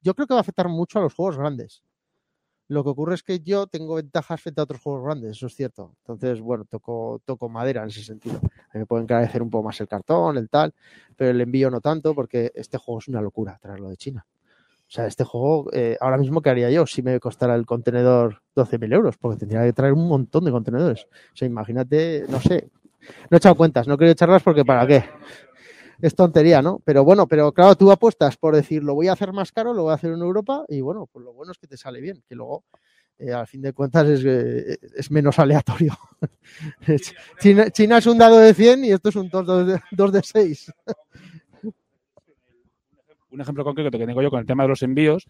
yo 0.00 0.14
creo 0.14 0.26
que 0.26 0.32
va 0.32 0.40
a 0.40 0.40
afectar 0.40 0.68
mucho 0.68 0.98
a 0.98 1.02
los 1.02 1.12
juegos 1.12 1.36
grandes. 1.36 1.82
Lo 2.68 2.82
que 2.82 2.90
ocurre 2.90 3.14
es 3.14 3.22
que 3.22 3.40
yo 3.40 3.68
tengo 3.68 3.94
ventajas 3.94 4.40
frente 4.40 4.60
a 4.60 4.64
otros 4.64 4.80
juegos 4.80 5.04
grandes, 5.04 5.32
eso 5.32 5.46
es 5.46 5.54
cierto. 5.54 5.94
Entonces, 6.00 6.40
bueno, 6.40 6.64
toco, 6.64 7.20
toco 7.24 7.48
madera 7.48 7.82
en 7.82 7.88
ese 7.88 8.02
sentido. 8.02 8.40
Me 8.74 8.86
pueden 8.86 9.04
encarecer 9.04 9.40
un 9.40 9.50
poco 9.50 9.64
más 9.64 9.80
el 9.80 9.86
cartón, 9.86 10.36
el 10.36 10.48
tal, 10.48 10.74
pero 11.16 11.30
el 11.30 11.40
envío 11.40 11.70
no 11.70 11.80
tanto, 11.80 12.14
porque 12.14 12.50
este 12.54 12.76
juego 12.76 12.98
es 12.98 13.08
una 13.08 13.20
locura 13.20 13.58
traerlo 13.62 13.88
de 13.88 13.96
China. 13.96 14.26
O 14.88 14.90
sea, 14.90 15.06
este 15.06 15.24
juego, 15.24 15.68
eh, 15.72 15.96
ahora 16.00 16.16
mismo, 16.16 16.40
¿qué 16.42 16.50
haría 16.50 16.70
yo 16.70 16.86
si 16.86 17.02
me 17.02 17.18
costara 17.18 17.54
el 17.56 17.66
contenedor 17.66 18.42
12.000 18.54 18.92
euros? 18.92 19.16
Porque 19.16 19.38
tendría 19.38 19.62
que 19.64 19.72
traer 19.72 19.92
un 19.92 20.08
montón 20.08 20.44
de 20.44 20.52
contenedores. 20.52 21.04
O 21.04 21.36
sea, 21.36 21.46
imagínate, 21.46 22.24
no 22.28 22.40
sé, 22.40 22.70
no 23.30 23.34
he 23.34 23.38
echado 23.38 23.56
cuentas, 23.56 23.88
no 23.88 23.96
quiero 23.96 24.12
echarlas 24.12 24.42
porque 24.42 24.64
¿para 24.64 24.86
qué? 24.86 25.04
Es 26.00 26.14
tontería, 26.14 26.62
¿no? 26.62 26.80
Pero 26.84 27.04
bueno, 27.04 27.26
pero 27.26 27.52
claro, 27.52 27.74
tú 27.74 27.90
apuestas 27.90 28.36
por 28.36 28.54
decir, 28.54 28.82
lo 28.82 28.94
voy 28.94 29.08
a 29.08 29.12
hacer 29.12 29.32
más 29.32 29.52
caro, 29.52 29.72
lo 29.72 29.84
voy 29.84 29.92
a 29.92 29.94
hacer 29.94 30.12
en 30.12 30.20
Europa 30.20 30.64
y 30.68 30.80
bueno, 30.80 31.08
pues 31.10 31.24
lo 31.24 31.32
bueno 31.32 31.52
es 31.52 31.58
que 31.58 31.66
te 31.66 31.76
sale 31.76 32.00
bien, 32.00 32.22
que 32.28 32.34
luego, 32.34 32.64
eh, 33.18 33.32
al 33.32 33.46
fin 33.46 33.62
de 33.62 33.72
cuentas, 33.72 34.06
es, 34.08 34.24
eh, 34.24 34.78
es 34.96 35.10
menos 35.10 35.38
aleatorio. 35.38 35.96
China, 37.40 37.70
China, 37.70 37.98
es 37.98 38.06
un 38.06 38.18
dado 38.18 38.38
de 38.38 38.52
100 38.52 38.84
y 38.84 38.92
esto 38.92 39.08
es 39.08 39.16
un 39.16 39.28
2 39.28 39.66
de, 39.66 39.80
2 39.90 40.12
de 40.12 40.22
6. 40.22 40.72
Un 43.30 43.40
ejemplo 43.40 43.64
concreto 43.64 43.90
que 43.90 44.06
tengo 44.06 44.22
yo 44.22 44.30
con 44.30 44.40
el 44.40 44.46
tema 44.46 44.62
de 44.62 44.70
los 44.70 44.82
envíos 44.82 45.26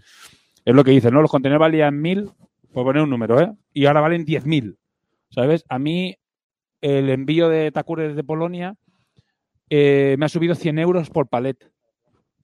es 0.64 0.74
lo 0.74 0.84
que 0.84 0.90
dicen, 0.90 1.14
¿no? 1.14 1.22
Los 1.22 1.30
contenedores 1.30 1.60
valían 1.60 2.02
1.000, 2.02 2.32
por 2.72 2.84
poner 2.84 3.02
un 3.02 3.10
número, 3.10 3.40
¿eh? 3.40 3.52
Y 3.72 3.86
ahora 3.86 4.00
valen 4.00 4.26
10.000. 4.26 4.76
¿Sabes? 5.30 5.64
A 5.68 5.78
mí 5.78 6.16
el 6.80 7.08
envío 7.10 7.48
de 7.48 7.70
Takure 7.72 8.08
desde 8.08 8.22
Polonia 8.22 8.76
eh, 9.70 10.16
me 10.18 10.26
ha 10.26 10.28
subido 10.28 10.54
100 10.54 10.78
euros 10.78 11.10
por 11.10 11.28
palet. 11.28 11.70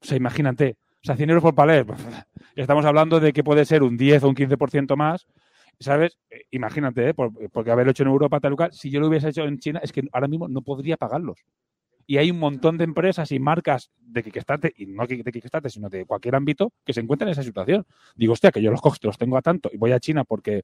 O 0.01 0.05
sea, 0.05 0.17
imagínate. 0.17 0.77
O 1.03 1.05
sea, 1.05 1.17
100 1.17 1.31
euros 1.31 1.43
por 1.43 1.55
palet. 1.55 1.87
Estamos 2.57 2.85
hablando 2.85 3.21
de 3.21 3.33
que 3.33 3.45
puede 3.45 3.65
ser 3.65 3.83
un 3.83 3.97
10 3.97 4.25
o 4.25 4.29
un 4.29 4.35
15% 4.35 4.97
más. 4.97 5.27
¿Sabes? 5.81 6.19
Eh, 6.31 6.43
imagínate, 6.51 7.09
¿eh? 7.09 7.15
Por, 7.15 7.33
porque 7.51 7.71
haberlo 7.71 7.91
hecho 7.91 8.05
en 8.05 8.11
Europa, 8.11 8.39
tal 8.41 8.57
cual, 8.57 8.73
si 8.73 8.91
yo 8.91 9.01
lo 9.01 9.09
hubiese 9.09 9.31
hecho 9.31 9.45
en 9.45 9.59
China, 9.59 9.81
es 9.83 9.93
que 9.93 10.03
ahora 10.13 10.29
mismo 10.29 10.49
no 10.49 10.63
podría 10.63 10.97
pagarlos. 10.97 11.39
Y 12.07 12.19
hay 12.19 12.31
un 12.31 12.39
montón 12.39 12.79
de 12.79 12.85
empresas 12.85 13.31
y 13.33 13.39
marcas 13.39 13.91
de 13.99 14.23
Kickstarter, 14.23 14.73
y 14.77 14.87
no 14.87 15.07
de 15.07 15.33
Kickstarter, 15.33 15.71
sino 15.71 15.89
de 15.89 16.05
cualquier 16.05 16.35
ámbito, 16.35 16.73
que 16.85 16.93
se 16.93 17.01
encuentran 17.01 17.29
en 17.29 17.33
esa 17.33 17.43
situación. 17.43 17.87
Digo, 18.17 18.33
hostia, 18.33 18.51
que 18.51 18.61
yo 18.61 18.71
los 18.71 18.81
costes 18.81 19.07
los 19.07 19.19
tengo 19.19 19.37
a 19.37 19.43
tanto 19.43 19.71
y 19.73 19.77
voy 19.77 19.93
a 19.93 20.01
China 20.01 20.25
porque 20.25 20.63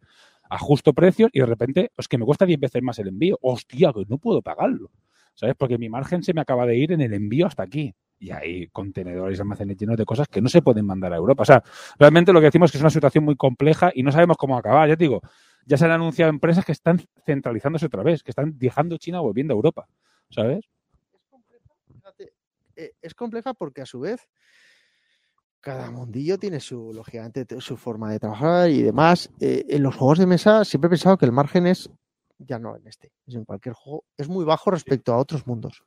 ajusto 0.51 0.93
precios 0.93 1.31
y 1.33 1.41
de 1.41 1.47
repente 1.47 1.91
es 1.97 2.09
que 2.09 2.19
me 2.19 2.25
cuesta 2.25 2.45
10 2.45 2.59
veces 2.61 2.83
más 2.83 2.99
el 2.99 3.09
envío. 3.09 3.39
Hostia, 3.41 3.93
que 3.93 4.05
no 4.09 4.19
puedo 4.19 4.43
pagarlo. 4.43 4.91
¿Sabes? 5.39 5.55
Porque 5.57 5.79
mi 5.79 5.89
margen 5.89 6.25
se 6.25 6.35
me 6.35 6.41
acaba 6.41 6.67
de 6.67 6.77
ir 6.77 6.91
en 6.91 7.01
el 7.01 7.15
envío 7.15 7.47
hasta 7.47 7.63
aquí. 7.63 7.95
Y 8.19 8.33
hay 8.33 8.67
contenedores, 8.71 9.39
almacenes 9.39 9.77
llenos 9.77 9.97
de 9.97 10.05
cosas 10.05 10.27
que 10.27 10.41
no 10.41 10.49
se 10.49 10.63
pueden 10.63 10.85
mandar 10.85 11.13
a 11.13 11.17
Europa. 11.17 11.43
O 11.43 11.47
sea, 11.47 11.63
realmente 11.97 12.33
lo 12.33 12.41
que 12.41 12.47
decimos 12.47 12.69
es 12.69 12.73
que 12.73 12.79
es 12.79 12.83
una 12.83 12.91
situación 12.91 13.23
muy 13.23 13.37
compleja 13.37 13.93
y 13.95 14.03
no 14.03 14.11
sabemos 14.11 14.37
cómo 14.37 14.59
acabar. 14.59 14.89
Ya 14.89 14.97
te 14.97 15.05
digo, 15.05 15.21
ya 15.65 15.77
se 15.77 15.85
han 15.85 15.93
anunciado 15.93 16.31
empresas 16.31 16.65
que 16.65 16.73
están 16.73 17.01
centralizándose 17.25 17.87
otra 17.87 18.03
vez, 18.03 18.25
que 18.25 18.33
están 18.33 18.59
dejando 18.59 18.97
China 18.97 19.21
volviendo 19.21 19.55
a 19.55 19.57
Europa. 19.57 19.87
¿Sabes? 20.29 20.69
es 23.03 23.15
compleja 23.15 23.55
porque 23.55 23.83
a 23.83 23.87
su 23.87 23.99
vez 23.99 24.29
cada 25.61 25.91
mundillo 25.91 26.39
tiene 26.39 26.61
su, 26.61 26.93
lógicamente, 26.93 27.47
su 27.61 27.77
forma 27.77 28.11
de 28.11 28.19
trabajar 28.19 28.71
y 28.71 28.83
demás. 28.83 29.31
Eh, 29.41 29.67
en 29.69 29.83
los 29.83 29.95
juegos 29.95 30.19
de 30.19 30.27
mesa 30.27 30.65
siempre 30.65 30.87
he 30.87 30.91
pensado 30.91 31.17
que 31.17 31.27
el 31.27 31.33
margen 31.33 31.67
es, 31.67 31.91
ya 32.39 32.59
no 32.59 32.77
en 32.77 32.87
este, 32.87 33.13
es 33.27 33.35
en 33.35 33.45
cualquier 33.45 33.75
juego, 33.75 34.05
es 34.17 34.29
muy 34.29 34.45
bajo 34.45 34.71
respecto 34.71 35.13
a 35.13 35.19
otros 35.19 35.47
mundos. 35.47 35.83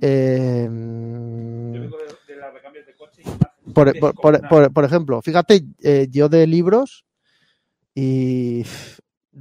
Eh, 0.00 0.68
por, 3.72 3.98
por, 3.98 4.14
por, 4.14 4.48
por, 4.48 4.72
por 4.72 4.84
ejemplo, 4.84 5.22
fíjate, 5.22 5.64
eh, 5.82 6.08
yo 6.10 6.28
de 6.28 6.46
libros 6.46 7.04
y 7.94 8.64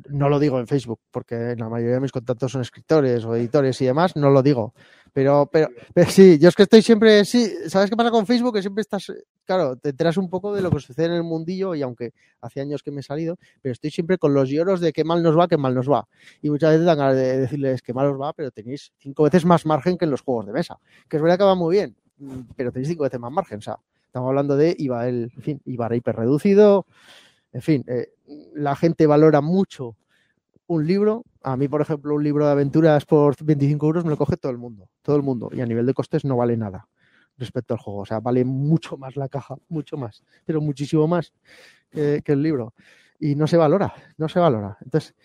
no 0.10 0.30
lo 0.30 0.40
digo 0.40 0.60
en 0.60 0.68
Facebook, 0.68 1.00
porque 1.12 1.56
la 1.58 1.70
mayoría 1.70 1.96
de 1.96 2.00
mis 2.00 2.12
contactos 2.12 2.52
son 2.52 2.62
escritores 2.62 3.24
o 3.26 3.36
editores 3.36 3.80
y 3.82 3.86
demás, 3.86 4.16
no 4.16 4.30
lo 4.30 4.42
digo. 4.42 4.74
Pero, 5.12 5.48
pero, 5.52 5.70
pero 5.94 6.10
sí, 6.10 6.40
yo 6.40 6.50
es 6.50 6.56
que 6.56 6.64
estoy 6.64 6.82
siempre, 6.82 7.24
sí, 7.24 7.48
¿sabes 7.68 7.90
qué 7.90 7.96
pasa 7.96 8.10
con 8.10 8.26
Facebook? 8.26 8.56
Que 8.56 8.62
siempre 8.62 8.82
estás, 8.82 9.12
claro, 9.46 9.76
te 9.76 9.90
enteras 9.90 10.18
un 10.18 10.28
poco 10.28 10.56
de 10.56 10.62
lo 10.64 10.72
que 10.72 10.80
sucede 10.80 11.06
en 11.06 11.12
el 11.14 11.24
mundillo 11.24 11.76
y 11.76 11.84
aunque 11.84 12.14
hace 12.42 12.62
años 12.62 12.82
que 12.82 12.90
me 12.90 13.02
he 13.02 13.04
salido, 13.04 13.38
pero 13.62 13.74
estoy 13.74 13.92
siempre 13.92 14.18
con 14.18 14.34
los 14.34 14.50
lloros 14.50 14.82
de 14.82 14.92
qué 14.92 15.04
mal 15.04 15.22
nos 15.22 15.38
va, 15.38 15.48
qué 15.48 15.58
mal 15.58 15.76
nos 15.76 15.90
va. 15.90 16.08
Y 16.42 16.50
muchas 16.50 16.72
veces 16.72 16.86
dan 16.86 16.98
ganas 16.98 17.16
de 17.16 17.38
decirles 17.38 17.84
que 17.84 17.94
mal 17.94 18.08
os 18.08 18.20
va, 18.20 18.34
pero 18.34 18.50
tenéis 18.50 18.92
cinco 18.98 19.24
veces 19.24 19.46
más 19.46 19.68
margen 19.68 19.98
que 19.98 20.06
en 20.06 20.12
los 20.12 20.22
juegos 20.22 20.48
de 20.48 20.54
mesa. 20.54 20.80
Que 21.08 21.18
es 21.18 21.24
verdad 21.24 21.38
que 21.38 21.44
va 21.44 21.54
muy 21.54 21.76
bien, 21.76 21.96
pero 22.56 22.72
tenéis 22.72 22.90
cinco 22.90 23.04
veces 23.04 23.20
más 23.20 23.32
margen, 23.32 23.60
o 23.60 23.62
sea, 23.62 23.78
estamos 24.14 24.30
hablando 24.30 24.56
de 24.58 24.76
IVA, 24.78 25.08
el, 25.08 25.32
en 25.36 25.42
fin, 25.42 25.62
IVA 25.66 25.96
hiper 25.96 26.16
reducido, 26.16 26.88
en 27.52 27.62
fin, 27.62 27.86
eh, 27.88 28.13
la 28.54 28.76
gente 28.76 29.08
valora 29.08 29.42
mucho 29.42 29.96
un 30.68 30.88
libro. 30.88 31.26
A 31.44 31.58
mí, 31.58 31.68
por 31.68 31.82
ejemplo, 31.82 32.16
un 32.16 32.24
libro 32.24 32.46
de 32.46 32.52
aventuras 32.52 33.06
por 33.06 33.36
25 33.44 33.86
euros 33.86 34.04
me 34.04 34.12
lo 34.12 34.18
coge 34.18 34.38
todo 34.38 34.52
el 34.52 34.58
mundo, 34.58 34.90
todo 35.02 35.16
el 35.16 35.24
mundo. 35.24 35.50
Y 35.52 35.62
a 35.62 35.66
nivel 35.66 35.86
de 35.86 35.94
costes 35.94 36.26
no 36.26 36.38
vale 36.38 36.58
nada 36.58 36.88
respecto 37.38 37.74
al 37.74 37.80
juego. 37.80 38.02
O 38.02 38.06
sea, 38.06 38.20
vale 38.20 38.46
mucho 38.46 38.98
más 38.98 39.16
la 39.16 39.30
caja, 39.30 39.56
mucho 39.70 39.98
más, 39.98 40.24
pero 40.46 40.62
muchísimo 40.62 41.08
más 41.08 41.34
que, 41.92 42.22
el 42.26 42.42
libro. 42.42 42.74
Y 43.20 43.36
no 43.36 43.48
se 43.48 43.58
valora, 43.58 43.94
no 44.18 44.28
se 44.28 44.40
valora. 44.40 44.78
Entonces, 44.82 45.16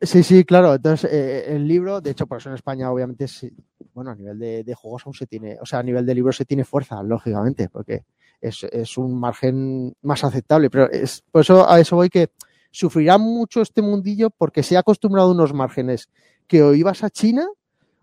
sí, 0.00 0.22
sí, 0.22 0.44
claro. 0.44 0.74
Entonces, 0.74 1.10
eh, 1.12 1.54
el 1.54 1.66
libro, 1.66 2.00
de 2.00 2.10
hecho, 2.10 2.26
por 2.26 2.38
eso 2.38 2.48
en 2.48 2.54
España, 2.54 2.90
obviamente, 2.90 3.28
sí, 3.28 3.52
bueno, 3.94 4.10
a 4.10 4.14
nivel 4.14 4.38
de, 4.38 4.64
de, 4.64 4.74
juegos 4.74 5.04
aún 5.04 5.14
se 5.14 5.26
tiene, 5.26 5.58
o 5.60 5.66
sea, 5.66 5.80
a 5.80 5.82
nivel 5.82 6.06
de 6.06 6.14
libros 6.14 6.36
se 6.36 6.44
tiene 6.44 6.64
fuerza, 6.64 7.02
lógicamente, 7.02 7.68
porque 7.68 8.04
es, 8.42 8.64
es 8.64 8.98
un 8.98 9.18
margen 9.18 9.94
más 10.02 10.24
aceptable. 10.24 10.68
Pero 10.68 10.90
es, 10.90 11.22
por 11.30 11.40
eso 11.40 11.68
a 11.68 11.80
eso 11.80 11.96
voy 11.96 12.10
que 12.10 12.30
sufrirá 12.70 13.16
mucho 13.16 13.62
este 13.62 13.80
mundillo 13.80 14.30
porque 14.30 14.62
se 14.62 14.76
ha 14.76 14.80
acostumbrado 14.80 15.28
a 15.28 15.32
unos 15.32 15.54
márgenes 15.54 16.10
que 16.46 16.62
o 16.62 16.74
ibas 16.74 17.04
a 17.04 17.10
China 17.10 17.46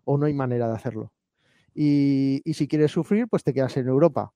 o 0.06 0.18
no 0.18 0.26
hay 0.26 0.34
manera 0.34 0.68
de 0.68 0.76
hacerlo. 0.76 1.11
Y, 1.76 2.42
y, 2.43 2.56
si 2.56 2.68
quieres 2.68 2.92
sufrir, 2.92 3.27
pues 3.27 3.43
te 3.43 3.53
quedas 3.53 3.77
en 3.77 3.88
Europa. 3.88 4.34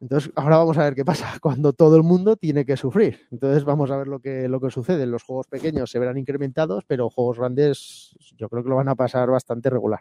Entonces, 0.00 0.30
ahora 0.36 0.58
vamos 0.58 0.78
a 0.78 0.84
ver 0.84 0.94
qué 0.94 1.04
pasa 1.04 1.38
cuando 1.40 1.72
todo 1.72 1.96
el 1.96 2.02
mundo 2.02 2.36
tiene 2.36 2.64
que 2.64 2.76
sufrir. 2.76 3.26
Entonces, 3.30 3.64
vamos 3.64 3.90
a 3.90 3.96
ver 3.96 4.06
lo 4.06 4.20
que, 4.20 4.48
lo 4.48 4.60
que 4.60 4.70
sucede. 4.70 5.06
Los 5.06 5.22
juegos 5.22 5.48
pequeños 5.48 5.90
se 5.90 5.98
verán 5.98 6.18
incrementados, 6.18 6.84
pero 6.86 7.10
juegos 7.10 7.38
grandes 7.38 8.14
yo 8.36 8.48
creo 8.48 8.62
que 8.62 8.70
lo 8.70 8.76
van 8.76 8.88
a 8.88 8.94
pasar 8.94 9.30
bastante 9.30 9.70
regular. 9.70 10.00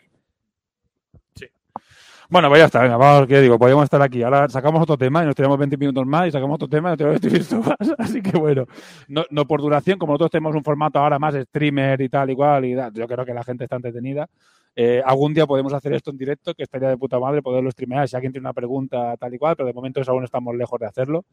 Bueno, 2.30 2.50
pues 2.50 2.60
ya 2.60 2.66
está, 2.66 2.82
venga, 2.82 2.98
vamos, 2.98 3.28
que 3.28 3.40
digo, 3.40 3.60
podríamos 3.60 3.84
estar 3.84 4.02
aquí. 4.02 4.24
Ahora 4.24 4.50
sacamos 4.50 4.82
otro 4.82 4.98
tema 4.98 5.22
y 5.24 5.28
nos 5.28 5.36
tiramos 5.36 5.60
20 5.60 5.78
minutos 5.78 6.06
más 6.08 6.28
y 6.28 6.32
sacamos 6.32 6.56
otro 6.56 6.68
tema 6.68 6.90
y 6.90 6.92
nos 6.92 6.98
tiramos 6.98 7.22
20 7.22 7.38
minutos 7.38 7.76
más. 7.80 7.96
Así 8.00 8.22
que 8.22 8.38
bueno, 8.38 8.66
no, 9.08 9.26
no, 9.30 9.46
por 9.46 9.62
duración, 9.62 10.00
como 10.00 10.14
nosotros 10.14 10.32
tenemos 10.32 10.56
un 10.56 10.64
formato 10.64 10.98
ahora 11.00 11.20
más 11.20 11.36
streamer 11.36 12.02
y 12.02 12.10
tal, 12.10 12.32
y 12.32 12.36
tal, 12.36 12.94
yo 12.94 13.08
creo 13.08 13.26
que 13.26 13.34
la 13.34 13.44
gente 13.44 13.66
está 13.66 13.76
entretenida. 13.76 14.28
Eh, 14.76 15.02
algún 15.06 15.34
día 15.34 15.46
podemos 15.46 15.72
hacer 15.72 15.94
esto 15.94 16.12
en 16.12 16.18
directo, 16.18 16.54
que 16.54 16.64
estaría 16.64 16.90
de 16.90 16.98
puta 16.98 17.20
madre 17.20 17.42
poderlo 17.42 17.72
streamear 17.72 18.10
si 18.10 18.16
alguien 18.16 18.34
tiene 18.34 18.46
una 18.46 18.54
pregunta 18.54 19.16
tal 19.18 19.34
y 19.34 19.38
cual, 19.38 19.56
pero 19.56 19.68
de 19.68 19.74
momento 19.74 20.02
eso 20.02 20.12
aún 20.12 20.24
estamos 20.24 20.56
lejos 20.56 20.80
de 20.80 20.88
hacerlo. 20.88 21.26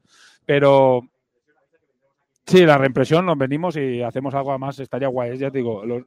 Pero 0.44 1.02
sí, 2.46 2.66
la 2.66 2.76
reimpresión, 2.76 3.24
nos 3.24 3.38
venimos 3.38 3.76
y 3.76 4.02
hacemos 4.02 4.34
algo 4.34 4.56
más, 4.58 4.78
estaría 4.78 5.08
guay. 5.08 5.38
Ya 5.38 5.50
te 5.50 5.58
digo, 5.58 5.84
los, 5.84 6.04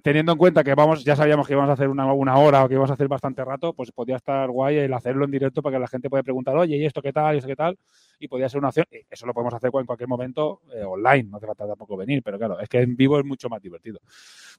Teniendo 0.00 0.32
en 0.32 0.38
cuenta 0.38 0.64
que 0.64 0.74
vamos, 0.74 1.04
ya 1.04 1.16
sabíamos 1.16 1.46
que 1.46 1.52
íbamos 1.52 1.68
a 1.68 1.74
hacer 1.74 1.88
una, 1.88 2.10
una 2.12 2.36
hora 2.38 2.64
o 2.64 2.68
que 2.68 2.74
íbamos 2.74 2.90
a 2.90 2.94
hacer 2.94 3.08
bastante 3.08 3.44
rato, 3.44 3.74
pues 3.74 3.92
podía 3.92 4.16
estar 4.16 4.48
guay 4.48 4.78
el 4.78 4.94
hacerlo 4.94 5.26
en 5.26 5.30
directo 5.30 5.60
para 5.60 5.76
que 5.76 5.80
la 5.80 5.88
gente 5.88 6.08
pueda 6.08 6.22
preguntar, 6.22 6.56
oye, 6.56 6.76
¿y 6.76 6.86
esto 6.86 7.02
qué 7.02 7.12
tal? 7.12 7.34
¿Y 7.34 7.38
esto 7.38 7.48
qué 7.48 7.56
tal? 7.56 7.78
Y 8.18 8.28
podía 8.28 8.48
ser 8.48 8.60
una 8.60 8.68
opción. 8.68 8.86
y 8.90 9.00
Eso 9.10 9.26
lo 9.26 9.34
podemos 9.34 9.52
hacer 9.52 9.70
en 9.74 9.86
cualquier 9.86 10.08
momento 10.08 10.62
eh, 10.74 10.82
online, 10.82 11.24
no 11.24 11.36
hace 11.36 11.46
falta 11.46 11.66
tampoco 11.66 11.96
venir, 11.96 12.22
pero 12.22 12.38
claro, 12.38 12.58
es 12.58 12.68
que 12.70 12.80
en 12.80 12.96
vivo 12.96 13.18
es 13.18 13.24
mucho 13.24 13.50
más 13.50 13.60
divertido. 13.60 14.00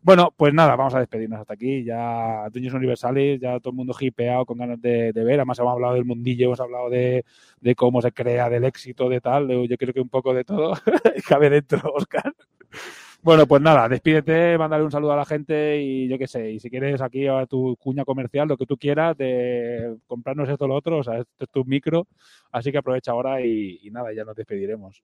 Bueno, 0.03 0.33
pues 0.37 0.53
nada, 0.53 0.75
vamos 0.75 0.93
a 0.93 0.99
despedirnos 0.99 1.39
hasta 1.39 1.53
aquí. 1.53 1.83
Ya 1.83 2.47
Dungeons 2.51 2.75
Universalis, 2.75 3.39
ya 3.41 3.59
todo 3.59 3.71
el 3.71 3.75
mundo 3.77 3.95
hipeado 3.99 4.45
con 4.45 4.57
ganas 4.57 4.81
de, 4.81 5.11
ver. 5.13 5.39
Además, 5.39 5.57
hemos 5.59 5.71
hablado 5.73 5.95
del 5.95 6.05
mundillo, 6.05 6.47
hemos 6.47 6.59
hablado 6.59 6.89
de, 6.89 7.25
de 7.61 7.75
cómo 7.75 8.01
se 8.01 8.11
crea, 8.11 8.49
del 8.49 8.65
éxito, 8.65 9.09
de 9.09 9.21
tal. 9.21 9.47
Yo 9.67 9.77
creo 9.77 9.93
que 9.93 10.01
un 10.01 10.09
poco 10.09 10.33
de 10.33 10.43
todo 10.43 10.73
cabe 11.27 11.49
dentro, 11.49 11.91
Oscar. 11.95 12.33
Bueno, 13.23 13.47
pues 13.47 13.61
nada, 13.61 13.87
despídete, 13.87 14.57
mándale 14.57 14.83
un 14.83 14.91
saludo 14.91 15.13
a 15.13 15.15
la 15.15 15.23
gente 15.23 15.81
y 15.81 16.09
yo 16.09 16.17
qué 16.17 16.27
sé, 16.27 16.51
y 16.51 16.59
si 16.59 16.69
quieres 16.69 16.99
aquí 16.99 17.25
a 17.25 17.45
tu 17.45 17.77
cuña 17.77 18.03
comercial, 18.03 18.49
lo 18.49 18.57
que 18.57 18.65
tú 18.65 18.75
quieras, 18.77 19.15
de 19.15 19.95
comprarnos 20.07 20.49
esto 20.49 20.65
o 20.65 20.67
lo 20.67 20.75
otro, 20.75 20.97
o 20.97 21.03
sea, 21.05 21.19
esto 21.19 21.45
es 21.45 21.49
tu 21.49 21.63
micro, 21.63 22.05
así 22.51 22.69
que 22.69 22.79
aprovecha 22.79 23.11
ahora 23.11 23.39
y, 23.39 23.79
nada, 23.93 24.13
ya 24.13 24.25
nos 24.25 24.35
despediremos. 24.35 25.01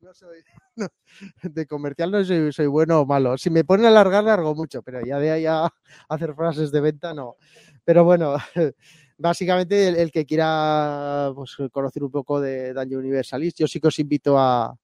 No 0.00 0.12
soy, 0.12 0.38
de 1.44 1.66
comercial 1.68 2.10
no 2.10 2.24
soy, 2.24 2.52
soy 2.52 2.66
bueno 2.66 3.02
o 3.02 3.06
malo. 3.06 3.38
Si 3.38 3.50
me 3.50 3.62
ponen 3.62 3.86
a 3.86 3.90
alargar, 3.90 4.24
largo 4.24 4.52
mucho, 4.56 4.82
pero 4.82 5.06
ya 5.06 5.20
de 5.20 5.30
ahí 5.30 5.46
a 5.46 5.68
hacer 6.08 6.34
frases 6.34 6.72
de 6.72 6.80
venta, 6.80 7.14
no. 7.14 7.36
Pero 7.84 8.02
bueno, 8.02 8.34
básicamente 9.16 10.02
el, 10.02 10.10
que 10.10 10.26
quiera 10.26 11.30
pues, 11.36 11.56
conocer 11.70 12.02
un 12.02 12.10
poco 12.10 12.40
de 12.40 12.72
Dungeon 12.72 13.02
Universalis, 13.02 13.54
yo 13.54 13.68
sí 13.68 13.78
que 13.78 13.86
os 13.86 13.98
invito 14.00 14.36
a, 14.36 14.74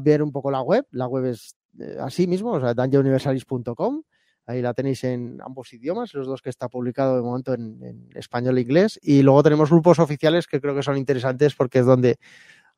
ver 0.00 0.22
un 0.22 0.32
poco 0.32 0.50
la 0.50 0.62
web. 0.62 0.86
La 0.92 1.06
web 1.06 1.26
es 1.26 1.57
así 2.00 2.26
mismo, 2.26 2.52
o 2.52 2.60
sea, 2.60 2.74
dungeonuniversalis.com. 2.74 4.02
Ahí 4.46 4.62
la 4.62 4.72
tenéis 4.72 5.04
en 5.04 5.38
ambos 5.44 5.72
idiomas, 5.74 6.14
los 6.14 6.26
dos 6.26 6.40
que 6.40 6.48
está 6.48 6.68
publicado 6.68 7.16
de 7.16 7.22
momento 7.22 7.52
en, 7.52 7.82
en 7.82 8.08
español 8.14 8.56
e 8.56 8.62
inglés. 8.62 8.98
Y 9.02 9.22
luego 9.22 9.42
tenemos 9.42 9.68
grupos 9.68 9.98
oficiales 9.98 10.46
que 10.46 10.60
creo 10.60 10.74
que 10.74 10.82
son 10.82 10.96
interesantes 10.96 11.54
porque 11.54 11.80
es 11.80 11.86
donde 11.86 12.18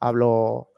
hablo 0.01 0.70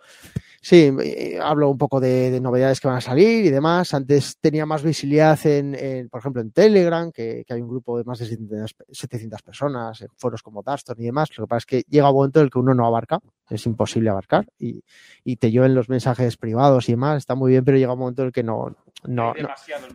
Sí, 0.65 0.93
eh, 1.03 1.41
hablo 1.43 1.69
un 1.71 1.77
poco 1.77 1.99
de, 1.99 2.31
de 2.31 2.41
novedades 2.41 2.81
que 2.81 2.87
van 2.87 2.99
a 2.99 3.01
salir 3.01 3.45
y 3.45 3.51
demás. 3.51 3.95
Antes 3.95 4.37
tenía 4.41 4.65
más 4.65 4.85
visibilidad 4.85 5.37
en, 5.45 5.75
en, 5.75 6.09
por 6.09 6.21
ejemplo, 6.21 6.41
en 6.41 6.53
Telegram, 6.53 7.11
que, 7.11 7.45
que 7.45 7.53
hay 7.53 7.61
un 7.61 7.69
grupo 7.69 7.99
de 7.99 8.05
más 8.05 8.21
de 8.21 8.27
700, 8.27 8.77
700 8.93 9.43
personas, 9.43 10.01
en 10.03 10.09
foros 10.17 10.41
como 10.41 10.63
Daston 10.63 10.95
y 11.01 11.07
demás. 11.07 11.31
Lo 11.37 11.47
que 11.47 11.49
pasa 11.49 11.59
es 11.59 11.67
que 11.67 11.83
llega 11.91 12.09
un 12.11 12.15
momento 12.15 12.39
en 12.39 12.45
el 12.45 12.51
que 12.53 12.61
uno 12.61 12.75
no 12.75 12.87
abarca, 12.87 13.19
es 13.51 13.67
imposible 13.67 14.11
abarcar 14.11 14.47
y, 14.57 14.85
y 15.25 15.35
te 15.35 15.51
lleven 15.51 15.75
los 15.75 15.89
mensajes 15.89 16.37
privados 16.37 16.89
y 16.89 16.93
demás. 16.93 17.19
Está 17.19 17.35
muy 17.35 17.51
bien, 17.51 17.65
pero 17.65 17.77
llega 17.77 17.93
un 17.95 17.99
momento 17.99 18.23
en 18.23 18.27
el 18.27 18.33
que 18.33 18.45
no, 18.45 18.77
no, 19.05 19.35
no 19.35 19.49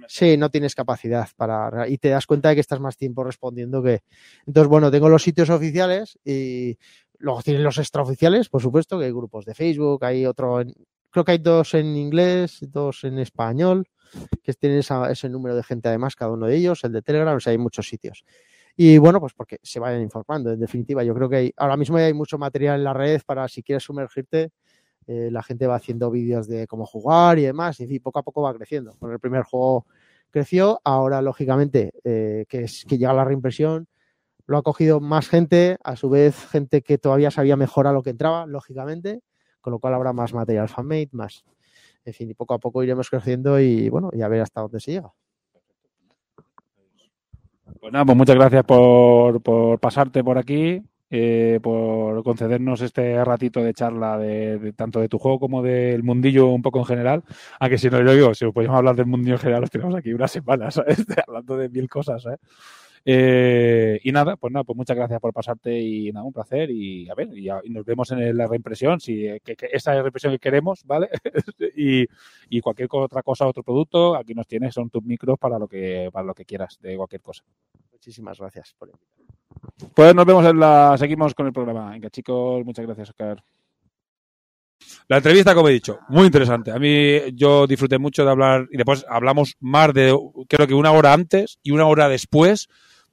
sí, 0.08 0.36
no 0.36 0.50
tienes 0.50 0.76
capacidad 0.76 1.30
para 1.38 1.88
y 1.88 1.98
te 1.98 2.10
das 2.10 2.26
cuenta 2.26 2.50
de 2.50 2.56
que 2.56 2.62
estás 2.62 2.82
más 2.82 2.98
tiempo 2.98 3.24
respondiendo 3.24 3.82
que. 3.82 4.02
Entonces, 4.46 4.68
bueno, 4.68 4.92
tengo 4.92 5.08
los 5.08 5.24
sitios 5.24 5.50
oficiales 5.50 6.20
y 6.26 6.78
Luego 7.20 7.42
tienen 7.42 7.64
los 7.64 7.78
extraoficiales, 7.78 8.50
por 8.50 8.62
supuesto, 8.62 9.00
que 9.00 9.06
hay 9.06 9.12
grupos 9.12 9.46
de 9.46 9.56
Facebook, 9.56 10.04
hay 10.06 10.26
otro, 10.26 10.62
en, 10.62 10.74
creo 11.10 11.26
que 11.26 11.32
hay 11.32 11.38
dos 11.40 11.74
en 11.74 11.96
inglés, 11.96 12.60
dos 12.62 13.04
en 13.04 13.20
español, 13.20 13.88
que 14.44 14.54
tienen 14.54 14.80
ese 14.80 15.30
número 15.30 15.56
de 15.56 15.64
gente 15.64 15.90
además, 15.90 16.16
cada 16.16 16.32
uno 16.32 16.48
de 16.48 16.56
ellos, 16.56 16.84
el 16.84 16.92
de 16.92 17.02
Telegram, 17.02 17.36
o 17.36 17.40
sea, 17.40 17.52
hay 17.52 17.58
muchos 17.58 17.88
sitios. 17.88 18.24
Y 18.76 19.00
bueno, 19.00 19.20
pues 19.20 19.34
porque 19.34 19.58
se 19.64 19.80
vayan 19.80 20.02
informando, 20.02 20.52
en 20.52 20.60
definitiva, 20.60 21.04
yo 21.04 21.16
creo 21.16 21.28
que 21.28 21.36
hay, 21.36 21.54
ahora 21.58 21.76
mismo 21.76 21.98
hay 21.98 22.14
mucho 22.14 22.38
material 22.38 22.78
en 22.78 22.84
la 22.84 22.94
red 22.94 23.22
para 23.26 23.48
si 23.48 23.64
quieres 23.64 23.84
sumergirte, 23.84 24.52
eh, 25.08 25.30
la 25.32 25.42
gente 25.42 25.66
va 25.66 25.76
haciendo 25.76 26.12
vídeos 26.12 26.48
de 26.48 26.68
cómo 26.68 26.86
jugar 26.86 27.40
y 27.40 27.44
demás, 27.44 27.80
y 27.80 28.00
poco 28.00 28.20
a 28.20 28.24
poco 28.24 28.44
va 28.44 28.54
creciendo. 28.54 28.94
Con 29.00 29.12
el 29.12 29.20
primer 29.20 29.44
juego 29.44 29.88
creció, 30.30 30.80
ahora 30.84 31.22
lógicamente 31.22 31.94
eh, 32.04 32.46
que, 32.48 32.66
es, 32.66 32.86
que 32.88 32.98
llega 32.98 33.14
la 33.14 33.26
reimpresión, 33.26 33.88
lo 34.48 34.58
ha 34.58 34.64
cogido 34.64 35.00
más 35.00 35.30
gente, 35.30 35.78
a 35.84 35.96
su 35.96 36.10
vez 36.10 36.48
gente 36.48 36.82
que 36.82 36.98
todavía 36.98 37.30
sabía 37.30 37.58
mejor 37.58 37.86
a 37.86 37.92
lo 37.92 38.02
que 38.02 38.10
entraba, 38.12 38.46
lógicamente, 38.46 39.22
con 39.62 39.72
lo 39.72 39.80
cual 39.80 39.94
habrá 39.94 40.14
más 40.14 40.34
material 40.34 40.70
fanmade, 40.70 41.10
más. 41.12 41.44
En 42.06 42.14
fin, 42.14 42.30
y 42.30 42.34
poco 42.34 42.54
a 42.54 42.60
poco 42.60 42.82
iremos 42.82 43.10
creciendo 43.10 43.60
y 43.60 43.90
bueno, 43.90 44.10
y 44.14 44.22
a 44.22 44.30
ver 44.30 44.42
hasta 44.42 44.62
dónde 44.62 44.80
se 44.80 44.94
llega. 44.94 45.12
Pues 47.82 47.92
nada, 47.92 48.06
pues 48.06 48.18
muchas 48.18 48.36
gracias 48.36 48.64
por, 48.64 49.42
por 49.42 49.80
pasarte 49.80 50.24
por 50.24 50.38
aquí, 50.38 50.82
eh, 51.10 51.60
por 51.62 52.24
concedernos 52.24 52.82
este 52.82 53.24
ratito 53.24 53.62
de 53.62 53.74
charla 53.74 54.18
de, 54.18 54.74
tanto 54.76 55.02
de 55.02 55.10
tu 55.10 55.20
juego 55.20 55.40
como 55.40 55.62
del 55.62 56.04
mundillo 56.04 56.48
un 56.48 56.62
poco 56.62 56.80
en 56.80 56.86
general. 56.86 57.24
Aunque 57.60 57.78
si 57.78 57.90
no, 57.90 58.02
yo 58.02 58.14
digo, 58.14 58.34
si 58.34 58.50
podemos 58.52 58.78
hablar 58.78 58.96
del 58.96 59.06
mundillo 59.06 59.36
en 59.36 59.40
general, 59.40 59.62
los 59.62 59.70
tenemos 59.70 59.96
aquí 59.96 60.14
una 60.14 60.30
semana, 60.30 60.72
¿sabes? 60.72 61.06
Hablando 61.28 61.58
de 61.58 61.70
mil 61.70 61.90
cosas, 61.90 62.26
¿eh? 62.26 62.38
Eh, 63.06 64.00
y 64.04 64.12
nada, 64.12 64.36
pues 64.36 64.52
nada, 64.52 64.64
pues 64.64 64.76
muchas 64.76 64.98
gracias 64.98 65.20
por 65.20 65.34
pasarte 65.34 65.80
y 65.80 66.12
nada, 66.12 66.26
un 66.26 66.34
placer 66.34 66.70
y 66.72 67.10
a 67.10 67.16
ver, 67.16 67.30
y, 67.34 67.48
y 67.50 67.70
nos 67.70 67.86
vemos 67.86 68.12
en 68.12 68.36
la 68.36 68.48
reimpresión, 68.48 69.00
si 69.00 69.28
que, 69.44 69.56
que 69.56 69.68
esa 69.72 69.92
es 69.92 69.98
la 69.98 70.02
reimpresión 70.02 70.34
que 70.34 70.40
queremos, 70.40 70.84
¿vale? 70.86 71.10
y, 71.76 72.06
y, 72.50 72.62
cualquier 72.62 72.90
otra 72.92 73.22
cosa, 73.22 73.48
otro 73.48 73.64
producto, 73.64 74.16
aquí 74.16 74.34
nos 74.34 74.48
tienes, 74.48 74.74
son 74.74 74.90
tus 74.90 75.04
micros 75.04 75.38
para 75.40 75.58
lo 75.58 75.68
que 75.68 76.10
para 76.12 76.26
lo 76.26 76.34
que 76.34 76.46
quieras, 76.46 76.78
de 76.82 76.96
cualquier 76.96 77.22
cosa. 77.22 77.44
Muchísimas 77.92 78.40
gracias 78.40 78.76
por 78.78 78.90
invitarme. 78.90 79.28
Pues 79.94 80.16
nos 80.16 80.26
vemos 80.26 80.46
en 80.46 80.60
la, 80.60 80.96
seguimos 80.98 81.34
con 81.34 81.48
el 81.48 81.54
programa. 81.54 81.92
Venga, 81.92 82.10
chicos, 82.10 82.64
muchas 82.66 82.86
gracias, 82.86 83.10
Oscar. 83.10 83.44
La 85.08 85.18
entrevista, 85.18 85.56
como 85.56 85.70
he 85.70 85.74
dicho, 85.74 86.00
muy 86.10 86.26
interesante. 86.26 86.72
A 86.72 86.80
mí 86.80 87.20
yo 87.34 87.66
disfruté 87.66 87.98
mucho 87.98 88.24
de 88.24 88.32
hablar 88.32 88.68
y 88.72 88.78
después 88.78 89.06
hablamos 89.10 89.56
más 89.60 89.94
de, 89.94 90.16
creo 90.48 90.68
que 90.68 90.74
una 90.74 90.92
hora 90.92 91.14
antes 91.14 91.60
y 91.64 91.72
una 91.72 91.86
hora 91.88 92.10
después 92.10 92.68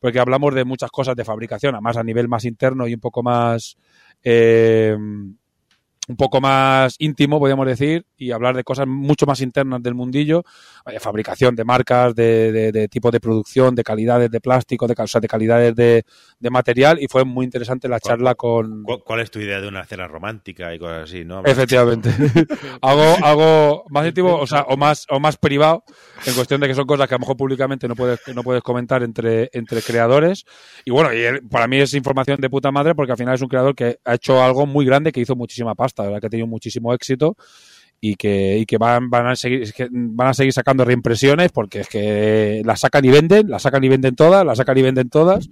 porque 0.04 0.20
hablamos 0.20 0.54
de 0.54 0.66
muchas 0.66 0.90
cosas 0.90 1.16
de 1.16 1.24
fabricación, 1.24 1.74
además 1.74 1.96
a 1.96 2.04
nivel 2.04 2.28
más 2.28 2.44
interno 2.44 2.86
y 2.86 2.92
un 2.92 3.00
poco 3.00 3.22
más 3.22 3.78
eh, 4.22 4.94
un 6.08 6.16
poco 6.16 6.40
más 6.40 6.96
íntimo, 6.98 7.38
podríamos 7.38 7.66
decir, 7.66 8.06
y 8.16 8.30
hablar 8.30 8.56
de 8.56 8.64
cosas 8.64 8.86
mucho 8.86 9.26
más 9.26 9.40
internas 9.40 9.82
del 9.82 9.94
mundillo, 9.94 10.44
de 10.86 11.00
fabricación 11.00 11.54
de 11.54 11.64
marcas, 11.64 12.14
de, 12.14 12.52
de, 12.52 12.72
de 12.72 12.88
tipo 12.88 13.10
de 13.10 13.20
producción, 13.20 13.74
de 13.74 13.82
calidades 13.82 14.30
de 14.30 14.40
plástico, 14.40 14.86
de, 14.86 14.94
o 14.96 15.06
sea, 15.06 15.20
de 15.20 15.28
calidades 15.28 15.74
de, 15.74 16.04
de, 16.38 16.50
material, 16.50 16.98
y 17.00 17.06
fue 17.08 17.24
muy 17.24 17.44
interesante 17.44 17.88
la 17.88 18.00
charla 18.00 18.34
con... 18.34 18.82
¿Cuál, 18.82 19.02
¿Cuál, 19.04 19.20
es 19.20 19.30
tu 19.30 19.38
idea 19.38 19.60
de 19.60 19.68
una 19.68 19.84
cena 19.84 20.06
romántica 20.06 20.74
y 20.74 20.78
cosas 20.78 21.04
así, 21.04 21.24
no? 21.24 21.42
Efectivamente. 21.44 22.10
algo, 22.82 23.16
algo 23.22 23.84
más 23.88 24.06
íntimo, 24.06 24.36
o 24.36 24.46
sea, 24.46 24.62
o 24.62 24.76
más, 24.76 25.06
o 25.08 25.18
más 25.20 25.38
privado, 25.38 25.84
en 26.26 26.34
cuestión 26.34 26.60
de 26.60 26.68
que 26.68 26.74
son 26.74 26.86
cosas 26.86 27.08
que 27.08 27.14
a 27.14 27.18
lo 27.18 27.20
mejor 27.20 27.36
públicamente 27.36 27.88
no 27.88 27.96
puedes, 27.96 28.20
no 28.34 28.42
puedes 28.42 28.62
comentar 28.62 29.02
entre, 29.02 29.48
entre 29.52 29.80
creadores. 29.80 30.44
Y 30.84 30.90
bueno, 30.90 31.10
y 31.14 31.40
para 31.48 31.66
mí 31.66 31.78
es 31.78 31.94
información 31.94 32.40
de 32.40 32.50
puta 32.50 32.70
madre, 32.70 32.94
porque 32.94 33.12
al 33.12 33.18
final 33.18 33.34
es 33.34 33.42
un 33.42 33.48
creador 33.48 33.74
que 33.74 33.98
ha 34.04 34.14
hecho 34.14 34.42
algo 34.42 34.66
muy 34.66 34.84
grande, 34.84 35.10
que 35.10 35.20
hizo 35.20 35.34
muchísima 35.34 35.74
pasta 35.74 35.93
¿verdad? 36.02 36.20
que 36.20 36.26
ha 36.26 36.30
tenido 36.30 36.48
muchísimo 36.48 36.92
éxito 36.92 37.36
y 38.00 38.16
que, 38.16 38.58
y 38.58 38.66
que 38.66 38.76
van, 38.76 39.08
van, 39.08 39.28
a 39.28 39.36
seguir, 39.36 39.72
que 39.72 39.88
van 39.90 40.28
a 40.28 40.34
seguir 40.34 40.52
sacando 40.52 40.84
reimpresiones 40.84 41.50
porque 41.52 41.80
es 41.80 41.88
que 41.88 42.62
las 42.64 42.80
sacan 42.80 43.04
y 43.04 43.08
venden, 43.08 43.48
las 43.48 43.62
sacan 43.62 43.82
y 43.82 43.88
venden 43.88 44.14
todas, 44.14 44.44
las 44.44 44.58
sacan 44.58 44.76
y 44.76 44.82
venden 44.82 45.08
todas 45.08 45.48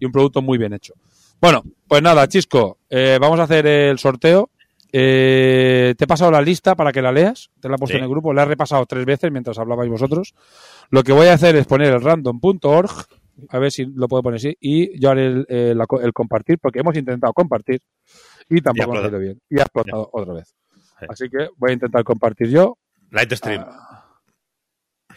y 0.00 0.04
un 0.04 0.10
producto 0.12 0.42
muy 0.42 0.58
bien 0.58 0.72
hecho. 0.72 0.94
Bueno, 1.40 1.62
pues 1.86 2.02
nada, 2.02 2.26
Chisco, 2.26 2.78
eh, 2.88 3.18
vamos 3.20 3.38
a 3.38 3.44
hacer 3.44 3.66
el 3.66 3.98
sorteo. 3.98 4.50
Eh, 4.92 5.94
te 5.98 6.04
he 6.04 6.06
pasado 6.06 6.30
la 6.30 6.40
lista 6.40 6.74
para 6.74 6.92
que 6.92 7.02
la 7.02 7.12
leas, 7.12 7.50
te 7.60 7.68
la 7.68 7.74
he 7.74 7.78
puesto 7.78 7.94
sí. 7.94 7.98
en 7.98 8.04
el 8.04 8.10
grupo, 8.10 8.32
la 8.32 8.42
he 8.42 8.46
repasado 8.46 8.86
tres 8.86 9.04
veces 9.04 9.30
mientras 9.30 9.58
hablabais 9.58 9.90
vosotros. 9.90 10.34
Lo 10.90 11.02
que 11.02 11.12
voy 11.12 11.26
a 11.26 11.34
hacer 11.34 11.56
es 11.56 11.66
poner 11.66 11.92
el 11.92 12.00
random.org, 12.00 12.90
a 13.48 13.58
ver 13.58 13.72
si 13.72 13.86
lo 13.86 14.08
puedo 14.08 14.22
poner 14.22 14.36
así, 14.36 14.56
y 14.60 14.98
yo 14.98 15.10
haré 15.10 15.26
el, 15.26 15.46
el, 15.48 15.80
el 16.02 16.12
compartir, 16.12 16.58
porque 16.60 16.78
hemos 16.78 16.96
intentado 16.96 17.32
compartir 17.32 17.80
y 18.48 18.60
tampoco 18.60 18.98
ha 18.98 19.02
salido 19.02 19.18
bien. 19.18 19.40
Y 19.48 19.58
ha 19.58 19.62
explotado 19.62 20.04
ya. 20.04 20.20
otra 20.20 20.34
vez. 20.34 20.54
Sí. 20.98 21.06
Así 21.08 21.30
que 21.30 21.48
voy 21.56 21.70
a 21.70 21.74
intentar 21.74 22.04
compartir 22.04 22.48
yo. 22.48 22.78
Light 23.10 23.32
stream. 23.32 23.64
Ah, 23.66 24.20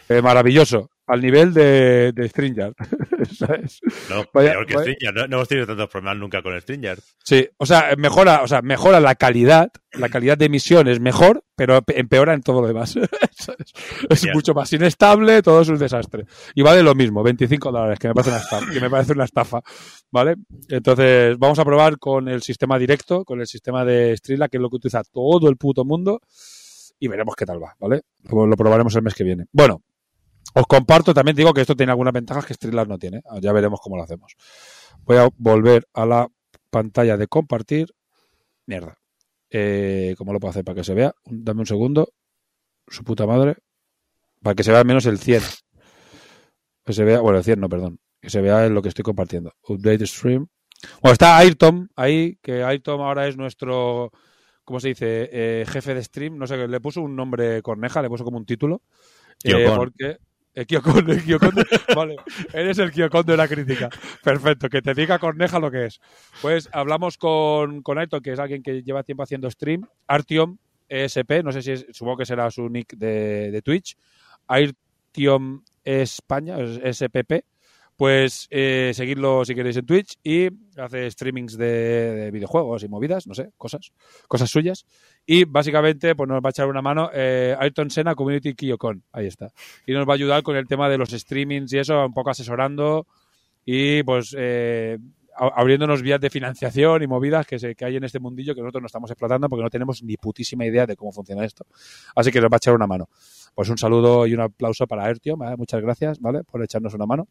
eh, 0.08 0.22
maravilloso. 0.22 0.90
Al 1.08 1.22
nivel 1.22 1.54
de, 1.54 2.12
de 2.12 2.28
StreamYard. 2.28 2.74
¿sabes? 3.36 3.80
No, 4.10 4.24
vaya, 4.32 4.52
peor 4.52 4.66
que 4.66 4.76
vaya. 4.76 5.12
No, 5.14 5.26
no, 5.26 5.36
hemos 5.36 5.48
tenido 5.48 5.66
tantos 5.66 5.88
problemas 5.88 6.18
nunca 6.18 6.42
con 6.42 6.58
StreamYard. 6.60 7.00
Sí, 7.24 7.48
o 7.56 7.66
sea, 7.66 7.94
mejora, 7.96 8.42
o 8.42 8.48
sea, 8.48 8.62
mejora 8.62 9.00
la 9.00 9.14
calidad. 9.14 9.70
La 9.92 10.10
calidad 10.10 10.36
de 10.36 10.44
emisión 10.46 10.86
es 10.86 11.00
mejor, 11.00 11.44
pero 11.56 11.80
empeora 11.88 12.34
en 12.34 12.42
todo 12.42 12.60
lo 12.60 12.68
demás. 12.68 12.94
es 14.10 14.22
yeah. 14.22 14.34
mucho 14.34 14.52
más 14.52 14.70
inestable, 14.72 15.42
todo 15.42 15.62
es 15.62 15.68
un 15.68 15.78
desastre. 15.78 16.26
Y 16.54 16.62
vale 16.62 16.82
lo 16.82 16.94
mismo, 16.94 17.22
25 17.22 17.72
dólares, 17.72 17.98
que 17.98 18.08
me 18.08 18.14
parece 18.14 18.30
una 18.30 18.40
estafa. 18.40 18.72
Que 18.72 18.80
me 18.80 18.90
parece 18.90 19.12
una 19.12 19.24
estafa 19.24 19.62
¿Vale? 20.10 20.36
Entonces, 20.68 21.38
vamos 21.38 21.58
a 21.58 21.64
probar 21.64 21.98
con 21.98 22.28
el 22.28 22.42
sistema 22.42 22.78
directo, 22.78 23.24
con 23.24 23.40
el 23.40 23.46
sistema 23.46 23.84
de 23.84 24.16
Streamlab, 24.16 24.50
que 24.50 24.56
es 24.58 24.60
lo 24.60 24.70
que 24.70 24.76
utiliza 24.76 25.02
todo 25.04 25.48
el 25.48 25.56
puto 25.56 25.84
mundo. 25.84 26.20
Y 27.00 27.08
veremos 27.08 27.34
qué 27.36 27.46
tal 27.46 27.62
va, 27.62 27.74
¿vale? 27.78 28.02
Lo 28.24 28.56
probaremos 28.56 28.94
el 28.96 29.02
mes 29.02 29.14
que 29.14 29.24
viene. 29.24 29.46
Bueno, 29.52 29.82
os 30.54 30.66
comparto, 30.66 31.14
también 31.14 31.36
digo 31.36 31.52
que 31.52 31.60
esto 31.60 31.76
tiene 31.76 31.92
algunas 31.92 32.12
ventajas 32.12 32.46
que 32.46 32.54
Streamlab 32.54 32.88
no 32.88 32.98
tiene. 32.98 33.22
Ya 33.40 33.52
veremos 33.52 33.80
cómo 33.80 33.96
lo 33.96 34.02
hacemos. 34.02 34.34
Voy 35.04 35.16
a 35.16 35.28
volver 35.36 35.86
a 35.94 36.06
la 36.06 36.28
pantalla 36.70 37.16
de 37.16 37.26
compartir. 37.26 37.94
Mierda. 38.66 38.98
Eh, 39.50 40.14
¿Cómo 40.18 40.32
lo 40.32 40.40
puedo 40.40 40.50
hacer 40.50 40.64
para 40.64 40.76
que 40.76 40.84
se 40.84 40.94
vea? 40.94 41.14
Dame 41.24 41.60
un 41.60 41.66
segundo. 41.66 42.12
Su 42.86 43.04
puta 43.04 43.26
madre. 43.26 43.56
Para 44.42 44.54
que 44.54 44.62
se 44.62 44.70
vea 44.70 44.80
al 44.80 44.86
menos 44.86 45.06
el 45.06 45.18
100. 45.18 45.42
Que 46.84 46.92
se 46.92 47.04
vea, 47.04 47.20
bueno, 47.20 47.42
100 47.42 47.60
no, 47.60 47.68
perdón. 47.68 48.00
Que 48.20 48.30
se 48.30 48.40
vea 48.40 48.66
en 48.66 48.74
lo 48.74 48.82
que 48.82 48.88
estoy 48.88 49.02
compartiendo. 49.04 49.52
Update 49.68 50.06
stream. 50.06 50.48
Bueno, 51.02 51.12
está 51.12 51.36
Ayrton 51.36 51.90
ahí, 51.96 52.38
que 52.40 52.62
Ayrton 52.62 53.00
ahora 53.00 53.26
es 53.26 53.36
nuestro, 53.36 54.12
¿cómo 54.64 54.78
se 54.78 54.88
dice? 54.88 55.28
Eh, 55.32 55.64
jefe 55.66 55.94
de 55.94 56.04
stream. 56.04 56.38
No 56.38 56.46
sé, 56.46 56.68
le 56.68 56.80
puso 56.80 57.02
un 57.02 57.16
nombre 57.16 57.62
Corneja, 57.62 58.00
le 58.00 58.08
puso 58.08 58.24
como 58.24 58.38
un 58.38 58.46
título. 58.46 58.82
Eh, 59.44 59.66
porque 59.76 60.18
el 60.60 60.66
Kyokon, 60.66 61.10
el 61.10 61.22
Kyokon 61.24 61.54
de- 61.54 61.66
vale, 61.94 62.16
eres 62.52 62.78
el 62.78 62.90
Kyokon 62.90 63.24
de 63.26 63.36
la 63.36 63.46
crítica. 63.48 63.88
Perfecto, 64.22 64.68
que 64.68 64.82
te 64.82 64.94
diga 64.94 65.18
Corneja 65.18 65.58
lo 65.58 65.70
que 65.70 65.86
es. 65.86 66.00
Pues 66.42 66.68
hablamos 66.72 67.16
con, 67.16 67.82
con 67.82 67.98
Ayrton, 67.98 68.20
que 68.20 68.32
es 68.32 68.38
alguien 68.38 68.62
que 68.62 68.82
lleva 68.82 69.02
tiempo 69.02 69.22
haciendo 69.22 69.50
stream. 69.50 69.86
Artyom 70.06 70.56
ESP, 70.88 71.42
no 71.44 71.52
sé 71.52 71.62
si 71.62 71.72
es, 71.72 71.86
supongo 71.92 72.18
que 72.18 72.26
será 72.26 72.50
su 72.50 72.68
nick 72.68 72.96
de, 72.96 73.50
de 73.50 73.62
Twitch. 73.62 73.96
Artyom 74.46 75.62
España, 75.84 76.56
es 76.60 76.98
SPP. 76.98 77.44
Pues 77.98 78.46
eh, 78.52 78.92
seguidlo 78.94 79.44
si 79.44 79.56
queréis 79.56 79.76
en 79.76 79.84
Twitch 79.84 80.20
y 80.22 80.46
hace 80.76 81.10
streamings 81.10 81.58
de, 81.58 81.66
de 81.66 82.30
videojuegos 82.30 82.84
y 82.84 82.88
movidas, 82.88 83.26
no 83.26 83.34
sé, 83.34 83.50
cosas, 83.56 83.90
cosas 84.28 84.48
suyas. 84.48 84.86
Y 85.26 85.42
básicamente 85.42 86.14
pues 86.14 86.28
nos 86.28 86.40
va 86.40 86.46
a 86.46 86.50
echar 86.50 86.68
una 86.68 86.80
mano 86.80 87.10
eh, 87.12 87.56
Ayrton 87.58 87.90
Senna 87.90 88.14
Community 88.14 88.54
Kyokon, 88.54 89.02
ahí 89.10 89.26
está. 89.26 89.50
Y 89.84 89.94
nos 89.94 90.06
va 90.08 90.12
a 90.12 90.14
ayudar 90.14 90.44
con 90.44 90.54
el 90.54 90.68
tema 90.68 90.88
de 90.88 90.96
los 90.96 91.08
streamings 91.08 91.72
y 91.72 91.78
eso, 91.78 92.06
un 92.06 92.14
poco 92.14 92.30
asesorando 92.30 93.08
y 93.64 94.04
pues 94.04 94.32
eh, 94.38 94.96
abriéndonos 95.36 96.00
vías 96.00 96.20
de 96.20 96.30
financiación 96.30 97.02
y 97.02 97.08
movidas 97.08 97.48
que, 97.48 97.58
se, 97.58 97.74
que 97.74 97.84
hay 97.84 97.96
en 97.96 98.04
este 98.04 98.20
mundillo 98.20 98.54
que 98.54 98.60
nosotros 98.60 98.82
no 98.82 98.86
estamos 98.86 99.10
explotando 99.10 99.48
porque 99.48 99.64
no 99.64 99.70
tenemos 99.70 100.04
ni 100.04 100.16
putísima 100.16 100.64
idea 100.64 100.86
de 100.86 100.94
cómo 100.94 101.10
funciona 101.10 101.44
esto. 101.44 101.66
Así 102.14 102.30
que 102.30 102.40
nos 102.40 102.48
va 102.48 102.54
a 102.54 102.58
echar 102.58 102.74
una 102.74 102.86
mano. 102.86 103.08
Pues 103.56 103.68
un 103.70 103.76
saludo 103.76 104.24
y 104.24 104.34
un 104.34 104.40
aplauso 104.42 104.86
para 104.86 105.04
Ayrton, 105.04 105.40
muchas 105.56 105.82
gracias, 105.82 106.20
¿vale? 106.20 106.44
Por 106.44 106.62
echarnos 106.62 106.94
una 106.94 107.06
mano. 107.06 107.26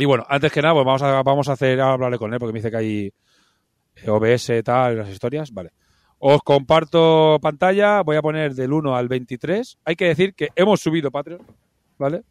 Y 0.00 0.04
bueno, 0.06 0.24
antes 0.28 0.50
que 0.50 0.62
nada, 0.62 0.74
pues 0.74 0.86
vamos 0.86 1.02
a, 1.02 1.22
vamos 1.22 1.48
a 1.48 1.52
hacer, 1.52 1.80
ahora 1.80 1.94
hablaré 1.94 2.18
con 2.18 2.32
él 2.32 2.40
porque 2.40 2.52
me 2.52 2.58
dice 2.58 2.70
que 2.70 2.76
hay 2.76 3.12
eh, 3.96 4.10
OBS 4.10 4.50
y 4.50 4.62
tal, 4.62 4.98
las 4.98 5.08
historias, 5.10 5.52
vale. 5.52 5.70
Os 6.18 6.42
comparto 6.42 7.38
pantalla, 7.40 8.02
voy 8.02 8.16
a 8.16 8.22
poner 8.22 8.54
del 8.54 8.72
1 8.72 8.94
al 8.94 9.08
23. 9.08 9.78
Hay 9.84 9.96
que 9.96 10.06
decir 10.06 10.34
que 10.34 10.48
hemos 10.54 10.80
subido 10.80 11.10
Patreon, 11.10 11.40
¿vale? 11.98 12.22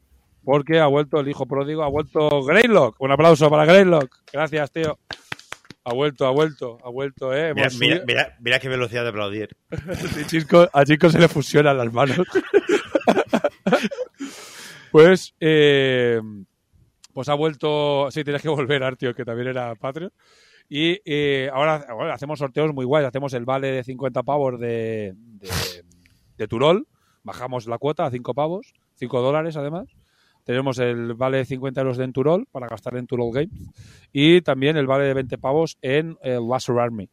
Porque 0.43 0.79
ha 0.79 0.85
vuelto 0.87 1.19
el 1.19 1.27
hijo 1.27 1.45
pródigo, 1.47 1.83
ha 1.83 1.89
vuelto 1.89 2.43
Greylock. 2.43 2.95
Un 2.99 3.11
aplauso 3.11 3.49
para 3.49 3.65
Greylock. 3.65 4.15
Gracias, 4.31 4.71
tío. 4.71 4.99
Ha 5.85 5.93
vuelto, 5.93 6.27
ha 6.27 6.31
vuelto, 6.31 6.77
ha 6.83 6.89
vuelto, 6.89 7.33
¿eh? 7.33 7.53
Mira, 7.55 7.55
mira, 7.55 7.69
subido- 7.71 8.03
mira, 8.05 8.35
mira 8.39 8.59
qué 8.59 8.69
velocidad 8.69 9.03
de 9.03 9.09
aplaudir. 9.09 9.49
Chisco- 10.27 10.69
a 10.71 10.85
Chisco 10.85 11.09
se 11.09 11.17
le 11.19 11.27
fusionan 11.27 11.77
las 11.77 11.91
manos. 11.91 12.19
pues, 14.91 15.33
eh, 15.39 16.21
pues 17.19 17.27
ha 17.27 17.33
vuelto. 17.33 18.09
Sí, 18.11 18.23
tienes 18.23 18.41
que 18.41 18.47
volver, 18.49 18.81
Artio, 18.81 19.13
que 19.13 19.25
también 19.25 19.49
era 19.49 19.75
Patreon. 19.75 20.09
Y 20.69 21.01
eh, 21.03 21.49
ahora, 21.51 21.85
hacemos 22.13 22.39
sorteos 22.39 22.73
muy 22.73 22.85
guays. 22.85 23.05
Hacemos 23.05 23.33
el 23.33 23.43
vale 23.43 23.73
de 23.73 23.83
50 23.83 24.23
pavos 24.23 24.57
de, 24.57 25.15
de, 25.17 25.83
de 26.37 26.47
Turol. 26.47 26.87
Bajamos 27.23 27.67
la 27.67 27.77
cuota 27.77 28.05
a 28.05 28.09
5 28.09 28.33
pavos, 28.33 28.71
5 28.95 29.21
dólares 29.21 29.57
además. 29.57 29.89
Tenemos 30.45 30.79
el 30.79 31.13
vale 31.13 31.39
de 31.39 31.45
50 31.45 31.81
euros 31.81 31.97
de 31.97 32.05
Enturol 32.05 32.45
para 32.53 32.67
gastar 32.67 32.95
en 32.95 33.05
Turol 33.05 33.33
Games. 33.33 33.69
Y 34.13 34.39
también 34.39 34.77
el 34.77 34.87
vale 34.87 35.03
de 35.03 35.13
20 35.15 35.37
pavos 35.39 35.77
en 35.81 36.17
el 36.21 36.47
Laser 36.47 36.79
Army. 36.79 37.09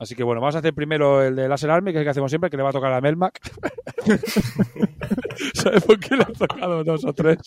Así 0.00 0.16
que 0.16 0.24
bueno, 0.24 0.40
vamos 0.40 0.56
a 0.56 0.58
hacer 0.58 0.74
primero 0.74 1.22
el 1.22 1.36
de 1.36 1.48
Laser 1.48 1.70
Army, 1.70 1.92
que 1.92 1.98
es 1.98 2.00
el 2.00 2.06
que 2.06 2.10
hacemos 2.10 2.32
siempre, 2.32 2.50
que 2.50 2.56
le 2.56 2.64
va 2.64 2.70
a 2.70 2.72
tocar 2.72 2.92
a 2.92 3.00
Melmac. 3.00 3.38
¿Sabes 5.54 5.84
por 5.84 6.00
qué 6.00 6.16
le 6.16 6.24
ha 6.24 6.32
tocado 6.32 6.82
dos 6.82 7.04
o 7.04 7.12
tres? 7.12 7.38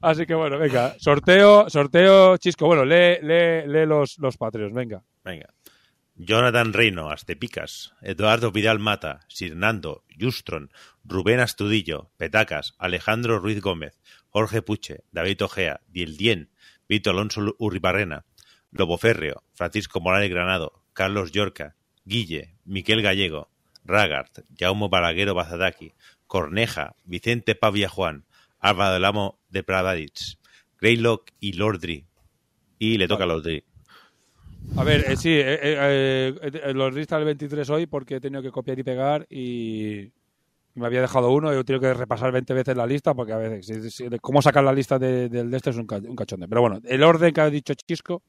Así 0.00 0.26
que 0.26 0.34
bueno, 0.34 0.58
venga, 0.58 0.94
sorteo, 0.98 1.68
sorteo, 1.70 2.36
Chisco. 2.36 2.66
Bueno, 2.66 2.84
lee, 2.84 3.18
lee, 3.22 3.66
lee 3.66 3.86
los, 3.86 4.18
los 4.18 4.36
patrios, 4.36 4.72
venga. 4.72 5.02
Venga. 5.24 5.48
Jonathan 6.18 6.72
Reino, 6.72 7.10
Astepicas, 7.10 7.92
Eduardo 8.00 8.50
Vidal 8.50 8.78
Mata, 8.78 9.20
Sirnando, 9.28 10.02
Justron, 10.18 10.70
Rubén 11.04 11.40
Astudillo, 11.40 12.10
Petacas, 12.16 12.74
Alejandro 12.78 13.38
Ruiz 13.38 13.60
Gómez, 13.60 13.98
Jorge 14.30 14.62
Puche, 14.62 15.04
David 15.12 15.42
Ojea, 15.42 15.80
Dien, 15.88 16.50
Vito 16.88 17.10
Alonso 17.10 17.42
Urribarrena, 17.58 18.24
Lobo 18.70 18.96
Férreo, 18.96 19.42
Francisco 19.52 20.00
Morales 20.00 20.30
Granado, 20.30 20.82
Carlos 20.94 21.32
Yorca, 21.32 21.76
Guille, 22.04 22.56
Miquel 22.64 23.02
Gallego, 23.02 23.50
Ragart, 23.84 24.40
Jaumo 24.58 24.88
Balaguero 24.88 25.34
Bazadaki, 25.34 25.94
Corneja, 26.26 26.96
Vicente 27.04 27.54
Pavia 27.54 27.88
Juan, 27.88 28.25
Alba 28.60 28.92
del 28.92 29.04
Amo 29.04 29.38
de 29.48 29.62
Pradaditz, 29.62 30.38
Greylock 30.80 31.30
y 31.40 31.52
Lordri. 31.54 32.06
Y 32.78 32.98
le 32.98 33.08
toca 33.08 33.24
a 33.24 33.26
Lordri. 33.26 33.62
A 34.76 34.84
ver, 34.84 35.10
eh, 35.10 35.16
sí, 35.16 35.30
eh, 35.30 35.58
eh, 35.62 36.34
eh, 36.42 36.74
los 36.74 36.92
listas 36.94 37.18
el 37.18 37.24
23 37.24 37.70
hoy 37.70 37.86
porque 37.86 38.16
he 38.16 38.20
tenido 38.20 38.42
que 38.42 38.50
copiar 38.50 38.78
y 38.78 38.82
pegar 38.82 39.26
y 39.30 40.12
me 40.74 40.84
había 40.86 41.00
dejado 41.00 41.30
uno 41.30 41.50
y 41.54 41.58
he 41.58 41.64
tenido 41.64 41.80
que 41.80 41.94
repasar 41.94 42.30
20 42.32 42.52
veces 42.52 42.76
la 42.76 42.86
lista 42.86 43.14
porque 43.14 43.32
a 43.32 43.38
veces, 43.38 43.94
si- 43.94 44.06
cómo 44.20 44.42
sacar 44.42 44.62
la 44.64 44.74
lista 44.74 44.98
de, 44.98 45.30
del 45.30 45.50
de 45.50 45.56
este 45.56 45.70
es 45.70 45.76
un, 45.76 45.86
un 45.90 46.16
cachonde. 46.16 46.46
Pero 46.46 46.60
bueno, 46.60 46.80
el 46.84 47.02
orden 47.02 47.32
que 47.32 47.40
ha 47.40 47.48
dicho 47.48 47.72
Chisco 47.74 48.22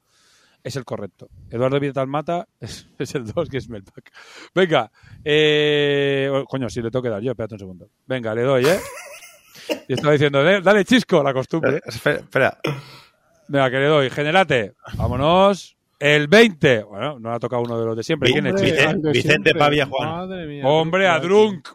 es 0.64 0.78
el 0.78 0.86
correcto. 0.86 1.28
Eduardo 1.50 1.80
Vital 1.82 2.08
Mata 2.08 2.48
es, 2.62 2.88
el 3.16 3.26
2, 3.26 3.50
que 3.50 3.58
es 3.58 3.68
Melpack. 3.68 4.10
Venga, 4.56 4.90
eh, 5.26 6.30
oh, 6.32 6.46
coño, 6.46 6.70
si 6.70 6.82
le 6.82 6.90
tengo 6.90 7.04
que 7.04 7.10
dar 7.10 7.22
yo, 7.22 7.32
espérate 7.32 7.56
un 7.56 7.60
segundo. 7.60 7.90
Venga, 8.06 8.34
le 8.34 8.44
doy, 8.44 8.66
¿eh? 8.66 8.80
Y 9.88 9.94
estaba 9.94 10.14
diciendo, 10.14 10.48
"Eh, 10.48 10.62
dale 10.62 10.84
Chisco, 10.86 11.24
la 11.24 11.34
costumbre. 11.34 11.82
Espera, 11.86 12.18
espera. 12.18 12.58
Venga, 13.48 13.70
que 13.72 13.78
le 13.78 13.86
doy. 13.88 14.10
Generate. 14.10 14.74
Vámonos. 14.96 15.76
El 16.00 16.28
20. 16.28 16.84
Bueno, 16.84 17.18
no 17.20 17.30
le 17.30 17.36
ha 17.36 17.40
tocado 17.40 17.62
uno 17.64 17.80
de 17.80 17.86
los 17.86 17.98
de 17.98 18.04
siempre. 18.04 18.32
¿Quién 18.32 18.48
es? 18.48 18.62
Vicente- 18.62 19.12
Vicente 19.12 19.56
Pavia 19.56 19.86
Juan. 19.88 20.10
Madre 20.10 20.46
mía. 20.46 20.64
Hombre, 20.68 21.08
a 21.08 21.20
Drunk. 21.20 21.68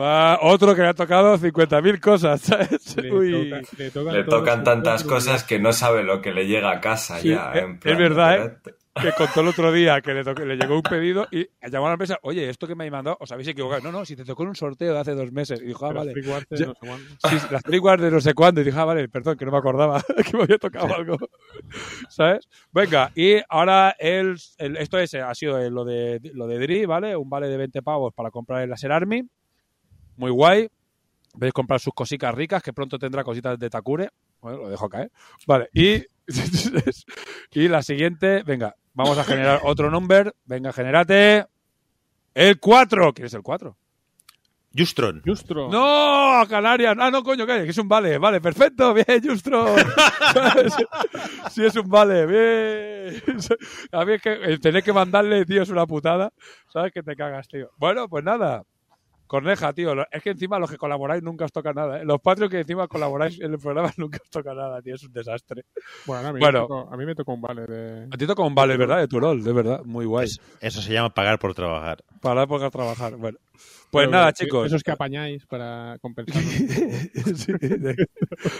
Va, 0.00 0.38
otro 0.42 0.72
que 0.76 0.82
le 0.82 0.88
ha 0.88 0.94
tocado 0.94 1.36
50.000 1.36 1.98
cosas. 2.00 2.40
¿sabes? 2.42 2.96
le 2.96 3.12
Uy. 3.12 3.50
toca- 3.50 3.76
le 4.14 4.24
tocan, 4.24 4.58
Le 4.58 4.64
tantas 4.64 5.02
cosas 5.02 5.42
que 5.42 5.58
no 5.58 5.72
sabe 5.72 6.04
lo 6.04 6.20
que 6.22 6.32
le 6.32 6.46
llega 6.46 6.70
a 6.70 6.80
casa 6.80 7.18
Sí, 7.18 7.30
ya. 7.30 7.50
eh, 7.54 7.58
en 7.60 7.80
plan, 7.80 7.94
es 7.94 7.98
verdad, 7.98 8.36
¿eh? 8.46 8.56
Que 9.00 9.10
contó 9.12 9.40
el 9.40 9.48
otro 9.48 9.72
día 9.72 10.00
que 10.00 10.14
le, 10.14 10.22
tocó- 10.22 10.44
le 10.44 10.56
llegó 10.56 10.76
un 10.76 10.82
pedido 10.82 11.26
y 11.32 11.48
llamó 11.68 11.86
a 11.86 11.90
la 11.90 11.94
empresa. 11.94 12.18
Oye, 12.22 12.48
esto 12.48 12.66
que 12.68 12.76
me 12.76 12.84
habéis 12.84 12.92
mandado, 12.92 13.16
os 13.20 13.30
habéis 13.32 13.48
equivocado. 13.48 13.82
No, 13.82 13.90
no, 13.90 14.04
si 14.04 14.14
te 14.14 14.24
tocó 14.24 14.44
en 14.44 14.50
un 14.50 14.54
sorteo 14.56 14.94
de 14.94 15.00
hace 15.00 15.14
dos 15.14 15.32
meses. 15.32 15.60
Y 15.60 15.64
dijo, 15.66 15.84
ah, 15.86 15.92
vale. 15.92 16.14
Guards, 16.22 16.46
Ya- 16.50 16.66
no 16.66 16.74
sé 16.74 16.78
cuándo. 16.86 17.08
Sí, 17.28 17.36
las 17.50 17.62
de 18.00 18.10
no 18.10 18.20
sé 18.20 18.34
cuándo. 18.34 18.60
Y 18.60 18.64
dije, 18.64 18.78
ah, 18.78 18.84
vale, 18.84 19.08
perdón, 19.08 19.36
que 19.36 19.44
no 19.44 19.50
me 19.50 19.58
acordaba 19.58 20.00
que 20.30 20.36
me 20.36 20.44
había 20.44 20.58
tocado 20.58 20.94
algo. 20.94 21.16
¿Sabes? 22.08 22.48
Venga, 22.72 23.10
y 23.16 23.36
ahora 23.48 23.96
el, 23.98 24.36
el- 24.58 24.76
esto 24.76 24.98
es, 24.98 25.12
ha 25.14 25.34
sido 25.34 25.58
eh, 25.58 25.70
lo 25.70 25.84
de, 25.84 26.20
lo 26.34 26.46
de 26.46 26.58
Dri, 26.60 26.86
¿vale? 26.86 27.16
Un 27.16 27.28
vale 27.28 27.48
de 27.48 27.56
20 27.56 27.82
pavos 27.82 28.14
para 28.14 28.30
comprar 28.30 28.62
el 28.62 28.70
Laser 28.70 28.92
Army. 28.92 29.24
Muy 30.16 30.30
guay. 30.30 30.68
Veis 31.36 31.52
comprar 31.52 31.80
sus 31.80 31.92
cositas 31.94 32.32
ricas, 32.32 32.62
que 32.62 32.72
pronto 32.72 32.96
tendrá 32.96 33.24
cositas 33.24 33.58
de 33.58 33.68
Takure. 33.68 34.10
Bueno, 34.40 34.58
lo 34.58 34.68
dejo 34.68 34.88
caer. 34.88 35.10
Vale, 35.48 35.68
y, 35.72 36.00
y 37.52 37.68
la 37.68 37.82
siguiente, 37.82 38.42
venga, 38.44 38.76
vamos 38.94 39.18
a 39.18 39.24
generar 39.24 39.60
otro 39.64 39.90
number. 39.90 40.34
Venga, 40.44 40.72
generate. 40.72 41.46
El 42.34 42.58
4. 42.58 43.12
¿Quién 43.12 43.26
es 43.26 43.34
el 43.34 43.42
4? 43.42 43.76
Justron. 44.76 45.22
Justro. 45.24 45.68
¡No! 45.70 46.40
¡A 46.40 46.46
Canarias! 46.48 46.96
Ah, 46.98 47.10
no, 47.10 47.22
coño, 47.22 47.46
que 47.46 47.68
es 47.68 47.78
un 47.78 47.88
vale. 47.88 48.18
Vale, 48.18 48.40
perfecto. 48.40 48.92
Bien, 48.92 49.22
Justro. 49.22 49.76
¿Sabes? 50.32 50.74
sí, 51.50 51.64
es 51.64 51.76
un 51.76 51.88
vale. 51.88 52.26
Bien. 52.26 53.22
A 53.92 54.04
mí 54.04 54.14
es 54.14 54.22
que 54.22 54.32
el 54.32 54.58
tener 54.58 54.82
que 54.82 54.92
mandarle, 54.92 55.44
tío, 55.44 55.62
es 55.62 55.70
una 55.70 55.86
putada. 55.86 56.32
¿Sabes? 56.72 56.92
Que 56.92 57.02
te 57.04 57.14
cagas, 57.14 57.46
tío. 57.46 57.70
Bueno, 57.76 58.08
pues 58.08 58.24
nada. 58.24 58.64
Corneja, 59.26 59.72
tío. 59.72 59.94
Es 60.10 60.22
que 60.22 60.30
encima 60.30 60.58
los 60.58 60.70
que 60.70 60.76
colaboráis 60.76 61.22
nunca 61.22 61.44
os 61.46 61.52
toca 61.52 61.72
nada. 61.72 62.00
¿eh? 62.00 62.04
Los 62.04 62.20
patrios 62.20 62.50
que 62.50 62.60
encima 62.60 62.86
colaboráis 62.88 63.40
en 63.40 63.52
el 63.52 63.58
programa 63.58 63.90
nunca 63.96 64.18
os 64.22 64.30
toca 64.30 64.54
nada, 64.54 64.80
tío. 64.82 64.94
Es 64.94 65.02
un 65.02 65.12
desastre. 65.12 65.64
Bueno, 66.06 66.28
a 66.28 66.32
mí, 66.32 66.40
Bueno. 66.40 66.60
Me 66.60 66.68
tocó, 66.68 66.92
a 66.92 66.96
mí 66.96 67.06
me 67.06 67.14
tocó 67.14 67.32
un 67.34 67.40
vale 67.40 67.66
de. 67.66 68.08
A 68.12 68.16
ti 68.16 68.26
toca 68.26 68.42
un 68.42 68.54
vale, 68.54 68.76
¿verdad? 68.76 68.98
De 68.98 69.08
Turol, 69.08 69.42
de 69.42 69.52
verdad. 69.52 69.82
Muy 69.84 70.04
guay. 70.04 70.26
Es- 70.26 70.40
eso 70.60 70.80
se 70.82 70.92
llama 70.92 71.12
pagar 71.12 71.38
por 71.38 71.54
trabajar. 71.54 72.04
Para 72.20 72.42
época 72.42 72.64
de 72.64 72.70
trabajar. 72.70 73.16
Bueno. 73.16 73.38
Pues 73.90 74.06
Pero 74.06 74.10
nada, 74.10 74.32
chicos. 74.32 74.66
Esos 74.66 74.82
que 74.82 74.90
apañáis 74.90 75.46
para 75.46 75.96
compensar. 76.00 76.42
Sí, 77.34 77.52
de- 77.52 78.06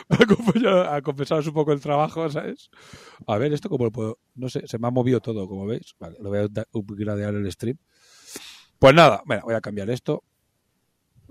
a 0.09 0.17
compensar- 0.18 0.94
a 0.94 1.02
compensaros 1.02 1.47
un 1.49 1.55
poco 1.55 1.73
el 1.73 1.81
trabajo, 1.81 2.28
¿sabes? 2.31 2.70
A 3.26 3.36
ver, 3.39 3.52
esto 3.52 3.68
como 3.68 3.84
lo 3.84 3.91
puedo. 3.91 4.18
No 4.34 4.49
sé, 4.49 4.67
se 4.67 4.78
me 4.78 4.86
ha 4.86 4.91
movido 4.91 5.20
todo, 5.20 5.47
como 5.49 5.67
veis. 5.67 5.94
Vale, 5.99 6.17
lo 6.20 6.31
voy 6.31 6.39
a 6.39 6.49
upgradear 6.73 7.34
el 7.34 7.51
stream. 7.52 7.76
Pues 8.78 8.94
nada, 8.94 9.23
bueno, 9.26 9.43
voy 9.44 9.55
a 9.55 9.60
cambiar 9.60 9.91
esto. 9.91 10.23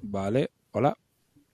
Vale, 0.03 0.51
hola. 0.72 0.95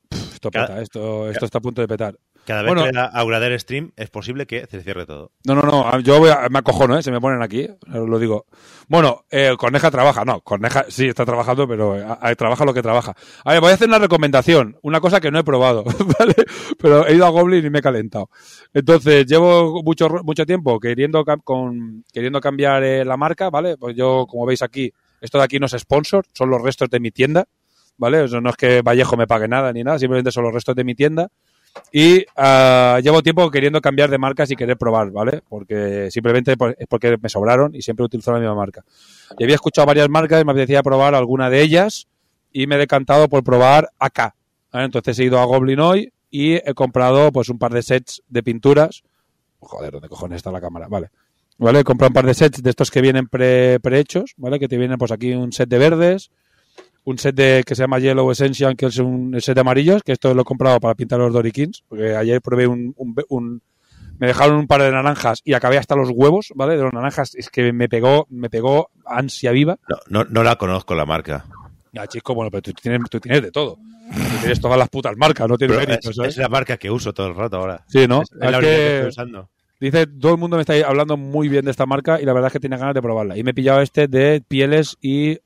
Pff, 0.09 0.33
esto 0.33 0.49
Cada- 0.51 0.67
peta, 0.67 0.81
esto, 0.81 1.29
esto 1.29 1.45
está 1.45 1.59
a 1.59 1.61
punto 1.61 1.81
de 1.81 1.87
petar. 1.87 2.17
Cada 2.45 2.63
vez 2.63 2.69
Bueno. 2.69 2.81
que 2.83 2.87
le 2.87 2.93
da 2.97 3.05
a 3.05 3.19
Aurader 3.19 3.59
Stream 3.59 3.91
es 3.95 4.09
posible 4.09 4.47
que 4.47 4.65
se 4.65 4.81
cierre 4.81 5.05
todo. 5.05 5.31
No, 5.45 5.53
no, 5.53 5.61
no, 5.61 5.99
yo 5.99 6.17
voy 6.17 6.31
a- 6.31 6.47
me 6.49 6.57
acojono, 6.59 6.97
¿eh? 6.97 7.03
Se 7.03 7.11
me 7.11 7.21
ponen 7.21 7.43
aquí, 7.43 7.67
lo 7.85 8.17
digo. 8.17 8.47
Bueno, 8.87 9.23
eh, 9.29 9.53
Corneja 9.55 9.91
trabaja, 9.91 10.25
no, 10.25 10.41
Corneja 10.41 10.85
sí 10.89 11.07
está 11.07 11.25
trabajando, 11.25 11.67
pero 11.67 11.95
eh, 11.99 12.03
a- 12.19 12.33
trabaja 12.35 12.65
lo 12.65 12.73
que 12.73 12.81
trabaja. 12.81 13.13
A 13.45 13.51
ver, 13.51 13.61
voy 13.61 13.69
a 13.69 13.75
hacer 13.75 13.87
una 13.87 13.99
recomendación, 13.99 14.79
una 14.81 14.99
cosa 14.99 15.21
que 15.21 15.29
no 15.29 15.37
he 15.37 15.43
probado, 15.43 15.83
¿vale? 16.19 16.33
Pero 16.79 17.05
he 17.05 17.13
ido 17.13 17.25
a 17.27 17.29
Goblin 17.29 17.63
y 17.65 17.69
me 17.69 17.79
he 17.79 17.83
calentado. 17.83 18.29
Entonces, 18.73 19.27
llevo 19.27 19.83
mucho, 19.83 20.09
mucho 20.23 20.43
tiempo 20.45 20.79
queriendo, 20.79 21.23
con, 21.43 22.03
queriendo 22.11 22.41
cambiar 22.41 22.83
eh, 22.83 23.05
la 23.05 23.17
marca, 23.17 23.51
¿vale? 23.51 23.77
Pues 23.77 23.95
yo, 23.95 24.25
como 24.27 24.47
veis 24.47 24.63
aquí, 24.63 24.91
esto 25.21 25.37
de 25.37 25.43
aquí 25.43 25.59
no 25.59 25.67
es 25.67 25.73
sponsor, 25.77 26.25
son 26.33 26.49
los 26.49 26.61
restos 26.63 26.89
de 26.89 26.99
mi 26.99 27.11
tienda, 27.11 27.45
¿vale? 27.99 28.23
Eso 28.25 28.41
no 28.41 28.49
es 28.49 28.55
que 28.55 28.81
Vallejo 28.81 29.15
me 29.15 29.27
pague 29.27 29.47
nada 29.47 29.71
ni 29.71 29.83
nada, 29.83 29.99
simplemente 29.99 30.31
son 30.31 30.43
los 30.45 30.53
restos 30.53 30.75
de 30.75 30.83
mi 30.83 30.95
tienda. 30.95 31.27
Y 31.91 32.25
ah, 32.35 32.99
llevo 33.03 33.21
tiempo 33.21 33.49
queriendo 33.51 33.79
cambiar 33.79 34.09
de 34.09 34.17
marcas 34.17 34.49
y 34.49 34.55
querer 34.55 34.75
probar, 34.75 35.11
¿vale? 35.11 35.41
Porque 35.47 36.09
simplemente 36.09 36.53
es 36.53 36.87
porque 36.87 37.17
me 37.21 37.29
sobraron 37.29 37.75
y 37.75 37.83
siempre 37.83 38.05
utilizo 38.05 38.31
la 38.33 38.39
misma 38.39 38.55
marca. 38.55 38.83
Y 39.37 39.43
había 39.43 39.55
escuchado 39.55 39.85
varias 39.85 40.09
marcas 40.09 40.41
y 40.41 40.45
me 40.45 40.51
apetecía 40.51 40.81
probar 40.81 41.13
alguna 41.13 41.49
de 41.51 41.61
ellas 41.61 42.07
y 42.51 42.65
me 42.65 42.75
he 42.75 42.77
decantado 42.79 43.29
por 43.29 43.43
probar 43.43 43.89
AK. 43.99 44.33
¿vale? 44.73 44.85
Entonces 44.85 45.19
he 45.19 45.25
ido 45.25 45.39
a 45.39 45.45
Goblin 45.45 45.79
hoy 45.79 46.11
y 46.31 46.53
he 46.55 46.73
comprado 46.73 47.31
pues 47.31 47.49
un 47.49 47.59
par 47.59 47.71
de 47.71 47.83
sets 47.83 48.23
de 48.27 48.41
pinturas. 48.41 49.03
Joder, 49.59 49.91
¿dónde 49.91 50.09
cojones 50.09 50.37
está 50.37 50.51
la 50.51 50.61
cámara? 50.61 50.87
Vale. 50.89 51.09
¿Vale? 51.59 51.81
He 51.81 51.83
comprado 51.83 52.09
un 52.09 52.13
par 52.13 52.25
de 52.25 52.33
sets 52.33 52.63
de 52.63 52.69
estos 52.69 52.89
que 52.89 53.01
vienen 53.01 53.27
pre- 53.27 53.79
prehechos, 53.81 54.33
¿vale? 54.37 54.57
Que 54.59 54.67
te 54.67 54.77
vienen 54.77 54.97
pues 54.97 55.11
aquí 55.11 55.33
un 55.33 55.51
set 55.51 55.69
de 55.69 55.77
verdes, 55.77 56.31
un 57.09 57.17
set 57.17 57.35
de 57.35 57.63
que 57.65 57.75
se 57.75 57.83
llama 57.83 57.99
Yellow 57.99 58.29
Essential, 58.31 58.75
que 58.75 58.85
es 58.87 58.97
un 58.97 59.35
set 59.41 59.55
de 59.55 59.61
amarillos, 59.61 60.03
que 60.03 60.11
esto 60.11 60.33
lo 60.33 60.41
he 60.41 60.45
comprado 60.45 60.79
para 60.79 60.95
pintar 60.95 61.19
los 61.19 61.33
Dorikins, 61.33 61.83
porque 61.87 62.15
ayer 62.15 62.41
probé 62.41 62.67
un, 62.67 62.93
un- 62.97 63.15
un- 63.29 63.61
me 64.19 64.27
dejaron 64.27 64.57
un 64.57 64.67
par 64.67 64.81
de 64.81 64.91
naranjas 64.91 65.41
y 65.45 65.53
acabé 65.53 65.77
hasta 65.77 65.95
los 65.95 66.09
huevos, 66.11 66.51
¿vale? 66.55 66.75
De 66.77 66.83
los 66.83 66.91
naranjas 66.93 67.35
es 67.35 67.49
que 67.49 67.71
me 67.73 67.87
pegó, 67.87 68.27
me 68.29 68.49
pegó 68.49 68.89
ansia 69.05 69.51
viva. 69.51 69.77
No, 69.87 69.97
no, 70.09 70.29
no 70.29 70.43
la 70.43 70.57
conozco 70.57 70.93
la 70.93 71.05
marca. 71.05 71.45
Ya, 71.93 72.05
chico, 72.05 72.35
bueno, 72.35 72.51
pero 72.51 72.61
tú 72.61 72.73
tienes, 72.73 73.01
tú 73.09 73.19
tienes 73.19 73.41
de 73.41 73.51
todo. 73.51 73.77
Tú 74.11 74.37
tienes 74.41 74.59
todas 74.59 74.77
las 74.77 74.89
putas 74.89 75.15
marcas, 75.17 75.47
no 75.47 75.57
tienes 75.57 75.77
mérito, 75.77 76.09
es, 76.09 76.15
¿sabes? 76.15 76.31
es 76.33 76.37
la 76.37 76.49
marca 76.49 76.77
que 76.77 76.91
uso 76.91 77.13
todo 77.13 77.27
el 77.27 77.35
rato 77.35 77.57
ahora. 77.57 77.83
Sí, 77.87 78.07
¿no? 78.07 78.21
Es, 78.23 78.31
es 78.33 78.51
la 78.51 78.59
que- 78.59 78.65
que 78.65 78.93
estoy 78.95 79.09
usando. 79.09 79.49
Dice, 79.79 80.05
todo 80.07 80.33
el 80.33 80.37
mundo 80.37 80.57
me 80.57 80.61
está 80.63 80.73
hablando 80.85 81.15
muy 81.15 81.47
bien 81.47 81.63
de 81.63 81.71
esta 81.71 81.85
marca 81.85 82.19
y 82.21 82.25
la 82.25 82.33
verdad 82.33 82.47
es 82.47 82.53
que 82.53 82.59
tiene 82.59 82.77
ganas 82.77 82.93
de 82.93 83.01
probarla. 83.01 83.37
Y 83.37 83.43
me 83.43 83.51
he 83.51 83.53
pillado 83.53 83.79
este 83.81 84.07
de 84.09 84.43
pieles 84.45 84.97
y, 85.01 85.37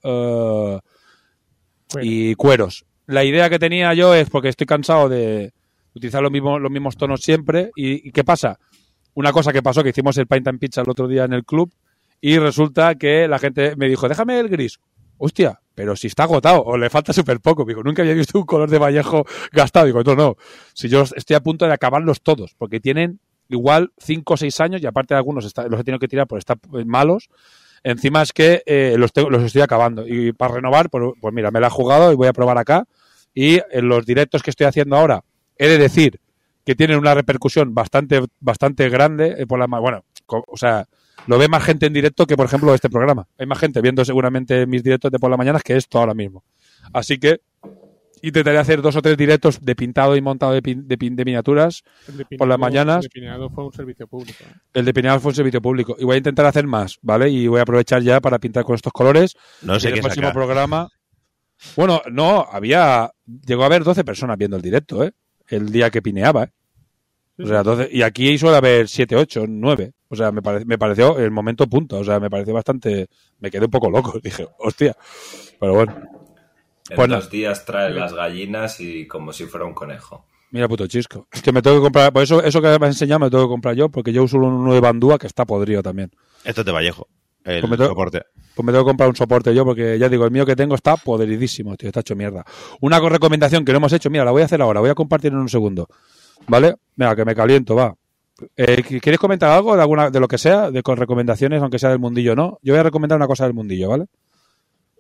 y 2.01 2.35
cueros. 2.35 2.85
La 3.05 3.23
idea 3.23 3.49
que 3.49 3.59
tenía 3.59 3.93
yo 3.93 4.13
es 4.15 4.29
porque 4.29 4.49
estoy 4.49 4.65
cansado 4.67 5.09
de 5.09 5.51
utilizar 5.93 6.21
los 6.21 6.31
mismos, 6.31 6.61
los 6.61 6.71
mismos 6.71 6.95
tonos 6.97 7.21
siempre. 7.21 7.71
¿Y, 7.75 8.07
y 8.07 8.11
qué 8.11 8.23
pasa? 8.23 8.59
Una 9.13 9.31
cosa 9.31 9.51
que 9.53 9.61
pasó, 9.61 9.83
que 9.83 9.89
hicimos 9.89 10.17
el 10.17 10.27
Paint 10.27 10.47
and 10.47 10.59
Pizza 10.59 10.81
el 10.81 10.89
otro 10.89 11.07
día 11.07 11.25
en 11.25 11.33
el 11.33 11.43
club 11.43 11.71
y 12.21 12.37
resulta 12.39 12.95
que 12.95 13.27
la 13.27 13.37
gente 13.39 13.75
me 13.75 13.87
dijo, 13.89 14.07
déjame 14.07 14.39
el 14.39 14.47
gris. 14.49 14.79
Hostia, 15.17 15.59
pero 15.75 15.95
si 15.95 16.07
está 16.07 16.23
agotado 16.23 16.63
o 16.63 16.77
le 16.77 16.89
falta 16.89 17.13
súper 17.13 17.39
poco. 17.39 17.63
Digo, 17.65 17.83
nunca 17.83 18.01
había 18.01 18.13
visto 18.15 18.39
un 18.39 18.45
color 18.45 18.69
de 18.69 18.79
Vallejo 18.79 19.25
gastado. 19.51 19.85
Digo, 19.85 20.01
no, 20.03 20.15
no. 20.15 20.35
Si 20.73 20.87
yo 20.89 21.03
estoy 21.15 21.35
a 21.35 21.41
punto 21.41 21.65
de 21.65 21.73
acabarlos 21.73 22.21
todos, 22.21 22.55
porque 22.57 22.79
tienen 22.79 23.19
igual 23.49 23.91
5 23.99 24.33
o 24.33 24.37
6 24.37 24.59
años 24.61 24.81
y 24.81 24.85
aparte 24.87 25.13
de 25.13 25.17
algunos 25.19 25.45
está- 25.45 25.67
los 25.67 25.79
he 25.79 25.83
tenido 25.83 25.99
que 25.99 26.07
tirar 26.07 26.25
por 26.27 26.39
estar 26.39 26.57
malos. 26.85 27.29
Encima 27.83 28.21
es 28.21 28.31
que 28.31 28.63
eh, 28.65 28.95
los, 28.97 29.11
los 29.29 29.43
estoy 29.43 29.61
acabando. 29.61 30.07
Y 30.07 30.31
para 30.33 30.55
renovar, 30.55 30.89
pues, 30.89 31.13
pues 31.19 31.33
mira, 31.33 31.51
me 31.51 31.59
la 31.59 31.67
he 31.67 31.69
jugado 31.69 32.11
y 32.11 32.15
voy 32.15 32.27
a 32.27 32.33
probar 32.33 32.57
acá. 32.57 32.85
Y 33.33 33.59
en 33.71 33.87
los 33.87 34.05
directos 34.05 34.41
que 34.41 34.51
estoy 34.51 34.67
haciendo 34.67 34.95
ahora, 34.95 35.23
he 35.57 35.67
de 35.67 35.77
decir 35.77 36.19
que 36.65 36.75
tienen 36.75 36.97
una 36.97 37.13
repercusión 37.13 37.73
bastante, 37.73 38.23
bastante 38.39 38.89
grande 38.89 39.35
eh, 39.37 39.45
por 39.45 39.59
la 39.59 39.65
bueno, 39.65 40.05
o 40.27 40.57
sea, 40.57 40.87
lo 41.27 41.37
ve 41.37 41.47
más 41.47 41.63
gente 41.63 41.85
en 41.85 41.93
directo 41.93 42.25
que 42.25 42.37
por 42.37 42.45
ejemplo 42.45 42.73
este 42.73 42.89
programa. 42.89 43.27
Hay 43.37 43.45
más 43.45 43.59
gente 43.59 43.81
viendo 43.81 44.03
seguramente 44.05 44.65
mis 44.65 44.83
directos 44.83 45.11
de 45.11 45.19
por 45.19 45.29
la 45.29 45.37
mañana 45.37 45.59
que 45.59 45.75
esto 45.75 45.99
ahora 45.99 46.13
mismo. 46.13 46.43
Así 46.93 47.17
que 47.17 47.41
intentaré 48.23 48.57
hacer 48.57 48.81
dos 48.81 48.95
o 48.95 49.01
tres 49.03 49.15
directos 49.17 49.59
de 49.61 49.75
pintado 49.75 50.15
y 50.15 50.21
montado 50.21 50.53
de, 50.53 50.63
pin- 50.63 50.83
de, 50.87 50.97
pin- 50.97 51.15
de 51.15 51.23
miniaturas. 51.25 51.83
De 52.07 52.25
Por 52.37 52.47
las 52.47 52.57
mañanas- 52.57 52.97
El 52.97 53.01
de 53.03 53.09
Pinedo 53.09 53.49
fue 53.51 53.65
un 53.65 53.73
servicio 53.73 54.07
público. 54.07 54.43
¿eh? 54.43 54.53
El 54.73 54.85
de 54.85 54.93
Pineal 54.93 55.19
fue 55.19 55.29
un 55.29 55.35
servicio 55.35 55.61
público. 55.61 55.95
Y 55.99 56.05
voy 56.05 56.15
a 56.15 56.17
intentar 56.17 56.45
hacer 56.47 56.65
más, 56.65 56.97
¿vale? 57.03 57.29
Y 57.29 57.47
voy 57.47 57.59
a 57.59 57.63
aprovechar 57.63 58.01
ya 58.01 58.19
para 58.21 58.39
pintar 58.39 58.63
con 58.63 58.73
estos 58.75 58.91
colores. 58.91 59.35
No 59.61 59.79
sé 59.79 59.89
y 59.89 59.91
qué 59.91 59.97
el 59.99 60.01
próximo 60.01 60.27
sacar. 60.27 60.33
programa. 60.33 60.89
Bueno, 61.75 62.01
no, 62.11 62.45
había. 62.51 63.11
Llegó 63.45 63.63
a 63.63 63.67
haber 63.67 63.83
12 63.83 64.03
personas 64.03 64.37
viendo 64.37 64.57
el 64.57 64.63
directo, 64.63 65.03
¿eh? 65.03 65.13
El 65.47 65.71
día 65.71 65.89
que 65.89 66.01
pineaba, 66.01 66.45
¿eh? 66.45 66.51
O 67.39 67.47
sea, 67.47 67.63
12, 67.63 67.89
y 67.91 68.03
aquí 68.03 68.37
suele 68.37 68.57
haber 68.57 68.87
7, 68.87 69.15
8, 69.15 69.45
9. 69.47 69.91
O 70.09 70.15
sea, 70.15 70.31
me, 70.31 70.41
pare- 70.43 70.65
me 70.65 70.77
pareció 70.77 71.17
el 71.17 71.31
momento 71.31 71.67
punto. 71.67 71.97
O 71.97 72.03
sea, 72.03 72.19
me 72.19 72.29
pareció 72.29 72.53
bastante. 72.53 73.07
Me 73.39 73.49
quedé 73.49 73.65
un 73.65 73.71
poco 73.71 73.89
loco. 73.89 74.19
Dije, 74.23 74.47
hostia. 74.59 74.95
Pero 75.59 75.73
bueno, 75.73 75.95
En 76.89 76.95
Pues 76.97 77.07
no. 77.09 77.21
días 77.21 77.65
trae 77.65 77.91
las 77.91 78.13
gallinas 78.13 78.79
y 78.79 79.07
como 79.07 79.31
si 79.33 79.45
fuera 79.45 79.65
un 79.65 79.73
conejo. 79.73 80.25
mira 80.51 80.67
puto 80.67 80.85
chisco. 80.87 81.27
Es 81.31 81.41
que 81.43 81.51
me 81.51 81.61
tengo 81.61 81.77
que 81.77 81.83
comprar. 81.83 82.11
Por 82.13 82.23
eso, 82.23 82.43
eso 82.43 82.61
que 82.61 82.67
me 82.79 82.87
has 82.87 82.93
enseñado 82.95 83.19
me 83.19 83.25
lo 83.27 83.31
tengo 83.31 83.43
que 83.45 83.49
comprar 83.51 83.75
yo, 83.75 83.89
porque 83.89 84.11
yo 84.13 84.23
uso 84.23 84.37
uno 84.37 84.73
de 84.73 84.79
Bandúa 84.79 85.17
que 85.17 85.27
está 85.27 85.45
podrido 85.45 85.81
también. 85.81 86.11
Esto 86.43 86.61
es 86.61 86.65
de 86.65 86.71
Vallejo. 86.71 87.07
El 87.45 87.59
Pues 87.61 87.71
me 87.71 87.77
tengo- 87.77 87.89
soporte. 87.89 88.21
Pues 88.55 88.65
me 88.65 88.71
tengo 88.71 88.85
que 88.85 88.89
comprar 88.89 89.09
un 89.09 89.15
soporte 89.15 89.53
yo, 89.55 89.65
porque 89.65 89.97
ya 89.97 90.07
digo, 90.09 90.25
el 90.25 90.31
mío 90.31 90.45
que 90.45 90.55
tengo 90.55 90.75
está 90.75 90.95
podridísimo, 90.95 91.75
tío, 91.75 91.89
está 91.89 92.01
hecho 92.01 92.15
mierda. 92.15 92.45
Una 92.81 92.99
co- 93.01 93.09
recomendación 93.09 93.65
que 93.65 93.71
no 93.73 93.77
hemos 93.79 93.91
hecho, 93.93 94.09
mira, 94.09 94.23
la 94.23 94.31
voy 94.31 94.43
a 94.43 94.45
hacer 94.45 94.61
ahora, 94.61 94.79
voy 94.79 94.89
a 94.91 94.95
compartir 94.95 95.31
en 95.31 95.39
un 95.39 95.49
segundo. 95.49 95.87
¿Vale? 96.47 96.75
Venga, 96.95 97.15
que 97.15 97.25
me 97.25 97.33
caliento, 97.35 97.75
va. 97.75 97.95
Eh, 98.55 98.83
¿qu- 98.83 99.01
¿Quieres 99.01 99.19
comentar 99.19 99.49
algo 99.49 99.75
de 99.75 99.81
alguna 99.81 100.09
de 100.09 100.19
lo 100.19 100.27
que 100.27 100.37
sea, 100.37 100.69
de 100.69 100.83
con 100.83 100.97
recomendaciones, 100.97 101.61
aunque 101.61 101.79
sea 101.79 101.89
del 101.89 101.99
mundillo 101.99 102.33
o 102.33 102.35
no? 102.35 102.59
Yo 102.61 102.73
voy 102.73 102.79
a 102.79 102.83
recomendar 102.83 103.15
una 103.17 103.27
cosa 103.27 103.45
del 103.45 103.53
mundillo, 103.53 103.89
¿vale? 103.89 104.05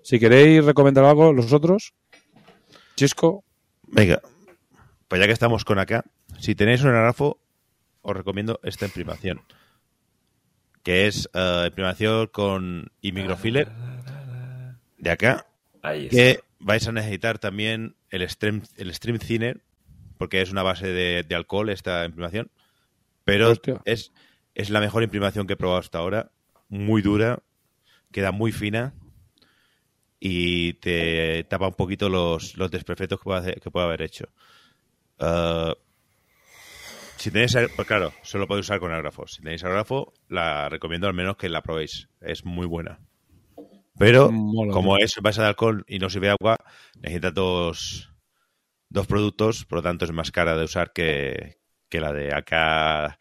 Si 0.03 0.19
queréis 0.19 0.63
recomendar 0.65 1.05
algo, 1.05 1.33
los 1.33 1.51
otros. 1.53 1.93
Chisco, 2.95 3.43
Venga, 3.87 4.21
pues 5.07 5.19
ya 5.21 5.27
que 5.27 5.33
estamos 5.33 5.65
con 5.65 5.79
acá, 5.79 6.03
si 6.39 6.55
tenéis 6.55 6.81
un 6.81 6.87
aerógrafo, 6.89 7.39
os 8.01 8.15
recomiendo 8.15 8.59
esta 8.63 8.85
imprimación. 8.85 9.41
Que 10.83 11.07
es 11.07 11.29
eh, 11.33 11.63
imprimación 11.67 12.27
con 12.27 12.91
imicrofiller 13.01 13.71
de 14.97 15.09
acá, 15.11 15.47
Ahí 15.81 16.05
está. 16.05 16.15
que 16.15 16.39
vais 16.59 16.87
a 16.87 16.91
necesitar 16.91 17.39
también 17.39 17.95
el 18.09 18.27
stream, 18.29 18.61
el 18.77 18.93
stream 18.93 19.17
thinner, 19.19 19.61
porque 20.17 20.41
es 20.41 20.51
una 20.51 20.63
base 20.63 20.87
de, 20.87 21.23
de 21.23 21.35
alcohol 21.35 21.69
esta 21.69 22.05
imprimación, 22.05 22.51
pero 23.25 23.51
Hostia. 23.51 23.81
es, 23.85 24.11
es 24.55 24.69
la 24.69 24.79
mejor 24.79 25.03
imprimación 25.03 25.47
que 25.47 25.53
he 25.53 25.57
probado 25.57 25.79
hasta 25.79 25.97
ahora, 25.99 26.31
muy 26.69 27.01
dura, 27.01 27.39
queda 28.11 28.31
muy 28.31 28.51
fina 28.51 28.93
y 30.25 30.75
te 30.75 31.43
tapa 31.49 31.67
un 31.67 31.73
poquito 31.73 32.07
los, 32.07 32.55
los 32.55 32.71
desperfectos 32.71 33.19
que 33.19 33.23
pueda, 33.25 33.39
hacer- 33.41 33.59
que 33.59 33.69
pueda 33.69 33.87
haber 33.87 34.01
hecho. 34.03 34.29
Ah, 35.19 35.73
si 37.17 37.29
tenéis, 37.29 37.53
pues 37.75 37.85
claro, 37.85 38.13
solo 38.21 38.47
podéis 38.47 38.67
usar 38.67 38.79
con 38.79 38.89
aerógrafos. 38.91 39.33
Si 39.33 39.41
tenéis 39.41 39.63
aerógrafo, 39.65 40.13
la 40.29 40.69
recomiendo 40.69 41.07
al 41.07 41.13
menos 41.13 41.35
que 41.35 41.49
la 41.49 41.61
probéis. 41.61 42.07
Es 42.21 42.45
muy 42.45 42.65
buena. 42.65 43.01
Pero, 43.97 44.31
Mola, 44.31 44.71
como 44.71 44.97
es 44.97 45.13
base 45.21 45.41
de 45.41 45.47
alcohol 45.47 45.83
y 45.89 45.99
no 45.99 46.09
sirve 46.09 46.29
agua, 46.29 46.57
necesita 47.01 47.31
dos, 47.31 48.09
dos 48.89 49.07
productos, 49.07 49.65
por 49.65 49.79
lo 49.79 49.83
tanto 49.83 50.05
es 50.05 50.13
más 50.13 50.31
cara 50.31 50.55
de 50.55 50.63
usar 50.63 50.93
que, 50.93 51.57
que 51.89 51.99
la 51.99 52.13
de 52.13 52.33
acá 52.33 53.19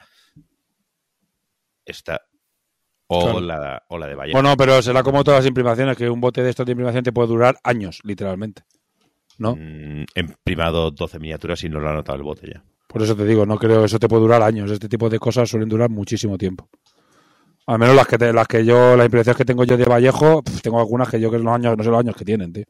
esta 1.85 2.23
o, 3.09 3.23
Claro. 3.23 3.41
la, 3.41 3.83
o 3.89 3.99
la 3.99 4.07
de 4.07 4.15
Vallejo. 4.15 4.37
Bueno, 4.41 4.57
pero 4.57 4.81
será 4.83 5.03
como 5.03 5.23
todas 5.25 5.41
las 5.41 5.49
imprimaciones, 5.49 5.97
que 5.97 6.09
un 6.09 6.21
bote 6.21 6.43
de 6.43 6.51
estos 6.51 6.65
de 6.67 6.73
imprimación 6.73 7.05
te 7.05 7.13
puede 7.13 7.29
durar 7.29 7.57
años, 7.65 8.01
literalmente. 8.05 8.63
¿no? 9.39 9.57
Mm, 9.57 10.05
he 10.15 10.21
imprimado 10.21 10.91
12 10.91 11.19
miniaturas 11.19 11.63
y 11.65 11.69
no 11.69 11.81
lo 11.81 11.89
ha 11.89 11.95
notado 11.95 12.17
el 12.17 12.23
bote 12.25 12.49
ya. 12.53 12.63
Por 12.87 13.03
eso 13.03 13.17
te 13.17 13.25
digo, 13.25 13.47
no 13.47 13.59
creo 13.59 13.81
que 13.81 13.87
eso 13.87 13.99
te 13.99 14.07
puede 14.09 14.23
durar 14.23 14.43
años. 14.43 14.71
Este 14.71 14.89
tipo 14.89 15.09
de 15.09 15.19
cosas 15.19 15.49
suelen 15.49 15.69
durar 15.69 15.89
muchísimo 15.91 16.37
tiempo. 16.37 16.69
Al 17.67 17.79
menos 17.79 17.95
las 17.97 18.07
que 18.07 18.19
te- 18.19 18.33
las 18.33 18.47
que 18.47 18.65
yo, 18.65 18.97
las 18.97 19.07
impresiones 19.07 19.37
que 19.39 19.45
tengo 19.45 19.65
yo 19.65 19.77
de 19.77 19.85
Vallejo, 19.85 20.43
tengo 20.63 20.79
algunas 20.81 21.09
que 21.09 21.19
yo 21.21 21.31
que 21.31 21.39
los 21.39 21.53
años, 21.55 21.77
no 21.77 21.83
sé 21.83 21.91
los 21.91 22.01
años 22.01 22.15
que 22.17 22.25
tienen, 22.25 22.53
tío. 22.53 22.65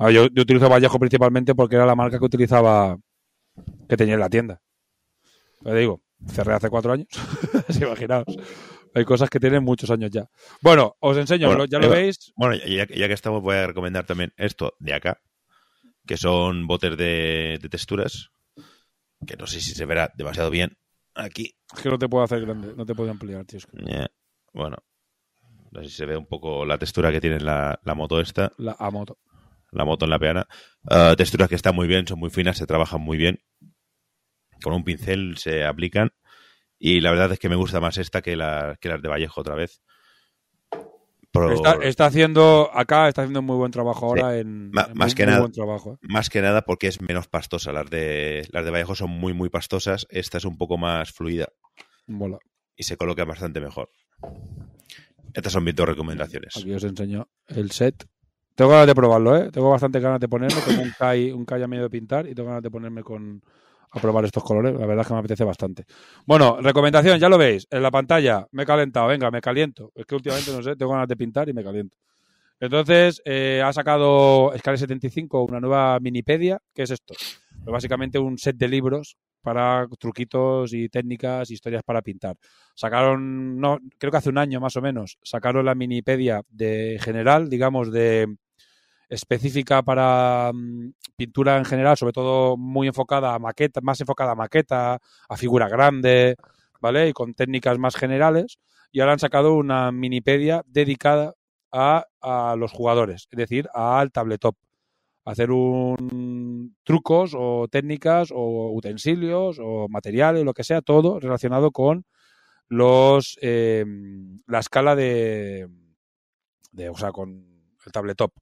Ver, 0.00 0.12
yo, 0.12 0.26
yo 0.32 0.42
utilizo 0.42 0.68
Vallejo 0.68 0.98
principalmente 0.98 1.54
porque 1.54 1.76
era 1.76 1.86
la 1.86 1.94
marca 1.94 2.18
que 2.18 2.24
utilizaba, 2.24 2.96
que 3.88 3.96
tenía 3.96 4.14
en 4.14 4.20
la 4.20 4.28
tienda. 4.30 4.60
Pero 5.62 5.76
digo, 5.76 6.00
cerré 6.26 6.54
hace 6.54 6.68
cuatro 6.70 6.92
años. 6.92 7.06
Imaginaos. 7.80 8.24
Hay 8.98 9.04
cosas 9.04 9.30
que 9.30 9.38
tienen 9.38 9.62
muchos 9.62 9.90
años 9.90 10.10
ya. 10.10 10.28
Bueno, 10.60 10.96
os 10.98 11.16
enseño, 11.16 11.46
Bueno, 11.46 11.66
ya 11.66 11.78
lo 11.78 11.86
Eva, 11.86 11.94
veis. 11.94 12.32
Bueno, 12.36 12.56
ya, 12.56 12.86
ya 12.86 13.06
que 13.06 13.14
estamos, 13.14 13.42
voy 13.42 13.54
a 13.56 13.66
recomendar 13.68 14.04
también 14.06 14.32
esto 14.36 14.74
de 14.80 14.92
acá, 14.94 15.20
que 16.04 16.16
son 16.16 16.66
botes 16.66 16.96
de, 16.96 17.58
de 17.62 17.68
texturas, 17.68 18.30
que 19.24 19.36
no 19.36 19.46
sé 19.46 19.60
si 19.60 19.70
se 19.72 19.86
verá 19.86 20.12
demasiado 20.16 20.50
bien 20.50 20.76
aquí. 21.14 21.54
Es 21.74 21.82
que 21.82 21.90
no 21.90 21.98
te 21.98 22.08
puedo 22.08 22.24
hacer 22.24 22.40
grande, 22.40 22.74
no 22.76 22.84
te 22.84 22.94
puedo 22.94 23.10
ampliar, 23.10 23.44
tío. 23.44 23.58
es 23.58 23.66
que 23.66 24.06
bueno, 24.52 24.78
no 25.70 25.82
sé 25.82 25.90
si 25.90 25.94
se 25.96 26.06
ve 26.06 26.16
un 26.16 26.26
poco 26.26 26.64
la 26.64 26.78
textura 26.78 27.12
que 27.12 27.20
tiene 27.20 27.38
la, 27.40 27.78
la 27.84 27.94
moto 27.94 28.20
esta. 28.20 28.52
La 28.56 28.74
a 28.78 28.90
moto. 28.90 29.18
la 29.70 29.84
moto 29.84 30.06
en 30.06 30.10
la 30.10 30.18
peana. 30.18 30.48
Eh, 30.90 31.14
texturas 31.16 31.48
que 31.48 31.54
están 31.54 31.74
muy 31.74 31.86
bien, 31.86 32.06
son 32.06 32.18
muy 32.18 32.30
finas, 32.30 32.56
se 32.56 32.66
trabajan 32.66 33.00
muy 33.00 33.16
bien. 33.16 33.38
Con 34.62 34.72
un 34.72 34.82
pincel 34.82 35.36
se 35.36 35.64
aplican. 35.64 36.10
Y 36.78 37.00
la 37.00 37.10
verdad 37.10 37.32
es 37.32 37.38
que 37.38 37.48
me 37.48 37.56
gusta 37.56 37.80
más 37.80 37.98
esta 37.98 38.22
que, 38.22 38.36
la, 38.36 38.76
que 38.80 38.88
las 38.88 39.02
de 39.02 39.08
Vallejo 39.08 39.40
otra 39.40 39.54
vez. 39.54 39.82
Está, 41.52 41.74
está 41.82 42.06
haciendo, 42.06 42.70
acá 42.72 43.06
está 43.08 43.22
haciendo 43.22 43.42
muy 43.42 43.56
buen 43.56 43.70
trabajo 43.70 44.06
ahora 44.06 44.32
Sí. 44.32 44.40
en, 44.40 44.70
Ma- 44.70 44.88
en 44.90 44.96
más 44.98 45.08
muy- 45.10 45.14
que 45.14 45.22
muy 45.24 45.30
nada- 45.30 45.40
buen 45.40 45.52
trabajo. 45.52 45.94
¿eh? 45.94 45.98
Más 46.02 46.30
que 46.30 46.40
nada 46.40 46.62
porque 46.62 46.88
es 46.88 47.00
menos 47.00 47.28
pastosa. 47.28 47.70
Las 47.72 47.88
de, 47.90 48.48
las 48.50 48.64
de 48.64 48.70
Vallejo 48.70 48.94
son 48.94 49.10
muy, 49.10 49.34
muy 49.34 49.48
pastosas. 49.50 50.06
Esta 50.10 50.38
es 50.38 50.44
un 50.44 50.56
poco 50.56 50.78
más 50.78 51.12
fluida 51.12 51.48
Mola. 52.06 52.38
y 52.76 52.82
se 52.84 52.96
coloca 52.96 53.24
bastante 53.24 53.60
mejor. 53.60 53.90
Estas 55.34 55.52
son 55.52 55.62
mis 55.64 55.74
dos 55.76 55.86
recomendaciones. 55.88 56.56
Aquí 56.56 56.72
os 56.72 56.82
enseño 56.82 57.28
el 57.48 57.70
set. 57.70 58.08
Tengo 58.56 58.70
ganas 58.72 58.86
de 58.88 58.94
probarlo, 58.94 59.36
¿eh? 59.36 59.50
Tengo 59.52 59.70
bastante 59.70 60.00
ganas 60.00 60.18
de 60.18 60.28
ponerme. 60.28 60.60
Tengo 60.62 60.82
un 60.82 60.92
Kai, 60.98 61.30
un 61.30 61.44
Kai 61.44 61.62
a 61.62 61.68
medio 61.68 61.84
de 61.84 61.90
pintar 61.90 62.26
y 62.26 62.34
tengo 62.34 62.48
ganas 62.48 62.62
de 62.62 62.70
ponerme 62.70 63.02
con 63.04 63.42
a 63.90 64.00
probar 64.00 64.24
estos 64.24 64.42
colores. 64.42 64.72
La 64.78 64.86
verdad 64.86 65.02
es 65.02 65.06
que 65.08 65.14
me 65.14 65.20
apetece 65.20 65.44
bastante. 65.44 65.84
Bueno, 66.26 66.58
recomendación, 66.60 67.18
ya 67.18 67.28
lo 67.28 67.38
veis. 67.38 67.66
En 67.70 67.82
la 67.82 67.90
pantalla 67.90 68.46
me 68.52 68.62
he 68.62 68.66
calentado. 68.66 69.08
Venga, 69.08 69.30
me 69.30 69.40
caliento. 69.40 69.92
Es 69.94 70.06
que 70.06 70.14
últimamente, 70.14 70.52
no 70.52 70.62
sé, 70.62 70.76
tengo 70.76 70.92
ganas 70.92 71.08
de 71.08 71.16
pintar 71.16 71.48
y 71.48 71.52
me 71.52 71.64
caliento. 71.64 71.96
Entonces, 72.60 73.22
eh, 73.24 73.62
ha 73.64 73.72
sacado 73.72 74.52
Scale 74.58 74.78
75 74.78 75.44
una 75.44 75.60
nueva 75.60 75.98
minipedia. 76.00 76.58
¿Qué 76.74 76.82
es 76.82 76.90
esto? 76.90 77.14
Pues 77.64 77.72
básicamente 77.72 78.18
un 78.18 78.38
set 78.38 78.56
de 78.56 78.68
libros 78.68 79.16
para 79.42 79.86
truquitos 79.98 80.72
y 80.72 80.88
técnicas, 80.88 81.50
historias 81.50 81.82
para 81.82 82.02
pintar. 82.02 82.36
Sacaron, 82.74 83.58
no, 83.58 83.78
creo 83.98 84.10
que 84.10 84.18
hace 84.18 84.28
un 84.28 84.38
año 84.38 84.60
más 84.60 84.76
o 84.76 84.82
menos, 84.82 85.18
sacaron 85.22 85.64
la 85.64 85.74
minipedia 85.74 86.42
de 86.48 86.98
general, 87.00 87.48
digamos, 87.48 87.92
de 87.92 88.36
específica 89.08 89.82
para 89.82 90.50
mm, 90.54 90.92
pintura 91.16 91.56
en 91.58 91.64
general, 91.64 91.96
sobre 91.96 92.12
todo 92.12 92.56
muy 92.56 92.88
enfocada 92.88 93.34
a 93.34 93.38
maqueta, 93.38 93.80
más 93.82 94.00
enfocada 94.00 94.32
a 94.32 94.34
maqueta, 94.34 94.98
a 95.28 95.36
figura 95.36 95.68
grande, 95.68 96.36
¿vale? 96.80 97.08
Y 97.08 97.12
con 97.12 97.34
técnicas 97.34 97.78
más 97.78 97.96
generales. 97.96 98.58
Y 98.92 99.00
ahora 99.00 99.12
han 99.14 99.18
sacado 99.18 99.54
una 99.54 99.92
minipedia 99.92 100.62
dedicada 100.66 101.34
a, 101.72 102.06
a 102.20 102.56
los 102.56 102.72
jugadores, 102.72 103.28
es 103.30 103.36
decir, 103.36 103.68
al 103.74 104.10
tabletop. 104.12 104.56
Hacer 105.24 105.50
un 105.50 106.74
trucos 106.84 107.32
o 107.36 107.68
técnicas 107.70 108.30
o 108.32 108.72
utensilios 108.72 109.58
o 109.60 109.86
materiales, 109.88 110.44
lo 110.44 110.54
que 110.54 110.64
sea, 110.64 110.80
todo 110.80 111.20
relacionado 111.20 111.70
con 111.70 112.06
los 112.68 113.38
eh, 113.42 113.84
la 114.46 114.60
escala 114.60 114.94
de, 114.96 115.68
de, 116.72 116.88
o 116.88 116.96
sea, 116.96 117.12
con 117.12 117.30
el 117.84 117.92
tabletop. 117.92 118.32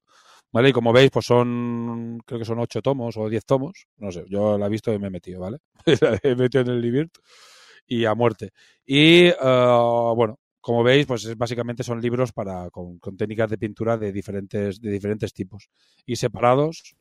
¿Vale? 0.52 0.70
Y 0.70 0.72
como 0.72 0.92
veis, 0.92 1.10
pues 1.10 1.26
son, 1.26 2.18
creo 2.24 2.38
que 2.38 2.44
son 2.46 2.58
ocho 2.58 2.80
tomos 2.80 3.16
o 3.16 3.28
diez 3.28 3.44
tomos. 3.44 3.86
No 3.98 4.10
sé, 4.12 4.24
yo 4.28 4.56
la 4.58 4.66
he 4.66 4.68
visto 4.70 4.92
y 4.92 4.98
me 4.98 5.08
he 5.08 5.10
metido, 5.10 5.40
¿vale? 5.40 5.58
He 6.22 6.34
metido 6.34 6.62
en 6.62 6.68
el 6.70 6.80
Libirt 6.80 7.12
y 7.86 8.04
a 8.04 8.14
muerte. 8.14 8.50
Y, 8.86 9.26
eh, 9.28 9.34
bueno, 10.16 10.38
como 10.60 10.82
veis, 10.82 11.06
pues 11.06 11.24
es- 11.24 11.36
básicamente 11.36 11.82
son 11.84 12.00
libros 12.00 12.32
para, 12.32 12.70
con, 12.70 12.98
técnicas 13.16 13.50
de 13.50 13.58
pintura 13.58 13.96
de 13.98 14.12
diferentes, 14.12 14.80
de 14.80 14.90
diferentes 14.90 15.32
tipos. 15.32 15.68
Y 16.06 16.16
separados, 16.16 16.96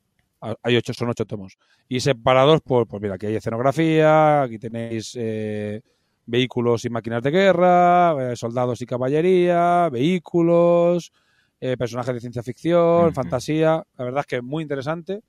hay 0.62 0.76
ocho, 0.76 0.92
son 0.94 1.08
ocho 1.10 1.24
tomos. 1.26 1.56
Y 1.88 2.00
separados 2.00 2.60
por, 2.60 2.86
pues 2.86 3.02
mira, 3.02 3.14
aquí 3.14 3.26
hay 3.26 3.36
escenografía, 3.36 4.42
aquí 4.42 4.58
tenéis 4.58 5.12
eh, 5.18 5.80
vehículos 6.26 6.84
y 6.84 6.90
máquinas 6.90 7.22
de 7.22 7.30
guerra, 7.30 8.32
eh, 8.32 8.36
soldados 8.36 8.80
y 8.82 8.86
caballería, 8.86 9.88
vehículos, 9.90 11.12
eh, 11.60 11.76
personajes 11.76 12.14
de 12.14 12.20
ciencia 12.20 12.42
ficción, 12.42 13.12
fantasía. 13.14 13.82
La 13.96 14.04
verdad 14.04 14.20
es 14.20 14.26
que 14.26 14.36
es 14.36 14.42
muy 14.42 14.62
interesante. 14.62 15.20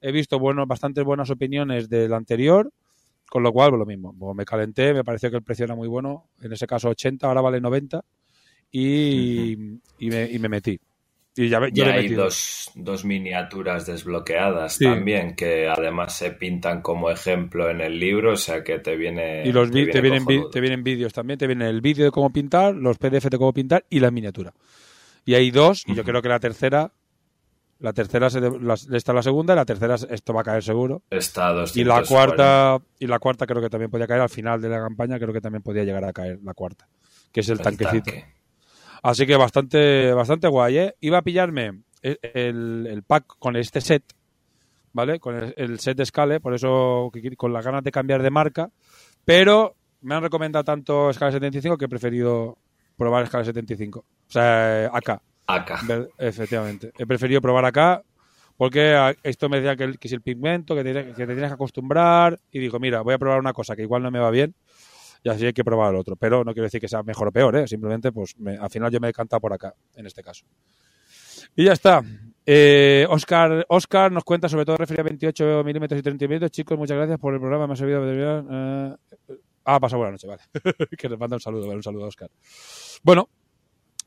He 0.00 0.12
visto 0.12 0.38
bueno, 0.38 0.66
bastantes 0.66 1.04
buenas 1.04 1.30
opiniones 1.30 1.88
del 1.88 2.12
anterior, 2.12 2.70
con 3.28 3.42
lo 3.42 3.52
cual, 3.52 3.70
pues 3.70 3.80
lo 3.80 3.86
mismo. 3.86 4.14
Pues 4.18 4.36
me 4.36 4.44
calenté, 4.44 4.92
me 4.94 5.04
pareció 5.04 5.30
que 5.30 5.36
el 5.36 5.42
precio 5.42 5.64
era 5.64 5.74
muy 5.74 5.88
bueno. 5.88 6.28
En 6.42 6.52
ese 6.52 6.66
caso 6.66 6.88
80, 6.90 7.26
ahora 7.26 7.40
vale 7.40 7.60
90. 7.60 8.02
Y, 8.70 9.52
y, 9.98 10.10
me, 10.10 10.30
y 10.30 10.38
me 10.38 10.48
metí. 10.48 10.78
Y 11.38 11.48
ya, 11.48 11.58
ve- 11.58 11.70
yo 11.72 11.84
Y 11.84 11.86
le 11.86 11.92
he 11.92 11.98
hay 11.98 12.08
dos, 12.08 12.70
dos 12.74 13.04
miniaturas 13.04 13.84
desbloqueadas 13.86 14.74
Sí. 14.74 14.84
también, 14.84 15.36
que 15.36 15.68
además 15.68 16.16
se 16.16 16.30
pintan 16.32 16.80
como 16.82 17.10
ejemplo 17.10 17.68
en 17.70 17.80
el 17.82 17.98
libro, 17.98 18.32
o 18.32 18.36
sea 18.36 18.64
que 18.64 18.78
te 18.78 18.96
viene. 18.96 19.46
Y 19.46 19.52
los 19.52 19.70
te, 19.70 19.84
vienen, 20.00 20.24
te 20.50 20.60
vienen 20.60 20.82
vídeos 20.82 21.12
también, 21.12 21.38
te 21.38 21.46
viene 21.46 21.68
el 21.68 21.80
vídeo 21.82 22.06
de 22.06 22.10
cómo 22.10 22.30
pintar, 22.32 22.74
los 22.74 22.96
PDF 22.98 23.28
de 23.28 23.36
cómo 23.38 23.52
pintar 23.52 23.84
y 23.90 24.00
la 24.00 24.10
miniatura. 24.10 24.52
Y 25.26 25.34
hay 25.34 25.50
dos, 25.50 25.82
y 25.86 25.94
yo 25.94 26.02
creo 26.04 26.22
que 26.22 26.28
la 26.30 26.40
tercera, 26.40 26.92
la 27.80 27.92
tercera 27.92 28.30
se 28.30 28.40
de- 28.40 28.58
la- 28.60 28.72
esta 28.74 28.94
es 28.94 29.14
la 29.14 29.22
segunda, 29.22 29.52
y 29.52 29.56
la 29.56 29.64
tercera 29.66 29.96
esto 29.96 30.32
va 30.32 30.40
a 30.40 30.44
caer 30.44 30.62
seguro. 30.62 31.02
Está 31.10 31.48
a 31.48 31.50
Y 31.74 31.84
la 31.84 31.96
240. 32.00 32.06
cuarta, 32.08 32.84
y 32.98 33.06
la 33.06 33.18
cuarta 33.18 33.46
creo 33.46 33.60
que 33.60 33.68
también 33.68 33.90
podía 33.90 34.06
caer 34.06 34.22
al 34.22 34.30
final 34.30 34.62
de 34.62 34.70
la 34.70 34.78
campaña, 34.80 35.18
creo 35.18 35.34
que 35.34 35.42
también 35.42 35.62
podía 35.62 35.84
llegar 35.84 36.04
a 36.04 36.12
caer 36.14 36.38
la 36.42 36.54
cuarta, 36.54 36.88
que 37.32 37.40
es 37.40 37.48
el, 37.50 37.58
El 37.58 37.64
tanquecito. 37.64 38.10
tanque. 38.10 38.24
Así 39.02 39.26
que 39.26 39.36
bastante, 39.36 40.12
bastante 40.14 40.48
guay, 40.48 40.78
¿eh? 40.78 40.94
Iba 41.00 41.18
a 41.18 41.22
pillarme 41.22 41.82
el, 42.02 42.18
el- 42.22 42.86
el 42.90 43.02
pack 43.02 43.24
con 43.38 43.56
este 43.56 43.80
set, 43.80 44.04
¿vale? 44.92 45.18
Con 45.20 45.36
el, 45.36 45.54
el 45.56 45.78
set 45.80 45.96
de 45.98 46.06
Scale, 46.06 46.40
por 46.40 46.54
eso 46.54 47.10
con 47.36 47.52
las 47.52 47.64
ganas 47.64 47.84
de 47.84 47.90
cambiar 47.92 48.22
de 48.22 48.30
marca, 48.30 48.70
pero 49.24 49.74
me 50.00 50.14
han 50.14 50.22
recomendado 50.22 50.64
tanto 50.64 51.12
Scale 51.12 51.32
75 51.32 51.76
que 51.76 51.84
he 51.84 51.88
preferido 51.88 52.56
probar 52.96 53.26
Scale 53.26 53.44
75. 53.44 54.00
O 54.00 54.04
sea, 54.30 54.90
acá, 54.92 55.22
Acá. 55.46 55.80
ver- 55.86 56.08
efectivamente. 56.18 56.92
He 56.98 57.06
preferido 57.06 57.40
probar 57.40 57.64
acá 57.64 58.02
porque 58.56 58.94
a- 58.94 59.14
esto 59.22 59.48
me 59.48 59.58
decía 59.60 59.76
que, 59.76 59.84
el- 59.84 59.98
que 59.98 60.08
es 60.08 60.12
el 60.12 60.22
pigmento, 60.22 60.74
que 60.74 60.82
te, 60.82 60.92
que 60.92 61.12
te 61.12 61.26
tienes 61.26 61.48
que 61.48 61.54
acostumbrar 61.54 62.40
y 62.50 62.58
digo, 62.58 62.78
mira, 62.80 63.02
voy 63.02 63.14
a 63.14 63.18
probar 63.18 63.38
una 63.40 63.52
cosa 63.52 63.76
que 63.76 63.82
igual 63.82 64.02
no 64.02 64.10
me 64.10 64.18
va 64.18 64.30
bien 64.30 64.54
y 65.22 65.28
así 65.28 65.44
hay 65.46 65.52
que 65.52 65.64
probar 65.64 65.92
el 65.94 66.00
otro. 66.00 66.16
Pero 66.16 66.42
no 66.44 66.52
quiero 66.52 66.64
decir 66.64 66.80
que 66.80 66.88
sea 66.88 67.02
mejor 67.02 67.28
o 67.28 67.32
peor, 67.32 67.56
¿eh? 67.56 67.68
simplemente 67.68 68.12
pues 68.12 68.38
me- 68.38 68.56
al 68.56 68.70
final 68.70 68.90
yo 68.90 68.98
me 69.00 69.06
he 69.06 69.10
decantado 69.10 69.40
por 69.40 69.52
acá, 69.52 69.74
en 69.94 70.06
este 70.06 70.22
caso. 70.22 70.44
Y 71.54 71.64
ya 71.64 71.72
está. 71.72 72.02
Eh, 72.48 73.06
Oscar, 73.10 73.66
Oscar 73.68 74.12
nos 74.12 74.22
cuenta 74.24 74.48
sobre 74.48 74.64
todo 74.64 74.76
refería 74.76 75.00
a 75.00 75.04
28 75.04 75.62
milímetros 75.64 75.98
y 75.98 76.02
30 76.02 76.24
milímetros. 76.26 76.50
Chicos, 76.52 76.78
muchas 76.78 76.96
gracias 76.96 77.18
por 77.18 77.34
el 77.34 77.40
programa, 77.40 77.66
me 77.66 77.72
ha 77.72 77.76
servido. 77.76 78.02
Eh, 78.08 78.94
ah, 79.66 79.80
pasado 79.80 79.98
buena 79.98 80.12
noche, 80.12 80.26
vale. 80.26 80.42
que 80.98 81.08
nos 81.08 81.18
manda 81.18 81.36
un 81.36 81.40
saludo, 81.40 81.66
vale, 81.66 81.76
un 81.76 81.82
saludo 81.82 82.04
a 82.04 82.08
Oscar. 82.08 82.30
Bueno, 83.02 83.28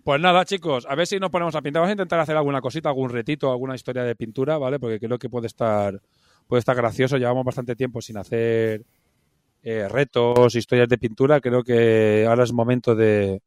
pues 0.03 0.21
nada, 0.21 0.45
chicos, 0.45 0.87
a 0.89 0.95
ver 0.95 1.05
si 1.05 1.19
nos 1.19 1.29
ponemos 1.29 1.53
a 1.55 1.61
pintar. 1.61 1.81
Vamos 1.81 1.89
a 1.89 1.93
intentar 1.93 2.19
hacer 2.19 2.35
alguna 2.35 2.61
cosita, 2.61 2.89
algún 2.89 3.09
retito, 3.09 3.51
alguna 3.51 3.75
historia 3.75 4.03
de 4.03 4.15
pintura, 4.15 4.57
¿vale? 4.57 4.79
Porque 4.79 4.99
creo 4.99 5.19
que 5.19 5.29
puede 5.29 5.47
estar, 5.47 6.01
puede 6.47 6.59
estar 6.59 6.75
gracioso. 6.75 7.17
Llevamos 7.17 7.45
bastante 7.45 7.75
tiempo 7.75 8.01
sin 8.01 8.17
hacer 8.17 8.85
eh, 9.61 9.87
retos, 9.89 10.55
historias 10.55 10.87
de 10.87 10.97
pintura. 10.97 11.41
Creo 11.41 11.63
que 11.63 12.25
ahora 12.27 12.43
es 12.43 12.53
momento 12.53 12.95
de 12.95 13.41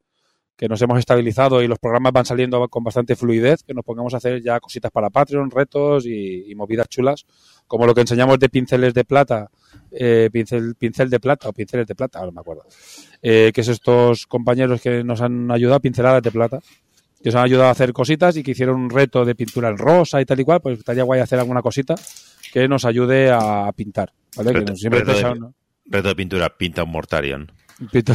que 0.55 0.67
nos 0.69 0.81
hemos 0.81 0.99
estabilizado 0.99 1.61
y 1.63 1.67
los 1.67 1.79
programas 1.79 2.13
van 2.13 2.25
saliendo 2.25 2.67
con 2.69 2.83
bastante 2.83 3.15
fluidez, 3.15 3.63
que 3.63 3.73
nos 3.73 3.83
pongamos 3.83 4.13
a 4.13 4.17
hacer 4.17 4.41
ya 4.41 4.59
cositas 4.59 4.91
para 4.91 5.09
Patreon, 5.09 5.49
retos 5.51 6.05
y, 6.05 6.49
y 6.51 6.55
movidas 6.55 6.87
chulas, 6.89 7.25
como 7.67 7.85
lo 7.87 7.93
que 7.95 8.01
enseñamos 8.01 8.37
de 8.39 8.49
pinceles 8.49 8.93
de 8.93 9.03
plata, 9.03 9.49
eh, 9.91 10.29
pincel, 10.31 10.75
pincel 10.75 11.09
de 11.09 11.19
plata 11.19 11.49
o 11.49 11.53
pinceles 11.53 11.87
de 11.87 11.95
plata, 11.95 12.19
ahora 12.19 12.31
no 12.31 12.35
me 12.35 12.41
acuerdo, 12.41 12.63
eh, 13.21 13.51
que 13.53 13.61
es 13.61 13.67
estos 13.67 14.27
compañeros 14.27 14.79
que 14.81 15.03
nos 15.03 15.21
han 15.21 15.49
ayudado, 15.51 15.79
pinceladas 15.79 16.21
de 16.21 16.31
plata, 16.31 16.59
que 17.21 17.29
nos 17.29 17.35
han 17.35 17.45
ayudado 17.45 17.69
a 17.69 17.71
hacer 17.71 17.91
cositas 17.91 18.37
y 18.37 18.43
que 18.43 18.51
hicieron 18.51 18.75
un 18.79 18.89
reto 18.89 19.25
de 19.25 19.33
pintura 19.33 19.69
en 19.69 19.77
rosa 19.77 20.21
y 20.21 20.25
tal 20.25 20.39
y 20.39 20.43
cual, 20.43 20.61
pues 20.61 20.77
estaría 20.79 21.03
guay 21.03 21.19
hacer 21.21 21.39
alguna 21.39 21.61
cosita 21.63 21.95
que 22.51 22.67
nos 22.67 22.85
ayude 22.85 23.31
a 23.31 23.71
pintar, 23.75 24.13
¿vale? 24.37 24.51
Que 24.51 24.59
Reto- 24.59 24.69
nos- 24.71 24.79
siempre 24.79 24.99
reto 24.99 25.11
de- 25.13 25.17
pensaba, 25.17 25.35
¿no? 25.35 25.53
Reto 25.85 26.07
de 26.09 26.15
pintura, 26.15 26.49
pinta 26.55 26.83
un 26.83 26.91
Mortarion. 26.91 27.51
Pinta, 27.91 28.13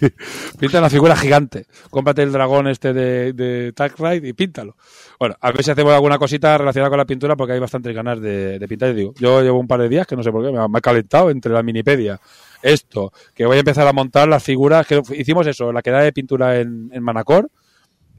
pinta 0.58 0.78
una 0.78 0.90
figura 0.90 1.16
gigante. 1.16 1.66
Cómprate 1.90 2.22
el 2.22 2.32
dragón 2.32 2.68
este 2.68 2.92
de, 2.92 3.32
de 3.32 3.72
Tag 3.72 3.94
Ride 3.98 4.28
y 4.28 4.32
píntalo. 4.32 4.76
Bueno, 5.18 5.36
a 5.40 5.52
ver 5.52 5.62
si 5.62 5.70
hacemos 5.70 5.92
alguna 5.92 6.18
cosita 6.18 6.56
relacionada 6.56 6.90
con 6.90 6.98
la 6.98 7.04
pintura 7.04 7.36
porque 7.36 7.52
hay 7.52 7.60
bastantes 7.60 7.94
ganas 7.94 8.20
de, 8.20 8.58
de 8.58 8.68
pintar. 8.68 8.90
Y 8.90 8.94
digo, 8.94 9.14
yo 9.16 9.42
llevo 9.42 9.58
un 9.58 9.68
par 9.68 9.80
de 9.80 9.88
días 9.88 10.06
que 10.06 10.16
no 10.16 10.22
sé 10.22 10.32
por 10.32 10.44
qué, 10.44 10.50
me 10.50 10.58
ha, 10.58 10.80
calentado 10.80 11.30
entre 11.30 11.52
la 11.52 11.62
minipedia, 11.62 12.20
esto, 12.62 13.12
que 13.34 13.44
voy 13.46 13.56
a 13.56 13.60
empezar 13.60 13.86
a 13.86 13.92
montar 13.92 14.28
las 14.28 14.42
figuras, 14.42 14.86
que 14.86 15.02
hicimos 15.16 15.46
eso, 15.46 15.72
la 15.72 15.82
queda 15.82 16.00
de 16.00 16.12
pintura 16.12 16.60
en, 16.60 16.90
en 16.92 17.02
Manacor. 17.02 17.50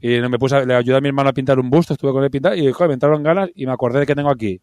Y 0.00 0.20
me 0.20 0.38
puse, 0.38 0.64
le 0.66 0.74
ayudé 0.74 0.98
a 0.98 1.00
mi 1.00 1.08
hermano 1.08 1.30
a 1.30 1.32
pintar 1.32 1.58
un 1.58 1.70
busto, 1.70 1.94
estuve 1.94 2.12
con 2.12 2.22
él 2.22 2.28
a 2.28 2.30
pintar 2.30 2.56
y 2.56 2.70
joder, 2.70 2.88
me 2.88 2.94
entraron 2.94 3.22
ganas 3.22 3.50
y 3.54 3.66
me 3.66 3.72
acordé 3.72 4.00
de 4.00 4.06
que 4.06 4.14
tengo 4.14 4.30
aquí 4.30 4.60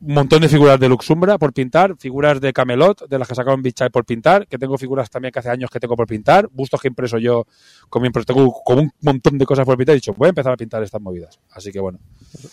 un 0.00 0.14
montón 0.14 0.42
de 0.42 0.48
figuras 0.48 0.78
de 0.78 0.88
Luxumbra 0.88 1.38
por 1.38 1.52
pintar, 1.52 1.96
figuras 1.96 2.40
de 2.40 2.52
Camelot, 2.52 3.08
de 3.08 3.18
las 3.18 3.26
que 3.26 3.34
sacaron 3.34 3.62
Bichai 3.62 3.90
por 3.90 4.04
pintar, 4.04 4.46
que 4.46 4.58
tengo 4.58 4.76
figuras 4.76 5.08
también 5.08 5.32
que 5.32 5.38
hace 5.38 5.48
años 5.48 5.70
que 5.70 5.80
tengo 5.80 5.96
por 5.96 6.06
pintar, 6.06 6.48
bustos 6.52 6.80
que 6.80 6.88
he 6.88 6.90
impreso 6.90 7.18
yo 7.18 7.46
con 7.88 8.02
mi 8.02 8.08
impreso, 8.08 8.26
tengo 8.26 8.52
como 8.64 8.82
un 8.82 8.92
montón 9.00 9.38
de 9.38 9.46
cosas 9.46 9.64
por 9.64 9.76
pintar 9.76 9.94
y 9.94 9.96
he 9.96 10.00
dicho, 10.00 10.14
voy 10.14 10.26
a 10.26 10.28
empezar 10.30 10.52
a 10.52 10.56
pintar 10.56 10.82
estas 10.82 11.00
movidas. 11.00 11.40
Así 11.50 11.72
que 11.72 11.80
bueno, 11.80 11.98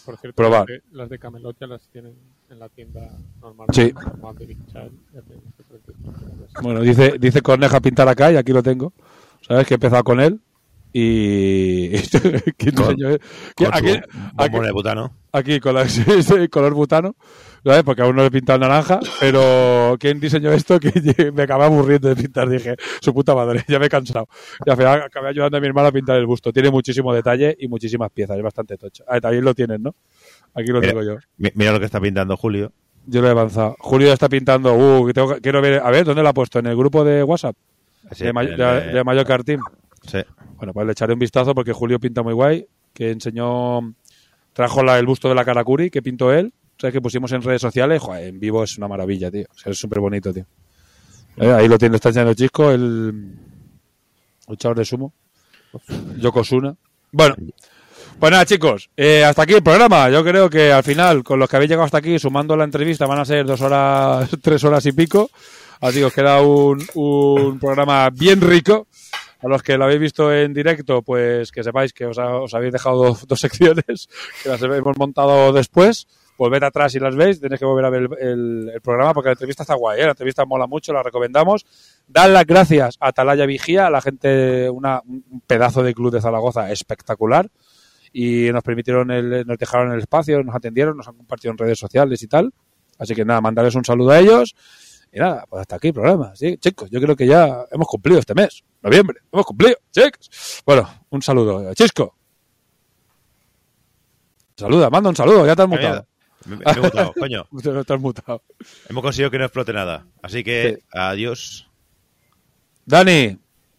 Por 0.06 0.18
cierto, 0.18 0.36
Probar. 0.36 0.70
Las, 0.70 0.82
de, 0.82 0.98
las 0.98 1.10
de 1.10 1.20
Camelot 1.20 1.58
ya 1.60 1.68
las 1.68 1.88
tienen 1.90 2.14
en 2.50 2.60
la 2.60 2.70
tienda 2.70 3.10
normal. 3.42 3.68
Sí. 3.74 3.92
normal 3.94 4.36
de 4.38 4.58
bueno, 6.62 6.82
dice, 6.82 7.16
dice 7.20 7.42
Corneja 7.42 7.80
pintar 7.80 8.08
acá 8.08 8.32
y 8.32 8.38
aquí 8.38 8.54
lo 8.54 8.64
tengo. 8.64 8.94
¿Sabes? 9.42 9.68
Que 9.68 9.74
he 9.74 9.76
empezado 9.76 10.04
con 10.04 10.22
él 10.22 10.40
Y. 10.94 11.90
¿Quién 12.58 12.76
Con- 12.76 12.96
diseñó? 12.96 13.18
Con 13.56 13.68
aquí, 13.74 13.94
su 13.94 14.02
bombón 14.36 14.66
de 14.66 14.72
butano. 14.72 15.14
aquí 15.32 15.60
con 15.60 15.74
la, 15.74 15.86
color 16.52 16.74
butano, 16.76 17.16
¿sabes? 17.66 17.84
Porque 17.84 18.04
aún 18.04 18.16
no 18.16 18.22
le 18.22 18.28
he 18.28 18.32
pintado 18.32 18.60
naranja, 18.60 19.00
pero 19.20 19.98
¿quién 20.00 20.20
diseñó 20.20 20.52
esto? 20.52 20.80
Que 20.80 21.32
me 21.32 21.44
acabé 21.44 21.66
aburriendo 21.66 22.10
de 22.10 22.16
pintar, 22.16 22.48
dije, 22.48 22.76
su 23.02 23.14
puta 23.14 23.34
madre, 23.34 23.64
ya 23.68 23.80
me 23.80 23.88
he 23.88 23.90
cansado. 23.90 24.28
Y 24.66 24.70
al 24.70 24.78
final 24.78 25.02
acabé 25.02 25.30
ayudando 25.30 25.58
a 25.58 25.62
mi 25.62 25.68
hermana 25.68 25.88
a 25.88 25.92
pintar 25.92 26.18
el 26.18 26.26
busto. 26.28 26.54
Tiene 26.54 26.70
muchísimo 26.70 27.12
detalle 27.14 27.56
y 27.60 27.68
muchísimas 27.68 28.12
piezas, 28.12 28.38
es 28.38 28.44
bastante 28.44 28.78
tocho. 28.78 29.04
Ah, 29.08 29.20
también 29.20 29.44
lo 29.44 29.54
tienes, 29.56 29.80
¿no? 29.80 29.96
Aquí 30.54 30.68
lo 30.68 30.80
Mira. 30.80 30.92
tengo 30.94 31.04
yo. 31.04 31.16
Mi- 31.38 31.52
Mira 31.56 31.72
lo 31.72 31.80
que 31.80 31.86
está 31.86 32.00
pintando 32.00 32.38
Julio. 32.38 32.72
Yo 33.08 33.22
lo 33.22 33.28
he 33.28 33.32
avanzado. 33.32 33.76
Julio 33.80 34.14
está 34.14 34.30
pintando, 34.30 34.74
uh, 34.76 35.12
tengo 35.12 35.36
quiero 35.42 35.60
ver, 35.62 35.82
a 35.84 35.90
ver, 35.90 36.06
¿dónde 36.06 36.22
lo 36.24 36.30
ha 36.30 36.34
puesto? 36.34 36.60
¿En 36.60 36.68
el 36.68 36.76
grupo 36.78 37.04
de 37.04 37.24
WhatsApp? 37.24 37.56
Sí, 38.12 38.26
de, 38.26 38.34
May- 38.34 38.48
el 38.48 38.58
de, 38.58 38.64
de- 38.64 38.94
de 38.94 39.04
Mallorca 39.04 39.38
Team. 39.40 39.60
Sí. 40.08 40.20
Bueno, 40.58 40.74
pues 40.74 40.86
le 40.86 40.92
echaré 40.94 41.14
un 41.14 41.20
vistazo 41.20 41.54
porque 41.54 41.74
Julio 41.74 42.00
pinta 42.00 42.22
muy 42.24 42.34
guay, 42.34 42.66
que 42.94 43.12
enseñó, 43.12 43.94
trajo 44.54 44.84
la- 44.84 45.00
el 45.00 45.06
busto 45.06 45.28
de 45.30 45.36
la 45.36 45.44
Karakuri 45.46 45.90
que 45.90 46.02
pintó 46.02 46.32
él, 46.32 46.54
o 46.78 46.80
sea, 46.80 46.92
que 46.92 47.02
pusimos 47.02 47.32
en 47.32 47.42
redes 47.42 47.62
sociales, 47.62 48.02
en 48.20 48.40
vivo 48.40 48.64
es 48.64 48.78
una 48.78 48.88
maravilla, 48.88 49.30
tío, 49.32 49.46
o 49.50 49.58
sea, 49.58 49.72
es 49.72 49.78
súper 49.78 50.00
bonito, 50.00 50.34
tío. 50.34 50.46
Eh, 51.38 51.52
ahí 51.52 51.68
lo 51.68 51.78
tiene, 51.78 51.96
está 51.96 52.10
enseñando 52.10 52.34
Chisco, 52.34 52.72
el 52.72 53.36
luchador 54.48 54.78
de 54.78 54.86
sumo, 54.86 55.14
Yokozuna. 56.18 56.76
Bueno, 57.12 57.36
pues 58.20 58.32
nada, 58.32 58.46
chicos, 58.46 58.90
eh, 58.96 59.24
hasta 59.24 59.44
aquí 59.44 59.54
el 59.54 59.64
programa. 59.64 60.10
Yo 60.10 60.24
creo 60.24 60.50
que 60.50 60.72
al 60.72 60.84
final, 60.84 61.24
con 61.24 61.40
los 61.40 61.50
que 61.50 61.56
habéis 61.56 61.70
llegado 61.70 61.86
hasta 61.86 61.98
aquí, 61.98 62.18
sumando 62.20 62.56
la 62.56 62.64
entrevista, 62.64 63.06
van 63.08 63.20
a 63.20 63.26
ser 63.26 63.46
dos 63.46 63.62
horas, 63.62 64.30
tres 64.42 64.64
horas 64.64 64.86
y 64.86 64.92
pico. 64.92 65.30
Así 65.82 66.00
que 66.00 66.06
os 66.06 66.14
queda 66.14 66.42
un, 66.42 66.82
un 66.94 67.60
programa 67.60 68.10
bien 68.10 68.40
rico. 68.40 68.88
A 69.44 69.48
los 69.48 69.62
que 69.62 69.78
lo 69.78 69.84
habéis 69.84 70.00
visto 70.00 70.34
en 70.34 70.54
directo, 70.54 71.02
pues 71.02 71.52
que 71.52 71.64
sepáis 71.64 71.92
que 71.94 72.06
os, 72.06 72.18
ha- 72.18 72.38
os 72.38 72.54
habéis 72.54 72.72
dejado 72.74 73.04
dos, 73.04 73.28
dos 73.28 73.40
secciones 73.40 74.08
que 74.42 74.50
las 74.50 74.62
hemos 74.62 74.98
montado 74.98 75.52
después. 75.54 76.08
Volved 76.36 76.64
atrás 76.64 76.96
y 76.96 77.00
las 77.00 77.16
veis, 77.16 77.40
tenéis 77.40 77.60
que 77.60 77.66
volver 77.66 77.86
a 77.86 77.90
ver 77.92 78.02
el, 78.04 78.28
el- 78.28 78.72
el 78.74 78.82
programa 78.82 79.14
porque 79.14 79.28
la 79.30 79.34
entrevista 79.34 79.62
está 79.64 79.76
guay, 79.76 80.00
¿eh? 80.02 80.04
la 80.06 80.12
entrevista 80.12 80.46
mola 80.46 80.66
mucho, 80.66 80.92
la 80.92 81.04
recomendamos. 81.04 81.66
Dar 82.08 82.30
las 82.32 82.46
gracias 82.46 82.98
a 83.00 83.10
Atalaya 83.10 83.46
Vigía, 83.46 83.86
a 83.88 83.90
la 83.92 84.02
gente, 84.02 84.68
una, 84.70 85.02
un 85.06 85.42
pedazo 85.46 85.84
de 85.84 85.94
club 85.94 86.12
de 86.12 86.22
Zaragoza 86.22 86.72
espectacular 86.72 87.50
y 88.12 88.50
nos 88.52 88.64
permitieron, 88.64 89.12
el, 89.12 89.46
nos 89.46 89.58
dejaron 89.58 89.92
el 89.92 90.00
espacio, 90.00 90.42
nos 90.44 90.56
atendieron, 90.56 90.98
nos 90.98 91.08
han 91.08 91.16
compartido 91.18 91.52
en 91.52 91.58
redes 91.58 91.78
sociales 91.80 92.22
y 92.24 92.28
tal. 92.28 92.52
Así 93.00 93.14
que 93.16 93.26
nada, 93.26 93.42
mandarles 93.42 93.76
un 93.76 93.84
saludo 93.86 94.12
a 94.12 94.20
ellos. 94.20 94.56
Y 95.14 95.20
nada, 95.20 95.46
pues 95.48 95.62
hasta 95.62 95.76
aquí 95.76 95.90
el 95.90 95.94
programa. 95.94 96.36
Sí, 96.36 96.58
chicos, 96.58 96.90
yo 96.90 97.00
creo 97.00 97.16
que 97.16 97.28
ya 97.28 97.66
hemos 97.72 97.88
cumplido 97.88 98.20
este 98.20 98.34
mes, 98.34 98.64
noviembre. 98.82 99.20
Hemos 99.32 99.46
cumplido, 99.46 99.76
chicos. 99.92 100.64
Bueno, 100.66 100.90
un 101.12 101.22
saludo. 101.22 101.72
Chisco. 101.76 102.16
Saluda, 104.58 104.90
manda 104.90 105.10
un 105.10 105.16
saludo, 105.16 105.46
ya 105.46 105.56
te 105.56 105.62
has 105.62 105.68
mutado. 105.68 106.08
Me, 106.46 106.56
me 106.58 106.64
he 106.66 106.80
mutado, 106.80 107.14
coño. 107.20 107.48
Te 107.62 107.94
has 107.94 108.00
mutado. 108.02 108.42
Hemos 108.90 109.04
conseguido 109.04 109.30
que 109.30 109.38
no 109.38 109.46
explote 109.46 109.72
nada. 109.72 110.08
Así 110.24 110.44
que, 110.44 110.80
adiós. 110.92 111.70
Dani 112.86 113.38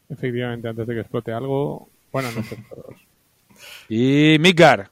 Efectivamente, 0.09 0.69
antes 0.69 0.87
de 0.87 0.95
que 0.95 1.01
explote 1.01 1.33
algo, 1.33 1.89
buenas 2.13 2.37
noches 2.37 2.59
a 2.59 2.75
todos. 2.75 2.95
y 3.89 4.37
Midgar. 4.39 4.91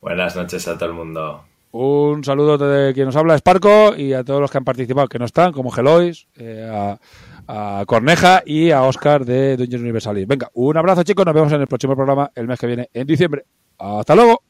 Buenas 0.00 0.36
noches 0.36 0.66
a 0.68 0.74
todo 0.78 0.88
el 0.88 0.94
mundo. 0.94 1.44
Un 1.78 2.24
saludo 2.24 2.56
de 2.56 2.94
quien 2.94 3.04
nos 3.04 3.16
habla, 3.16 3.34
Esparco, 3.34 3.94
y 3.94 4.14
a 4.14 4.24
todos 4.24 4.40
los 4.40 4.50
que 4.50 4.56
han 4.56 4.64
participado, 4.64 5.08
que 5.08 5.18
no 5.18 5.26
están, 5.26 5.52
como 5.52 5.70
Gelois, 5.70 6.26
eh, 6.36 6.66
a, 6.66 6.98
a 7.46 7.84
Corneja 7.84 8.42
y 8.46 8.70
a 8.70 8.82
Oscar 8.84 9.26
de 9.26 9.58
Dungeons 9.58 9.82
Universalis. 9.82 10.26
Venga, 10.26 10.48
un 10.54 10.74
abrazo, 10.78 11.02
chicos. 11.02 11.26
Nos 11.26 11.34
vemos 11.34 11.52
en 11.52 11.60
el 11.60 11.66
próximo 11.66 11.94
programa 11.94 12.30
el 12.34 12.46
mes 12.46 12.58
que 12.58 12.66
viene, 12.66 12.88
en 12.94 13.06
diciembre. 13.06 13.44
Hasta 13.76 14.14
luego. 14.14 14.40